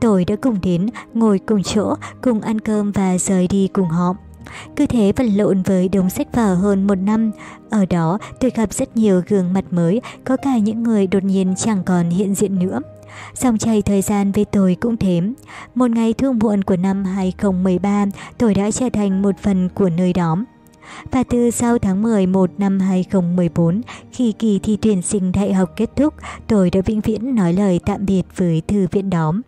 Tôi 0.00 0.24
đã 0.24 0.36
cùng 0.36 0.58
đến, 0.62 0.86
ngồi 1.14 1.38
cùng 1.38 1.62
chỗ, 1.62 1.94
cùng 2.22 2.40
ăn 2.40 2.60
cơm 2.60 2.92
và 2.92 3.18
rời 3.18 3.48
đi 3.48 3.68
cùng 3.68 3.88
họ. 3.88 4.14
Cứ 4.76 4.86
thế 4.86 5.12
vật 5.16 5.26
lộn 5.34 5.62
với 5.62 5.88
đống 5.88 6.10
sách 6.10 6.28
vở 6.32 6.54
hơn 6.54 6.86
một 6.86 6.94
năm. 6.94 7.30
Ở 7.70 7.86
đó 7.86 8.18
tôi 8.40 8.50
gặp 8.54 8.74
rất 8.74 8.96
nhiều 8.96 9.22
gương 9.28 9.52
mặt 9.52 9.64
mới, 9.70 10.00
có 10.24 10.36
cả 10.36 10.58
những 10.58 10.82
người 10.82 11.06
đột 11.06 11.24
nhiên 11.24 11.54
chẳng 11.56 11.82
còn 11.84 12.10
hiện 12.10 12.34
diện 12.34 12.58
nữa. 12.58 12.80
Dòng 13.34 13.58
chảy 13.58 13.82
thời 13.82 14.02
gian 14.02 14.32
với 14.32 14.44
tôi 14.44 14.76
cũng 14.80 14.96
thế. 14.96 15.20
Một 15.74 15.90
ngày 15.90 16.12
thương 16.12 16.38
muộn 16.38 16.64
của 16.64 16.76
năm 16.76 17.04
2013, 17.04 18.06
tôi 18.38 18.54
đã 18.54 18.70
trở 18.70 18.88
thành 18.92 19.22
một 19.22 19.34
phần 19.42 19.68
của 19.74 19.88
nơi 19.88 20.12
đó. 20.12 20.36
Và 21.10 21.24
từ 21.24 21.50
sau 21.50 21.78
tháng 21.78 22.02
11 22.02 22.50
năm 22.58 22.80
2014, 22.80 23.80
khi 24.12 24.32
kỳ 24.32 24.58
thi 24.58 24.78
tuyển 24.82 25.02
sinh 25.02 25.32
đại 25.32 25.52
học 25.52 25.72
kết 25.76 25.90
thúc, 25.96 26.14
tôi 26.46 26.70
đã 26.70 26.80
vĩnh 26.80 27.00
viễn 27.00 27.34
nói 27.34 27.52
lời 27.52 27.80
tạm 27.86 28.06
biệt 28.06 28.22
với 28.36 28.62
thư 28.66 28.86
viện 28.92 29.10
đóm. 29.10 29.40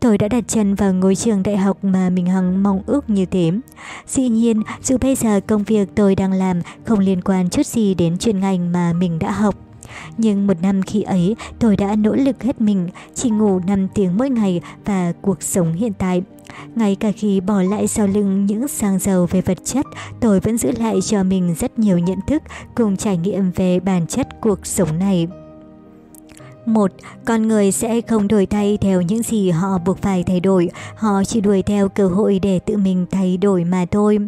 Tôi 0.00 0.18
đã 0.18 0.28
đặt 0.28 0.44
chân 0.48 0.74
vào 0.74 0.92
ngôi 0.92 1.14
trường 1.14 1.42
đại 1.42 1.56
học 1.56 1.84
mà 1.84 2.10
mình 2.10 2.26
hằng 2.26 2.62
mong 2.62 2.82
ước 2.86 3.10
như 3.10 3.26
thế. 3.26 3.50
Dĩ 4.06 4.28
nhiên, 4.28 4.62
dù 4.82 4.96
bây 4.98 5.14
giờ 5.14 5.40
công 5.46 5.64
việc 5.64 5.88
tôi 5.94 6.14
đang 6.14 6.32
làm 6.32 6.60
không 6.84 6.98
liên 6.98 7.22
quan 7.22 7.50
chút 7.50 7.66
gì 7.66 7.94
đến 7.94 8.18
chuyên 8.18 8.40
ngành 8.40 8.72
mà 8.72 8.92
mình 8.92 9.18
đã 9.18 9.30
học. 9.30 9.67
Nhưng 10.18 10.46
một 10.46 10.62
năm 10.62 10.82
khi 10.82 11.02
ấy, 11.02 11.36
tôi 11.58 11.76
đã 11.76 11.96
nỗ 11.96 12.14
lực 12.14 12.42
hết 12.42 12.60
mình, 12.60 12.88
chỉ 13.14 13.30
ngủ 13.30 13.60
5 13.66 13.88
tiếng 13.94 14.16
mỗi 14.18 14.30
ngày 14.30 14.60
và 14.84 15.12
cuộc 15.22 15.42
sống 15.42 15.72
hiện 15.72 15.92
tại 15.98 16.22
ngay 16.74 16.96
cả 16.96 17.12
khi 17.12 17.40
bỏ 17.40 17.62
lại 17.62 17.88
sau 17.88 18.06
lưng 18.06 18.46
những 18.46 18.68
sang 18.68 18.98
giàu 18.98 19.26
về 19.30 19.40
vật 19.40 19.58
chất, 19.64 19.86
tôi 20.20 20.40
vẫn 20.40 20.58
giữ 20.58 20.72
lại 20.78 21.00
cho 21.02 21.22
mình 21.22 21.54
rất 21.58 21.78
nhiều 21.78 21.98
nhận 21.98 22.18
thức 22.26 22.42
cùng 22.74 22.96
trải 22.96 23.16
nghiệm 23.16 23.50
về 23.50 23.80
bản 23.80 24.06
chất 24.06 24.28
cuộc 24.40 24.66
sống 24.66 24.98
này. 24.98 25.28
Một, 26.66 26.92
con 27.24 27.48
người 27.48 27.72
sẽ 27.72 28.00
không 28.00 28.28
đổi 28.28 28.46
thay 28.46 28.78
theo 28.80 29.02
những 29.02 29.22
gì 29.22 29.50
họ 29.50 29.78
buộc 29.78 29.98
phải 29.98 30.24
thay 30.24 30.40
đổi, 30.40 30.70
họ 30.96 31.24
chỉ 31.24 31.40
đuổi 31.40 31.62
theo 31.62 31.88
cơ 31.88 32.08
hội 32.08 32.38
để 32.42 32.58
tự 32.58 32.76
mình 32.76 33.06
thay 33.10 33.36
đổi 33.36 33.64
mà 33.64 33.86
thôi. 33.90 34.18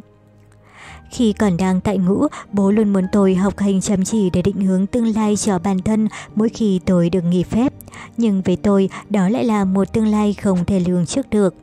Khi 1.11 1.32
còn 1.32 1.57
đang 1.57 1.81
tại 1.81 1.99
ngũ, 1.99 2.27
bố 2.53 2.70
luôn 2.70 2.93
muốn 2.93 3.05
tôi 3.12 3.35
học 3.35 3.59
hành 3.59 3.81
chăm 3.81 4.05
chỉ 4.05 4.31
để 4.31 4.43
định 4.43 4.61
hướng 4.61 4.87
tương 4.87 5.15
lai 5.15 5.37
cho 5.37 5.59
bản 5.59 5.78
thân 5.78 6.09
mỗi 6.35 6.49
khi 6.49 6.81
tôi 6.85 7.11
được 7.11 7.24
nghỉ 7.24 7.43
phép. 7.43 7.73
Nhưng 8.16 8.43
với 8.43 8.57
tôi, 8.57 8.89
đó 9.11 9.28
lại 9.28 9.45
là 9.45 9.65
một 9.65 9.93
tương 9.93 10.07
lai 10.07 10.35
không 10.35 10.65
thể 10.65 10.81
lường 10.81 11.07
trước 11.07 11.31
được. 11.31 11.55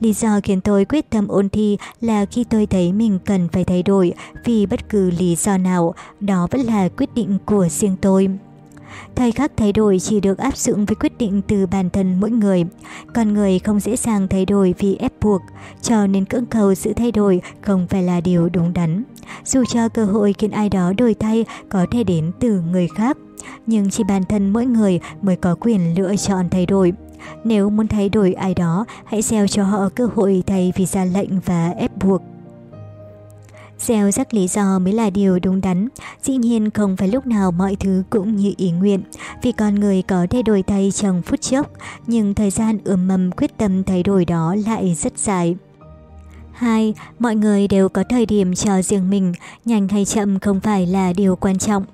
Lý 0.00 0.12
do 0.12 0.40
khiến 0.42 0.60
tôi 0.60 0.84
quyết 0.84 1.10
tâm 1.10 1.28
ôn 1.28 1.48
thi 1.48 1.78
là 2.00 2.24
khi 2.24 2.44
tôi 2.44 2.66
thấy 2.66 2.92
mình 2.92 3.18
cần 3.24 3.48
phải 3.48 3.64
thay 3.64 3.82
đổi 3.82 4.12
vì 4.44 4.66
bất 4.66 4.88
cứ 4.88 5.10
lý 5.10 5.36
do 5.36 5.58
nào, 5.58 5.94
đó 6.20 6.48
vẫn 6.50 6.60
là 6.60 6.88
quyết 6.88 7.14
định 7.14 7.38
của 7.46 7.68
riêng 7.68 7.96
tôi. 8.00 8.28
Thời 9.14 9.32
khắc 9.32 9.52
thay 9.56 9.72
đổi 9.72 9.98
chỉ 9.98 10.20
được 10.20 10.38
áp 10.38 10.56
dụng 10.56 10.84
với 10.84 10.96
quyết 10.96 11.18
định 11.18 11.42
từ 11.48 11.66
bản 11.66 11.90
thân 11.90 12.20
mỗi 12.20 12.30
người. 12.30 12.64
Con 13.14 13.34
người 13.34 13.58
không 13.58 13.80
dễ 13.80 13.96
dàng 13.96 14.28
thay 14.28 14.46
đổi 14.46 14.74
vì 14.78 14.96
ép 14.96 15.12
buộc, 15.20 15.42
cho 15.82 16.06
nên 16.06 16.24
cưỡng 16.24 16.46
cầu 16.46 16.74
sự 16.74 16.92
thay 16.92 17.12
đổi 17.12 17.40
không 17.60 17.86
phải 17.90 18.02
là 18.02 18.20
điều 18.20 18.48
đúng 18.48 18.72
đắn. 18.72 19.02
Dù 19.44 19.64
cho 19.64 19.88
cơ 19.88 20.04
hội 20.04 20.34
khiến 20.38 20.50
ai 20.50 20.68
đó 20.68 20.92
đổi 20.98 21.14
thay 21.14 21.44
có 21.68 21.86
thể 21.90 22.04
đến 22.04 22.32
từ 22.40 22.60
người 22.60 22.88
khác, 22.94 23.16
nhưng 23.66 23.90
chỉ 23.90 24.04
bản 24.04 24.22
thân 24.28 24.50
mỗi 24.50 24.66
người 24.66 25.00
mới 25.22 25.36
có 25.36 25.56
quyền 25.60 25.94
lựa 25.98 26.16
chọn 26.16 26.48
thay 26.50 26.66
đổi. 26.66 26.92
Nếu 27.44 27.70
muốn 27.70 27.88
thay 27.88 28.08
đổi 28.08 28.32
ai 28.32 28.54
đó, 28.54 28.84
hãy 29.04 29.22
gieo 29.22 29.46
cho 29.46 29.64
họ 29.64 29.88
cơ 29.94 30.08
hội 30.14 30.42
thay 30.46 30.72
vì 30.76 30.86
ra 30.86 31.04
lệnh 31.04 31.40
và 31.40 31.70
ép 31.70 31.96
buộc. 31.96 32.22
Gieo 33.86 34.10
rắc 34.10 34.34
lý 34.34 34.48
do 34.48 34.78
mới 34.78 34.92
là 34.92 35.10
điều 35.10 35.38
đúng 35.38 35.60
đắn. 35.60 35.88
Dĩ 36.22 36.36
nhiên 36.36 36.70
không 36.70 36.96
phải 36.96 37.08
lúc 37.08 37.26
nào 37.26 37.52
mọi 37.52 37.76
thứ 37.76 38.02
cũng 38.10 38.36
như 38.36 38.54
ý 38.56 38.70
nguyện, 38.70 39.02
vì 39.42 39.52
con 39.52 39.74
người 39.74 40.02
có 40.02 40.26
thể 40.30 40.42
đổi 40.42 40.62
thay 40.62 40.92
trong 40.92 41.22
phút 41.22 41.40
chốc, 41.40 41.70
nhưng 42.06 42.34
thời 42.34 42.50
gian 42.50 42.78
ươm 42.84 43.08
mầm 43.08 43.32
quyết 43.32 43.58
tâm 43.58 43.84
thay 43.84 44.02
đổi 44.02 44.24
đó 44.24 44.54
lại 44.66 44.94
rất 44.94 45.18
dài. 45.18 45.56
2. 46.52 46.94
Mọi 47.18 47.36
người 47.36 47.68
đều 47.68 47.88
có 47.88 48.04
thời 48.08 48.26
điểm 48.26 48.54
cho 48.54 48.82
riêng 48.82 49.10
mình, 49.10 49.32
nhanh 49.64 49.88
hay 49.88 50.04
chậm 50.04 50.38
không 50.38 50.60
phải 50.60 50.86
là 50.86 51.12
điều 51.12 51.36
quan 51.36 51.58
trọng. 51.58 51.84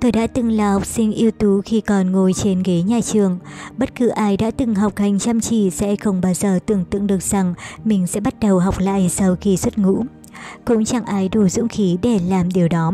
Tôi 0.00 0.12
đã 0.12 0.26
từng 0.26 0.50
là 0.50 0.72
học 0.72 0.86
sinh 0.86 1.12
ưu 1.12 1.30
tú 1.30 1.60
khi 1.64 1.80
còn 1.80 2.12
ngồi 2.12 2.32
trên 2.32 2.62
ghế 2.62 2.82
nhà 2.82 3.00
trường. 3.00 3.38
Bất 3.76 3.94
cứ 3.94 4.08
ai 4.08 4.36
đã 4.36 4.50
từng 4.50 4.74
học 4.74 4.92
hành 4.96 5.18
chăm 5.18 5.40
chỉ 5.40 5.70
sẽ 5.70 5.96
không 5.96 6.20
bao 6.20 6.34
giờ 6.34 6.58
tưởng 6.66 6.84
tượng 6.84 7.06
được 7.06 7.22
rằng 7.22 7.54
mình 7.84 8.06
sẽ 8.06 8.20
bắt 8.20 8.34
đầu 8.40 8.58
học 8.58 8.78
lại 8.78 9.08
sau 9.08 9.36
khi 9.40 9.56
xuất 9.56 9.78
ngũ. 9.78 10.04
Cũng 10.64 10.84
chẳng 10.84 11.04
ai 11.04 11.28
đủ 11.28 11.48
dũng 11.48 11.68
khí 11.68 11.98
để 12.02 12.18
làm 12.28 12.48
điều 12.52 12.68
đó. 12.68 12.92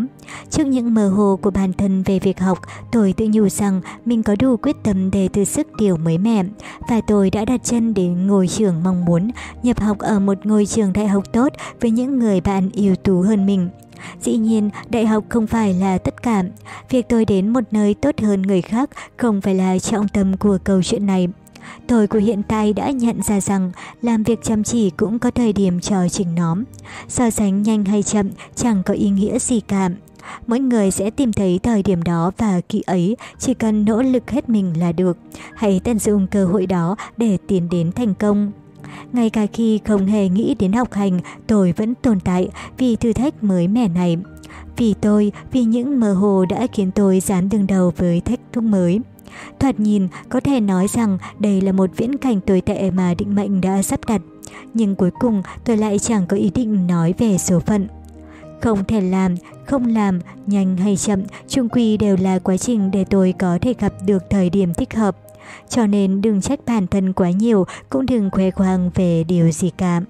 Trước 0.51 0.67
những 0.67 0.95
mơ 0.95 1.09
hồ 1.09 1.39
của 1.43 1.51
bản 1.51 1.73
thân 1.73 2.03
về 2.03 2.19
việc 2.19 2.41
học, 2.41 2.59
tôi 2.93 3.13
tự 3.13 3.29
nhủ 3.33 3.49
rằng 3.49 3.81
mình 4.05 4.23
có 4.23 4.37
đủ 4.37 4.57
quyết 4.57 4.77
tâm 4.83 5.11
để 5.11 5.29
thử 5.29 5.45
sức 5.45 5.67
điều 5.79 5.97
mới 5.97 6.19
mẻ. 6.19 6.43
Và 6.89 7.01
tôi 7.07 7.31
đã 7.31 7.45
đặt 7.45 7.61
chân 7.65 7.95
đến 7.95 8.27
ngôi 8.27 8.49
trường 8.49 8.83
mong 8.85 9.05
muốn, 9.05 9.31
nhập 9.63 9.81
học 9.81 9.99
ở 9.99 10.21
một 10.21 10.47
ngôi 10.47 10.67
trường 10.67 10.93
đại 10.93 11.09
học 11.09 11.33
tốt 11.33 11.53
với 11.81 11.91
những 11.91 12.19
người 12.19 12.41
bạn 12.41 12.71
ưu 12.75 12.97
tú 12.97 13.21
hơn 13.21 13.47
mình. 13.47 13.69
Dĩ 14.23 14.37
nhiên, 14.37 14.71
đại 14.91 15.07
học 15.07 15.25
không 15.29 15.47
phải 15.47 15.75
là 15.75 15.99
tất 15.99 16.23
cả. 16.23 16.43
Việc 16.91 17.09
tôi 17.09 17.25
đến 17.25 17.49
một 17.49 17.65
nơi 17.71 17.95
tốt 17.95 18.15
hơn 18.23 18.43
người 18.43 18.63
khác 18.63 18.91
không 19.17 19.41
phải 19.41 19.55
là 19.55 19.79
trọng 19.79 20.09
tâm 20.09 20.37
của 20.37 20.59
câu 20.65 20.83
chuyện 20.83 21.07
này. 21.07 21.29
Tôi 21.87 22.07
của 22.07 22.19
hiện 22.19 22.43
tại 22.49 22.73
đã 22.73 22.91
nhận 22.91 23.23
ra 23.23 23.41
rằng 23.41 23.73
làm 24.03 24.23
việc 24.23 24.43
chăm 24.43 24.65
chỉ 24.65 24.91
cũng 24.91 25.19
có 25.19 25.31
thời 25.31 25.53
điểm 25.53 25.81
chờ 25.81 26.09
trình 26.09 26.35
nóm. 26.35 26.65
So 27.09 27.31
sánh 27.31 27.63
nhanh 27.63 27.85
hay 27.85 28.03
chậm 28.03 28.31
chẳng 28.55 28.83
có 28.83 28.95
ý 28.95 29.11
nghĩa 29.11 29.39
gì 29.39 29.61
cả. 29.61 29.91
Mỗi 30.47 30.59
người 30.59 30.91
sẽ 30.91 31.11
tìm 31.11 31.33
thấy 31.33 31.61
thời 31.63 31.83
điểm 31.83 32.03
đó 32.03 32.31
và 32.39 32.61
kỳ 32.69 32.81
ấy 32.87 33.17
chỉ 33.39 33.55
cần 33.55 33.85
nỗ 33.85 34.03
lực 34.03 34.31
hết 34.31 34.49
mình 34.49 34.73
là 34.81 34.93
được. 34.93 35.17
Hãy 35.55 35.81
tận 35.85 35.99
dụng 35.99 36.27
cơ 36.27 36.47
hội 36.47 36.67
đó 36.67 36.97
để 37.17 37.39
tiến 37.49 37.69
đến 37.69 37.93
thành 37.93 38.15
công. 38.15 38.53
Ngay 39.13 39.31
cả 39.31 39.47
khi 39.53 39.81
không 39.85 40.07
hề 40.07 40.29
nghĩ 40.29 40.55
đến 40.55 40.73
học 40.73 40.93
hành, 40.93 41.21
tôi 41.47 41.73
vẫn 41.77 41.95
tồn 41.95 42.21
tại 42.21 42.49
vì 42.79 42.97
thử 42.97 43.13
thách 43.13 43.45
mới 43.45 43.69
mẻ 43.69 43.89
này. 43.89 44.17
Vì 44.77 44.95
tôi, 45.01 45.33
vì 45.53 45.65
những 45.65 46.01
mơ 46.01 46.13
hồ 46.13 46.45
đã 46.49 46.67
khiến 46.73 46.91
tôi 46.91 47.21
dán 47.21 47.49
đường 47.49 47.67
đầu 47.67 47.93
với 47.97 48.21
thách 48.21 48.41
thức 48.53 48.61
mới. 48.61 49.01
Thoạt 49.61 49.81
nhìn, 49.81 50.09
có 50.29 50.41
thể 50.41 50.61
nói 50.61 50.87
rằng 50.89 51.19
đây 51.39 51.61
là 51.61 51.73
một 51.73 51.91
viễn 51.97 52.17
cảnh 52.17 52.41
tồi 52.41 52.61
tệ 52.61 52.91
mà 52.91 53.15
định 53.15 53.35
mệnh 53.35 53.61
đã 53.61 53.83
sắp 53.83 54.01
đặt. 54.07 54.21
Nhưng 54.75 54.95
cuối 54.95 55.11
cùng 55.19 55.43
tôi 55.65 55.77
lại 55.77 55.99
chẳng 55.99 56.27
có 56.27 56.37
ý 56.37 56.51
định 56.55 56.87
nói 56.87 57.15
về 57.19 57.39
số 57.39 57.61
phận. 57.61 57.89
Không 58.61 58.85
thể 58.85 59.01
làm, 59.01 59.35
không 59.67 59.87
làm, 59.87 60.21
nhanh 60.47 60.77
hay 60.77 60.97
chậm, 60.97 61.23
chung 61.49 61.69
quy 61.69 61.97
đều 61.97 62.17
là 62.17 62.39
quá 62.39 62.57
trình 62.57 62.91
để 62.91 63.05
tôi 63.05 63.35
có 63.39 63.59
thể 63.61 63.75
gặp 63.79 63.93
được 64.07 64.23
thời 64.31 64.51
điểm 64.51 64.75
thích 64.75 64.95
hợp. 64.95 65.17
Cho 65.69 65.87
nên 65.87 66.21
đừng 66.21 66.41
trách 66.41 66.61
bản 66.67 66.87
thân 66.87 67.13
quá 67.13 67.31
nhiều, 67.31 67.67
cũng 67.89 68.07
đừng 68.07 68.31
khoe 68.31 68.51
khoang 68.51 68.91
về 68.95 69.25
điều 69.25 69.51
gì 69.51 69.71
cả. 69.71 70.01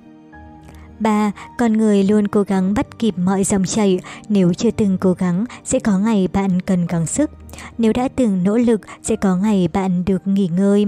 3. 0.98 1.32
Con 1.58 1.72
người 1.72 2.04
luôn 2.04 2.28
cố 2.28 2.42
gắng 2.42 2.74
bắt 2.74 2.98
kịp 2.98 3.14
mọi 3.18 3.44
dòng 3.44 3.64
chảy, 3.64 4.00
nếu 4.28 4.54
chưa 4.54 4.70
từng 4.70 4.98
cố 4.98 5.12
gắng 5.12 5.44
sẽ 5.64 5.78
có 5.78 5.98
ngày 5.98 6.28
bạn 6.32 6.62
cần 6.62 6.86
gắng 6.86 7.06
sức. 7.06 7.30
Nếu 7.78 7.92
đã 7.92 8.08
từng 8.08 8.44
nỗ 8.44 8.56
lực 8.56 8.80
sẽ 9.02 9.16
có 9.16 9.36
ngày 9.36 9.68
bạn 9.72 10.04
được 10.04 10.26
nghỉ 10.26 10.48
ngơi. 10.56 10.86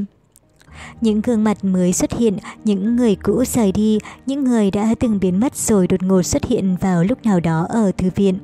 Những 1.00 1.20
gương 1.20 1.44
mặt 1.44 1.64
mới 1.64 1.92
xuất 1.92 2.12
hiện, 2.12 2.38
những 2.64 2.96
người 2.96 3.16
cũ 3.16 3.44
rời 3.44 3.72
đi, 3.72 3.98
những 4.26 4.44
người 4.44 4.70
đã 4.70 4.94
từng 5.00 5.20
biến 5.20 5.40
mất 5.40 5.56
rồi 5.56 5.86
đột 5.86 6.02
ngột 6.02 6.22
xuất 6.22 6.44
hiện 6.44 6.76
vào 6.80 7.04
lúc 7.04 7.24
nào 7.24 7.40
đó 7.40 7.66
ở 7.68 7.92
thư 7.98 8.10
viện. 8.14 8.38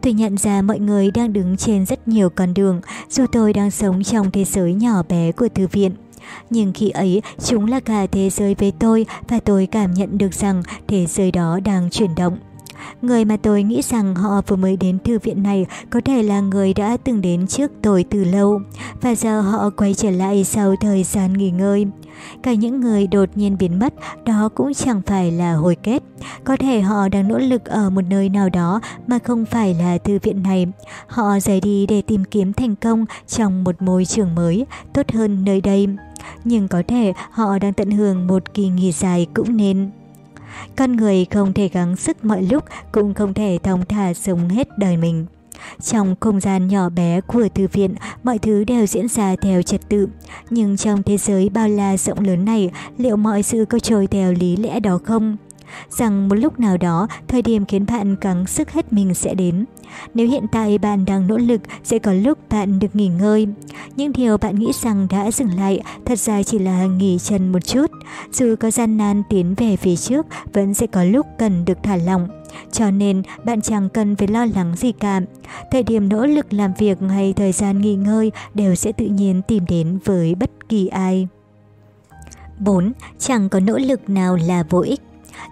Tôi 0.00 0.12
nhận 0.12 0.36
ra 0.36 0.62
mọi 0.62 0.78
người 0.78 1.10
đang 1.10 1.32
đứng 1.32 1.56
trên 1.56 1.86
rất 1.86 2.08
nhiều 2.08 2.30
con 2.30 2.54
đường, 2.54 2.80
dù 3.10 3.26
tôi 3.32 3.52
đang 3.52 3.70
sống 3.70 4.02
trong 4.02 4.30
thế 4.30 4.44
giới 4.44 4.74
nhỏ 4.74 5.02
bé 5.08 5.32
của 5.32 5.48
thư 5.54 5.66
viện. 5.66 5.92
Nhưng 6.50 6.72
khi 6.72 6.90
ấy, 6.90 7.22
chúng 7.44 7.66
là 7.66 7.80
cả 7.80 8.06
thế 8.06 8.30
giới 8.30 8.54
với 8.54 8.72
tôi 8.78 9.06
và 9.28 9.40
tôi 9.44 9.66
cảm 9.66 9.94
nhận 9.94 10.18
được 10.18 10.34
rằng 10.34 10.62
thế 10.88 11.06
giới 11.06 11.32
đó 11.32 11.60
đang 11.64 11.90
chuyển 11.90 12.14
động. 12.14 12.38
Người 13.02 13.24
mà 13.24 13.36
tôi 13.36 13.62
nghĩ 13.62 13.82
rằng 13.82 14.14
họ 14.14 14.40
vừa 14.46 14.56
mới 14.56 14.76
đến 14.76 14.98
thư 15.04 15.18
viện 15.18 15.42
này 15.42 15.66
có 15.90 16.00
thể 16.04 16.22
là 16.22 16.40
người 16.40 16.74
đã 16.74 16.96
từng 17.04 17.20
đến 17.20 17.46
trước 17.46 17.70
tôi 17.82 18.04
từ 18.10 18.24
lâu, 18.24 18.60
và 19.00 19.14
giờ 19.14 19.40
họ 19.40 19.70
quay 19.70 19.94
trở 19.94 20.10
lại 20.10 20.44
sau 20.44 20.74
thời 20.80 21.02
gian 21.02 21.32
nghỉ 21.32 21.50
ngơi. 21.50 21.86
Cả 22.42 22.54
những 22.54 22.80
người 22.80 23.06
đột 23.06 23.28
nhiên 23.34 23.56
biến 23.58 23.78
mất 23.78 23.94
đó 24.24 24.48
cũng 24.54 24.74
chẳng 24.74 25.02
phải 25.06 25.30
là 25.30 25.54
hồi 25.54 25.76
kết. 25.82 26.02
Có 26.44 26.56
thể 26.56 26.80
họ 26.80 27.08
đang 27.08 27.28
nỗ 27.28 27.38
lực 27.38 27.64
ở 27.64 27.90
một 27.90 28.04
nơi 28.10 28.28
nào 28.28 28.48
đó 28.48 28.80
mà 29.06 29.18
không 29.18 29.44
phải 29.44 29.74
là 29.74 29.98
thư 29.98 30.18
viện 30.22 30.42
này. 30.42 30.66
Họ 31.06 31.40
rời 31.40 31.60
đi 31.60 31.86
để 31.86 32.02
tìm 32.02 32.24
kiếm 32.24 32.52
thành 32.52 32.76
công 32.76 33.04
trong 33.26 33.64
một 33.64 33.82
môi 33.82 34.04
trường 34.04 34.34
mới, 34.34 34.66
tốt 34.92 35.10
hơn 35.12 35.44
nơi 35.44 35.60
đây. 35.60 35.88
Nhưng 36.44 36.68
có 36.68 36.82
thể 36.88 37.12
họ 37.30 37.58
đang 37.58 37.72
tận 37.72 37.90
hưởng 37.90 38.26
một 38.26 38.54
kỳ 38.54 38.68
nghỉ 38.68 38.92
dài 38.92 39.26
cũng 39.34 39.56
nên. 39.56 39.90
Con 40.76 40.96
người 40.96 41.24
không 41.30 41.52
thể 41.52 41.68
gắng 41.68 41.96
sức 41.96 42.24
mọi 42.24 42.42
lúc, 42.42 42.64
cũng 42.92 43.14
không 43.14 43.34
thể 43.34 43.58
thong 43.62 43.84
thả 43.88 44.14
sống 44.14 44.48
hết 44.48 44.68
đời 44.78 44.96
mình. 44.96 45.26
Trong 45.82 46.14
không 46.20 46.40
gian 46.40 46.68
nhỏ 46.68 46.88
bé 46.88 47.20
của 47.20 47.48
thư 47.54 47.66
viện, 47.72 47.94
mọi 48.22 48.38
thứ 48.38 48.64
đều 48.64 48.86
diễn 48.86 49.08
ra 49.08 49.36
theo 49.42 49.62
trật 49.62 49.88
tự. 49.88 50.08
Nhưng 50.50 50.76
trong 50.76 51.02
thế 51.02 51.16
giới 51.16 51.48
bao 51.48 51.68
la 51.68 51.96
rộng 51.96 52.20
lớn 52.20 52.44
này, 52.44 52.70
liệu 52.98 53.16
mọi 53.16 53.42
sự 53.42 53.64
có 53.64 53.78
trôi 53.78 54.06
theo 54.06 54.32
lý 54.32 54.56
lẽ 54.56 54.80
đó 54.80 54.98
không? 55.04 55.36
Rằng 55.90 56.28
một 56.28 56.34
lúc 56.34 56.60
nào 56.60 56.76
đó 56.76 57.08
thời 57.28 57.42
điểm 57.42 57.64
khiến 57.66 57.86
bạn 57.86 58.16
gắng 58.20 58.46
sức 58.46 58.70
hết 58.70 58.92
mình 58.92 59.14
sẽ 59.14 59.34
đến. 59.34 59.64
Nếu 60.14 60.28
hiện 60.28 60.46
tại 60.52 60.78
bạn 60.78 61.04
đang 61.04 61.26
nỗ 61.26 61.36
lực, 61.36 61.60
sẽ 61.84 61.98
có 61.98 62.12
lúc 62.12 62.38
bạn 62.48 62.78
được 62.78 62.96
nghỉ 62.96 63.08
ngơi. 63.08 63.46
Những 63.96 64.12
điều 64.12 64.38
bạn 64.38 64.58
nghĩ 64.58 64.72
rằng 64.82 65.06
đã 65.10 65.30
dừng 65.30 65.54
lại, 65.56 65.80
thật 66.04 66.18
ra 66.18 66.42
chỉ 66.42 66.58
là 66.58 66.86
nghỉ 66.86 67.18
chân 67.18 67.52
một 67.52 67.64
chút. 67.64 67.90
Dù 68.32 68.54
có 68.60 68.70
gian 68.70 68.96
nan 68.96 69.22
tiến 69.30 69.54
về 69.54 69.76
phía 69.76 69.96
trước, 69.96 70.26
vẫn 70.52 70.74
sẽ 70.74 70.86
có 70.86 71.04
lúc 71.04 71.26
cần 71.38 71.64
được 71.64 71.78
thả 71.82 71.96
lỏng. 71.96 72.28
Cho 72.72 72.90
nên, 72.90 73.22
bạn 73.44 73.60
chẳng 73.60 73.88
cần 73.88 74.16
phải 74.16 74.28
lo 74.28 74.44
lắng 74.44 74.74
gì 74.76 74.92
cả. 74.92 75.20
Thời 75.70 75.82
điểm 75.82 76.08
nỗ 76.08 76.26
lực 76.26 76.52
làm 76.52 76.72
việc 76.78 76.98
hay 77.08 77.32
thời 77.32 77.52
gian 77.52 77.80
nghỉ 77.80 77.94
ngơi 77.94 78.32
đều 78.54 78.74
sẽ 78.74 78.92
tự 78.92 79.06
nhiên 79.06 79.42
tìm 79.48 79.64
đến 79.68 79.98
với 80.04 80.34
bất 80.34 80.50
kỳ 80.68 80.86
ai. 80.86 81.28
4. 82.58 82.92
Chẳng 83.18 83.48
có 83.48 83.60
nỗ 83.60 83.78
lực 83.78 84.08
nào 84.08 84.38
là 84.46 84.64
vô 84.70 84.80
ích. 84.80 85.00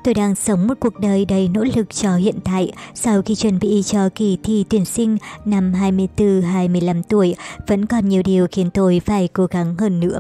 Tôi 0.04 0.14
đang 0.14 0.34
sống 0.34 0.66
một 0.66 0.74
cuộc 0.80 1.00
đời 1.00 1.24
đầy 1.24 1.48
nỗ 1.48 1.64
lực 1.76 1.94
cho 1.94 2.16
hiện 2.16 2.38
tại 2.44 2.72
sau 2.94 3.22
khi 3.22 3.34
chuẩn 3.34 3.58
bị 3.58 3.82
cho 3.82 4.08
kỳ 4.14 4.38
thi 4.42 4.64
tuyển 4.70 4.84
sinh 4.84 5.18
năm 5.44 5.72
24-25 6.16 7.02
tuổi, 7.08 7.36
vẫn 7.66 7.86
còn 7.86 8.08
nhiều 8.08 8.22
điều 8.24 8.46
khiến 8.52 8.70
tôi 8.70 9.00
phải 9.04 9.28
cố 9.32 9.46
gắng 9.46 9.76
hơn 9.78 10.00
nữa. 10.00 10.18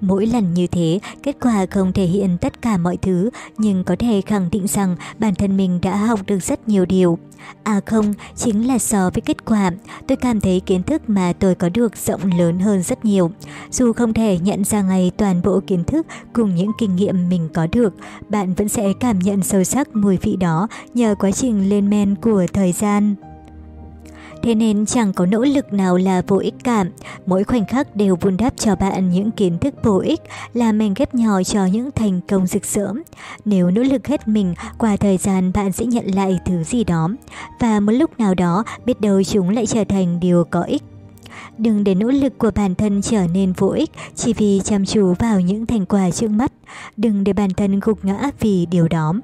Mỗi 0.00 0.26
lần 0.26 0.54
như 0.54 0.66
thế, 0.66 1.00
kết 1.22 1.36
quả 1.40 1.66
không 1.70 1.92
thể 1.92 2.04
hiện 2.04 2.38
tất 2.40 2.62
cả 2.62 2.76
mọi 2.76 2.96
thứ, 2.96 3.30
nhưng 3.58 3.84
có 3.84 3.96
thể 3.98 4.20
khẳng 4.20 4.48
định 4.50 4.66
rằng 4.66 4.96
bản 5.18 5.34
thân 5.34 5.56
mình 5.56 5.78
đã 5.82 5.96
học 5.96 6.20
được 6.26 6.42
rất 6.42 6.68
nhiều 6.68 6.84
điều. 6.84 7.18
À 7.62 7.80
không, 7.86 8.14
chính 8.36 8.66
là 8.66 8.78
so 8.78 9.10
với 9.10 9.20
kết 9.20 9.44
quả, 9.44 9.70
tôi 10.06 10.16
cảm 10.16 10.40
thấy 10.40 10.60
kiến 10.60 10.82
thức 10.82 11.02
mà 11.06 11.32
tôi 11.32 11.54
có 11.54 11.68
được 11.68 11.96
rộng 11.96 12.20
lớn 12.38 12.58
hơn 12.58 12.82
rất 12.82 13.04
nhiều. 13.04 13.30
Dù 13.70 13.92
không 13.92 14.12
thể 14.12 14.38
nhận 14.38 14.64
ra 14.64 14.82
ngay 14.82 15.12
toàn 15.16 15.42
bộ 15.42 15.60
kiến 15.66 15.84
thức 15.84 16.06
cùng 16.32 16.54
những 16.54 16.70
kinh 16.78 16.96
nghiệm 16.96 17.28
mình 17.28 17.48
có 17.54 17.66
được, 17.72 17.94
bạn 18.28 18.54
vẫn 18.54 18.68
sẽ 18.68 18.92
cảm 19.00 19.18
nhận 19.18 19.42
sâu 19.42 19.64
sắc 19.64 19.96
mùi 19.96 20.16
vị 20.16 20.36
đó 20.36 20.68
nhờ 20.94 21.14
quá 21.18 21.30
trình 21.30 21.68
lên 21.68 21.90
men 21.90 22.14
của 22.14 22.46
thời 22.52 22.72
gian. 22.72 23.14
Thế 24.42 24.54
nên 24.54 24.86
chẳng 24.86 25.12
có 25.12 25.26
nỗ 25.26 25.40
lực 25.40 25.72
nào 25.72 25.96
là 25.96 26.22
vô 26.26 26.36
ích 26.36 26.54
cả. 26.64 26.84
Mỗi 27.26 27.44
khoảnh 27.44 27.66
khắc 27.66 27.96
đều 27.96 28.16
vun 28.16 28.36
đắp 28.36 28.56
cho 28.56 28.76
bạn 28.76 29.10
những 29.10 29.30
kiến 29.30 29.58
thức 29.58 29.74
bổ 29.84 29.98
ích, 29.98 30.20
là 30.54 30.72
mảnh 30.72 30.94
ghép 30.94 31.14
nhỏ 31.14 31.42
cho 31.42 31.66
những 31.66 31.90
thành 31.90 32.20
công 32.28 32.46
rực 32.46 32.64
rỡ. 32.64 32.92
Nếu 33.44 33.70
nỗ 33.70 33.82
lực 33.82 34.06
hết 34.06 34.28
mình, 34.28 34.54
qua 34.78 34.96
thời 34.96 35.16
gian 35.16 35.52
bạn 35.52 35.72
sẽ 35.72 35.86
nhận 35.86 36.06
lại 36.06 36.38
thứ 36.46 36.64
gì 36.64 36.84
đó. 36.84 37.08
Và 37.60 37.80
một 37.80 37.92
lúc 37.92 38.18
nào 38.18 38.34
đó, 38.34 38.64
biết 38.84 39.00
đâu 39.00 39.22
chúng 39.22 39.50
lại 39.50 39.66
trở 39.66 39.84
thành 39.84 40.20
điều 40.20 40.44
có 40.50 40.62
ích. 40.62 40.82
Đừng 41.58 41.84
để 41.84 41.94
nỗ 41.94 42.06
lực 42.06 42.38
của 42.38 42.50
bản 42.54 42.74
thân 42.74 43.02
trở 43.02 43.26
nên 43.26 43.52
vô 43.52 43.68
ích 43.68 43.90
chỉ 44.14 44.32
vì 44.32 44.60
chăm 44.64 44.84
chú 44.84 45.14
vào 45.18 45.40
những 45.40 45.66
thành 45.66 45.86
quả 45.86 46.10
trước 46.10 46.30
mắt. 46.30 46.52
Đừng 46.96 47.24
để 47.24 47.32
bản 47.32 47.50
thân 47.50 47.80
gục 47.80 48.04
ngã 48.04 48.30
vì 48.40 48.66
điều 48.66 48.88
đó. 48.88 49.14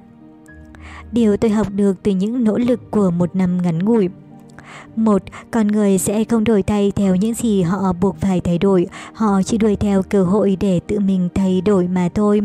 Điều 1.12 1.36
tôi 1.36 1.51
học 1.51 1.66
được 1.70 2.03
từ 2.03 2.12
những 2.12 2.45
nỗ 2.45 2.59
lực 2.59 2.91
của 2.91 3.11
một 3.11 3.36
năm 3.36 3.62
ngắn 3.62 3.78
ngủi 3.78 4.09
một, 4.97 5.23
con 5.51 5.69
người 5.69 5.99
sẽ 5.99 6.25
không 6.25 6.45
đổi 6.45 6.63
thay 6.63 6.93
theo 6.97 7.15
những 7.15 7.35
gì 7.35 7.63
họ 7.63 7.93
buộc 7.93 8.17
phải 8.21 8.41
thay 8.41 8.59
đổi, 8.59 8.87
họ 9.13 9.43
chỉ 9.43 9.59
đuổi 9.59 9.77
theo 9.77 10.03
cơ 10.03 10.25
hội 10.25 10.57
để 10.61 10.81
tự 10.87 11.01
mình 11.01 11.29
thay 11.35 11.61
đổi 11.61 11.89
mà 11.89 12.09
thôi. 12.15 12.41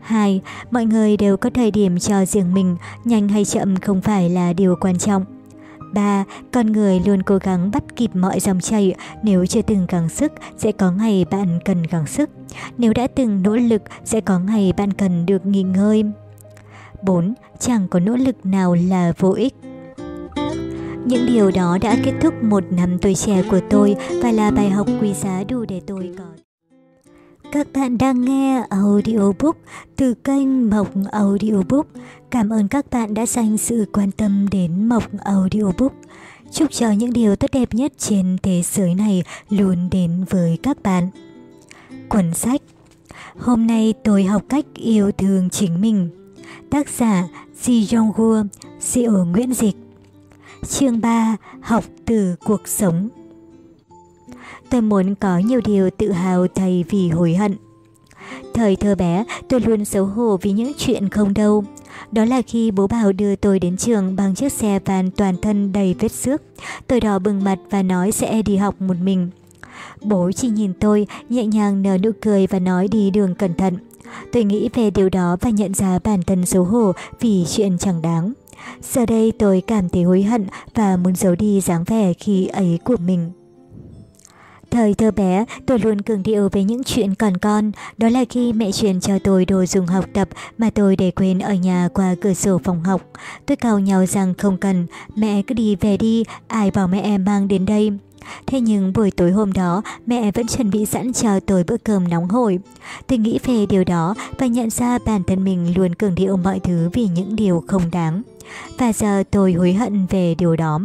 2. 0.00 0.40
Mọi 0.70 0.86
người 0.86 1.16
đều 1.16 1.36
có 1.36 1.50
thời 1.50 1.70
điểm 1.70 1.98
cho 1.98 2.24
riêng 2.24 2.54
mình, 2.54 2.76
nhanh 3.04 3.28
hay 3.28 3.44
chậm 3.44 3.76
không 3.76 4.00
phải 4.00 4.30
là 4.30 4.52
điều 4.52 4.76
quan 4.76 4.98
trọng. 4.98 5.24
3. 5.92 6.24
Con 6.52 6.72
người 6.72 7.00
luôn 7.06 7.22
cố 7.22 7.38
gắng 7.38 7.70
bắt 7.70 7.82
kịp 7.96 8.10
mọi 8.14 8.40
dòng 8.40 8.60
chảy, 8.60 8.94
nếu 9.22 9.46
chưa 9.46 9.62
từng 9.62 9.86
gắng 9.88 10.08
sức, 10.08 10.32
sẽ 10.58 10.72
có 10.72 10.90
ngày 10.90 11.24
bạn 11.30 11.58
cần 11.64 11.82
gắng 11.82 12.06
sức. 12.06 12.30
Nếu 12.78 12.92
đã 12.92 13.06
từng 13.06 13.42
nỗ 13.42 13.56
lực, 13.56 13.82
sẽ 14.04 14.20
có 14.20 14.38
ngày 14.38 14.72
bạn 14.76 14.92
cần 14.92 15.26
được 15.26 15.46
nghỉ 15.46 15.62
ngơi. 15.62 16.04
4. 17.02 17.34
Chẳng 17.58 17.88
có 17.88 18.00
nỗ 18.00 18.16
lực 18.16 18.46
nào 18.46 18.74
là 18.74 19.12
vô 19.18 19.32
ích. 19.32 19.54
Những 21.06 21.26
điều 21.26 21.50
đó 21.50 21.78
đã 21.80 21.96
kết 22.04 22.12
thúc 22.20 22.42
một 22.42 22.64
năm 22.70 22.98
tuổi 22.98 23.14
trẻ 23.14 23.42
của 23.50 23.60
tôi 23.70 23.94
và 24.22 24.32
là 24.32 24.50
bài 24.50 24.70
học 24.70 24.86
quý 25.00 25.14
giá 25.14 25.44
đủ 25.48 25.64
để 25.64 25.80
tôi 25.86 26.14
có. 26.18 26.24
Các 27.52 27.66
bạn 27.74 27.98
đang 27.98 28.24
nghe 28.24 28.62
audiobook 28.70 29.56
từ 29.96 30.14
kênh 30.14 30.70
Mộc 30.70 30.88
Audiobook. 31.12 31.86
Cảm 32.30 32.50
ơn 32.52 32.68
các 32.68 32.90
bạn 32.90 33.14
đã 33.14 33.26
dành 33.26 33.58
sự 33.58 33.84
quan 33.92 34.10
tâm 34.10 34.48
đến 34.50 34.88
Mộc 34.88 35.02
Audiobook. 35.18 35.92
Chúc 36.52 36.70
cho 36.72 36.90
những 36.90 37.12
điều 37.12 37.36
tốt 37.36 37.50
đẹp 37.52 37.74
nhất 37.74 37.92
trên 37.98 38.36
thế 38.42 38.62
giới 38.64 38.94
này 38.94 39.22
luôn 39.48 39.88
đến 39.90 40.24
với 40.30 40.58
các 40.62 40.82
bạn. 40.82 41.08
Cuốn 42.08 42.34
sách 42.34 42.62
Hôm 43.36 43.66
nay 43.66 43.94
tôi 44.04 44.24
học 44.24 44.42
cách 44.48 44.64
yêu 44.74 45.10
thương 45.12 45.50
chính 45.50 45.80
mình. 45.80 46.08
Tác 46.70 46.88
giả 46.88 47.28
Ji 47.62 47.86
Jong-gu, 47.86 48.46
CEO 48.92 49.24
Nguyễn 49.24 49.52
Dịch 49.54 49.76
Chương 50.68 51.00
3. 51.00 51.36
Học 51.60 51.84
từ 52.06 52.34
cuộc 52.44 52.68
sống 52.68 53.08
Tôi 54.70 54.80
muốn 54.80 55.14
có 55.14 55.38
nhiều 55.38 55.60
điều 55.64 55.90
tự 55.90 56.12
hào 56.12 56.46
thay 56.54 56.84
vì 56.90 57.08
hối 57.08 57.34
hận. 57.34 57.56
Thời 58.54 58.76
thơ 58.76 58.94
bé, 58.94 59.24
tôi 59.48 59.60
luôn 59.60 59.84
xấu 59.84 60.04
hổ 60.04 60.36
vì 60.42 60.52
những 60.52 60.72
chuyện 60.78 61.08
không 61.08 61.34
đâu. 61.34 61.64
Đó 62.12 62.24
là 62.24 62.42
khi 62.42 62.70
bố 62.70 62.86
bảo 62.86 63.12
đưa 63.12 63.36
tôi 63.36 63.58
đến 63.58 63.76
trường 63.76 64.16
bằng 64.16 64.34
chiếc 64.34 64.52
xe 64.52 64.78
van 64.84 65.10
toàn 65.10 65.36
thân 65.42 65.72
đầy 65.72 65.94
vết 65.98 66.12
xước. 66.12 66.42
Tôi 66.86 67.00
đỏ 67.00 67.18
bừng 67.18 67.44
mặt 67.44 67.58
và 67.70 67.82
nói 67.82 68.12
sẽ 68.12 68.42
đi 68.42 68.56
học 68.56 68.80
một 68.80 68.96
mình. 69.02 69.30
Bố 70.02 70.30
chỉ 70.32 70.48
nhìn 70.48 70.72
tôi, 70.80 71.06
nhẹ 71.28 71.46
nhàng 71.46 71.82
nở 71.82 71.98
nụ 71.98 72.10
cười 72.20 72.46
và 72.46 72.58
nói 72.58 72.88
đi 72.88 73.10
đường 73.10 73.34
cẩn 73.34 73.54
thận. 73.54 73.78
Tôi 74.32 74.44
nghĩ 74.44 74.68
về 74.74 74.90
điều 74.90 75.08
đó 75.08 75.36
và 75.40 75.50
nhận 75.50 75.74
ra 75.74 75.98
bản 76.04 76.22
thân 76.22 76.46
xấu 76.46 76.64
hổ 76.64 76.92
vì 77.20 77.44
chuyện 77.48 77.78
chẳng 77.78 78.02
đáng. 78.02 78.32
Giờ 78.82 79.06
đây 79.06 79.32
tôi 79.38 79.62
cảm 79.66 79.88
thấy 79.88 80.02
hối 80.02 80.22
hận 80.22 80.46
và 80.74 80.96
muốn 80.96 81.14
giấu 81.14 81.34
đi 81.34 81.60
dáng 81.60 81.84
vẻ 81.84 82.12
khi 82.12 82.46
ấy 82.46 82.78
của 82.84 82.96
mình. 83.06 83.30
Thời 84.70 84.94
thơ 84.94 85.10
bé, 85.10 85.44
tôi 85.66 85.78
luôn 85.78 86.02
cường 86.02 86.22
điệu 86.22 86.48
về 86.52 86.64
những 86.64 86.84
chuyện 86.84 87.14
còn 87.14 87.36
con, 87.36 87.72
đó 87.98 88.08
là 88.08 88.24
khi 88.30 88.52
mẹ 88.52 88.72
truyền 88.72 89.00
cho 89.00 89.18
tôi 89.18 89.44
đồ 89.44 89.66
dùng 89.66 89.86
học 89.86 90.04
tập 90.12 90.28
mà 90.58 90.70
tôi 90.70 90.96
để 90.96 91.10
quên 91.10 91.38
ở 91.38 91.54
nhà 91.54 91.88
qua 91.94 92.14
cửa 92.20 92.34
sổ 92.34 92.60
phòng 92.64 92.84
học. 92.84 93.02
Tôi 93.46 93.56
cào 93.56 93.78
nhau 93.78 94.06
rằng 94.06 94.34
không 94.34 94.56
cần, 94.56 94.86
mẹ 95.14 95.42
cứ 95.42 95.54
đi 95.54 95.76
về 95.76 95.96
đi, 95.96 96.24
ai 96.46 96.70
bảo 96.70 96.88
mẹ 96.88 97.00
em 97.00 97.24
mang 97.24 97.48
đến 97.48 97.66
đây. 97.66 97.92
Thế 98.46 98.60
nhưng 98.60 98.92
buổi 98.92 99.10
tối 99.10 99.30
hôm 99.30 99.52
đó, 99.52 99.82
mẹ 100.06 100.30
vẫn 100.30 100.46
chuẩn 100.46 100.70
bị 100.70 100.86
sẵn 100.86 101.12
cho 101.12 101.40
tôi 101.40 101.64
bữa 101.64 101.76
cơm 101.76 102.08
nóng 102.08 102.28
hổi. 102.28 102.58
Tôi 103.06 103.18
nghĩ 103.18 103.38
về 103.44 103.66
điều 103.66 103.84
đó 103.84 104.14
và 104.38 104.46
nhận 104.46 104.70
ra 104.70 104.98
bản 105.06 105.22
thân 105.26 105.44
mình 105.44 105.74
luôn 105.76 105.94
cường 105.94 106.14
điệu 106.14 106.36
mọi 106.36 106.60
thứ 106.60 106.90
vì 106.92 107.08
những 107.14 107.36
điều 107.36 107.64
không 107.66 107.90
đáng. 107.92 108.22
Và 108.78 108.92
giờ 108.92 109.22
tôi 109.30 109.52
hối 109.52 109.72
hận 109.72 110.06
về 110.06 110.34
điều 110.34 110.56
đó. 110.56 110.80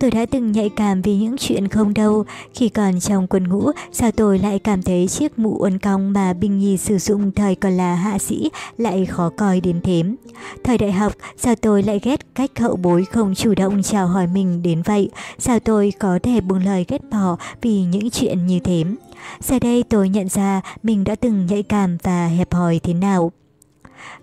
Tôi 0.00 0.10
đã 0.10 0.26
từng 0.26 0.52
nhạy 0.52 0.68
cảm 0.68 1.02
vì 1.02 1.16
những 1.16 1.36
chuyện 1.38 1.68
không 1.68 1.94
đâu. 1.94 2.24
Khi 2.54 2.68
còn 2.68 3.00
trong 3.00 3.26
quân 3.26 3.48
ngũ, 3.48 3.70
sao 3.92 4.10
tôi 4.10 4.38
lại 4.38 4.58
cảm 4.58 4.82
thấy 4.82 5.08
chiếc 5.08 5.38
mũ 5.38 5.56
uốn 5.58 5.78
cong 5.78 6.12
mà 6.12 6.32
Bình 6.32 6.58
Nhi 6.58 6.76
sử 6.76 6.98
dụng 6.98 7.32
thời 7.32 7.54
còn 7.54 7.72
là 7.72 7.94
hạ 7.94 8.18
sĩ 8.18 8.50
lại 8.78 9.06
khó 9.06 9.30
coi 9.36 9.60
đến 9.60 9.80
thế. 9.82 10.02
Thời 10.64 10.78
đại 10.78 10.92
học, 10.92 11.12
sao 11.36 11.54
tôi 11.54 11.82
lại 11.82 12.00
ghét 12.02 12.34
cách 12.34 12.58
hậu 12.58 12.76
bối 12.76 13.04
không 13.04 13.34
chủ 13.34 13.54
động 13.54 13.82
chào 13.82 14.06
hỏi 14.06 14.26
mình 14.26 14.62
đến 14.62 14.82
vậy? 14.82 15.10
Sao 15.38 15.60
tôi 15.60 15.92
có 15.98 16.18
thể 16.22 16.40
buông 16.40 16.64
lời 16.64 16.84
ghét 16.88 17.00
bỏ 17.10 17.36
vì 17.62 17.82
những 17.82 18.10
chuyện 18.10 18.46
như 18.46 18.60
thế? 18.60 18.84
Giờ 19.40 19.58
đây 19.58 19.82
tôi 19.82 20.08
nhận 20.08 20.28
ra 20.28 20.60
mình 20.82 21.04
đã 21.04 21.14
từng 21.14 21.46
nhạy 21.46 21.62
cảm 21.62 21.98
và 22.02 22.26
hẹp 22.26 22.54
hòi 22.54 22.80
thế 22.82 22.94
nào. 22.94 23.32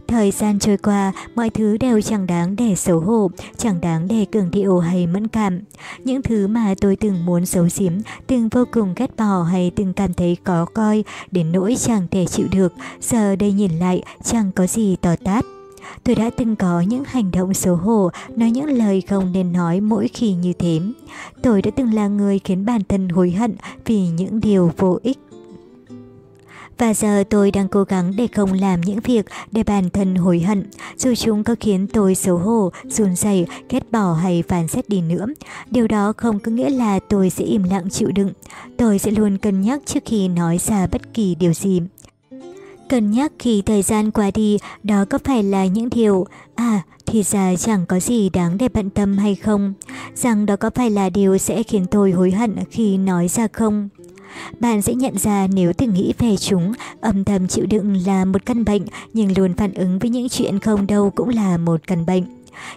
Thời 0.10 0.32
gian 0.32 0.60
trôi 0.60 0.78
qua, 0.78 1.12
mọi 1.36 1.50
thứ 1.50 1.78
đều 1.78 2.02
chẳng 2.02 2.28
đáng 2.28 2.56
để 2.56 2.76
xấu 2.76 3.00
hổ, 3.00 3.32
chẳng 3.58 3.82
đáng 3.82 4.08
để 4.08 4.26
cường 4.32 4.52
điệu 4.52 4.80
hay 4.80 5.08
mẫn 5.08 5.28
cảm. 5.28 5.60
Những 6.04 6.22
thứ 6.22 6.48
mà 6.48 6.76
tôi 6.82 6.96
từng 6.96 7.26
muốn 7.26 7.46
xấu 7.46 7.68
giếm, 7.78 7.94
từng 8.28 8.50
vô 8.50 8.64
cùng 8.72 8.94
ghét 8.96 9.16
bỏ 9.18 9.44
hay 9.44 9.72
từng 9.76 9.94
cảm 9.94 10.14
thấy 10.14 10.38
có 10.44 10.66
coi, 10.66 11.04
đến 11.32 11.52
nỗi 11.52 11.76
chẳng 11.80 12.08
thể 12.12 12.26
chịu 12.26 12.48
được, 12.52 12.74
giờ 13.02 13.36
đây 13.36 13.52
nhìn 13.52 13.72
lại 13.80 14.04
chẳng 14.24 14.52
có 14.52 14.68
gì 14.68 14.96
to 14.96 15.16
tát. 15.24 15.46
Tôi 16.04 16.16
đã 16.16 16.30
từng 16.38 16.56
có 16.56 16.82
những 16.82 17.04
hành 17.08 17.32
động 17.32 17.54
xấu 17.54 17.76
hổ, 17.76 18.10
nói 18.36 18.52
những 18.52 18.66
lời 18.66 19.02
không 19.02 19.32
nên 19.32 19.54
nói 19.54 19.82
mỗi 19.82 20.08
khi 20.08 20.34
như 20.34 20.54
thế. 20.54 20.80
Tôi 21.42 21.62
đã 21.62 21.72
từng 21.76 21.94
là 21.94 22.08
người 22.08 22.40
khiến 22.40 22.66
bản 22.66 22.82
thân 22.90 23.10
hối 23.10 23.32
hận 23.32 23.56
vì 23.86 24.08
những 24.08 24.40
điều 24.40 24.72
vô 24.78 25.00
ích. 25.04 25.18
Và 26.80 26.94
giờ 26.94 27.24
tôi 27.30 27.52
đang 27.52 27.68
cố 27.68 27.84
gắng 27.84 28.14
để 28.16 28.28
không 28.28 28.54
làm 28.54 28.82
những 28.82 29.00
việc 29.00 29.26
để 29.52 29.64
bản 29.64 29.90
thân 29.90 30.16
hối 30.16 30.40
hận, 30.40 30.64
dù 30.98 31.16
chúng 31.16 31.44
có 31.44 31.56
khiến 31.60 31.88
tôi 31.88 32.16
xấu 32.16 32.38
hổ, 32.38 32.72
run 32.84 33.16
rẩy, 33.16 33.46
ghét 33.70 33.92
bỏ 33.92 34.14
hay 34.14 34.44
phán 34.48 34.68
xét 34.68 34.90
đi 34.90 35.02
nữa. 35.02 35.26
Điều 35.72 35.88
đó 35.88 36.14
không 36.18 36.40
có 36.40 36.52
nghĩa 36.52 36.70
là 36.70 37.00
tôi 37.00 37.30
sẽ 37.30 37.46
im 37.46 37.64
lặng 37.64 37.90
chịu 37.90 38.12
đựng. 38.12 38.32
Tôi 38.78 39.00
sẽ 39.00 39.12
luôn 39.12 39.38
cân 39.38 39.62
nhắc 39.62 39.82
trước 39.86 40.00
khi 40.06 40.28
nói 40.28 40.58
ra 40.58 40.88
bất 40.88 41.14
kỳ 41.14 41.36
điều 41.36 41.54
gì. 41.54 41.82
Cân 42.90 43.12
nhắc 43.12 43.32
khi 43.40 43.62
thời 43.62 43.82
gian 43.82 44.12
qua 44.12 44.32
đi, 44.32 44.58
đó 44.84 45.06
có 45.10 45.18
phải 45.24 45.44
là 45.44 45.66
những 45.66 45.90
điều, 45.90 46.26
à, 46.56 46.82
thì 47.06 47.24
ra 47.24 47.56
chẳng 47.56 47.86
có 47.86 48.00
gì 48.00 48.30
đáng 48.30 48.58
để 48.58 48.70
bận 48.70 48.90
tâm 48.90 49.18
hay 49.18 49.36
không? 49.36 49.74
Rằng 50.16 50.46
đó 50.46 50.56
có 50.56 50.70
phải 50.70 50.90
là 50.90 51.10
điều 51.10 51.38
sẽ 51.38 51.64
khiến 51.64 51.86
tôi 51.92 52.12
hối 52.12 52.32
hận 52.32 52.56
khi 52.72 52.98
nói 52.98 53.28
ra 53.28 53.48
không? 53.54 53.90
Bạn 54.60 54.82
sẽ 54.82 54.94
nhận 54.94 55.18
ra 55.18 55.48
nếu 55.54 55.74
từng 55.74 55.94
nghĩ 55.94 56.14
về 56.20 56.38
chúng, 56.38 56.74
âm 57.02 57.24
thầm 57.24 57.48
chịu 57.48 57.66
đựng 57.66 57.98
là 58.06 58.26
một 58.26 58.46
căn 58.46 58.66
bệnh, 58.66 58.86
nhưng 59.14 59.38
luôn 59.38 59.54
phản 59.54 59.74
ứng 59.74 60.00
với 60.00 60.10
những 60.10 60.30
chuyện 60.30 60.60
không 60.60 60.88
đâu 60.88 61.12
cũng 61.16 61.30
là 61.30 61.58
một 61.58 61.88
căn 61.88 62.06
bệnh. 62.06 62.24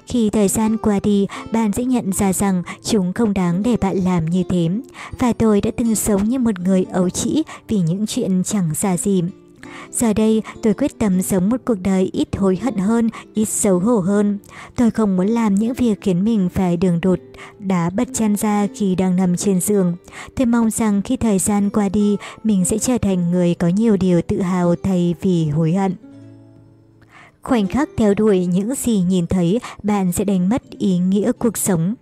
Khi 0.07 0.31
thời 0.31 0.49
gian 0.49 0.77
qua 0.77 1.01
đi, 1.03 1.27
bạn 1.53 1.73
sẽ 1.73 1.85
nhận 1.85 2.13
ra 2.13 2.33
rằng 2.33 2.63
chúng 2.83 3.13
không 3.13 3.35
đáng 3.35 3.63
để 3.63 3.77
bạn 3.77 3.97
làm 3.97 4.27
như 4.27 4.43
thế. 4.49 4.69
Và 5.19 5.33
tôi 5.33 5.61
đã 5.61 5.71
từng 5.77 5.95
sống 5.95 6.29
như 6.29 6.39
một 6.39 6.59
người 6.59 6.87
ấu 6.93 7.11
trĩ 7.11 7.43
vì 7.69 7.79
những 7.79 8.07
chuyện 8.07 8.43
chẳng 8.45 8.71
ra 8.81 8.97
gì. 8.97 9.23
Giờ 9.91 10.13
đây, 10.13 10.43
tôi 10.63 10.75
quyết 10.75 10.99
tâm 10.99 11.23
sống 11.23 11.49
một 11.49 11.61
cuộc 11.65 11.81
đời 11.83 12.11
ít 12.13 12.37
hối 12.37 12.57
hận 12.57 12.77
hơn, 12.77 13.11
ít 13.35 13.45
xấu 13.45 13.79
hổ 13.79 14.01
hơn. 14.01 14.39
Tôi 14.77 14.91
không 14.91 15.17
muốn 15.17 15.27
làm 15.27 15.55
những 15.55 15.75
việc 15.75 16.01
khiến 16.01 16.25
mình 16.25 16.49
phải 16.49 16.77
đường 16.77 17.01
đột, 17.03 17.19
đá 17.59 17.91
bật 17.91 18.09
chân 18.13 18.37
ra 18.37 18.67
khi 18.75 18.95
đang 18.95 19.17
nằm 19.17 19.37
trên 19.37 19.61
giường. 19.61 19.97
Tôi 20.37 20.47
mong 20.47 20.71
rằng 20.71 21.03
khi 21.03 21.17
thời 21.17 21.39
gian 21.39 21.71
qua 21.71 21.89
đi, 21.89 22.17
mình 22.45 22.65
sẽ 22.65 22.79
trở 22.79 22.99
thành 22.99 23.31
người 23.31 23.55
có 23.55 23.69
nhiều 23.69 23.97
điều 23.97 24.23
tự 24.23 24.41
hào 24.41 24.75
thay 24.83 25.15
vì 25.21 25.49
hối 25.49 25.73
hận. 25.73 25.95
Khoảnh 27.43 27.67
khắc 27.67 27.89
theo 27.97 28.15
đuổi 28.15 28.47
những 28.47 28.75
gì 28.75 29.01
nhìn 29.01 29.27
thấy, 29.27 29.61
bạn 29.83 30.13
sẽ 30.13 30.25
đánh 30.25 30.49
mất 30.49 30.63
ý 30.71 30.99
nghĩa 30.99 31.33
cuộc 31.33 31.59
sống. 31.59 31.95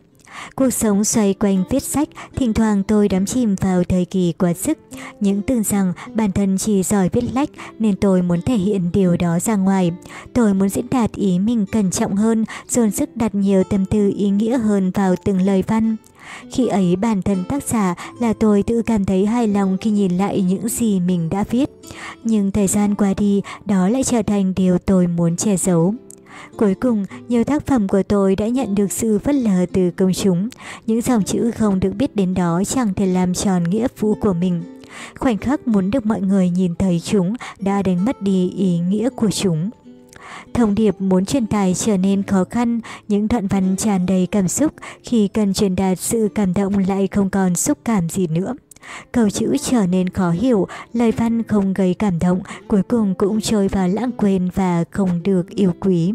Cuộc 0.55 0.70
sống 0.70 1.05
xoay 1.05 1.35
quanh 1.35 1.65
viết 1.70 1.82
sách, 1.82 2.09
thỉnh 2.36 2.52
thoảng 2.52 2.82
tôi 2.82 3.09
đắm 3.09 3.27
chìm 3.27 3.55
vào 3.55 3.85
thời 3.85 4.05
kỳ 4.05 4.32
quá 4.32 4.55
sức. 4.55 4.78
Những 5.20 5.43
tưởng 5.43 5.62
rằng 5.62 5.93
bản 6.15 6.32
thân 6.32 6.59
chỉ 6.59 6.82
giỏi 6.82 7.09
viết 7.12 7.24
lách 7.35 7.51
nên 7.78 7.97
tôi 7.97 8.23
muốn 8.23 8.43
thể 8.43 8.57
hiện 8.57 8.90
điều 8.93 9.16
đó 9.16 9.39
ra 9.39 9.57
ngoài. 9.57 9.93
Tôi 10.32 10.55
muốn 10.55 10.69
diễn 10.69 10.86
đạt 10.90 11.12
ý 11.12 11.39
mình 11.39 11.66
cẩn 11.73 11.90
trọng 11.90 12.16
hơn, 12.16 12.44
dồn 12.69 12.90
sức 12.90 13.16
đặt 13.16 13.35
nhiều 13.35 13.65
tâm 13.65 13.86
tư 13.86 14.12
ý 14.16 14.28
nghĩa 14.31 14.59
hơn 14.59 14.90
vào 14.90 15.15
từng 15.24 15.40
lời 15.40 15.65
văn. 15.66 15.97
Khi 16.51 16.66
ấy 16.66 16.97
bản 16.97 17.23
thân 17.23 17.44
tác 17.48 17.65
giả 17.65 17.94
là 18.20 18.32
tôi 18.32 18.62
tự 18.62 18.82
cảm 18.82 19.05
thấy 19.05 19.27
hài 19.27 19.48
lòng 19.48 19.77
khi 19.81 19.90
nhìn 19.90 20.16
lại 20.16 20.43
những 20.43 20.69
gì 20.69 21.01
mình 21.01 21.28
đã 21.31 21.44
viết. 21.51 21.70
Nhưng 22.24 22.51
thời 22.51 22.66
gian 22.66 22.94
qua 22.94 23.15
đi, 23.16 23.43
đó 23.65 23.89
lại 23.89 24.05
trở 24.05 24.23
thành 24.23 24.52
điều 24.57 24.78
tôi 24.78 25.07
muốn 25.07 25.36
che 25.36 25.57
giấu. 25.57 25.94
Cuối 26.57 26.75
cùng, 26.75 27.05
nhiều 27.29 27.45
tác 27.45 27.67
phẩm 27.67 27.89
của 27.89 28.03
tôi 28.03 28.37
đã 28.37 28.49
nhận 28.49 28.75
được 28.75 28.93
sự 28.93 29.19
phất 29.19 29.35
lờ 29.35 29.67
từ 29.73 29.91
công 29.91 30.12
chúng. 30.12 30.49
Những 30.87 31.01
dòng 31.01 31.25
chữ 31.25 31.51
không 31.51 31.81
được 31.81 31.93
biết 31.97 32.17
đến 32.17 32.35
đó 32.35 32.62
chẳng 32.67 32.95
thể 32.95 33.07
làm 33.07 33.35
tròn 33.35 33.65
nghĩa 33.65 33.87
vụ 33.99 34.15
của 34.15 34.33
mình. 34.33 34.62
Khoảnh 35.19 35.39
khắc 35.39 35.69
muốn 35.69 35.91
được 35.91 36.07
mọi 36.07 36.21
người 36.21 36.51
nhìn 36.51 36.75
thấy 36.75 37.01
chúng 37.05 37.35
đã 37.59 37.83
đánh 37.83 38.05
mất 38.05 38.23
đi 38.23 38.51
ý 38.51 38.79
nghĩa 38.79 39.09
của 39.09 39.31
chúng. 39.31 39.71
Thông 40.55 40.75
điệp 40.75 41.01
muốn 41.01 41.25
truyền 41.25 41.47
tải 41.47 41.75
trở 41.75 41.97
nên 41.97 42.23
khó 42.23 42.45
khăn, 42.45 42.81
những 43.09 43.29
đoạn 43.29 43.47
văn 43.47 43.77
tràn 43.77 44.07
đầy 44.07 44.27
cảm 44.31 44.49
xúc 44.49 44.73
khi 45.03 45.29
cần 45.29 45.55
truyền 45.55 45.77
đạt 45.77 45.99
sự 45.99 46.29
cảm 46.35 46.55
động 46.55 46.79
lại 46.89 47.09
không 47.11 47.31
còn 47.31 47.55
xúc 47.55 47.79
cảm 47.85 48.09
gì 48.09 48.27
nữa. 48.27 48.55
Câu 49.12 49.31
chữ 49.31 49.57
trở 49.62 49.87
nên 49.87 50.09
khó 50.09 50.31
hiểu, 50.31 50.67
lời 50.93 51.12
văn 51.12 51.43
không 51.43 51.75
gây 51.75 51.95
cảm 51.95 52.19
động, 52.19 52.41
cuối 52.69 52.83
cùng 52.83 53.15
cũng 53.15 53.41
trôi 53.41 53.69
vào 53.69 53.89
lãng 53.89 54.12
quên 54.12 54.51
và 54.55 54.85
không 54.91 55.23
được 55.23 55.49
yêu 55.51 55.73
quý. 55.81 56.12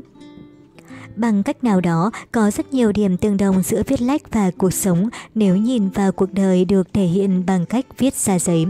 Bằng 1.16 1.44
cách 1.44 1.64
nào 1.64 1.82
đó, 1.82 2.12
có 2.32 2.52
rất 2.52 2.74
nhiều 2.74 2.92
điểm 2.92 3.18
tương 3.18 3.38
đồng 3.38 3.64
giữa 3.64 3.84
viết 3.88 4.02
lách 4.02 4.32
và 4.32 4.52
cuộc 4.58 4.74
sống 4.74 5.10
nếu 5.36 5.56
nhìn 5.56 5.90
vào 5.90 6.12
cuộc 6.12 6.34
đời 6.34 6.66
được 6.66 6.94
thể 6.94 7.06
hiện 7.06 7.46
bằng 7.46 7.66
cách 7.66 7.86
viết 7.98 8.16
ra 8.16 8.40
giấy. 8.40 8.66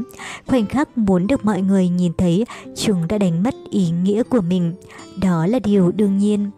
Khoảnh 0.47 0.65
khắc 0.65 0.97
muốn 0.97 1.27
được 1.27 1.45
mọi 1.45 1.61
người 1.61 1.89
nhìn 1.89 2.11
thấy, 2.17 2.45
chúng 2.75 3.07
đã 3.07 3.17
đánh 3.17 3.43
mất 3.43 3.55
ý 3.71 3.89
nghĩa 3.89 4.23
của 4.23 4.41
mình. 4.41 4.73
Đó 5.21 5.45
là 5.45 5.59
điều 5.59 5.91
đương 5.91 6.17
nhiên. 6.17 6.49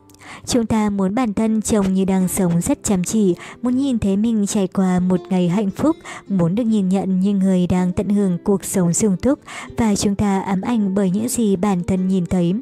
Chúng 0.46 0.66
ta 0.66 0.90
muốn 0.90 1.16
bản 1.16 1.34
thân 1.34 1.62
trông 1.62 1.94
như 1.94 2.06
đang 2.06 2.28
sống 2.28 2.62
rất 2.62 2.84
chăm 2.84 3.04
chỉ, 3.04 3.36
muốn 3.62 3.78
nhìn 3.78 4.00
thấy 4.00 4.18
mình 4.18 4.46
trải 4.46 4.68
qua 4.68 5.00
một 5.00 5.20
ngày 5.30 5.50
hạnh 5.50 5.70
phúc, 5.72 5.96
muốn 6.28 6.56
được 6.56 6.64
nhìn 6.64 6.90
nhận 6.90 7.20
như 7.20 7.34
người 7.34 7.68
đang 7.68 7.94
tận 7.94 8.10
hưởng 8.10 8.38
cuộc 8.44 8.64
sống 8.64 8.94
sung 8.94 9.18
túc 9.22 9.40
và 9.78 9.96
chúng 9.96 10.16
ta 10.16 10.40
ám 10.40 10.62
ảnh 10.62 10.96
bởi 10.96 11.12
những 11.12 11.28
gì 11.28 11.56
bản 11.56 11.84
thân 11.84 12.08
nhìn 12.08 12.26
thấy. 12.26 12.54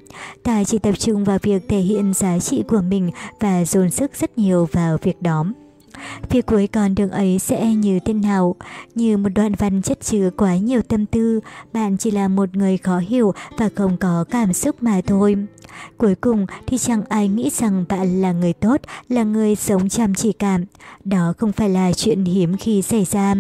Ta 0.44 0.64
chỉ 0.64 0.78
tập 0.80 0.94
trung 1.00 1.24
vào 1.24 1.38
việc 1.42 1.70
thể 1.70 1.80
hiện 1.80 2.14
giá 2.14 2.40
trị 2.40 2.64
của 2.68 2.82
mình 2.82 3.12
và 3.40 3.66
dồn 3.66 3.90
sức 3.90 4.12
rất 4.20 4.38
nhiều 4.38 4.68
vào 4.72 4.98
việc 5.04 5.22
đó. 5.22 5.46
Phía 6.30 6.42
cuối 6.42 6.68
con 6.68 6.96
đường 6.96 7.12
ấy 7.12 7.40
sẽ 7.40 7.66
như 7.66 8.00
thế 8.06 8.14
nào? 8.14 8.56
Như 8.96 9.18
một 9.18 9.30
đoạn 9.36 9.54
văn 9.54 9.82
chất 9.82 10.02
chứa 10.02 10.30
quá 10.38 10.58
nhiều 10.58 10.82
tâm 10.82 11.06
tư, 11.06 11.40
bạn 11.74 11.98
chỉ 11.98 12.12
là 12.12 12.28
một 12.28 12.56
người 12.56 12.78
khó 12.78 12.98
hiểu 12.98 13.34
và 13.58 13.70
không 13.76 13.98
có 13.98 14.26
cảm 14.30 14.54
xúc 14.54 14.84
mà 14.84 15.02
thôi. 15.08 15.36
Cuối 15.98 16.16
cùng 16.16 16.46
thì 16.68 16.78
chẳng 16.78 17.02
ai 17.10 17.28
nghĩ 17.28 17.50
rằng 17.54 17.86
bạn 17.90 18.22
là 18.22 18.32
người 18.32 18.54
tốt, 18.54 18.82
là 19.10 19.24
người 19.24 19.56
sống 19.56 19.90
chăm 19.90 20.16
chỉ 20.16 20.32
cảm. 20.32 20.66
Đó 21.04 21.34
không 21.38 21.52
phải 21.52 21.70
là 21.70 21.94
chuyện 21.94 22.26
hiếm 22.26 22.58
khi 22.58 22.82
xảy 22.82 23.06
ra. 23.06 23.36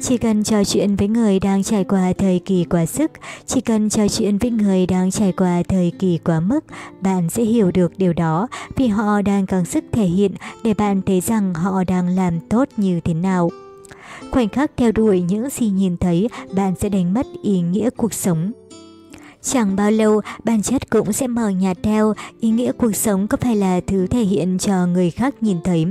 Chỉ 0.00 0.18
cần 0.18 0.44
trò 0.44 0.64
chuyện 0.64 0.96
với 0.96 1.08
người 1.08 1.40
đang 1.40 1.62
trải 1.62 1.84
qua 1.84 2.12
thời 2.18 2.38
kỳ 2.38 2.64
quá 2.64 2.86
sức, 2.86 3.10
chỉ 3.46 3.60
cần 3.60 3.88
trò 3.88 4.08
chuyện 4.08 4.38
với 4.38 4.50
người 4.50 4.86
đang 4.86 5.10
trải 5.10 5.32
qua 5.32 5.62
thời 5.68 5.92
kỳ 5.98 6.18
quá 6.18 6.40
mức, 6.40 6.64
bạn 7.00 7.30
sẽ 7.30 7.42
hiểu 7.42 7.70
được 7.70 7.92
điều 7.98 8.12
đó 8.12 8.48
vì 8.76 8.86
họ 8.86 9.22
đang 9.22 9.44
gắng 9.46 9.64
sức 9.64 9.84
thể 9.92 10.04
hiện 10.04 10.32
để 10.64 10.74
bạn 10.74 11.02
thấy 11.06 11.20
rằng 11.20 11.54
họ 11.54 11.84
đang 11.84 12.08
làm 12.08 12.40
tốt 12.40 12.68
như 12.76 13.00
thế 13.00 13.14
nào. 13.14 13.50
Khoảnh 14.30 14.48
khắc 14.48 14.70
theo 14.76 14.92
đuổi 14.92 15.20
những 15.20 15.50
gì 15.50 15.68
nhìn 15.68 15.96
thấy, 15.96 16.28
bạn 16.54 16.74
sẽ 16.80 16.88
đánh 16.88 17.14
mất 17.14 17.26
ý 17.42 17.60
nghĩa 17.60 17.90
cuộc 17.90 18.14
sống. 18.14 18.52
Chẳng 19.42 19.76
bao 19.76 19.90
lâu, 19.90 20.20
bản 20.44 20.62
chất 20.62 20.90
cũng 20.90 21.12
sẽ 21.12 21.26
mờ 21.26 21.48
nhạt 21.48 21.76
theo, 21.82 22.14
ý 22.40 22.50
nghĩa 22.50 22.72
cuộc 22.72 22.96
sống 22.96 23.26
có 23.26 23.36
phải 23.40 23.56
là 23.56 23.80
thứ 23.86 24.06
thể 24.06 24.20
hiện 24.22 24.58
cho 24.58 24.86
người 24.86 25.10
khác 25.10 25.34
nhìn 25.40 25.56
thấy, 25.64 25.86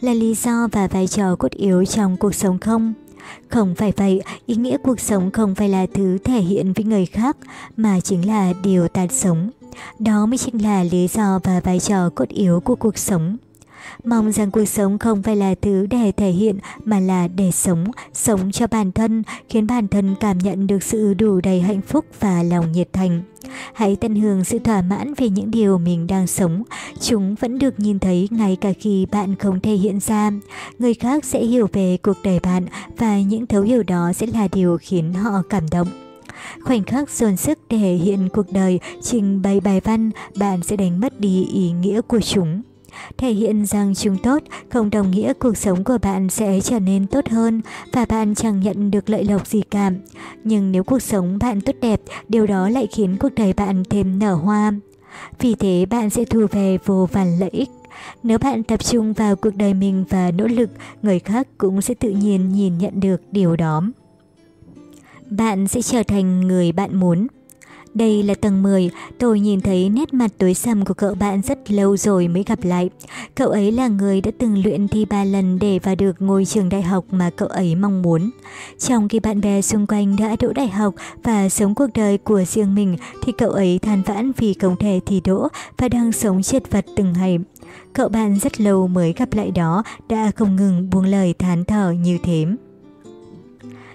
là 0.00 0.14
lý 0.14 0.34
do 0.34 0.68
và 0.72 0.86
vai 0.86 1.06
trò 1.06 1.36
cốt 1.36 1.52
yếu 1.52 1.84
trong 1.84 2.16
cuộc 2.16 2.34
sống 2.34 2.58
không? 2.58 2.94
Không 3.48 3.74
phải 3.74 3.92
vậy, 3.96 4.22
ý 4.46 4.54
nghĩa 4.54 4.76
cuộc 4.82 5.00
sống 5.00 5.30
không 5.30 5.54
phải 5.54 5.68
là 5.68 5.86
thứ 5.94 6.18
thể 6.24 6.40
hiện 6.40 6.72
với 6.72 6.84
người 6.84 7.06
khác, 7.06 7.36
mà 7.76 8.00
chính 8.00 8.26
là 8.26 8.52
điều 8.62 8.88
ta 8.88 9.06
sống. 9.10 9.50
Đó 9.98 10.26
mới 10.26 10.38
chính 10.38 10.62
là 10.62 10.82
lý 10.82 11.08
do 11.08 11.40
và 11.44 11.60
vai 11.60 11.80
trò 11.80 12.10
cốt 12.14 12.28
yếu 12.28 12.60
của 12.60 12.76
cuộc 12.76 12.98
sống. 12.98 13.36
Mong 14.04 14.32
rằng 14.32 14.50
cuộc 14.50 14.64
sống 14.64 14.98
không 14.98 15.22
phải 15.22 15.36
là 15.36 15.54
thứ 15.62 15.86
để 15.90 16.12
thể 16.16 16.30
hiện 16.30 16.58
mà 16.84 17.00
là 17.00 17.28
để 17.28 17.50
sống, 17.50 17.84
sống 18.12 18.50
cho 18.52 18.66
bản 18.66 18.92
thân, 18.92 19.22
khiến 19.48 19.66
bản 19.66 19.88
thân 19.88 20.14
cảm 20.20 20.38
nhận 20.38 20.66
được 20.66 20.82
sự 20.82 21.14
đủ 21.14 21.40
đầy 21.40 21.60
hạnh 21.60 21.80
phúc 21.80 22.04
và 22.20 22.42
lòng 22.42 22.72
nhiệt 22.72 22.92
thành. 22.92 23.22
Hãy 23.74 23.96
tận 23.96 24.14
hưởng 24.14 24.44
sự 24.44 24.58
thỏa 24.58 24.82
mãn 24.82 25.14
về 25.14 25.28
những 25.28 25.50
điều 25.50 25.78
mình 25.78 26.06
đang 26.06 26.26
sống. 26.26 26.62
Chúng 27.00 27.34
vẫn 27.34 27.58
được 27.58 27.80
nhìn 27.80 27.98
thấy 27.98 28.28
ngay 28.30 28.56
cả 28.60 28.72
khi 28.80 29.06
bạn 29.06 29.36
không 29.36 29.60
thể 29.60 29.74
hiện 29.74 30.00
ra. 30.00 30.30
Người 30.78 30.94
khác 30.94 31.24
sẽ 31.24 31.44
hiểu 31.44 31.68
về 31.72 31.96
cuộc 32.02 32.16
đời 32.24 32.40
bạn 32.40 32.66
và 32.98 33.20
những 33.20 33.46
thấu 33.46 33.62
hiểu 33.62 33.82
đó 33.82 34.12
sẽ 34.12 34.26
là 34.26 34.48
điều 34.52 34.78
khiến 34.80 35.14
họ 35.14 35.42
cảm 35.50 35.68
động. 35.70 35.88
Khoảnh 36.64 36.84
khắc 36.84 37.10
dồn 37.10 37.36
sức 37.36 37.58
để 37.68 37.76
hiện 37.76 38.28
cuộc 38.28 38.52
đời, 38.52 38.80
trình 39.02 39.42
bày 39.42 39.60
bài 39.60 39.80
văn, 39.80 40.10
bạn 40.36 40.62
sẽ 40.62 40.76
đánh 40.76 41.00
mất 41.00 41.20
đi 41.20 41.44
ý 41.44 41.70
nghĩa 41.70 42.00
của 42.00 42.20
chúng. 42.20 42.62
Thể 43.16 43.32
hiện 43.32 43.66
rằng 43.66 43.94
chúng 43.94 44.16
tốt 44.18 44.42
không 44.68 44.90
đồng 44.90 45.10
nghĩa 45.10 45.32
cuộc 45.32 45.56
sống 45.56 45.84
của 45.84 45.98
bạn 46.02 46.28
sẽ 46.28 46.60
trở 46.60 46.78
nên 46.78 47.06
tốt 47.06 47.28
hơn 47.28 47.60
và 47.92 48.04
bạn 48.04 48.34
chẳng 48.34 48.60
nhận 48.60 48.90
được 48.90 49.10
lợi 49.10 49.24
lộc 49.24 49.46
gì 49.46 49.62
cả. 49.70 49.90
Nhưng 50.44 50.72
nếu 50.72 50.84
cuộc 50.84 51.02
sống 51.02 51.38
bạn 51.40 51.60
tốt 51.60 51.74
đẹp, 51.80 52.00
điều 52.28 52.46
đó 52.46 52.68
lại 52.68 52.88
khiến 52.92 53.16
cuộc 53.20 53.34
đời 53.36 53.52
bạn 53.52 53.82
thêm 53.90 54.18
nở 54.18 54.34
hoa. 54.34 54.72
Vì 55.38 55.54
thế 55.54 55.86
bạn 55.90 56.10
sẽ 56.10 56.24
thu 56.24 56.46
về 56.50 56.78
vô 56.84 57.08
vàn 57.12 57.38
lợi 57.38 57.50
ích. 57.50 57.70
Nếu 58.22 58.38
bạn 58.38 58.62
tập 58.62 58.84
trung 58.84 59.12
vào 59.12 59.36
cuộc 59.36 59.56
đời 59.56 59.74
mình 59.74 60.04
và 60.08 60.30
nỗ 60.30 60.46
lực, 60.46 60.70
người 61.02 61.18
khác 61.18 61.48
cũng 61.58 61.82
sẽ 61.82 61.94
tự 61.94 62.10
nhiên 62.10 62.52
nhìn 62.52 62.78
nhận 62.78 63.00
được 63.00 63.22
điều 63.32 63.56
đó. 63.56 63.82
Bạn 65.30 65.68
sẽ 65.68 65.82
trở 65.82 66.02
thành 66.02 66.40
người 66.40 66.72
bạn 66.72 66.96
muốn. 67.00 67.26
Đây 67.94 68.22
là 68.22 68.34
tầng 68.34 68.62
10, 68.62 68.90
tôi 69.18 69.40
nhìn 69.40 69.60
thấy 69.60 69.88
nét 69.88 70.14
mặt 70.14 70.30
tối 70.38 70.54
sầm 70.54 70.84
của 70.84 70.94
cậu 70.94 71.14
bạn 71.14 71.42
rất 71.42 71.70
lâu 71.70 71.96
rồi 71.96 72.28
mới 72.28 72.44
gặp 72.46 72.58
lại. 72.62 72.90
Cậu 73.34 73.48
ấy 73.48 73.72
là 73.72 73.88
người 73.88 74.20
đã 74.20 74.30
từng 74.38 74.62
luyện 74.64 74.88
thi 74.88 75.04
3 75.04 75.24
lần 75.24 75.58
để 75.58 75.78
vào 75.78 75.94
được 75.94 76.16
ngôi 76.18 76.44
trường 76.44 76.68
đại 76.68 76.82
học 76.82 77.04
mà 77.10 77.30
cậu 77.36 77.48
ấy 77.48 77.74
mong 77.74 78.02
muốn. 78.02 78.30
Trong 78.78 79.08
khi 79.08 79.20
bạn 79.20 79.40
bè 79.40 79.62
xung 79.62 79.86
quanh 79.86 80.16
đã 80.16 80.36
đỗ 80.40 80.52
đại 80.52 80.68
học 80.68 80.94
và 81.22 81.48
sống 81.48 81.74
cuộc 81.74 81.86
đời 81.94 82.18
của 82.18 82.44
riêng 82.44 82.74
mình 82.74 82.96
thì 83.22 83.32
cậu 83.32 83.50
ấy 83.50 83.78
than 83.78 84.02
vãn 84.02 84.32
vì 84.36 84.54
không 84.54 84.76
thể 84.76 85.00
thi 85.06 85.20
đỗ 85.24 85.48
và 85.78 85.88
đang 85.88 86.12
sống 86.12 86.42
chết 86.42 86.70
vật 86.70 86.86
từng 86.96 87.12
ngày. 87.12 87.38
Cậu 87.92 88.08
bạn 88.08 88.38
rất 88.38 88.60
lâu 88.60 88.88
mới 88.88 89.12
gặp 89.12 89.28
lại 89.32 89.50
đó 89.50 89.82
đã 90.08 90.30
không 90.36 90.56
ngừng 90.56 90.90
buông 90.90 91.04
lời 91.04 91.34
thán 91.38 91.64
thở 91.64 91.90
như 91.90 92.18
thế. 92.24 92.46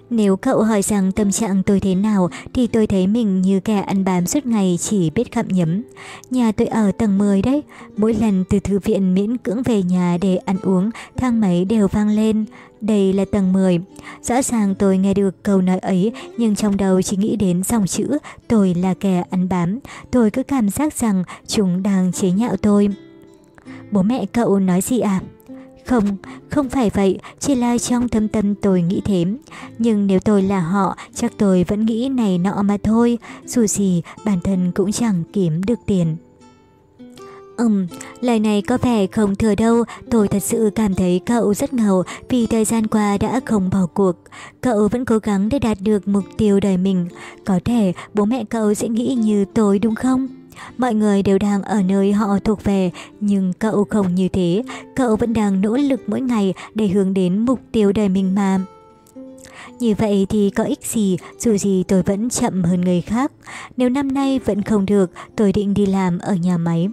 Nếu 0.09 0.35
cậu 0.35 0.63
hỏi 0.63 0.81
rằng 0.81 1.11
tâm 1.11 1.31
trạng 1.31 1.63
tôi 1.63 1.79
thế 1.79 1.95
nào 1.95 2.29
thì 2.53 2.67
tôi 2.67 2.87
thấy 2.87 3.07
mình 3.07 3.41
như 3.41 3.59
kẻ 3.59 3.79
ăn 3.79 4.03
bám 4.03 4.25
suốt 4.25 4.45
ngày 4.45 4.77
chỉ 4.81 5.09
biết 5.09 5.35
gặm 5.35 5.47
nhấm. 5.47 5.81
Nhà 6.29 6.51
tôi 6.51 6.67
ở 6.67 6.91
tầng 6.91 7.17
10 7.17 7.41
đấy, 7.41 7.63
mỗi 7.97 8.13
lần 8.13 8.43
từ 8.49 8.59
thư 8.59 8.79
viện 8.79 9.13
miễn 9.13 9.37
cưỡng 9.37 9.63
về 9.63 9.83
nhà 9.83 10.17
để 10.21 10.35
ăn 10.35 10.57
uống, 10.63 10.89
thang 11.17 11.41
máy 11.41 11.65
đều 11.65 11.87
vang 11.87 12.09
lên. 12.09 12.45
Đây 12.81 13.13
là 13.13 13.25
tầng 13.31 13.53
10. 13.53 13.79
Rõ 14.21 14.41
ràng 14.41 14.75
tôi 14.75 14.97
nghe 14.97 15.13
được 15.13 15.43
câu 15.43 15.61
nói 15.61 15.79
ấy 15.79 16.11
nhưng 16.37 16.55
trong 16.55 16.77
đầu 16.77 17.01
chỉ 17.01 17.17
nghĩ 17.17 17.35
đến 17.35 17.63
dòng 17.63 17.87
chữ 17.87 18.17
tôi 18.47 18.73
là 18.73 18.93
kẻ 18.93 19.23
ăn 19.29 19.49
bám. 19.49 19.79
Tôi 20.11 20.31
cứ 20.31 20.43
cảm 20.43 20.69
giác 20.69 20.93
rằng 20.93 21.23
chúng 21.47 21.83
đang 21.83 22.11
chế 22.11 22.31
nhạo 22.31 22.57
tôi. 22.57 22.89
Bố 23.91 24.01
mẹ 24.01 24.25
cậu 24.25 24.59
nói 24.59 24.81
gì 24.81 24.99
à? 24.99 25.21
Không, 25.85 26.17
không 26.49 26.69
phải 26.69 26.89
vậy, 26.89 27.19
chỉ 27.39 27.55
là 27.55 27.77
trong 27.77 28.09
thâm 28.09 28.27
tâm 28.27 28.55
tôi 28.55 28.81
nghĩ 28.81 29.01
thế. 29.05 29.25
Nhưng 29.77 30.07
nếu 30.07 30.19
tôi 30.19 30.41
là 30.43 30.59
họ, 30.59 30.97
chắc 31.15 31.33
tôi 31.37 31.65
vẫn 31.67 31.85
nghĩ 31.85 32.09
này 32.09 32.37
nọ 32.37 32.61
mà 32.61 32.77
thôi. 32.83 33.17
Dù 33.45 33.67
gì, 33.67 34.01
bản 34.25 34.39
thân 34.43 34.71
cũng 34.71 34.91
chẳng 34.91 35.23
kiếm 35.33 35.63
được 35.63 35.79
tiền. 35.85 36.17
Ừm, 37.57 37.87
lời 38.21 38.39
này 38.39 38.61
có 38.61 38.77
vẻ 38.81 39.07
không 39.07 39.35
thừa 39.35 39.55
đâu, 39.55 39.83
tôi 40.11 40.27
thật 40.27 40.43
sự 40.43 40.69
cảm 40.75 40.95
thấy 40.95 41.21
cậu 41.25 41.53
rất 41.53 41.73
ngầu 41.73 42.03
vì 42.29 42.47
thời 42.47 42.65
gian 42.65 42.87
qua 42.87 43.17
đã 43.17 43.39
không 43.45 43.69
bỏ 43.69 43.87
cuộc. 43.93 44.15
Cậu 44.61 44.87
vẫn 44.87 45.05
cố 45.05 45.17
gắng 45.17 45.49
để 45.49 45.59
đạt 45.59 45.77
được 45.81 46.07
mục 46.07 46.23
tiêu 46.37 46.59
đời 46.59 46.77
mình. 46.77 47.07
Có 47.45 47.59
thể 47.65 47.93
bố 48.13 48.25
mẹ 48.25 48.43
cậu 48.49 48.73
sẽ 48.73 48.87
nghĩ 48.87 49.15
như 49.15 49.45
tôi 49.53 49.79
đúng 49.79 49.95
không? 49.95 50.27
Mọi 50.77 50.93
người 50.93 51.23
đều 51.23 51.37
đang 51.37 51.63
ở 51.63 51.81
nơi 51.81 52.13
họ 52.13 52.39
thuộc 52.43 52.63
về, 52.63 52.91
nhưng 53.19 53.53
cậu 53.53 53.85
không 53.89 54.15
như 54.15 54.27
thế. 54.29 54.63
Cậu 54.95 55.15
vẫn 55.15 55.33
đang 55.33 55.61
nỗ 55.61 55.77
lực 55.77 56.01
mỗi 56.07 56.21
ngày 56.21 56.53
để 56.73 56.87
hướng 56.87 57.13
đến 57.13 57.45
mục 57.45 57.59
tiêu 57.71 57.91
đời 57.91 58.09
mình 58.09 58.35
mà. 58.35 58.59
Như 59.79 59.95
vậy 59.97 60.25
thì 60.29 60.49
có 60.49 60.63
ích 60.63 60.83
gì, 60.83 61.17
dù 61.39 61.57
gì 61.57 61.83
tôi 61.87 62.03
vẫn 62.03 62.29
chậm 62.29 62.63
hơn 62.63 62.81
người 62.81 63.01
khác. 63.01 63.31
Nếu 63.77 63.89
năm 63.89 64.13
nay 64.13 64.39
vẫn 64.39 64.61
không 64.61 64.85
được, 64.85 65.11
tôi 65.35 65.53
định 65.53 65.73
đi 65.73 65.85
làm 65.85 66.19
ở 66.19 66.35
nhà 66.35 66.57
máy. 66.57 66.87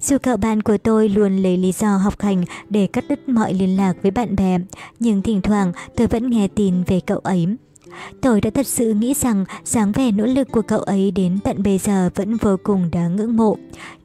Dù 0.00 0.16
cậu 0.22 0.36
bạn 0.36 0.62
của 0.62 0.78
tôi 0.78 1.08
luôn 1.08 1.36
lấy 1.36 1.56
lý 1.56 1.72
do 1.72 1.96
học 1.96 2.20
hành 2.20 2.44
để 2.70 2.86
cắt 2.86 3.04
đứt 3.08 3.28
mọi 3.28 3.54
liên 3.54 3.76
lạc 3.76 3.92
với 4.02 4.10
bạn 4.10 4.36
bè, 4.36 4.58
nhưng 5.00 5.22
thỉnh 5.22 5.40
thoảng 5.42 5.72
tôi 5.96 6.06
vẫn 6.06 6.30
nghe 6.30 6.48
tin 6.48 6.82
về 6.82 7.00
cậu 7.00 7.18
ấy. 7.18 7.46
Tôi 8.20 8.40
đã 8.40 8.50
thật 8.50 8.66
sự 8.66 8.94
nghĩ 8.94 9.14
rằng 9.14 9.44
dáng 9.64 9.92
vẻ 9.92 10.10
nỗ 10.10 10.26
lực 10.26 10.48
của 10.52 10.62
cậu 10.62 10.80
ấy 10.80 11.10
đến 11.10 11.38
tận 11.44 11.62
bây 11.62 11.78
giờ 11.78 12.10
vẫn 12.14 12.36
vô 12.36 12.56
cùng 12.62 12.90
đáng 12.92 13.16
ngưỡng 13.16 13.36
mộ. 13.36 13.56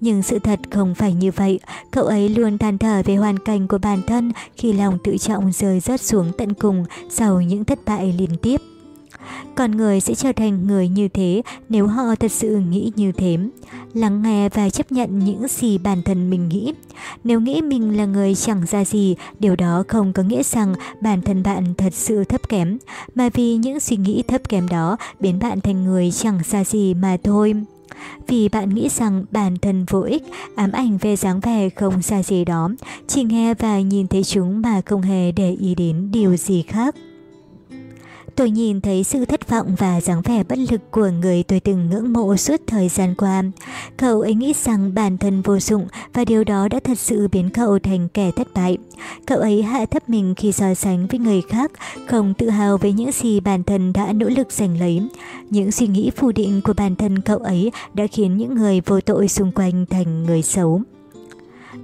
Nhưng 0.02 0.24
sự 0.24 0.40
thật 0.40 0.60
không 0.72 0.96
phải 0.96 1.14
như 1.14 1.32
vậy. 1.32 1.60
Cậu 1.92 2.06
ấy 2.06 2.30
luôn 2.30 2.58
than 2.58 2.78
thở 2.78 3.02
về 3.06 3.16
hoàn 3.16 3.40
cảnh 3.40 3.68
của 3.68 3.78
bản 3.78 4.02
thân 4.08 4.32
khi 4.58 4.74
lòng 4.74 4.98
tự 5.04 5.18
trọng 5.18 5.52
rơi 5.52 5.80
rớt 5.80 6.02
xuống 6.02 6.32
tận 6.38 6.54
cùng 6.54 6.86
sau 7.10 7.42
những 7.42 7.66
thất 7.66 7.80
bại 7.86 8.16
liên 8.18 8.38
tiếp. 8.42 8.62
Con 9.56 9.72
người 9.72 10.00
sẽ 10.00 10.16
trở 10.16 10.32
thành 10.32 10.68
người 10.68 10.88
như 10.88 11.08
thế 11.08 11.42
nếu 11.70 11.88
họ 11.88 12.16
thật 12.16 12.32
sự 12.32 12.58
nghĩ 12.58 12.92
như 12.96 13.12
thế. 13.12 13.38
Lắng 13.94 14.22
nghe 14.22 14.50
và 14.50 14.70
chấp 14.70 14.92
nhận 14.92 15.20
những 15.20 15.48
gì 15.48 15.78
bản 15.78 16.02
thân 16.02 16.30
mình 16.30 16.50
nghĩ. 16.50 16.74
Nếu 17.24 17.40
nghĩ 17.40 17.62
mình 17.62 17.98
là 17.98 18.06
người 18.06 18.36
chẳng 18.36 18.62
ra 18.68 18.86
gì, 18.86 19.16
điều 19.40 19.56
đó 19.56 19.84
không 19.88 20.14
có 20.14 20.24
nghĩa 20.24 20.44
rằng 20.44 20.74
bản 21.02 21.22
thân 21.22 21.44
bạn 21.44 21.74
thật 21.78 21.94
sự 21.94 22.24
thấp 22.24 22.50
kém, 22.50 22.78
mà 23.16 23.30
vì 23.34 23.56
những 23.56 23.80
suy 23.80 23.98
nghĩ 23.98 24.24
thấp 24.28 24.50
kém 24.50 24.68
đó 24.68 24.98
biến 25.20 25.40
bạn 25.40 25.62
thành 25.62 25.84
người 25.84 26.12
chẳng 26.12 26.40
ra 26.50 26.64
gì 26.64 26.94
mà 26.94 27.18
thôi. 27.24 27.54
Vì 28.28 28.50
bạn 28.50 28.70
nghĩ 28.70 28.90
rằng 28.90 29.26
bản 29.32 29.58
thân 29.58 29.86
vô 29.90 30.02
ích, 30.02 30.24
ám 30.56 30.72
ảnh 30.72 30.98
về 30.98 31.16
dáng 31.16 31.40
vẻ 31.40 31.70
không 31.70 32.02
ra 32.02 32.24
gì 32.24 32.46
đó, 32.46 32.70
chỉ 33.08 33.24
nghe 33.24 33.54
và 33.54 33.80
nhìn 33.80 34.08
thấy 34.08 34.24
chúng 34.24 34.62
mà 34.62 34.82
không 34.86 35.02
hề 35.02 35.32
để 35.32 35.52
ý 35.52 35.76
đến 35.76 36.10
điều 36.12 36.38
gì 36.38 36.62
khác. 36.62 36.96
Tôi 38.40 38.50
nhìn 38.50 38.82
thấy 38.82 39.04
sự 39.04 39.26
thất 39.26 39.50
vọng 39.50 39.76
và 39.78 40.02
dáng 40.02 40.22
vẻ 40.22 40.44
bất 40.44 40.60
lực 40.72 40.92
của 40.92 41.10
người 41.22 41.44
tôi 41.44 41.60
từng 41.60 41.90
ngưỡng 41.90 42.14
mộ 42.14 42.38
suốt 42.38 42.62
thời 42.68 42.90
gian 42.90 43.16
qua. 43.16 43.44
Cậu 43.98 44.22
ấy 44.22 44.34
nghĩ 44.34 44.54
rằng 44.64 44.94
bản 44.94 45.18
thân 45.18 45.42
vô 45.42 45.60
dụng 45.60 45.88
và 46.14 46.26
điều 46.26 46.44
đó 46.44 46.68
đã 46.68 46.80
thật 46.84 47.00
sự 47.00 47.28
biến 47.28 47.50
cậu 47.50 47.80
thành 47.80 48.08
kẻ 48.14 48.32
thất 48.36 48.48
bại. 48.54 48.78
Cậu 49.26 49.38
ấy 49.40 49.64
hạ 49.64 49.86
thấp 49.86 50.10
mình 50.10 50.36
khi 50.38 50.52
so 50.52 50.74
sánh 50.74 51.08
với 51.08 51.20
người 51.20 51.42
khác, 51.50 51.72
không 52.08 52.34
tự 52.34 52.50
hào 52.50 52.78
với 52.78 52.94
những 52.94 53.12
gì 53.12 53.40
bản 53.40 53.64
thân 53.64 53.94
đã 53.94 54.14
nỗ 54.14 54.30
lực 54.30 54.52
giành 54.52 54.80
lấy. 54.80 55.02
Những 55.50 55.72
suy 55.72 55.88
nghĩ 55.88 56.12
phù 56.16 56.32
định 56.32 56.62
của 56.64 56.74
bản 56.74 56.96
thân 56.96 57.22
cậu 57.22 57.38
ấy 57.38 57.72
đã 57.94 58.08
khiến 58.08 58.38
những 58.38 58.56
người 58.56 58.82
vô 58.82 59.02
tội 59.02 59.28
xung 59.28 59.52
quanh 59.52 59.86
thành 59.90 60.24
người 60.24 60.42
xấu. 60.42 60.82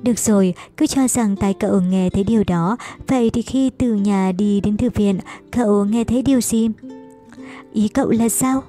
Được 0.03 0.19
rồi, 0.19 0.53
cứ 0.77 0.87
cho 0.87 1.07
rằng 1.07 1.35
tai 1.35 1.53
cậu 1.53 1.81
nghe 1.81 2.09
thấy 2.09 2.23
điều 2.23 2.43
đó, 2.43 2.77
vậy 3.07 3.29
thì 3.29 3.41
khi 3.41 3.69
từ 3.69 3.93
nhà 3.93 4.31
đi 4.31 4.61
đến 4.61 4.77
thư 4.77 4.89
viện, 4.89 5.19
cậu 5.51 5.85
nghe 5.85 6.03
thấy 6.03 6.21
điều 6.21 6.41
gì? 6.41 6.69
Ý 7.73 7.87
cậu 7.87 8.09
là 8.09 8.29
sao? 8.29 8.63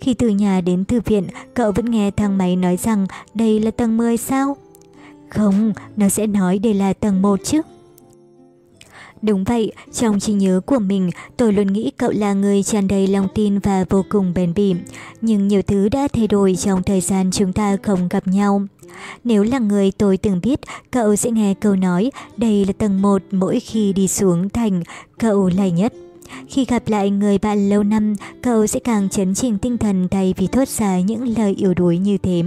Khi 0.00 0.14
từ 0.14 0.28
nhà 0.28 0.60
đến 0.60 0.84
thư 0.84 1.00
viện, 1.00 1.28
cậu 1.54 1.72
vẫn 1.72 1.90
nghe 1.90 2.10
thang 2.10 2.38
máy 2.38 2.56
nói 2.56 2.76
rằng 2.76 3.06
đây 3.34 3.60
là 3.60 3.70
tầng 3.70 3.96
10 3.96 4.16
sao? 4.16 4.56
Không, 5.28 5.72
nó 5.96 6.08
sẽ 6.08 6.26
nói 6.26 6.58
đây 6.58 6.74
là 6.74 6.92
tầng 6.92 7.22
1 7.22 7.40
chứ. 7.44 7.62
Đúng 9.22 9.44
vậy, 9.44 9.72
trong 9.92 10.20
trí 10.20 10.32
nhớ 10.32 10.60
của 10.66 10.78
mình, 10.78 11.10
tôi 11.36 11.52
luôn 11.52 11.66
nghĩ 11.66 11.90
cậu 11.96 12.10
là 12.10 12.32
người 12.32 12.62
tràn 12.62 12.88
đầy 12.88 13.06
lòng 13.06 13.28
tin 13.34 13.58
và 13.58 13.84
vô 13.90 14.04
cùng 14.08 14.34
bền 14.34 14.54
bỉ. 14.54 14.74
Nhưng 15.20 15.48
nhiều 15.48 15.62
thứ 15.62 15.88
đã 15.88 16.08
thay 16.12 16.26
đổi 16.26 16.56
trong 16.56 16.82
thời 16.82 17.00
gian 17.00 17.30
chúng 17.30 17.52
ta 17.52 17.76
không 17.82 18.08
gặp 18.08 18.26
nhau. 18.26 18.62
Nếu 19.24 19.42
là 19.42 19.58
người 19.58 19.90
tôi 19.98 20.16
từng 20.16 20.40
biết, 20.42 20.60
cậu 20.90 21.16
sẽ 21.16 21.30
nghe 21.30 21.54
câu 21.54 21.76
nói 21.76 22.10
đây 22.36 22.64
là 22.64 22.72
tầng 22.72 23.02
1 23.02 23.22
mỗi 23.30 23.60
khi 23.60 23.92
đi 23.92 24.08
xuống 24.08 24.48
thành, 24.48 24.82
cậu 25.18 25.50
là 25.56 25.68
nhất. 25.68 25.92
Khi 26.48 26.64
gặp 26.64 26.82
lại 26.86 27.10
người 27.10 27.38
bạn 27.38 27.68
lâu 27.68 27.82
năm, 27.82 28.14
cậu 28.42 28.66
sẽ 28.66 28.80
càng 28.80 29.08
chấn 29.08 29.34
chỉnh 29.34 29.58
tinh 29.58 29.78
thần 29.78 30.08
thay 30.10 30.34
vì 30.36 30.46
thốt 30.46 30.68
ra 30.68 31.00
những 31.00 31.38
lời 31.38 31.54
yếu 31.58 31.74
đuối 31.74 31.98
như 31.98 32.18
thế. 32.18 32.42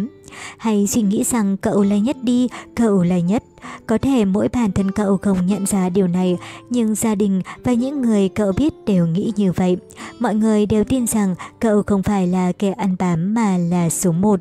Hay 0.57 0.87
suy 0.87 1.01
nghĩ 1.01 1.23
rằng 1.23 1.57
cậu 1.57 1.83
là 1.83 1.97
nhất 1.97 2.17
đi, 2.23 2.47
cậu 2.75 3.03
là 3.03 3.19
nhất. 3.19 3.43
Có 3.87 3.97
thể 3.97 4.25
mỗi 4.25 4.47
bản 4.47 4.71
thân 4.71 4.91
cậu 4.91 5.17
không 5.17 5.45
nhận 5.45 5.65
ra 5.65 5.89
điều 5.89 6.07
này, 6.07 6.37
nhưng 6.69 6.95
gia 6.95 7.15
đình 7.15 7.41
và 7.63 7.73
những 7.73 8.01
người 8.01 8.29
cậu 8.29 8.51
biết 8.51 8.73
đều 8.85 9.07
nghĩ 9.07 9.31
như 9.35 9.51
vậy. 9.51 9.77
Mọi 10.19 10.35
người 10.35 10.65
đều 10.65 10.83
tin 10.83 11.07
rằng 11.07 11.35
cậu 11.59 11.83
không 11.83 12.03
phải 12.03 12.27
là 12.27 12.51
kẻ 12.51 12.71
ăn 12.71 12.95
bám 12.99 13.33
mà 13.33 13.57
là 13.57 13.89
số 13.89 14.11
một. 14.11 14.39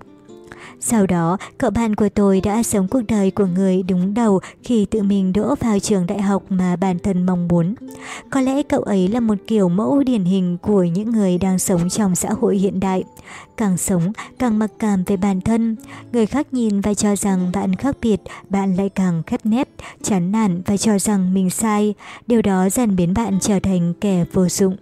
Sau 0.85 1.07
đó, 1.07 1.37
cậu 1.59 1.71
bạn 1.71 1.95
của 1.95 2.09
tôi 2.09 2.41
đã 2.41 2.63
sống 2.63 2.89
cuộc 2.89 3.03
đời 3.09 3.31
của 3.31 3.47
người 3.47 3.83
đúng 3.83 4.15
đầu 4.15 4.41
khi 4.63 4.87
tự 4.91 5.03
mình 5.03 5.33
đỗ 5.33 5.55
vào 5.61 5.79
trường 5.79 6.07
đại 6.07 6.23
học 6.23 6.43
mà 6.49 6.77
bản 6.77 6.99
thân 6.99 7.27
mong 7.27 7.49
muốn. 7.49 7.75
Có 8.31 8.41
lẽ 8.41 8.63
cậu 8.63 8.83
ấy 8.83 9.09
là 9.09 9.21
một 9.21 9.39
kiểu 9.47 9.69
mẫu 9.69 10.03
điển 10.03 10.25
hình 10.25 10.59
của 10.63 10.83
những 10.83 11.11
người 11.11 11.39
đang 11.39 11.59
sống 11.59 11.89
trong 11.89 12.15
xã 12.15 12.29
hội 12.31 12.57
hiện 12.57 12.81
đại. 12.81 13.05
Càng 13.57 13.77
sống, 13.77 14.13
càng 14.39 14.59
mặc 14.59 14.71
cảm 14.79 15.05
về 15.05 15.17
bản 15.17 15.41
thân. 15.41 15.77
Người 16.13 16.27
khác 16.27 16.47
nhìn 16.53 16.81
và 16.81 16.95
cho 16.95 17.17
rằng 17.17 17.51
bạn 17.55 17.75
khác 17.75 17.97
biệt, 18.03 18.21
bạn 18.49 18.75
lại 18.77 18.89
càng 18.89 19.23
khép 19.27 19.47
nép, 19.47 19.69
chán 20.03 20.33
nản 20.33 20.63
và 20.67 20.77
cho 20.77 20.99
rằng 20.99 21.35
mình 21.35 21.51
sai. 21.51 21.95
Điều 22.27 22.43
đó 22.43 22.69
dần 22.69 22.97
biến 22.97 23.15
bạn 23.15 23.39
trở 23.41 23.61
thành 23.61 23.95
kẻ 24.01 24.25
vô 24.33 24.49
dụng. 24.49 24.77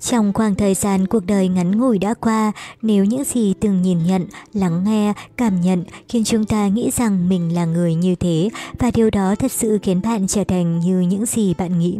Trong 0.00 0.32
khoảng 0.32 0.54
thời 0.54 0.74
gian 0.74 1.06
cuộc 1.06 1.26
đời 1.26 1.48
ngắn 1.48 1.78
ngủi 1.78 1.98
đã 1.98 2.14
qua, 2.14 2.52
nếu 2.82 3.04
những 3.04 3.24
gì 3.24 3.54
từng 3.60 3.82
nhìn 3.82 3.98
nhận, 4.06 4.26
lắng 4.54 4.84
nghe, 4.84 5.12
cảm 5.36 5.60
nhận 5.60 5.84
khiến 6.08 6.24
chúng 6.24 6.44
ta 6.44 6.68
nghĩ 6.68 6.90
rằng 6.96 7.28
mình 7.28 7.54
là 7.54 7.64
người 7.64 7.94
như 7.94 8.14
thế 8.14 8.48
và 8.78 8.90
điều 8.94 9.10
đó 9.10 9.34
thật 9.34 9.52
sự 9.52 9.78
khiến 9.82 10.00
bạn 10.02 10.26
trở 10.26 10.44
thành 10.44 10.80
như 10.80 11.00
những 11.00 11.26
gì 11.26 11.54
bạn 11.54 11.78
nghĩ. 11.78 11.98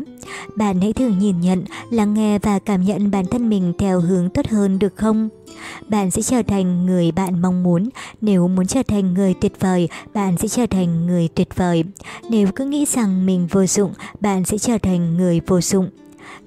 Bạn 0.56 0.80
hãy 0.80 0.92
thử 0.92 1.08
nhìn 1.08 1.40
nhận, 1.40 1.64
lắng 1.90 2.14
nghe 2.14 2.38
và 2.38 2.58
cảm 2.58 2.84
nhận 2.84 3.10
bản 3.10 3.26
thân 3.26 3.48
mình 3.48 3.72
theo 3.78 4.00
hướng 4.00 4.30
tốt 4.30 4.46
hơn 4.46 4.78
được 4.78 4.96
không? 4.96 5.28
Bạn 5.88 6.10
sẽ 6.10 6.22
trở 6.22 6.42
thành 6.42 6.86
người 6.86 7.12
bạn 7.12 7.42
mong 7.42 7.62
muốn. 7.62 7.88
Nếu 8.20 8.48
muốn 8.48 8.66
trở 8.66 8.82
thành 8.82 9.14
người 9.14 9.34
tuyệt 9.40 9.60
vời, 9.60 9.88
bạn 10.14 10.36
sẽ 10.36 10.48
trở 10.48 10.66
thành 10.66 11.06
người 11.06 11.28
tuyệt 11.34 11.48
vời. 11.56 11.84
Nếu 12.30 12.48
cứ 12.56 12.64
nghĩ 12.64 12.84
rằng 12.84 13.26
mình 13.26 13.46
vô 13.50 13.66
dụng, 13.66 13.92
bạn 14.20 14.44
sẽ 14.44 14.58
trở 14.58 14.78
thành 14.78 15.16
người 15.16 15.40
vô 15.46 15.60
dụng. 15.60 15.90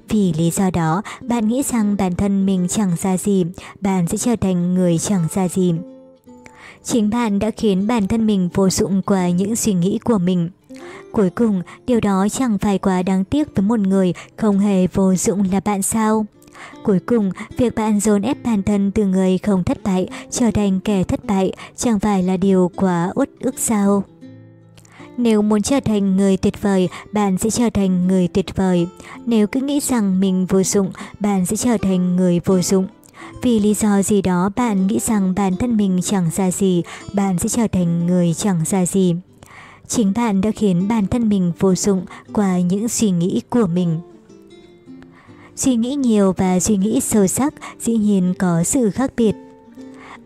Vì 0.09 0.33
lý 0.33 0.51
do 0.51 0.69
đó, 0.71 1.01
bạn 1.21 1.47
nghĩ 1.47 1.63
rằng 1.63 1.95
bản 1.97 2.15
thân 2.15 2.45
mình 2.45 2.67
chẳng 2.69 2.91
ra 3.01 3.17
gì, 3.17 3.45
bạn 3.81 4.07
sẽ 4.07 4.17
trở 4.17 4.35
thành 4.35 4.73
người 4.73 4.97
chẳng 4.97 5.27
ra 5.33 5.47
gì. 5.47 5.73
Chính 6.83 7.09
bạn 7.09 7.39
đã 7.39 7.51
khiến 7.57 7.87
bản 7.87 8.07
thân 8.07 8.27
mình 8.27 8.49
vô 8.53 8.69
dụng 8.69 9.01
qua 9.01 9.29
những 9.29 9.55
suy 9.55 9.73
nghĩ 9.73 9.99
của 10.03 10.17
mình. 10.17 10.49
Cuối 11.11 11.29
cùng, 11.29 11.61
điều 11.85 11.99
đó 11.99 12.27
chẳng 12.31 12.57
phải 12.57 12.77
quá 12.77 13.03
đáng 13.03 13.25
tiếc 13.25 13.55
với 13.55 13.65
một 13.65 13.79
người 13.79 14.13
không 14.35 14.59
hề 14.59 14.87
vô 14.87 15.15
dụng 15.15 15.43
là 15.51 15.59
bạn 15.59 15.81
sao? 15.81 16.25
Cuối 16.83 16.99
cùng, 16.99 17.31
việc 17.57 17.75
bạn 17.75 17.99
dồn 17.99 18.21
ép 18.21 18.43
bản 18.43 18.63
thân 18.63 18.91
từ 18.91 19.05
người 19.05 19.37
không 19.37 19.63
thất 19.63 19.83
bại 19.83 20.09
trở 20.31 20.51
thành 20.51 20.79
kẻ 20.79 21.03
thất 21.03 21.25
bại 21.25 21.51
chẳng 21.75 21.99
phải 21.99 22.23
là 22.23 22.37
điều 22.37 22.71
quá 22.75 23.11
uất 23.15 23.29
ức 23.39 23.55
sao? 23.57 24.03
Nếu 25.17 25.41
muốn 25.41 25.61
trở 25.61 25.79
thành 25.79 26.17
người 26.17 26.37
tuyệt 26.37 26.61
vời, 26.61 26.89
bạn 27.11 27.37
sẽ 27.37 27.49
trở 27.49 27.69
thành 27.69 28.07
người 28.07 28.27
tuyệt 28.27 28.55
vời. 28.55 28.87
Nếu 29.25 29.47
cứ 29.47 29.61
nghĩ 29.61 29.79
rằng 29.79 30.19
mình 30.19 30.45
vô 30.45 30.63
dụng, 30.63 30.91
bạn 31.19 31.45
sẽ 31.45 31.55
trở 31.55 31.77
thành 31.81 32.15
người 32.15 32.39
vô 32.45 32.61
dụng. 32.61 32.87
Vì 33.41 33.59
lý 33.59 33.73
do 33.73 34.01
gì 34.01 34.21
đó 34.21 34.49
bạn 34.55 34.87
nghĩ 34.87 34.99
rằng 34.99 35.33
bản 35.35 35.55
thân 35.55 35.77
mình 35.77 35.99
chẳng 36.03 36.29
ra 36.35 36.51
gì, 36.51 36.83
bạn 37.13 37.39
sẽ 37.39 37.49
trở 37.49 37.67
thành 37.67 38.07
người 38.07 38.33
chẳng 38.33 38.59
ra 38.65 38.85
gì. 38.85 39.15
Chính 39.87 40.13
bạn 40.15 40.41
đã 40.41 40.51
khiến 40.51 40.87
bản 40.87 41.07
thân 41.07 41.29
mình 41.29 41.51
vô 41.59 41.75
dụng 41.75 42.05
qua 42.33 42.59
những 42.59 42.89
suy 42.89 43.11
nghĩ 43.11 43.41
của 43.49 43.67
mình. 43.67 43.99
Suy 45.55 45.75
nghĩ 45.75 45.95
nhiều 45.95 46.33
và 46.37 46.59
suy 46.59 46.77
nghĩ 46.77 46.99
sâu 46.99 47.27
sắc 47.27 47.53
dĩ 47.79 47.97
nhiên 47.97 48.33
có 48.39 48.63
sự 48.63 48.89
khác 48.89 49.11
biệt. 49.17 49.33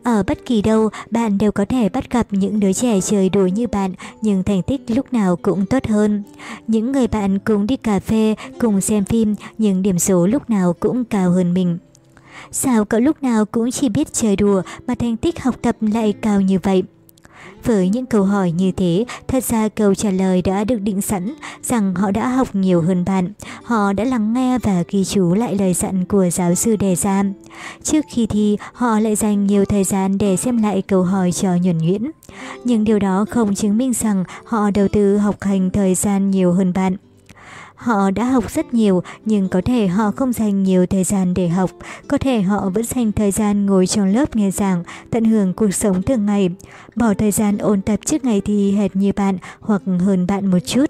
Ở 0.03 0.23
bất 0.27 0.45
kỳ 0.45 0.61
đâu, 0.61 0.89
bạn 1.11 1.37
đều 1.37 1.51
có 1.51 1.65
thể 1.65 1.89
bắt 1.89 2.11
gặp 2.11 2.27
những 2.31 2.59
đứa 2.59 2.73
trẻ 2.73 3.01
chơi 3.01 3.29
đùa 3.29 3.47
như 3.47 3.67
bạn, 3.67 3.93
nhưng 4.21 4.43
thành 4.43 4.61
tích 4.61 4.81
lúc 4.87 5.13
nào 5.13 5.35
cũng 5.35 5.65
tốt 5.65 5.87
hơn. 5.87 6.23
Những 6.67 6.91
người 6.91 7.07
bạn 7.07 7.39
cùng 7.39 7.67
đi 7.67 7.77
cà 7.77 7.99
phê, 7.99 8.35
cùng 8.59 8.81
xem 8.81 9.05
phim, 9.05 9.35
nhưng 9.57 9.81
điểm 9.81 9.99
số 9.99 10.27
lúc 10.27 10.49
nào 10.49 10.73
cũng 10.79 11.05
cao 11.05 11.31
hơn 11.31 11.53
mình. 11.53 11.77
Sao 12.51 12.85
cậu 12.85 12.99
lúc 12.99 13.23
nào 13.23 13.45
cũng 13.45 13.71
chỉ 13.71 13.89
biết 13.89 14.13
chơi 14.13 14.35
đùa 14.35 14.61
mà 14.87 14.95
thành 14.95 15.17
tích 15.17 15.43
học 15.43 15.55
tập 15.61 15.75
lại 15.81 16.13
cao 16.13 16.41
như 16.41 16.59
vậy? 16.63 16.83
Với 17.63 17.89
những 17.89 18.05
câu 18.05 18.23
hỏi 18.23 18.51
như 18.51 18.71
thế, 18.71 19.05
thật 19.27 19.43
ra 19.43 19.69
câu 19.69 19.95
trả 19.95 20.09
lời 20.09 20.41
đã 20.41 20.63
được 20.63 20.79
định 20.81 21.01
sẵn 21.01 21.33
rằng 21.63 21.95
họ 21.95 22.11
đã 22.11 22.27
học 22.27 22.47
nhiều 22.55 22.81
hơn 22.81 23.05
bạn. 23.05 23.31
Họ 23.63 23.93
đã 23.93 24.03
lắng 24.03 24.33
nghe 24.33 24.57
và 24.59 24.83
ghi 24.89 25.05
chú 25.05 25.33
lại 25.33 25.55
lời 25.59 25.73
dặn 25.73 26.05
của 26.05 26.29
giáo 26.29 26.55
sư 26.55 26.75
đề 26.75 26.95
ra. 26.95 27.23
Trước 27.83 28.05
khi 28.13 28.25
thi, 28.25 28.57
họ 28.73 28.99
lại 28.99 29.15
dành 29.15 29.47
nhiều 29.47 29.65
thời 29.65 29.83
gian 29.83 30.17
để 30.17 30.37
xem 30.37 30.61
lại 30.63 30.81
câu 30.81 31.03
hỏi 31.03 31.31
cho 31.31 31.49
nhuần 31.55 31.77
nhuyễn. 31.77 32.11
Nhưng 32.63 32.83
điều 32.83 32.99
đó 32.99 33.25
không 33.29 33.55
chứng 33.55 33.77
minh 33.77 33.93
rằng 33.93 34.23
họ 34.45 34.71
đầu 34.71 34.87
tư 34.87 35.17
học 35.17 35.35
hành 35.41 35.69
thời 35.69 35.95
gian 35.95 36.31
nhiều 36.31 36.53
hơn 36.53 36.73
bạn. 36.73 36.95
Họ 37.77 38.11
đã 38.11 38.23
học 38.23 38.51
rất 38.51 38.73
nhiều 38.73 39.03
nhưng 39.25 39.49
có 39.49 39.61
thể 39.65 39.87
họ 39.87 40.11
không 40.11 40.33
dành 40.33 40.63
nhiều 40.63 40.85
thời 40.85 41.03
gian 41.03 41.33
để 41.33 41.47
học, 41.47 41.71
có 42.07 42.17
thể 42.17 42.41
họ 42.41 42.69
vẫn 42.69 42.83
dành 42.85 43.11
thời 43.11 43.31
gian 43.31 43.65
ngồi 43.65 43.87
trong 43.87 44.07
lớp 44.07 44.35
nghe 44.35 44.51
giảng, 44.51 44.83
tận 45.09 45.23
hưởng 45.25 45.53
cuộc 45.53 45.73
sống 45.73 46.01
thường 46.01 46.25
ngày, 46.25 46.49
bỏ 46.95 47.13
thời 47.13 47.31
gian 47.31 47.57
ôn 47.57 47.81
tập 47.81 47.99
trước 48.05 48.25
ngày 48.25 48.41
thi 48.41 48.71
hệt 48.71 48.95
như 48.95 49.11
bạn 49.15 49.37
hoặc 49.59 49.81
hơn 49.99 50.27
bạn 50.27 50.51
một 50.51 50.59
chút. 50.65 50.85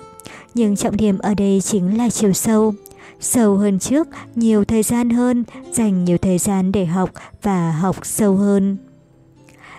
Nhưng 0.54 0.76
trọng 0.76 0.98
điểm 0.98 1.18
ở 1.18 1.34
đây 1.34 1.62
chính 1.62 1.98
là 1.98 2.10
chiều 2.10 2.34
sâu. 2.34 2.74
Sâu 3.20 3.58
hơn 3.58 3.80
trước, 3.80 4.08
nhiều 4.36 4.66
thời 4.66 4.84
gian 4.84 5.10
hơn, 5.10 5.44
dành 5.72 6.06
nhiều 6.06 6.18
thời 6.18 6.38
gian 6.38 6.72
để 6.72 6.86
học 6.86 7.10
và 7.42 7.72
học 7.72 7.96
sâu 8.04 8.36
hơn. 8.36 8.78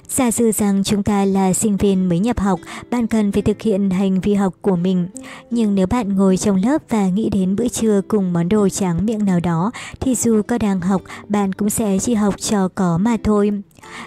Giả 0.09 0.31
sử 0.31 0.53
rằng 0.53 0.85
chúng 0.85 1.03
ta 1.03 1.25
là 1.25 1.53
sinh 1.53 1.77
viên 1.77 2.09
mới 2.09 2.19
nhập 2.19 2.41
học, 2.41 2.61
bạn 2.91 3.07
cần 3.07 3.33
phải 3.33 3.43
thực 3.43 3.63
hiện 3.63 3.91
hành 3.91 4.21
vi 4.21 4.35
học 4.35 4.55
của 4.63 4.77
mình. 4.77 5.09
Nhưng 5.51 5.75
nếu 5.75 5.87
bạn 5.87 6.17
ngồi 6.17 6.37
trong 6.37 6.57
lớp 6.57 6.83
và 6.89 7.09
nghĩ 7.09 7.31
đến 7.31 7.57
bữa 7.57 7.69
trưa 7.69 8.01
cùng 8.09 8.33
món 8.33 8.49
đồ 8.49 8.69
tráng 8.69 9.07
miệng 9.07 9.25
nào 9.25 9.41
đó, 9.41 9.71
thì 10.01 10.15
dù 10.15 10.43
có 10.43 10.59
đang 10.59 10.81
học, 10.81 11.03
bạn 11.29 11.53
cũng 11.53 11.71
sẽ 11.71 11.99
chỉ 11.99 12.15
học 12.15 12.35
cho 12.41 12.69
có 12.69 12.99
mà 12.99 13.17
thôi. 13.25 13.51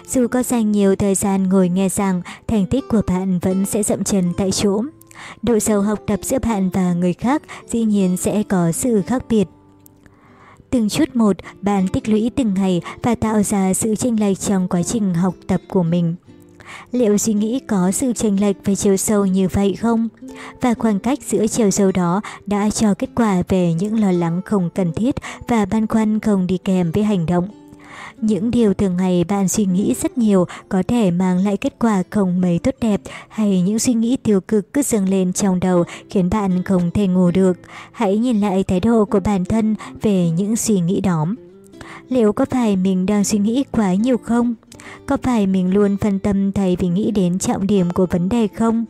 Dù 0.08 0.26
có 0.28 0.42
dành 0.42 0.72
nhiều 0.72 0.96
thời 0.96 1.14
gian 1.14 1.48
ngồi 1.48 1.68
nghe 1.68 1.88
giảng, 1.88 2.22
thành 2.48 2.66
tích 2.66 2.84
của 2.88 3.02
bạn 3.06 3.38
vẫn 3.38 3.66
sẽ 3.66 3.82
dậm 3.82 4.04
chân 4.04 4.32
tại 4.36 4.50
chỗ. 4.50 4.82
Độ 5.42 5.58
sâu 5.58 5.80
học 5.80 5.98
tập 6.06 6.20
giữa 6.22 6.38
bạn 6.38 6.70
và 6.70 6.92
người 6.92 7.12
khác 7.12 7.42
dĩ 7.68 7.84
nhiên 7.84 8.16
sẽ 8.16 8.42
có 8.42 8.72
sự 8.72 9.02
khác 9.06 9.22
biệt. 9.28 9.48
Từng 10.72 10.88
chút 10.88 11.16
một, 11.16 11.36
bạn 11.62 11.88
tích 11.88 12.08
lũy 12.08 12.30
từng 12.36 12.54
ngày 12.54 12.80
và 13.02 13.14
tạo 13.14 13.42
ra 13.42 13.74
sự 13.74 13.96
chênh 13.96 14.20
lệch 14.20 14.40
trong 14.40 14.68
quá 14.68 14.82
trình 14.82 15.14
học 15.14 15.34
tập 15.46 15.60
của 15.68 15.82
mình. 15.82 16.14
Liệu 16.92 17.18
suy 17.18 17.32
nghĩ 17.32 17.60
có 17.68 17.90
sự 17.90 18.12
chênh 18.12 18.40
lệch 18.40 18.56
về 18.64 18.74
chiều 18.74 18.96
sâu 18.96 19.26
như 19.26 19.48
vậy 19.52 19.76
không? 19.80 20.08
Và 20.60 20.74
khoảng 20.74 20.98
cách 20.98 21.18
giữa 21.28 21.46
chiều 21.46 21.70
sâu 21.70 21.92
đó 21.92 22.20
đã 22.46 22.70
cho 22.70 22.94
kết 22.94 23.10
quả 23.14 23.42
về 23.48 23.74
những 23.74 24.00
lo 24.00 24.12
lắng 24.12 24.40
không 24.44 24.70
cần 24.74 24.92
thiết 24.92 25.14
và 25.48 25.64
băn 25.64 25.86
khoăn 25.86 26.20
không 26.20 26.46
đi 26.46 26.58
kèm 26.58 26.90
với 26.90 27.04
hành 27.04 27.26
động. 27.26 27.61
Những 28.22 28.50
điều 28.50 28.74
thường 28.74 28.96
ngày 28.96 29.24
bạn 29.24 29.48
suy 29.48 29.64
nghĩ 29.64 29.94
rất 30.02 30.18
nhiều 30.18 30.46
có 30.68 30.82
thể 30.88 31.10
mang 31.10 31.44
lại 31.44 31.56
kết 31.56 31.74
quả 31.78 32.02
không 32.10 32.40
mấy 32.40 32.58
tốt 32.58 32.74
đẹp, 32.80 33.00
hay 33.28 33.62
những 33.62 33.78
suy 33.78 33.94
nghĩ 33.94 34.16
tiêu 34.16 34.40
cực 34.40 34.72
cứ 34.72 34.82
dâng 34.82 35.08
lên 35.08 35.32
trong 35.32 35.60
đầu 35.60 35.84
khiến 36.10 36.30
bạn 36.30 36.62
không 36.62 36.90
thể 36.90 37.06
ngủ 37.06 37.30
được. 37.30 37.58
Hãy 37.92 38.18
nhìn 38.18 38.40
lại 38.40 38.64
thái 38.64 38.80
độ 38.80 39.04
của 39.04 39.20
bản 39.20 39.44
thân 39.44 39.74
về 40.02 40.30
những 40.30 40.56
suy 40.56 40.80
nghĩ 40.80 41.00
đó. 41.00 41.26
Liệu 42.08 42.32
có 42.32 42.44
phải 42.44 42.76
mình 42.76 43.06
đang 43.06 43.24
suy 43.24 43.38
nghĩ 43.38 43.64
quá 43.70 43.94
nhiều 43.94 44.16
không? 44.18 44.54
Có 45.06 45.16
phải 45.22 45.46
mình 45.46 45.74
luôn 45.74 45.96
phân 45.96 46.18
tâm 46.18 46.52
thay 46.52 46.76
vì 46.80 46.88
nghĩ 46.88 47.10
đến 47.10 47.38
trọng 47.38 47.66
điểm 47.66 47.90
của 47.90 48.06
vấn 48.06 48.28
đề 48.28 48.48
không? 48.48 48.84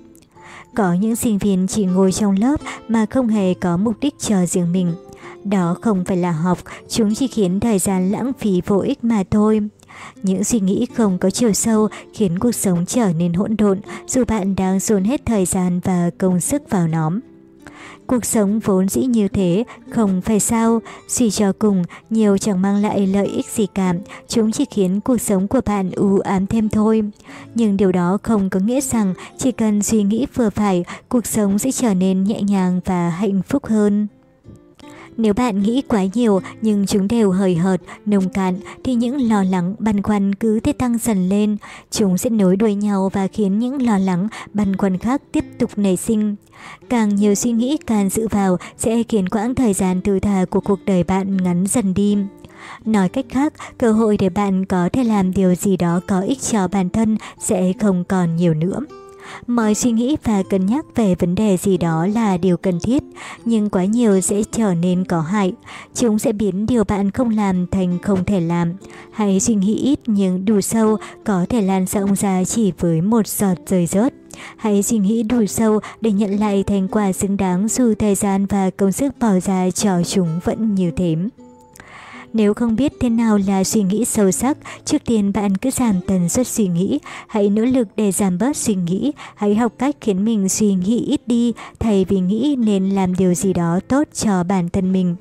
Có 0.75 0.93
những 0.93 1.17
sinh 1.17 1.39
viên 1.39 1.67
chỉ 1.67 1.85
ngồi 1.85 2.12
trong 2.12 2.36
lớp 2.39 2.61
mà 2.89 3.07
không 3.07 3.28
hề 3.28 3.55
có 3.55 3.77
mục 3.77 3.94
đích 4.01 4.15
cho 4.19 4.47
riêng 4.47 4.73
mình. 4.73 4.93
Đó 5.45 5.77
không 5.83 6.05
phải 6.05 6.17
là 6.17 6.33
học, 6.33 6.59
chúng 6.89 7.15
chỉ 7.15 7.27
khiến 7.27 7.61
thời 7.61 7.79
gian 7.79 8.11
lãng 8.11 8.33
phí 8.39 8.61
vô 8.67 8.79
ích 8.79 9.05
mà 9.05 9.23
thôi. 9.31 9.61
Những 10.23 10.45
suy 10.45 10.61
nghĩ 10.61 10.87
không 10.97 11.19
có 11.19 11.31
chiều 11.31 11.53
sâu 11.53 11.89
khiến 12.15 12.39
cuộc 12.39 12.53
sống 12.53 12.87
trở 12.87 13.12
nên 13.12 13.33
hỗn 13.33 13.57
độn 13.57 13.81
dù 14.07 14.25
bạn 14.29 14.57
đang 14.57 14.81
dồn 14.81 15.05
hết 15.05 15.27
thời 15.27 15.47
gian 15.47 15.81
và 15.85 16.11
công 16.19 16.41
sức 16.41 16.62
vào 16.71 16.89
nó. 16.89 17.11
Cuộc 18.07 18.25
sống 18.25 18.61
vốn 18.61 18.89
dĩ 18.89 19.05
như 19.05 19.29
thế, 19.29 19.65
không 19.91 20.21
phải 20.21 20.41
sao, 20.41 20.83
suy 21.09 21.31
cho 21.31 21.53
cùng, 21.59 21.83
nhiều 22.11 22.39
chẳng 22.39 22.62
mang 22.62 22.83
lại 22.83 23.07
lợi 23.07 23.27
ích 23.27 23.47
gì 23.47 23.67
cả, 23.75 23.95
chúng 24.29 24.53
chỉ 24.53 24.65
khiến 24.71 25.01
cuộc 25.01 25.21
sống 25.21 25.49
của 25.49 25.61
bạn 25.67 25.91
u 25.91 26.19
ám 26.19 26.47
thêm 26.47 26.69
thôi. 26.69 27.03
Nhưng 27.55 27.77
điều 27.77 27.93
đó 27.93 28.19
không 28.23 28.51
có 28.51 28.61
nghĩa 28.61 28.81
rằng 28.81 29.15
chỉ 29.39 29.53
cần 29.53 29.83
suy 29.83 30.03
nghĩ 30.03 30.27
vừa 30.35 30.51
phải, 30.51 30.85
cuộc 31.09 31.27
sống 31.27 31.59
sẽ 31.59 31.73
trở 31.73 31.95
nên 31.95 32.25
nhẹ 32.25 32.43
nhàng 32.43 32.81
và 32.85 33.11
hạnh 33.11 33.43
phúc 33.49 33.67
hơn. 33.67 34.07
Nếu 35.16 35.34
bạn 35.34 35.62
nghĩ 35.62 35.82
quá 35.89 36.05
nhiều 36.15 36.41
nhưng 36.62 36.86
chúng 36.86 37.08
đều 37.08 37.31
hời 37.31 37.55
hợt, 37.55 37.81
nông 38.07 38.28
cạn 38.28 38.60
thì 38.84 38.94
những 38.94 39.28
lo 39.28 39.42
lắng, 39.42 39.74
băn 39.78 40.02
khoăn 40.02 40.34
cứ 40.34 40.60
thế 40.60 40.73
tăng 40.73 40.99
dần 40.99 41.28
lên. 41.28 41.57
Chúng 41.91 42.18
sẽ 42.18 42.31
nối 42.31 42.57
đuôi 42.57 42.74
nhau 42.74 43.10
và 43.12 43.26
khiến 43.26 43.58
những 43.58 43.86
lo 43.86 43.99
lắng, 43.99 44.28
băn 44.55 44.76
khoăn 44.76 44.99
khác 44.99 45.23
tiếp 45.32 45.44
tục 45.58 45.70
nảy 45.76 45.97
sinh. 45.97 46.36
Càng 46.89 47.15
nhiều 47.16 47.34
suy 47.34 47.52
nghĩ 47.52 47.76
càng 47.86 48.08
dự 48.08 48.28
vào 48.28 48.57
sẽ 48.78 49.02
khiến 49.02 49.28
quãng 49.28 49.55
thời 49.55 49.73
gian 49.73 50.00
từ 50.00 50.20
thà 50.20 50.44
của 50.50 50.60
cuộc 50.60 50.78
đời 50.84 51.05
bạn 51.05 51.36
ngắn 51.36 51.66
dần 51.66 51.94
đi. 51.94 52.16
Nói 52.84 53.08
cách 53.08 53.26
khác, 53.28 53.52
cơ 53.78 53.92
hội 53.92 54.16
để 54.16 54.28
bạn 54.28 54.66
có 54.66 54.89
thể 54.92 55.05
làm 55.05 55.32
điều 55.32 55.55
gì 55.55 55.76
đó 55.76 56.00
có 56.08 56.20
ích 56.20 56.41
cho 56.41 56.68
bản 56.68 56.89
thân 56.91 57.16
sẽ 57.39 57.73
không 57.81 58.05
còn 58.05 58.36
nhiều 58.36 58.55
nữa. 58.55 58.81
Mọi 59.47 59.75
suy 59.75 59.91
nghĩ 59.91 60.17
và 60.25 60.42
cân 60.42 60.67
nhắc 60.67 60.84
về 60.94 61.15
vấn 61.15 61.34
đề 61.34 61.57
gì 61.57 61.76
đó 61.76 62.07
là 62.07 62.36
điều 62.36 62.57
cần 62.57 62.81
thiết, 62.81 63.02
nhưng 63.44 63.70
quá 63.70 63.84
nhiều 63.84 64.20
sẽ 64.20 64.42
trở 64.52 64.75
nên 64.75 65.05
có 65.05 65.20
hại. 65.20 65.52
Chúng 65.94 66.18
sẽ 66.18 66.33
biến 66.33 66.67
điều 66.67 66.84
bạn 66.84 67.10
không 67.10 67.31
làm 67.31 67.67
thành 67.67 67.99
không 68.02 68.25
thể 68.25 68.41
làm. 68.41 68.73
Hãy 69.12 69.41
suy 69.41 69.55
nghĩ 69.55 69.75
ít 69.75 69.99
nhưng 70.07 70.44
đủ 70.44 70.60
sâu, 70.60 70.97
có 71.25 71.47
thể 71.49 71.60
lan 71.60 71.86
rộng 71.86 72.15
ra 72.15 72.44
chỉ 72.44 72.73
với 72.78 73.01
một 73.01 73.26
giọt 73.26 73.59
rơi 73.67 73.86
rớt. 73.86 74.15
Hãy 74.57 74.83
suy 74.83 74.99
nghĩ 74.99 75.23
đủ 75.23 75.47
sâu 75.47 75.81
để 76.01 76.12
nhận 76.12 76.41
lại 76.41 76.65
thành 76.67 76.89
quả 76.89 77.12
xứng 77.12 77.36
đáng 77.36 77.68
dù 77.68 77.94
thời 77.99 78.15
gian 78.15 78.47
và 78.47 78.70
công 78.70 78.92
sức 78.92 79.18
bỏ 79.20 79.33
ra 79.44 79.70
cho 79.70 80.02
chúng 80.02 80.41
vẫn 80.44 80.75
như 80.75 80.91
thế. 80.91 81.17
Nếu 82.33 82.55
không 82.55 82.77
biết 82.77 82.93
thế 83.01 83.09
nào 83.09 83.39
là 83.47 83.65
suy 83.65 83.83
nghĩ 83.83 84.05
sâu 84.05 84.31
sắc, 84.31 84.59
trước 84.85 85.05
tiên 85.05 85.33
bạn 85.33 85.57
cứ 85.57 85.70
giảm 85.70 86.01
tần 86.07 86.28
suất 86.28 86.47
suy 86.47 86.67
nghĩ. 86.67 86.99
Hãy 87.27 87.51
nỗ 87.51 87.62
lực 87.62 87.89
để 87.97 88.12
giảm 88.12 88.39
bớt 88.39 88.57
suy 88.57 88.75
nghĩ. 88.75 89.12
Hãy 89.35 89.55
học 89.55 89.73
cách 89.78 89.97
khiến 90.01 90.25
mình 90.25 90.49
suy 90.49 90.75
nghĩ 90.75 91.05
ít 91.07 91.20
đi, 91.27 91.52
thay 91.78 92.05
vì 92.09 92.20
nghĩ 92.20 92.57
nên 92.59 92.91
làm 92.91 93.15
điều 93.15 93.35
gì 93.35 93.52
đó 93.52 93.81
tốt 93.89 94.09
cho 94.15 94.44
bản 94.44 94.69
thân 94.69 94.93
mình. 94.93 95.17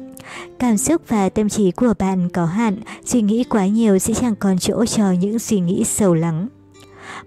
Cảm 0.59 0.77
xúc 0.77 1.01
và 1.07 1.29
tâm 1.29 1.49
trí 1.49 1.71
của 1.71 1.93
bạn 1.99 2.29
có 2.29 2.45
hạn, 2.45 2.77
suy 3.05 3.21
nghĩ 3.21 3.43
quá 3.43 3.67
nhiều 3.67 3.99
sẽ 3.99 4.13
chẳng 4.13 4.35
còn 4.35 4.59
chỗ 4.59 4.85
cho 4.85 5.11
những 5.11 5.39
suy 5.39 5.59
nghĩ 5.59 5.83
sâu 5.83 6.13
lắng. 6.13 6.47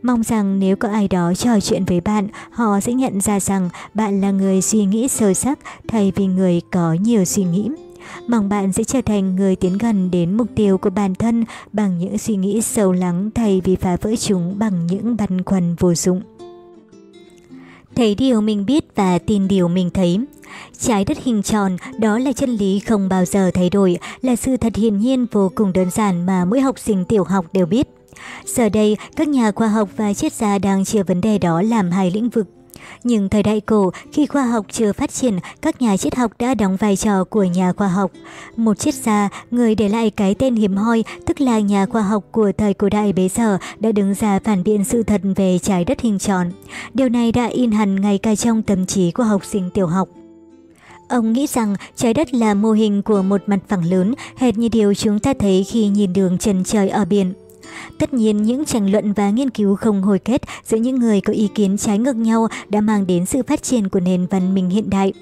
Mong 0.03 0.23
rằng 0.23 0.59
nếu 0.59 0.77
có 0.77 0.89
ai 0.89 1.09
đó 1.09 1.33
trò 1.35 1.61
chuyện 1.61 1.85
với 1.85 2.01
bạn, 2.01 2.29
họ 2.51 2.81
sẽ 2.81 2.93
nhận 2.93 3.21
ra 3.21 3.41
rằng 3.41 3.69
bạn 3.95 4.21
là 4.21 4.31
người 4.31 4.63
suy 4.63 4.85
nghĩ 4.85 5.09
sâu 5.09 5.35
sắc 5.35 5.59
thay 5.89 6.13
vì 6.17 6.27
người 6.27 6.61
có 6.73 6.97
nhiều 7.01 7.25
suy 7.25 7.45
nghĩ. 7.45 7.71
Mong 8.27 8.49
bạn 8.49 8.73
sẽ 8.73 8.85
trở 8.85 9.01
thành 9.03 9.37
người 9.37 9.57
tiến 9.57 9.79
gần 9.79 10.11
đến 10.11 10.37
mục 10.37 10.49
tiêu 10.55 10.79
của 10.79 10.91
bản 10.91 11.15
thân 11.15 11.45
bằng 11.73 11.99
những 11.99 12.19
suy 12.19 12.37
nghĩ 12.37 12.63
sâu 12.63 12.93
lắng 12.93 13.31
thay 13.35 13.61
vì 13.65 13.77
phá 13.77 13.97
vỡ 13.97 14.17
chúng 14.17 14.59
bằng 14.59 14.87
những 14.87 15.17
băn 15.17 15.45
khoăn 15.45 15.75
vô 15.75 15.95
dụng. 15.95 16.23
Thấy 17.95 18.15
điều 18.15 18.41
mình 18.41 18.67
biết 18.67 18.85
và 18.95 19.19
tin 19.19 19.49
điều 19.49 19.69
mình 19.69 19.91
thấy. 19.91 20.21
Trái 20.79 21.05
đất 21.05 21.19
hình 21.25 21.43
tròn, 21.43 21.77
đó 21.99 22.19
là 22.19 22.33
chân 22.33 22.51
lý 22.51 22.81
không 22.81 23.09
bao 23.09 23.25
giờ 23.25 23.51
thay 23.55 23.71
đổi, 23.71 23.99
là 24.23 24.37
sự 24.37 24.57
thật 24.57 24.77
hiển 24.77 24.99
nhiên 24.99 25.27
vô 25.33 25.51
cùng 25.55 25.73
đơn 25.73 25.91
giản 25.91 26.27
mà 26.27 26.45
mỗi 26.45 26.61
học 26.61 26.79
sinh 26.79 27.05
tiểu 27.05 27.25
học 27.25 27.47
đều 27.53 27.67
biết. 27.67 27.89
Giờ 28.47 28.69
đây, 28.69 28.97
các 29.17 29.29
nhà 29.29 29.53
khoa 29.53 29.69
học 29.69 29.89
và 29.97 30.15
triết 30.15 30.33
gia 30.33 30.59
đang 30.59 30.85
chia 30.85 31.03
vấn 31.03 31.21
đề 31.21 31.39
đó 31.39 31.63
làm 31.63 31.91
hai 31.91 32.11
lĩnh 32.11 32.29
vực. 32.29 32.47
Nhưng 33.05 33.29
thời 33.29 33.43
đại 33.43 33.61
cổ, 33.61 33.91
khi 34.13 34.27
khoa 34.27 34.45
học 34.45 34.67
chưa 34.73 34.93
phát 34.93 35.13
triển, 35.13 35.39
các 35.63 35.83
nhà 35.83 35.97
triết 35.97 36.15
học 36.15 36.33
đã 36.39 36.55
đóng 36.55 36.77
vai 36.77 36.97
trò 36.97 37.25
của 37.25 37.45
nhà 37.45 37.73
khoa 37.73 37.89
học. 37.89 38.11
Một 38.57 38.79
triết 38.79 38.95
gia, 38.95 39.29
người 39.51 39.75
để 39.75 39.89
lại 39.89 40.11
cái 40.11 40.35
tên 40.35 40.57
hiếm 40.57 40.77
hoi, 40.77 41.05
tức 41.27 41.41
là 41.41 41.59
nhà 41.59 41.87
khoa 41.87 42.03
học 42.03 42.25
của 42.33 42.53
thời 42.59 42.75
cổ 42.75 42.89
đại 42.89 43.13
bấy 43.13 43.29
giờ, 43.29 43.59
đã 43.79 43.93
đứng 43.93 44.15
ra 44.15 44.39
phản 44.45 44.65
biện 44.65 44.85
sự 44.85 45.03
thật 45.03 45.21
về 45.37 45.59
trái 45.63 45.85
đất 45.85 46.01
hình 46.01 46.19
tròn. 46.19 46.51
Điều 46.95 47.09
này 47.09 47.33
đã 47.33 47.47
in 47.47 47.71
hẳn 47.71 48.01
ngay 48.01 48.19
cả 48.19 48.37
trong 48.37 48.63
tâm 48.63 48.87
trí 48.87 49.11
của 49.11 49.23
học 49.23 49.45
sinh 49.45 49.71
tiểu 49.75 49.87
học. 49.87 50.09
Ông 51.09 51.33
nghĩ 51.33 51.47
rằng 51.47 51.77
trái 51.97 52.15
đất 52.15 52.35
là 52.35 52.55
mô 52.55 52.73
hình 52.73 53.03
của 53.03 53.23
một 53.23 53.43
mặt 53.47 53.59
phẳng 53.69 53.85
lớn, 53.85 54.15
hệt 54.37 54.59
như 54.59 54.69
điều 54.69 54.95
chúng 54.95 55.19
ta 55.19 55.35
thấy 55.39 55.65
khi 55.65 55.89
nhìn 55.89 56.13
đường 56.13 56.39
chân 56.39 56.65
trời 56.65 56.89
ở 56.89 57.05
biển. 57.05 57.33
Tất 57.99 58.15
nhiên, 58.15 58.43
những 58.43 58.65
tranh 58.65 58.93
luận 58.93 59.13
và 59.13 59.31
nghiên 59.31 59.51
cứu 59.51 59.77
không 59.77 60.03
hồi 60.03 60.19
kết 60.19 60.43
giữa 60.65 60.77
những 60.77 60.97
người 60.99 61.21
có 61.21 61.33
ý 61.33 61.49
kiến 61.55 61.77
trái 61.79 61.99
ngược 61.99 62.17
nhau 62.17 62.49
đã 62.69 62.81
mang 62.81 63.07
đến 63.07 63.27
sự 63.27 63.43
phát 63.43 63.63
triển 63.63 63.89
của 63.89 64.01
nền 64.01 64.27
văn 64.27 64.55
minh 64.55 64.71
hiện 64.71 64.91
đại. 64.91 65.13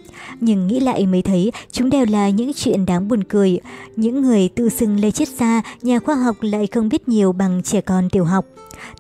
Nhưng 0.40 0.66
nghĩ 0.66 0.80
lại 0.80 1.06
mới 1.06 1.22
thấy 1.22 1.52
chúng 1.72 1.90
đều 1.90 2.06
là 2.06 2.28
những 2.28 2.52
chuyện 2.56 2.86
đáng 2.86 3.08
buồn 3.08 3.24
cười. 3.24 3.60
Những 3.96 4.22
người 4.22 4.48
tự 4.48 4.68
xưng 4.68 5.00
lê 5.00 5.10
triết 5.10 5.28
gia, 5.28 5.62
nhà 5.82 5.98
khoa 5.98 6.14
học 6.14 6.36
lại 6.40 6.66
không 6.66 6.88
biết 6.88 7.08
nhiều 7.08 7.32
bằng 7.32 7.62
trẻ 7.62 7.80
con 7.80 8.08
tiểu 8.10 8.24
học. 8.24 8.46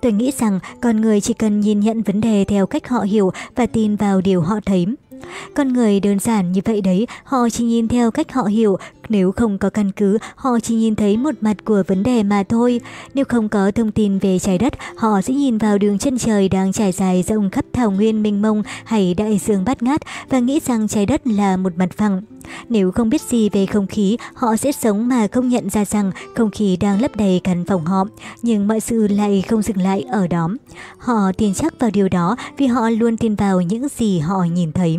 Tôi 0.00 0.12
nghĩ 0.12 0.32
rằng 0.38 0.58
con 0.80 1.00
người 1.00 1.20
chỉ 1.20 1.34
cần 1.34 1.60
nhìn 1.60 1.80
nhận 1.80 2.02
vấn 2.02 2.20
đề 2.20 2.44
theo 2.44 2.66
cách 2.66 2.88
họ 2.88 3.00
hiểu 3.00 3.30
và 3.54 3.66
tin 3.66 3.96
vào 3.96 4.20
điều 4.20 4.40
họ 4.40 4.60
thấy. 4.66 4.86
Con 5.54 5.72
người 5.72 6.00
đơn 6.00 6.18
giản 6.18 6.52
như 6.52 6.60
vậy 6.64 6.80
đấy, 6.80 7.06
họ 7.24 7.48
chỉ 7.50 7.64
nhìn 7.64 7.88
theo 7.88 8.10
cách 8.10 8.32
họ 8.32 8.42
hiểu, 8.42 8.76
nếu 9.12 9.32
không 9.32 9.58
có 9.58 9.70
căn 9.70 9.92
cứ, 9.92 10.18
họ 10.34 10.60
chỉ 10.60 10.74
nhìn 10.74 10.94
thấy 10.96 11.16
một 11.16 11.34
mặt 11.40 11.56
của 11.64 11.82
vấn 11.86 12.02
đề 12.02 12.22
mà 12.22 12.42
thôi. 12.42 12.80
Nếu 13.14 13.24
không 13.24 13.48
có 13.48 13.70
thông 13.70 13.90
tin 13.90 14.18
về 14.18 14.38
trái 14.38 14.58
đất, 14.58 14.72
họ 14.96 15.20
sẽ 15.20 15.34
nhìn 15.34 15.58
vào 15.58 15.78
đường 15.78 15.98
chân 15.98 16.18
trời 16.18 16.48
đang 16.48 16.72
trải 16.72 16.92
dài 16.92 17.24
rộng 17.28 17.50
khắp 17.50 17.64
thảo 17.72 17.90
nguyên 17.90 18.22
mênh 18.22 18.42
mông 18.42 18.62
hay 18.84 19.14
đại 19.14 19.38
dương 19.38 19.64
bát 19.64 19.82
ngát 19.82 20.00
và 20.28 20.38
nghĩ 20.38 20.60
rằng 20.66 20.88
trái 20.88 21.06
đất 21.06 21.26
là 21.26 21.56
một 21.56 21.72
mặt 21.76 21.88
phẳng. 21.96 22.22
Nếu 22.68 22.92
không 22.92 23.10
biết 23.10 23.20
gì 23.20 23.48
về 23.48 23.66
không 23.66 23.86
khí, 23.86 24.16
họ 24.34 24.56
sẽ 24.56 24.72
sống 24.72 25.08
mà 25.08 25.26
không 25.32 25.48
nhận 25.48 25.70
ra 25.70 25.84
rằng 25.84 26.10
không 26.34 26.50
khí 26.50 26.76
đang 26.76 27.00
lấp 27.00 27.16
đầy 27.16 27.40
căn 27.44 27.64
phòng 27.64 27.84
họ, 27.84 28.04
nhưng 28.42 28.68
mọi 28.68 28.80
sự 28.80 29.08
lại 29.08 29.44
không 29.48 29.62
dừng 29.62 29.82
lại 29.82 30.02
ở 30.02 30.26
đó. 30.26 30.48
Họ 30.98 31.32
tin 31.38 31.54
chắc 31.54 31.78
vào 31.78 31.90
điều 31.90 32.08
đó 32.08 32.36
vì 32.56 32.66
họ 32.66 32.90
luôn 32.90 33.16
tin 33.16 33.34
vào 33.34 33.60
những 33.60 33.88
gì 33.88 34.18
họ 34.18 34.44
nhìn 34.44 34.72
thấy. 34.72 34.98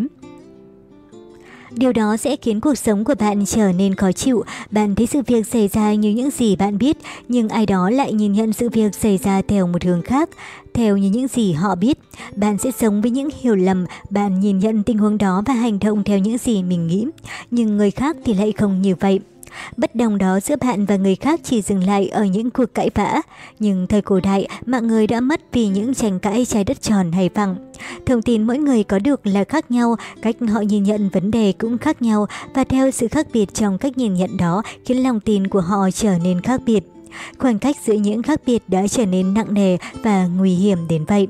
Điều 1.75 1.93
đó 1.93 2.17
sẽ 2.17 2.35
khiến 2.35 2.61
cuộc 2.61 2.75
sống 2.75 3.03
của 3.03 3.15
bạn 3.19 3.45
trở 3.45 3.71
nên 3.71 3.95
khó 3.95 4.11
chịu. 4.11 4.43
Bạn 4.71 4.95
thấy 4.95 5.07
sự 5.07 5.21
việc 5.27 5.47
xảy 5.47 5.67
ra 5.67 5.93
như 5.93 6.09
những 6.09 6.31
gì 6.31 6.55
bạn 6.55 6.77
biết, 6.77 6.97
nhưng 7.27 7.49
ai 7.49 7.65
đó 7.65 7.89
lại 7.89 8.13
nhìn 8.13 8.33
nhận 8.33 8.53
sự 8.53 8.69
việc 8.69 8.95
xảy 8.95 9.17
ra 9.17 9.41
theo 9.47 9.67
một 9.67 9.83
hướng 9.83 10.01
khác, 10.01 10.29
theo 10.73 10.97
như 10.97 11.09
những 11.09 11.27
gì 11.27 11.53
họ 11.53 11.75
biết. 11.75 11.99
Bạn 12.35 12.57
sẽ 12.57 12.71
sống 12.71 13.01
với 13.01 13.11
những 13.11 13.29
hiểu 13.41 13.55
lầm, 13.55 13.85
bạn 14.09 14.39
nhìn 14.39 14.59
nhận 14.59 14.83
tình 14.83 14.97
huống 14.97 15.17
đó 15.17 15.43
và 15.45 15.53
hành 15.53 15.79
động 15.79 16.03
theo 16.03 16.19
những 16.19 16.37
gì 16.37 16.63
mình 16.63 16.87
nghĩ. 16.87 17.05
Nhưng 17.51 17.77
người 17.77 17.91
khác 17.91 18.17
thì 18.25 18.33
lại 18.33 18.51
không 18.51 18.81
như 18.81 18.95
vậy. 18.99 19.19
Bất 19.77 19.95
đồng 19.95 20.17
đó 20.17 20.39
giữa 20.39 20.55
bạn 20.55 20.85
và 20.85 20.95
người 20.95 21.15
khác 21.15 21.39
chỉ 21.43 21.61
dừng 21.61 21.83
lại 21.83 22.07
ở 22.07 22.25
những 22.25 22.49
cuộc 22.49 22.73
cãi 22.73 22.89
vã. 22.95 23.21
Nhưng 23.59 23.87
thời 23.87 24.01
cổ 24.01 24.19
đại, 24.19 24.47
mạng 24.65 24.87
người 24.87 25.07
đã 25.07 25.21
mất 25.21 25.41
vì 25.51 25.67
những 25.67 25.93
tranh 25.93 26.19
cãi 26.19 26.45
trái 26.45 26.63
đất 26.63 26.81
tròn 26.81 27.11
hay 27.11 27.29
phẳng. 27.35 27.55
Thông 28.05 28.21
tin 28.21 28.43
mỗi 28.43 28.57
người 28.57 28.83
có 28.83 28.99
được 28.99 29.27
là 29.27 29.43
khác 29.43 29.71
nhau, 29.71 29.95
cách 30.21 30.35
họ 30.49 30.61
nhìn 30.61 30.83
nhận 30.83 31.09
vấn 31.09 31.31
đề 31.31 31.53
cũng 31.57 31.77
khác 31.77 32.01
nhau 32.01 32.25
và 32.53 32.63
theo 32.63 32.91
sự 32.91 33.07
khác 33.07 33.27
biệt 33.33 33.53
trong 33.53 33.77
cách 33.77 33.97
nhìn 33.97 34.13
nhận 34.13 34.37
đó 34.37 34.61
khiến 34.85 35.03
lòng 35.03 35.19
tin 35.19 35.47
của 35.47 35.61
họ 35.61 35.91
trở 35.91 36.17
nên 36.23 36.41
khác 36.41 36.61
biệt. 36.65 36.83
Khoảng 37.37 37.59
cách 37.59 37.75
giữa 37.85 37.93
những 37.93 38.23
khác 38.23 38.41
biệt 38.45 38.63
đã 38.67 38.87
trở 38.87 39.05
nên 39.05 39.33
nặng 39.33 39.53
nề 39.53 39.77
và 40.03 40.27
nguy 40.37 40.55
hiểm 40.55 40.77
đến 40.89 41.05
vậy. 41.05 41.27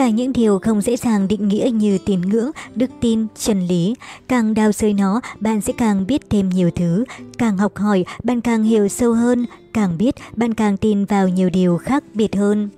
Cả 0.00 0.10
những 0.10 0.32
điều 0.32 0.58
không 0.58 0.80
dễ 0.80 0.96
dàng 0.96 1.28
định 1.28 1.48
nghĩa 1.48 1.70
như 1.74 1.98
tín 1.98 2.20
ngưỡng, 2.20 2.50
đức 2.74 2.90
tin, 3.00 3.26
chân 3.38 3.66
lý. 3.66 3.94
Càng 4.28 4.54
đào 4.54 4.72
sới 4.72 4.92
nó, 4.92 5.20
bạn 5.40 5.60
sẽ 5.60 5.72
càng 5.72 6.06
biết 6.06 6.30
thêm 6.30 6.48
nhiều 6.48 6.70
thứ. 6.70 7.04
Càng 7.38 7.58
học 7.58 7.76
hỏi, 7.76 8.04
bạn 8.24 8.40
càng 8.40 8.62
hiểu 8.62 8.88
sâu 8.88 9.12
hơn. 9.12 9.46
Càng 9.72 9.98
biết, 9.98 10.14
bạn 10.36 10.54
càng 10.54 10.76
tin 10.76 11.04
vào 11.04 11.28
nhiều 11.28 11.50
điều 11.50 11.78
khác 11.78 12.04
biệt 12.14 12.36
hơn. 12.36 12.68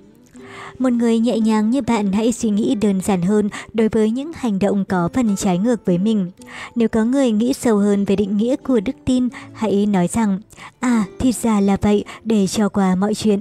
Một 0.78 0.92
người 0.92 1.18
nhẹ 1.18 1.38
nhàng 1.38 1.70
như 1.70 1.82
bạn 1.82 2.12
hãy 2.12 2.32
suy 2.32 2.50
nghĩ 2.50 2.74
đơn 2.74 3.00
giản 3.00 3.22
hơn 3.22 3.48
đối 3.74 3.88
với 3.88 4.10
những 4.10 4.32
hành 4.36 4.58
động 4.58 4.84
có 4.84 5.08
phần 5.14 5.36
trái 5.36 5.58
ngược 5.58 5.86
với 5.86 5.98
mình. 5.98 6.30
Nếu 6.74 6.88
có 6.88 7.04
người 7.04 7.30
nghĩ 7.30 7.52
sâu 7.52 7.76
hơn 7.78 8.04
về 8.04 8.16
định 8.16 8.36
nghĩa 8.36 8.56
của 8.56 8.80
đức 8.80 8.96
tin, 9.04 9.28
hãy 9.52 9.86
nói 9.86 10.08
rằng, 10.08 10.40
à, 10.80 11.04
thì 11.18 11.32
ra 11.32 11.60
là 11.60 11.76
vậy, 11.82 12.04
để 12.24 12.46
cho 12.46 12.68
qua 12.68 12.94
mọi 12.94 13.14
chuyện. 13.14 13.40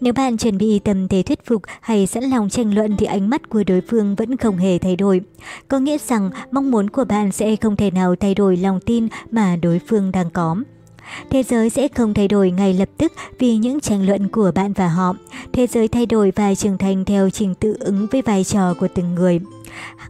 Nếu 0.00 0.12
bạn 0.12 0.36
chuẩn 0.36 0.58
bị 0.58 0.78
tâm 0.78 1.08
thế 1.08 1.22
thuyết 1.22 1.46
phục 1.46 1.62
hay 1.80 2.06
sẵn 2.06 2.24
lòng 2.24 2.48
tranh 2.48 2.74
luận 2.74 2.96
thì 2.98 3.06
ánh 3.06 3.30
mắt 3.30 3.48
của 3.48 3.62
đối 3.66 3.80
phương 3.80 4.14
vẫn 4.14 4.36
không 4.36 4.56
hề 4.56 4.78
thay 4.78 4.96
đổi. 4.96 5.20
Có 5.68 5.78
nghĩa 5.78 5.98
rằng 5.98 6.30
mong 6.50 6.70
muốn 6.70 6.90
của 6.90 7.04
bạn 7.04 7.32
sẽ 7.32 7.56
không 7.56 7.76
thể 7.76 7.90
nào 7.90 8.14
thay 8.16 8.34
đổi 8.34 8.56
lòng 8.56 8.80
tin 8.80 9.08
mà 9.30 9.56
đối 9.56 9.80
phương 9.88 10.12
đang 10.12 10.30
có. 10.30 10.56
Thế 11.30 11.42
giới 11.42 11.70
sẽ 11.70 11.88
không 11.88 12.14
thay 12.14 12.28
đổi 12.28 12.50
ngay 12.50 12.74
lập 12.74 12.88
tức 12.98 13.12
vì 13.38 13.56
những 13.56 13.80
tranh 13.80 14.06
luận 14.06 14.28
của 14.28 14.52
bạn 14.54 14.72
và 14.72 14.88
họ. 14.88 15.14
Thế 15.52 15.66
giới 15.66 15.88
thay 15.88 16.06
đổi 16.06 16.32
và 16.36 16.54
trưởng 16.54 16.78
thành 16.78 17.04
theo 17.04 17.30
trình 17.30 17.54
tự 17.54 17.76
ứng 17.80 18.06
với 18.10 18.22
vai 18.22 18.44
trò 18.44 18.74
của 18.74 18.88
từng 18.94 19.14
người. 19.14 19.40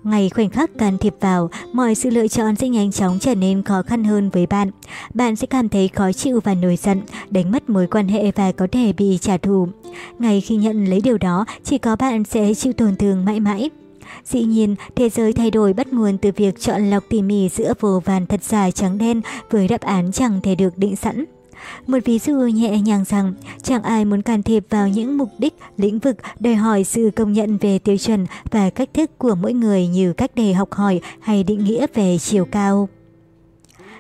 Ngày 0.03 0.31
khoảnh 0.31 0.51
khắc 0.51 0.79
can 0.79 0.99
thiệp 0.99 1.15
vào, 1.21 1.51
mọi 1.73 1.95
sự 1.95 2.11
lựa 2.11 2.29
chọn 2.29 2.57
sẽ 2.57 2.69
nhanh 2.69 2.93
chóng 2.93 3.19
trở 3.19 3.35
nên 3.35 3.63
khó 3.63 3.83
khăn 3.83 4.05
hơn 4.05 4.31
với 4.31 4.47
bạn. 4.47 4.71
Bạn 5.15 5.37
sẽ 5.37 5.47
cảm 5.47 5.69
thấy 5.69 5.89
khó 5.89 6.13
chịu 6.13 6.41
và 6.45 6.55
nổi 6.55 6.77
giận, 6.77 7.01
đánh 7.31 7.51
mất 7.51 7.71
mối 7.71 7.87
quan 7.87 8.09
hệ 8.09 8.31
và 8.31 8.53
có 8.53 8.67
thể 8.73 8.93
bị 8.93 9.19
trả 9.21 9.37
thù. 9.37 9.69
Ngày 10.19 10.41
khi 10.41 10.57
nhận 10.57 10.85
lấy 10.85 11.01
điều 11.01 11.19
đó, 11.19 11.45
chỉ 11.65 11.79
có 11.79 11.97
bạn 11.97 12.25
sẽ 12.25 12.55
chịu 12.55 12.73
tổn 12.73 12.97
thương 12.97 13.25
mãi 13.25 13.41
mãi. 13.41 13.71
Dĩ 14.31 14.43
nhiên, 14.45 14.77
thế 14.97 15.09
giới 15.09 15.33
thay 15.33 15.51
đổi 15.51 15.73
bắt 15.73 15.93
nguồn 15.93 16.19
từ 16.19 16.31
việc 16.37 16.61
chọn 16.61 16.91
lọc 16.91 17.05
tỉ 17.09 17.23
mỉ 17.23 17.49
giữa 17.49 17.73
vô 17.81 18.01
vàn 18.05 18.27
thật 18.27 18.45
giả 18.45 18.71
trắng 18.71 18.99
đen 18.99 19.21
với 19.51 19.69
đáp 19.69 19.81
án 19.81 20.13
chẳng 20.13 20.41
thể 20.43 20.55
được 20.55 20.79
định 20.79 20.97
sẵn. 20.97 21.25
Một 21.87 21.99
ví 22.05 22.19
dụ 22.19 22.35
nhẹ 22.35 22.79
nhàng 22.81 23.05
rằng, 23.09 23.35
chẳng 23.63 23.83
ai 23.83 24.05
muốn 24.05 24.23
can 24.23 24.43
thiệp 24.43 24.65
vào 24.71 24.89
những 24.89 25.19
mục 25.19 25.29
đích, 25.39 25.55
lĩnh 25.77 25.99
vực 25.99 26.17
đòi 26.41 26.55
hỏi 26.55 26.85
sự 26.85 27.11
công 27.17 27.33
nhận 27.33 27.57
về 27.57 27.79
tiêu 27.79 27.97
chuẩn 27.97 28.27
và 28.51 28.71
cách 28.71 28.89
thức 28.95 29.19
của 29.19 29.35
mỗi 29.35 29.53
người 29.53 29.87
như 29.87 30.13
cách 30.13 30.31
để 30.35 30.53
học 30.53 30.73
hỏi 30.73 31.01
hay 31.21 31.45
định 31.45 31.65
nghĩa 31.65 31.87
về 31.95 32.19
chiều 32.19 32.45
cao. 32.45 32.89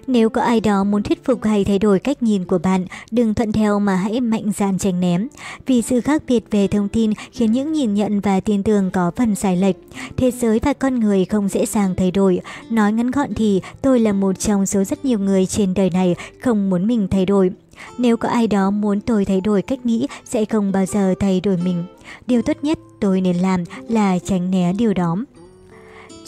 Nếu 0.08 0.30
có 0.30 0.42
ai 0.42 0.60
đó 0.60 0.84
muốn 0.84 1.02
thuyết 1.02 1.24
phục 1.24 1.44
hay 1.44 1.64
thay 1.64 1.78
đổi 1.78 1.98
cách 1.98 2.22
nhìn 2.22 2.44
của 2.44 2.58
bạn, 2.58 2.86
đừng 3.10 3.34
thuận 3.34 3.52
theo 3.52 3.78
mà 3.78 3.96
hãy 3.96 4.20
mạnh 4.20 4.52
dạn 4.56 4.78
tránh 4.78 5.00
ném. 5.00 5.28
Vì 5.66 5.82
sự 5.82 6.00
khác 6.00 6.22
biệt 6.28 6.44
về 6.50 6.68
thông 6.68 6.88
tin 6.88 7.12
khiến 7.32 7.52
những 7.52 7.72
nhìn 7.72 7.94
nhận 7.94 8.20
và 8.20 8.40
tin 8.40 8.62
tưởng 8.62 8.90
có 8.90 9.10
phần 9.16 9.34
sai 9.34 9.56
lệch. 9.56 9.76
Thế 10.16 10.30
giới 10.30 10.58
và 10.62 10.72
con 10.72 11.00
người 11.00 11.24
không 11.24 11.48
dễ 11.48 11.66
dàng 11.66 11.94
thay 11.96 12.10
đổi. 12.10 12.40
Nói 12.70 12.92
ngắn 12.92 13.10
gọn 13.10 13.34
thì 13.34 13.60
tôi 13.82 14.00
là 14.00 14.12
một 14.12 14.38
trong 14.38 14.66
số 14.66 14.84
rất 14.84 15.04
nhiều 15.04 15.18
người 15.18 15.46
trên 15.46 15.74
đời 15.74 15.90
này 15.90 16.14
không 16.40 16.70
muốn 16.70 16.86
mình 16.86 17.08
thay 17.10 17.26
đổi. 17.26 17.50
Nếu 17.98 18.16
có 18.16 18.28
ai 18.28 18.46
đó 18.46 18.70
muốn 18.70 19.00
tôi 19.00 19.24
thay 19.24 19.40
đổi 19.40 19.62
cách 19.62 19.86
nghĩ 19.86 20.06
sẽ 20.24 20.44
không 20.44 20.72
bao 20.72 20.86
giờ 20.86 21.14
thay 21.20 21.40
đổi 21.40 21.56
mình. 21.64 21.84
Điều 22.26 22.42
tốt 22.42 22.56
nhất 22.62 22.78
tôi 23.00 23.20
nên 23.20 23.36
làm 23.36 23.64
là 23.88 24.18
tránh 24.18 24.50
né 24.50 24.72
điều 24.72 24.94
đó. 24.94 25.16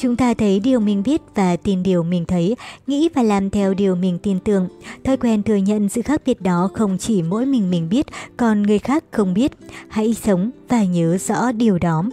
Chúng 0.00 0.16
ta 0.16 0.34
thấy 0.34 0.60
điều 0.60 0.80
mình 0.80 1.02
biết 1.02 1.22
và 1.34 1.56
tin 1.56 1.82
điều 1.82 2.02
mình 2.02 2.24
thấy, 2.24 2.56
nghĩ 2.86 3.08
và 3.14 3.22
làm 3.22 3.50
theo 3.50 3.74
điều 3.74 3.94
mình 3.94 4.18
tin 4.18 4.38
tưởng. 4.38 4.68
Thói 5.04 5.16
quen 5.16 5.42
thừa 5.42 5.56
nhận 5.56 5.88
sự 5.88 6.02
khác 6.02 6.22
biệt 6.26 6.40
đó 6.40 6.68
không 6.74 6.98
chỉ 6.98 7.22
mỗi 7.22 7.46
mình 7.46 7.70
mình 7.70 7.88
biết, 7.88 8.06
còn 8.36 8.62
người 8.62 8.78
khác 8.78 9.04
không 9.10 9.34
biết. 9.34 9.52
Hãy 9.88 10.14
sống 10.14 10.50
và 10.68 10.84
nhớ 10.84 11.18
rõ 11.18 11.52
điều 11.52 11.78
đó. 11.78 12.04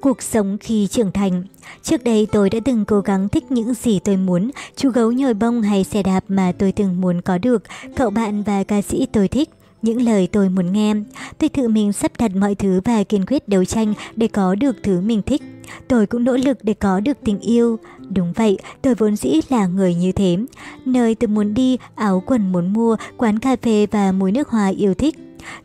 Cuộc 0.00 0.22
sống 0.22 0.58
khi 0.60 0.86
trưởng 0.86 1.12
thành 1.12 1.44
Trước 1.82 2.04
đây 2.04 2.26
tôi 2.32 2.50
đã 2.50 2.58
từng 2.64 2.84
cố 2.84 3.00
gắng 3.00 3.28
thích 3.28 3.52
những 3.52 3.74
gì 3.74 3.98
tôi 3.98 4.16
muốn, 4.16 4.50
chú 4.76 4.90
gấu 4.90 5.12
nhồi 5.12 5.34
bông 5.34 5.62
hay 5.62 5.84
xe 5.84 6.02
đạp 6.02 6.24
mà 6.28 6.52
tôi 6.58 6.72
từng 6.72 7.00
muốn 7.00 7.20
có 7.20 7.38
được, 7.38 7.62
cậu 7.96 8.10
bạn 8.10 8.42
và 8.42 8.64
ca 8.64 8.82
sĩ 8.82 9.06
tôi 9.12 9.28
thích 9.28 9.48
những 9.82 10.02
lời 10.02 10.28
tôi 10.32 10.48
muốn 10.48 10.72
nghe. 10.72 10.94
Tôi 11.38 11.48
tự 11.48 11.68
mình 11.68 11.92
sắp 11.92 12.12
đặt 12.18 12.36
mọi 12.36 12.54
thứ 12.54 12.80
và 12.84 13.04
kiên 13.04 13.26
quyết 13.26 13.48
đấu 13.48 13.64
tranh 13.64 13.94
để 14.16 14.28
có 14.28 14.54
được 14.54 14.76
thứ 14.82 15.00
mình 15.00 15.22
thích. 15.22 15.42
Tôi 15.88 16.06
cũng 16.06 16.24
nỗ 16.24 16.36
lực 16.36 16.58
để 16.62 16.74
có 16.74 17.00
được 17.00 17.18
tình 17.24 17.40
yêu. 17.40 17.78
Đúng 18.10 18.32
vậy, 18.32 18.58
tôi 18.82 18.94
vốn 18.94 19.16
dĩ 19.16 19.40
là 19.48 19.66
người 19.66 19.94
như 19.94 20.12
thế. 20.12 20.36
Nơi 20.84 21.14
tôi 21.14 21.28
muốn 21.28 21.54
đi, 21.54 21.78
áo 21.94 22.22
quần 22.26 22.52
muốn 22.52 22.72
mua, 22.72 22.96
quán 23.16 23.38
cà 23.38 23.56
phê 23.62 23.86
và 23.90 24.12
mùi 24.12 24.32
nước 24.32 24.48
hoa 24.48 24.68
yêu 24.68 24.94
thích. 24.94 25.14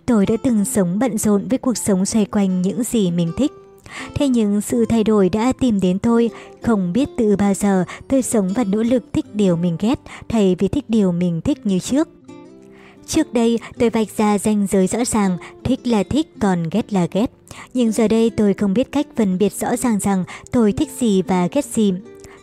Tôi 0.06 0.26
đã 0.26 0.36
từng 0.44 0.66
sống 0.66 1.00
bận 1.00 1.18
rộn 1.18 1.48
với 1.50 1.58
cuộc 1.58 1.78
sống 1.78 2.06
xoay 2.06 2.26
quanh 2.26 2.62
những 2.62 2.84
gì 2.84 3.12
mình 3.12 3.32
thích. 3.38 3.52
Thế 4.16 4.28
nhưng 4.28 4.62
sự 4.62 4.86
thay 4.86 5.04
đổi 5.04 5.30
đã 5.30 5.54
tìm 5.60 5.80
đến 5.80 6.00
tôi, 6.00 6.30
không 6.62 6.94
biết 6.94 7.10
từ 7.18 7.36
bao 7.36 7.54
giờ 7.54 7.84
tôi 8.08 8.22
sống 8.22 8.50
và 8.56 8.64
nỗ 8.64 8.84
lực 8.84 9.04
thích 9.14 9.26
điều 9.34 9.56
mình 9.56 9.78
ghét 9.80 10.00
thay 10.30 10.56
vì 10.60 10.68
thích 10.68 10.86
điều 10.88 11.12
mình 11.12 11.42
thích 11.42 11.66
như 11.66 11.80
trước. 11.80 12.10
Trước 13.08 13.34
đây 13.34 13.60
tôi 13.80 13.90
vạch 13.90 14.08
ra 14.18 14.38
ranh 14.38 14.68
giới 14.72 14.88
rõ 14.88 15.06
ràng, 15.06 15.38
thích 15.64 15.88
là 15.88 16.04
thích 16.04 16.28
còn 16.40 16.64
ghét 16.72 16.94
là 16.94 17.08
ghét. 17.12 17.32
Nhưng 17.74 17.92
giờ 17.92 18.08
đây 18.08 18.30
tôi 18.30 18.54
không 18.54 18.74
biết 18.74 18.92
cách 18.92 19.08
phân 19.16 19.38
biệt 19.38 19.54
rõ 19.54 19.76
ràng 19.76 20.00
rằng 20.00 20.24
tôi 20.52 20.72
thích 20.72 20.90
gì 21.00 21.22
và 21.22 21.48
ghét 21.52 21.66
gì. 21.66 21.94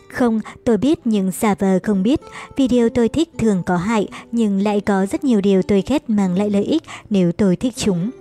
Không, 0.09 0.39
tôi 0.63 0.77
biết 0.77 0.99
nhưng 1.05 1.31
giả 1.31 1.55
vờ 1.59 1.79
không 1.83 2.03
biết, 2.03 2.21
vì 2.55 2.67
điều 2.67 2.89
tôi 2.89 3.09
thích 3.09 3.29
thường 3.37 3.63
có 3.65 3.77
hại 3.77 4.07
nhưng 4.31 4.61
lại 4.61 4.81
có 4.81 5.05
rất 5.05 5.23
nhiều 5.23 5.41
điều 5.41 5.61
tôi 5.61 5.83
ghét 5.87 6.09
mang 6.09 6.37
lại 6.37 6.49
lợi 6.49 6.63
ích 6.63 6.83
nếu 7.09 7.31
tôi 7.31 7.55
thích 7.55 7.73
chúng. 7.75 8.11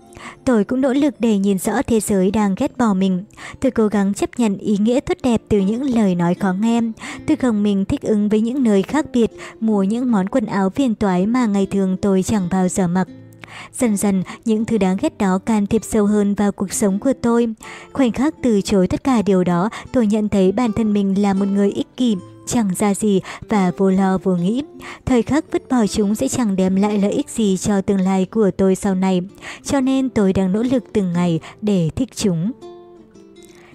Tôi 0.45 0.65
cũng 0.65 0.81
nỗ 0.81 0.93
lực 0.93 1.15
để 1.19 1.39
nhìn 1.39 1.59
rõ 1.59 1.83
thế 1.83 2.01
giới 2.01 2.31
đang 2.31 2.55
ghét 2.59 2.79
bỏ 2.79 2.95
mình. 2.95 3.25
Tôi 3.61 3.71
cố 3.71 3.89
gắng 3.89 4.15
chấp 4.15 4.31
nhận 4.37 4.59
ý 4.59 4.77
nghĩa 4.81 5.01
tốt 5.01 5.17
đẹp 5.23 5.43
từ 5.49 5.59
những 5.59 5.83
lời 5.83 6.15
nói 6.15 6.35
khó 6.35 6.53
nghe. 6.53 6.81
Tôi 7.27 7.37
gồng 7.41 7.63
mình 7.63 7.85
thích 7.85 8.03
ứng 8.03 8.29
với 8.29 8.41
những 8.41 8.63
nơi 8.63 8.83
khác 8.83 9.07
biệt, 9.13 9.31
mua 9.61 9.83
những 9.83 10.13
món 10.13 10.29
quần 10.29 10.47
áo 10.47 10.71
phiền 10.71 10.95
toái 10.95 11.27
mà 11.27 11.47
ngày 11.47 11.67
thường 11.67 11.97
tôi 11.97 12.23
chẳng 12.23 12.49
bao 12.51 12.69
giờ 12.69 12.89
mặc. 12.89 13.09
Dần 13.73 13.97
dần, 13.97 14.23
những 14.45 14.65
thứ 14.65 14.79
đáng 14.79 14.97
ghét 15.01 15.19
đó 15.19 15.39
can 15.39 15.67
thiệp 15.67 15.85
sâu 15.85 16.07
hơn 16.07 16.35
vào 16.35 16.53
cuộc 16.53 16.73
sống 16.73 16.99
của 16.99 17.13
tôi. 17.23 17.55
Khoảnh 17.93 18.13
khắc 18.13 18.35
từ 18.43 18.61
chối 18.61 18.87
tất 18.87 19.05
cả 19.05 19.23
điều 19.23 19.45
đó, 19.45 19.69
tôi 19.93 20.07
nhận 20.07 20.29
thấy 20.29 20.53
bản 20.53 20.73
thân 20.73 20.93
mình 20.93 21.23
là 21.23 21.35
một 21.35 21.49
người 21.49 21.71
ích 21.71 21.97
kỷ, 21.97 22.17
chẳng 22.47 22.69
ra 22.79 22.95
gì 22.95 23.21
và 23.49 23.73
vô 23.77 23.91
lo 23.91 24.19
vô 24.19 24.37
nghĩ. 24.37 24.63
Thời 25.07 25.23
khắc 25.23 25.45
vứt 25.53 25.69
bỏ 25.71 25.87
chúng 25.87 26.15
sẽ 26.15 26.29
chẳng 26.29 26.57
đem 26.57 26.77
lại 26.77 26.99
lợi 26.99 27.13
ích 27.13 27.31
gì 27.31 27.57
cho 27.57 27.81
tương 27.81 28.01
lai 28.01 28.25
của 28.25 28.51
tôi 28.57 28.75
sau 28.75 28.95
này. 28.95 29.21
Cho 29.63 29.81
nên 29.81 30.09
tôi 30.09 30.33
đang 30.33 30.53
nỗ 30.53 30.63
lực 30.63 30.85
từng 30.93 31.13
ngày 31.13 31.41
để 31.63 31.91
thích 31.97 32.09
chúng. 32.15 32.53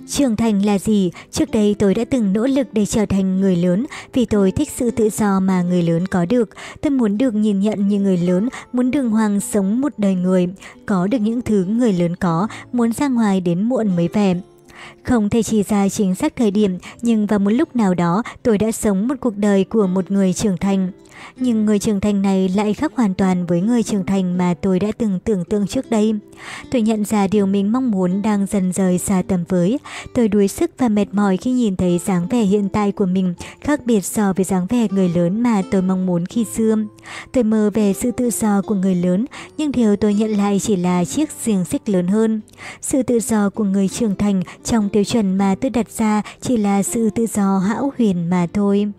Trưởng 0.09 0.35
thành 0.35 0.65
là 0.65 0.79
gì? 0.79 1.11
Trước 1.31 1.51
đây 1.51 1.75
tôi 1.79 1.93
đã 1.93 2.05
từng 2.09 2.33
nỗ 2.33 2.47
lực 2.47 2.67
để 2.71 2.85
trở 2.85 3.05
thành 3.05 3.41
người 3.41 3.55
lớn 3.55 3.85
vì 4.13 4.25
tôi 4.25 4.51
thích 4.51 4.69
sự 4.75 4.91
tự 4.91 5.09
do 5.09 5.39
mà 5.39 5.61
người 5.61 5.83
lớn 5.83 6.07
có 6.07 6.25
được. 6.25 6.49
Tôi 6.81 6.91
muốn 6.91 7.17
được 7.17 7.35
nhìn 7.35 7.59
nhận 7.59 7.87
như 7.87 7.99
người 7.99 8.17
lớn, 8.17 8.49
muốn 8.73 8.91
đường 8.91 9.09
hoàng 9.09 9.39
sống 9.39 9.81
một 9.81 9.93
đời 9.97 10.15
người, 10.15 10.47
có 10.85 11.07
được 11.07 11.17
những 11.17 11.41
thứ 11.41 11.65
người 11.65 11.93
lớn 11.93 12.15
có, 12.15 12.47
muốn 12.71 12.93
ra 12.93 13.07
ngoài 13.07 13.41
đến 13.41 13.61
muộn 13.61 13.95
mới 13.95 14.07
về. 14.07 14.41
Không 15.03 15.29
thể 15.29 15.43
chỉ 15.43 15.63
ra 15.63 15.89
chính 15.89 16.15
xác 16.15 16.35
thời 16.35 16.51
điểm, 16.51 16.77
nhưng 17.01 17.25
vào 17.25 17.39
một 17.39 17.49
lúc 17.49 17.75
nào 17.75 17.93
đó 17.93 18.23
tôi 18.43 18.57
đã 18.57 18.71
sống 18.71 19.07
một 19.07 19.15
cuộc 19.19 19.37
đời 19.37 19.63
của 19.63 19.87
một 19.87 20.11
người 20.11 20.33
trưởng 20.33 20.57
thành. 20.57 20.91
Nhưng 21.35 21.65
người 21.65 21.79
trưởng 21.79 21.99
thành 21.99 22.21
này 22.21 22.49
lại 22.49 22.73
khác 22.73 22.91
hoàn 22.95 23.13
toàn 23.13 23.45
với 23.45 23.61
người 23.61 23.83
trưởng 23.83 24.05
thành 24.05 24.37
mà 24.37 24.53
tôi 24.53 24.79
đã 24.79 24.91
từng 24.97 25.19
tưởng 25.19 25.45
tượng 25.45 25.67
trước 25.67 25.91
đây. 25.91 26.15
Tôi 26.71 26.81
nhận 26.81 27.05
ra 27.05 27.27
điều 27.27 27.45
mình 27.45 27.71
mong 27.71 27.91
muốn 27.91 28.21
đang 28.21 28.45
dần 28.45 28.71
rời 28.73 28.97
xa 28.97 29.21
tầm 29.27 29.43
với. 29.49 29.79
Tôi 30.13 30.27
đuối 30.27 30.47
sức 30.47 30.71
và 30.77 30.89
mệt 30.89 31.05
mỏi 31.11 31.37
khi 31.37 31.51
nhìn 31.51 31.75
thấy 31.75 31.99
dáng 32.05 32.27
vẻ 32.29 32.41
hiện 32.41 32.69
tại 32.69 32.91
của 32.91 33.05
mình 33.05 33.33
khác 33.61 33.85
biệt 33.85 34.05
so 34.05 34.33
với 34.33 34.45
dáng 34.45 34.67
vẻ 34.69 34.87
người 34.91 35.09
lớn 35.09 35.41
mà 35.43 35.61
tôi 35.71 35.81
mong 35.81 36.05
muốn 36.05 36.25
khi 36.25 36.45
xưa. 36.55 36.75
Tôi 37.31 37.43
mơ 37.43 37.69
về 37.73 37.93
sự 37.93 38.11
tự 38.11 38.29
do 38.29 38.61
của 38.61 38.75
người 38.75 38.95
lớn, 38.95 39.25
nhưng 39.57 39.71
điều 39.71 39.95
tôi 39.95 40.13
nhận 40.13 40.37
lại 40.37 40.59
chỉ 40.59 40.75
là 40.75 41.05
chiếc 41.05 41.29
giềng 41.45 41.65
xích 41.65 41.89
lớn 41.89 42.07
hơn. 42.07 42.41
Sự 42.81 43.03
tự 43.03 43.19
do 43.19 43.49
của 43.49 43.63
người 43.63 43.87
trưởng 43.87 44.15
thành 44.15 44.41
trong 44.63 44.89
tiêu 44.89 45.03
chuẩn 45.03 45.37
mà 45.37 45.55
tôi 45.61 45.69
đặt 45.69 45.91
ra 45.97 46.21
chỉ 46.41 46.57
là 46.57 46.83
sự 46.83 47.09
tự 47.09 47.25
do 47.27 47.59
hão 47.59 47.93
huyền 47.97 48.29
mà 48.29 48.47
thôi. 48.53 48.91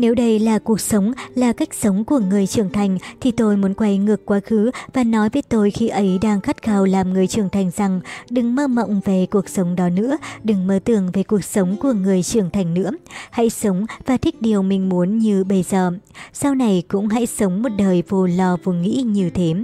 Nếu 0.00 0.14
đây 0.14 0.38
là 0.38 0.58
cuộc 0.58 0.80
sống, 0.80 1.12
là 1.34 1.52
cách 1.52 1.74
sống 1.74 2.04
của 2.04 2.18
người 2.18 2.46
trưởng 2.46 2.70
thành 2.70 2.98
thì 3.20 3.30
tôi 3.30 3.56
muốn 3.56 3.74
quay 3.74 3.98
ngược 3.98 4.26
quá 4.26 4.40
khứ 4.40 4.70
và 4.92 5.04
nói 5.04 5.28
với 5.28 5.42
tôi 5.42 5.70
khi 5.70 5.88
ấy 5.88 6.18
đang 6.22 6.40
khát 6.40 6.62
khao 6.62 6.84
làm 6.84 7.12
người 7.12 7.26
trưởng 7.26 7.48
thành 7.48 7.70
rằng 7.76 8.00
đừng 8.30 8.54
mơ 8.54 8.66
mộng 8.66 9.00
về 9.04 9.26
cuộc 9.30 9.48
sống 9.48 9.76
đó 9.76 9.88
nữa, 9.88 10.16
đừng 10.44 10.66
mơ 10.66 10.78
tưởng 10.84 11.10
về 11.12 11.22
cuộc 11.22 11.44
sống 11.44 11.76
của 11.80 11.92
người 11.92 12.22
trưởng 12.22 12.50
thành 12.50 12.74
nữa. 12.74 12.90
Hãy 13.30 13.50
sống 13.50 13.86
và 14.06 14.16
thích 14.16 14.42
điều 14.42 14.62
mình 14.62 14.88
muốn 14.88 15.18
như 15.18 15.44
bây 15.44 15.62
giờ. 15.62 15.92
Sau 16.32 16.54
này 16.54 16.82
cũng 16.88 17.08
hãy 17.08 17.26
sống 17.26 17.62
một 17.62 17.72
đời 17.78 18.02
vô 18.08 18.26
lo 18.26 18.56
vô 18.64 18.72
nghĩ 18.72 19.02
như 19.06 19.30
thế. 19.30 19.54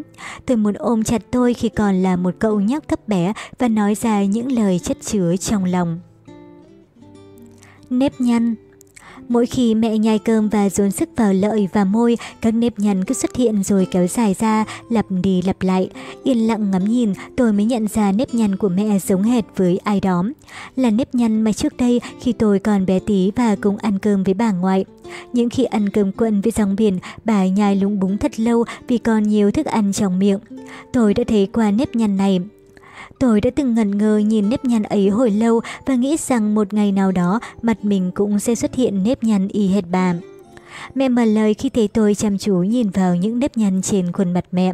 Tôi 0.46 0.56
muốn 0.56 0.74
ôm 0.74 1.04
chặt 1.04 1.22
tôi 1.30 1.54
khi 1.54 1.68
còn 1.68 1.94
là 1.94 2.16
một 2.16 2.34
cậu 2.38 2.60
nhóc 2.60 2.88
thấp 2.88 3.08
bé 3.08 3.32
và 3.58 3.68
nói 3.68 3.94
ra 3.94 4.24
những 4.24 4.52
lời 4.52 4.78
chất 4.78 4.96
chứa 5.00 5.36
trong 5.36 5.64
lòng. 5.64 6.00
Nếp 7.90 8.20
nhăn 8.20 8.54
Mỗi 9.28 9.46
khi 9.46 9.74
mẹ 9.74 9.98
nhai 9.98 10.18
cơm 10.18 10.48
và 10.48 10.70
dồn 10.70 10.90
sức 10.90 11.08
vào 11.16 11.32
lợi 11.32 11.68
và 11.72 11.84
môi, 11.84 12.16
các 12.40 12.54
nếp 12.54 12.78
nhăn 12.78 13.04
cứ 13.04 13.14
xuất 13.14 13.36
hiện 13.36 13.62
rồi 13.62 13.86
kéo 13.90 14.06
dài 14.06 14.34
ra, 14.38 14.64
lặp 14.90 15.06
đi 15.22 15.42
lặp 15.42 15.62
lại. 15.62 15.90
Yên 16.24 16.46
lặng 16.46 16.70
ngắm 16.70 16.84
nhìn, 16.84 17.12
tôi 17.36 17.52
mới 17.52 17.64
nhận 17.64 17.86
ra 17.88 18.12
nếp 18.12 18.34
nhăn 18.34 18.56
của 18.56 18.68
mẹ 18.68 18.98
giống 18.98 19.22
hệt 19.22 19.44
với 19.56 19.78
ai 19.84 20.00
đó. 20.00 20.24
Là 20.76 20.90
nếp 20.90 21.14
nhăn 21.14 21.42
mà 21.42 21.52
trước 21.52 21.76
đây 21.76 22.00
khi 22.20 22.32
tôi 22.32 22.58
còn 22.58 22.86
bé 22.86 22.98
tí 22.98 23.32
và 23.36 23.56
cùng 23.60 23.76
ăn 23.76 23.98
cơm 23.98 24.24
với 24.24 24.34
bà 24.34 24.52
ngoại. 24.52 24.84
Những 25.32 25.50
khi 25.50 25.64
ăn 25.64 25.88
cơm 25.88 26.12
quận 26.12 26.40
với 26.40 26.52
dòng 26.56 26.76
biển, 26.76 26.98
bà 27.24 27.46
nhai 27.46 27.76
lúng 27.76 28.00
búng 28.00 28.18
thật 28.18 28.40
lâu 28.40 28.64
vì 28.88 28.98
còn 28.98 29.22
nhiều 29.22 29.50
thức 29.50 29.66
ăn 29.66 29.92
trong 29.92 30.18
miệng. 30.18 30.38
Tôi 30.92 31.14
đã 31.14 31.24
thấy 31.26 31.48
qua 31.52 31.70
nếp 31.70 31.96
nhăn 31.96 32.16
này, 32.16 32.40
Tôi 33.18 33.40
đã 33.40 33.50
từng 33.56 33.74
ngần 33.74 33.98
ngơ 33.98 34.18
nhìn 34.18 34.48
nếp 34.48 34.64
nhăn 34.64 34.82
ấy 34.82 35.08
hồi 35.08 35.30
lâu 35.30 35.60
và 35.86 35.94
nghĩ 35.94 36.16
rằng 36.16 36.54
một 36.54 36.74
ngày 36.74 36.92
nào 36.92 37.12
đó 37.12 37.40
mặt 37.62 37.84
mình 37.84 38.10
cũng 38.14 38.38
sẽ 38.38 38.54
xuất 38.54 38.74
hiện 38.74 39.02
nếp 39.04 39.24
nhăn 39.24 39.48
y 39.48 39.68
hệt 39.68 39.84
bà. 39.90 40.14
Mẹ 40.94 41.08
mở 41.08 41.24
lời 41.24 41.54
khi 41.54 41.68
thấy 41.68 41.88
tôi 41.88 42.14
chăm 42.14 42.38
chú 42.38 42.54
nhìn 42.54 42.90
vào 42.90 43.16
những 43.16 43.38
nếp 43.38 43.56
nhăn 43.56 43.82
trên 43.82 44.12
khuôn 44.12 44.32
mặt 44.32 44.44
mẹ. 44.52 44.72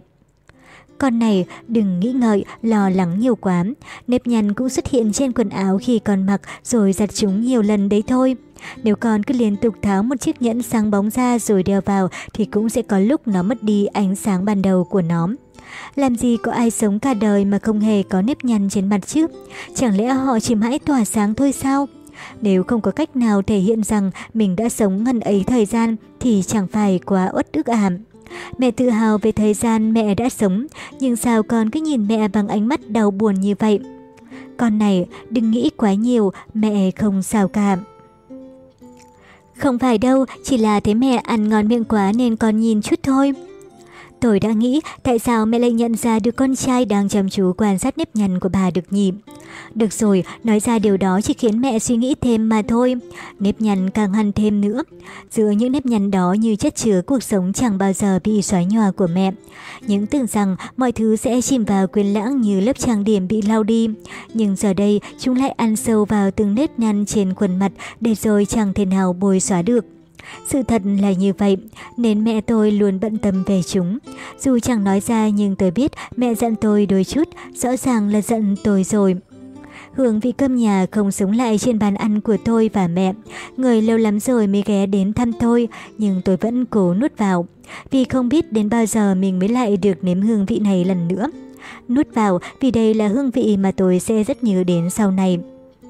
Con 0.99 1.19
này 1.19 1.47
đừng 1.69 2.01
nghĩ 2.01 2.13
ngợi, 2.13 2.45
lo 2.63 2.91
lắng 2.91 3.21
nhiều 3.21 3.37
quá. 3.37 3.65
Nếp 4.07 4.27
nhăn 4.27 4.55
cũng 4.55 4.69
xuất 4.69 4.87
hiện 4.87 5.13
trên 5.13 5.33
quần 5.33 5.49
áo 5.49 5.79
khi 5.83 5.99
con 5.99 6.27
mặc 6.27 6.41
rồi 6.65 6.93
giặt 6.93 7.15
chúng 7.15 7.41
nhiều 7.41 7.63
lần 7.63 7.89
đấy 7.89 8.03
thôi. 8.07 8.37
Nếu 8.83 8.97
con 8.97 9.23
cứ 9.23 9.35
liên 9.35 9.57
tục 9.57 9.75
tháo 9.83 10.03
một 10.03 10.21
chiếc 10.21 10.43
nhẫn 10.43 10.63
sáng 10.63 10.91
bóng 10.91 11.11
ra 11.11 11.39
rồi 11.39 11.63
đeo 11.63 11.81
vào 11.81 12.09
thì 12.33 12.45
cũng 12.45 12.69
sẽ 12.69 12.83
có 12.83 12.99
lúc 12.99 13.29
nó 13.29 13.43
mất 13.43 13.63
đi 13.63 13.87
ánh 13.87 14.17
sáng 14.17 14.45
ban 14.45 14.63
đầu 14.63 14.85
của 14.85 15.03
nó. 15.03 15.29
Làm 15.95 16.17
gì 16.17 16.37
có 16.43 16.53
ai 16.53 16.71
sống 16.71 16.99
cả 16.99 17.15
đời 17.15 17.45
mà 17.45 17.59
không 17.59 17.81
hề 17.81 18.03
có 18.03 18.23
nếp 18.23 18.45
nhăn 18.45 18.69
trên 18.69 18.89
mặt 18.89 19.07
chứ? 19.07 19.27
Chẳng 19.75 19.97
lẽ 19.97 20.09
họ 20.09 20.41
chỉ 20.41 20.55
mãi 20.55 20.79
tỏa 20.79 21.05
sáng 21.05 21.35
thôi 21.35 21.53
sao? 21.53 21.89
Nếu 22.41 22.63
không 22.63 22.81
có 22.81 22.91
cách 22.91 23.17
nào 23.17 23.43
thể 23.43 23.59
hiện 23.59 23.83
rằng 23.83 24.11
mình 24.35 24.57
đã 24.57 24.69
sống 24.69 25.05
ngần 25.05 25.21
ấy 25.21 25.45
thời 25.47 25.67
gian 25.67 25.97
thì 26.21 26.43
chẳng 26.47 26.67
phải 26.67 27.01
quá 27.07 27.31
uất 27.35 27.53
ức 27.53 27.67
ảm. 27.67 27.99
Mẹ 28.59 28.71
tự 28.71 28.91
hào 28.91 29.19
về 29.19 29.33
thời 29.33 29.55
gian 29.55 29.93
mẹ 29.93 30.15
đã 30.15 30.29
sống, 30.29 30.67
nhưng 31.01 31.17
sao 31.17 31.43
con 31.43 31.71
cứ 31.71 31.81
nhìn 31.81 32.07
mẹ 32.07 32.29
bằng 32.29 32.49
ánh 32.49 32.69
mắt 32.69 32.91
đau 32.91 33.11
buồn 33.11 33.35
như 33.35 33.55
vậy? 33.59 33.81
Con 34.57 34.79
này, 34.79 35.07
đừng 35.31 35.51
nghĩ 35.51 35.71
quá 35.77 35.95
nhiều, 35.95 36.33
mẹ 36.55 36.91
không 36.91 37.23
sao 37.23 37.49
cả. 37.49 37.77
Không 39.57 39.79
phải 39.79 39.99
đâu, 39.99 40.25
chỉ 40.45 40.57
là 40.59 40.81
thấy 40.81 40.95
mẹ 40.95 41.17
ăn 41.17 41.49
ngon 41.49 41.69
miệng 41.69 41.85
quá 41.85 42.13
nên 42.17 42.37
con 42.37 42.61
nhìn 42.61 42.83
chút 42.83 43.01
thôi. 43.03 43.33
Tôi 44.23 44.41
đã 44.41 44.53
nghĩ 44.53 44.81
tại 45.03 45.19
sao 45.19 45.47
mẹ 45.47 45.59
lại 45.59 45.73
nhận 45.73 45.95
ra 45.95 46.19
được 46.19 46.37
con 46.37 46.57
trai 46.57 46.85
đang 46.85 47.09
chăm 47.09 47.29
chú 47.29 47.53
quan 47.59 47.79
sát 47.79 47.99
nếp 47.99 48.17
nhăn 48.17 48.41
của 48.41 48.49
bà 48.49 48.71
được 48.71 48.93
nhỉ? 48.93 49.13
Được 49.75 49.93
rồi, 49.93 50.25
nói 50.45 50.61
ra 50.61 50.79
điều 50.79 50.97
đó 50.97 51.21
chỉ 51.21 51.35
khiến 51.35 51.61
mẹ 51.61 51.79
suy 51.79 51.97
nghĩ 51.97 52.15
thêm 52.21 52.49
mà 52.49 52.63
thôi. 52.69 52.95
Nếp 53.41 53.61
nhăn 53.61 53.91
càng 53.91 54.13
hằn 54.13 54.33
thêm 54.33 54.61
nữa. 54.61 54.83
Giữa 55.31 55.51
những 55.51 55.73
nếp 55.73 55.87
nhăn 55.87 56.11
đó 56.11 56.33
như 56.33 56.57
chất 56.57 56.77
chứa 56.77 57.03
cuộc 57.07 57.23
sống 57.23 57.53
chẳng 57.53 57.79
bao 57.79 57.93
giờ 57.93 58.19
bị 58.25 58.43
xóa 58.43 58.63
nhòa 58.63 58.91
của 58.91 59.07
mẹ. 59.07 59.33
Những 59.87 60.07
tưởng 60.07 60.27
rằng 60.27 60.57
mọi 60.77 60.93
thứ 60.93 61.17
sẽ 61.17 61.41
chìm 61.41 61.65
vào 61.65 61.87
quên 61.87 62.07
lãng 62.07 62.41
như 62.41 62.61
lớp 62.61 62.79
trang 62.79 63.05
điểm 63.05 63.29
bị 63.29 63.43
lau 63.43 63.63
đi. 63.63 63.89
Nhưng 64.35 64.57
giờ 64.57 64.75
đây 64.75 65.01
chúng 65.19 65.37
lại 65.37 65.51
ăn 65.51 65.77
sâu 65.77 66.05
vào 66.05 66.31
từng 66.31 66.55
nếp 66.55 66.79
nhăn 66.79 67.07
trên 67.07 67.35
khuôn 67.35 67.59
mặt 67.59 67.73
để 68.01 68.15
rồi 68.15 68.45
chẳng 68.45 68.75
thể 68.75 68.85
nào 68.85 69.13
bồi 69.13 69.41
xóa 69.41 69.63
được. 69.63 69.85
Sự 70.49 70.63
thật 70.63 70.83
là 71.01 71.13
như 71.13 71.33
vậy, 71.39 71.57
nên 71.97 72.25
mẹ 72.25 72.41
tôi 72.41 72.71
luôn 72.71 73.01
bận 73.01 73.19
tâm 73.19 73.43
về 73.47 73.63
chúng. 73.63 73.99
Dù 74.39 74.59
chẳng 74.59 74.85
nói 74.85 75.01
ra 75.01 75.29
nhưng 75.29 75.57
tôi 75.57 75.71
biết 75.71 75.93
mẹ 76.17 76.35
giận 76.35 76.57
tôi 76.57 76.87
đôi 76.87 77.05
chút, 77.05 77.29
rõ 77.55 77.77
ràng 77.77 78.09
là 78.09 78.21
giận 78.21 78.57
tôi 78.65 78.85
rồi. 78.85 79.17
Hương 79.95 80.21
vị 80.21 80.33
cơm 80.33 80.57
nhà 80.57 80.87
không 80.91 81.13
sống 81.13 81.33
lại 81.33 81.59
trên 81.59 81.79
bàn 81.79 81.95
ăn 81.95 82.21
của 82.21 82.37
tôi 82.45 82.71
và 82.73 82.89
mẹ. 82.89 83.13
Người 83.57 83.83
lâu 83.83 83.99
lắm 83.99 84.21
rồi 84.21 84.47
mới 84.47 84.63
ghé 84.67 84.87
đến 84.87 85.13
thăm 85.13 85.33
tôi, 85.33 85.69
nhưng 85.99 86.21
tôi 86.25 86.37
vẫn 86.37 86.65
cố 86.65 86.95
nuốt 86.95 87.19
vào. 87.19 87.47
Vì 87.91 88.05
không 88.05 88.29
biết 88.29 88.53
đến 88.53 88.69
bao 88.69 88.87
giờ 88.87 89.15
mình 89.15 89.39
mới 89.39 89.49
lại 89.49 89.77
được 89.77 90.05
nếm 90.05 90.21
hương 90.21 90.47
vị 90.47 90.59
này 90.59 90.85
lần 90.85 91.09
nữa. 91.09 91.31
Nuốt 91.89 92.07
vào 92.15 92.39
vì 92.61 92.71
đây 92.71 92.95
là 92.95 93.09
hương 93.09 93.31
vị 93.31 93.57
mà 93.57 93.73
tôi 93.77 94.01
sẽ 94.01 94.23
rất 94.23 94.45
nhớ 94.45 94.65
đến 94.65 94.91
sau 94.91 95.11
này. 95.11 95.39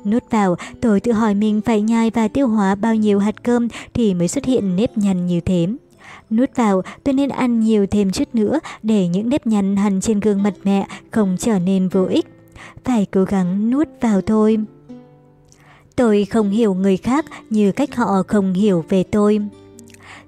Nuốt 0.05 0.31
vào, 0.31 0.57
tôi 0.81 1.01
tự 1.01 1.13
hỏi 1.13 1.35
mình 1.35 1.61
phải 1.61 1.81
nhai 1.81 2.11
và 2.11 2.29
tiêu 2.29 2.49
hóa 2.49 2.75
bao 2.75 2.95
nhiêu 2.95 3.19
hạt 3.19 3.43
cơm 3.43 3.69
thì 3.95 4.15
mới 4.15 4.29
xuất 4.29 4.45
hiện 4.45 4.77
nếp 4.77 4.99
nhăn 4.99 5.27
như 5.27 5.41
thế. 5.41 5.67
Nuốt 6.31 6.57
vào, 6.57 6.83
tôi 7.05 7.13
nên 7.13 7.29
ăn 7.29 7.61
nhiều 7.61 7.87
thêm 7.87 8.11
chút 8.11 8.29
nữa 8.33 8.61
để 8.83 9.09
những 9.09 9.29
nếp 9.29 9.47
nhăn 9.47 9.77
hằn 9.77 10.01
trên 10.01 10.21
gương 10.21 10.43
mặt 10.43 10.55
mẹ 10.65 10.87
không 11.11 11.37
trở 11.41 11.59
nên 11.59 11.89
vô 11.89 12.05
ích. 12.05 12.27
Phải 12.85 13.07
cố 13.11 13.25
gắng 13.25 13.71
nuốt 13.71 13.89
vào 14.01 14.21
thôi. 14.21 14.59
Tôi 15.97 16.25
không 16.25 16.51
hiểu 16.51 16.75
người 16.75 16.97
khác 16.97 17.25
như 17.51 17.73
cách 17.73 17.97
họ 17.97 18.23
không 18.29 18.53
hiểu 18.53 18.85
về 18.89 19.03
tôi. 19.03 19.41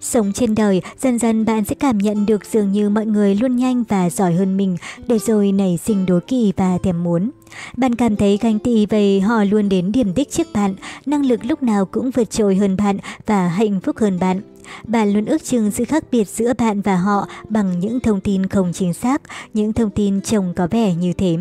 Sống 0.04 0.32
trên 0.32 0.54
đời, 0.54 0.82
dần 0.98 1.18
dần 1.18 1.44
bạn 1.44 1.64
sẽ 1.64 1.74
cảm 1.74 1.98
nhận 1.98 2.26
được 2.26 2.42
dường 2.52 2.72
như 2.72 2.88
mọi 2.90 3.06
người 3.06 3.34
luôn 3.34 3.56
nhanh 3.56 3.84
và 3.88 4.10
giỏi 4.10 4.34
hơn 4.34 4.56
mình, 4.56 4.76
để 5.06 5.18
rồi 5.18 5.52
nảy 5.52 5.78
sinh 5.84 6.06
đố 6.06 6.18
kỵ 6.26 6.52
và 6.56 6.78
thèm 6.82 7.04
muốn. 7.04 7.30
Bạn 7.76 7.94
cảm 7.94 8.16
thấy 8.16 8.38
ganh 8.42 8.58
tị 8.58 8.86
về 8.86 9.20
họ 9.20 9.44
luôn 9.44 9.68
đến 9.68 9.92
điểm 9.92 10.14
đích 10.14 10.30
trước 10.30 10.46
bạn, 10.54 10.74
năng 11.06 11.26
lực 11.26 11.44
lúc 11.44 11.62
nào 11.62 11.84
cũng 11.84 12.10
vượt 12.10 12.30
trội 12.30 12.56
hơn 12.56 12.76
bạn 12.76 12.98
và 13.26 13.48
hạnh 13.48 13.80
phúc 13.80 13.96
hơn 13.98 14.18
bạn. 14.18 14.40
Bạn 14.86 15.12
luôn 15.12 15.24
ước 15.24 15.44
chừng 15.44 15.70
sự 15.70 15.84
khác 15.84 16.04
biệt 16.10 16.28
giữa 16.28 16.52
bạn 16.58 16.80
và 16.80 16.96
họ 16.96 17.28
bằng 17.48 17.80
những 17.80 18.00
thông 18.00 18.20
tin 18.20 18.46
không 18.46 18.72
chính 18.72 18.94
xác, 18.94 19.22
những 19.54 19.72
thông 19.72 19.90
tin 19.90 20.20
trông 20.20 20.54
có 20.56 20.66
vẻ 20.70 20.94
như 20.94 21.12
thế. 21.12 21.36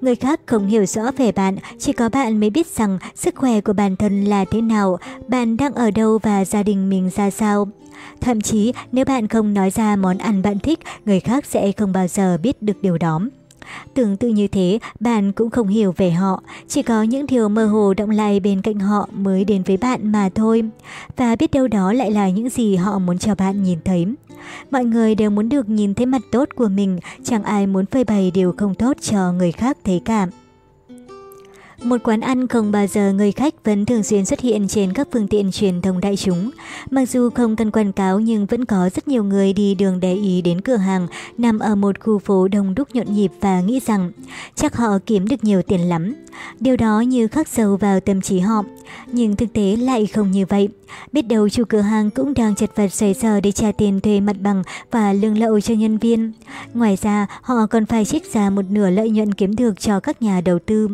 Người 0.00 0.16
khác 0.16 0.40
không 0.46 0.66
hiểu 0.66 0.86
rõ 0.86 1.02
về 1.16 1.32
bạn, 1.32 1.56
chỉ 1.78 1.92
có 1.92 2.08
bạn 2.08 2.40
mới 2.40 2.50
biết 2.50 2.66
rằng 2.66 2.98
sức 3.14 3.34
khỏe 3.36 3.60
của 3.60 3.72
bản 3.72 3.96
thân 3.96 4.24
là 4.24 4.44
thế 4.50 4.60
nào, 4.60 4.98
bạn 5.28 5.56
đang 5.56 5.74
ở 5.74 5.90
đâu 5.90 6.18
và 6.22 6.44
gia 6.44 6.62
đình 6.62 6.88
mình 6.88 7.10
ra 7.16 7.30
sao. 7.30 7.68
Thậm 8.20 8.40
chí, 8.40 8.72
nếu 8.92 9.04
bạn 9.04 9.28
không 9.28 9.54
nói 9.54 9.70
ra 9.70 9.96
món 9.96 10.18
ăn 10.18 10.42
bạn 10.42 10.58
thích, 10.58 10.78
người 11.04 11.20
khác 11.20 11.46
sẽ 11.46 11.72
không 11.72 11.92
bao 11.92 12.08
giờ 12.08 12.38
biết 12.42 12.62
được 12.62 12.82
điều 12.82 12.98
đó. 12.98 13.20
Tương 13.94 14.16
tự 14.16 14.28
như 14.28 14.48
thế, 14.48 14.78
bạn 15.00 15.32
cũng 15.32 15.50
không 15.50 15.68
hiểu 15.68 15.94
về 15.96 16.10
họ, 16.10 16.42
chỉ 16.68 16.82
có 16.82 17.02
những 17.02 17.26
điều 17.26 17.48
mơ 17.48 17.66
hồ 17.66 17.94
động 17.94 18.10
lại 18.10 18.40
bên 18.40 18.62
cạnh 18.62 18.78
họ 18.78 19.08
mới 19.12 19.44
đến 19.44 19.62
với 19.62 19.76
bạn 19.76 20.12
mà 20.12 20.28
thôi. 20.34 20.62
Và 21.16 21.36
biết 21.36 21.50
đâu 21.50 21.68
đó 21.68 21.92
lại 21.92 22.10
là 22.10 22.28
những 22.28 22.48
gì 22.48 22.76
họ 22.76 22.98
muốn 22.98 23.18
cho 23.18 23.34
bạn 23.34 23.62
nhìn 23.62 23.78
thấy. 23.84 24.06
Mọi 24.70 24.84
người 24.84 25.14
đều 25.14 25.30
muốn 25.30 25.48
được 25.48 25.68
nhìn 25.68 25.94
thấy 25.94 26.06
mặt 26.06 26.22
tốt 26.32 26.48
của 26.56 26.68
mình, 26.68 26.98
chẳng 27.24 27.42
ai 27.42 27.66
muốn 27.66 27.86
phơi 27.86 28.04
bày 28.04 28.30
điều 28.30 28.54
không 28.56 28.74
tốt 28.74 28.96
cho 29.00 29.32
người 29.32 29.52
khác 29.52 29.78
thấy 29.84 30.02
cảm 30.04 30.28
một 31.86 32.02
quán 32.02 32.20
ăn 32.20 32.48
không 32.48 32.72
bao 32.72 32.86
giờ 32.86 33.12
người 33.12 33.32
khách 33.32 33.64
vẫn 33.64 33.86
thường 33.86 34.02
xuyên 34.02 34.24
xuất 34.24 34.40
hiện 34.40 34.68
trên 34.68 34.92
các 34.92 35.08
phương 35.12 35.28
tiện 35.28 35.50
truyền 35.52 35.82
thông 35.82 36.00
đại 36.00 36.16
chúng. 36.16 36.50
Mặc 36.90 37.08
dù 37.08 37.30
không 37.30 37.56
cần 37.56 37.70
quảng 37.70 37.92
cáo 37.92 38.20
nhưng 38.20 38.46
vẫn 38.46 38.64
có 38.64 38.90
rất 38.94 39.08
nhiều 39.08 39.24
người 39.24 39.52
đi 39.52 39.74
đường 39.74 40.00
để 40.00 40.14
ý 40.14 40.42
đến 40.42 40.60
cửa 40.60 40.76
hàng 40.76 41.06
nằm 41.38 41.58
ở 41.58 41.74
một 41.74 42.00
khu 42.00 42.18
phố 42.18 42.48
đông 42.48 42.74
đúc 42.74 42.88
nhộn 42.94 43.06
nhịp 43.14 43.32
và 43.40 43.60
nghĩ 43.60 43.80
rằng 43.86 44.12
chắc 44.54 44.76
họ 44.76 44.98
kiếm 45.06 45.28
được 45.28 45.44
nhiều 45.44 45.62
tiền 45.62 45.80
lắm. 45.80 46.14
Điều 46.60 46.76
đó 46.76 47.00
như 47.00 47.28
khắc 47.28 47.48
sâu 47.48 47.76
vào 47.76 48.00
tâm 48.00 48.20
trí 48.20 48.38
họ. 48.38 48.64
Nhưng 49.12 49.36
thực 49.36 49.52
tế 49.52 49.76
lại 49.76 50.06
không 50.06 50.30
như 50.30 50.46
vậy. 50.46 50.68
Biết 51.12 51.22
đâu 51.22 51.48
chủ 51.48 51.64
cửa 51.68 51.80
hàng 51.80 52.10
cũng 52.10 52.34
đang 52.34 52.54
chật 52.54 52.70
vật 52.76 52.88
xoay 52.88 53.14
sở 53.14 53.40
để 53.40 53.52
trả 53.52 53.72
tiền 53.72 54.00
thuê 54.00 54.20
mặt 54.20 54.36
bằng 54.40 54.62
và 54.90 55.12
lương 55.12 55.38
lậu 55.38 55.60
cho 55.60 55.74
nhân 55.74 55.98
viên. 55.98 56.32
Ngoài 56.74 56.98
ra, 57.02 57.26
họ 57.42 57.66
còn 57.66 57.86
phải 57.86 58.04
trích 58.04 58.32
ra 58.32 58.50
một 58.50 58.64
nửa 58.70 58.90
lợi 58.90 59.10
nhuận 59.10 59.34
kiếm 59.34 59.56
được 59.56 59.80
cho 59.80 60.00
các 60.00 60.22
nhà 60.22 60.40
đầu 60.40 60.58
tư. 60.58 60.88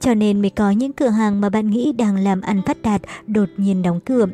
Cho 0.00 0.14
nên 0.14 0.40
mới 0.42 0.50
có 0.50 0.70
những 0.70 0.92
cửa 0.92 1.08
hàng 1.08 1.40
mà 1.40 1.48
bạn 1.48 1.70
nghĩ 1.70 1.92
đang 1.92 2.16
làm 2.16 2.40
ăn 2.40 2.62
phát 2.66 2.82
đạt 2.82 3.02
đột 3.26 3.48
nhiên 3.56 3.82
đóng 3.82 4.00
cửa. 4.00 4.26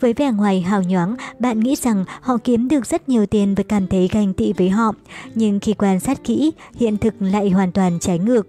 Với 0.00 0.12
vẻ 0.12 0.32
ngoài 0.32 0.60
hào 0.60 0.82
nhoáng, 0.82 1.16
bạn 1.38 1.60
nghĩ 1.60 1.74
rằng 1.76 2.04
họ 2.20 2.36
kiếm 2.44 2.68
được 2.68 2.86
rất 2.86 3.08
nhiều 3.08 3.26
tiền 3.26 3.54
và 3.54 3.62
cảm 3.68 3.86
thấy 3.86 4.08
ganh 4.12 4.32
tị 4.32 4.52
với 4.52 4.68
họ. 4.70 4.92
Nhưng 5.34 5.60
khi 5.60 5.74
quan 5.74 6.00
sát 6.00 6.24
kỹ, 6.24 6.52
hiện 6.74 6.96
thực 6.96 7.14
lại 7.20 7.50
hoàn 7.50 7.72
toàn 7.72 7.98
trái 8.00 8.18
ngược. 8.18 8.46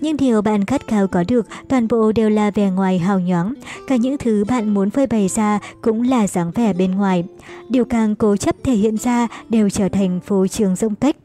Những 0.00 0.16
điều 0.16 0.42
bạn 0.42 0.64
khát 0.64 0.88
khao 0.88 1.06
có 1.06 1.24
được 1.28 1.46
toàn 1.68 1.88
bộ 1.88 2.12
đều 2.12 2.30
là 2.30 2.50
vẻ 2.50 2.70
ngoài 2.70 2.98
hào 2.98 3.20
nhoáng. 3.20 3.54
Cả 3.88 3.96
những 3.96 4.18
thứ 4.18 4.44
bạn 4.48 4.74
muốn 4.74 4.90
phơi 4.90 5.06
bày 5.06 5.28
ra 5.28 5.58
cũng 5.82 6.02
là 6.02 6.26
dáng 6.26 6.50
vẻ 6.50 6.72
bên 6.72 6.90
ngoài. 6.90 7.24
Điều 7.68 7.84
càng 7.84 8.16
cố 8.16 8.36
chấp 8.36 8.56
thể 8.64 8.72
hiện 8.74 8.96
ra 8.96 9.28
đều 9.48 9.70
trở 9.70 9.88
thành 9.88 10.20
phố 10.20 10.46
trường 10.46 10.76
rông 10.76 10.94
tách. 10.94 11.16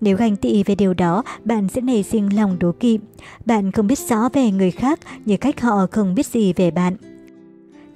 Nếu 0.00 0.16
ganh 0.16 0.36
tị 0.36 0.62
về 0.62 0.74
điều 0.74 0.94
đó, 0.94 1.22
bạn 1.44 1.68
sẽ 1.68 1.80
nảy 1.80 2.02
sinh 2.02 2.36
lòng 2.36 2.56
đố 2.58 2.72
kỵ. 2.72 2.98
Bạn 3.46 3.72
không 3.72 3.86
biết 3.86 3.98
rõ 3.98 4.28
về 4.32 4.50
người 4.50 4.70
khác 4.70 5.00
như 5.24 5.36
cách 5.36 5.60
họ 5.60 5.86
không 5.90 6.14
biết 6.14 6.26
gì 6.26 6.52
về 6.52 6.70
bạn. 6.70 6.96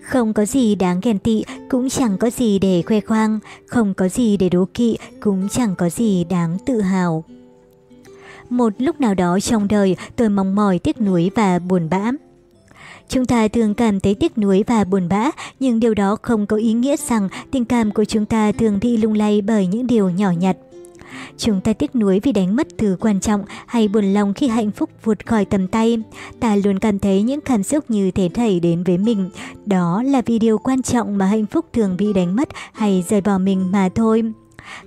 Không 0.00 0.32
có 0.32 0.44
gì 0.44 0.74
đáng 0.74 1.00
ghen 1.02 1.18
tị, 1.18 1.44
cũng 1.70 1.88
chẳng 1.88 2.18
có 2.18 2.30
gì 2.30 2.58
để 2.58 2.82
khoe 2.86 3.00
khoang, 3.00 3.38
không 3.66 3.94
có 3.94 4.08
gì 4.08 4.36
để 4.36 4.48
đố 4.48 4.68
kỵ, 4.74 4.96
cũng 5.20 5.48
chẳng 5.48 5.74
có 5.76 5.88
gì 5.88 6.24
đáng 6.24 6.58
tự 6.66 6.80
hào. 6.80 7.24
Một 8.50 8.72
lúc 8.78 9.00
nào 9.00 9.14
đó 9.14 9.40
trong 9.40 9.68
đời, 9.68 9.96
tôi 10.16 10.28
mong 10.28 10.54
mỏi 10.54 10.78
tiếc 10.78 11.00
nuối 11.00 11.30
và 11.34 11.58
buồn 11.58 11.88
bã. 11.90 12.10
Chúng 13.08 13.26
ta 13.26 13.48
thường 13.48 13.74
cảm 13.74 14.00
thấy 14.00 14.14
tiếc 14.14 14.38
nuối 14.38 14.64
và 14.66 14.84
buồn 14.84 15.08
bã, 15.08 15.30
nhưng 15.60 15.80
điều 15.80 15.94
đó 15.94 16.16
không 16.22 16.46
có 16.46 16.56
ý 16.56 16.72
nghĩa 16.72 16.96
rằng 17.08 17.28
tình 17.50 17.64
cảm 17.64 17.90
của 17.90 18.04
chúng 18.04 18.26
ta 18.26 18.52
thường 18.52 18.78
bị 18.82 18.96
lung 18.96 19.14
lay 19.14 19.42
bởi 19.42 19.66
những 19.66 19.86
điều 19.86 20.10
nhỏ 20.10 20.30
nhặt. 20.30 20.56
Chúng 21.36 21.60
ta 21.60 21.72
tiếc 21.72 21.96
nuối 21.96 22.20
vì 22.22 22.32
đánh 22.32 22.56
mất 22.56 22.68
thứ 22.78 22.96
quan 23.00 23.20
trọng 23.20 23.44
hay 23.66 23.88
buồn 23.88 24.04
lòng 24.04 24.34
khi 24.34 24.48
hạnh 24.48 24.70
phúc 24.70 24.90
vụt 25.04 25.26
khỏi 25.26 25.44
tầm 25.44 25.68
tay. 25.68 25.98
Ta 26.40 26.56
luôn 26.56 26.78
cảm 26.78 26.98
thấy 26.98 27.22
những 27.22 27.40
cảm 27.40 27.62
xúc 27.62 27.84
như 27.88 28.10
thế 28.10 28.28
thảy 28.34 28.60
đến 28.60 28.82
với 28.82 28.98
mình. 28.98 29.30
Đó 29.66 30.02
là 30.06 30.22
vì 30.26 30.38
điều 30.38 30.58
quan 30.58 30.82
trọng 30.82 31.18
mà 31.18 31.26
hạnh 31.26 31.46
phúc 31.46 31.66
thường 31.72 31.96
bị 31.98 32.12
đánh 32.12 32.36
mất 32.36 32.48
hay 32.72 33.04
rời 33.08 33.20
bỏ 33.20 33.38
mình 33.38 33.72
mà 33.72 33.88
thôi. 33.94 34.22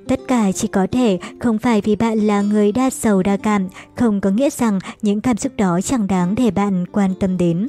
Tất 0.07 0.19
cả 0.27 0.51
chỉ 0.51 0.67
có 0.67 0.87
thể 0.91 1.19
không 1.39 1.57
phải 1.57 1.81
vì 1.81 1.95
bạn 1.95 2.19
là 2.19 2.41
người 2.41 2.71
đa 2.71 2.89
sầu 2.89 3.23
đa 3.23 3.37
cảm, 3.37 3.67
không 3.95 4.21
có 4.21 4.29
nghĩa 4.29 4.49
rằng 4.49 4.79
những 5.01 5.21
cảm 5.21 5.37
xúc 5.37 5.51
đó 5.57 5.79
chẳng 5.81 6.07
đáng 6.07 6.35
để 6.35 6.51
bạn 6.51 6.85
quan 6.91 7.13
tâm 7.19 7.37
đến. 7.37 7.67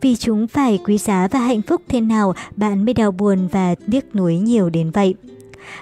Vì 0.00 0.16
chúng 0.16 0.46
phải 0.46 0.78
quý 0.84 0.98
giá 0.98 1.28
và 1.30 1.38
hạnh 1.38 1.62
phúc 1.62 1.82
thế 1.88 2.00
nào 2.00 2.34
bạn 2.56 2.84
mới 2.84 2.94
đau 2.94 3.10
buồn 3.10 3.48
và 3.52 3.74
tiếc 3.90 4.16
nuối 4.16 4.36
nhiều 4.36 4.70
đến 4.70 4.90
vậy. 4.90 5.14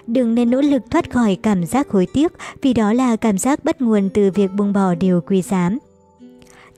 Đừng 0.06 0.34
nên 0.34 0.50
nỗ 0.50 0.60
lực 0.60 0.82
thoát 0.90 1.10
khỏi 1.10 1.36
cảm 1.42 1.66
giác 1.66 1.90
hối 1.90 2.06
tiếc, 2.12 2.32
vì 2.62 2.72
đó 2.72 2.92
là 2.92 3.16
cảm 3.16 3.38
giác 3.38 3.64
bắt 3.64 3.80
nguồn 3.80 4.08
từ 4.14 4.30
việc 4.34 4.50
buông 4.56 4.72
bỏ 4.72 4.94
điều 4.94 5.20
quý 5.20 5.42
giá. 5.42 5.70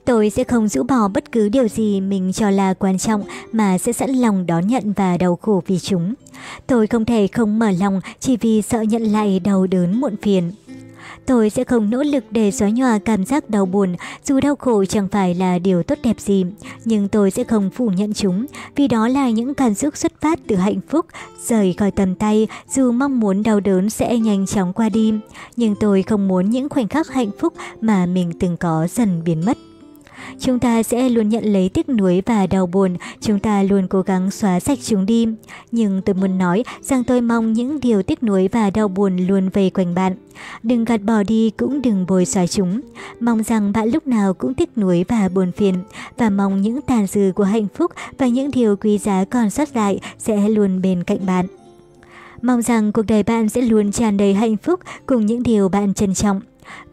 Tôi 0.05 0.29
sẽ 0.29 0.43
không 0.43 0.67
rũ 0.67 0.83
bỏ 0.83 1.07
bất 1.07 1.31
cứ 1.31 1.49
điều 1.49 1.67
gì 1.67 2.01
mình 2.01 2.33
cho 2.33 2.49
là 2.49 2.73
quan 2.73 2.97
trọng 2.97 3.23
mà 3.51 3.77
sẽ 3.77 3.93
sẵn 3.93 4.09
lòng 4.09 4.45
đón 4.45 4.67
nhận 4.67 4.93
và 4.93 5.17
đau 5.17 5.35
khổ 5.41 5.63
vì 5.67 5.79
chúng. 5.79 6.13
Tôi 6.67 6.87
không 6.87 7.05
thể 7.05 7.27
không 7.27 7.59
mở 7.59 7.71
lòng 7.79 8.01
chỉ 8.19 8.37
vì 8.37 8.61
sợ 8.61 8.81
nhận 8.81 9.03
lại 9.03 9.39
đau 9.39 9.67
đớn 9.67 9.99
muộn 10.01 10.15
phiền. 10.21 10.51
Tôi 11.25 11.49
sẽ 11.49 11.63
không 11.63 11.89
nỗ 11.89 12.03
lực 12.03 12.23
để 12.31 12.51
xóa 12.51 12.69
nhòa 12.69 12.99
cảm 12.99 13.25
giác 13.25 13.49
đau 13.49 13.65
buồn, 13.65 13.95
dù 14.25 14.39
đau 14.39 14.55
khổ 14.55 14.85
chẳng 14.85 15.07
phải 15.07 15.35
là 15.35 15.59
điều 15.59 15.83
tốt 15.83 15.97
đẹp 16.03 16.19
gì, 16.19 16.45
nhưng 16.85 17.07
tôi 17.07 17.31
sẽ 17.31 17.43
không 17.43 17.69
phủ 17.69 17.89
nhận 17.89 18.13
chúng, 18.13 18.45
vì 18.75 18.87
đó 18.87 19.07
là 19.07 19.29
những 19.29 19.53
cảm 19.53 19.73
xúc 19.73 19.97
xuất 19.97 20.21
phát 20.21 20.39
từ 20.47 20.55
hạnh 20.55 20.79
phúc, 20.89 21.05
rời 21.47 21.73
khỏi 21.77 21.91
tầm 21.91 22.15
tay, 22.15 22.47
dù 22.69 22.91
mong 22.91 23.19
muốn 23.19 23.43
đau 23.43 23.59
đớn 23.59 23.89
sẽ 23.89 24.17
nhanh 24.17 24.45
chóng 24.45 24.73
qua 24.73 24.89
đi. 24.89 25.13
Nhưng 25.55 25.75
tôi 25.75 26.03
không 26.03 26.27
muốn 26.27 26.49
những 26.49 26.69
khoảnh 26.69 26.87
khắc 26.87 27.07
hạnh 27.07 27.31
phúc 27.39 27.53
mà 27.81 28.05
mình 28.05 28.31
từng 28.39 28.57
có 28.57 28.87
dần 28.91 29.21
biến 29.25 29.45
mất. 29.45 29.57
Chúng 30.39 30.59
ta 30.59 30.83
sẽ 30.83 31.09
luôn 31.09 31.29
nhận 31.29 31.43
lấy 31.43 31.69
tiếc 31.69 31.89
nuối 31.89 32.21
và 32.25 32.47
đau 32.47 32.67
buồn, 32.67 32.97
chúng 33.21 33.39
ta 33.39 33.63
luôn 33.63 33.87
cố 33.87 34.01
gắng 34.01 34.31
xóa 34.31 34.59
sạch 34.59 34.79
chúng 34.83 35.05
đi. 35.05 35.27
Nhưng 35.71 36.01
tôi 36.01 36.13
muốn 36.13 36.37
nói 36.37 36.63
rằng 36.81 37.03
tôi 37.03 37.21
mong 37.21 37.53
những 37.53 37.79
điều 37.79 38.03
tiếc 38.03 38.23
nuối 38.23 38.49
và 38.51 38.69
đau 38.69 38.87
buồn 38.87 39.17
luôn 39.17 39.49
vây 39.49 39.69
quanh 39.69 39.95
bạn. 39.95 40.15
Đừng 40.63 40.85
gạt 40.85 41.01
bỏ 41.01 41.23
đi 41.23 41.49
cũng 41.49 41.81
đừng 41.81 42.05
bồi 42.07 42.25
xóa 42.25 42.47
chúng. 42.47 42.81
Mong 43.19 43.43
rằng 43.43 43.71
bạn 43.71 43.89
lúc 43.89 44.07
nào 44.07 44.33
cũng 44.33 44.53
tiếc 44.53 44.77
nuối 44.77 45.05
và 45.07 45.29
buồn 45.29 45.51
phiền 45.51 45.75
và 46.17 46.29
mong 46.29 46.61
những 46.61 46.81
tàn 46.81 47.07
dư 47.07 47.31
của 47.35 47.43
hạnh 47.43 47.67
phúc 47.75 47.91
và 48.17 48.27
những 48.27 48.51
điều 48.51 48.75
quý 48.75 48.97
giá 48.97 49.25
còn 49.25 49.49
sót 49.49 49.75
lại 49.75 49.99
sẽ 50.17 50.49
luôn 50.49 50.81
bên 50.81 51.03
cạnh 51.03 51.25
bạn. 51.25 51.45
Mong 52.41 52.61
rằng 52.61 52.91
cuộc 52.91 53.05
đời 53.07 53.23
bạn 53.23 53.49
sẽ 53.49 53.61
luôn 53.61 53.91
tràn 53.91 54.17
đầy 54.17 54.33
hạnh 54.33 54.57
phúc 54.57 54.79
cùng 55.05 55.25
những 55.25 55.43
điều 55.43 55.69
bạn 55.69 55.93
trân 55.93 56.13
trọng. 56.13 56.41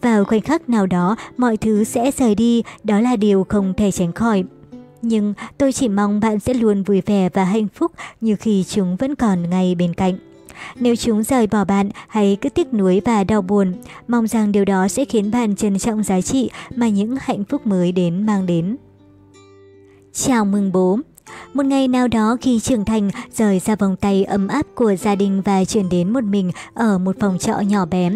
Vào 0.03 0.25
khoảnh 0.25 0.41
khắc 0.41 0.69
nào 0.69 0.86
đó, 0.86 1.17
mọi 1.36 1.57
thứ 1.57 1.85
sẽ 1.85 2.11
rời 2.11 2.35
đi, 2.35 2.62
đó 2.85 3.01
là 3.01 3.17
điều 3.17 3.47
không 3.49 3.75
thể 3.77 3.91
tránh 3.91 4.12
khỏi. 4.12 4.44
Nhưng 5.03 5.35
tôi 5.59 5.73
chỉ 5.73 5.89
mong 5.89 6.20
bạn 6.20 6.41
sẽ 6.41 6.55
luôn 6.55 6.83
vui 6.83 7.01
vẻ 7.01 7.28
và 7.35 7.44
hạnh 7.44 7.69
phúc 7.75 7.93
như 8.20 8.36
khi 8.36 8.65
chúng 8.69 8.97
vẫn 8.97 9.15
còn 9.15 9.51
ngay 9.51 9.75
bên 9.75 9.94
cạnh. 9.94 10.19
Nếu 10.81 10.97
chúng 10.97 11.23
rời 11.23 11.47
bỏ 11.47 11.65
bạn 11.65 11.91
hãy 12.09 12.36
cứ 12.41 12.49
tiếc 12.49 12.75
nuối 12.75 13.01
và 13.05 13.25
đau 13.25 13.43
buồn, 13.43 13.73
mong 14.09 14.27
rằng 14.27 14.53
điều 14.53 14.65
đó 14.65 14.89
sẽ 14.89 15.05
khiến 15.05 15.31
bạn 15.31 15.57
trân 15.57 15.78
trọng 15.78 16.03
giá 16.03 16.20
trị 16.20 16.51
mà 16.77 16.89
những 16.89 17.17
hạnh 17.20 17.44
phúc 17.44 17.67
mới 17.67 17.93
đến 17.93 18.27
mang 18.27 18.47
đến. 18.47 18.77
Chào 20.12 20.44
mừng 20.44 20.73
bố! 20.73 20.99
Một 21.55 21.67
ngày 21.67 21.89
nào 21.89 22.09
đó 22.09 22.36
khi 22.41 22.61
trưởng 22.61 22.85
thành, 22.85 23.11
rời 23.36 23.59
ra 23.59 23.77
vòng 23.77 23.97
tay 23.97 24.25
ấm 24.25 24.49
áp 24.49 24.67
của 24.75 24.94
gia 24.97 25.15
đình 25.15 25.43
và 25.44 25.65
chuyển 25.65 25.89
đến 25.89 26.12
một 26.12 26.25
mình 26.25 26.51
ở 26.75 26.99
một 26.99 27.17
phòng 27.20 27.39
trọ 27.39 27.59
nhỏ 27.61 27.86
bé, 27.86 28.11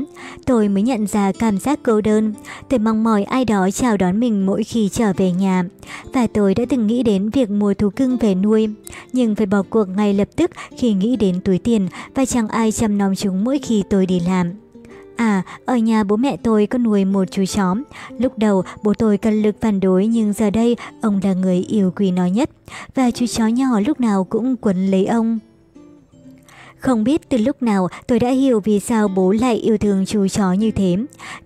tôi 0.47 0.69
mới 0.69 0.83
nhận 0.83 1.07
ra 1.07 1.33
cảm 1.39 1.59
giác 1.59 1.79
cô 1.83 2.01
đơn. 2.01 2.35
Tôi 2.69 2.79
mong 2.79 3.05
mỏi 3.05 3.25
ai 3.25 3.45
đó 3.45 3.71
chào 3.71 3.97
đón 3.97 4.21
mình 4.21 4.47
mỗi 4.47 4.65
khi 4.65 4.89
trở 4.89 5.13
về 5.17 5.33
nhà. 5.33 5.65
Và 6.13 6.27
tôi 6.27 6.55
đã 6.55 6.65
từng 6.69 6.87
nghĩ 6.87 7.03
đến 7.03 7.31
việc 7.31 7.51
mua 7.51 7.75
thú 7.75 7.91
cưng 7.91 8.17
về 8.17 8.35
nuôi, 8.35 8.69
nhưng 9.13 9.35
phải 9.35 9.47
bỏ 9.47 9.63
cuộc 9.71 9.89
ngay 9.89 10.15
lập 10.15 10.29
tức 10.37 10.51
khi 10.77 10.93
nghĩ 10.93 11.17
đến 11.17 11.41
túi 11.41 11.59
tiền 11.59 11.89
và 12.15 12.25
chẳng 12.25 12.49
ai 12.49 12.73
chăm 12.73 12.99
nom 12.99 13.15
chúng 13.15 13.45
mỗi 13.45 13.59
khi 13.59 13.83
tôi 13.91 14.07
đi 14.07 14.21
làm. 14.21 14.53
À, 15.19 15.43
ở 15.65 15.77
nhà 15.77 16.05
bố 16.05 16.17
mẹ 16.17 16.37
tôi 16.43 16.67
có 16.67 16.79
nuôi 16.79 17.05
một 17.05 17.25
chú 17.31 17.45
chó. 17.47 17.75
Lúc 18.19 18.39
đầu 18.39 18.63
bố 18.83 18.95
tôi 18.95 19.19
cần 19.19 19.43
lực 19.43 19.57
phản 19.61 19.81
đối 19.81 20.07
nhưng 20.07 20.33
giờ 20.33 20.51
đây 20.51 20.77
ông 21.03 21.21
là 21.23 21.33
người 21.33 21.57
yêu 21.69 21.93
quý 21.97 22.11
nó 22.11 22.27
nhất. 22.27 22.51
Và 22.95 23.11
chú 23.11 23.27
chó 23.27 23.47
nhỏ 23.47 23.81
lúc 23.87 24.01
nào 24.01 24.25
cũng 24.25 24.57
quấn 24.57 24.87
lấy 24.87 25.07
ông. 25.07 25.39
Không 26.79 27.05
biết 27.05 27.29
từ 27.29 27.39
lúc 27.39 27.63
nào 27.63 27.89
tôi 28.07 28.19
đã 28.19 28.31
hiểu 28.31 28.61
vì 28.61 28.81
sao 28.81 29.09
bố 29.09 29.33
lại 29.33 29.57
yêu 29.57 29.79
thương 29.79 30.07
chú 30.07 30.29
chó 30.29 30.53
như 30.53 30.71
thế. 30.71 30.97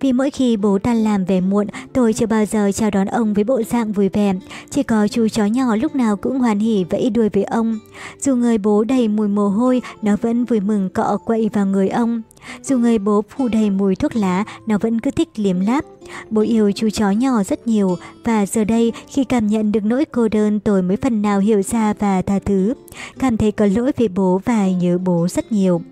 Vì 0.00 0.12
mỗi 0.12 0.30
khi 0.30 0.56
bố 0.56 0.78
tan 0.78 1.04
làm 1.04 1.24
về 1.24 1.40
muộn, 1.40 1.66
tôi 1.92 2.12
chưa 2.12 2.26
bao 2.26 2.44
giờ 2.46 2.70
chào 2.74 2.90
đón 2.90 3.06
ông 3.06 3.34
với 3.34 3.44
bộ 3.44 3.62
dạng 3.62 3.92
vui 3.92 4.08
vẻ. 4.08 4.34
Chỉ 4.70 4.82
có 4.82 5.08
chú 5.08 5.28
chó 5.28 5.44
nhỏ 5.44 5.76
lúc 5.76 5.94
nào 5.94 6.16
cũng 6.16 6.38
hoàn 6.38 6.58
hỉ 6.58 6.84
vẫy 6.84 7.10
đuôi 7.10 7.28
với 7.28 7.44
ông. 7.44 7.78
Dù 8.20 8.36
người 8.36 8.58
bố 8.58 8.84
đầy 8.84 9.08
mùi 9.08 9.28
mồ 9.28 9.48
hôi, 9.48 9.82
nó 10.02 10.16
vẫn 10.22 10.44
vui 10.44 10.60
mừng 10.60 10.90
cọ 10.90 11.18
quậy 11.24 11.50
vào 11.52 11.66
người 11.66 11.88
ông. 11.88 12.22
Dù 12.62 12.78
người 12.78 12.98
bố 12.98 13.22
phủ 13.28 13.48
đầy 13.48 13.70
mùi 13.70 13.96
thuốc 13.96 14.16
lá, 14.16 14.44
nó 14.66 14.78
vẫn 14.78 15.00
cứ 15.00 15.10
thích 15.10 15.28
liếm 15.36 15.60
láp. 15.60 15.84
Bố 16.30 16.42
yêu 16.42 16.72
chú 16.72 16.90
chó 16.90 17.10
nhỏ 17.10 17.42
rất 17.42 17.66
nhiều 17.66 17.96
và 18.24 18.46
giờ 18.46 18.64
đây 18.64 18.92
khi 19.08 19.24
cảm 19.24 19.46
nhận 19.46 19.72
được 19.72 19.84
nỗi 19.84 20.04
cô 20.04 20.28
đơn 20.28 20.60
tôi 20.60 20.82
mới 20.82 20.96
phần 20.96 21.22
nào 21.22 21.40
hiểu 21.40 21.62
ra 21.62 21.92
và 21.98 22.22
tha 22.22 22.38
thứ. 22.38 22.74
Cảm 23.18 23.36
thấy 23.36 23.52
có 23.52 23.66
lỗi 23.66 23.92
với 23.98 24.08
bố 24.08 24.40
và 24.44 24.68
nhớ 24.68 24.98
bố 24.98 25.28
rất 25.28 25.52
nhiều. 25.52 25.82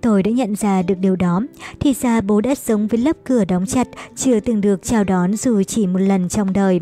Tôi 0.00 0.22
đã 0.22 0.30
nhận 0.30 0.56
ra 0.56 0.82
được 0.82 0.98
điều 1.00 1.16
đó, 1.16 1.42
thì 1.80 1.94
ra 2.00 2.20
bố 2.20 2.40
đã 2.40 2.54
sống 2.54 2.86
với 2.88 3.00
lớp 3.00 3.16
cửa 3.24 3.44
đóng 3.44 3.66
chặt, 3.66 3.88
chưa 4.16 4.40
từng 4.40 4.60
được 4.60 4.82
chào 4.82 5.04
đón 5.04 5.36
dù 5.36 5.62
chỉ 5.62 5.86
một 5.86 5.98
lần 5.98 6.28
trong 6.28 6.52
đời. 6.52 6.80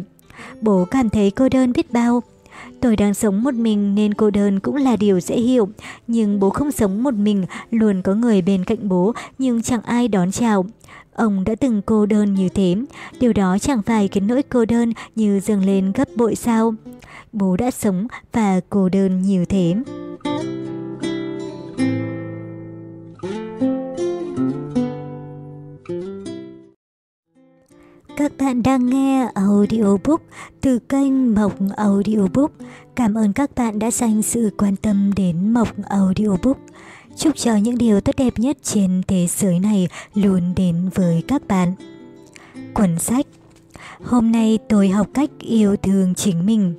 Bố 0.61 0.85
cảm 0.91 1.11
thấy 1.11 1.31
cô 1.31 1.49
đơn 1.49 1.73
biết 1.73 1.93
bao, 1.93 2.23
Tôi 2.81 2.97
đang 2.97 3.15
sống 3.15 3.43
một 3.43 3.55
mình 3.55 3.95
nên 3.95 4.15
cô 4.15 4.31
đơn 4.31 4.61
cũng 4.61 4.77
là 4.77 4.97
điều 4.97 5.21
dễ 5.21 5.37
hiểu. 5.37 5.69
Nhưng 6.07 6.41
bố 6.41 6.51
không 6.51 6.73
sống 6.73 7.03
một 7.03 7.15
mình, 7.15 7.45
luôn 7.71 8.03
có 8.03 8.15
người 8.15 8.43
bên 8.43 8.65
cạnh 8.65 8.89
bố 8.89 9.13
nhưng 9.39 9.63
chẳng 9.63 9.83
ai 9.83 10.09
đón 10.09 10.31
chào. 10.31 10.67
Ông 11.13 11.45
đã 11.45 11.55
từng 11.55 11.83
cô 11.87 12.07
đơn 12.07 12.35
như 12.35 12.49
thế, 12.49 12.77
điều 13.21 13.33
đó 13.33 13.59
chẳng 13.59 13.83
phải 13.83 14.09
khiến 14.09 14.27
nỗi 14.27 14.43
cô 14.43 14.65
đơn 14.65 14.93
như 15.15 15.41
dâng 15.41 15.65
lên 15.65 15.93
gấp 15.93 16.09
bội 16.17 16.35
sao. 16.35 16.75
Bố 17.33 17.57
đã 17.57 17.71
sống 17.71 18.07
và 18.33 18.61
cô 18.71 18.89
đơn 18.89 19.23
như 19.23 19.45
thế. 19.45 19.75
Các 28.17 28.33
bạn 28.39 28.63
đang 28.63 28.87
nghe 28.87 29.29
audiobook 29.35 30.23
từ 30.61 30.79
kênh 30.79 31.35
Mộc 31.35 31.53
Audiobook. 31.77 32.53
Cảm 32.95 33.15
ơn 33.15 33.33
các 33.33 33.55
bạn 33.55 33.79
đã 33.79 33.91
dành 33.91 34.23
sự 34.23 34.51
quan 34.59 34.77
tâm 34.77 35.13
đến 35.17 35.53
Mộc 35.53 35.69
Audiobook. 35.89 36.57
Chúc 37.17 37.37
cho 37.37 37.57
những 37.57 37.79
điều 37.79 38.01
tốt 38.01 38.13
đẹp 38.17 38.39
nhất 38.39 38.59
trên 38.63 39.03
thế 39.09 39.27
giới 39.27 39.59
này 39.59 39.89
luôn 40.15 40.53
đến 40.57 40.91
với 40.95 41.23
các 41.29 41.49
bạn. 41.49 41.75
Cuốn 42.75 42.99
sách 42.99 43.27
Hôm 44.03 44.33
nay 44.33 44.59
tôi 44.69 44.89
học 44.89 45.07
cách 45.15 45.31
yêu 45.39 45.77
thương 45.77 46.15
chính 46.15 46.47
mình. 46.47 46.75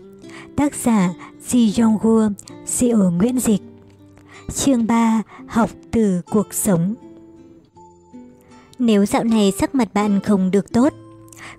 Tác 0.56 0.76
giả 0.76 1.14
Ji 1.50 1.84
Yong-gu, 1.84 2.30
Diệu 2.66 3.12
Nguyễn 3.12 3.40
Dịch. 3.40 3.62
Chương 4.54 4.88
3. 4.88 5.22
Học 5.48 5.70
từ 5.92 6.22
cuộc 6.32 6.54
sống 6.54 6.96
Nếu 8.80 9.06
dạo 9.06 9.24
này 9.24 9.52
sắc 9.60 9.76
mặt 9.76 9.94
bạn 9.94 10.20
không 10.20 10.52
được 10.52 10.72
tốt, 10.74 10.94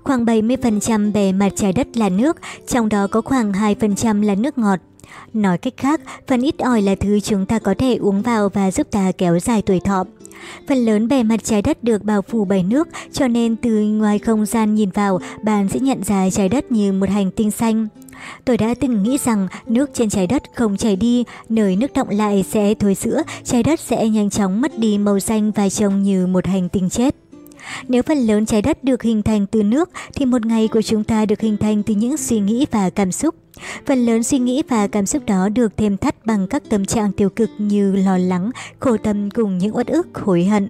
Khoảng 0.05 0.25
70% 0.25 1.13
bề 1.13 1.33
mặt 1.33 1.53
trái 1.57 1.73
đất 1.73 1.97
là 1.97 2.09
nước, 2.09 2.37
trong 2.67 2.89
đó 2.89 3.07
có 3.07 3.21
khoảng 3.21 3.53
2% 3.53 4.23
là 4.23 4.35
nước 4.35 4.59
ngọt. 4.59 4.81
Nói 5.35 5.59
cách 5.59 5.75
khác, 5.77 6.01
phần 6.27 6.43
ít 6.43 6.59
ỏi 6.59 6.83
là 6.83 6.95
thứ 6.95 7.21
chúng 7.21 7.47
ta 7.47 7.59
có 7.59 7.75
thể 7.79 7.97
uống 7.97 8.23
vào 8.23 8.49
và 8.49 8.71
giúp 8.71 8.87
ta 8.91 9.13
kéo 9.19 9.39
dài 9.39 9.63
tuổi 9.63 9.81
thọ. 9.81 10.05
Phần 10.69 10.79
lớn 10.79 11.09
bề 11.09 11.23
mặt 11.23 11.45
trái 11.45 11.63
đất 11.63 11.85
được 11.85 12.05
bao 12.05 12.23
phủ 12.23 12.45
bởi 12.45 12.63
nước, 12.63 12.89
cho 13.13 13.29
nên 13.29 13.57
từ 13.57 13.71
ngoài 13.71 14.19
không 14.19 14.47
gian 14.47 14.75
nhìn 14.75 14.91
vào, 14.91 15.21
bạn 15.43 15.69
sẽ 15.69 15.81
nhận 15.81 16.03
ra 16.03 16.31
trái 16.31 16.49
đất 16.49 16.73
như 16.73 16.93
một 16.93 17.09
hành 17.09 17.31
tinh 17.31 17.51
xanh. 17.51 17.89
Tôi 18.45 18.57
đã 18.57 18.75
từng 18.81 19.03
nghĩ 19.03 19.19
rằng 19.25 19.49
nước 19.67 19.91
trên 19.95 20.11
trái 20.11 20.27
đất 20.27 20.43
không 20.55 20.77
chảy 20.77 20.97
đi, 20.97 21.25
nơi 21.49 21.77
nước 21.77 21.93
động 21.95 22.09
lại 22.09 22.45
sẽ 22.51 22.75
thối 22.75 22.95
sữa, 22.95 23.23
trái 23.45 23.63
đất 23.63 23.81
sẽ 23.81 24.09
nhanh 24.09 24.31
chóng 24.31 24.61
mất 24.61 24.79
đi 24.79 24.99
màu 24.99 25.21
xanh 25.21 25.51
và 25.51 25.69
trông 25.69 26.03
như 26.03 26.27
một 26.27 26.47
hành 26.47 26.69
tinh 26.69 26.91
chết. 26.91 27.15
Nếu 27.89 28.03
phần 28.03 28.19
lớn 28.19 28.47
trái 28.47 28.63
đất 28.63 28.85
được 28.85 29.03
hình 29.03 29.23
thành 29.23 29.47
từ 29.47 29.63
nước, 29.63 29.91
thì 30.15 30.27
một 30.27 30.47
ngày 30.47 30.69
của 30.69 30.83
chúng 30.83 31.05
ta 31.05 31.27
được 31.27 31.41
hình 31.41 31.57
thành 31.57 31.83
từ 31.83 31.95
những 31.95 32.17
suy 32.17 32.41
nghĩ 32.41 32.67
và 32.71 32.91
cảm 32.91 33.13
xúc. 33.13 33.35
Phần 33.87 34.07
lớn 34.07 34.23
suy 34.23 34.39
nghĩ 34.39 34.63
và 34.69 34.87
cảm 34.87 35.07
xúc 35.07 35.23
đó 35.27 35.49
được 35.49 35.77
thêm 35.77 35.97
thắt 35.97 36.27
bằng 36.27 36.47
các 36.47 36.63
tâm 36.71 36.85
trạng 36.85 37.13
tiêu 37.13 37.31
cực 37.31 37.51
như 37.59 37.93
lo 37.93 38.19
lắng, 38.19 38.51
khổ 38.81 38.97
tâm 38.97 39.31
cùng 39.31 39.59
những 39.59 39.77
uất 39.77 39.87
ức, 39.87 40.07
hối 40.15 40.45
hận. 40.45 40.69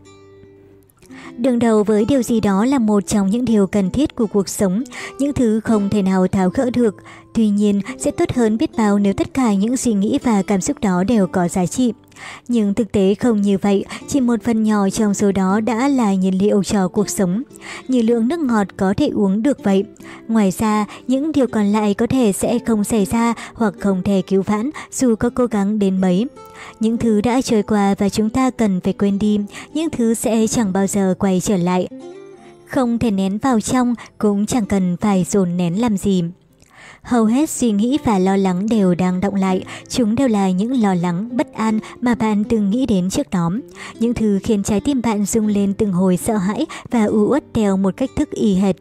Đường 1.38 1.58
đầu 1.58 1.84
với 1.84 2.04
điều 2.04 2.22
gì 2.22 2.40
đó 2.40 2.64
là 2.64 2.78
một 2.78 3.06
trong 3.06 3.30
những 3.30 3.44
điều 3.44 3.66
cần 3.66 3.90
thiết 3.90 4.14
của 4.14 4.26
cuộc 4.26 4.48
sống, 4.48 4.82
những 5.18 5.32
thứ 5.32 5.60
không 5.60 5.88
thể 5.90 6.02
nào 6.02 6.28
tháo 6.28 6.50
gỡ 6.50 6.70
được. 6.70 6.94
Tuy 7.34 7.48
nhiên, 7.48 7.80
sẽ 7.98 8.10
tốt 8.10 8.32
hơn 8.34 8.58
biết 8.58 8.76
bao 8.76 8.98
nếu 8.98 9.12
tất 9.12 9.34
cả 9.34 9.54
những 9.54 9.76
suy 9.76 9.92
nghĩ 9.92 10.18
và 10.22 10.42
cảm 10.42 10.60
xúc 10.60 10.80
đó 10.80 11.04
đều 11.04 11.26
có 11.26 11.48
giá 11.48 11.66
trị. 11.66 11.92
Nhưng 12.48 12.74
thực 12.74 12.92
tế 12.92 13.14
không 13.14 13.42
như 13.42 13.58
vậy, 13.58 13.84
chỉ 14.08 14.20
một 14.20 14.42
phần 14.44 14.62
nhỏ 14.62 14.90
trong 14.90 15.14
số 15.14 15.32
đó 15.32 15.60
đã 15.60 15.88
là 15.88 16.14
nhiên 16.14 16.38
liệu 16.38 16.64
cho 16.64 16.88
cuộc 16.88 17.08
sống. 17.08 17.42
Như 17.88 18.02
lượng 18.02 18.28
nước 18.28 18.40
ngọt 18.40 18.66
có 18.76 18.94
thể 18.96 19.08
uống 19.08 19.42
được 19.42 19.64
vậy. 19.64 19.84
Ngoài 20.28 20.50
ra, 20.50 20.86
những 21.06 21.32
điều 21.32 21.46
còn 21.46 21.66
lại 21.66 21.94
có 21.94 22.06
thể 22.06 22.32
sẽ 22.32 22.58
không 22.58 22.84
xảy 22.84 23.04
ra 23.04 23.34
hoặc 23.54 23.74
không 23.80 24.02
thể 24.02 24.22
cứu 24.26 24.42
vãn 24.42 24.70
dù 24.92 25.14
có 25.14 25.30
cố 25.30 25.46
gắng 25.46 25.78
đến 25.78 26.00
mấy. 26.00 26.26
Những 26.80 26.96
thứ 26.96 27.20
đã 27.20 27.40
trôi 27.40 27.62
qua 27.62 27.94
và 27.98 28.08
chúng 28.08 28.30
ta 28.30 28.50
cần 28.50 28.80
phải 28.80 28.92
quên 28.92 29.18
đi, 29.18 29.40
những 29.74 29.90
thứ 29.90 30.14
sẽ 30.14 30.46
chẳng 30.46 30.72
bao 30.72 30.86
giờ 30.86 31.14
quay 31.18 31.40
trở 31.40 31.56
lại. 31.56 31.88
Không 32.66 32.98
thể 32.98 33.10
nén 33.10 33.38
vào 33.38 33.60
trong, 33.60 33.94
cũng 34.18 34.46
chẳng 34.46 34.66
cần 34.66 34.96
phải 34.96 35.26
dồn 35.30 35.56
nén 35.56 35.80
làm 35.80 35.96
gì. 35.96 36.24
Hầu 37.02 37.24
hết 37.24 37.50
suy 37.50 37.72
nghĩ 37.72 37.98
và 38.04 38.18
lo 38.18 38.36
lắng 38.36 38.66
đều 38.68 38.94
đang 38.94 39.20
động 39.20 39.34
lại, 39.34 39.64
chúng 39.88 40.14
đều 40.14 40.28
là 40.28 40.50
những 40.50 40.82
lo 40.82 40.94
lắng, 40.94 41.28
bất 41.36 41.52
an 41.54 41.78
mà 42.00 42.14
bạn 42.14 42.44
từng 42.44 42.70
nghĩ 42.70 42.86
đến 42.86 43.10
trước 43.10 43.30
đó. 43.30 43.50
Những 44.00 44.14
thứ 44.14 44.38
khiến 44.42 44.62
trái 44.62 44.80
tim 44.80 45.02
bạn 45.02 45.24
rung 45.24 45.46
lên 45.46 45.74
từng 45.74 45.92
hồi 45.92 46.16
sợ 46.16 46.36
hãi 46.36 46.66
và 46.90 47.04
u 47.04 47.28
uất 47.30 47.44
theo 47.54 47.76
một 47.76 47.96
cách 47.96 48.10
thức 48.16 48.30
y 48.30 48.54
hệt. 48.54 48.76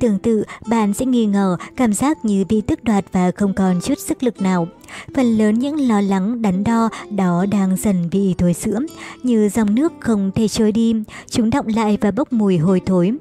Tương 0.00 0.18
tự, 0.18 0.44
bạn 0.68 0.94
sẽ 0.94 1.06
nghi 1.06 1.26
ngờ, 1.26 1.56
cảm 1.76 1.92
giác 1.92 2.24
như 2.24 2.44
bị 2.48 2.60
tức 2.60 2.84
đoạt 2.84 3.04
và 3.12 3.30
không 3.30 3.54
còn 3.54 3.80
chút 3.80 3.98
sức 3.98 4.22
lực 4.22 4.42
nào. 4.42 4.68
Phần 5.14 5.38
lớn 5.38 5.58
những 5.58 5.88
lo 5.88 6.00
lắng 6.00 6.42
đắn 6.42 6.64
đo 6.64 6.88
đó 7.10 7.46
đang 7.50 7.76
dần 7.76 8.08
bị 8.10 8.34
thối 8.38 8.54
sữa, 8.54 8.80
như 9.22 9.48
dòng 9.48 9.74
nước 9.74 9.92
không 10.00 10.30
thể 10.34 10.48
trôi 10.48 10.72
đi, 10.72 10.94
chúng 11.30 11.50
động 11.50 11.66
lại 11.66 11.98
và 12.00 12.10
bốc 12.10 12.32
mùi 12.32 12.58
hôi 12.58 12.80
thối. 12.86 13.12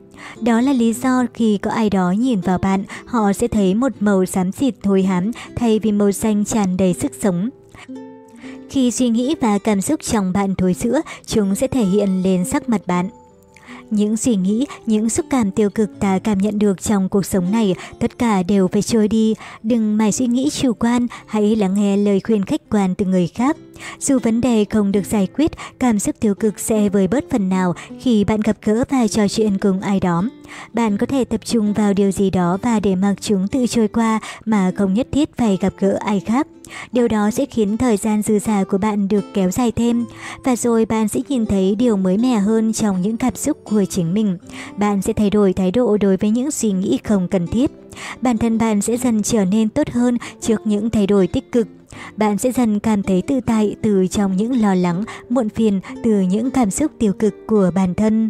Đó 0.41 0.61
là 0.61 0.73
lý 0.73 0.93
do 0.93 1.25
khi 1.33 1.57
có 1.57 1.71
ai 1.71 1.89
đó 1.89 2.11
nhìn 2.11 2.41
vào 2.41 2.57
bạn, 2.57 2.83
họ 3.05 3.33
sẽ 3.33 3.47
thấy 3.47 3.75
một 3.75 3.91
màu 3.99 4.25
xám 4.25 4.51
xịt 4.51 4.75
thối 4.83 5.03
hám 5.03 5.31
thay 5.55 5.79
vì 5.79 5.91
màu 5.91 6.11
xanh 6.11 6.45
tràn 6.45 6.77
đầy 6.77 6.93
sức 6.93 7.11
sống. 7.21 7.49
Khi 8.69 8.91
suy 8.91 9.09
nghĩ 9.09 9.35
và 9.41 9.57
cảm 9.57 9.81
xúc 9.81 9.99
trong 10.03 10.33
bạn 10.33 10.55
thối 10.55 10.73
sữa, 10.73 11.01
chúng 11.25 11.55
sẽ 11.55 11.67
thể 11.67 11.83
hiện 11.83 12.23
lên 12.23 12.45
sắc 12.45 12.69
mặt 12.69 12.81
bạn. 12.87 13.09
Những 13.93 14.17
suy 14.17 14.35
nghĩ, 14.35 14.65
những 14.85 15.09
xúc 15.09 15.25
cảm 15.29 15.51
tiêu 15.51 15.69
cực 15.69 15.89
ta 15.99 16.19
cảm 16.19 16.37
nhận 16.37 16.59
được 16.59 16.81
trong 16.81 17.09
cuộc 17.09 17.25
sống 17.25 17.51
này, 17.51 17.75
tất 17.99 18.19
cả 18.19 18.43
đều 18.43 18.67
phải 18.67 18.81
trôi 18.81 19.07
đi. 19.07 19.33
Đừng 19.63 19.97
mãi 19.97 20.11
suy 20.11 20.27
nghĩ 20.27 20.49
chủ 20.49 20.73
quan, 20.73 21.07
hãy 21.25 21.55
lắng 21.55 21.73
nghe 21.73 21.97
lời 21.97 22.19
khuyên 22.19 22.45
khách 22.45 22.61
quan 22.69 22.95
từ 22.95 23.05
người 23.05 23.27
khác. 23.27 23.57
Dù 23.99 24.19
vấn 24.19 24.41
đề 24.41 24.65
không 24.65 24.91
được 24.91 25.05
giải 25.05 25.27
quyết, 25.35 25.51
cảm 25.79 25.99
xúc 25.99 26.15
tiêu 26.19 26.35
cực 26.35 26.59
sẽ 26.59 26.89
vơi 26.89 27.07
bớt 27.07 27.23
phần 27.31 27.49
nào 27.49 27.75
khi 27.99 28.23
bạn 28.23 28.41
gặp 28.41 28.57
gỡ 28.61 28.83
và 28.89 29.07
trò 29.07 29.27
chuyện 29.27 29.57
cùng 29.57 29.81
ai 29.81 29.99
đó. 29.99 30.23
Bạn 30.73 30.97
có 30.97 31.05
thể 31.05 31.25
tập 31.25 31.41
trung 31.45 31.73
vào 31.73 31.93
điều 31.93 32.11
gì 32.11 32.29
đó 32.29 32.57
và 32.61 32.79
để 32.79 32.95
mặc 32.95 33.15
chúng 33.21 33.47
tự 33.47 33.67
trôi 33.67 33.87
qua 33.87 34.19
mà 34.45 34.71
không 34.75 34.93
nhất 34.93 35.07
thiết 35.11 35.37
phải 35.37 35.57
gặp 35.61 35.73
gỡ 35.79 35.97
ai 35.99 36.19
khác. 36.19 36.47
Điều 36.91 37.07
đó 37.07 37.31
sẽ 37.31 37.45
khiến 37.45 37.77
thời 37.77 37.97
gian 37.97 38.21
dư 38.21 38.39
giả 38.39 38.63
của 38.63 38.77
bạn 38.77 39.07
được 39.07 39.23
kéo 39.33 39.51
dài 39.51 39.71
thêm 39.71 40.05
và 40.43 40.55
rồi 40.55 40.85
bạn 40.85 41.07
sẽ 41.07 41.19
nhìn 41.29 41.45
thấy 41.45 41.75
điều 41.75 41.97
mới 41.97 42.17
mẻ 42.17 42.37
hơn 42.37 42.73
trong 42.73 43.01
những 43.01 43.17
cảm 43.17 43.35
xúc 43.35 43.57
của 43.63 43.85
chính 43.85 44.13
mình. 44.13 44.37
Bạn 44.77 45.01
sẽ 45.01 45.13
thay 45.13 45.29
đổi 45.29 45.53
thái 45.53 45.71
độ 45.71 45.97
đối 45.97 46.17
với 46.17 46.29
những 46.29 46.51
suy 46.51 46.71
nghĩ 46.71 46.99
không 47.03 47.27
cần 47.27 47.47
thiết. 47.47 47.71
Bản 48.21 48.37
thân 48.37 48.57
bạn 48.57 48.81
sẽ 48.81 48.97
dần 48.97 49.23
trở 49.23 49.45
nên 49.45 49.69
tốt 49.69 49.89
hơn 49.89 50.17
trước 50.41 50.67
những 50.67 50.89
thay 50.89 51.07
đổi 51.07 51.27
tích 51.27 51.51
cực. 51.51 51.67
Bạn 52.17 52.37
sẽ 52.37 52.51
dần 52.51 52.79
cảm 52.79 53.03
thấy 53.03 53.21
tự 53.21 53.39
tại 53.45 53.75
từ 53.81 54.07
trong 54.07 54.37
những 54.37 54.61
lo 54.61 54.75
lắng, 54.75 55.03
muộn 55.29 55.49
phiền 55.49 55.79
từ 56.03 56.21
những 56.21 56.51
cảm 56.51 56.71
xúc 56.71 56.91
tiêu 56.99 57.13
cực 57.13 57.33
của 57.47 57.71
bản 57.75 57.93
thân. 57.93 58.29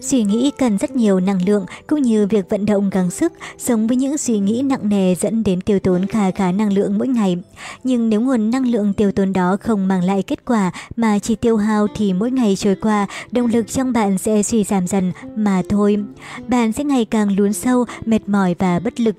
Suy 0.00 0.24
nghĩ 0.24 0.50
cần 0.58 0.78
rất 0.78 0.96
nhiều 0.96 1.20
năng 1.20 1.44
lượng 1.46 1.66
cũng 1.86 2.02
như 2.02 2.26
việc 2.26 2.50
vận 2.50 2.66
động 2.66 2.90
gắng 2.90 3.10
sức, 3.10 3.32
sống 3.58 3.86
với 3.86 3.96
những 3.96 4.18
suy 4.18 4.38
nghĩ 4.38 4.62
nặng 4.62 4.88
nề 4.88 5.14
dẫn 5.14 5.42
đến 5.42 5.60
tiêu 5.60 5.80
tốn 5.80 6.06
khá 6.06 6.30
khá 6.30 6.52
năng 6.52 6.72
lượng 6.72 6.98
mỗi 6.98 7.08
ngày. 7.08 7.36
Nhưng 7.84 8.08
nếu 8.08 8.20
nguồn 8.20 8.50
năng 8.50 8.66
lượng 8.66 8.92
tiêu 8.92 9.12
tốn 9.12 9.32
đó 9.32 9.56
không 9.60 9.88
mang 9.88 10.04
lại 10.04 10.22
kết 10.22 10.44
quả 10.44 10.70
mà 10.96 11.18
chỉ 11.18 11.34
tiêu 11.34 11.56
hao 11.56 11.86
thì 11.96 12.12
mỗi 12.12 12.30
ngày 12.30 12.56
trôi 12.56 12.74
qua, 12.74 13.06
động 13.32 13.46
lực 13.46 13.68
trong 13.68 13.92
bạn 13.92 14.18
sẽ 14.18 14.42
suy 14.42 14.64
giảm 14.64 14.86
dần 14.86 15.12
mà 15.36 15.62
thôi. 15.68 16.04
Bạn 16.48 16.72
sẽ 16.72 16.84
ngày 16.84 17.04
càng 17.04 17.36
lún 17.36 17.52
sâu, 17.52 17.84
mệt 18.04 18.28
mỏi 18.28 18.54
và 18.58 18.78
bất 18.78 19.00
lực. 19.00 19.16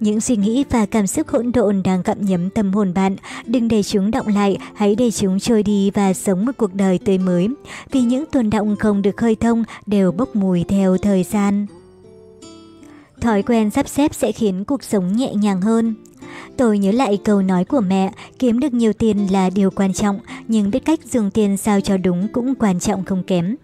Những 0.00 0.20
suy 0.20 0.36
nghĩ 0.36 0.64
và 0.70 0.86
cảm 0.86 1.06
xúc 1.06 1.28
hỗn 1.28 1.52
độn 1.52 1.82
đang 1.82 2.02
gặm 2.02 2.20
nhấm 2.20 2.50
tâm 2.50 2.72
hồn 2.72 2.94
bạn. 2.94 3.16
Đừng 3.46 3.68
để 3.68 3.82
chúng 3.82 4.10
động 4.10 4.26
lại, 4.26 4.58
hãy 4.74 4.94
để 4.94 5.10
chúng 5.10 5.40
trôi 5.40 5.62
đi 5.62 5.90
và 5.90 6.14
sống 6.14 6.46
một 6.46 6.52
cuộc 6.56 6.74
đời 6.74 6.98
tươi 6.98 7.18
mới. 7.18 7.48
Vì 7.90 8.00
những 8.00 8.24
tồn 8.26 8.50
động 8.50 8.76
không 8.76 9.02
được 9.02 9.16
khơi 9.16 9.34
thông 9.34 9.64
đều 9.86 10.12
bốc 10.12 10.36
mùi 10.36 10.64
theo 10.68 10.98
thời 10.98 11.22
gian. 11.22 11.66
Thói 13.20 13.42
quen 13.42 13.70
sắp 13.70 13.88
xếp 13.88 14.14
sẽ 14.14 14.32
khiến 14.32 14.64
cuộc 14.64 14.82
sống 14.82 15.16
nhẹ 15.16 15.34
nhàng 15.34 15.60
hơn. 15.60 15.94
Tôi 16.56 16.78
nhớ 16.78 16.92
lại 16.92 17.18
câu 17.24 17.42
nói 17.42 17.64
của 17.64 17.80
mẹ, 17.80 18.12
kiếm 18.38 18.60
được 18.60 18.72
nhiều 18.72 18.92
tiền 18.92 19.32
là 19.32 19.50
điều 19.50 19.70
quan 19.70 19.92
trọng, 19.92 20.20
nhưng 20.48 20.70
biết 20.70 20.84
cách 20.84 21.00
dùng 21.12 21.30
tiền 21.30 21.56
sao 21.56 21.80
cho 21.80 21.96
đúng 21.96 22.28
cũng 22.32 22.54
quan 22.54 22.80
trọng 22.80 23.04
không 23.04 23.22
kém. 23.22 23.56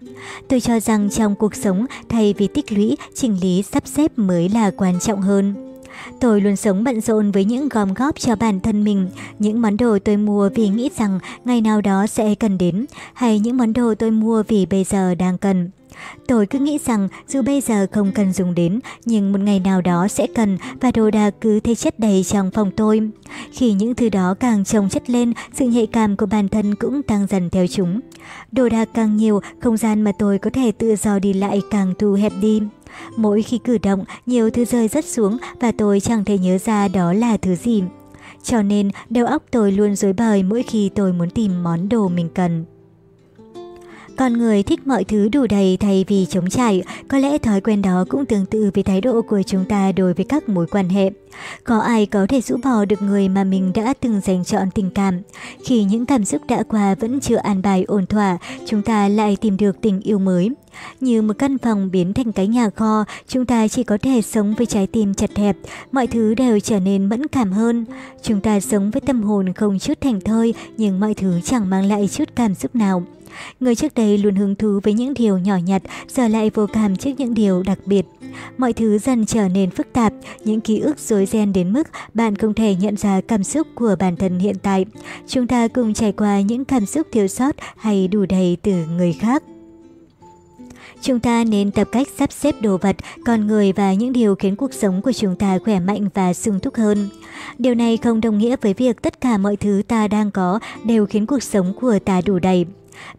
Tôi 0.47 0.59
cho 0.59 0.79
rằng 0.79 1.09
trong 1.09 1.35
cuộc 1.35 1.55
sống, 1.55 1.85
thay 2.09 2.33
vì 2.37 2.47
tích 2.47 2.71
lũy, 2.71 2.97
chỉnh 3.15 3.37
lý, 3.41 3.63
sắp 3.71 3.87
xếp 3.87 4.11
mới 4.15 4.49
là 4.49 4.71
quan 4.77 4.99
trọng 4.99 5.21
hơn. 5.21 5.74
Tôi 6.19 6.41
luôn 6.41 6.55
sống 6.55 6.83
bận 6.83 7.01
rộn 7.01 7.31
với 7.31 7.45
những 7.45 7.69
gom 7.69 7.93
góp 7.93 8.19
cho 8.19 8.35
bản 8.35 8.59
thân 8.59 8.83
mình, 8.83 9.09
những 9.39 9.61
món 9.61 9.77
đồ 9.77 9.99
tôi 9.99 10.17
mua 10.17 10.49
vì 10.55 10.69
nghĩ 10.69 10.89
rằng 10.97 11.19
ngày 11.45 11.61
nào 11.61 11.81
đó 11.81 12.07
sẽ 12.07 12.35
cần 12.35 12.57
đến, 12.57 12.85
hay 13.13 13.39
những 13.39 13.57
món 13.57 13.73
đồ 13.73 13.95
tôi 13.95 14.11
mua 14.11 14.43
vì 14.47 14.65
bây 14.65 14.83
giờ 14.83 15.15
đang 15.15 15.37
cần. 15.37 15.69
Tôi 16.27 16.45
cứ 16.45 16.59
nghĩ 16.59 16.77
rằng 16.85 17.07
dù 17.27 17.41
bây 17.41 17.61
giờ 17.61 17.87
không 17.91 18.11
cần 18.11 18.33
dùng 18.33 18.55
đến, 18.55 18.79
nhưng 19.05 19.31
một 19.31 19.39
ngày 19.39 19.59
nào 19.59 19.81
đó 19.81 20.07
sẽ 20.07 20.27
cần 20.35 20.57
và 20.81 20.91
đồ 20.91 21.11
đạc 21.11 21.33
cứ 21.41 21.59
thế 21.59 21.75
chất 21.75 21.99
đầy 21.99 22.23
trong 22.23 22.51
phòng 22.51 22.71
tôi. 22.71 23.09
Khi 23.51 23.73
những 23.73 23.95
thứ 23.95 24.09
đó 24.09 24.33
càng 24.39 24.65
trồng 24.65 24.89
chất 24.89 25.09
lên, 25.09 25.33
sự 25.53 25.65
nhạy 25.65 25.87
cảm 25.87 26.17
của 26.17 26.25
bản 26.25 26.49
thân 26.49 26.75
cũng 26.75 27.03
tăng 27.03 27.27
dần 27.29 27.49
theo 27.49 27.67
chúng. 27.67 27.99
Đồ 28.51 28.69
đạc 28.69 28.89
càng 28.93 29.17
nhiều, 29.17 29.41
không 29.61 29.77
gian 29.77 30.01
mà 30.01 30.11
tôi 30.19 30.37
có 30.37 30.49
thể 30.49 30.71
tự 30.71 30.95
do 30.95 31.19
đi 31.19 31.33
lại 31.33 31.61
càng 31.71 31.93
thu 31.99 32.13
hẹp 32.13 32.33
đi. 32.41 32.61
Mỗi 33.17 33.41
khi 33.41 33.57
cử 33.57 33.77
động, 33.77 34.03
nhiều 34.25 34.49
thứ 34.49 34.65
rơi 34.65 34.87
rất 34.87 35.05
xuống 35.05 35.37
và 35.59 35.71
tôi 35.71 35.99
chẳng 35.99 36.25
thể 36.25 36.37
nhớ 36.37 36.57
ra 36.57 36.87
đó 36.87 37.13
là 37.13 37.37
thứ 37.37 37.55
gì. 37.55 37.83
Cho 38.43 38.61
nên, 38.61 38.89
đầu 39.09 39.25
óc 39.25 39.43
tôi 39.51 39.71
luôn 39.71 39.95
rối 39.95 40.13
bời 40.13 40.43
mỗi 40.43 40.63
khi 40.63 40.89
tôi 40.95 41.13
muốn 41.13 41.29
tìm 41.29 41.63
món 41.63 41.89
đồ 41.89 42.07
mình 42.07 42.29
cần. 42.33 42.65
Con 44.17 44.33
người 44.33 44.63
thích 44.63 44.87
mọi 44.87 45.03
thứ 45.03 45.29
đủ 45.29 45.47
đầy 45.49 45.77
thay 45.77 46.05
vì 46.07 46.25
chống 46.25 46.49
trải, 46.49 46.83
có 47.07 47.17
lẽ 47.17 47.37
thói 47.37 47.61
quen 47.61 47.81
đó 47.81 48.05
cũng 48.09 48.25
tương 48.25 48.45
tự 48.45 48.71
với 48.73 48.83
thái 48.83 49.01
độ 49.01 49.21
của 49.21 49.41
chúng 49.43 49.65
ta 49.65 49.91
đối 49.91 50.13
với 50.13 50.25
các 50.25 50.49
mối 50.49 50.67
quan 50.67 50.89
hệ. 50.89 51.11
Có 51.63 51.79
ai 51.79 52.05
có 52.05 52.25
thể 52.29 52.41
rũ 52.41 52.57
bỏ 52.63 52.85
được 52.85 53.01
người 53.01 53.29
mà 53.29 53.43
mình 53.43 53.71
đã 53.73 53.93
từng 54.01 54.21
dành 54.21 54.43
chọn 54.43 54.71
tình 54.75 54.89
cảm. 54.89 55.21
Khi 55.63 55.83
những 55.83 56.05
cảm 56.05 56.25
xúc 56.25 56.41
đã 56.47 56.63
qua 56.63 56.95
vẫn 56.95 57.19
chưa 57.19 57.35
an 57.35 57.61
bài 57.61 57.83
ổn 57.87 58.05
thỏa, 58.05 58.37
chúng 58.65 58.81
ta 58.81 59.07
lại 59.07 59.37
tìm 59.41 59.57
được 59.57 59.81
tình 59.81 60.01
yêu 60.01 60.19
mới. 60.19 60.49
Như 60.99 61.21
một 61.21 61.33
căn 61.39 61.57
phòng 61.57 61.91
biến 61.91 62.13
thành 62.13 62.31
cái 62.31 62.47
nhà 62.47 62.69
kho, 62.69 63.05
chúng 63.27 63.45
ta 63.45 63.67
chỉ 63.67 63.83
có 63.83 63.97
thể 64.01 64.21
sống 64.21 64.53
với 64.57 64.65
trái 64.65 64.87
tim 64.87 65.13
chặt 65.13 65.37
hẹp, 65.37 65.57
mọi 65.91 66.07
thứ 66.07 66.33
đều 66.35 66.59
trở 66.59 66.79
nên 66.79 67.05
mẫn 67.05 67.27
cảm 67.27 67.51
hơn. 67.51 67.85
Chúng 68.21 68.41
ta 68.41 68.59
sống 68.59 68.91
với 68.91 69.01
tâm 69.01 69.23
hồn 69.23 69.53
không 69.53 69.79
chút 69.79 70.01
thành 70.01 70.21
thơi, 70.21 70.53
nhưng 70.77 70.99
mọi 70.99 71.13
thứ 71.13 71.39
chẳng 71.43 71.69
mang 71.69 71.85
lại 71.85 72.07
chút 72.07 72.29
cảm 72.35 72.55
xúc 72.55 72.75
nào. 72.75 73.03
Người 73.59 73.75
trước 73.75 73.93
đây 73.93 74.17
luôn 74.17 74.35
hứng 74.35 74.55
thú 74.55 74.79
với 74.83 74.93
những 74.93 75.13
điều 75.13 75.37
nhỏ 75.37 75.57
nhặt, 75.65 75.81
giờ 76.07 76.27
lại 76.27 76.51
vô 76.53 76.67
cảm 76.73 76.95
trước 76.95 77.11
những 77.17 77.33
điều 77.33 77.63
đặc 77.63 77.79
biệt. 77.85 78.05
Mọi 78.57 78.73
thứ 78.73 78.97
dần 78.97 79.25
trở 79.25 79.47
nên 79.47 79.71
phức 79.71 79.93
tạp, 79.93 80.13
những 80.43 80.61
ký 80.61 80.79
ức 80.79 80.99
rối 80.99 81.25
ren 81.25 81.53
đến 81.53 81.73
mức 81.73 81.87
bạn 82.13 82.35
không 82.35 82.53
thể 82.53 82.75
nhận 82.75 82.97
ra 82.97 83.21
cảm 83.21 83.43
xúc 83.43 83.67
của 83.75 83.95
bản 83.99 84.15
thân 84.15 84.39
hiện 84.39 84.55
tại. 84.63 84.85
Chúng 85.27 85.47
ta 85.47 85.67
cùng 85.67 85.93
trải 85.93 86.11
qua 86.11 86.41
những 86.41 86.65
cảm 86.65 86.85
xúc 86.85 87.07
thiếu 87.11 87.27
sót 87.27 87.55
hay 87.77 88.07
đủ 88.07 88.25
đầy 88.29 88.57
từ 88.61 88.71
người 88.97 89.13
khác. 89.13 89.43
Chúng 91.01 91.19
ta 91.19 91.43
nên 91.43 91.71
tập 91.71 91.87
cách 91.91 92.07
sắp 92.17 92.31
xếp 92.31 92.55
đồ 92.61 92.77
vật, 92.77 92.95
con 93.25 93.47
người 93.47 93.71
và 93.71 93.93
những 93.93 94.13
điều 94.13 94.35
khiến 94.35 94.55
cuộc 94.55 94.73
sống 94.73 95.01
của 95.01 95.11
chúng 95.11 95.35
ta 95.35 95.59
khỏe 95.65 95.79
mạnh 95.79 96.09
và 96.13 96.33
sung 96.33 96.59
túc 96.59 96.75
hơn. 96.75 97.09
Điều 97.57 97.75
này 97.75 97.97
không 97.97 98.21
đồng 98.21 98.37
nghĩa 98.37 98.55
với 98.61 98.73
việc 98.73 99.01
tất 99.01 99.21
cả 99.21 99.37
mọi 99.37 99.55
thứ 99.55 99.81
ta 99.87 100.07
đang 100.07 100.31
có 100.31 100.59
đều 100.85 101.05
khiến 101.05 101.25
cuộc 101.25 101.43
sống 101.43 101.73
của 101.81 101.99
ta 102.05 102.21
đủ 102.25 102.39
đầy. 102.39 102.65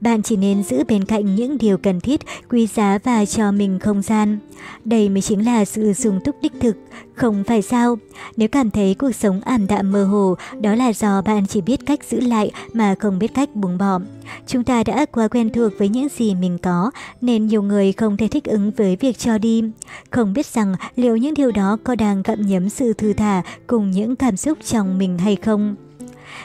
Bạn 0.00 0.22
chỉ 0.22 0.36
nên 0.36 0.62
giữ 0.62 0.84
bên 0.84 1.04
cạnh 1.04 1.34
những 1.34 1.58
điều 1.58 1.78
cần 1.78 2.00
thiết, 2.00 2.20
quý 2.50 2.66
giá 2.66 2.98
và 3.04 3.24
cho 3.24 3.52
mình 3.52 3.78
không 3.78 4.02
gian. 4.02 4.38
Đây 4.84 5.08
mới 5.08 5.22
chính 5.22 5.44
là 5.44 5.64
sự 5.64 5.92
sung 5.92 6.20
túc 6.24 6.36
đích 6.42 6.52
thực, 6.60 6.76
không 7.14 7.44
phải 7.44 7.62
sao? 7.62 7.98
Nếu 8.36 8.48
cảm 8.48 8.70
thấy 8.70 8.94
cuộc 8.94 9.12
sống 9.12 9.40
ảm 9.40 9.66
đạm 9.66 9.92
mơ 9.92 10.04
hồ, 10.04 10.34
đó 10.60 10.74
là 10.74 10.92
do 10.92 11.22
bạn 11.22 11.46
chỉ 11.46 11.60
biết 11.60 11.86
cách 11.86 12.00
giữ 12.10 12.20
lại 12.20 12.50
mà 12.72 12.94
không 12.94 13.18
biết 13.18 13.34
cách 13.34 13.54
buông 13.54 13.78
bỏ. 13.78 13.98
Chúng 14.46 14.64
ta 14.64 14.84
đã 14.84 15.06
quá 15.06 15.28
quen 15.28 15.50
thuộc 15.50 15.72
với 15.78 15.88
những 15.88 16.08
gì 16.16 16.34
mình 16.34 16.58
có, 16.58 16.90
nên 17.20 17.46
nhiều 17.46 17.62
người 17.62 17.92
không 17.92 18.16
thể 18.16 18.28
thích 18.28 18.44
ứng 18.44 18.70
với 18.70 18.96
việc 18.96 19.18
cho 19.18 19.38
đi. 19.38 19.62
Không 20.10 20.32
biết 20.32 20.46
rằng 20.46 20.74
liệu 20.96 21.16
những 21.16 21.34
điều 21.34 21.50
đó 21.50 21.78
có 21.84 21.94
đang 21.94 22.22
gặm 22.22 22.42
nhấm 22.42 22.68
sự 22.68 22.92
thư 22.92 23.12
thả 23.12 23.42
cùng 23.66 23.90
những 23.90 24.16
cảm 24.16 24.36
xúc 24.36 24.58
trong 24.64 24.98
mình 24.98 25.18
hay 25.18 25.36
không 25.36 25.76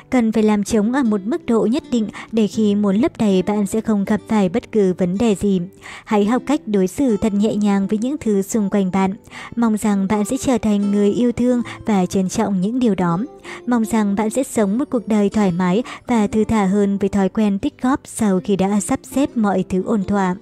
cần 0.09 0.31
phải 0.31 0.43
làm 0.43 0.63
trống 0.63 0.93
ở 0.93 1.03
một 1.03 1.21
mức 1.25 1.45
độ 1.45 1.65
nhất 1.65 1.83
định 1.91 2.07
để 2.31 2.47
khi 2.47 2.75
muốn 2.75 2.95
lấp 2.95 3.17
đầy 3.17 3.41
bạn 3.41 3.67
sẽ 3.67 3.81
không 3.81 4.05
gặp 4.05 4.21
phải 4.27 4.49
bất 4.49 4.71
cứ 4.71 4.93
vấn 4.97 5.17
đề 5.17 5.35
gì. 5.35 5.61
Hãy 6.05 6.25
học 6.25 6.41
cách 6.45 6.61
đối 6.65 6.87
xử 6.87 7.17
thật 7.17 7.33
nhẹ 7.33 7.55
nhàng 7.55 7.87
với 7.87 7.99
những 8.01 8.17
thứ 8.17 8.41
xung 8.41 8.69
quanh 8.69 8.91
bạn. 8.91 9.13
Mong 9.55 9.77
rằng 9.77 10.07
bạn 10.09 10.25
sẽ 10.25 10.37
trở 10.37 10.57
thành 10.57 10.91
người 10.91 11.11
yêu 11.11 11.31
thương 11.31 11.61
và 11.85 12.05
trân 12.05 12.29
trọng 12.29 12.61
những 12.61 12.79
điều 12.79 12.95
đó. 12.95 13.19
Mong 13.67 13.85
rằng 13.85 14.15
bạn 14.15 14.29
sẽ 14.29 14.43
sống 14.43 14.77
một 14.77 14.85
cuộc 14.91 15.07
đời 15.07 15.29
thoải 15.29 15.51
mái 15.51 15.83
và 16.07 16.27
thư 16.27 16.43
thả 16.43 16.65
hơn 16.65 16.97
với 16.97 17.09
thói 17.09 17.29
quen 17.29 17.59
tích 17.59 17.81
góp 17.81 17.99
sau 18.03 18.39
khi 18.43 18.55
đã 18.55 18.79
sắp 18.79 18.99
xếp 19.03 19.37
mọi 19.37 19.63
thứ 19.69 19.83
ổn 19.83 20.03
thỏa. 20.03 20.35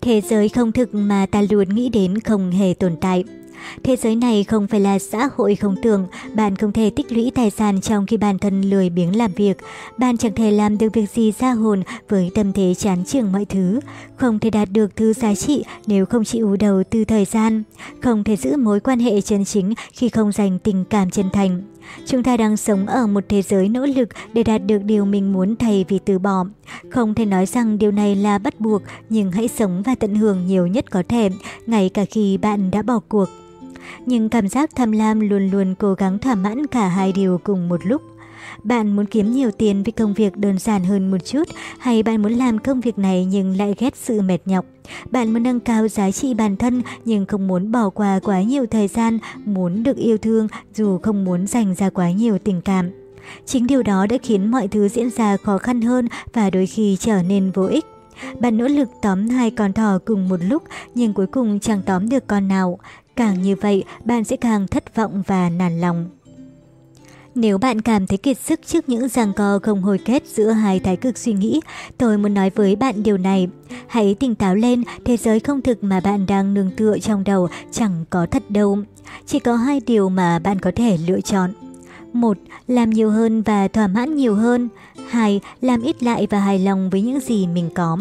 Thế 0.00 0.20
giới 0.20 0.48
không 0.48 0.72
thực 0.72 0.94
mà 0.94 1.26
ta 1.30 1.42
luôn 1.50 1.68
nghĩ 1.68 1.88
đến 1.88 2.20
không 2.20 2.50
hề 2.50 2.74
tồn 2.74 2.96
tại. 3.00 3.24
Thế 3.82 3.96
giới 3.96 4.16
này 4.16 4.44
không 4.44 4.66
phải 4.66 4.80
là 4.80 4.98
xã 4.98 5.28
hội 5.36 5.54
không 5.56 5.76
tưởng, 5.82 6.06
bạn 6.34 6.56
không 6.56 6.72
thể 6.72 6.90
tích 6.90 7.12
lũy 7.12 7.32
tài 7.34 7.50
sản 7.50 7.80
trong 7.80 8.06
khi 8.06 8.16
bản 8.16 8.38
thân 8.38 8.62
lười 8.62 8.90
biếng 8.90 9.16
làm 9.16 9.32
việc. 9.32 9.56
Bạn 9.98 10.16
chẳng 10.16 10.34
thể 10.34 10.50
làm 10.50 10.78
được 10.78 10.94
việc 10.94 11.10
gì 11.10 11.32
ra 11.38 11.52
hồn 11.52 11.82
với 12.08 12.30
tâm 12.34 12.52
thế 12.52 12.74
chán 12.74 13.04
chường 13.04 13.32
mọi 13.32 13.44
thứ. 13.44 13.80
Không 14.16 14.38
thể 14.38 14.50
đạt 14.50 14.68
được 14.72 14.96
thứ 14.96 15.12
giá 15.12 15.34
trị 15.34 15.64
nếu 15.86 16.06
không 16.06 16.24
chịu 16.24 16.56
đầu 16.56 16.82
tư 16.90 17.04
thời 17.04 17.24
gian. 17.24 17.62
Không 18.02 18.24
thể 18.24 18.36
giữ 18.36 18.56
mối 18.56 18.80
quan 18.80 18.98
hệ 18.98 19.20
chân 19.20 19.44
chính 19.44 19.74
khi 19.92 20.08
không 20.08 20.32
dành 20.32 20.58
tình 20.58 20.84
cảm 20.84 21.10
chân 21.10 21.26
thành. 21.32 21.62
Chúng 22.06 22.22
ta 22.22 22.36
đang 22.36 22.56
sống 22.56 22.86
ở 22.86 23.06
một 23.06 23.24
thế 23.28 23.42
giới 23.42 23.68
nỗ 23.68 23.86
lực 23.86 24.08
để 24.32 24.42
đạt 24.42 24.66
được 24.66 24.82
điều 24.84 25.04
mình 25.04 25.32
muốn 25.32 25.56
thay 25.56 25.84
vì 25.88 25.98
từ 25.98 26.18
bỏ. 26.18 26.44
Không 26.90 27.14
thể 27.14 27.24
nói 27.24 27.46
rằng 27.46 27.78
điều 27.78 27.90
này 27.90 28.16
là 28.16 28.38
bắt 28.38 28.60
buộc, 28.60 28.82
nhưng 29.08 29.32
hãy 29.32 29.48
sống 29.48 29.82
và 29.82 29.94
tận 29.94 30.14
hưởng 30.14 30.46
nhiều 30.46 30.66
nhất 30.66 30.90
có 30.90 31.02
thể, 31.08 31.30
ngay 31.66 31.88
cả 31.88 32.04
khi 32.04 32.36
bạn 32.36 32.70
đã 32.70 32.82
bỏ 32.82 33.00
cuộc 33.08 33.28
nhưng 34.06 34.28
cảm 34.28 34.48
giác 34.48 34.70
tham 34.74 34.92
lam 34.92 35.20
luôn 35.20 35.50
luôn 35.50 35.74
cố 35.78 35.94
gắng 35.94 36.18
thỏa 36.18 36.34
mãn 36.34 36.66
cả 36.66 36.88
hai 36.88 37.12
điều 37.12 37.40
cùng 37.44 37.68
một 37.68 37.86
lúc. 37.86 38.02
Bạn 38.62 38.96
muốn 38.96 39.06
kiếm 39.06 39.32
nhiều 39.32 39.50
tiền 39.50 39.82
với 39.82 39.92
công 39.92 40.14
việc 40.14 40.36
đơn 40.36 40.58
giản 40.58 40.84
hơn 40.84 41.10
một 41.10 41.18
chút 41.24 41.48
hay 41.78 42.02
bạn 42.02 42.22
muốn 42.22 42.32
làm 42.32 42.58
công 42.58 42.80
việc 42.80 42.98
này 42.98 43.24
nhưng 43.24 43.56
lại 43.56 43.74
ghét 43.78 43.96
sự 43.96 44.20
mệt 44.20 44.38
nhọc? 44.44 44.64
Bạn 45.10 45.32
muốn 45.32 45.42
nâng 45.42 45.60
cao 45.60 45.88
giá 45.88 46.10
trị 46.10 46.34
bản 46.34 46.56
thân 46.56 46.82
nhưng 47.04 47.26
không 47.26 47.46
muốn 47.46 47.72
bỏ 47.72 47.90
qua 47.90 48.20
quá 48.24 48.42
nhiều 48.42 48.66
thời 48.66 48.88
gian, 48.88 49.18
muốn 49.44 49.82
được 49.82 49.96
yêu 49.96 50.18
thương 50.18 50.48
dù 50.74 50.98
không 50.98 51.24
muốn 51.24 51.46
dành 51.46 51.74
ra 51.74 51.90
quá 51.90 52.10
nhiều 52.10 52.38
tình 52.38 52.60
cảm. 52.60 52.90
Chính 53.46 53.66
điều 53.66 53.82
đó 53.82 54.06
đã 54.06 54.16
khiến 54.22 54.50
mọi 54.50 54.68
thứ 54.68 54.88
diễn 54.88 55.10
ra 55.10 55.36
khó 55.36 55.58
khăn 55.58 55.80
hơn 55.80 56.08
và 56.32 56.50
đôi 56.50 56.66
khi 56.66 56.96
trở 57.00 57.22
nên 57.22 57.50
vô 57.50 57.66
ích. 57.66 57.84
Bạn 58.40 58.56
nỗ 58.56 58.68
lực 58.68 58.88
tóm 59.02 59.28
hai 59.28 59.50
con 59.50 59.72
thỏ 59.72 59.98
cùng 60.04 60.28
một 60.28 60.40
lúc 60.42 60.62
nhưng 60.94 61.14
cuối 61.14 61.26
cùng 61.26 61.60
chẳng 61.60 61.82
tóm 61.86 62.08
được 62.08 62.26
con 62.26 62.48
nào. 62.48 62.78
Càng 63.16 63.42
như 63.42 63.56
vậy, 63.56 63.84
bạn 64.04 64.24
sẽ 64.24 64.36
càng 64.36 64.66
thất 64.66 64.96
vọng 64.96 65.22
và 65.26 65.50
nản 65.50 65.80
lòng. 65.80 66.08
Nếu 67.36 67.58
bạn 67.58 67.80
cảm 67.80 68.06
thấy 68.06 68.18
kiệt 68.18 68.38
sức 68.38 68.60
trước 68.66 68.88
những 68.88 69.08
giằng 69.08 69.32
co 69.32 69.58
không 69.62 69.82
hồi 69.82 69.98
kết 70.04 70.22
giữa 70.26 70.50
hai 70.50 70.80
thái 70.80 70.96
cực 70.96 71.18
suy 71.18 71.32
nghĩ, 71.32 71.60
tôi 71.98 72.18
muốn 72.18 72.34
nói 72.34 72.50
với 72.50 72.76
bạn 72.76 73.02
điều 73.02 73.18
này. 73.18 73.48
Hãy 73.86 74.14
tỉnh 74.14 74.34
táo 74.34 74.54
lên, 74.54 74.82
thế 75.04 75.16
giới 75.16 75.40
không 75.40 75.62
thực 75.62 75.84
mà 75.84 76.00
bạn 76.00 76.26
đang 76.26 76.54
nương 76.54 76.70
tựa 76.76 76.98
trong 76.98 77.24
đầu 77.24 77.48
chẳng 77.70 78.04
có 78.10 78.26
thật 78.30 78.42
đâu. 78.48 78.78
Chỉ 79.26 79.38
có 79.38 79.56
hai 79.56 79.80
điều 79.86 80.08
mà 80.08 80.38
bạn 80.38 80.58
có 80.58 80.70
thể 80.76 80.98
lựa 81.06 81.20
chọn. 81.20 81.52
một 82.12 82.38
Làm 82.66 82.90
nhiều 82.90 83.10
hơn 83.10 83.42
và 83.42 83.68
thỏa 83.68 83.86
mãn 83.86 84.16
nhiều 84.16 84.34
hơn. 84.34 84.68
2. 85.08 85.40
Làm 85.60 85.82
ít 85.82 86.02
lại 86.02 86.26
và 86.30 86.40
hài 86.40 86.58
lòng 86.58 86.90
với 86.90 87.02
những 87.02 87.20
gì 87.20 87.46
mình 87.46 87.70
có. 87.74 87.98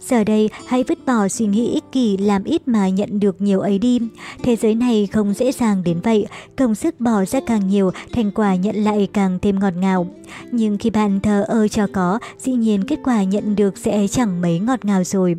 Giờ 0.00 0.24
đây, 0.24 0.50
hãy 0.66 0.84
vứt 0.84 1.06
bỏ 1.06 1.28
suy 1.28 1.46
nghĩ 1.46 1.70
ích 1.70 1.84
kỷ 1.92 2.16
làm 2.16 2.44
ít 2.44 2.68
mà 2.68 2.88
nhận 2.88 3.20
được 3.20 3.42
nhiều 3.42 3.60
ấy 3.60 3.78
đi. 3.78 3.98
Thế 4.42 4.56
giới 4.56 4.74
này 4.74 5.08
không 5.12 5.34
dễ 5.34 5.52
dàng 5.52 5.82
đến 5.84 6.00
vậy, 6.00 6.26
công 6.56 6.74
sức 6.74 7.00
bỏ 7.00 7.24
ra 7.24 7.40
càng 7.46 7.68
nhiều, 7.68 7.90
thành 8.12 8.30
quả 8.30 8.54
nhận 8.54 8.76
lại 8.76 9.08
càng 9.12 9.38
thêm 9.42 9.58
ngọt 9.58 9.76
ngào. 9.76 10.06
Nhưng 10.52 10.78
khi 10.78 10.90
bạn 10.90 11.20
thờ 11.20 11.44
ơ 11.48 11.68
cho 11.68 11.86
có, 11.92 12.18
dĩ 12.38 12.52
nhiên 12.52 12.84
kết 12.84 12.98
quả 13.04 13.22
nhận 13.22 13.56
được 13.56 13.78
sẽ 13.78 14.06
chẳng 14.08 14.40
mấy 14.40 14.58
ngọt 14.58 14.84
ngào 14.84 15.04
rồi. 15.04 15.36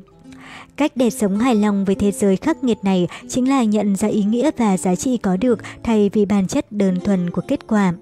Cách 0.75 0.91
để 0.95 1.09
sống 1.09 1.39
hài 1.39 1.55
lòng 1.55 1.85
với 1.85 1.95
thế 1.95 2.11
giới 2.11 2.37
khắc 2.37 2.63
nghiệt 2.63 2.77
này 2.83 3.07
chính 3.29 3.49
là 3.49 3.63
nhận 3.63 3.95
ra 3.95 4.07
ý 4.07 4.23
nghĩa 4.23 4.51
và 4.57 4.77
giá 4.77 4.95
trị 4.95 5.17
có 5.17 5.37
được 5.37 5.59
thay 5.83 6.09
vì 6.13 6.25
bản 6.25 6.47
chất 6.47 6.71
đơn 6.71 6.99
thuần 7.03 7.29
của 7.29 7.41
kết 7.47 7.67
quả. 7.67 7.93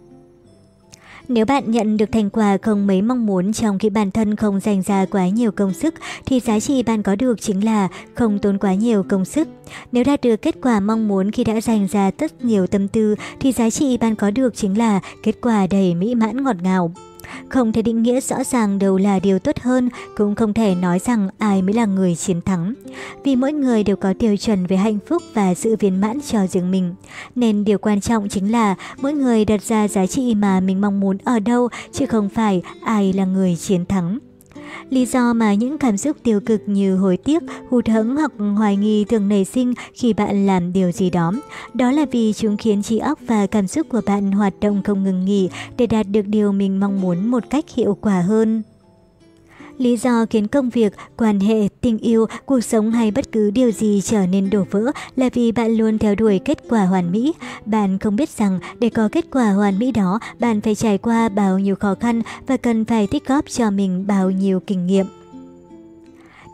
Nếu 1.28 1.46
bạn 1.46 1.72
nhận 1.72 1.98
được 1.98 2.12
thành 2.12 2.30
quả 2.30 2.58
không 2.62 2.88
mấy 2.88 3.02
mong 3.02 3.26
muốn 3.26 3.54
trong 3.54 3.80
khi 3.80 3.90
bản 3.90 4.12
thân 4.12 4.36
không 4.36 4.60
dành 4.60 4.82
ra 4.82 5.06
quá 5.06 5.28
nhiều 5.28 5.52
công 5.52 5.74
sức, 5.74 5.94
thì 6.26 6.40
giá 6.40 6.60
trị 6.60 6.84
bạn 6.84 7.04
có 7.04 7.16
được 7.16 7.42
chính 7.42 7.66
là 7.66 7.88
không 8.14 8.40
tốn 8.40 8.58
quá 8.58 8.74
nhiều 8.74 9.04
công 9.10 9.26
sức. 9.26 9.48
Nếu 9.92 10.04
đạt 10.04 10.22
được 10.22 10.42
kết 10.42 10.56
quả 10.62 10.80
mong 10.80 11.08
muốn 11.08 11.32
khi 11.32 11.44
đã 11.44 11.62
dành 11.62 11.88
ra 11.92 12.12
rất 12.20 12.44
nhiều 12.44 12.68
tâm 12.68 12.88
tư, 12.88 13.16
thì 13.40 13.52
giá 13.52 13.70
trị 13.70 13.98
bạn 13.98 14.16
có 14.16 14.32
được 14.32 14.56
chính 14.56 14.78
là 14.78 15.00
kết 15.24 15.36
quả 15.42 15.68
đầy 15.68 15.96
mỹ 15.96 16.16
mãn 16.16 16.44
ngọt 16.44 16.56
ngào. 16.62 16.92
Không 17.50 17.74
thể 17.74 17.82
định 17.82 18.04
nghĩa 18.04 18.22
rõ 18.22 18.44
ràng 18.44 18.80
đâu 18.80 18.98
là 18.98 19.20
điều 19.20 19.40
tốt 19.40 19.60
hơn, 19.62 19.90
cũng 20.18 20.36
không 20.36 20.54
thể 20.54 20.76
nói 20.76 21.00
rằng 21.00 21.30
ai 21.38 21.62
mới 21.62 21.74
là 21.74 21.86
người 21.86 22.16
chiến 22.16 22.42
thắng. 22.42 22.74
Vì 23.24 23.36
mỗi 23.36 23.54
người 23.54 23.84
đều 23.84 23.96
có 23.96 24.14
tiêu 24.20 24.38
chuẩn 24.38 24.66
về 24.66 24.78
hạnh 24.78 25.00
phúc 25.08 25.24
và 25.34 25.54
sự 25.54 25.76
viên 25.80 26.02
mãn 26.02 26.20
cho 26.22 26.48
riêng 26.48 26.72
mình. 26.72 26.96
Nên 27.36 27.64
điều 27.64 27.78
quan 27.78 28.02
trọng 28.02 28.30
chính 28.30 28.52
là 28.52 28.76
mỗi 29.02 29.14
người 29.14 29.46
đặt 29.46 29.62
ra 29.64 29.88
giá 29.88 30.06
trị 30.06 30.36
mà 30.36 30.60
mình 30.60 30.82
mong 30.82 31.00
muốn 31.00 31.18
ở 31.24 31.40
đâu, 31.40 31.70
chứ 31.94 32.06
không 32.06 32.30
phải 32.30 32.62
ai 32.82 33.14
là 33.14 33.26
người 33.26 33.56
chiến 33.56 33.86
thắng. 33.86 34.18
Lý 34.90 35.06
do 35.06 35.34
mà 35.34 35.54
những 35.54 35.78
cảm 35.78 35.98
xúc 35.98 36.18
tiêu 36.24 36.40
cực 36.40 36.62
như 36.66 36.98
hối 36.98 37.18
tiếc, 37.18 37.44
hụt 37.70 37.88
hẫng 37.88 38.16
hoặc 38.16 38.32
hoài 38.58 38.78
nghi 38.78 39.06
thường 39.06 39.30
nảy 39.30 39.46
sinh 39.46 39.74
khi 39.94 40.14
bạn 40.14 40.46
làm 40.46 40.74
điều 40.74 40.92
gì 40.92 41.10
đó. 41.10 41.34
Đó 41.74 41.92
là 41.92 42.06
vì 42.12 42.34
chúng 42.34 42.58
khiến 42.58 42.84
trí 42.84 42.98
óc 42.98 43.20
và 43.28 43.48
cảm 43.48 43.68
xúc 43.68 43.88
của 43.90 44.02
bạn 44.06 44.32
hoạt 44.32 44.54
động 44.62 44.84
không 44.84 45.04
ngừng 45.04 45.26
nghỉ 45.26 45.50
để 45.78 45.88
đạt 45.88 46.06
được 46.10 46.28
điều 46.28 46.52
mình 46.52 46.80
mong 46.80 47.02
muốn 47.02 47.28
một 47.28 47.44
cách 47.50 47.66
hiệu 47.76 47.98
quả 48.02 48.22
hơn. 48.22 48.64
Lý 49.78 49.98
do 49.98 50.26
khiến 50.30 50.48
công 50.48 50.70
việc, 50.70 50.94
quan 51.18 51.40
hệ, 51.40 51.68
tình 51.82 51.98
yêu, 51.98 52.26
cuộc 52.46 52.62
sống 52.62 52.92
hay 52.92 53.12
bất 53.12 53.32
cứ 53.32 53.52
điều 53.52 53.72
gì 53.72 54.02
trở 54.02 54.26
nên 54.28 54.50
đổ 54.50 54.64
vỡ 54.72 54.92
là 55.16 55.30
vì 55.34 55.52
bạn 55.52 55.72
luôn 55.72 55.98
theo 55.98 56.16
đuổi 56.16 56.40
kết 56.46 56.58
quả 56.70 56.86
hoàn 56.86 57.12
mỹ. 57.12 57.34
Bạn 57.66 57.98
không 57.98 58.16
biết 58.16 58.30
rằng 58.30 58.60
để 58.80 58.90
có 58.90 59.10
kết 59.12 59.26
quả 59.32 59.52
hoàn 59.52 59.80
mỹ 59.80 59.92
đó, 59.92 60.20
bạn 60.40 60.62
phải 60.62 60.76
trải 60.76 60.98
qua 60.98 61.30
bao 61.30 61.60
nhiêu 61.60 61.76
khó 61.76 61.96
khăn 62.00 62.22
và 62.48 62.58
cần 62.58 62.86
phải 62.86 63.08
tích 63.08 63.28
góp 63.28 63.46
cho 63.50 63.72
mình 63.72 64.08
bao 64.08 64.32
nhiêu 64.32 64.60
kinh 64.60 64.88
nghiệm. 64.88 65.06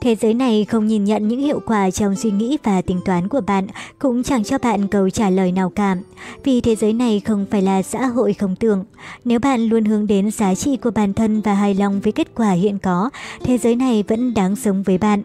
Thế 0.03 0.15
giới 0.15 0.33
này 0.33 0.65
không 0.65 0.88
nhìn 0.88 1.03
nhận 1.03 1.27
những 1.27 1.41
hiệu 1.41 1.59
quả 1.65 1.91
trong 1.91 2.15
suy 2.15 2.32
nghĩ 2.32 2.57
và 2.64 2.82
tính 2.82 2.99
toán 3.06 3.27
của 3.27 3.41
bạn, 3.41 3.67
cũng 3.99 4.23
chẳng 4.23 4.43
cho 4.43 4.57
bạn 4.57 4.88
câu 4.88 5.09
trả 5.09 5.30
lời 5.30 5.51
nào 5.51 5.69
cả. 5.69 5.95
Vì 6.43 6.61
thế 6.61 6.75
giới 6.75 6.93
này 6.93 7.19
không 7.19 7.45
phải 7.51 7.61
là 7.61 7.82
xã 7.82 8.06
hội 8.06 8.33
không 8.33 8.56
tưởng. 8.56 8.85
Nếu 9.25 9.40
bạn 9.40 9.61
luôn 9.65 9.85
hướng 9.85 10.07
đến 10.07 10.32
giá 10.32 10.56
trị 10.56 10.77
của 10.77 10.91
bản 10.91 11.14
thân 11.14 11.41
và 11.41 11.53
hài 11.53 11.73
lòng 11.73 11.99
với 11.99 12.11
kết 12.11 12.27
quả 12.35 12.51
hiện 12.51 12.80
có, 12.80 13.09
thế 13.43 13.57
giới 13.57 13.75
này 13.75 14.03
vẫn 14.07 14.33
đáng 14.33 14.56
sống 14.56 14.83
với 14.83 14.98
bạn. 14.98 15.23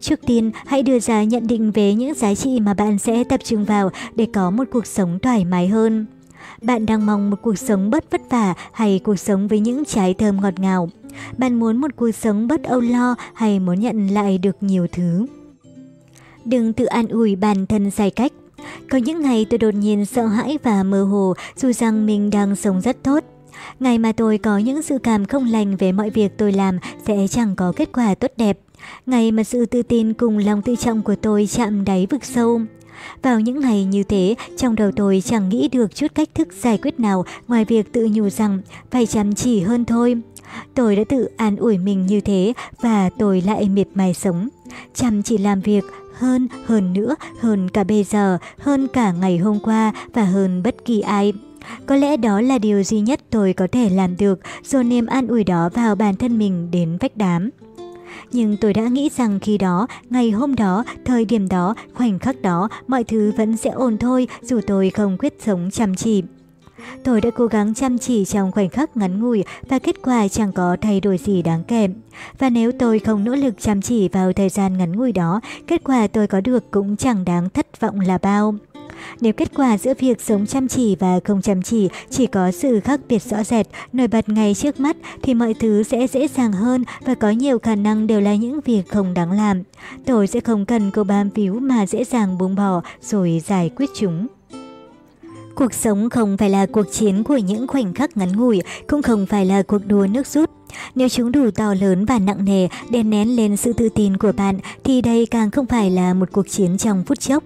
Trước 0.00 0.20
tiên, 0.26 0.50
hãy 0.66 0.82
đưa 0.82 0.98
ra 0.98 1.22
nhận 1.22 1.46
định 1.46 1.70
về 1.70 1.94
những 1.94 2.14
giá 2.14 2.34
trị 2.34 2.60
mà 2.60 2.74
bạn 2.74 2.98
sẽ 2.98 3.24
tập 3.24 3.40
trung 3.44 3.64
vào 3.64 3.90
để 4.14 4.26
có 4.34 4.50
một 4.50 4.64
cuộc 4.72 4.86
sống 4.86 5.18
thoải 5.22 5.44
mái 5.44 5.68
hơn. 5.68 6.06
Bạn 6.62 6.86
đang 6.86 7.06
mong 7.06 7.30
một 7.30 7.36
cuộc 7.42 7.58
sống 7.58 7.90
bất 7.90 8.10
vất 8.10 8.20
vả 8.30 8.54
hay 8.72 9.00
cuộc 9.04 9.16
sống 9.16 9.48
với 9.48 9.60
những 9.60 9.84
trái 9.84 10.14
thơm 10.14 10.40
ngọt 10.40 10.60
ngào? 10.60 10.88
Bạn 11.38 11.54
muốn 11.54 11.76
một 11.76 11.90
cuộc 11.96 12.10
sống 12.10 12.48
bất 12.48 12.62
âu 12.62 12.80
lo 12.80 13.14
hay 13.34 13.60
muốn 13.60 13.80
nhận 13.80 14.08
lại 14.08 14.38
được 14.38 14.56
nhiều 14.60 14.86
thứ? 14.92 15.26
Đừng 16.44 16.72
tự 16.72 16.84
an 16.84 17.08
ủi 17.08 17.36
bản 17.36 17.66
thân 17.66 17.90
sai 17.90 18.10
cách. 18.10 18.32
Có 18.90 18.98
những 18.98 19.22
ngày 19.22 19.46
tôi 19.50 19.58
đột 19.58 19.74
nhiên 19.74 20.06
sợ 20.06 20.26
hãi 20.26 20.58
và 20.62 20.82
mơ 20.82 21.04
hồ 21.04 21.34
dù 21.56 21.72
rằng 21.72 22.06
mình 22.06 22.30
đang 22.30 22.56
sống 22.56 22.80
rất 22.80 23.02
tốt. 23.02 23.24
Ngày 23.80 23.98
mà 23.98 24.12
tôi 24.12 24.38
có 24.38 24.58
những 24.58 24.82
sự 24.82 24.98
cảm 24.98 25.24
không 25.24 25.46
lành 25.46 25.76
về 25.76 25.92
mọi 25.92 26.10
việc 26.10 26.38
tôi 26.38 26.52
làm 26.52 26.78
sẽ 27.06 27.28
chẳng 27.28 27.56
có 27.56 27.72
kết 27.76 27.88
quả 27.92 28.14
tốt 28.14 28.30
đẹp. 28.36 28.58
Ngày 29.06 29.32
mà 29.32 29.44
sự 29.44 29.66
tự 29.66 29.82
tin 29.82 30.14
cùng 30.14 30.38
lòng 30.38 30.62
tự 30.62 30.76
trọng 30.76 31.02
của 31.02 31.16
tôi 31.16 31.48
chạm 31.50 31.84
đáy 31.84 32.06
vực 32.10 32.24
sâu. 32.24 32.60
Vào 33.22 33.40
những 33.40 33.60
ngày 33.60 33.84
như 33.84 34.02
thế, 34.02 34.34
trong 34.56 34.74
đầu 34.74 34.90
tôi 34.96 35.22
chẳng 35.24 35.48
nghĩ 35.48 35.68
được 35.68 35.94
chút 35.94 36.06
cách 36.14 36.28
thức 36.34 36.48
giải 36.52 36.78
quyết 36.78 37.00
nào 37.00 37.24
ngoài 37.48 37.64
việc 37.64 37.92
tự 37.92 38.08
nhủ 38.12 38.30
rằng 38.30 38.60
phải 38.90 39.06
chăm 39.06 39.34
chỉ 39.34 39.60
hơn 39.60 39.84
thôi. 39.84 40.16
Tôi 40.74 40.96
đã 40.96 41.04
tự 41.08 41.28
an 41.36 41.56
ủi 41.56 41.78
mình 41.78 42.06
như 42.06 42.20
thế 42.20 42.52
và 42.80 43.10
tôi 43.18 43.40
lại 43.40 43.68
miệt 43.68 43.88
mài 43.94 44.14
sống. 44.14 44.48
Chăm 44.94 45.22
chỉ 45.22 45.38
làm 45.38 45.60
việc 45.60 45.84
hơn, 46.14 46.48
hơn 46.66 46.92
nữa, 46.92 47.14
hơn 47.40 47.68
cả 47.68 47.84
bây 47.84 48.04
giờ, 48.04 48.38
hơn 48.58 48.88
cả 48.92 49.12
ngày 49.12 49.38
hôm 49.38 49.58
qua 49.60 49.92
và 50.12 50.24
hơn 50.24 50.62
bất 50.62 50.84
kỳ 50.84 51.00
ai. 51.00 51.32
Có 51.86 51.96
lẽ 51.96 52.16
đó 52.16 52.40
là 52.40 52.58
điều 52.58 52.82
duy 52.82 53.00
nhất 53.00 53.20
tôi 53.30 53.52
có 53.52 53.66
thể 53.72 53.90
làm 53.90 54.16
được, 54.16 54.40
rồi 54.64 54.84
niềm 54.84 55.06
an 55.06 55.26
ủi 55.26 55.44
đó 55.44 55.68
vào 55.74 55.94
bản 55.94 56.16
thân 56.16 56.38
mình 56.38 56.70
đến 56.70 56.96
vách 57.00 57.16
đám. 57.16 57.50
Nhưng 58.32 58.56
tôi 58.56 58.74
đã 58.74 58.82
nghĩ 58.82 59.10
rằng 59.16 59.38
khi 59.40 59.58
đó, 59.58 59.86
ngày 60.10 60.30
hôm 60.30 60.54
đó, 60.54 60.84
thời 61.04 61.24
điểm 61.24 61.48
đó, 61.48 61.74
khoảnh 61.94 62.18
khắc 62.18 62.42
đó, 62.42 62.68
mọi 62.86 63.04
thứ 63.04 63.32
vẫn 63.36 63.56
sẽ 63.56 63.70
ổn 63.70 63.98
thôi 63.98 64.28
dù 64.42 64.60
tôi 64.66 64.90
không 64.90 65.16
quyết 65.18 65.34
sống 65.44 65.70
chăm 65.72 65.94
chỉ. 65.94 66.22
Tôi 67.04 67.20
đã 67.20 67.30
cố 67.30 67.46
gắng 67.46 67.74
chăm 67.74 67.98
chỉ 67.98 68.24
trong 68.24 68.52
khoảnh 68.52 68.68
khắc 68.68 68.96
ngắn 68.96 69.20
ngủi 69.20 69.44
và 69.68 69.78
kết 69.78 69.96
quả 70.02 70.28
chẳng 70.28 70.52
có 70.52 70.76
thay 70.80 71.00
đổi 71.00 71.18
gì 71.18 71.42
đáng 71.42 71.64
kể. 71.64 71.88
Và 72.38 72.50
nếu 72.50 72.72
tôi 72.72 72.98
không 72.98 73.24
nỗ 73.24 73.34
lực 73.34 73.54
chăm 73.60 73.82
chỉ 73.82 74.08
vào 74.08 74.32
thời 74.32 74.48
gian 74.48 74.78
ngắn 74.78 74.96
ngủi 74.96 75.12
đó, 75.12 75.40
kết 75.66 75.84
quả 75.84 76.06
tôi 76.06 76.26
có 76.26 76.40
được 76.40 76.70
cũng 76.70 76.96
chẳng 76.96 77.24
đáng 77.24 77.50
thất 77.50 77.80
vọng 77.80 78.00
là 78.00 78.18
bao. 78.18 78.54
Nếu 79.20 79.32
kết 79.32 79.50
quả 79.54 79.78
giữa 79.78 79.94
việc 79.98 80.20
sống 80.20 80.46
chăm 80.46 80.68
chỉ 80.68 80.96
và 80.96 81.20
không 81.24 81.42
chăm 81.42 81.62
chỉ 81.62 81.88
chỉ 82.10 82.26
có 82.26 82.50
sự 82.50 82.80
khác 82.80 83.00
biệt 83.08 83.22
rõ 83.22 83.44
rệt, 83.44 83.66
nổi 83.92 84.08
bật 84.08 84.28
ngay 84.28 84.54
trước 84.54 84.80
mắt 84.80 84.96
thì 85.22 85.34
mọi 85.34 85.54
thứ 85.54 85.82
sẽ 85.82 86.06
dễ 86.06 86.28
dàng 86.28 86.52
hơn 86.52 86.84
và 87.00 87.14
có 87.14 87.30
nhiều 87.30 87.58
khả 87.58 87.74
năng 87.74 88.06
đều 88.06 88.20
là 88.20 88.34
những 88.34 88.60
việc 88.64 88.82
không 88.88 89.14
đáng 89.14 89.32
làm. 89.32 89.62
Tôi 90.06 90.26
sẽ 90.26 90.40
không 90.40 90.66
cần 90.66 90.90
cô 90.90 91.04
bám 91.04 91.30
víu 91.30 91.54
mà 91.54 91.86
dễ 91.86 92.04
dàng 92.04 92.38
buông 92.38 92.54
bỏ 92.54 92.82
rồi 93.00 93.42
giải 93.46 93.70
quyết 93.76 93.90
chúng. 93.96 94.26
Cuộc 95.54 95.74
sống 95.74 96.10
không 96.10 96.36
phải 96.36 96.50
là 96.50 96.66
cuộc 96.66 96.92
chiến 96.92 97.24
của 97.24 97.36
những 97.36 97.66
khoảnh 97.66 97.94
khắc 97.94 98.16
ngắn 98.16 98.36
ngủi, 98.36 98.60
cũng 98.86 99.02
không 99.02 99.26
phải 99.26 99.46
là 99.46 99.62
cuộc 99.62 99.86
đua 99.86 100.06
nước 100.06 100.26
rút. 100.26 100.50
Nếu 100.94 101.08
chúng 101.08 101.32
đủ 101.32 101.50
to 101.50 101.74
lớn 101.74 102.04
và 102.04 102.18
nặng 102.18 102.44
nề, 102.44 102.68
đè 102.90 103.02
nén 103.02 103.36
lên 103.36 103.56
sự 103.56 103.72
tự 103.72 103.88
tin 103.88 104.16
của 104.16 104.32
bạn, 104.32 104.58
thì 104.84 105.00
đây 105.00 105.26
càng 105.26 105.50
không 105.50 105.66
phải 105.66 105.90
là 105.90 106.14
một 106.14 106.28
cuộc 106.32 106.48
chiến 106.48 106.78
trong 106.78 107.04
phút 107.04 107.20
chốc. 107.20 107.44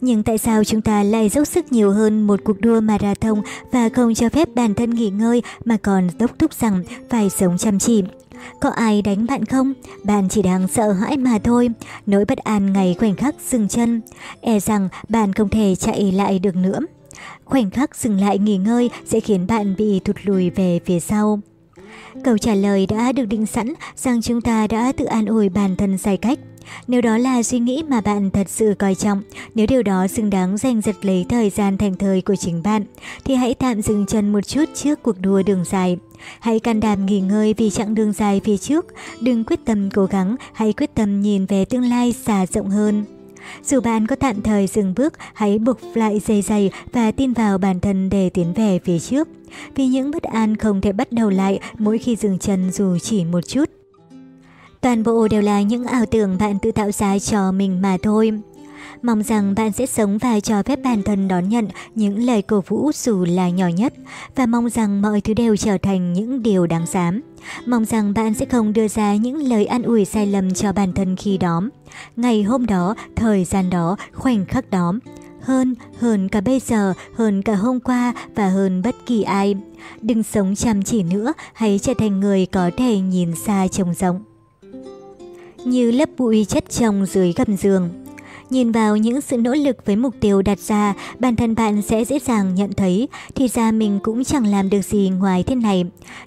Nhưng 0.00 0.22
tại 0.22 0.38
sao 0.38 0.64
chúng 0.64 0.82
ta 0.82 1.02
lại 1.02 1.28
dốc 1.28 1.46
sức 1.46 1.72
nhiều 1.72 1.90
hơn 1.90 2.26
một 2.26 2.40
cuộc 2.44 2.60
đua 2.60 2.80
marathon 2.80 3.42
và 3.72 3.88
không 3.88 4.14
cho 4.14 4.28
phép 4.28 4.48
bản 4.54 4.74
thân 4.74 4.90
nghỉ 4.90 5.10
ngơi 5.10 5.42
mà 5.64 5.76
còn 5.76 6.08
đốc 6.18 6.38
thúc 6.38 6.52
rằng 6.54 6.82
phải 7.10 7.30
sống 7.30 7.58
chăm 7.58 7.78
chỉ? 7.78 8.02
Có 8.60 8.70
ai 8.70 9.02
đánh 9.02 9.26
bạn 9.26 9.44
không? 9.44 9.72
Bạn 10.04 10.28
chỉ 10.28 10.42
đang 10.42 10.68
sợ 10.68 10.92
hãi 10.92 11.16
mà 11.16 11.38
thôi. 11.44 11.70
Nỗi 12.06 12.24
bất 12.24 12.38
an 12.38 12.72
ngày 12.72 12.96
khoảnh 12.98 13.16
khắc 13.16 13.34
dừng 13.50 13.68
chân. 13.68 14.00
E 14.40 14.60
rằng 14.60 14.88
bạn 15.08 15.32
không 15.32 15.48
thể 15.48 15.74
chạy 15.74 16.12
lại 16.12 16.38
được 16.38 16.56
nữa. 16.56 16.78
Khoảnh 17.44 17.70
khắc 17.70 17.96
dừng 17.96 18.20
lại 18.20 18.38
nghỉ 18.38 18.56
ngơi 18.56 18.90
sẽ 19.04 19.20
khiến 19.20 19.46
bạn 19.46 19.74
bị 19.78 20.00
thụt 20.00 20.16
lùi 20.24 20.50
về 20.50 20.80
phía 20.84 21.00
sau. 21.00 21.40
Câu 22.24 22.38
trả 22.38 22.54
lời 22.54 22.86
đã 22.86 23.12
được 23.12 23.24
định 23.24 23.46
sẵn 23.46 23.74
rằng 23.96 24.22
chúng 24.22 24.40
ta 24.40 24.66
đã 24.66 24.92
tự 24.92 25.04
an 25.04 25.26
ủi 25.26 25.48
bản 25.48 25.76
thân 25.76 25.98
sai 25.98 26.16
cách. 26.16 26.38
Nếu 26.86 27.00
đó 27.00 27.18
là 27.18 27.42
suy 27.42 27.58
nghĩ 27.58 27.82
mà 27.88 28.00
bạn 28.00 28.30
thật 28.30 28.48
sự 28.48 28.74
coi 28.78 28.94
trọng, 28.94 29.22
nếu 29.54 29.66
điều 29.66 29.82
đó 29.82 30.06
xứng 30.06 30.30
đáng 30.30 30.56
giành 30.56 30.80
giật 30.80 30.96
lấy 31.02 31.26
thời 31.28 31.50
gian 31.50 31.78
thành 31.78 31.94
thời 31.94 32.20
của 32.20 32.36
chính 32.36 32.62
bạn, 32.62 32.84
thì 33.24 33.34
hãy 33.34 33.54
tạm 33.54 33.82
dừng 33.82 34.06
chân 34.06 34.32
một 34.32 34.46
chút 34.46 34.64
trước 34.74 35.02
cuộc 35.02 35.20
đua 35.20 35.42
đường 35.42 35.64
dài. 35.64 35.98
Hãy 36.40 36.60
can 36.60 36.80
đảm 36.80 37.06
nghỉ 37.06 37.20
ngơi 37.20 37.54
vì 37.54 37.70
chặng 37.70 37.94
đường 37.94 38.12
dài 38.12 38.40
phía 38.44 38.56
trước, 38.56 38.86
đừng 39.20 39.44
quyết 39.44 39.60
tâm 39.64 39.90
cố 39.90 40.06
gắng, 40.06 40.36
hãy 40.52 40.72
quyết 40.72 40.94
tâm 40.94 41.22
nhìn 41.22 41.46
về 41.46 41.64
tương 41.64 41.90
lai 41.90 42.12
xa 42.12 42.46
rộng 42.46 42.70
hơn. 42.70 43.04
Dù 43.64 43.80
bạn 43.80 44.06
có 44.06 44.16
tạm 44.16 44.42
thời 44.42 44.66
dừng 44.66 44.94
bước, 44.96 45.12
hãy 45.34 45.58
buộc 45.58 45.78
lại 45.94 46.20
dây 46.26 46.42
dày 46.42 46.70
và 46.92 47.10
tin 47.10 47.32
vào 47.32 47.58
bản 47.58 47.80
thân 47.80 48.10
để 48.10 48.30
tiến 48.30 48.52
về 48.52 48.78
phía 48.84 48.98
trước. 48.98 49.28
Vì 49.74 49.86
những 49.86 50.10
bất 50.10 50.22
an 50.22 50.56
không 50.56 50.80
thể 50.80 50.92
bắt 50.92 51.12
đầu 51.12 51.30
lại 51.30 51.60
mỗi 51.78 51.98
khi 51.98 52.16
dừng 52.16 52.38
chân 52.38 52.70
dù 52.72 52.98
chỉ 52.98 53.24
một 53.24 53.40
chút. 53.46 53.70
Toàn 54.80 55.02
bộ 55.02 55.28
đều 55.28 55.42
là 55.42 55.62
những 55.62 55.84
ảo 55.84 56.06
tưởng 56.06 56.36
bạn 56.38 56.58
tự 56.62 56.72
tạo 56.72 56.92
ra 56.92 57.18
cho 57.18 57.52
mình 57.52 57.82
mà 57.82 57.96
thôi. 58.02 58.32
Mong 59.02 59.22
rằng 59.22 59.54
bạn 59.54 59.72
sẽ 59.72 59.86
sống 59.86 60.18
và 60.18 60.40
cho 60.40 60.62
phép 60.62 60.78
bản 60.84 61.02
thân 61.02 61.28
đón 61.28 61.48
nhận 61.48 61.68
những 61.94 62.18
lời 62.18 62.42
cổ 62.42 62.62
vũ 62.66 62.90
dù 62.94 63.24
là 63.24 63.48
nhỏ 63.48 63.68
nhất 63.68 63.94
và 64.36 64.46
mong 64.46 64.70
rằng 64.70 65.02
mọi 65.02 65.20
thứ 65.20 65.34
đều 65.34 65.56
trở 65.56 65.78
thành 65.78 66.12
những 66.12 66.42
điều 66.42 66.66
đáng 66.66 66.86
dám. 66.86 67.20
Mong 67.66 67.84
rằng 67.84 68.14
bạn 68.14 68.34
sẽ 68.34 68.46
không 68.46 68.72
đưa 68.72 68.88
ra 68.88 69.16
những 69.16 69.36
lời 69.36 69.66
an 69.66 69.82
ủi 69.82 70.04
sai 70.04 70.26
lầm 70.26 70.54
cho 70.54 70.72
bản 70.72 70.92
thân 70.92 71.16
khi 71.16 71.38
đó. 71.38 71.62
Ngày 72.16 72.42
hôm 72.42 72.66
đó, 72.66 72.94
thời 73.16 73.44
gian 73.44 73.70
đó, 73.70 73.96
khoảnh 74.12 74.44
khắc 74.44 74.70
đó. 74.70 74.92
Hơn, 75.40 75.74
hơn 75.98 76.28
cả 76.28 76.40
bây 76.40 76.60
giờ, 76.60 76.94
hơn 77.14 77.42
cả 77.42 77.54
hôm 77.54 77.80
qua 77.80 78.14
và 78.34 78.48
hơn 78.48 78.82
bất 78.82 78.94
kỳ 79.06 79.22
ai. 79.22 79.56
Đừng 80.02 80.22
sống 80.22 80.54
chăm 80.54 80.82
chỉ 80.82 81.02
nữa, 81.02 81.32
hãy 81.52 81.78
trở 81.82 81.94
thành 81.98 82.20
người 82.20 82.46
có 82.46 82.70
thể 82.76 82.98
nhìn 82.98 83.34
xa 83.46 83.66
trông 83.68 83.94
rộng. 83.94 84.24
Như 85.64 85.90
lớp 85.90 86.08
bụi 86.18 86.46
chất 86.48 86.64
chồng 86.70 87.06
dưới 87.06 87.32
gầm 87.32 87.56
giường 87.56 87.90
Nhìn 88.50 88.72
vào 88.72 88.96
những 88.96 89.20
sự 89.20 89.36
nỗ 89.36 89.54
lực 89.54 89.86
với 89.86 89.96
mục 89.96 90.14
tiêu 90.20 90.42
đặt 90.42 90.58
ra, 90.58 90.94
bản 91.18 91.36
thân 91.36 91.54
bạn 91.54 91.82
sẽ 91.82 92.04
dễ 92.04 92.18
dàng 92.18 92.54
nhận 92.54 92.72
thấy 92.72 93.08
thì 93.34 93.48
ra 93.48 93.72
mình 93.72 93.98
cũng 94.02 94.24
chẳng 94.24 94.46
làm 94.46 94.70
được 94.70 94.82
gì 94.82 95.08
ngoài 95.18 95.42
thế 95.42 95.54
này. 95.54 95.84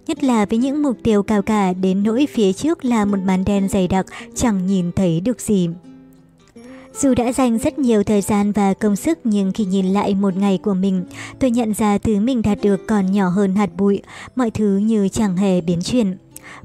Nhất 0.08 0.24
là 0.24 0.46
với 0.46 0.60
những 0.60 0.82
mục 0.82 0.98
tiêu 1.04 1.24
cao 1.24 1.42
cả 1.42 1.74
đến 1.74 2.04
nỗi 2.04 2.28
phía 2.34 2.54
trước 2.54 2.86
là 2.86 3.06
một 3.06 3.18
màn 3.26 3.46
đen 3.46 3.70
dày 3.70 3.88
đặc, 3.88 4.06
chẳng 4.36 4.68
nhìn 4.68 4.92
thấy 4.92 5.20
được 5.20 5.42
gì. 5.42 5.70
Dù 6.94 7.14
đã 7.14 7.34
dành 7.34 7.58
rất 7.58 7.80
nhiều 7.80 8.04
thời 8.04 8.22
gian 8.22 8.52
và 8.52 8.74
công 8.74 8.96
sức 8.96 9.20
nhưng 9.24 9.52
khi 9.52 9.66
nhìn 9.66 9.86
lại 9.86 10.16
một 10.16 10.38
ngày 10.38 10.60
của 10.64 10.74
mình, 10.74 11.06
tôi 11.40 11.52
nhận 11.52 11.74
ra 11.74 11.98
thứ 11.98 12.20
mình 12.20 12.42
đạt 12.42 12.58
được 12.62 12.88
còn 12.88 13.12
nhỏ 13.12 13.30
hơn 13.30 13.56
hạt 13.56 13.70
bụi, 13.78 14.02
mọi 14.36 14.52
thứ 14.52 14.78
như 14.78 15.10
chẳng 15.10 15.38
hề 15.38 15.62
biến 15.62 15.82
chuyển. 15.82 16.18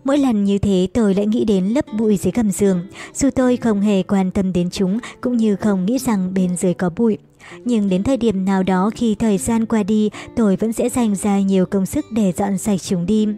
Mỗi 0.05 0.18
lần 0.18 0.44
như 0.44 0.58
thế 0.58 0.89
tôi 0.94 1.15
lại 1.15 1.26
nghĩ 1.26 1.44
đến 1.44 1.65
lớp 1.65 1.84
bụi 1.98 2.16
dưới 2.16 2.32
gầm 2.32 2.50
giường, 2.50 2.86
dù 3.15 3.31
tôi 3.31 3.56
không 3.56 3.81
hề 3.81 4.02
quan 4.02 4.31
tâm 4.31 4.52
đến 4.52 4.70
chúng 4.70 4.98
cũng 5.20 5.36
như 5.36 5.56
không 5.56 5.86
nghĩ 5.86 5.98
rằng 5.98 6.34
bên 6.34 6.56
dưới 6.56 6.74
có 6.74 6.90
bụi. 6.97 7.18
Nhưng 7.65 7.89
đến 7.89 8.02
thời 8.02 8.16
điểm 8.16 8.44
nào 8.44 8.62
đó 8.62 8.90
khi 8.94 9.15
thời 9.15 9.39
gian 9.39 9.66
qua 9.66 9.82
đi, 9.82 10.10
tôi 10.36 10.56
vẫn 10.56 10.73
sẽ 10.73 10.89
dành 10.89 11.15
ra 11.15 11.40
nhiều 11.40 11.66
công 11.66 11.86
sức 11.86 12.05
để 12.10 12.32
dọn 12.36 12.58
sạch 12.58 12.82
chúng 12.82 13.06
đi. 13.06 13.28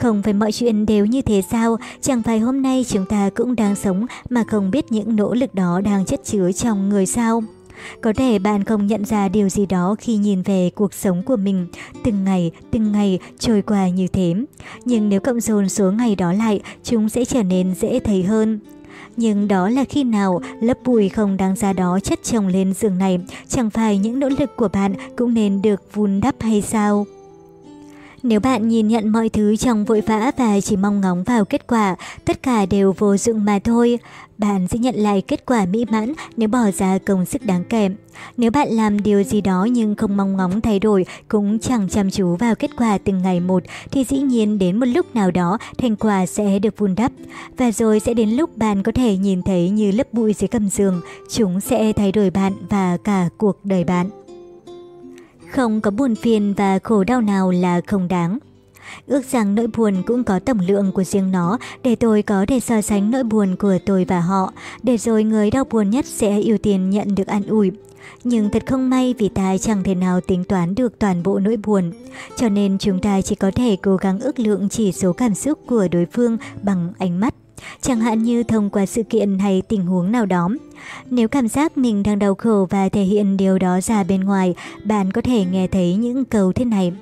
Không 0.00 0.22
phải 0.22 0.32
mọi 0.32 0.52
chuyện 0.52 0.86
đều 0.86 1.06
như 1.06 1.22
thế 1.22 1.42
sao, 1.50 1.76
chẳng 2.00 2.22
phải 2.22 2.38
hôm 2.38 2.62
nay 2.62 2.84
chúng 2.88 3.06
ta 3.06 3.30
cũng 3.34 3.56
đang 3.56 3.76
sống 3.76 4.06
mà 4.30 4.44
không 4.48 4.70
biết 4.70 4.92
những 4.92 5.16
nỗ 5.16 5.34
lực 5.34 5.54
đó 5.54 5.80
đang 5.80 6.04
chất 6.04 6.20
chứa 6.24 6.52
trong 6.52 6.88
người 6.88 7.06
sao. 7.06 7.42
Có 8.00 8.12
thể 8.12 8.38
bạn 8.38 8.64
không 8.64 8.86
nhận 8.86 9.04
ra 9.04 9.28
điều 9.28 9.48
gì 9.48 9.66
đó 9.66 9.94
khi 9.98 10.16
nhìn 10.16 10.42
về 10.42 10.70
cuộc 10.74 10.94
sống 10.94 11.22
của 11.22 11.36
mình, 11.36 11.66
từng 12.04 12.24
ngày, 12.24 12.50
từng 12.70 12.92
ngày 12.92 13.18
trôi 13.38 13.62
qua 13.62 13.88
như 13.88 14.06
thế. 14.06 14.34
Nhưng 14.84 15.08
nếu 15.08 15.20
cộng 15.20 15.40
dồn 15.40 15.68
số 15.68 15.92
ngày 15.92 16.16
đó 16.16 16.32
lại, 16.32 16.60
chúng 16.84 17.08
sẽ 17.08 17.24
trở 17.24 17.42
nên 17.42 17.74
dễ 17.74 18.00
thấy 18.00 18.22
hơn. 18.22 18.60
Nhưng 19.16 19.48
đó 19.48 19.68
là 19.68 19.84
khi 19.84 20.04
nào 20.04 20.40
lớp 20.60 20.78
bụi 20.84 21.08
không 21.08 21.36
đáng 21.36 21.56
giá 21.56 21.72
đó 21.72 22.00
chất 22.00 22.18
chồng 22.22 22.46
lên 22.46 22.74
giường 22.74 22.98
này, 22.98 23.18
chẳng 23.48 23.70
phải 23.70 23.98
những 23.98 24.20
nỗ 24.20 24.28
lực 24.28 24.56
của 24.56 24.68
bạn 24.68 24.94
cũng 25.16 25.34
nên 25.34 25.62
được 25.62 25.82
vun 25.94 26.20
đắp 26.20 26.34
hay 26.40 26.62
sao? 26.62 27.06
Nếu 28.22 28.40
bạn 28.40 28.68
nhìn 28.68 28.88
nhận 28.88 29.08
mọi 29.08 29.28
thứ 29.28 29.56
trong 29.56 29.84
vội 29.84 30.00
vã 30.00 30.30
và 30.36 30.60
chỉ 30.60 30.76
mong 30.76 31.00
ngóng 31.00 31.24
vào 31.24 31.44
kết 31.44 31.66
quả, 31.66 31.96
tất 32.24 32.42
cả 32.42 32.66
đều 32.66 32.94
vô 32.98 33.16
dụng 33.16 33.44
mà 33.44 33.58
thôi. 33.58 33.98
Bạn 34.38 34.68
sẽ 34.68 34.78
nhận 34.78 34.94
lại 34.94 35.22
kết 35.22 35.46
quả 35.46 35.66
mỹ 35.66 35.84
mãn 35.90 36.12
nếu 36.36 36.48
bỏ 36.48 36.70
ra 36.78 36.98
công 36.98 37.26
sức 37.26 37.44
đáng 37.44 37.64
kể. 37.64 37.88
Nếu 38.36 38.50
bạn 38.50 38.68
làm 38.68 39.02
điều 39.02 39.22
gì 39.22 39.40
đó 39.40 39.64
nhưng 39.70 39.94
không 39.94 40.16
mong 40.16 40.36
ngóng 40.36 40.60
thay 40.60 40.78
đổi, 40.78 41.04
cũng 41.28 41.58
chẳng 41.58 41.88
chăm 41.88 42.10
chú 42.10 42.36
vào 42.36 42.54
kết 42.54 42.70
quả 42.76 42.98
từng 42.98 43.22
ngày 43.22 43.40
một, 43.40 43.62
thì 43.90 44.04
dĩ 44.04 44.18
nhiên 44.18 44.58
đến 44.58 44.80
một 44.80 44.86
lúc 44.86 45.14
nào 45.14 45.30
đó 45.30 45.58
thành 45.78 45.96
quả 45.96 46.26
sẽ 46.26 46.58
được 46.58 46.78
vun 46.78 46.94
đắp. 46.94 47.12
Và 47.56 47.72
rồi 47.72 48.00
sẽ 48.00 48.14
đến 48.14 48.30
lúc 48.30 48.56
bạn 48.56 48.82
có 48.82 48.92
thể 48.92 49.16
nhìn 49.16 49.42
thấy 49.42 49.70
như 49.70 49.90
lớp 49.90 50.12
bụi 50.12 50.32
dưới 50.32 50.48
cầm 50.48 50.68
giường, 50.68 51.00
chúng 51.30 51.60
sẽ 51.60 51.92
thay 51.92 52.12
đổi 52.12 52.30
bạn 52.30 52.52
và 52.68 52.96
cả 53.04 53.28
cuộc 53.38 53.64
đời 53.64 53.84
bạn. 53.84 54.25
Không 55.52 55.80
có 55.80 55.90
buồn 55.90 56.14
phiền 56.14 56.54
và 56.56 56.78
khổ 56.78 57.04
đau 57.04 57.20
nào 57.20 57.50
là 57.50 57.80
không 57.86 58.08
đáng. 58.08 58.38
Ước 59.06 59.24
rằng 59.30 59.54
nỗi 59.54 59.66
buồn 59.66 60.02
cũng 60.06 60.24
có 60.24 60.38
tổng 60.38 60.60
lượng 60.60 60.92
của 60.92 61.04
riêng 61.04 61.32
nó 61.32 61.58
để 61.82 61.96
tôi 61.96 62.22
có 62.22 62.44
thể 62.48 62.60
so 62.60 62.80
sánh 62.80 63.10
nỗi 63.10 63.24
buồn 63.24 63.56
của 63.56 63.78
tôi 63.86 64.04
và 64.04 64.20
họ, 64.20 64.52
để 64.82 64.96
rồi 64.98 65.24
người 65.24 65.50
đau 65.50 65.64
buồn 65.64 65.90
nhất 65.90 66.06
sẽ 66.06 66.40
ưu 66.40 66.58
tiên 66.58 66.90
nhận 66.90 67.14
được 67.14 67.26
an 67.26 67.42
ủi. 67.46 67.70
Nhưng 68.24 68.50
thật 68.50 68.62
không 68.66 68.90
may 68.90 69.14
vì 69.18 69.28
ta 69.28 69.58
chẳng 69.58 69.82
thể 69.82 69.94
nào 69.94 70.20
tính 70.20 70.44
toán 70.44 70.74
được 70.74 70.98
toàn 70.98 71.22
bộ 71.22 71.38
nỗi 71.38 71.56
buồn, 71.56 71.92
cho 72.36 72.48
nên 72.48 72.78
chúng 72.78 73.00
ta 73.00 73.20
chỉ 73.20 73.34
có 73.34 73.50
thể 73.50 73.76
cố 73.82 73.96
gắng 73.96 74.20
ước 74.20 74.38
lượng 74.38 74.68
chỉ 74.68 74.92
số 74.92 75.12
cảm 75.12 75.34
xúc 75.34 75.58
của 75.66 75.88
đối 75.92 76.06
phương 76.06 76.36
bằng 76.62 76.92
ánh 76.98 77.20
mắt 77.20 77.34
chẳng 77.80 78.00
hạn 78.00 78.22
như 78.22 78.42
thông 78.42 78.70
qua 78.70 78.86
sự 78.86 79.02
kiện 79.02 79.38
hay 79.38 79.62
tình 79.68 79.86
huống 79.86 80.12
nào 80.12 80.26
đó. 80.26 80.48
Nếu 81.10 81.28
cảm 81.28 81.48
giác 81.48 81.78
mình 81.78 82.02
đang 82.02 82.18
đau 82.18 82.34
khổ 82.34 82.66
và 82.70 82.88
thể 82.88 83.02
hiện 83.02 83.36
điều 83.36 83.58
đó 83.58 83.80
ra 83.80 84.04
bên 84.04 84.20
ngoài, 84.20 84.54
bạn 84.84 85.12
có 85.12 85.20
thể 85.20 85.44
nghe 85.44 85.66
thấy 85.66 85.94
những 85.94 86.24
câu 86.24 86.52
thế 86.52 86.64
này. 86.64 86.92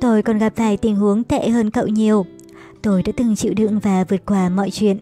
Tôi 0.00 0.22
còn 0.22 0.38
gặp 0.38 0.52
phải 0.56 0.76
tình 0.76 0.96
huống 0.96 1.24
tệ 1.24 1.48
hơn 1.48 1.70
cậu 1.70 1.86
nhiều. 1.86 2.26
Tôi 2.82 3.02
đã 3.02 3.12
từng 3.16 3.36
chịu 3.36 3.54
đựng 3.54 3.78
và 3.78 4.04
vượt 4.08 4.26
qua 4.26 4.48
mọi 4.48 4.70
chuyện. 4.70 4.98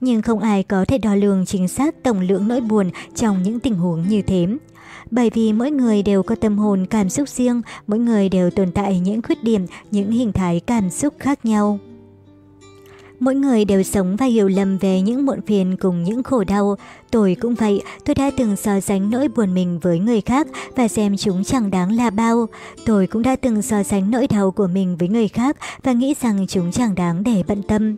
Nhưng 0.00 0.22
không 0.22 0.38
ai 0.38 0.62
có 0.62 0.84
thể 0.84 0.98
đo 0.98 1.14
lường 1.14 1.46
chính 1.46 1.68
xác 1.68 2.02
tổng 2.02 2.20
lượng 2.20 2.48
nỗi 2.48 2.60
buồn 2.60 2.90
trong 3.14 3.42
những 3.42 3.60
tình 3.60 3.74
huống 3.74 4.08
như 4.08 4.22
thế. 4.22 4.46
Bởi 5.10 5.30
vì 5.34 5.52
mỗi 5.52 5.70
người 5.70 6.02
đều 6.02 6.22
có 6.22 6.34
tâm 6.34 6.58
hồn 6.58 6.86
cảm 6.86 7.08
xúc 7.08 7.28
riêng, 7.28 7.62
mỗi 7.86 7.98
người 7.98 8.28
đều 8.28 8.50
tồn 8.50 8.72
tại 8.72 9.00
những 9.00 9.22
khuyết 9.22 9.44
điểm, 9.44 9.66
những 9.90 10.10
hình 10.10 10.32
thái 10.32 10.60
cảm 10.60 10.90
xúc 10.90 11.14
khác 11.18 11.44
nhau. 11.44 11.78
Mỗi 13.22 13.34
người 13.34 13.64
đều 13.64 13.82
sống 13.82 14.16
và 14.16 14.26
hiểu 14.26 14.48
lầm 14.48 14.78
về 14.78 15.00
những 15.00 15.26
muộn 15.26 15.40
phiền 15.42 15.76
cùng 15.76 16.02
những 16.02 16.22
khổ 16.22 16.44
đau. 16.44 16.76
Tôi 17.10 17.36
cũng 17.40 17.54
vậy, 17.54 17.82
tôi 18.04 18.14
đã 18.14 18.30
từng 18.36 18.56
so 18.56 18.80
sánh 18.80 19.10
nỗi 19.10 19.28
buồn 19.28 19.54
mình 19.54 19.78
với 19.82 19.98
người 19.98 20.20
khác 20.20 20.46
và 20.76 20.88
xem 20.88 21.16
chúng 21.16 21.44
chẳng 21.44 21.70
đáng 21.70 21.96
là 21.96 22.10
bao. 22.10 22.46
Tôi 22.86 23.06
cũng 23.06 23.22
đã 23.22 23.36
từng 23.36 23.62
so 23.62 23.82
sánh 23.82 24.10
nỗi 24.10 24.26
đau 24.26 24.50
của 24.50 24.66
mình 24.66 24.96
với 24.96 25.08
người 25.08 25.28
khác 25.28 25.56
và 25.82 25.92
nghĩ 25.92 26.14
rằng 26.20 26.46
chúng 26.48 26.72
chẳng 26.72 26.94
đáng 26.94 27.24
để 27.24 27.42
bận 27.48 27.62
tâm. 27.62 27.96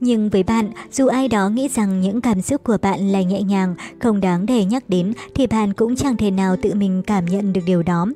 Nhưng 0.00 0.28
với 0.30 0.42
bạn, 0.42 0.70
dù 0.92 1.06
ai 1.06 1.28
đó 1.28 1.48
nghĩ 1.48 1.68
rằng 1.68 2.00
những 2.00 2.20
cảm 2.20 2.42
xúc 2.42 2.64
của 2.64 2.76
bạn 2.82 3.08
là 3.12 3.22
nhẹ 3.22 3.42
nhàng, 3.42 3.74
không 3.98 4.20
đáng 4.20 4.46
để 4.46 4.64
nhắc 4.64 4.88
đến, 4.88 5.12
thì 5.34 5.46
bạn 5.46 5.72
cũng 5.72 5.96
chẳng 5.96 6.16
thể 6.16 6.30
nào 6.30 6.56
tự 6.62 6.74
mình 6.74 7.02
cảm 7.06 7.24
nhận 7.24 7.52
được 7.52 7.62
điều 7.66 7.82
đó. 7.82 8.06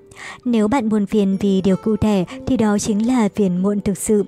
Nếu 0.44 0.68
bạn 0.68 0.88
buồn 0.88 1.06
phiền 1.06 1.36
vì 1.40 1.60
điều 1.60 1.76
cụ 1.76 1.96
thể, 1.96 2.24
thì 2.46 2.56
đó 2.56 2.78
chính 2.78 3.06
là 3.06 3.28
phiền 3.34 3.62
muộn 3.62 3.80
thực 3.80 3.98
sự. 3.98 4.24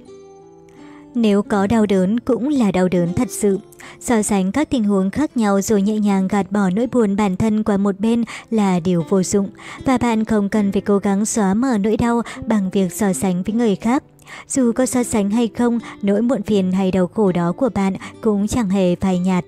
Nếu 1.14 1.42
có 1.42 1.66
đau 1.66 1.86
đớn 1.86 2.20
cũng 2.20 2.48
là 2.48 2.70
đau 2.70 2.88
đớn 2.88 3.12
thật 3.12 3.30
sự. 3.30 3.58
So 4.00 4.22
sánh 4.22 4.52
các 4.52 4.70
tình 4.70 4.84
huống 4.84 5.10
khác 5.10 5.36
nhau 5.36 5.60
rồi 5.60 5.82
nhẹ 5.82 5.98
nhàng 5.98 6.28
gạt 6.28 6.52
bỏ 6.52 6.70
nỗi 6.70 6.86
buồn 6.86 7.16
bản 7.16 7.36
thân 7.36 7.62
qua 7.62 7.76
một 7.76 8.00
bên 8.00 8.24
là 8.50 8.80
điều 8.80 9.04
vô 9.08 9.22
dụng. 9.22 9.50
Và 9.84 9.98
bạn 9.98 10.24
không 10.24 10.48
cần 10.48 10.72
phải 10.72 10.80
cố 10.80 10.98
gắng 10.98 11.26
xóa 11.26 11.54
mở 11.54 11.78
nỗi 11.78 11.96
đau 11.96 12.22
bằng 12.46 12.70
việc 12.70 12.92
so 12.92 13.12
sánh 13.12 13.42
với 13.42 13.54
người 13.54 13.76
khác. 13.76 14.02
Dù 14.48 14.72
có 14.72 14.86
so 14.86 15.02
sánh 15.02 15.30
hay 15.30 15.48
không, 15.48 15.78
nỗi 16.02 16.22
muộn 16.22 16.42
phiền 16.42 16.72
hay 16.72 16.90
đau 16.90 17.06
khổ 17.06 17.32
đó 17.32 17.52
của 17.52 17.68
bạn 17.74 17.94
cũng 18.20 18.48
chẳng 18.48 18.70
hề 18.70 18.96
phai 18.96 19.18
nhạt. 19.18 19.44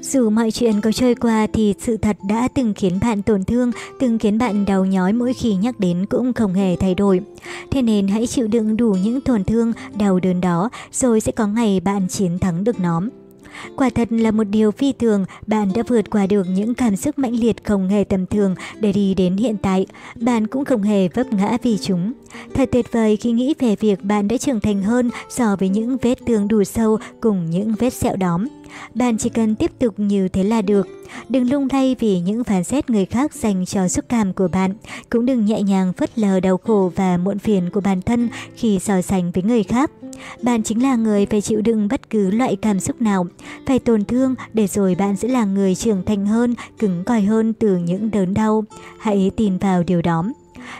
Dù 0.00 0.30
mọi 0.30 0.50
chuyện 0.50 0.80
có 0.80 0.92
trôi 0.92 1.14
qua 1.14 1.46
thì 1.52 1.74
sự 1.78 1.96
thật 1.96 2.16
đã 2.28 2.48
từng 2.54 2.74
khiến 2.76 2.98
bạn 3.00 3.22
tổn 3.22 3.44
thương, 3.44 3.70
từng 4.00 4.18
khiến 4.18 4.38
bạn 4.38 4.64
đau 4.64 4.84
nhói 4.84 5.12
mỗi 5.12 5.34
khi 5.34 5.54
nhắc 5.54 5.80
đến 5.80 6.06
cũng 6.06 6.32
không 6.32 6.54
hề 6.54 6.76
thay 6.76 6.94
đổi. 6.94 7.20
Thế 7.70 7.82
nên 7.82 8.08
hãy 8.08 8.26
chịu 8.26 8.46
đựng 8.46 8.76
đủ 8.76 8.96
những 9.04 9.20
tổn 9.20 9.44
thương, 9.44 9.72
đau 9.98 10.20
đớn 10.20 10.40
đó, 10.40 10.70
rồi 10.92 11.20
sẽ 11.20 11.32
có 11.32 11.46
ngày 11.46 11.80
bạn 11.80 12.08
chiến 12.08 12.38
thắng 12.38 12.64
được 12.64 12.80
nó. 12.80 13.00
Quả 13.76 13.90
thật 13.90 14.08
là 14.10 14.30
một 14.30 14.44
điều 14.44 14.70
phi 14.70 14.92
thường, 14.92 15.24
bạn 15.46 15.72
đã 15.74 15.82
vượt 15.88 16.10
qua 16.10 16.26
được 16.26 16.46
những 16.48 16.74
cảm 16.74 16.96
xúc 16.96 17.18
mãnh 17.18 17.34
liệt 17.34 17.64
không 17.64 17.88
hề 17.88 18.04
tầm 18.04 18.26
thường 18.26 18.54
để 18.80 18.92
đi 18.92 19.14
đến 19.14 19.36
hiện 19.36 19.56
tại. 19.62 19.86
Bạn 20.14 20.46
cũng 20.46 20.64
không 20.64 20.82
hề 20.82 21.08
vấp 21.08 21.32
ngã 21.32 21.56
vì 21.62 21.78
chúng. 21.78 22.12
Thật 22.54 22.68
tuyệt 22.72 22.92
vời 22.92 23.16
khi 23.16 23.32
nghĩ 23.32 23.54
về 23.58 23.76
việc 23.76 24.04
bạn 24.04 24.28
đã 24.28 24.36
trưởng 24.36 24.60
thành 24.60 24.82
hơn 24.82 25.10
so 25.28 25.56
với 25.56 25.68
những 25.68 25.96
vết 25.96 26.18
thương 26.26 26.48
đủ 26.48 26.64
sâu 26.64 26.98
cùng 27.20 27.50
những 27.50 27.74
vết 27.78 27.92
sẹo 27.92 28.16
đóm. 28.16 28.46
Bạn 28.94 29.18
chỉ 29.18 29.28
cần 29.28 29.54
tiếp 29.54 29.70
tục 29.78 29.94
như 29.96 30.28
thế 30.28 30.44
là 30.44 30.62
được. 30.62 30.88
Đừng 31.28 31.50
lung 31.50 31.68
lay 31.72 31.96
vì 31.98 32.20
những 32.20 32.44
phán 32.44 32.64
xét 32.64 32.90
người 32.90 33.04
khác 33.04 33.34
dành 33.34 33.66
cho 33.66 33.88
xúc 33.88 34.04
cảm 34.08 34.32
của 34.32 34.48
bạn. 34.48 34.74
Cũng 35.10 35.26
đừng 35.26 35.46
nhẹ 35.46 35.62
nhàng 35.62 35.92
phớt 35.92 36.18
lờ 36.18 36.40
đau 36.40 36.56
khổ 36.56 36.92
và 36.96 37.16
muộn 37.16 37.38
phiền 37.38 37.70
của 37.70 37.80
bản 37.80 38.02
thân 38.02 38.28
khi 38.56 38.78
so 38.78 39.02
sánh 39.02 39.30
với 39.30 39.42
người 39.42 39.62
khác. 39.62 39.90
Bạn 40.42 40.62
chính 40.62 40.82
là 40.82 40.96
người 40.96 41.26
phải 41.26 41.40
chịu 41.40 41.60
đựng 41.60 41.88
bất 41.88 42.10
cứ 42.10 42.30
loại 42.30 42.56
cảm 42.56 42.80
xúc 42.80 43.02
nào. 43.02 43.26
Phải 43.66 43.78
tổn 43.78 44.04
thương 44.04 44.34
để 44.52 44.66
rồi 44.66 44.94
bạn 44.94 45.16
sẽ 45.16 45.28
là 45.28 45.44
người 45.44 45.74
trưởng 45.74 46.04
thành 46.04 46.26
hơn, 46.26 46.54
cứng 46.78 47.04
cỏi 47.04 47.20
hơn 47.22 47.52
từ 47.52 47.76
những 47.76 48.10
đớn 48.10 48.34
đau. 48.34 48.64
Hãy 48.98 49.30
tin 49.36 49.58
vào 49.58 49.82
điều 49.82 50.02
đó. 50.02 50.24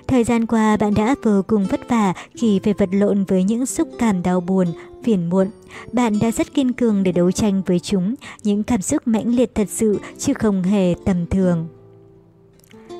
Thời 0.06 0.24
gian 0.24 0.46
qua 0.46 0.76
bạn 0.76 0.94
đã 0.94 1.14
vô 1.22 1.42
cùng 1.46 1.64
vất 1.64 1.88
vả 1.88 2.12
khi 2.34 2.60
phải 2.64 2.72
vật 2.72 2.88
lộn 2.92 3.24
với 3.24 3.44
những 3.44 3.66
xúc 3.66 3.88
cảm 3.98 4.22
đau 4.22 4.40
buồn, 4.40 4.66
phiền 5.04 5.30
muộn. 5.30 5.50
Bạn 5.92 6.18
đã 6.20 6.30
rất 6.30 6.54
kiên 6.54 6.72
cường 6.72 7.02
để 7.02 7.12
đấu 7.12 7.30
tranh 7.30 7.62
với 7.66 7.80
chúng, 7.80 8.14
những 8.42 8.62
cảm 8.62 8.82
xúc 8.82 9.02
mãnh 9.06 9.34
liệt 9.36 9.54
thật 9.54 9.68
sự 9.70 9.98
chứ 10.18 10.34
không 10.34 10.62
hề 10.62 10.94
tầm 11.04 11.26
thường. 11.26 11.68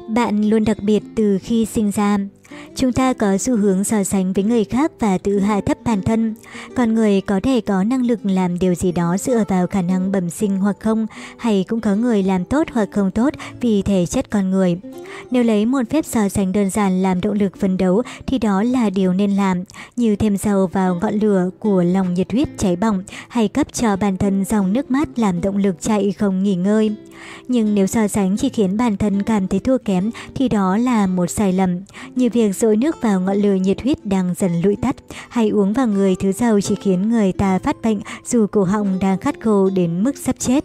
Bạn 0.08 0.50
luôn 0.50 0.64
đặc 0.64 0.76
biệt 0.82 1.02
từ 1.16 1.38
khi 1.42 1.64
sinh 1.64 1.90
ra. 1.90 2.18
Chúng 2.76 2.92
ta 2.92 3.12
có 3.12 3.38
xu 3.38 3.56
hướng 3.56 3.84
so 3.84 4.04
sánh 4.04 4.32
với 4.32 4.44
người 4.44 4.64
khác 4.64 4.92
và 5.00 5.18
tự 5.18 5.38
hạ 5.38 5.60
thấp 5.66 5.78
bản 5.84 6.02
thân. 6.02 6.34
Con 6.76 6.94
người 6.94 7.20
có 7.20 7.40
thể 7.42 7.60
có 7.60 7.84
năng 7.84 8.06
lực 8.06 8.20
làm 8.22 8.58
điều 8.58 8.74
gì 8.74 8.92
đó 8.92 9.16
dựa 9.18 9.44
vào 9.48 9.66
khả 9.66 9.82
năng 9.82 10.12
bẩm 10.12 10.30
sinh 10.30 10.58
hoặc 10.58 10.76
không, 10.80 11.06
hay 11.38 11.64
cũng 11.68 11.80
có 11.80 11.94
người 11.94 12.22
làm 12.22 12.44
tốt 12.44 12.66
hoặc 12.72 12.88
không 12.92 13.10
tốt 13.10 13.34
vì 13.60 13.82
thể 13.82 14.06
chất 14.06 14.30
con 14.30 14.50
người. 14.50 14.78
Nếu 15.30 15.42
lấy 15.42 15.66
một 15.66 15.82
phép 15.90 16.04
so 16.04 16.28
sánh 16.28 16.52
đơn 16.52 16.70
giản 16.70 17.02
làm 17.02 17.20
động 17.20 17.34
lực 17.34 17.56
phấn 17.56 17.76
đấu 17.76 18.02
thì 18.26 18.38
đó 18.38 18.62
là 18.62 18.90
điều 18.90 19.12
nên 19.12 19.30
làm, 19.30 19.64
như 19.96 20.16
thêm 20.16 20.36
dầu 20.36 20.66
vào 20.66 20.98
ngọn 21.02 21.14
lửa 21.14 21.50
của 21.58 21.82
lòng 21.82 22.14
nhiệt 22.14 22.32
huyết 22.32 22.48
cháy 22.58 22.76
bỏng 22.76 23.02
hay 23.28 23.48
cấp 23.48 23.72
cho 23.72 23.96
bản 23.96 24.16
thân 24.16 24.44
dòng 24.44 24.72
nước 24.72 24.90
mát 24.90 25.08
làm 25.18 25.40
động 25.40 25.56
lực 25.56 25.82
chạy 25.82 26.12
không 26.12 26.42
nghỉ 26.42 26.54
ngơi. 26.54 26.96
Nhưng 27.48 27.74
nếu 27.74 27.86
so 27.86 28.08
sánh 28.08 28.36
chỉ 28.36 28.48
khiến 28.48 28.76
bản 28.76 28.96
thân 28.96 29.22
cảm 29.22 29.48
thấy 29.48 29.60
thua 29.60 29.78
kém 29.78 30.10
thì 30.34 30.48
đó 30.48 30.76
là 30.76 31.06
một 31.06 31.26
sai 31.26 31.52
lầm. 31.52 31.80
Như 32.14 32.28
việc 32.32 32.37
việc 32.38 32.56
dội 32.56 32.76
nước 32.76 33.02
vào 33.02 33.20
ngọn 33.20 33.36
lửa 33.36 33.54
nhiệt 33.54 33.82
huyết 33.82 34.06
đang 34.06 34.34
dần 34.38 34.62
lụi 34.62 34.76
tắt, 34.76 34.96
hay 35.28 35.48
uống 35.48 35.72
vào 35.72 35.86
người 35.86 36.16
thứ 36.16 36.32
dầu 36.32 36.60
chỉ 36.60 36.74
khiến 36.74 37.10
người 37.10 37.32
ta 37.32 37.58
phát 37.58 37.76
bệnh 37.82 38.00
dù 38.24 38.46
cổ 38.46 38.64
họng 38.64 38.98
đang 39.00 39.18
khát 39.18 39.40
khô 39.40 39.70
đến 39.70 40.04
mức 40.04 40.16
sắp 40.16 40.36
chết. 40.38 40.64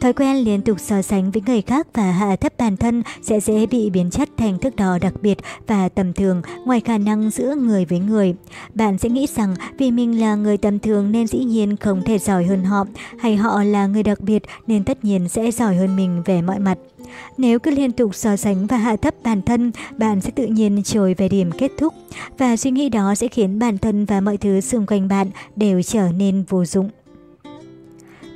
Thói 0.00 0.12
quen 0.12 0.36
liên 0.36 0.62
tục 0.62 0.80
so 0.80 1.02
sánh 1.02 1.30
với 1.30 1.42
người 1.46 1.62
khác 1.62 1.86
và 1.94 2.12
hạ 2.12 2.36
thấp 2.36 2.52
bản 2.58 2.76
thân 2.76 3.02
sẽ 3.22 3.40
dễ 3.40 3.66
bị 3.66 3.90
biến 3.90 4.10
chất 4.10 4.28
thành 4.36 4.58
thước 4.58 4.76
đo 4.76 4.98
đặc 4.98 5.14
biệt 5.22 5.38
và 5.66 5.88
tầm 5.88 6.12
thường 6.12 6.42
ngoài 6.64 6.80
khả 6.80 6.98
năng 6.98 7.30
giữa 7.30 7.54
người 7.54 7.84
với 7.84 7.98
người. 7.98 8.34
Bạn 8.74 8.98
sẽ 8.98 9.08
nghĩ 9.08 9.26
rằng 9.36 9.54
vì 9.78 9.90
mình 9.90 10.20
là 10.20 10.34
người 10.34 10.56
tầm 10.56 10.78
thường 10.78 11.12
nên 11.12 11.26
dĩ 11.26 11.38
nhiên 11.38 11.76
không 11.76 12.02
thể 12.04 12.18
giỏi 12.18 12.44
hơn 12.44 12.64
họ, 12.64 12.84
hay 13.18 13.36
họ 13.36 13.62
là 13.62 13.86
người 13.86 14.02
đặc 14.02 14.20
biệt 14.20 14.42
nên 14.66 14.84
tất 14.84 15.04
nhiên 15.04 15.28
sẽ 15.28 15.50
giỏi 15.50 15.76
hơn 15.76 15.96
mình 15.96 16.22
về 16.24 16.42
mọi 16.42 16.58
mặt. 16.58 16.78
Nếu 17.38 17.58
cứ 17.58 17.70
liên 17.70 17.92
tục 17.92 18.14
so 18.14 18.36
sánh 18.36 18.66
và 18.66 18.76
hạ 18.76 18.96
thấp 18.96 19.14
bản 19.22 19.42
thân, 19.42 19.72
bạn 19.98 20.20
sẽ 20.20 20.30
tự 20.30 20.46
nhiên 20.46 20.82
trồi 20.82 21.14
về 21.14 21.28
điểm 21.28 21.50
kết 21.58 21.70
thúc. 21.78 21.94
Và 22.38 22.56
suy 22.56 22.70
nghĩ 22.70 22.88
đó 22.88 23.14
sẽ 23.14 23.28
khiến 23.28 23.58
bản 23.58 23.78
thân 23.78 24.04
và 24.04 24.20
mọi 24.20 24.36
thứ 24.36 24.60
xung 24.60 24.86
quanh 24.86 25.08
bạn 25.08 25.30
đều 25.56 25.82
trở 25.82 26.08
nên 26.12 26.44
vô 26.48 26.64
dụng. 26.64 26.90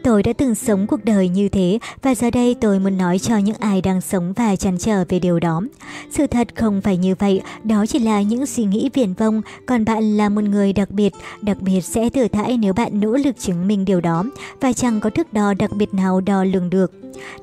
Tôi 0.03 0.23
đã 0.23 0.33
từng 0.33 0.55
sống 0.55 0.87
cuộc 0.87 1.05
đời 1.05 1.29
như 1.29 1.49
thế 1.49 1.79
và 2.03 2.15
giờ 2.15 2.31
đây 2.31 2.57
tôi 2.61 2.79
muốn 2.79 2.99
nói 2.99 3.19
cho 3.19 3.37
những 3.37 3.57
ai 3.61 3.81
đang 3.81 4.01
sống 4.01 4.33
và 4.33 4.57
chăn 4.57 4.79
trở 4.79 5.05
về 5.09 5.19
điều 5.19 5.41
đó. 5.41 5.63
Sự 6.11 6.27
thật 6.27 6.49
không 6.55 6.81
phải 6.81 6.97
như 6.97 7.15
vậy, 7.19 7.43
đó 7.65 7.87
chỉ 7.87 7.99
là 7.99 8.23
những 8.23 8.47
suy 8.47 8.65
nghĩ 8.65 8.91
viển 8.95 9.13
vông, 9.13 9.43
còn 9.67 9.85
bạn 9.85 10.17
là 10.17 10.29
một 10.29 10.45
người 10.45 10.73
đặc 10.73 10.91
biệt, 10.91 11.13
đặc 11.43 11.57
biệt 11.61 11.81
sẽ 11.81 12.11
thừa 12.11 12.29
thãi 12.29 12.57
nếu 12.57 12.73
bạn 12.73 13.01
nỗ 13.01 13.11
lực 13.11 13.37
chứng 13.39 13.69
minh 13.69 13.85
điều 13.85 14.01
đó 14.01 14.25
và 14.61 14.73
chẳng 14.73 15.01
có 15.01 15.11
thước 15.11 15.33
đo 15.33 15.55
đặc 15.55 15.71
biệt 15.77 15.95
nào 15.95 16.21
đo 16.21 16.45
lường 16.45 16.71
được. 16.71 16.93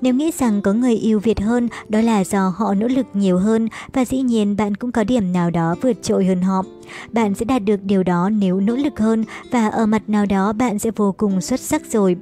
Nếu 0.01 0.13
nghĩ 0.13 0.31
rằng 0.37 0.61
có 0.61 0.73
người 0.73 0.95
yêu 0.95 1.19
Việt 1.19 1.39
hơn, 1.39 1.67
đó 1.89 2.01
là 2.01 2.23
do 2.23 2.53
họ 2.57 2.73
nỗ 2.73 2.87
lực 2.87 3.05
nhiều 3.13 3.37
hơn 3.37 3.67
và 3.93 4.05
dĩ 4.05 4.21
nhiên 4.21 4.57
bạn 4.57 4.75
cũng 4.75 4.91
có 4.91 5.03
điểm 5.03 5.33
nào 5.33 5.51
đó 5.51 5.75
vượt 5.81 6.03
trội 6.03 6.25
hơn 6.25 6.41
họ. 6.41 6.63
Bạn 7.11 7.35
sẽ 7.35 7.45
đạt 7.45 7.63
được 7.63 7.83
điều 7.83 8.03
đó 8.03 8.29
nếu 8.29 8.59
nỗ 8.59 8.75
lực 8.75 8.99
hơn 8.99 9.23
và 9.51 9.67
ở 9.67 9.85
mặt 9.85 10.09
nào 10.09 10.25
đó 10.25 10.53
bạn 10.53 10.79
sẽ 10.79 10.91
vô 10.95 11.11
cùng 11.17 11.41
xuất 11.41 11.59
sắc 11.59 11.81
rồi. 11.91 12.15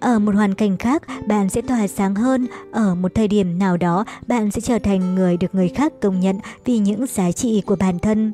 Ở 0.00 0.18
một 0.18 0.34
hoàn 0.34 0.54
cảnh 0.54 0.76
khác, 0.76 1.02
bạn 1.26 1.48
sẽ 1.48 1.60
tỏa 1.60 1.86
sáng 1.86 2.14
hơn. 2.14 2.46
Ở 2.72 2.94
một 2.94 3.14
thời 3.14 3.28
điểm 3.28 3.58
nào 3.58 3.76
đó, 3.76 4.04
bạn 4.26 4.50
sẽ 4.50 4.60
trở 4.60 4.78
thành 4.78 5.14
người 5.14 5.36
được 5.36 5.54
người 5.54 5.68
khác 5.68 5.92
công 6.00 6.20
nhận 6.20 6.38
vì 6.64 6.78
những 6.78 7.06
giá 7.06 7.32
trị 7.32 7.62
của 7.66 7.76
bản 7.76 7.98
thân. 7.98 8.32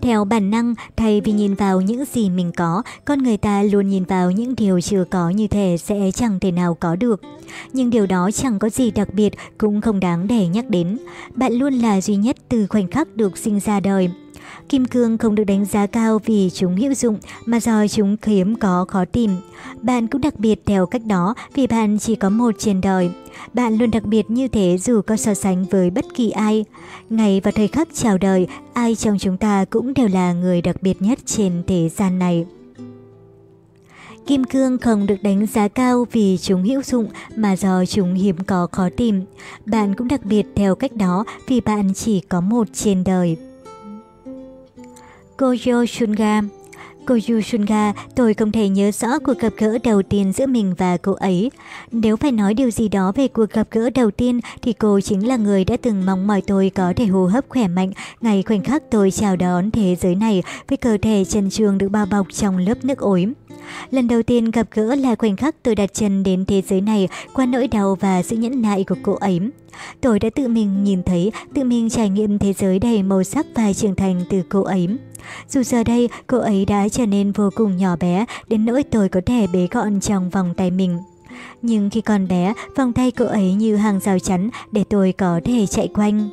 Theo 0.00 0.24
bản 0.24 0.50
năng, 0.50 0.74
thay 0.96 1.20
vì 1.20 1.32
nhìn 1.32 1.54
vào 1.54 1.80
những 1.80 2.04
gì 2.12 2.30
mình 2.30 2.52
có, 2.56 2.82
con 3.04 3.22
người 3.22 3.36
ta 3.36 3.62
luôn 3.62 3.88
nhìn 3.88 4.04
vào 4.04 4.30
những 4.30 4.54
điều 4.56 4.80
chưa 4.80 5.04
có 5.10 5.30
như 5.30 5.48
thể 5.48 5.76
sẽ 5.78 6.10
chẳng 6.10 6.40
thể 6.40 6.50
nào 6.50 6.74
có 6.74 6.96
được. 6.96 7.20
Nhưng 7.72 7.90
điều 7.90 8.06
đó 8.06 8.30
chẳng 8.30 8.58
có 8.58 8.68
gì 8.68 8.90
đặc 8.90 9.14
biệt, 9.14 9.34
cũng 9.58 9.80
không 9.80 10.00
đáng 10.00 10.26
để 10.26 10.46
nhắc 10.46 10.70
đến. 10.70 10.98
Bạn 11.34 11.52
luôn 11.52 11.74
là 11.74 12.00
duy 12.00 12.16
nhất 12.16 12.36
từ 12.48 12.66
khoảnh 12.66 12.88
khắc 12.88 13.16
được 13.16 13.38
sinh 13.38 13.60
ra 13.60 13.80
đời. 13.80 14.10
Kim 14.68 14.84
cương 14.84 15.18
không 15.18 15.34
được 15.34 15.44
đánh 15.44 15.64
giá 15.64 15.86
cao 15.86 16.20
vì 16.24 16.50
chúng 16.54 16.76
hữu 16.76 16.94
dụng 16.94 17.18
mà 17.46 17.60
do 17.60 17.86
chúng 17.86 18.16
hiếm 18.26 18.56
có 18.56 18.84
khó 18.88 19.04
tìm. 19.04 19.30
Bạn 19.82 20.06
cũng 20.06 20.20
đặc 20.20 20.38
biệt 20.38 20.62
theo 20.66 20.86
cách 20.86 21.02
đó 21.06 21.34
vì 21.54 21.66
bạn 21.66 21.98
chỉ 21.98 22.14
có 22.14 22.30
một 22.30 22.54
trên 22.58 22.80
đời. 22.80 23.10
Bạn 23.52 23.76
luôn 23.76 23.90
đặc 23.90 24.04
biệt 24.04 24.30
như 24.30 24.48
thế 24.48 24.78
dù 24.78 25.00
có 25.02 25.16
so 25.16 25.34
sánh 25.34 25.64
với 25.64 25.90
bất 25.90 26.04
kỳ 26.14 26.30
ai. 26.30 26.64
Ngày 27.10 27.40
và 27.44 27.50
thời 27.50 27.68
khắc 27.68 27.88
chào 27.94 28.18
đời, 28.18 28.46
ai 28.72 28.94
trong 28.94 29.18
chúng 29.18 29.36
ta 29.36 29.64
cũng 29.70 29.94
đều 29.94 30.08
là 30.08 30.32
người 30.32 30.62
đặc 30.62 30.76
biệt 30.82 31.02
nhất 31.02 31.18
trên 31.26 31.62
thế 31.66 31.88
gian 31.88 32.18
này. 32.18 32.46
Kim 34.26 34.44
cương 34.44 34.78
không 34.78 35.06
được 35.06 35.22
đánh 35.22 35.46
giá 35.46 35.68
cao 35.68 36.06
vì 36.12 36.38
chúng 36.42 36.62
hữu 36.62 36.82
dụng 36.82 37.08
mà 37.36 37.56
do 37.56 37.84
chúng 37.84 38.14
hiếm 38.14 38.36
có 38.46 38.68
khó 38.72 38.88
tìm. 38.96 39.22
Bạn 39.66 39.94
cũng 39.94 40.08
đặc 40.08 40.24
biệt 40.24 40.46
theo 40.54 40.74
cách 40.74 40.96
đó 40.96 41.24
vì 41.48 41.60
bạn 41.60 41.94
chỉ 41.94 42.20
có 42.20 42.40
một 42.40 42.68
trên 42.72 43.04
đời. 43.04 43.36
Koyo 45.36 45.86
Shunga 45.86 46.40
Koyu 47.06 47.40
Shunga, 47.40 47.92
tôi 48.14 48.34
không 48.34 48.52
thể 48.52 48.68
nhớ 48.68 48.90
rõ 48.90 49.18
cuộc 49.18 49.38
gặp 49.38 49.52
gỡ 49.58 49.78
đầu 49.84 50.02
tiên 50.02 50.32
giữa 50.32 50.46
mình 50.46 50.74
và 50.78 50.96
cô 50.96 51.12
ấy. 51.12 51.50
Nếu 51.90 52.16
phải 52.16 52.32
nói 52.32 52.54
điều 52.54 52.70
gì 52.70 52.88
đó 52.88 53.12
về 53.14 53.28
cuộc 53.28 53.50
gặp 53.50 53.68
gỡ 53.70 53.90
đầu 53.90 54.10
tiên 54.10 54.40
thì 54.62 54.72
cô 54.72 55.00
chính 55.00 55.28
là 55.28 55.36
người 55.36 55.64
đã 55.64 55.76
từng 55.82 56.06
mong 56.06 56.26
mỏi 56.26 56.42
tôi 56.46 56.70
có 56.74 56.92
thể 56.96 57.06
hô 57.06 57.26
hấp 57.26 57.44
khỏe 57.48 57.68
mạnh 57.68 57.92
ngày 58.20 58.42
khoảnh 58.42 58.62
khắc 58.62 58.82
tôi 58.90 59.10
chào 59.10 59.36
đón 59.36 59.70
thế 59.70 59.96
giới 60.00 60.14
này 60.14 60.42
với 60.68 60.76
cơ 60.76 60.98
thể 61.02 61.24
trần 61.24 61.50
truồng 61.50 61.78
được 61.78 61.88
bao 61.88 62.06
bọc 62.06 62.26
trong 62.32 62.58
lớp 62.58 62.84
nước 62.84 62.98
ối. 62.98 63.26
Lần 63.90 64.08
đầu 64.08 64.22
tiên 64.22 64.50
gặp 64.50 64.66
gỡ 64.70 64.94
là 64.94 65.14
khoảnh 65.14 65.36
khắc 65.36 65.62
tôi 65.62 65.74
đặt 65.74 65.94
chân 65.94 66.22
đến 66.22 66.44
thế 66.44 66.62
giới 66.68 66.80
này 66.80 67.08
qua 67.34 67.46
nỗi 67.46 67.68
đau 67.68 67.96
và 68.00 68.22
sự 68.22 68.36
nhẫn 68.36 68.62
nại 68.62 68.84
của 68.84 68.96
cô 69.02 69.14
ấy. 69.14 69.40
Tôi 70.00 70.18
đã 70.18 70.30
tự 70.34 70.48
mình 70.48 70.84
nhìn 70.84 71.02
thấy, 71.02 71.32
tự 71.54 71.64
mình 71.64 71.90
trải 71.90 72.08
nghiệm 72.08 72.38
thế 72.38 72.52
giới 72.52 72.78
đầy 72.78 73.02
màu 73.02 73.24
sắc 73.24 73.46
và 73.54 73.72
trưởng 73.72 73.94
thành 73.94 74.24
từ 74.30 74.42
cô 74.48 74.62
ấy. 74.62 74.88
Dù 75.48 75.62
giờ 75.62 75.84
đây 75.84 76.08
cô 76.26 76.38
ấy 76.38 76.64
đã 76.64 76.88
trở 76.88 77.06
nên 77.06 77.32
vô 77.32 77.50
cùng 77.54 77.76
nhỏ 77.76 77.96
bé 77.96 78.24
đến 78.48 78.64
nỗi 78.64 78.82
tôi 78.82 79.08
có 79.08 79.20
thể 79.26 79.46
bế 79.52 79.68
gọn 79.70 80.00
trong 80.00 80.30
vòng 80.30 80.54
tay 80.56 80.70
mình. 80.70 80.98
Nhưng 81.62 81.90
khi 81.90 82.00
còn 82.00 82.28
bé, 82.28 82.52
vòng 82.76 82.92
tay 82.92 83.10
cô 83.10 83.24
ấy 83.24 83.54
như 83.54 83.76
hàng 83.76 84.00
rào 84.00 84.18
chắn 84.18 84.50
để 84.72 84.84
tôi 84.84 85.12
có 85.12 85.40
thể 85.44 85.66
chạy 85.66 85.88
quanh. 85.88 86.28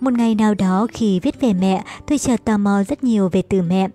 Một 0.00 0.12
ngày 0.12 0.34
nào 0.34 0.54
đó 0.54 0.86
khi 0.92 1.20
viết 1.20 1.40
về 1.40 1.52
mẹ, 1.52 1.84
tôi 2.06 2.18
chợt 2.18 2.44
tò 2.44 2.58
mò 2.58 2.82
rất 2.88 3.04
nhiều 3.04 3.28
về 3.28 3.42
từ 3.42 3.62
mẹ. 3.62 3.88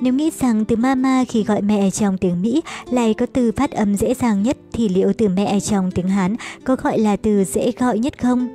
Nếu 0.00 0.12
nghĩ 0.12 0.30
rằng 0.40 0.64
từ 0.64 0.76
mama 0.76 1.24
khi 1.28 1.44
gọi 1.44 1.62
mẹ 1.62 1.90
trong 1.90 2.18
tiếng 2.18 2.42
Mỹ 2.42 2.62
lại 2.90 3.14
có 3.14 3.26
từ 3.32 3.52
phát 3.52 3.70
âm 3.70 3.96
dễ 3.96 4.14
dàng 4.14 4.42
nhất 4.42 4.56
thì 4.72 4.88
liệu 4.88 5.12
từ 5.12 5.28
mẹ 5.28 5.60
trong 5.60 5.90
tiếng 5.90 6.08
Hán 6.08 6.36
có 6.64 6.76
gọi 6.76 6.98
là 6.98 7.16
từ 7.16 7.44
dễ 7.44 7.72
gọi 7.78 7.98
nhất 7.98 8.22
không? 8.22 8.48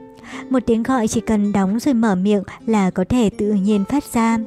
Một 0.50 0.60
tiếng 0.66 0.84
gọi 0.84 1.08
chỉ 1.08 1.22
cần 1.22 1.52
đóng 1.52 1.80
rồi 1.80 1.94
mở 1.94 2.16
miệng 2.16 2.44
là 2.66 2.90
có 2.90 3.06
thể 3.10 3.30
tự 3.30 3.54
nhiên 3.54 3.84
phát 3.90 4.04
ra. 4.14 4.38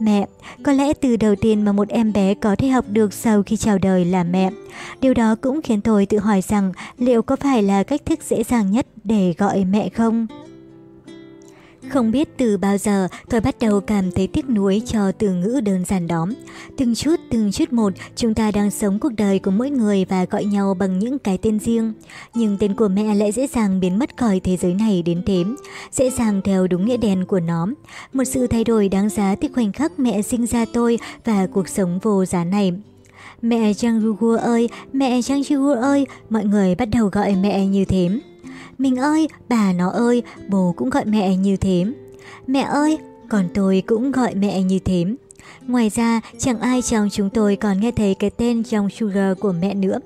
Mẹ, 0.00 0.26
có 0.62 0.72
lẽ 0.72 0.92
từ 0.92 1.16
đầu 1.16 1.34
tiên 1.36 1.64
mà 1.64 1.72
một 1.72 1.88
em 1.88 2.12
bé 2.12 2.34
có 2.34 2.56
thể 2.56 2.68
học 2.68 2.84
được 2.88 3.12
sau 3.12 3.42
khi 3.42 3.56
chào 3.56 3.78
đời 3.78 4.04
là 4.04 4.24
mẹ. 4.24 4.50
Điều 5.00 5.14
đó 5.14 5.34
cũng 5.40 5.62
khiến 5.62 5.80
tôi 5.80 6.06
tự 6.06 6.18
hỏi 6.18 6.40
rằng 6.48 6.72
liệu 6.98 7.22
có 7.22 7.36
phải 7.36 7.62
là 7.62 7.82
cách 7.82 8.00
thức 8.06 8.18
dễ 8.28 8.42
dàng 8.42 8.70
nhất 8.70 8.86
để 9.04 9.34
gọi 9.38 9.64
mẹ 9.64 9.88
không? 9.88 10.26
Không 11.88 12.10
biết 12.10 12.28
từ 12.36 12.56
bao 12.56 12.78
giờ 12.78 13.08
tôi 13.30 13.40
bắt 13.40 13.56
đầu 13.60 13.80
cảm 13.80 14.10
thấy 14.10 14.26
tiếc 14.26 14.50
nuối 14.50 14.82
cho 14.86 15.12
từ 15.12 15.32
ngữ 15.32 15.60
đơn 15.64 15.84
giản 15.84 16.06
đó. 16.06 16.26
Từng 16.76 16.94
chút, 16.94 17.16
từng 17.30 17.52
chút 17.52 17.72
một, 17.72 17.92
chúng 18.16 18.34
ta 18.34 18.50
đang 18.50 18.70
sống 18.70 18.98
cuộc 18.98 19.12
đời 19.16 19.38
của 19.38 19.50
mỗi 19.50 19.70
người 19.70 20.04
và 20.04 20.24
gọi 20.24 20.44
nhau 20.44 20.74
bằng 20.74 20.98
những 20.98 21.18
cái 21.18 21.38
tên 21.38 21.58
riêng. 21.58 21.92
Nhưng 22.34 22.56
tên 22.60 22.74
của 22.74 22.88
mẹ 22.88 23.14
lại 23.14 23.32
dễ 23.32 23.46
dàng 23.46 23.80
biến 23.80 23.98
mất 23.98 24.16
khỏi 24.16 24.40
thế 24.40 24.56
giới 24.56 24.74
này 24.74 25.02
đến 25.02 25.22
thế, 25.26 25.44
dễ 25.92 26.10
dàng 26.10 26.40
theo 26.44 26.66
đúng 26.66 26.86
nghĩa 26.86 26.96
đen 26.96 27.24
của 27.24 27.40
nó. 27.40 27.66
Một 28.12 28.24
sự 28.24 28.46
thay 28.46 28.64
đổi 28.64 28.88
đáng 28.88 29.08
giá 29.08 29.34
từ 29.34 29.48
khoảnh 29.54 29.72
khắc 29.72 29.98
mẹ 29.98 30.22
sinh 30.22 30.46
ra 30.46 30.64
tôi 30.72 30.98
và 31.24 31.46
cuộc 31.46 31.68
sống 31.68 31.98
vô 32.02 32.24
giá 32.24 32.44
này. 32.44 32.72
Mẹ 33.42 33.74
Chang 33.74 34.00
Rugu 34.00 34.36
ơi, 34.36 34.68
mẹ 34.92 35.22
Chang 35.22 35.42
Rugu 35.42 35.72
ơi, 35.72 36.06
mọi 36.30 36.44
người 36.44 36.74
bắt 36.74 36.88
đầu 36.92 37.08
gọi 37.12 37.34
mẹ 37.34 37.66
như 37.66 37.84
thế. 37.84 38.10
Mình 38.78 38.96
ơi, 38.96 39.28
bà 39.48 39.72
nó 39.72 39.90
ơi, 39.90 40.22
bố 40.48 40.74
cũng 40.76 40.90
gọi 40.90 41.04
mẹ 41.04 41.36
như 41.36 41.56
thế. 41.56 41.84
Mẹ 42.46 42.60
ơi, 42.60 42.98
còn 43.28 43.48
tôi 43.54 43.82
cũng 43.86 44.12
gọi 44.12 44.34
mẹ 44.34 44.62
như 44.62 44.78
thế. 44.78 45.04
Ngoài 45.66 45.90
ra, 45.94 46.20
chẳng 46.38 46.60
ai 46.60 46.82
trong 46.82 47.08
chúng 47.10 47.30
tôi 47.30 47.56
còn 47.56 47.80
nghe 47.80 47.90
thấy 47.90 48.14
cái 48.14 48.30
tên 48.30 48.62
trong 48.62 48.90
Sugar 48.90 49.38
của 49.40 49.52
mẹ 49.52 49.74
nữa. 49.74 49.98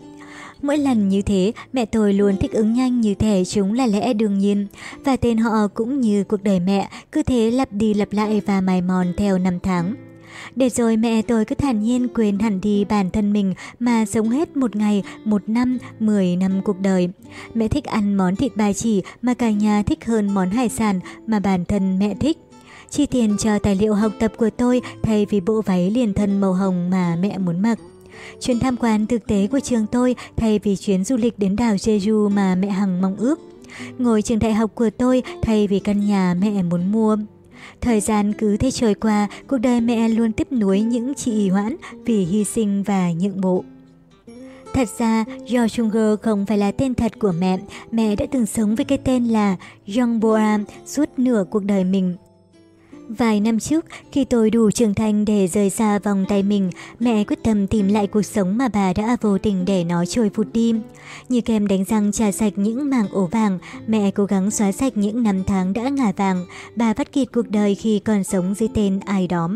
Mỗi 0.63 0.79
lần 0.79 1.09
như 1.09 1.23
thế, 1.23 1.53
mẹ 1.73 1.85
tôi 1.85 2.13
luôn 2.13 2.37
thích 2.37 2.53
ứng 2.53 2.73
nhanh 2.73 3.01
như 3.01 3.15
thể 3.15 3.45
chúng 3.45 3.73
là 3.73 3.87
lẽ 3.87 4.15
đương 4.15 4.39
nhiên. 4.39 4.67
Và 5.05 5.17
tên 5.17 5.39
họ 5.39 5.69
cũng 5.75 6.01
như 6.01 6.25
cuộc 6.25 6.43
đời 6.43 6.61
mẹ, 6.61 6.89
cứ 7.13 7.23
thế 7.23 7.51
lặp 7.51 7.73
đi 7.73 7.95
lặp 7.95 8.13
lại 8.13 8.43
và 8.47 8.61
mài 8.61 8.83
mòn 8.83 9.13
theo 9.17 9.39
năm 9.39 9.59
tháng. 9.63 9.95
Để 10.57 10.69
rồi 10.69 10.97
mẹ 10.97 11.23
tôi 11.23 11.45
cứ 11.45 11.55
thản 11.55 11.83
nhiên 11.83 12.09
quên 12.09 12.39
hẳn 12.39 12.61
đi 12.61 12.85
bản 12.85 13.11
thân 13.11 13.33
mình 13.33 13.55
mà 13.79 14.07
sống 14.07 14.31
hết 14.31 14.57
một 14.57 14.77
ngày, 14.77 15.03
một 15.25 15.49
năm, 15.49 15.79
mười 16.01 16.37
năm 16.37 16.61
cuộc 16.65 16.81
đời. 16.81 17.09
Mẹ 17.55 17.69
thích 17.69 17.85
ăn 17.85 18.15
món 18.15 18.37
thịt 18.37 18.57
ba 18.57 18.73
chỉ 18.73 19.03
mà 19.23 19.35
cả 19.35 19.51
nhà 19.51 19.83
thích 19.83 20.05
hơn 20.05 20.35
món 20.35 20.51
hải 20.51 20.69
sản 20.69 21.01
mà 21.27 21.41
bản 21.41 21.65
thân 21.65 21.99
mẹ 21.99 22.15
thích. 22.21 22.39
Chi 22.91 23.07
tiền 23.07 23.37
cho 23.39 23.59
tài 23.59 23.77
liệu 23.77 23.95
học 23.95 24.13
tập 24.21 24.33
của 24.37 24.51
tôi 24.51 24.81
thay 25.03 25.27
vì 25.31 25.41
bộ 25.41 25.63
váy 25.63 25.91
liền 25.91 26.15
thân 26.15 26.41
màu 26.41 26.53
hồng 26.53 26.91
mà 26.91 27.17
mẹ 27.21 27.39
muốn 27.39 27.61
mặc. 27.63 27.79
Chuyến 28.41 28.59
tham 28.59 28.77
quan 28.77 29.07
thực 29.07 29.27
tế 29.27 29.47
của 29.47 29.61
trường 29.61 29.87
tôi 29.87 30.17
thay 30.37 30.59
vì 30.59 30.77
chuyến 30.77 31.05
du 31.05 31.17
lịch 31.17 31.39
đến 31.39 31.57
đảo 31.57 31.75
Jeju 31.75 32.31
mà 32.31 32.55
mẹ 32.55 32.69
Hằng 32.69 33.03
mong 33.03 33.17
ước. 33.17 33.41
Ngồi 33.99 34.23
trường 34.23 34.39
đại 34.39 34.55
học 34.55 34.71
của 34.75 34.91
tôi 34.91 35.23
thay 35.43 35.67
vì 35.67 35.79
căn 35.79 36.07
nhà 36.07 36.35
mẹ 36.41 36.63
muốn 36.63 36.93
mua. 36.93 37.17
Thời 37.81 38.01
gian 38.01 38.33
cứ 38.33 38.57
thế 38.57 38.71
trôi 38.71 38.95
qua, 38.95 39.29
cuộc 39.47 39.59
đời 39.59 39.81
mẹ 39.81 40.09
luôn 40.09 40.33
tiếp 40.33 40.53
nối 40.53 40.81
những 40.81 41.15
trì 41.15 41.49
hoãn 41.49 41.77
vì 42.05 42.25
hy 42.25 42.45
sinh 42.45 42.83
và 42.83 43.13
nhượng 43.13 43.41
bộ. 43.41 43.65
Thật 44.75 44.89
ra, 44.99 45.25
Jo 45.47 45.67
Junger 45.67 46.17
không 46.17 46.47
phải 46.47 46.59
là 46.59 46.73
tên 46.73 46.95
thật 46.95 47.19
của 47.19 47.33
mẹ, 47.39 47.59
mẹ 47.91 48.17
đã 48.17 48.27
từng 48.33 48.47
sống 48.47 48.75
với 48.75 48.85
cái 48.85 48.99
tên 48.99 49.25
là 49.25 49.57
Young 49.97 50.21
Boam 50.21 50.65
suốt 50.87 51.09
nửa 51.17 51.45
cuộc 51.51 51.65
đời 51.65 51.85
mình. 51.85 52.17
Vài 53.09 53.41
năm 53.41 53.59
trước, 53.59 53.85
khi 54.13 54.25
tôi 54.25 54.51
đủ 54.51 54.71
trưởng 54.71 54.95
thành 54.95 55.25
để 55.25 55.49
rời 55.49 55.71
xa 55.71 55.99
vòng 55.99 56.25
tay 56.29 56.43
mình, 56.43 56.71
mẹ 57.01 57.25
quyết 57.25 57.39
tâm 57.45 57.67
tìm 57.67 57.89
lại 57.89 58.07
cuộc 58.07 58.23
sống 58.23 58.59
mà 58.59 58.69
bà 58.69 58.93
đã 58.93 59.17
vô 59.21 59.39
tình 59.39 59.65
để 59.65 59.85
nó 59.85 60.05
trôi 60.05 60.29
vụt 60.29 60.47
đi. 60.53 60.75
Như 61.29 61.41
kem 61.41 61.67
đánh 61.67 61.85
răng 61.85 62.13
trà 62.13 62.33
sạch 62.33 62.53
những 62.57 62.91
mảng 62.91 63.09
ổ 63.13 63.27
vàng, 63.27 63.59
mẹ 63.87 64.11
cố 64.11 64.25
gắng 64.25 64.51
xóa 64.51 64.73
sạch 64.73 64.97
những 64.97 65.23
năm 65.23 65.45
tháng 65.47 65.73
đã 65.73 65.89
ngả 65.89 66.13
vàng. 66.17 66.47
Bà 66.77 66.95
vắt 66.95 67.13
kiệt 67.13 67.29
cuộc 67.33 67.49
đời 67.49 67.75
khi 67.75 67.99
còn 67.99 68.25
sống 68.25 68.55
dưới 68.55 68.69
tên 68.75 69.01
ai 69.01 69.27
đó. 69.27 69.49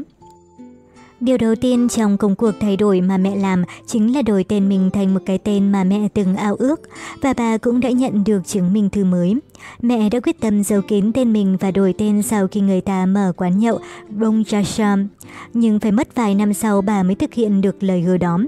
Điều 1.25 1.39
đầu 1.39 1.55
tiên 1.55 1.89
trong 1.89 2.19
công 2.19 2.35
cuộc 2.35 2.51
thay 2.61 2.77
đổi 2.77 3.01
mà 3.01 3.17
mẹ 3.17 3.37
làm 3.37 3.65
chính 3.87 4.15
là 4.15 4.23
đổi 4.23 4.45
tên 4.45 4.69
mình 4.69 4.91
thành 4.93 5.15
một 5.15 5.21
cái 5.27 5.39
tên 5.39 5.73
mà 5.73 5.85
mẹ 5.85 6.09
từng 6.15 6.37
ao 6.37 6.55
ước 6.55 6.81
và 7.21 7.33
bà 7.33 7.59
cũng 7.59 7.81
đã 7.81 7.91
nhận 7.91 8.25
được 8.25 8.47
chứng 8.47 8.73
minh 8.73 8.91
thư 8.91 9.05
mới. 9.05 9.35
Mẹ 9.83 10.09
đã 10.09 10.21
quyết 10.21 10.41
tâm 10.41 10.65
giấu 10.65 10.83
kín 10.89 11.13
tên 11.13 11.33
mình 11.33 11.57
và 11.61 11.71
đổi 11.71 11.95
tên 11.99 12.23
sau 12.23 12.47
khi 12.47 12.61
người 12.61 12.81
ta 12.81 13.07
mở 13.07 13.33
quán 13.37 13.59
nhậu 13.59 13.81
Rong 14.21 14.43
Jasham. 14.43 15.07
Nhưng 15.55 15.81
phải 15.81 15.93
mất 15.93 16.15
vài 16.15 16.35
năm 16.35 16.55
sau 16.55 16.83
bà 16.83 17.03
mới 17.03 17.15
thực 17.15 17.35
hiện 17.35 17.61
được 17.61 17.83
lời 17.83 18.03
hứa 18.03 18.17
đó. 18.17 18.39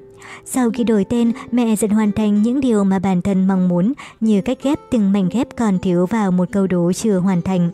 Sau 0.45 0.71
khi 0.71 0.85
đổi 0.85 1.05
tên, 1.05 1.33
mẹ 1.53 1.77
dần 1.77 1.91
hoàn 1.91 2.13
thành 2.13 2.43
những 2.43 2.61
điều 2.61 2.85
mà 2.85 2.99
bản 2.99 3.23
thân 3.23 3.47
mong 3.47 3.69
muốn 3.69 3.93
như 4.21 4.41
cách 4.41 4.59
ghép 4.63 4.79
từng 4.91 5.13
mảnh 5.13 5.29
ghép 5.33 5.57
còn 5.57 5.79
thiếu 5.79 6.07
vào 6.07 6.31
một 6.31 6.49
câu 6.53 6.67
đố 6.67 6.93
chưa 6.93 7.19
hoàn 7.19 7.43
thành. 7.43 7.71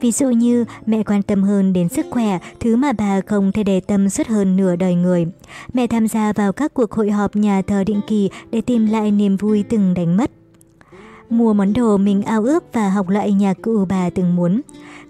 Ví 0.00 0.12
dụ 0.12 0.30
như 0.30 0.64
mẹ 0.86 1.02
quan 1.02 1.22
tâm 1.22 1.42
hơn 1.42 1.72
đến 1.72 1.88
sức 1.88 2.06
khỏe, 2.10 2.38
thứ 2.60 2.76
mà 2.76 2.92
bà 2.92 3.20
không 3.20 3.52
thể 3.52 3.62
để 3.62 3.80
tâm 3.80 4.08
suốt 4.08 4.26
hơn 4.26 4.56
nửa 4.56 4.76
đời 4.76 4.94
người. 4.94 5.26
Mẹ 5.72 5.86
tham 5.86 6.08
gia 6.08 6.32
vào 6.32 6.52
các 6.52 6.74
cuộc 6.74 6.92
hội 6.92 7.10
họp 7.10 7.36
nhà 7.36 7.62
thờ 7.62 7.84
định 7.84 8.00
kỳ 8.06 8.30
để 8.50 8.60
tìm 8.60 8.86
lại 8.86 9.10
niềm 9.10 9.36
vui 9.36 9.64
từng 9.68 9.94
đánh 9.94 10.16
mất. 10.16 10.30
Mua 11.30 11.52
món 11.52 11.72
đồ 11.72 11.96
mình 11.96 12.22
ao 12.22 12.42
ước 12.42 12.64
và 12.72 12.88
học 12.88 13.08
lại 13.08 13.32
nhà 13.32 13.54
cụ 13.62 13.84
bà 13.88 14.10
từng 14.10 14.36
muốn. 14.36 14.60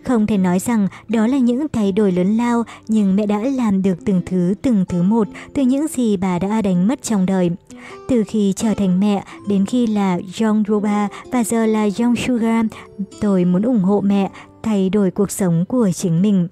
Không 0.04 0.26
thể 0.26 0.38
nói 0.38 0.58
rằng 0.58 0.88
đó 1.08 1.26
là 1.26 1.38
những 1.38 1.66
thay 1.72 1.92
đổi 1.92 2.12
lớn 2.12 2.36
lao, 2.36 2.62
nhưng 2.88 3.16
mẹ 3.16 3.26
đã 3.26 3.38
làm 3.38 3.82
được 3.82 3.94
từng 4.04 4.22
thứ 4.26 4.54
từng 4.62 4.84
thứ 4.88 5.02
một 5.02 5.28
từ 5.54 5.62
những 5.62 5.86
gì 5.88 6.16
bà 6.16 6.38
đã 6.38 6.62
đánh 6.62 6.88
mất 6.88 7.02
trong 7.02 7.26
đời. 7.26 7.50
Từ 8.08 8.24
khi 8.26 8.52
trở 8.56 8.74
thành 8.74 9.00
mẹ 9.00 9.24
đến 9.48 9.66
khi 9.66 9.86
là 9.86 10.18
Young 10.40 10.62
Roba 10.68 11.08
và 11.32 11.44
giờ 11.44 11.66
là 11.66 11.88
Young 11.98 12.16
Sugar, 12.16 12.66
tôi 13.20 13.44
muốn 13.44 13.62
ủng 13.62 13.82
hộ 13.82 14.00
mẹ 14.00 14.30
thay 14.62 14.90
đổi 14.90 15.10
cuộc 15.10 15.30
sống 15.30 15.64
của 15.68 15.90
chính 15.94 16.22
mình. 16.22 16.48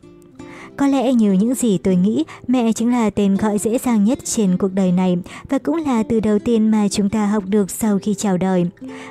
Có 0.76 0.86
lẽ 0.86 1.12
như 1.12 1.32
những 1.32 1.54
gì 1.54 1.78
tôi 1.78 1.96
nghĩ, 1.96 2.24
mẹ 2.46 2.72
chính 2.72 2.92
là 2.92 3.10
tên 3.10 3.36
gọi 3.36 3.58
dễ 3.58 3.78
dàng 3.78 4.04
nhất 4.04 4.18
trên 4.24 4.56
cuộc 4.56 4.72
đời 4.72 4.92
này 4.92 5.18
và 5.48 5.58
cũng 5.58 5.76
là 5.76 6.02
từ 6.02 6.20
đầu 6.20 6.38
tiên 6.38 6.70
mà 6.70 6.88
chúng 6.88 7.10
ta 7.10 7.26
học 7.26 7.44
được 7.46 7.70
sau 7.70 7.98
khi 8.02 8.14
chào 8.14 8.36
đời. 8.36 8.66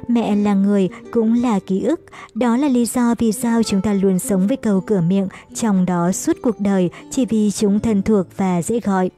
Mẹ 0.07 0.35
là 0.35 0.53
người, 0.53 0.89
cũng 1.11 1.33
là 1.33 1.59
ký 1.59 1.81
ức. 1.81 2.01
Đó 2.33 2.57
là 2.57 2.67
lý 2.67 2.85
do 2.85 3.15
vì 3.19 3.31
sao 3.31 3.63
chúng 3.63 3.81
ta 3.81 3.93
luôn 3.93 4.19
sống 4.19 4.47
với 4.47 4.57
câu 4.57 4.81
cửa 4.81 5.01
miệng, 5.01 5.27
trong 5.55 5.85
đó 5.85 6.11
suốt 6.11 6.37
cuộc 6.41 6.59
đời 6.59 6.89
chỉ 7.11 7.25
vì 7.25 7.51
chúng 7.51 7.79
thân 7.79 8.01
thuộc 8.01 8.27
và 8.37 8.61
dễ 8.61 8.79
gọi. 8.79 9.09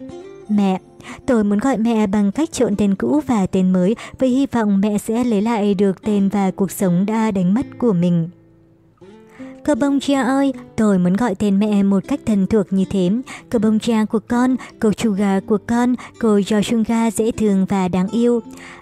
Mẹ 0.50 0.80
Tôi 1.26 1.44
muốn 1.44 1.60
gọi 1.60 1.78
mẹ 1.78 2.08
bằng 2.08 2.32
cách 2.32 2.52
trộn 2.52 2.76
tên 2.76 2.96
cũ 2.96 3.22
và 3.28 3.46
tên 3.46 3.74
mới 3.74 3.96
với 4.20 4.30
hy 4.30 4.46
vọng 4.46 4.82
mẹ 4.82 4.98
sẽ 4.98 5.24
lấy 5.24 5.42
lại 5.42 5.74
được 5.74 6.02
tên 6.02 6.30
và 6.30 6.52
cuộc 6.52 6.72
sống 6.72 7.06
đã 7.06 7.32
đánh 7.32 7.54
mất 7.54 7.66
của 7.78 7.94
mình. 7.94 8.30
Cơ 9.68 9.76
bông 9.76 10.00
cha 10.00 10.22
ơi, 10.22 10.54
tôi 10.76 11.00
muốn 11.00 11.14
gọi 11.14 11.36
tên 11.36 11.60
mẹ 11.60 11.84
một 11.84 12.04
cách 12.08 12.20
thân 12.26 12.48
thuộc 12.48 12.74
như 12.74 12.86
thế. 12.90 13.10
Cơ 13.50 13.60
bông 13.60 13.80
cha 13.80 14.06
của 14.06 14.20
con, 14.28 14.56
cô 14.80 14.92
Suga 14.98 15.40
của 15.40 15.58
con, 15.68 15.96
cô 16.20 16.40
Yoshunga 16.52 17.12
dễ 17.12 17.32
thương 17.32 17.66
và 17.66 17.88
đáng 17.88 18.08
yêu. 18.08 18.42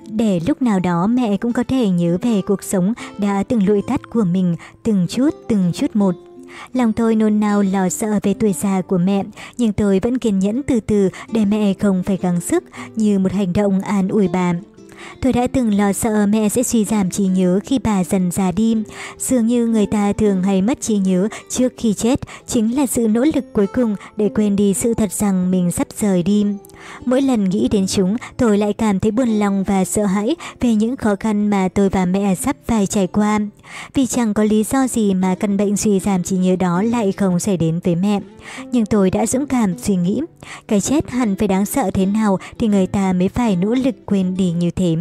Để 0.10 0.40
lúc 0.48 0.62
nào 0.62 0.80
đó 0.80 1.08
mẹ 1.08 1.38
cũng 1.38 1.54
có 1.54 1.64
thể 1.68 1.90
nhớ 1.90 2.18
về 2.22 2.42
cuộc 2.48 2.64
sống 2.64 2.94
đã 3.18 3.44
từng 3.44 3.66
lụi 3.66 3.82
tắt 3.88 4.02
của 4.10 4.24
mình, 4.24 4.56
từng 4.84 5.08
chút, 5.10 5.30
từng 5.48 5.72
chút 5.74 5.96
một. 5.96 6.16
Lòng 6.74 6.94
tôi 6.94 7.16
nôn 7.16 7.40
nao 7.40 7.62
lo 7.62 7.90
sợ 7.90 8.20
về 8.24 8.34
tuổi 8.34 8.54
già 8.54 8.82
của 8.82 8.98
mẹ, 8.98 9.24
nhưng 9.58 9.74
tôi 9.74 10.00
vẫn 10.00 10.18
kiên 10.18 10.40
nhẫn 10.40 10.64
từ 10.64 10.80
từ 10.80 11.10
để 11.32 11.46
mẹ 11.46 11.74
không 11.74 12.04
phải 12.04 12.18
gắng 12.18 12.42
sức 12.42 12.64
như 12.96 13.20
một 13.20 13.32
hành 13.32 13.54
động 13.54 13.82
an 13.82 14.08
ủi 14.08 14.28
bà. 14.28 14.54
Tôi 15.22 15.34
đã 15.34 15.48
từng 15.48 15.78
lo 15.78 15.94
sợ 15.94 16.26
mẹ 16.26 16.50
sẽ 16.50 16.64
suy 16.64 16.86
giảm 16.86 17.10
trí 17.10 17.26
nhớ 17.26 17.60
khi 17.64 17.80
bà 17.80 18.04
dần 18.04 18.32
già 18.32 18.52
đi. 18.52 18.76
Dường 19.18 19.48
như 19.48 19.68
người 19.68 19.86
ta 19.86 20.14
thường 20.14 20.44
hay 20.44 20.62
mất 20.62 20.82
trí 20.82 20.98
nhớ 20.98 21.28
trước 21.50 21.74
khi 21.78 21.94
chết, 21.94 22.20
chính 22.48 22.78
là 22.78 22.86
sự 22.86 23.08
nỗ 23.08 23.26
lực 23.36 23.54
cuối 23.54 23.68
cùng 23.68 23.96
để 24.18 24.30
quên 24.36 24.56
đi 24.56 24.74
sự 24.74 24.94
thật 24.94 25.12
rằng 25.12 25.52
mình 25.52 25.72
sắp 25.72 25.88
rời 26.00 26.24
đi. 26.24 26.46
Mỗi 27.06 27.22
lần 27.22 27.44
nghĩ 27.44 27.68
đến 27.72 27.88
chúng, 27.88 28.18
tôi 28.38 28.58
lại 28.58 28.74
cảm 28.74 29.00
thấy 29.00 29.12
buồn 29.12 29.30
lòng 29.30 29.64
và 29.64 29.86
sợ 29.86 30.06
hãi 30.06 30.36
về 30.60 30.76
những 30.76 30.96
khó 30.96 31.16
khăn 31.20 31.48
mà 31.50 31.68
tôi 31.68 31.90
và 31.90 32.06
mẹ 32.06 32.36
sắp 32.36 32.56
phải 32.66 32.88
trải 32.88 33.08
qua. 33.08 33.40
Vì 33.94 34.06
chẳng 34.06 34.34
có 34.34 34.44
lý 34.44 34.64
do 34.64 34.88
gì 34.88 35.14
mà 35.14 35.36
căn 35.36 35.58
bệnh 35.58 35.78
suy 35.78 36.00
giảm 36.00 36.24
trí 36.24 36.38
nhớ 36.38 36.56
đó 36.56 36.82
lại 36.82 37.12
không 37.12 37.40
xảy 37.40 37.58
đến 37.58 37.80
với 37.84 37.96
mẹ. 37.96 38.20
Nhưng 38.72 38.86
tôi 38.86 39.12
đã 39.12 39.26
dũng 39.26 39.48
cảm 39.48 39.78
suy 39.78 39.96
nghĩ, 39.96 40.22
cái 40.68 40.82
chết 40.82 41.10
hẳn 41.10 41.36
phải 41.36 41.48
đáng 41.48 41.66
sợ 41.66 41.92
thế 41.94 42.06
nào 42.06 42.40
thì 42.60 42.68
người 42.68 42.88
ta 42.88 43.14
mới 43.14 43.30
phải 43.30 43.56
nỗ 43.56 43.74
lực 43.74 43.96
quên 44.06 44.36
đi 44.38 44.52
như 44.52 44.72
thế. 44.72 44.96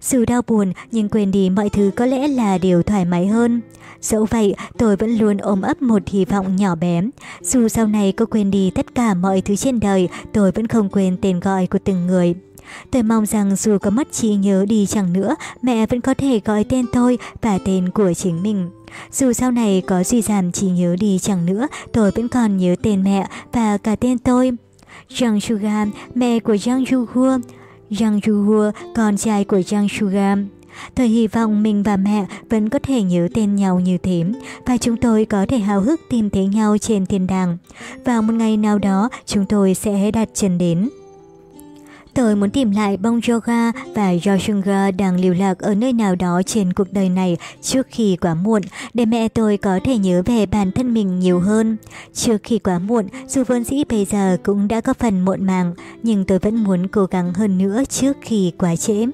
Dù 0.00 0.24
đau 0.24 0.42
buồn 0.46 0.72
nhưng 0.90 1.08
quên 1.08 1.30
đi 1.30 1.50
mọi 1.50 1.68
thứ 1.68 1.90
có 1.96 2.06
lẽ 2.06 2.28
là 2.28 2.58
điều 2.58 2.82
thoải 2.82 3.04
mái 3.04 3.26
hơn. 3.26 3.60
Dẫu 4.00 4.26
vậy, 4.30 4.54
tôi 4.78 4.96
vẫn 4.96 5.18
luôn 5.18 5.36
ôm 5.36 5.62
ấp 5.62 5.82
một 5.82 6.02
hy 6.06 6.24
vọng 6.24 6.56
nhỏ 6.56 6.74
bé. 6.74 7.02
Dù 7.40 7.68
sau 7.68 7.86
này 7.86 8.12
có 8.12 8.26
quên 8.26 8.50
đi 8.50 8.70
tất 8.70 8.94
cả 8.94 9.14
mọi 9.14 9.40
thứ 9.40 9.56
trên 9.56 9.80
đời, 9.80 10.08
tôi 10.32 10.52
vẫn 10.52 10.66
không 10.66 10.88
quên 10.88 11.16
tên 11.20 11.40
gọi 11.40 11.66
của 11.66 11.78
từng 11.84 12.06
người. 12.06 12.34
Tôi 12.90 13.02
mong 13.02 13.26
rằng 13.26 13.56
dù 13.56 13.78
có 13.78 13.90
mất 13.90 14.12
trí 14.12 14.34
nhớ 14.34 14.64
đi 14.68 14.86
chẳng 14.86 15.12
nữa, 15.12 15.34
mẹ 15.62 15.86
vẫn 15.86 16.00
có 16.00 16.14
thể 16.14 16.40
gọi 16.44 16.64
tên 16.64 16.86
tôi 16.92 17.18
và 17.42 17.58
tên 17.64 17.90
của 17.90 18.14
chính 18.14 18.42
mình. 18.42 18.70
Dù 19.12 19.32
sau 19.32 19.50
này 19.50 19.82
có 19.86 20.02
suy 20.02 20.22
giảm 20.22 20.52
trí 20.52 20.66
nhớ 20.66 20.96
đi 21.00 21.18
chẳng 21.18 21.46
nữa, 21.46 21.66
tôi 21.92 22.10
vẫn 22.10 22.28
còn 22.28 22.56
nhớ 22.56 22.76
tên 22.82 23.02
mẹ 23.02 23.26
và 23.52 23.78
cả 23.78 23.96
tên 23.96 24.18
tôi. 24.18 24.52
Zhang 25.08 25.40
Shuga, 25.40 25.86
mẹ 26.14 26.38
của 26.38 26.54
Zhang 26.54 26.84
Yuhua. 26.90 27.38
Zhang 27.90 28.20
Yuhua, 28.26 28.70
con 28.94 29.16
trai 29.16 29.44
của 29.44 29.58
Zhang 29.58 29.88
Shugam. 29.88 30.48
Tôi 30.94 31.08
hy 31.08 31.26
vọng 31.26 31.62
mình 31.62 31.82
và 31.82 31.96
mẹ 31.96 32.26
vẫn 32.50 32.68
có 32.68 32.78
thể 32.82 33.02
nhớ 33.02 33.28
tên 33.34 33.56
nhau 33.56 33.80
như 33.80 33.98
thế 33.98 34.24
và 34.66 34.76
chúng 34.76 34.96
tôi 34.96 35.24
có 35.24 35.46
thể 35.48 35.58
hào 35.58 35.80
hức 35.80 36.00
tìm 36.10 36.30
thấy 36.30 36.46
nhau 36.46 36.78
trên 36.78 37.06
thiên 37.06 37.26
đàng. 37.26 37.58
Vào 38.04 38.22
một 38.22 38.32
ngày 38.32 38.56
nào 38.56 38.78
đó, 38.78 39.08
chúng 39.26 39.46
tôi 39.46 39.74
sẽ 39.74 40.10
đặt 40.10 40.28
chân 40.34 40.58
đến. 40.58 40.88
Tôi 42.14 42.36
muốn 42.36 42.50
tìm 42.50 42.70
lại 42.70 42.96
Bong 42.96 43.20
Yoga 43.28 43.72
và 43.94 44.12
Yoshunga 44.26 44.90
đang 44.90 45.20
lưu 45.20 45.34
lạc 45.34 45.58
ở 45.58 45.74
nơi 45.74 45.92
nào 45.92 46.14
đó 46.14 46.42
trên 46.46 46.72
cuộc 46.72 46.92
đời 46.92 47.08
này 47.08 47.36
trước 47.62 47.86
khi 47.90 48.16
quá 48.16 48.34
muộn, 48.34 48.62
để 48.94 49.04
mẹ 49.04 49.28
tôi 49.28 49.56
có 49.56 49.80
thể 49.84 49.98
nhớ 49.98 50.22
về 50.26 50.46
bản 50.46 50.72
thân 50.72 50.94
mình 50.94 51.18
nhiều 51.18 51.40
hơn. 51.40 51.76
Trước 52.12 52.42
khi 52.42 52.58
quá 52.58 52.78
muộn, 52.78 53.06
dù 53.28 53.42
vốn 53.46 53.64
dĩ 53.64 53.84
bây 53.88 54.04
giờ 54.04 54.36
cũng 54.42 54.68
đã 54.68 54.80
có 54.80 54.94
phần 54.94 55.20
muộn 55.20 55.46
màng, 55.46 55.74
nhưng 56.02 56.24
tôi 56.24 56.38
vẫn 56.38 56.64
muốn 56.64 56.88
cố 56.88 57.06
gắng 57.06 57.34
hơn 57.34 57.58
nữa 57.58 57.82
trước 57.88 58.16
khi 58.20 58.52
quá 58.58 58.76
trễ. 58.76 59.06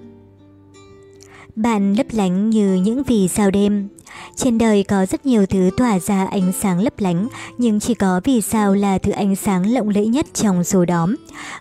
Bạn 1.56 1.94
lấp 1.94 2.06
lánh 2.10 2.50
như 2.50 2.74
những 2.74 3.02
vì 3.02 3.28
sao 3.28 3.50
đêm. 3.50 3.88
Trên 4.36 4.58
đời 4.58 4.84
có 4.84 5.06
rất 5.06 5.26
nhiều 5.26 5.46
thứ 5.46 5.70
tỏa 5.76 5.98
ra 5.98 6.26
ánh 6.30 6.52
sáng 6.62 6.80
lấp 6.80 6.92
lánh, 6.98 7.28
nhưng 7.58 7.80
chỉ 7.80 7.94
có 7.94 8.20
vì 8.24 8.40
sao 8.40 8.74
là 8.74 8.98
thứ 8.98 9.12
ánh 9.12 9.36
sáng 9.36 9.72
lộng 9.72 9.88
lẫy 9.88 10.06
nhất 10.06 10.26
trong 10.34 10.64
số 10.64 10.84
đó. 10.84 11.08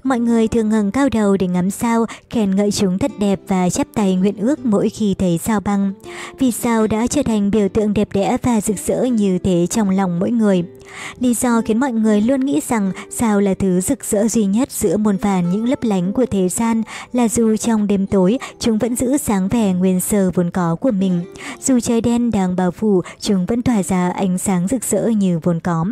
Mọi 0.04 0.20
người 0.20 0.48
thường 0.48 0.70
ngẩng 0.70 0.92
cao 0.92 1.10
đầu 1.10 1.38
để 1.38 1.48
ngắm 1.48 1.72
sao, 1.72 2.06
khen 2.30 2.56
ngợi 2.56 2.72
chúng 2.72 3.00
thật 3.00 3.12
đẹp 3.20 3.40
và 3.48 3.70
chắp 3.70 3.88
tay 3.94 4.16
nguyện 4.16 4.38
ước 4.38 4.66
mỗi 4.66 4.90
khi 4.90 5.14
thấy 5.14 5.40
sao 5.44 5.60
băng. 5.60 5.94
Vì 6.40 6.52
sao 6.52 6.88
đã 6.88 7.08
trở 7.08 7.24
thành 7.24 7.52
biểu 7.52 7.70
tượng 7.70 7.94
đẹp 7.94 8.10
đẽ 8.14 8.38
và 8.44 8.62
rực 8.62 8.78
rỡ 8.88 9.04
như 9.04 9.38
thế 9.38 9.68
trong 9.70 9.90
lòng 9.90 10.20
mỗi 10.20 10.32
người. 10.32 10.64
Lý 11.20 11.34
do 11.34 11.62
khiến 11.66 11.80
mọi 11.80 11.92
người 11.92 12.22
luôn 12.22 12.46
nghĩ 12.46 12.62
rằng 12.68 12.92
sao 13.10 13.42
là 13.42 13.54
thứ 13.54 13.82
rực 13.82 14.06
rỡ 14.06 14.28
duy 14.28 14.46
nhất 14.46 14.72
giữa 14.72 14.98
muôn 14.98 15.18
vàn 15.18 15.52
những 15.52 15.70
lấp 15.70 15.80
lánh 15.84 16.14
của 16.14 16.26
thế 16.26 16.50
gian 16.50 16.84
là 17.14 17.28
dù 17.28 17.58
trong 17.58 17.88
đêm 17.88 18.08
tối 18.08 18.38
chúng 18.60 18.78
vẫn 18.78 18.96
giữ 18.96 19.18
sáng 19.18 19.48
vẻ 19.48 19.74
nguyên 19.74 20.00
sơ 20.00 20.32
vốn 20.34 20.52
có 20.52 20.76
của 20.76 20.92
mình. 20.92 21.22
Dù 21.62 21.80
trời 21.80 22.02
đen 22.02 22.32
đã 22.32 22.39
đang 22.40 22.56
bao 22.56 22.72
phủ, 22.72 23.02
chúng 23.20 23.46
vẫn 23.46 23.62
tỏa 23.62 23.84
ra 23.84 24.10
ánh 24.10 24.38
sáng 24.38 24.68
rực 24.68 24.84
rỡ 24.84 25.08
như 25.08 25.40
vốn 25.44 25.60
có. 25.60 25.86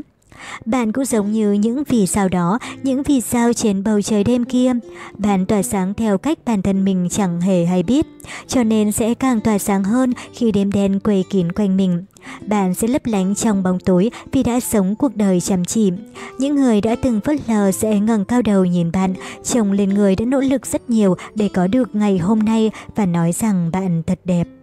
Bạn 0.65 0.91
cũng 0.91 1.05
giống 1.05 1.31
như 1.31 1.51
những 1.51 1.83
vì 1.87 2.07
sao 2.07 2.29
đó, 2.29 2.59
những 2.83 3.03
vì 3.03 3.21
sao 3.21 3.53
trên 3.53 3.83
bầu 3.83 4.01
trời 4.01 4.23
đêm 4.23 4.45
kia. 4.45 4.73
Bạn 5.17 5.45
tỏa 5.45 5.61
sáng 5.61 5.93
theo 5.93 6.17
cách 6.17 6.37
bản 6.45 6.61
thân 6.61 6.85
mình 6.85 7.07
chẳng 7.11 7.41
hề 7.41 7.65
hay 7.65 7.83
biết, 7.83 8.05
cho 8.47 8.63
nên 8.63 8.91
sẽ 8.91 9.13
càng 9.13 9.41
tỏa 9.41 9.57
sáng 9.57 9.83
hơn 9.83 10.13
khi 10.33 10.51
đêm 10.51 10.71
đen 10.71 10.99
quây 10.99 11.23
kín 11.29 11.51
quanh 11.51 11.77
mình. 11.77 12.05
Bạn 12.41 12.73
sẽ 12.73 12.87
lấp 12.87 13.05
lánh 13.05 13.35
trong 13.35 13.63
bóng 13.63 13.79
tối 13.79 14.11
vì 14.31 14.43
đã 14.43 14.59
sống 14.59 14.95
cuộc 14.95 15.15
đời 15.15 15.41
chăm 15.41 15.65
chỉ. 15.65 15.91
Những 16.39 16.55
người 16.55 16.81
đã 16.81 16.95
từng 17.01 17.21
phớt 17.21 17.49
lờ 17.49 17.71
sẽ 17.71 17.99
ngẩng 17.99 18.25
cao 18.25 18.41
đầu 18.41 18.65
nhìn 18.65 18.91
bạn, 18.91 19.13
trông 19.43 19.71
lên 19.71 19.89
người 19.89 20.15
đã 20.15 20.25
nỗ 20.25 20.39
lực 20.39 20.65
rất 20.65 20.89
nhiều 20.89 21.15
để 21.35 21.49
có 21.53 21.67
được 21.67 21.95
ngày 21.95 22.17
hôm 22.17 22.39
nay 22.39 22.71
và 22.95 23.05
nói 23.05 23.31
rằng 23.31 23.71
bạn 23.71 24.03
thật 24.07 24.19
đẹp. 24.25 24.56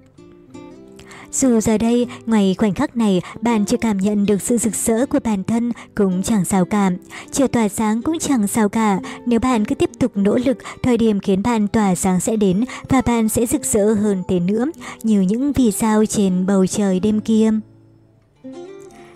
Dù 1.34 1.60
giờ 1.60 1.78
đây, 1.78 2.06
ngoài 2.26 2.54
khoảnh 2.58 2.74
khắc 2.74 2.96
này, 2.96 3.22
bạn 3.40 3.64
chưa 3.64 3.76
cảm 3.76 3.98
nhận 3.98 4.26
được 4.26 4.42
sự 4.42 4.58
rực 4.58 4.74
rỡ 4.74 5.06
của 5.06 5.18
bản 5.24 5.44
thân 5.44 5.72
cũng 5.94 6.22
chẳng 6.22 6.44
sao 6.44 6.64
cả. 6.64 6.90
Chưa 7.32 7.46
tỏa 7.46 7.68
sáng 7.68 8.02
cũng 8.02 8.18
chẳng 8.18 8.46
sao 8.46 8.68
cả. 8.68 9.00
Nếu 9.26 9.40
bạn 9.40 9.64
cứ 9.64 9.74
tiếp 9.74 9.90
tục 9.98 10.12
nỗ 10.14 10.38
lực, 10.44 10.58
thời 10.82 10.96
điểm 10.98 11.20
khiến 11.20 11.42
bạn 11.42 11.68
tỏa 11.68 11.94
sáng 11.94 12.20
sẽ 12.20 12.36
đến 12.36 12.64
và 12.88 13.02
bạn 13.02 13.28
sẽ 13.28 13.46
rực 13.46 13.64
rỡ 13.64 13.94
hơn 13.94 14.22
thế 14.28 14.40
nữa, 14.40 14.66
như 15.02 15.20
những 15.20 15.52
vì 15.52 15.72
sao 15.72 16.06
trên 16.06 16.46
bầu 16.46 16.66
trời 16.66 17.00
đêm 17.00 17.20
kia. 17.20 17.50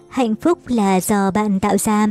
Hạnh 0.08 0.34
phúc 0.34 0.58
là 0.66 1.00
do 1.00 1.30
bạn 1.30 1.60
tạo 1.60 1.78
ra. 1.78 2.06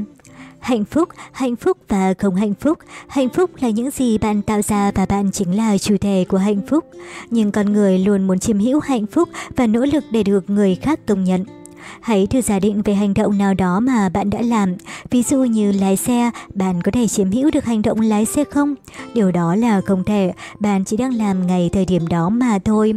Hạnh 0.59 0.85
phúc, 0.85 1.09
hạnh 1.31 1.55
phúc 1.55 1.77
và 1.87 2.13
không 2.13 2.35
hạnh 2.35 2.53
phúc. 2.53 2.79
Hạnh 3.07 3.29
phúc 3.29 3.51
là 3.59 3.69
những 3.69 3.91
gì 3.91 4.17
bạn 4.17 4.41
tạo 4.41 4.61
ra 4.61 4.91
và 4.95 5.05
bạn 5.05 5.31
chính 5.31 5.57
là 5.57 5.77
chủ 5.77 5.97
thể 6.01 6.25
của 6.29 6.37
hạnh 6.37 6.61
phúc. 6.67 6.85
Nhưng 7.29 7.51
con 7.51 7.73
người 7.73 7.99
luôn 7.99 8.27
muốn 8.27 8.39
chiếm 8.39 8.59
hữu 8.59 8.79
hạnh 8.79 9.05
phúc 9.05 9.29
và 9.55 9.67
nỗ 9.67 9.79
lực 9.79 10.03
để 10.11 10.23
được 10.23 10.49
người 10.49 10.75
khác 10.75 10.99
công 11.07 11.23
nhận. 11.23 11.56
Hãy 12.01 12.27
thử 12.27 12.41
giả 12.41 12.59
định 12.59 12.81
về 12.81 12.93
hành 12.93 13.13
động 13.13 13.37
nào 13.37 13.53
đó 13.53 13.79
mà 13.79 14.09
bạn 14.09 14.29
đã 14.29 14.41
làm. 14.41 14.75
Ví 15.09 15.23
dụ 15.23 15.37
như 15.37 15.71
lái 15.71 15.97
xe, 15.97 16.31
bạn 16.53 16.81
có 16.81 16.91
thể 16.91 17.07
chiếm 17.07 17.31
hữu 17.31 17.51
được 17.51 17.65
hành 17.65 17.81
động 17.81 18.01
lái 18.01 18.25
xe 18.25 18.43
không? 18.43 18.75
Điều 19.13 19.31
đó 19.31 19.55
là 19.55 19.81
không 19.81 20.03
thể, 20.03 20.33
bạn 20.59 20.85
chỉ 20.85 20.97
đang 20.97 21.13
làm 21.13 21.47
ngày 21.47 21.69
thời 21.73 21.85
điểm 21.85 22.07
đó 22.07 22.29
mà 22.29 22.59
thôi. 22.59 22.93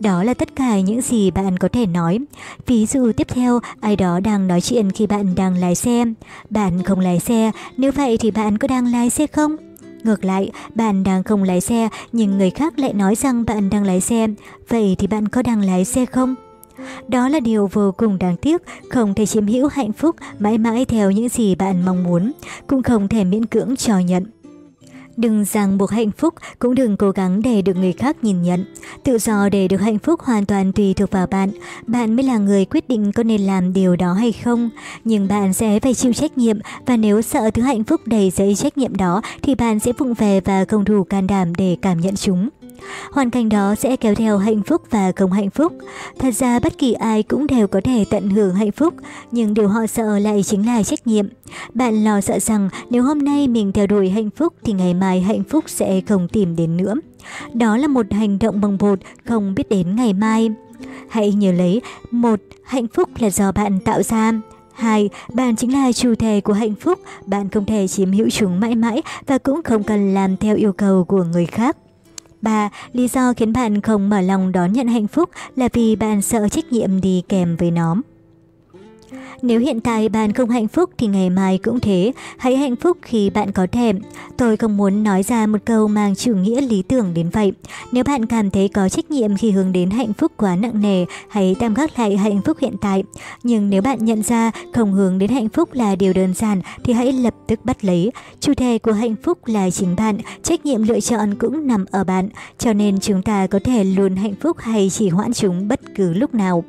Đó 0.00 0.24
là 0.24 0.34
tất 0.34 0.56
cả 0.56 0.80
những 0.80 1.00
gì 1.00 1.30
bạn 1.30 1.58
có 1.58 1.68
thể 1.68 1.86
nói. 1.86 2.18
Ví 2.66 2.86
dụ 2.86 3.12
tiếp 3.12 3.26
theo, 3.30 3.60
ai 3.80 3.96
đó 3.96 4.20
đang 4.20 4.48
nói 4.48 4.60
chuyện 4.60 4.90
khi 4.90 5.06
bạn 5.06 5.34
đang 5.34 5.56
lái 5.56 5.74
xe. 5.74 6.04
Bạn 6.50 6.82
không 6.82 7.00
lái 7.00 7.20
xe, 7.20 7.50
nếu 7.76 7.92
vậy 7.92 8.16
thì 8.16 8.30
bạn 8.30 8.58
có 8.58 8.68
đang 8.68 8.86
lái 8.86 9.10
xe 9.10 9.26
không? 9.26 9.56
Ngược 10.04 10.24
lại, 10.24 10.50
bạn 10.74 11.04
đang 11.04 11.22
không 11.22 11.42
lái 11.42 11.60
xe 11.60 11.88
nhưng 12.12 12.38
người 12.38 12.50
khác 12.50 12.78
lại 12.78 12.92
nói 12.92 13.14
rằng 13.14 13.44
bạn 13.44 13.70
đang 13.70 13.84
lái 13.84 14.00
xe. 14.00 14.26
Vậy 14.68 14.96
thì 14.98 15.06
bạn 15.06 15.28
có 15.28 15.42
đang 15.42 15.60
lái 15.60 15.84
xe 15.84 16.06
không? 16.06 16.34
Đó 17.08 17.28
là 17.28 17.40
điều 17.40 17.66
vô 17.72 17.92
cùng 17.96 18.18
đáng 18.18 18.36
tiếc, 18.36 18.62
không 18.90 19.14
thể 19.14 19.26
chiếm 19.26 19.46
hữu 19.46 19.68
hạnh 19.68 19.92
phúc 19.92 20.16
mãi 20.38 20.58
mãi 20.58 20.84
theo 20.84 21.10
những 21.10 21.28
gì 21.28 21.54
bạn 21.54 21.84
mong 21.84 22.04
muốn, 22.04 22.32
cũng 22.66 22.82
không 22.82 23.08
thể 23.08 23.24
miễn 23.24 23.46
cưỡng 23.46 23.76
cho 23.76 23.98
nhận. 23.98 24.24
Đừng 25.16 25.44
ràng 25.44 25.78
buộc 25.78 25.90
hạnh 25.90 26.10
phúc, 26.10 26.34
cũng 26.58 26.74
đừng 26.74 26.96
cố 26.96 27.10
gắng 27.10 27.42
để 27.42 27.62
được 27.62 27.76
người 27.76 27.92
khác 27.92 28.16
nhìn 28.22 28.42
nhận. 28.42 28.64
Tự 29.04 29.18
do 29.18 29.48
để 29.48 29.68
được 29.68 29.76
hạnh 29.76 29.98
phúc 29.98 30.20
hoàn 30.20 30.46
toàn 30.46 30.72
tùy 30.72 30.94
thuộc 30.94 31.10
vào 31.10 31.26
bạn. 31.26 31.50
Bạn 31.86 32.16
mới 32.16 32.24
là 32.24 32.38
người 32.38 32.64
quyết 32.64 32.88
định 32.88 33.12
có 33.12 33.22
nên 33.22 33.40
làm 33.40 33.72
điều 33.72 33.96
đó 33.96 34.12
hay 34.12 34.32
không. 34.32 34.70
Nhưng 35.04 35.28
bạn 35.28 35.52
sẽ 35.52 35.80
phải 35.80 35.94
chịu 35.94 36.12
trách 36.12 36.38
nhiệm 36.38 36.58
và 36.86 36.96
nếu 36.96 37.22
sợ 37.22 37.50
thứ 37.50 37.62
hạnh 37.62 37.84
phúc 37.84 38.00
đầy 38.06 38.30
giấy 38.30 38.54
trách 38.54 38.78
nhiệm 38.78 38.96
đó 38.96 39.22
thì 39.42 39.54
bạn 39.54 39.80
sẽ 39.80 39.92
vụng 39.98 40.14
về 40.14 40.40
và 40.40 40.64
không 40.64 40.84
đủ 40.84 41.04
can 41.04 41.26
đảm 41.26 41.54
để 41.54 41.76
cảm 41.82 42.00
nhận 42.00 42.16
chúng. 42.16 42.48
Hoàn 43.12 43.30
cảnh 43.30 43.48
đó 43.48 43.74
sẽ 43.74 43.96
kéo 43.96 44.14
theo 44.14 44.38
hạnh 44.38 44.62
phúc 44.62 44.82
và 44.90 45.12
không 45.16 45.32
hạnh 45.32 45.50
phúc. 45.50 45.72
Thật 46.18 46.34
ra 46.34 46.58
bất 46.58 46.78
kỳ 46.78 46.92
ai 46.92 47.22
cũng 47.22 47.46
đều 47.46 47.66
có 47.66 47.80
thể 47.84 48.04
tận 48.10 48.30
hưởng 48.30 48.54
hạnh 48.54 48.72
phúc, 48.72 48.94
nhưng 49.30 49.54
điều 49.54 49.68
họ 49.68 49.86
sợ 49.86 50.18
lại 50.18 50.42
chính 50.42 50.66
là 50.66 50.82
trách 50.82 51.06
nhiệm. 51.06 51.28
Bạn 51.74 52.04
lo 52.04 52.20
sợ 52.20 52.38
rằng 52.38 52.68
nếu 52.90 53.02
hôm 53.02 53.18
nay 53.18 53.48
mình 53.48 53.72
theo 53.72 53.86
đuổi 53.86 54.10
hạnh 54.10 54.30
phúc 54.30 54.54
thì 54.64 54.72
ngày 54.72 54.94
mai 54.94 55.20
hạnh 55.20 55.42
phúc 55.44 55.64
sẽ 55.66 56.00
không 56.00 56.28
tìm 56.28 56.56
đến 56.56 56.76
nữa. 56.76 56.94
Đó 57.54 57.76
là 57.76 57.88
một 57.88 58.06
hành 58.10 58.38
động 58.38 58.60
bồng 58.60 58.78
bột 58.80 58.98
không 59.24 59.54
biết 59.54 59.68
đến 59.68 59.96
ngày 59.96 60.12
mai. 60.12 60.50
Hãy 61.08 61.32
nhớ 61.32 61.52
lấy, 61.52 61.80
một, 62.10 62.40
hạnh 62.64 62.86
phúc 62.94 63.08
là 63.18 63.30
do 63.30 63.52
bạn 63.52 63.80
tạo 63.80 64.02
ra. 64.02 64.32
Hai, 64.72 65.10
bạn 65.32 65.56
chính 65.56 65.72
là 65.72 65.92
chủ 65.92 66.14
thể 66.14 66.40
của 66.40 66.52
hạnh 66.52 66.74
phúc, 66.74 66.98
bạn 67.26 67.48
không 67.48 67.64
thể 67.64 67.88
chiếm 67.88 68.12
hữu 68.12 68.30
chúng 68.30 68.60
mãi 68.60 68.74
mãi 68.74 69.02
và 69.26 69.38
cũng 69.38 69.62
không 69.62 69.82
cần 69.82 70.14
làm 70.14 70.36
theo 70.36 70.56
yêu 70.56 70.72
cầu 70.72 71.04
của 71.04 71.24
người 71.24 71.46
khác. 71.46 71.76
3. 72.42 72.70
Lý 72.92 73.08
do 73.08 73.32
khiến 73.36 73.52
bạn 73.52 73.80
không 73.80 74.08
mở 74.08 74.20
lòng 74.20 74.52
đón 74.52 74.72
nhận 74.72 74.88
hạnh 74.88 75.06
phúc 75.06 75.30
là 75.56 75.68
vì 75.72 75.96
bạn 75.96 76.22
sợ 76.22 76.48
trách 76.48 76.72
nhiệm 76.72 77.00
đi 77.00 77.22
kèm 77.28 77.56
với 77.56 77.70
nó. 77.70 77.96
Nếu 79.42 79.60
hiện 79.60 79.80
tại 79.80 80.08
bạn 80.08 80.32
không 80.32 80.50
hạnh 80.50 80.68
phúc 80.68 80.90
thì 80.98 81.06
ngày 81.06 81.30
mai 81.30 81.58
cũng 81.58 81.80
thế, 81.80 82.12
hãy 82.38 82.56
hạnh 82.56 82.76
phúc 82.76 82.98
khi 83.02 83.30
bạn 83.30 83.52
có 83.52 83.66
thèm. 83.72 83.98
Tôi 84.36 84.56
không 84.56 84.76
muốn 84.76 85.04
nói 85.04 85.22
ra 85.22 85.46
một 85.46 85.58
câu 85.64 85.88
mang 85.88 86.14
chủ 86.14 86.36
nghĩa 86.36 86.60
lý 86.60 86.82
tưởng 86.82 87.14
đến 87.14 87.28
vậy. 87.30 87.52
Nếu 87.92 88.04
bạn 88.04 88.26
cảm 88.26 88.50
thấy 88.50 88.68
có 88.68 88.88
trách 88.88 89.10
nhiệm 89.10 89.36
khi 89.36 89.50
hướng 89.50 89.72
đến 89.72 89.90
hạnh 89.90 90.12
phúc 90.12 90.32
quá 90.36 90.56
nặng 90.56 90.80
nề, 90.80 91.04
hãy 91.28 91.56
tạm 91.60 91.74
gác 91.74 91.98
lại 91.98 92.16
hạnh 92.16 92.40
phúc 92.44 92.56
hiện 92.60 92.76
tại. 92.80 93.04
Nhưng 93.42 93.70
nếu 93.70 93.82
bạn 93.82 94.04
nhận 94.04 94.22
ra 94.22 94.50
không 94.74 94.92
hướng 94.92 95.18
đến 95.18 95.30
hạnh 95.30 95.48
phúc 95.48 95.68
là 95.72 95.96
điều 95.96 96.12
đơn 96.12 96.34
giản 96.34 96.60
thì 96.84 96.92
hãy 96.92 97.12
lập 97.12 97.34
tức 97.46 97.64
bắt 97.64 97.84
lấy. 97.84 98.10
Chủ 98.40 98.54
thể 98.54 98.78
của 98.78 98.92
hạnh 98.92 99.14
phúc 99.22 99.38
là 99.46 99.70
chính 99.70 99.96
bạn, 99.96 100.18
trách 100.42 100.66
nhiệm 100.66 100.82
lựa 100.82 101.00
chọn 101.00 101.34
cũng 101.34 101.66
nằm 101.66 101.84
ở 101.90 102.04
bạn, 102.04 102.28
cho 102.58 102.72
nên 102.72 103.00
chúng 103.00 103.22
ta 103.22 103.46
có 103.46 103.58
thể 103.64 103.84
luôn 103.84 104.16
hạnh 104.16 104.34
phúc 104.40 104.56
hay 104.60 104.90
chỉ 104.90 105.08
hoãn 105.08 105.32
chúng 105.32 105.68
bất 105.68 105.80
cứ 105.94 106.12
lúc 106.12 106.34
nào. 106.34 106.64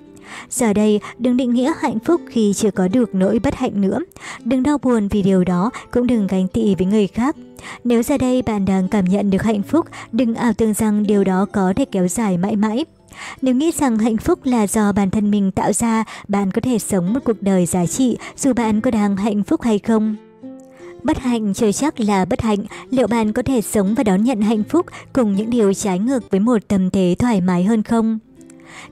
Giờ 0.50 0.74
đây, 0.74 1.00
đừng 1.20 1.38
định 1.38 1.54
nghĩa 1.54 1.74
hạnh 1.80 2.00
phúc 2.00 2.22
khi 2.30 2.54
chưa 2.54 2.72
có 2.72 2.88
được 2.88 3.16
nỗi 3.16 3.40
bất 3.40 3.56
hạnh 3.56 3.82
nữa. 3.82 4.00
Đừng 4.44 4.64
đau 4.64 4.78
buồn 4.78 5.08
vì 5.08 5.22
điều 5.22 5.44
đó, 5.44 5.72
cũng 5.92 6.08
đừng 6.08 6.28
gánh 6.28 6.48
tị 6.48 6.76
với 6.76 6.88
người 6.88 7.08
khác. 7.08 7.36
Nếu 7.84 8.04
giờ 8.04 8.18
đây 8.18 8.42
bạn 8.42 8.66
đang 8.66 8.88
cảm 8.88 9.06
nhận 9.06 9.30
được 9.30 9.44
hạnh 9.44 9.64
phúc, 9.64 9.86
đừng 10.12 10.36
ảo 10.36 10.54
tưởng 10.54 10.74
rằng 10.74 11.04
điều 11.04 11.24
đó 11.24 11.46
có 11.54 11.74
thể 11.76 11.86
kéo 11.86 12.08
dài 12.08 12.38
mãi 12.38 12.56
mãi. 12.56 12.86
Nếu 13.42 13.56
nghĩ 13.56 13.72
rằng 13.72 13.98
hạnh 13.98 14.18
phúc 14.18 14.40
là 14.44 14.68
do 14.68 14.92
bản 14.92 15.10
thân 15.10 15.32
mình 15.32 15.52
tạo 15.52 15.74
ra, 15.74 16.04
bạn 16.28 16.52
có 16.52 16.62
thể 16.62 16.80
sống 16.80 17.14
một 17.14 17.20
cuộc 17.26 17.42
đời 17.42 17.66
giá 17.66 17.86
trị 17.86 18.18
dù 18.38 18.54
bạn 18.54 18.82
có 18.82 18.92
đang 18.92 19.18
hạnh 19.18 19.44
phúc 19.44 19.62
hay 19.62 19.80
không. 19.80 20.16
Bất 21.04 21.18
hạnh 21.18 21.54
chưa 21.54 21.72
chắc 21.72 22.00
là 22.00 22.26
bất 22.26 22.42
hạnh, 22.42 22.60
liệu 22.90 23.08
bạn 23.08 23.34
có 23.34 23.42
thể 23.42 23.62
sống 23.62 23.96
và 23.96 24.04
đón 24.04 24.24
nhận 24.24 24.42
hạnh 24.42 24.64
phúc 24.64 24.86
cùng 25.14 25.36
những 25.36 25.50
điều 25.50 25.74
trái 25.74 26.00
ngược 26.00 26.32
với 26.32 26.40
một 26.40 26.58
tâm 26.68 26.90
thế 26.90 27.16
thoải 27.20 27.42
mái 27.42 27.64
hơn 27.64 27.84
không? 27.84 28.20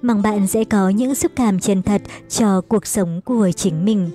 Mong 0.02 0.22
bạn 0.22 0.48
sẽ 0.48 0.64
có 0.64 0.90
những 0.90 1.16
xúc 1.16 1.32
cảm 1.36 1.60
chân 1.60 1.82
thật 1.82 2.02
cho 2.30 2.62
cuộc 2.62 2.86
sống 2.88 3.22
của 3.26 3.52
chính 3.56 3.86
mình. 3.86 4.10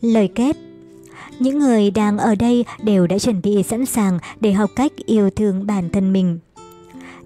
Lời 0.00 0.28
kết 0.34 0.56
Những 1.38 1.58
người 1.58 1.90
đang 1.90 2.18
ở 2.18 2.34
đây 2.34 2.64
đều 2.82 3.06
đã 3.06 3.18
chuẩn 3.18 3.42
bị 3.42 3.62
sẵn 3.62 3.86
sàng 3.86 4.18
để 4.40 4.52
học 4.52 4.70
cách 4.76 4.92
yêu 5.06 5.30
thương 5.30 5.66
bản 5.66 5.90
thân 5.90 6.12
mình. 6.12 6.38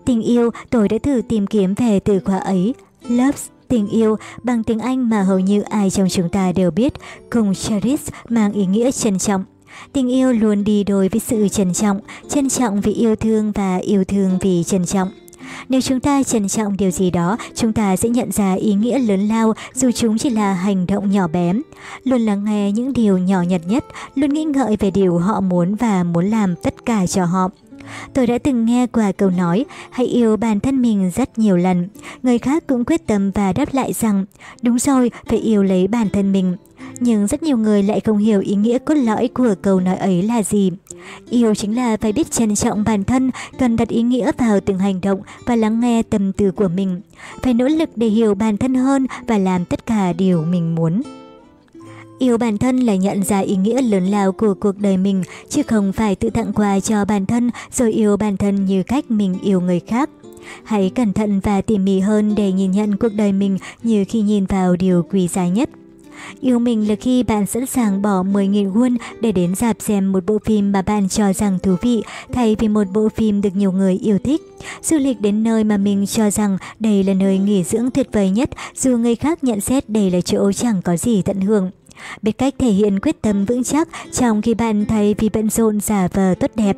Tình 0.04 0.22
yêu, 0.22 0.50
tôi 0.70 0.88
đã 0.88 0.98
thử 1.02 1.22
tìm 1.28 1.46
kiếm 1.46 1.74
về 1.74 2.00
từ 2.00 2.20
khóa 2.20 2.38
ấy, 2.38 2.74
loves, 3.08 3.46
tình 3.68 3.88
yêu 3.88 4.16
bằng 4.42 4.64
tiếng 4.64 4.78
Anh 4.78 5.10
mà 5.10 5.22
hầu 5.22 5.38
như 5.38 5.60
ai 5.60 5.90
trong 5.90 6.08
chúng 6.08 6.28
ta 6.28 6.52
đều 6.52 6.70
biết, 6.70 6.92
cùng 7.30 7.54
cherish 7.54 8.12
mang 8.28 8.52
ý 8.52 8.66
nghĩa 8.66 8.90
trân 8.90 9.18
trọng. 9.18 9.44
Tình 9.92 10.08
yêu 10.08 10.32
luôn 10.32 10.64
đi 10.64 10.84
đôi 10.84 11.08
với 11.08 11.20
sự 11.20 11.48
trân 11.48 11.72
trọng, 11.72 12.00
trân 12.28 12.48
trọng 12.48 12.80
vì 12.80 12.92
yêu 12.92 13.16
thương 13.16 13.52
và 13.52 13.76
yêu 13.76 14.04
thương 14.04 14.38
vì 14.40 14.64
trân 14.64 14.86
trọng. 14.86 15.08
Nếu 15.68 15.80
chúng 15.80 16.00
ta 16.00 16.22
trân 16.22 16.48
trọng 16.48 16.76
điều 16.76 16.90
gì 16.90 17.10
đó, 17.10 17.36
chúng 17.54 17.72
ta 17.72 17.96
sẽ 17.96 18.08
nhận 18.08 18.32
ra 18.32 18.52
ý 18.52 18.74
nghĩa 18.74 18.98
lớn 18.98 19.28
lao 19.28 19.52
dù 19.74 19.90
chúng 19.90 20.18
chỉ 20.18 20.30
là 20.30 20.54
hành 20.54 20.86
động 20.86 21.10
nhỏ 21.10 21.28
bé. 21.28 21.52
Luôn 22.04 22.20
lắng 22.20 22.44
nghe 22.44 22.72
những 22.72 22.92
điều 22.92 23.18
nhỏ 23.18 23.42
nhặt 23.42 23.60
nhất, 23.66 23.84
luôn 24.14 24.34
nghĩ 24.34 24.44
ngợi 24.44 24.76
về 24.76 24.90
điều 24.90 25.18
họ 25.18 25.40
muốn 25.40 25.74
và 25.74 26.02
muốn 26.02 26.26
làm 26.26 26.54
tất 26.56 26.74
cả 26.86 27.06
cho 27.06 27.24
họ. 27.24 27.48
Tôi 28.14 28.26
đã 28.26 28.38
từng 28.38 28.64
nghe 28.64 28.86
qua 28.86 29.12
câu 29.12 29.30
nói 29.30 29.64
hãy 29.90 30.06
yêu 30.06 30.36
bản 30.36 30.60
thân 30.60 30.82
mình 30.82 31.10
rất 31.14 31.38
nhiều 31.38 31.56
lần. 31.56 31.88
Người 32.22 32.38
khác 32.38 32.66
cũng 32.66 32.84
quyết 32.84 33.06
tâm 33.06 33.30
và 33.30 33.52
đáp 33.52 33.74
lại 33.74 33.92
rằng 33.92 34.24
đúng 34.62 34.78
rồi, 34.78 35.10
phải 35.26 35.38
yêu 35.38 35.62
lấy 35.62 35.86
bản 35.86 36.08
thân 36.12 36.32
mình. 36.32 36.56
Nhưng 37.00 37.26
rất 37.26 37.42
nhiều 37.42 37.56
người 37.56 37.82
lại 37.82 38.00
không 38.00 38.18
hiểu 38.18 38.40
ý 38.40 38.54
nghĩa 38.54 38.78
cốt 38.78 38.94
lõi 38.94 39.28
của 39.28 39.54
câu 39.62 39.80
nói 39.80 39.96
ấy 39.96 40.22
là 40.22 40.42
gì. 40.42 40.72
Yêu 41.30 41.54
chính 41.54 41.76
là 41.76 41.96
phải 41.96 42.12
biết 42.12 42.30
trân 42.30 42.54
trọng 42.54 42.84
bản 42.84 43.04
thân, 43.04 43.30
cần 43.58 43.76
đặt 43.76 43.88
ý 43.88 44.02
nghĩa 44.02 44.32
vào 44.38 44.60
từng 44.60 44.78
hành 44.78 45.00
động 45.00 45.20
và 45.46 45.56
lắng 45.56 45.80
nghe 45.80 46.02
tâm 46.02 46.32
tư 46.32 46.50
của 46.50 46.68
mình. 46.68 47.00
Phải 47.42 47.54
nỗ 47.54 47.68
lực 47.68 47.90
để 47.96 48.06
hiểu 48.06 48.34
bản 48.34 48.56
thân 48.56 48.74
hơn 48.74 49.06
và 49.26 49.38
làm 49.38 49.64
tất 49.64 49.86
cả 49.86 50.12
điều 50.12 50.44
mình 50.44 50.74
muốn. 50.74 51.02
Yêu 52.18 52.38
bản 52.38 52.58
thân 52.58 52.76
là 52.76 52.94
nhận 52.94 53.24
ra 53.24 53.38
ý 53.38 53.56
nghĩa 53.56 53.82
lớn 53.82 54.06
lao 54.06 54.32
của 54.32 54.54
cuộc 54.54 54.78
đời 54.78 54.96
mình, 54.96 55.22
chứ 55.48 55.62
không 55.62 55.92
phải 55.92 56.14
tự 56.14 56.30
tặng 56.30 56.52
quà 56.52 56.80
cho 56.80 57.04
bản 57.04 57.26
thân 57.26 57.50
rồi 57.72 57.92
yêu 57.92 58.16
bản 58.16 58.36
thân 58.36 58.64
như 58.64 58.82
cách 58.82 59.10
mình 59.10 59.38
yêu 59.42 59.60
người 59.60 59.80
khác. 59.80 60.10
Hãy 60.64 60.90
cẩn 60.94 61.12
thận 61.12 61.40
và 61.40 61.60
tỉ 61.60 61.78
mỉ 61.78 62.00
hơn 62.00 62.34
để 62.34 62.52
nhìn 62.52 62.70
nhận 62.70 62.96
cuộc 62.96 63.12
đời 63.16 63.32
mình 63.32 63.58
như 63.82 64.04
khi 64.08 64.20
nhìn 64.20 64.46
vào 64.46 64.76
điều 64.76 65.02
quý 65.10 65.28
giá 65.28 65.48
nhất. 65.48 65.70
Yêu 66.40 66.58
mình 66.58 66.88
là 66.88 66.94
khi 66.94 67.22
bạn 67.22 67.46
sẵn 67.46 67.66
sàng 67.66 68.02
bỏ 68.02 68.22
10.000 68.22 68.72
won 68.72 68.96
để 69.20 69.32
đến 69.32 69.54
dạp 69.54 69.76
xem 69.80 70.12
một 70.12 70.26
bộ 70.26 70.38
phim 70.44 70.72
mà 70.72 70.82
bạn 70.82 71.08
cho 71.08 71.32
rằng 71.32 71.58
thú 71.58 71.76
vị 71.82 72.02
thay 72.32 72.56
vì 72.58 72.68
một 72.68 72.84
bộ 72.92 73.08
phim 73.08 73.40
được 73.40 73.56
nhiều 73.56 73.72
người 73.72 73.98
yêu 74.02 74.18
thích. 74.24 74.42
Du 74.82 74.96
lịch 74.96 75.20
đến 75.20 75.42
nơi 75.42 75.64
mà 75.64 75.76
mình 75.76 76.06
cho 76.06 76.30
rằng 76.30 76.58
đây 76.80 77.04
là 77.04 77.14
nơi 77.14 77.38
nghỉ 77.38 77.64
dưỡng 77.64 77.90
tuyệt 77.90 78.08
vời 78.12 78.30
nhất 78.30 78.50
dù 78.76 78.96
người 78.96 79.16
khác 79.16 79.44
nhận 79.44 79.60
xét 79.60 79.88
đây 79.88 80.10
là 80.10 80.20
chỗ 80.20 80.52
chẳng 80.52 80.82
có 80.82 80.96
gì 80.96 81.22
tận 81.22 81.40
hưởng. 81.40 81.70
Biết 82.22 82.38
cách 82.38 82.54
thể 82.58 82.70
hiện 82.70 83.00
quyết 83.00 83.22
tâm 83.22 83.44
vững 83.44 83.64
chắc 83.64 83.88
trong 84.12 84.42
khi 84.42 84.54
bạn 84.54 84.86
thay 84.86 85.14
vì 85.18 85.28
bận 85.28 85.50
rộn 85.50 85.80
giả 85.80 86.08
vờ 86.12 86.34
tốt 86.40 86.50
đẹp 86.54 86.76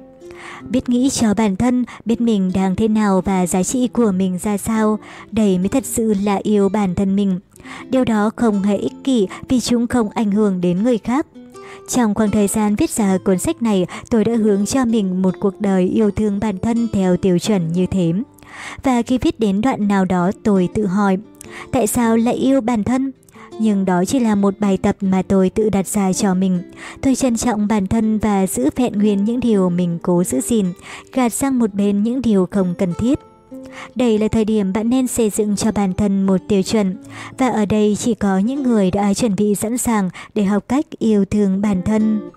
biết 0.71 0.89
nghĩ 0.89 1.11
cho 1.11 1.35
bản 1.35 1.57
thân, 1.57 1.85
biết 2.05 2.21
mình 2.21 2.51
đang 2.55 2.77
thế 2.77 2.89
nào 2.89 3.21
và 3.25 3.47
giá 3.47 3.63
trị 3.63 3.89
của 3.89 4.13
mình 4.13 4.39
ra 4.43 4.57
sao. 4.57 4.99
Đây 5.33 5.59
mới 5.59 5.69
thật 5.69 5.85
sự 5.87 6.15
là 6.25 6.41
yêu 6.43 6.69
bản 6.69 6.95
thân 6.95 7.17
mình. 7.17 7.41
Điều 7.91 8.05
đó 8.05 8.31
không 8.37 8.63
hề 8.63 8.77
ích 8.77 8.93
kỷ 9.05 9.27
vì 9.49 9.61
chúng 9.61 9.87
không 9.87 10.11
ảnh 10.11 10.31
hưởng 10.31 10.61
đến 10.61 10.83
người 10.83 10.99
khác. 10.99 11.27
Trong 11.89 12.15
khoảng 12.15 12.31
thời 12.31 12.49
gian 12.49 12.77
viết 12.77 12.91
ra 12.91 13.19
cuốn 13.25 13.39
sách 13.39 13.63
này, 13.63 13.87
tôi 14.11 14.25
đã 14.25 14.33
hướng 14.37 14.67
cho 14.67 14.85
mình 14.85 15.23
một 15.23 15.35
cuộc 15.41 15.61
đời 15.61 15.85
yêu 15.85 16.11
thương 16.11 16.41
bản 16.41 16.59
thân 16.59 16.89
theo 16.93 17.17
tiêu 17.17 17.39
chuẩn 17.39 17.73
như 17.73 17.87
thế. 17.87 18.13
Và 18.83 19.03
khi 19.03 19.19
viết 19.19 19.41
đến 19.41 19.61
đoạn 19.61 19.89
nào 19.89 20.05
đó 20.05 20.31
tôi 20.43 20.69
tự 20.75 20.87
hỏi, 20.87 21.19
tại 21.73 21.87
sao 21.87 22.17
lại 22.17 22.35
yêu 22.35 22.61
bản 22.61 22.85
thân? 22.85 23.13
Nhưng 23.61 23.85
đó 23.85 24.05
chỉ 24.05 24.19
là 24.19 24.35
một 24.35 24.55
bài 24.61 24.77
tập 24.77 24.97
mà 25.01 25.23
tôi 25.23 25.51
tự 25.51 25.71
đặt 25.71 25.87
ra 25.87 26.13
cho 26.13 26.35
mình. 26.35 26.59
Tôi 27.01 27.15
trân 27.15 27.37
trọng 27.37 27.69
bản 27.69 27.87
thân 27.87 28.19
và 28.19 28.47
giữ 28.47 28.71
vẹn 28.77 28.93
nguyên 28.93 29.25
những 29.25 29.41
điều 29.41 29.71
mình 29.71 29.99
cố 30.03 30.25
giữ 30.25 30.41
gìn, 30.41 30.67
gạt 31.13 31.33
sang 31.33 31.59
một 31.59 31.75
bên 31.75 32.03
những 32.03 32.23
điều 32.23 32.47
không 32.51 32.75
cần 32.79 32.95
thiết. 32.99 33.19
Đây 33.95 34.19
là 34.19 34.29
thời 34.29 34.45
điểm 34.45 34.73
bạn 34.73 34.91
nên 34.91 35.07
xây 35.07 35.31
dựng 35.31 35.57
cho 35.57 35.73
bản 35.73 35.95
thân 35.95 36.23
một 36.23 36.41
tiêu 36.49 36.63
chuẩn. 36.63 36.97
Và 37.39 37.49
ở 37.49 37.67
đây 37.67 37.97
chỉ 37.99 38.15
có 38.15 38.39
những 38.39 38.63
người 38.63 38.91
đã 38.91 39.15
chuẩn 39.15 39.37
bị 39.37 39.55
sẵn 39.55 39.79
sàng 39.79 40.11
để 40.35 40.45
học 40.45 40.65
cách 40.69 40.87
yêu 40.99 41.25
thương 41.25 41.61
bản 41.61 41.83
thân. 41.83 42.31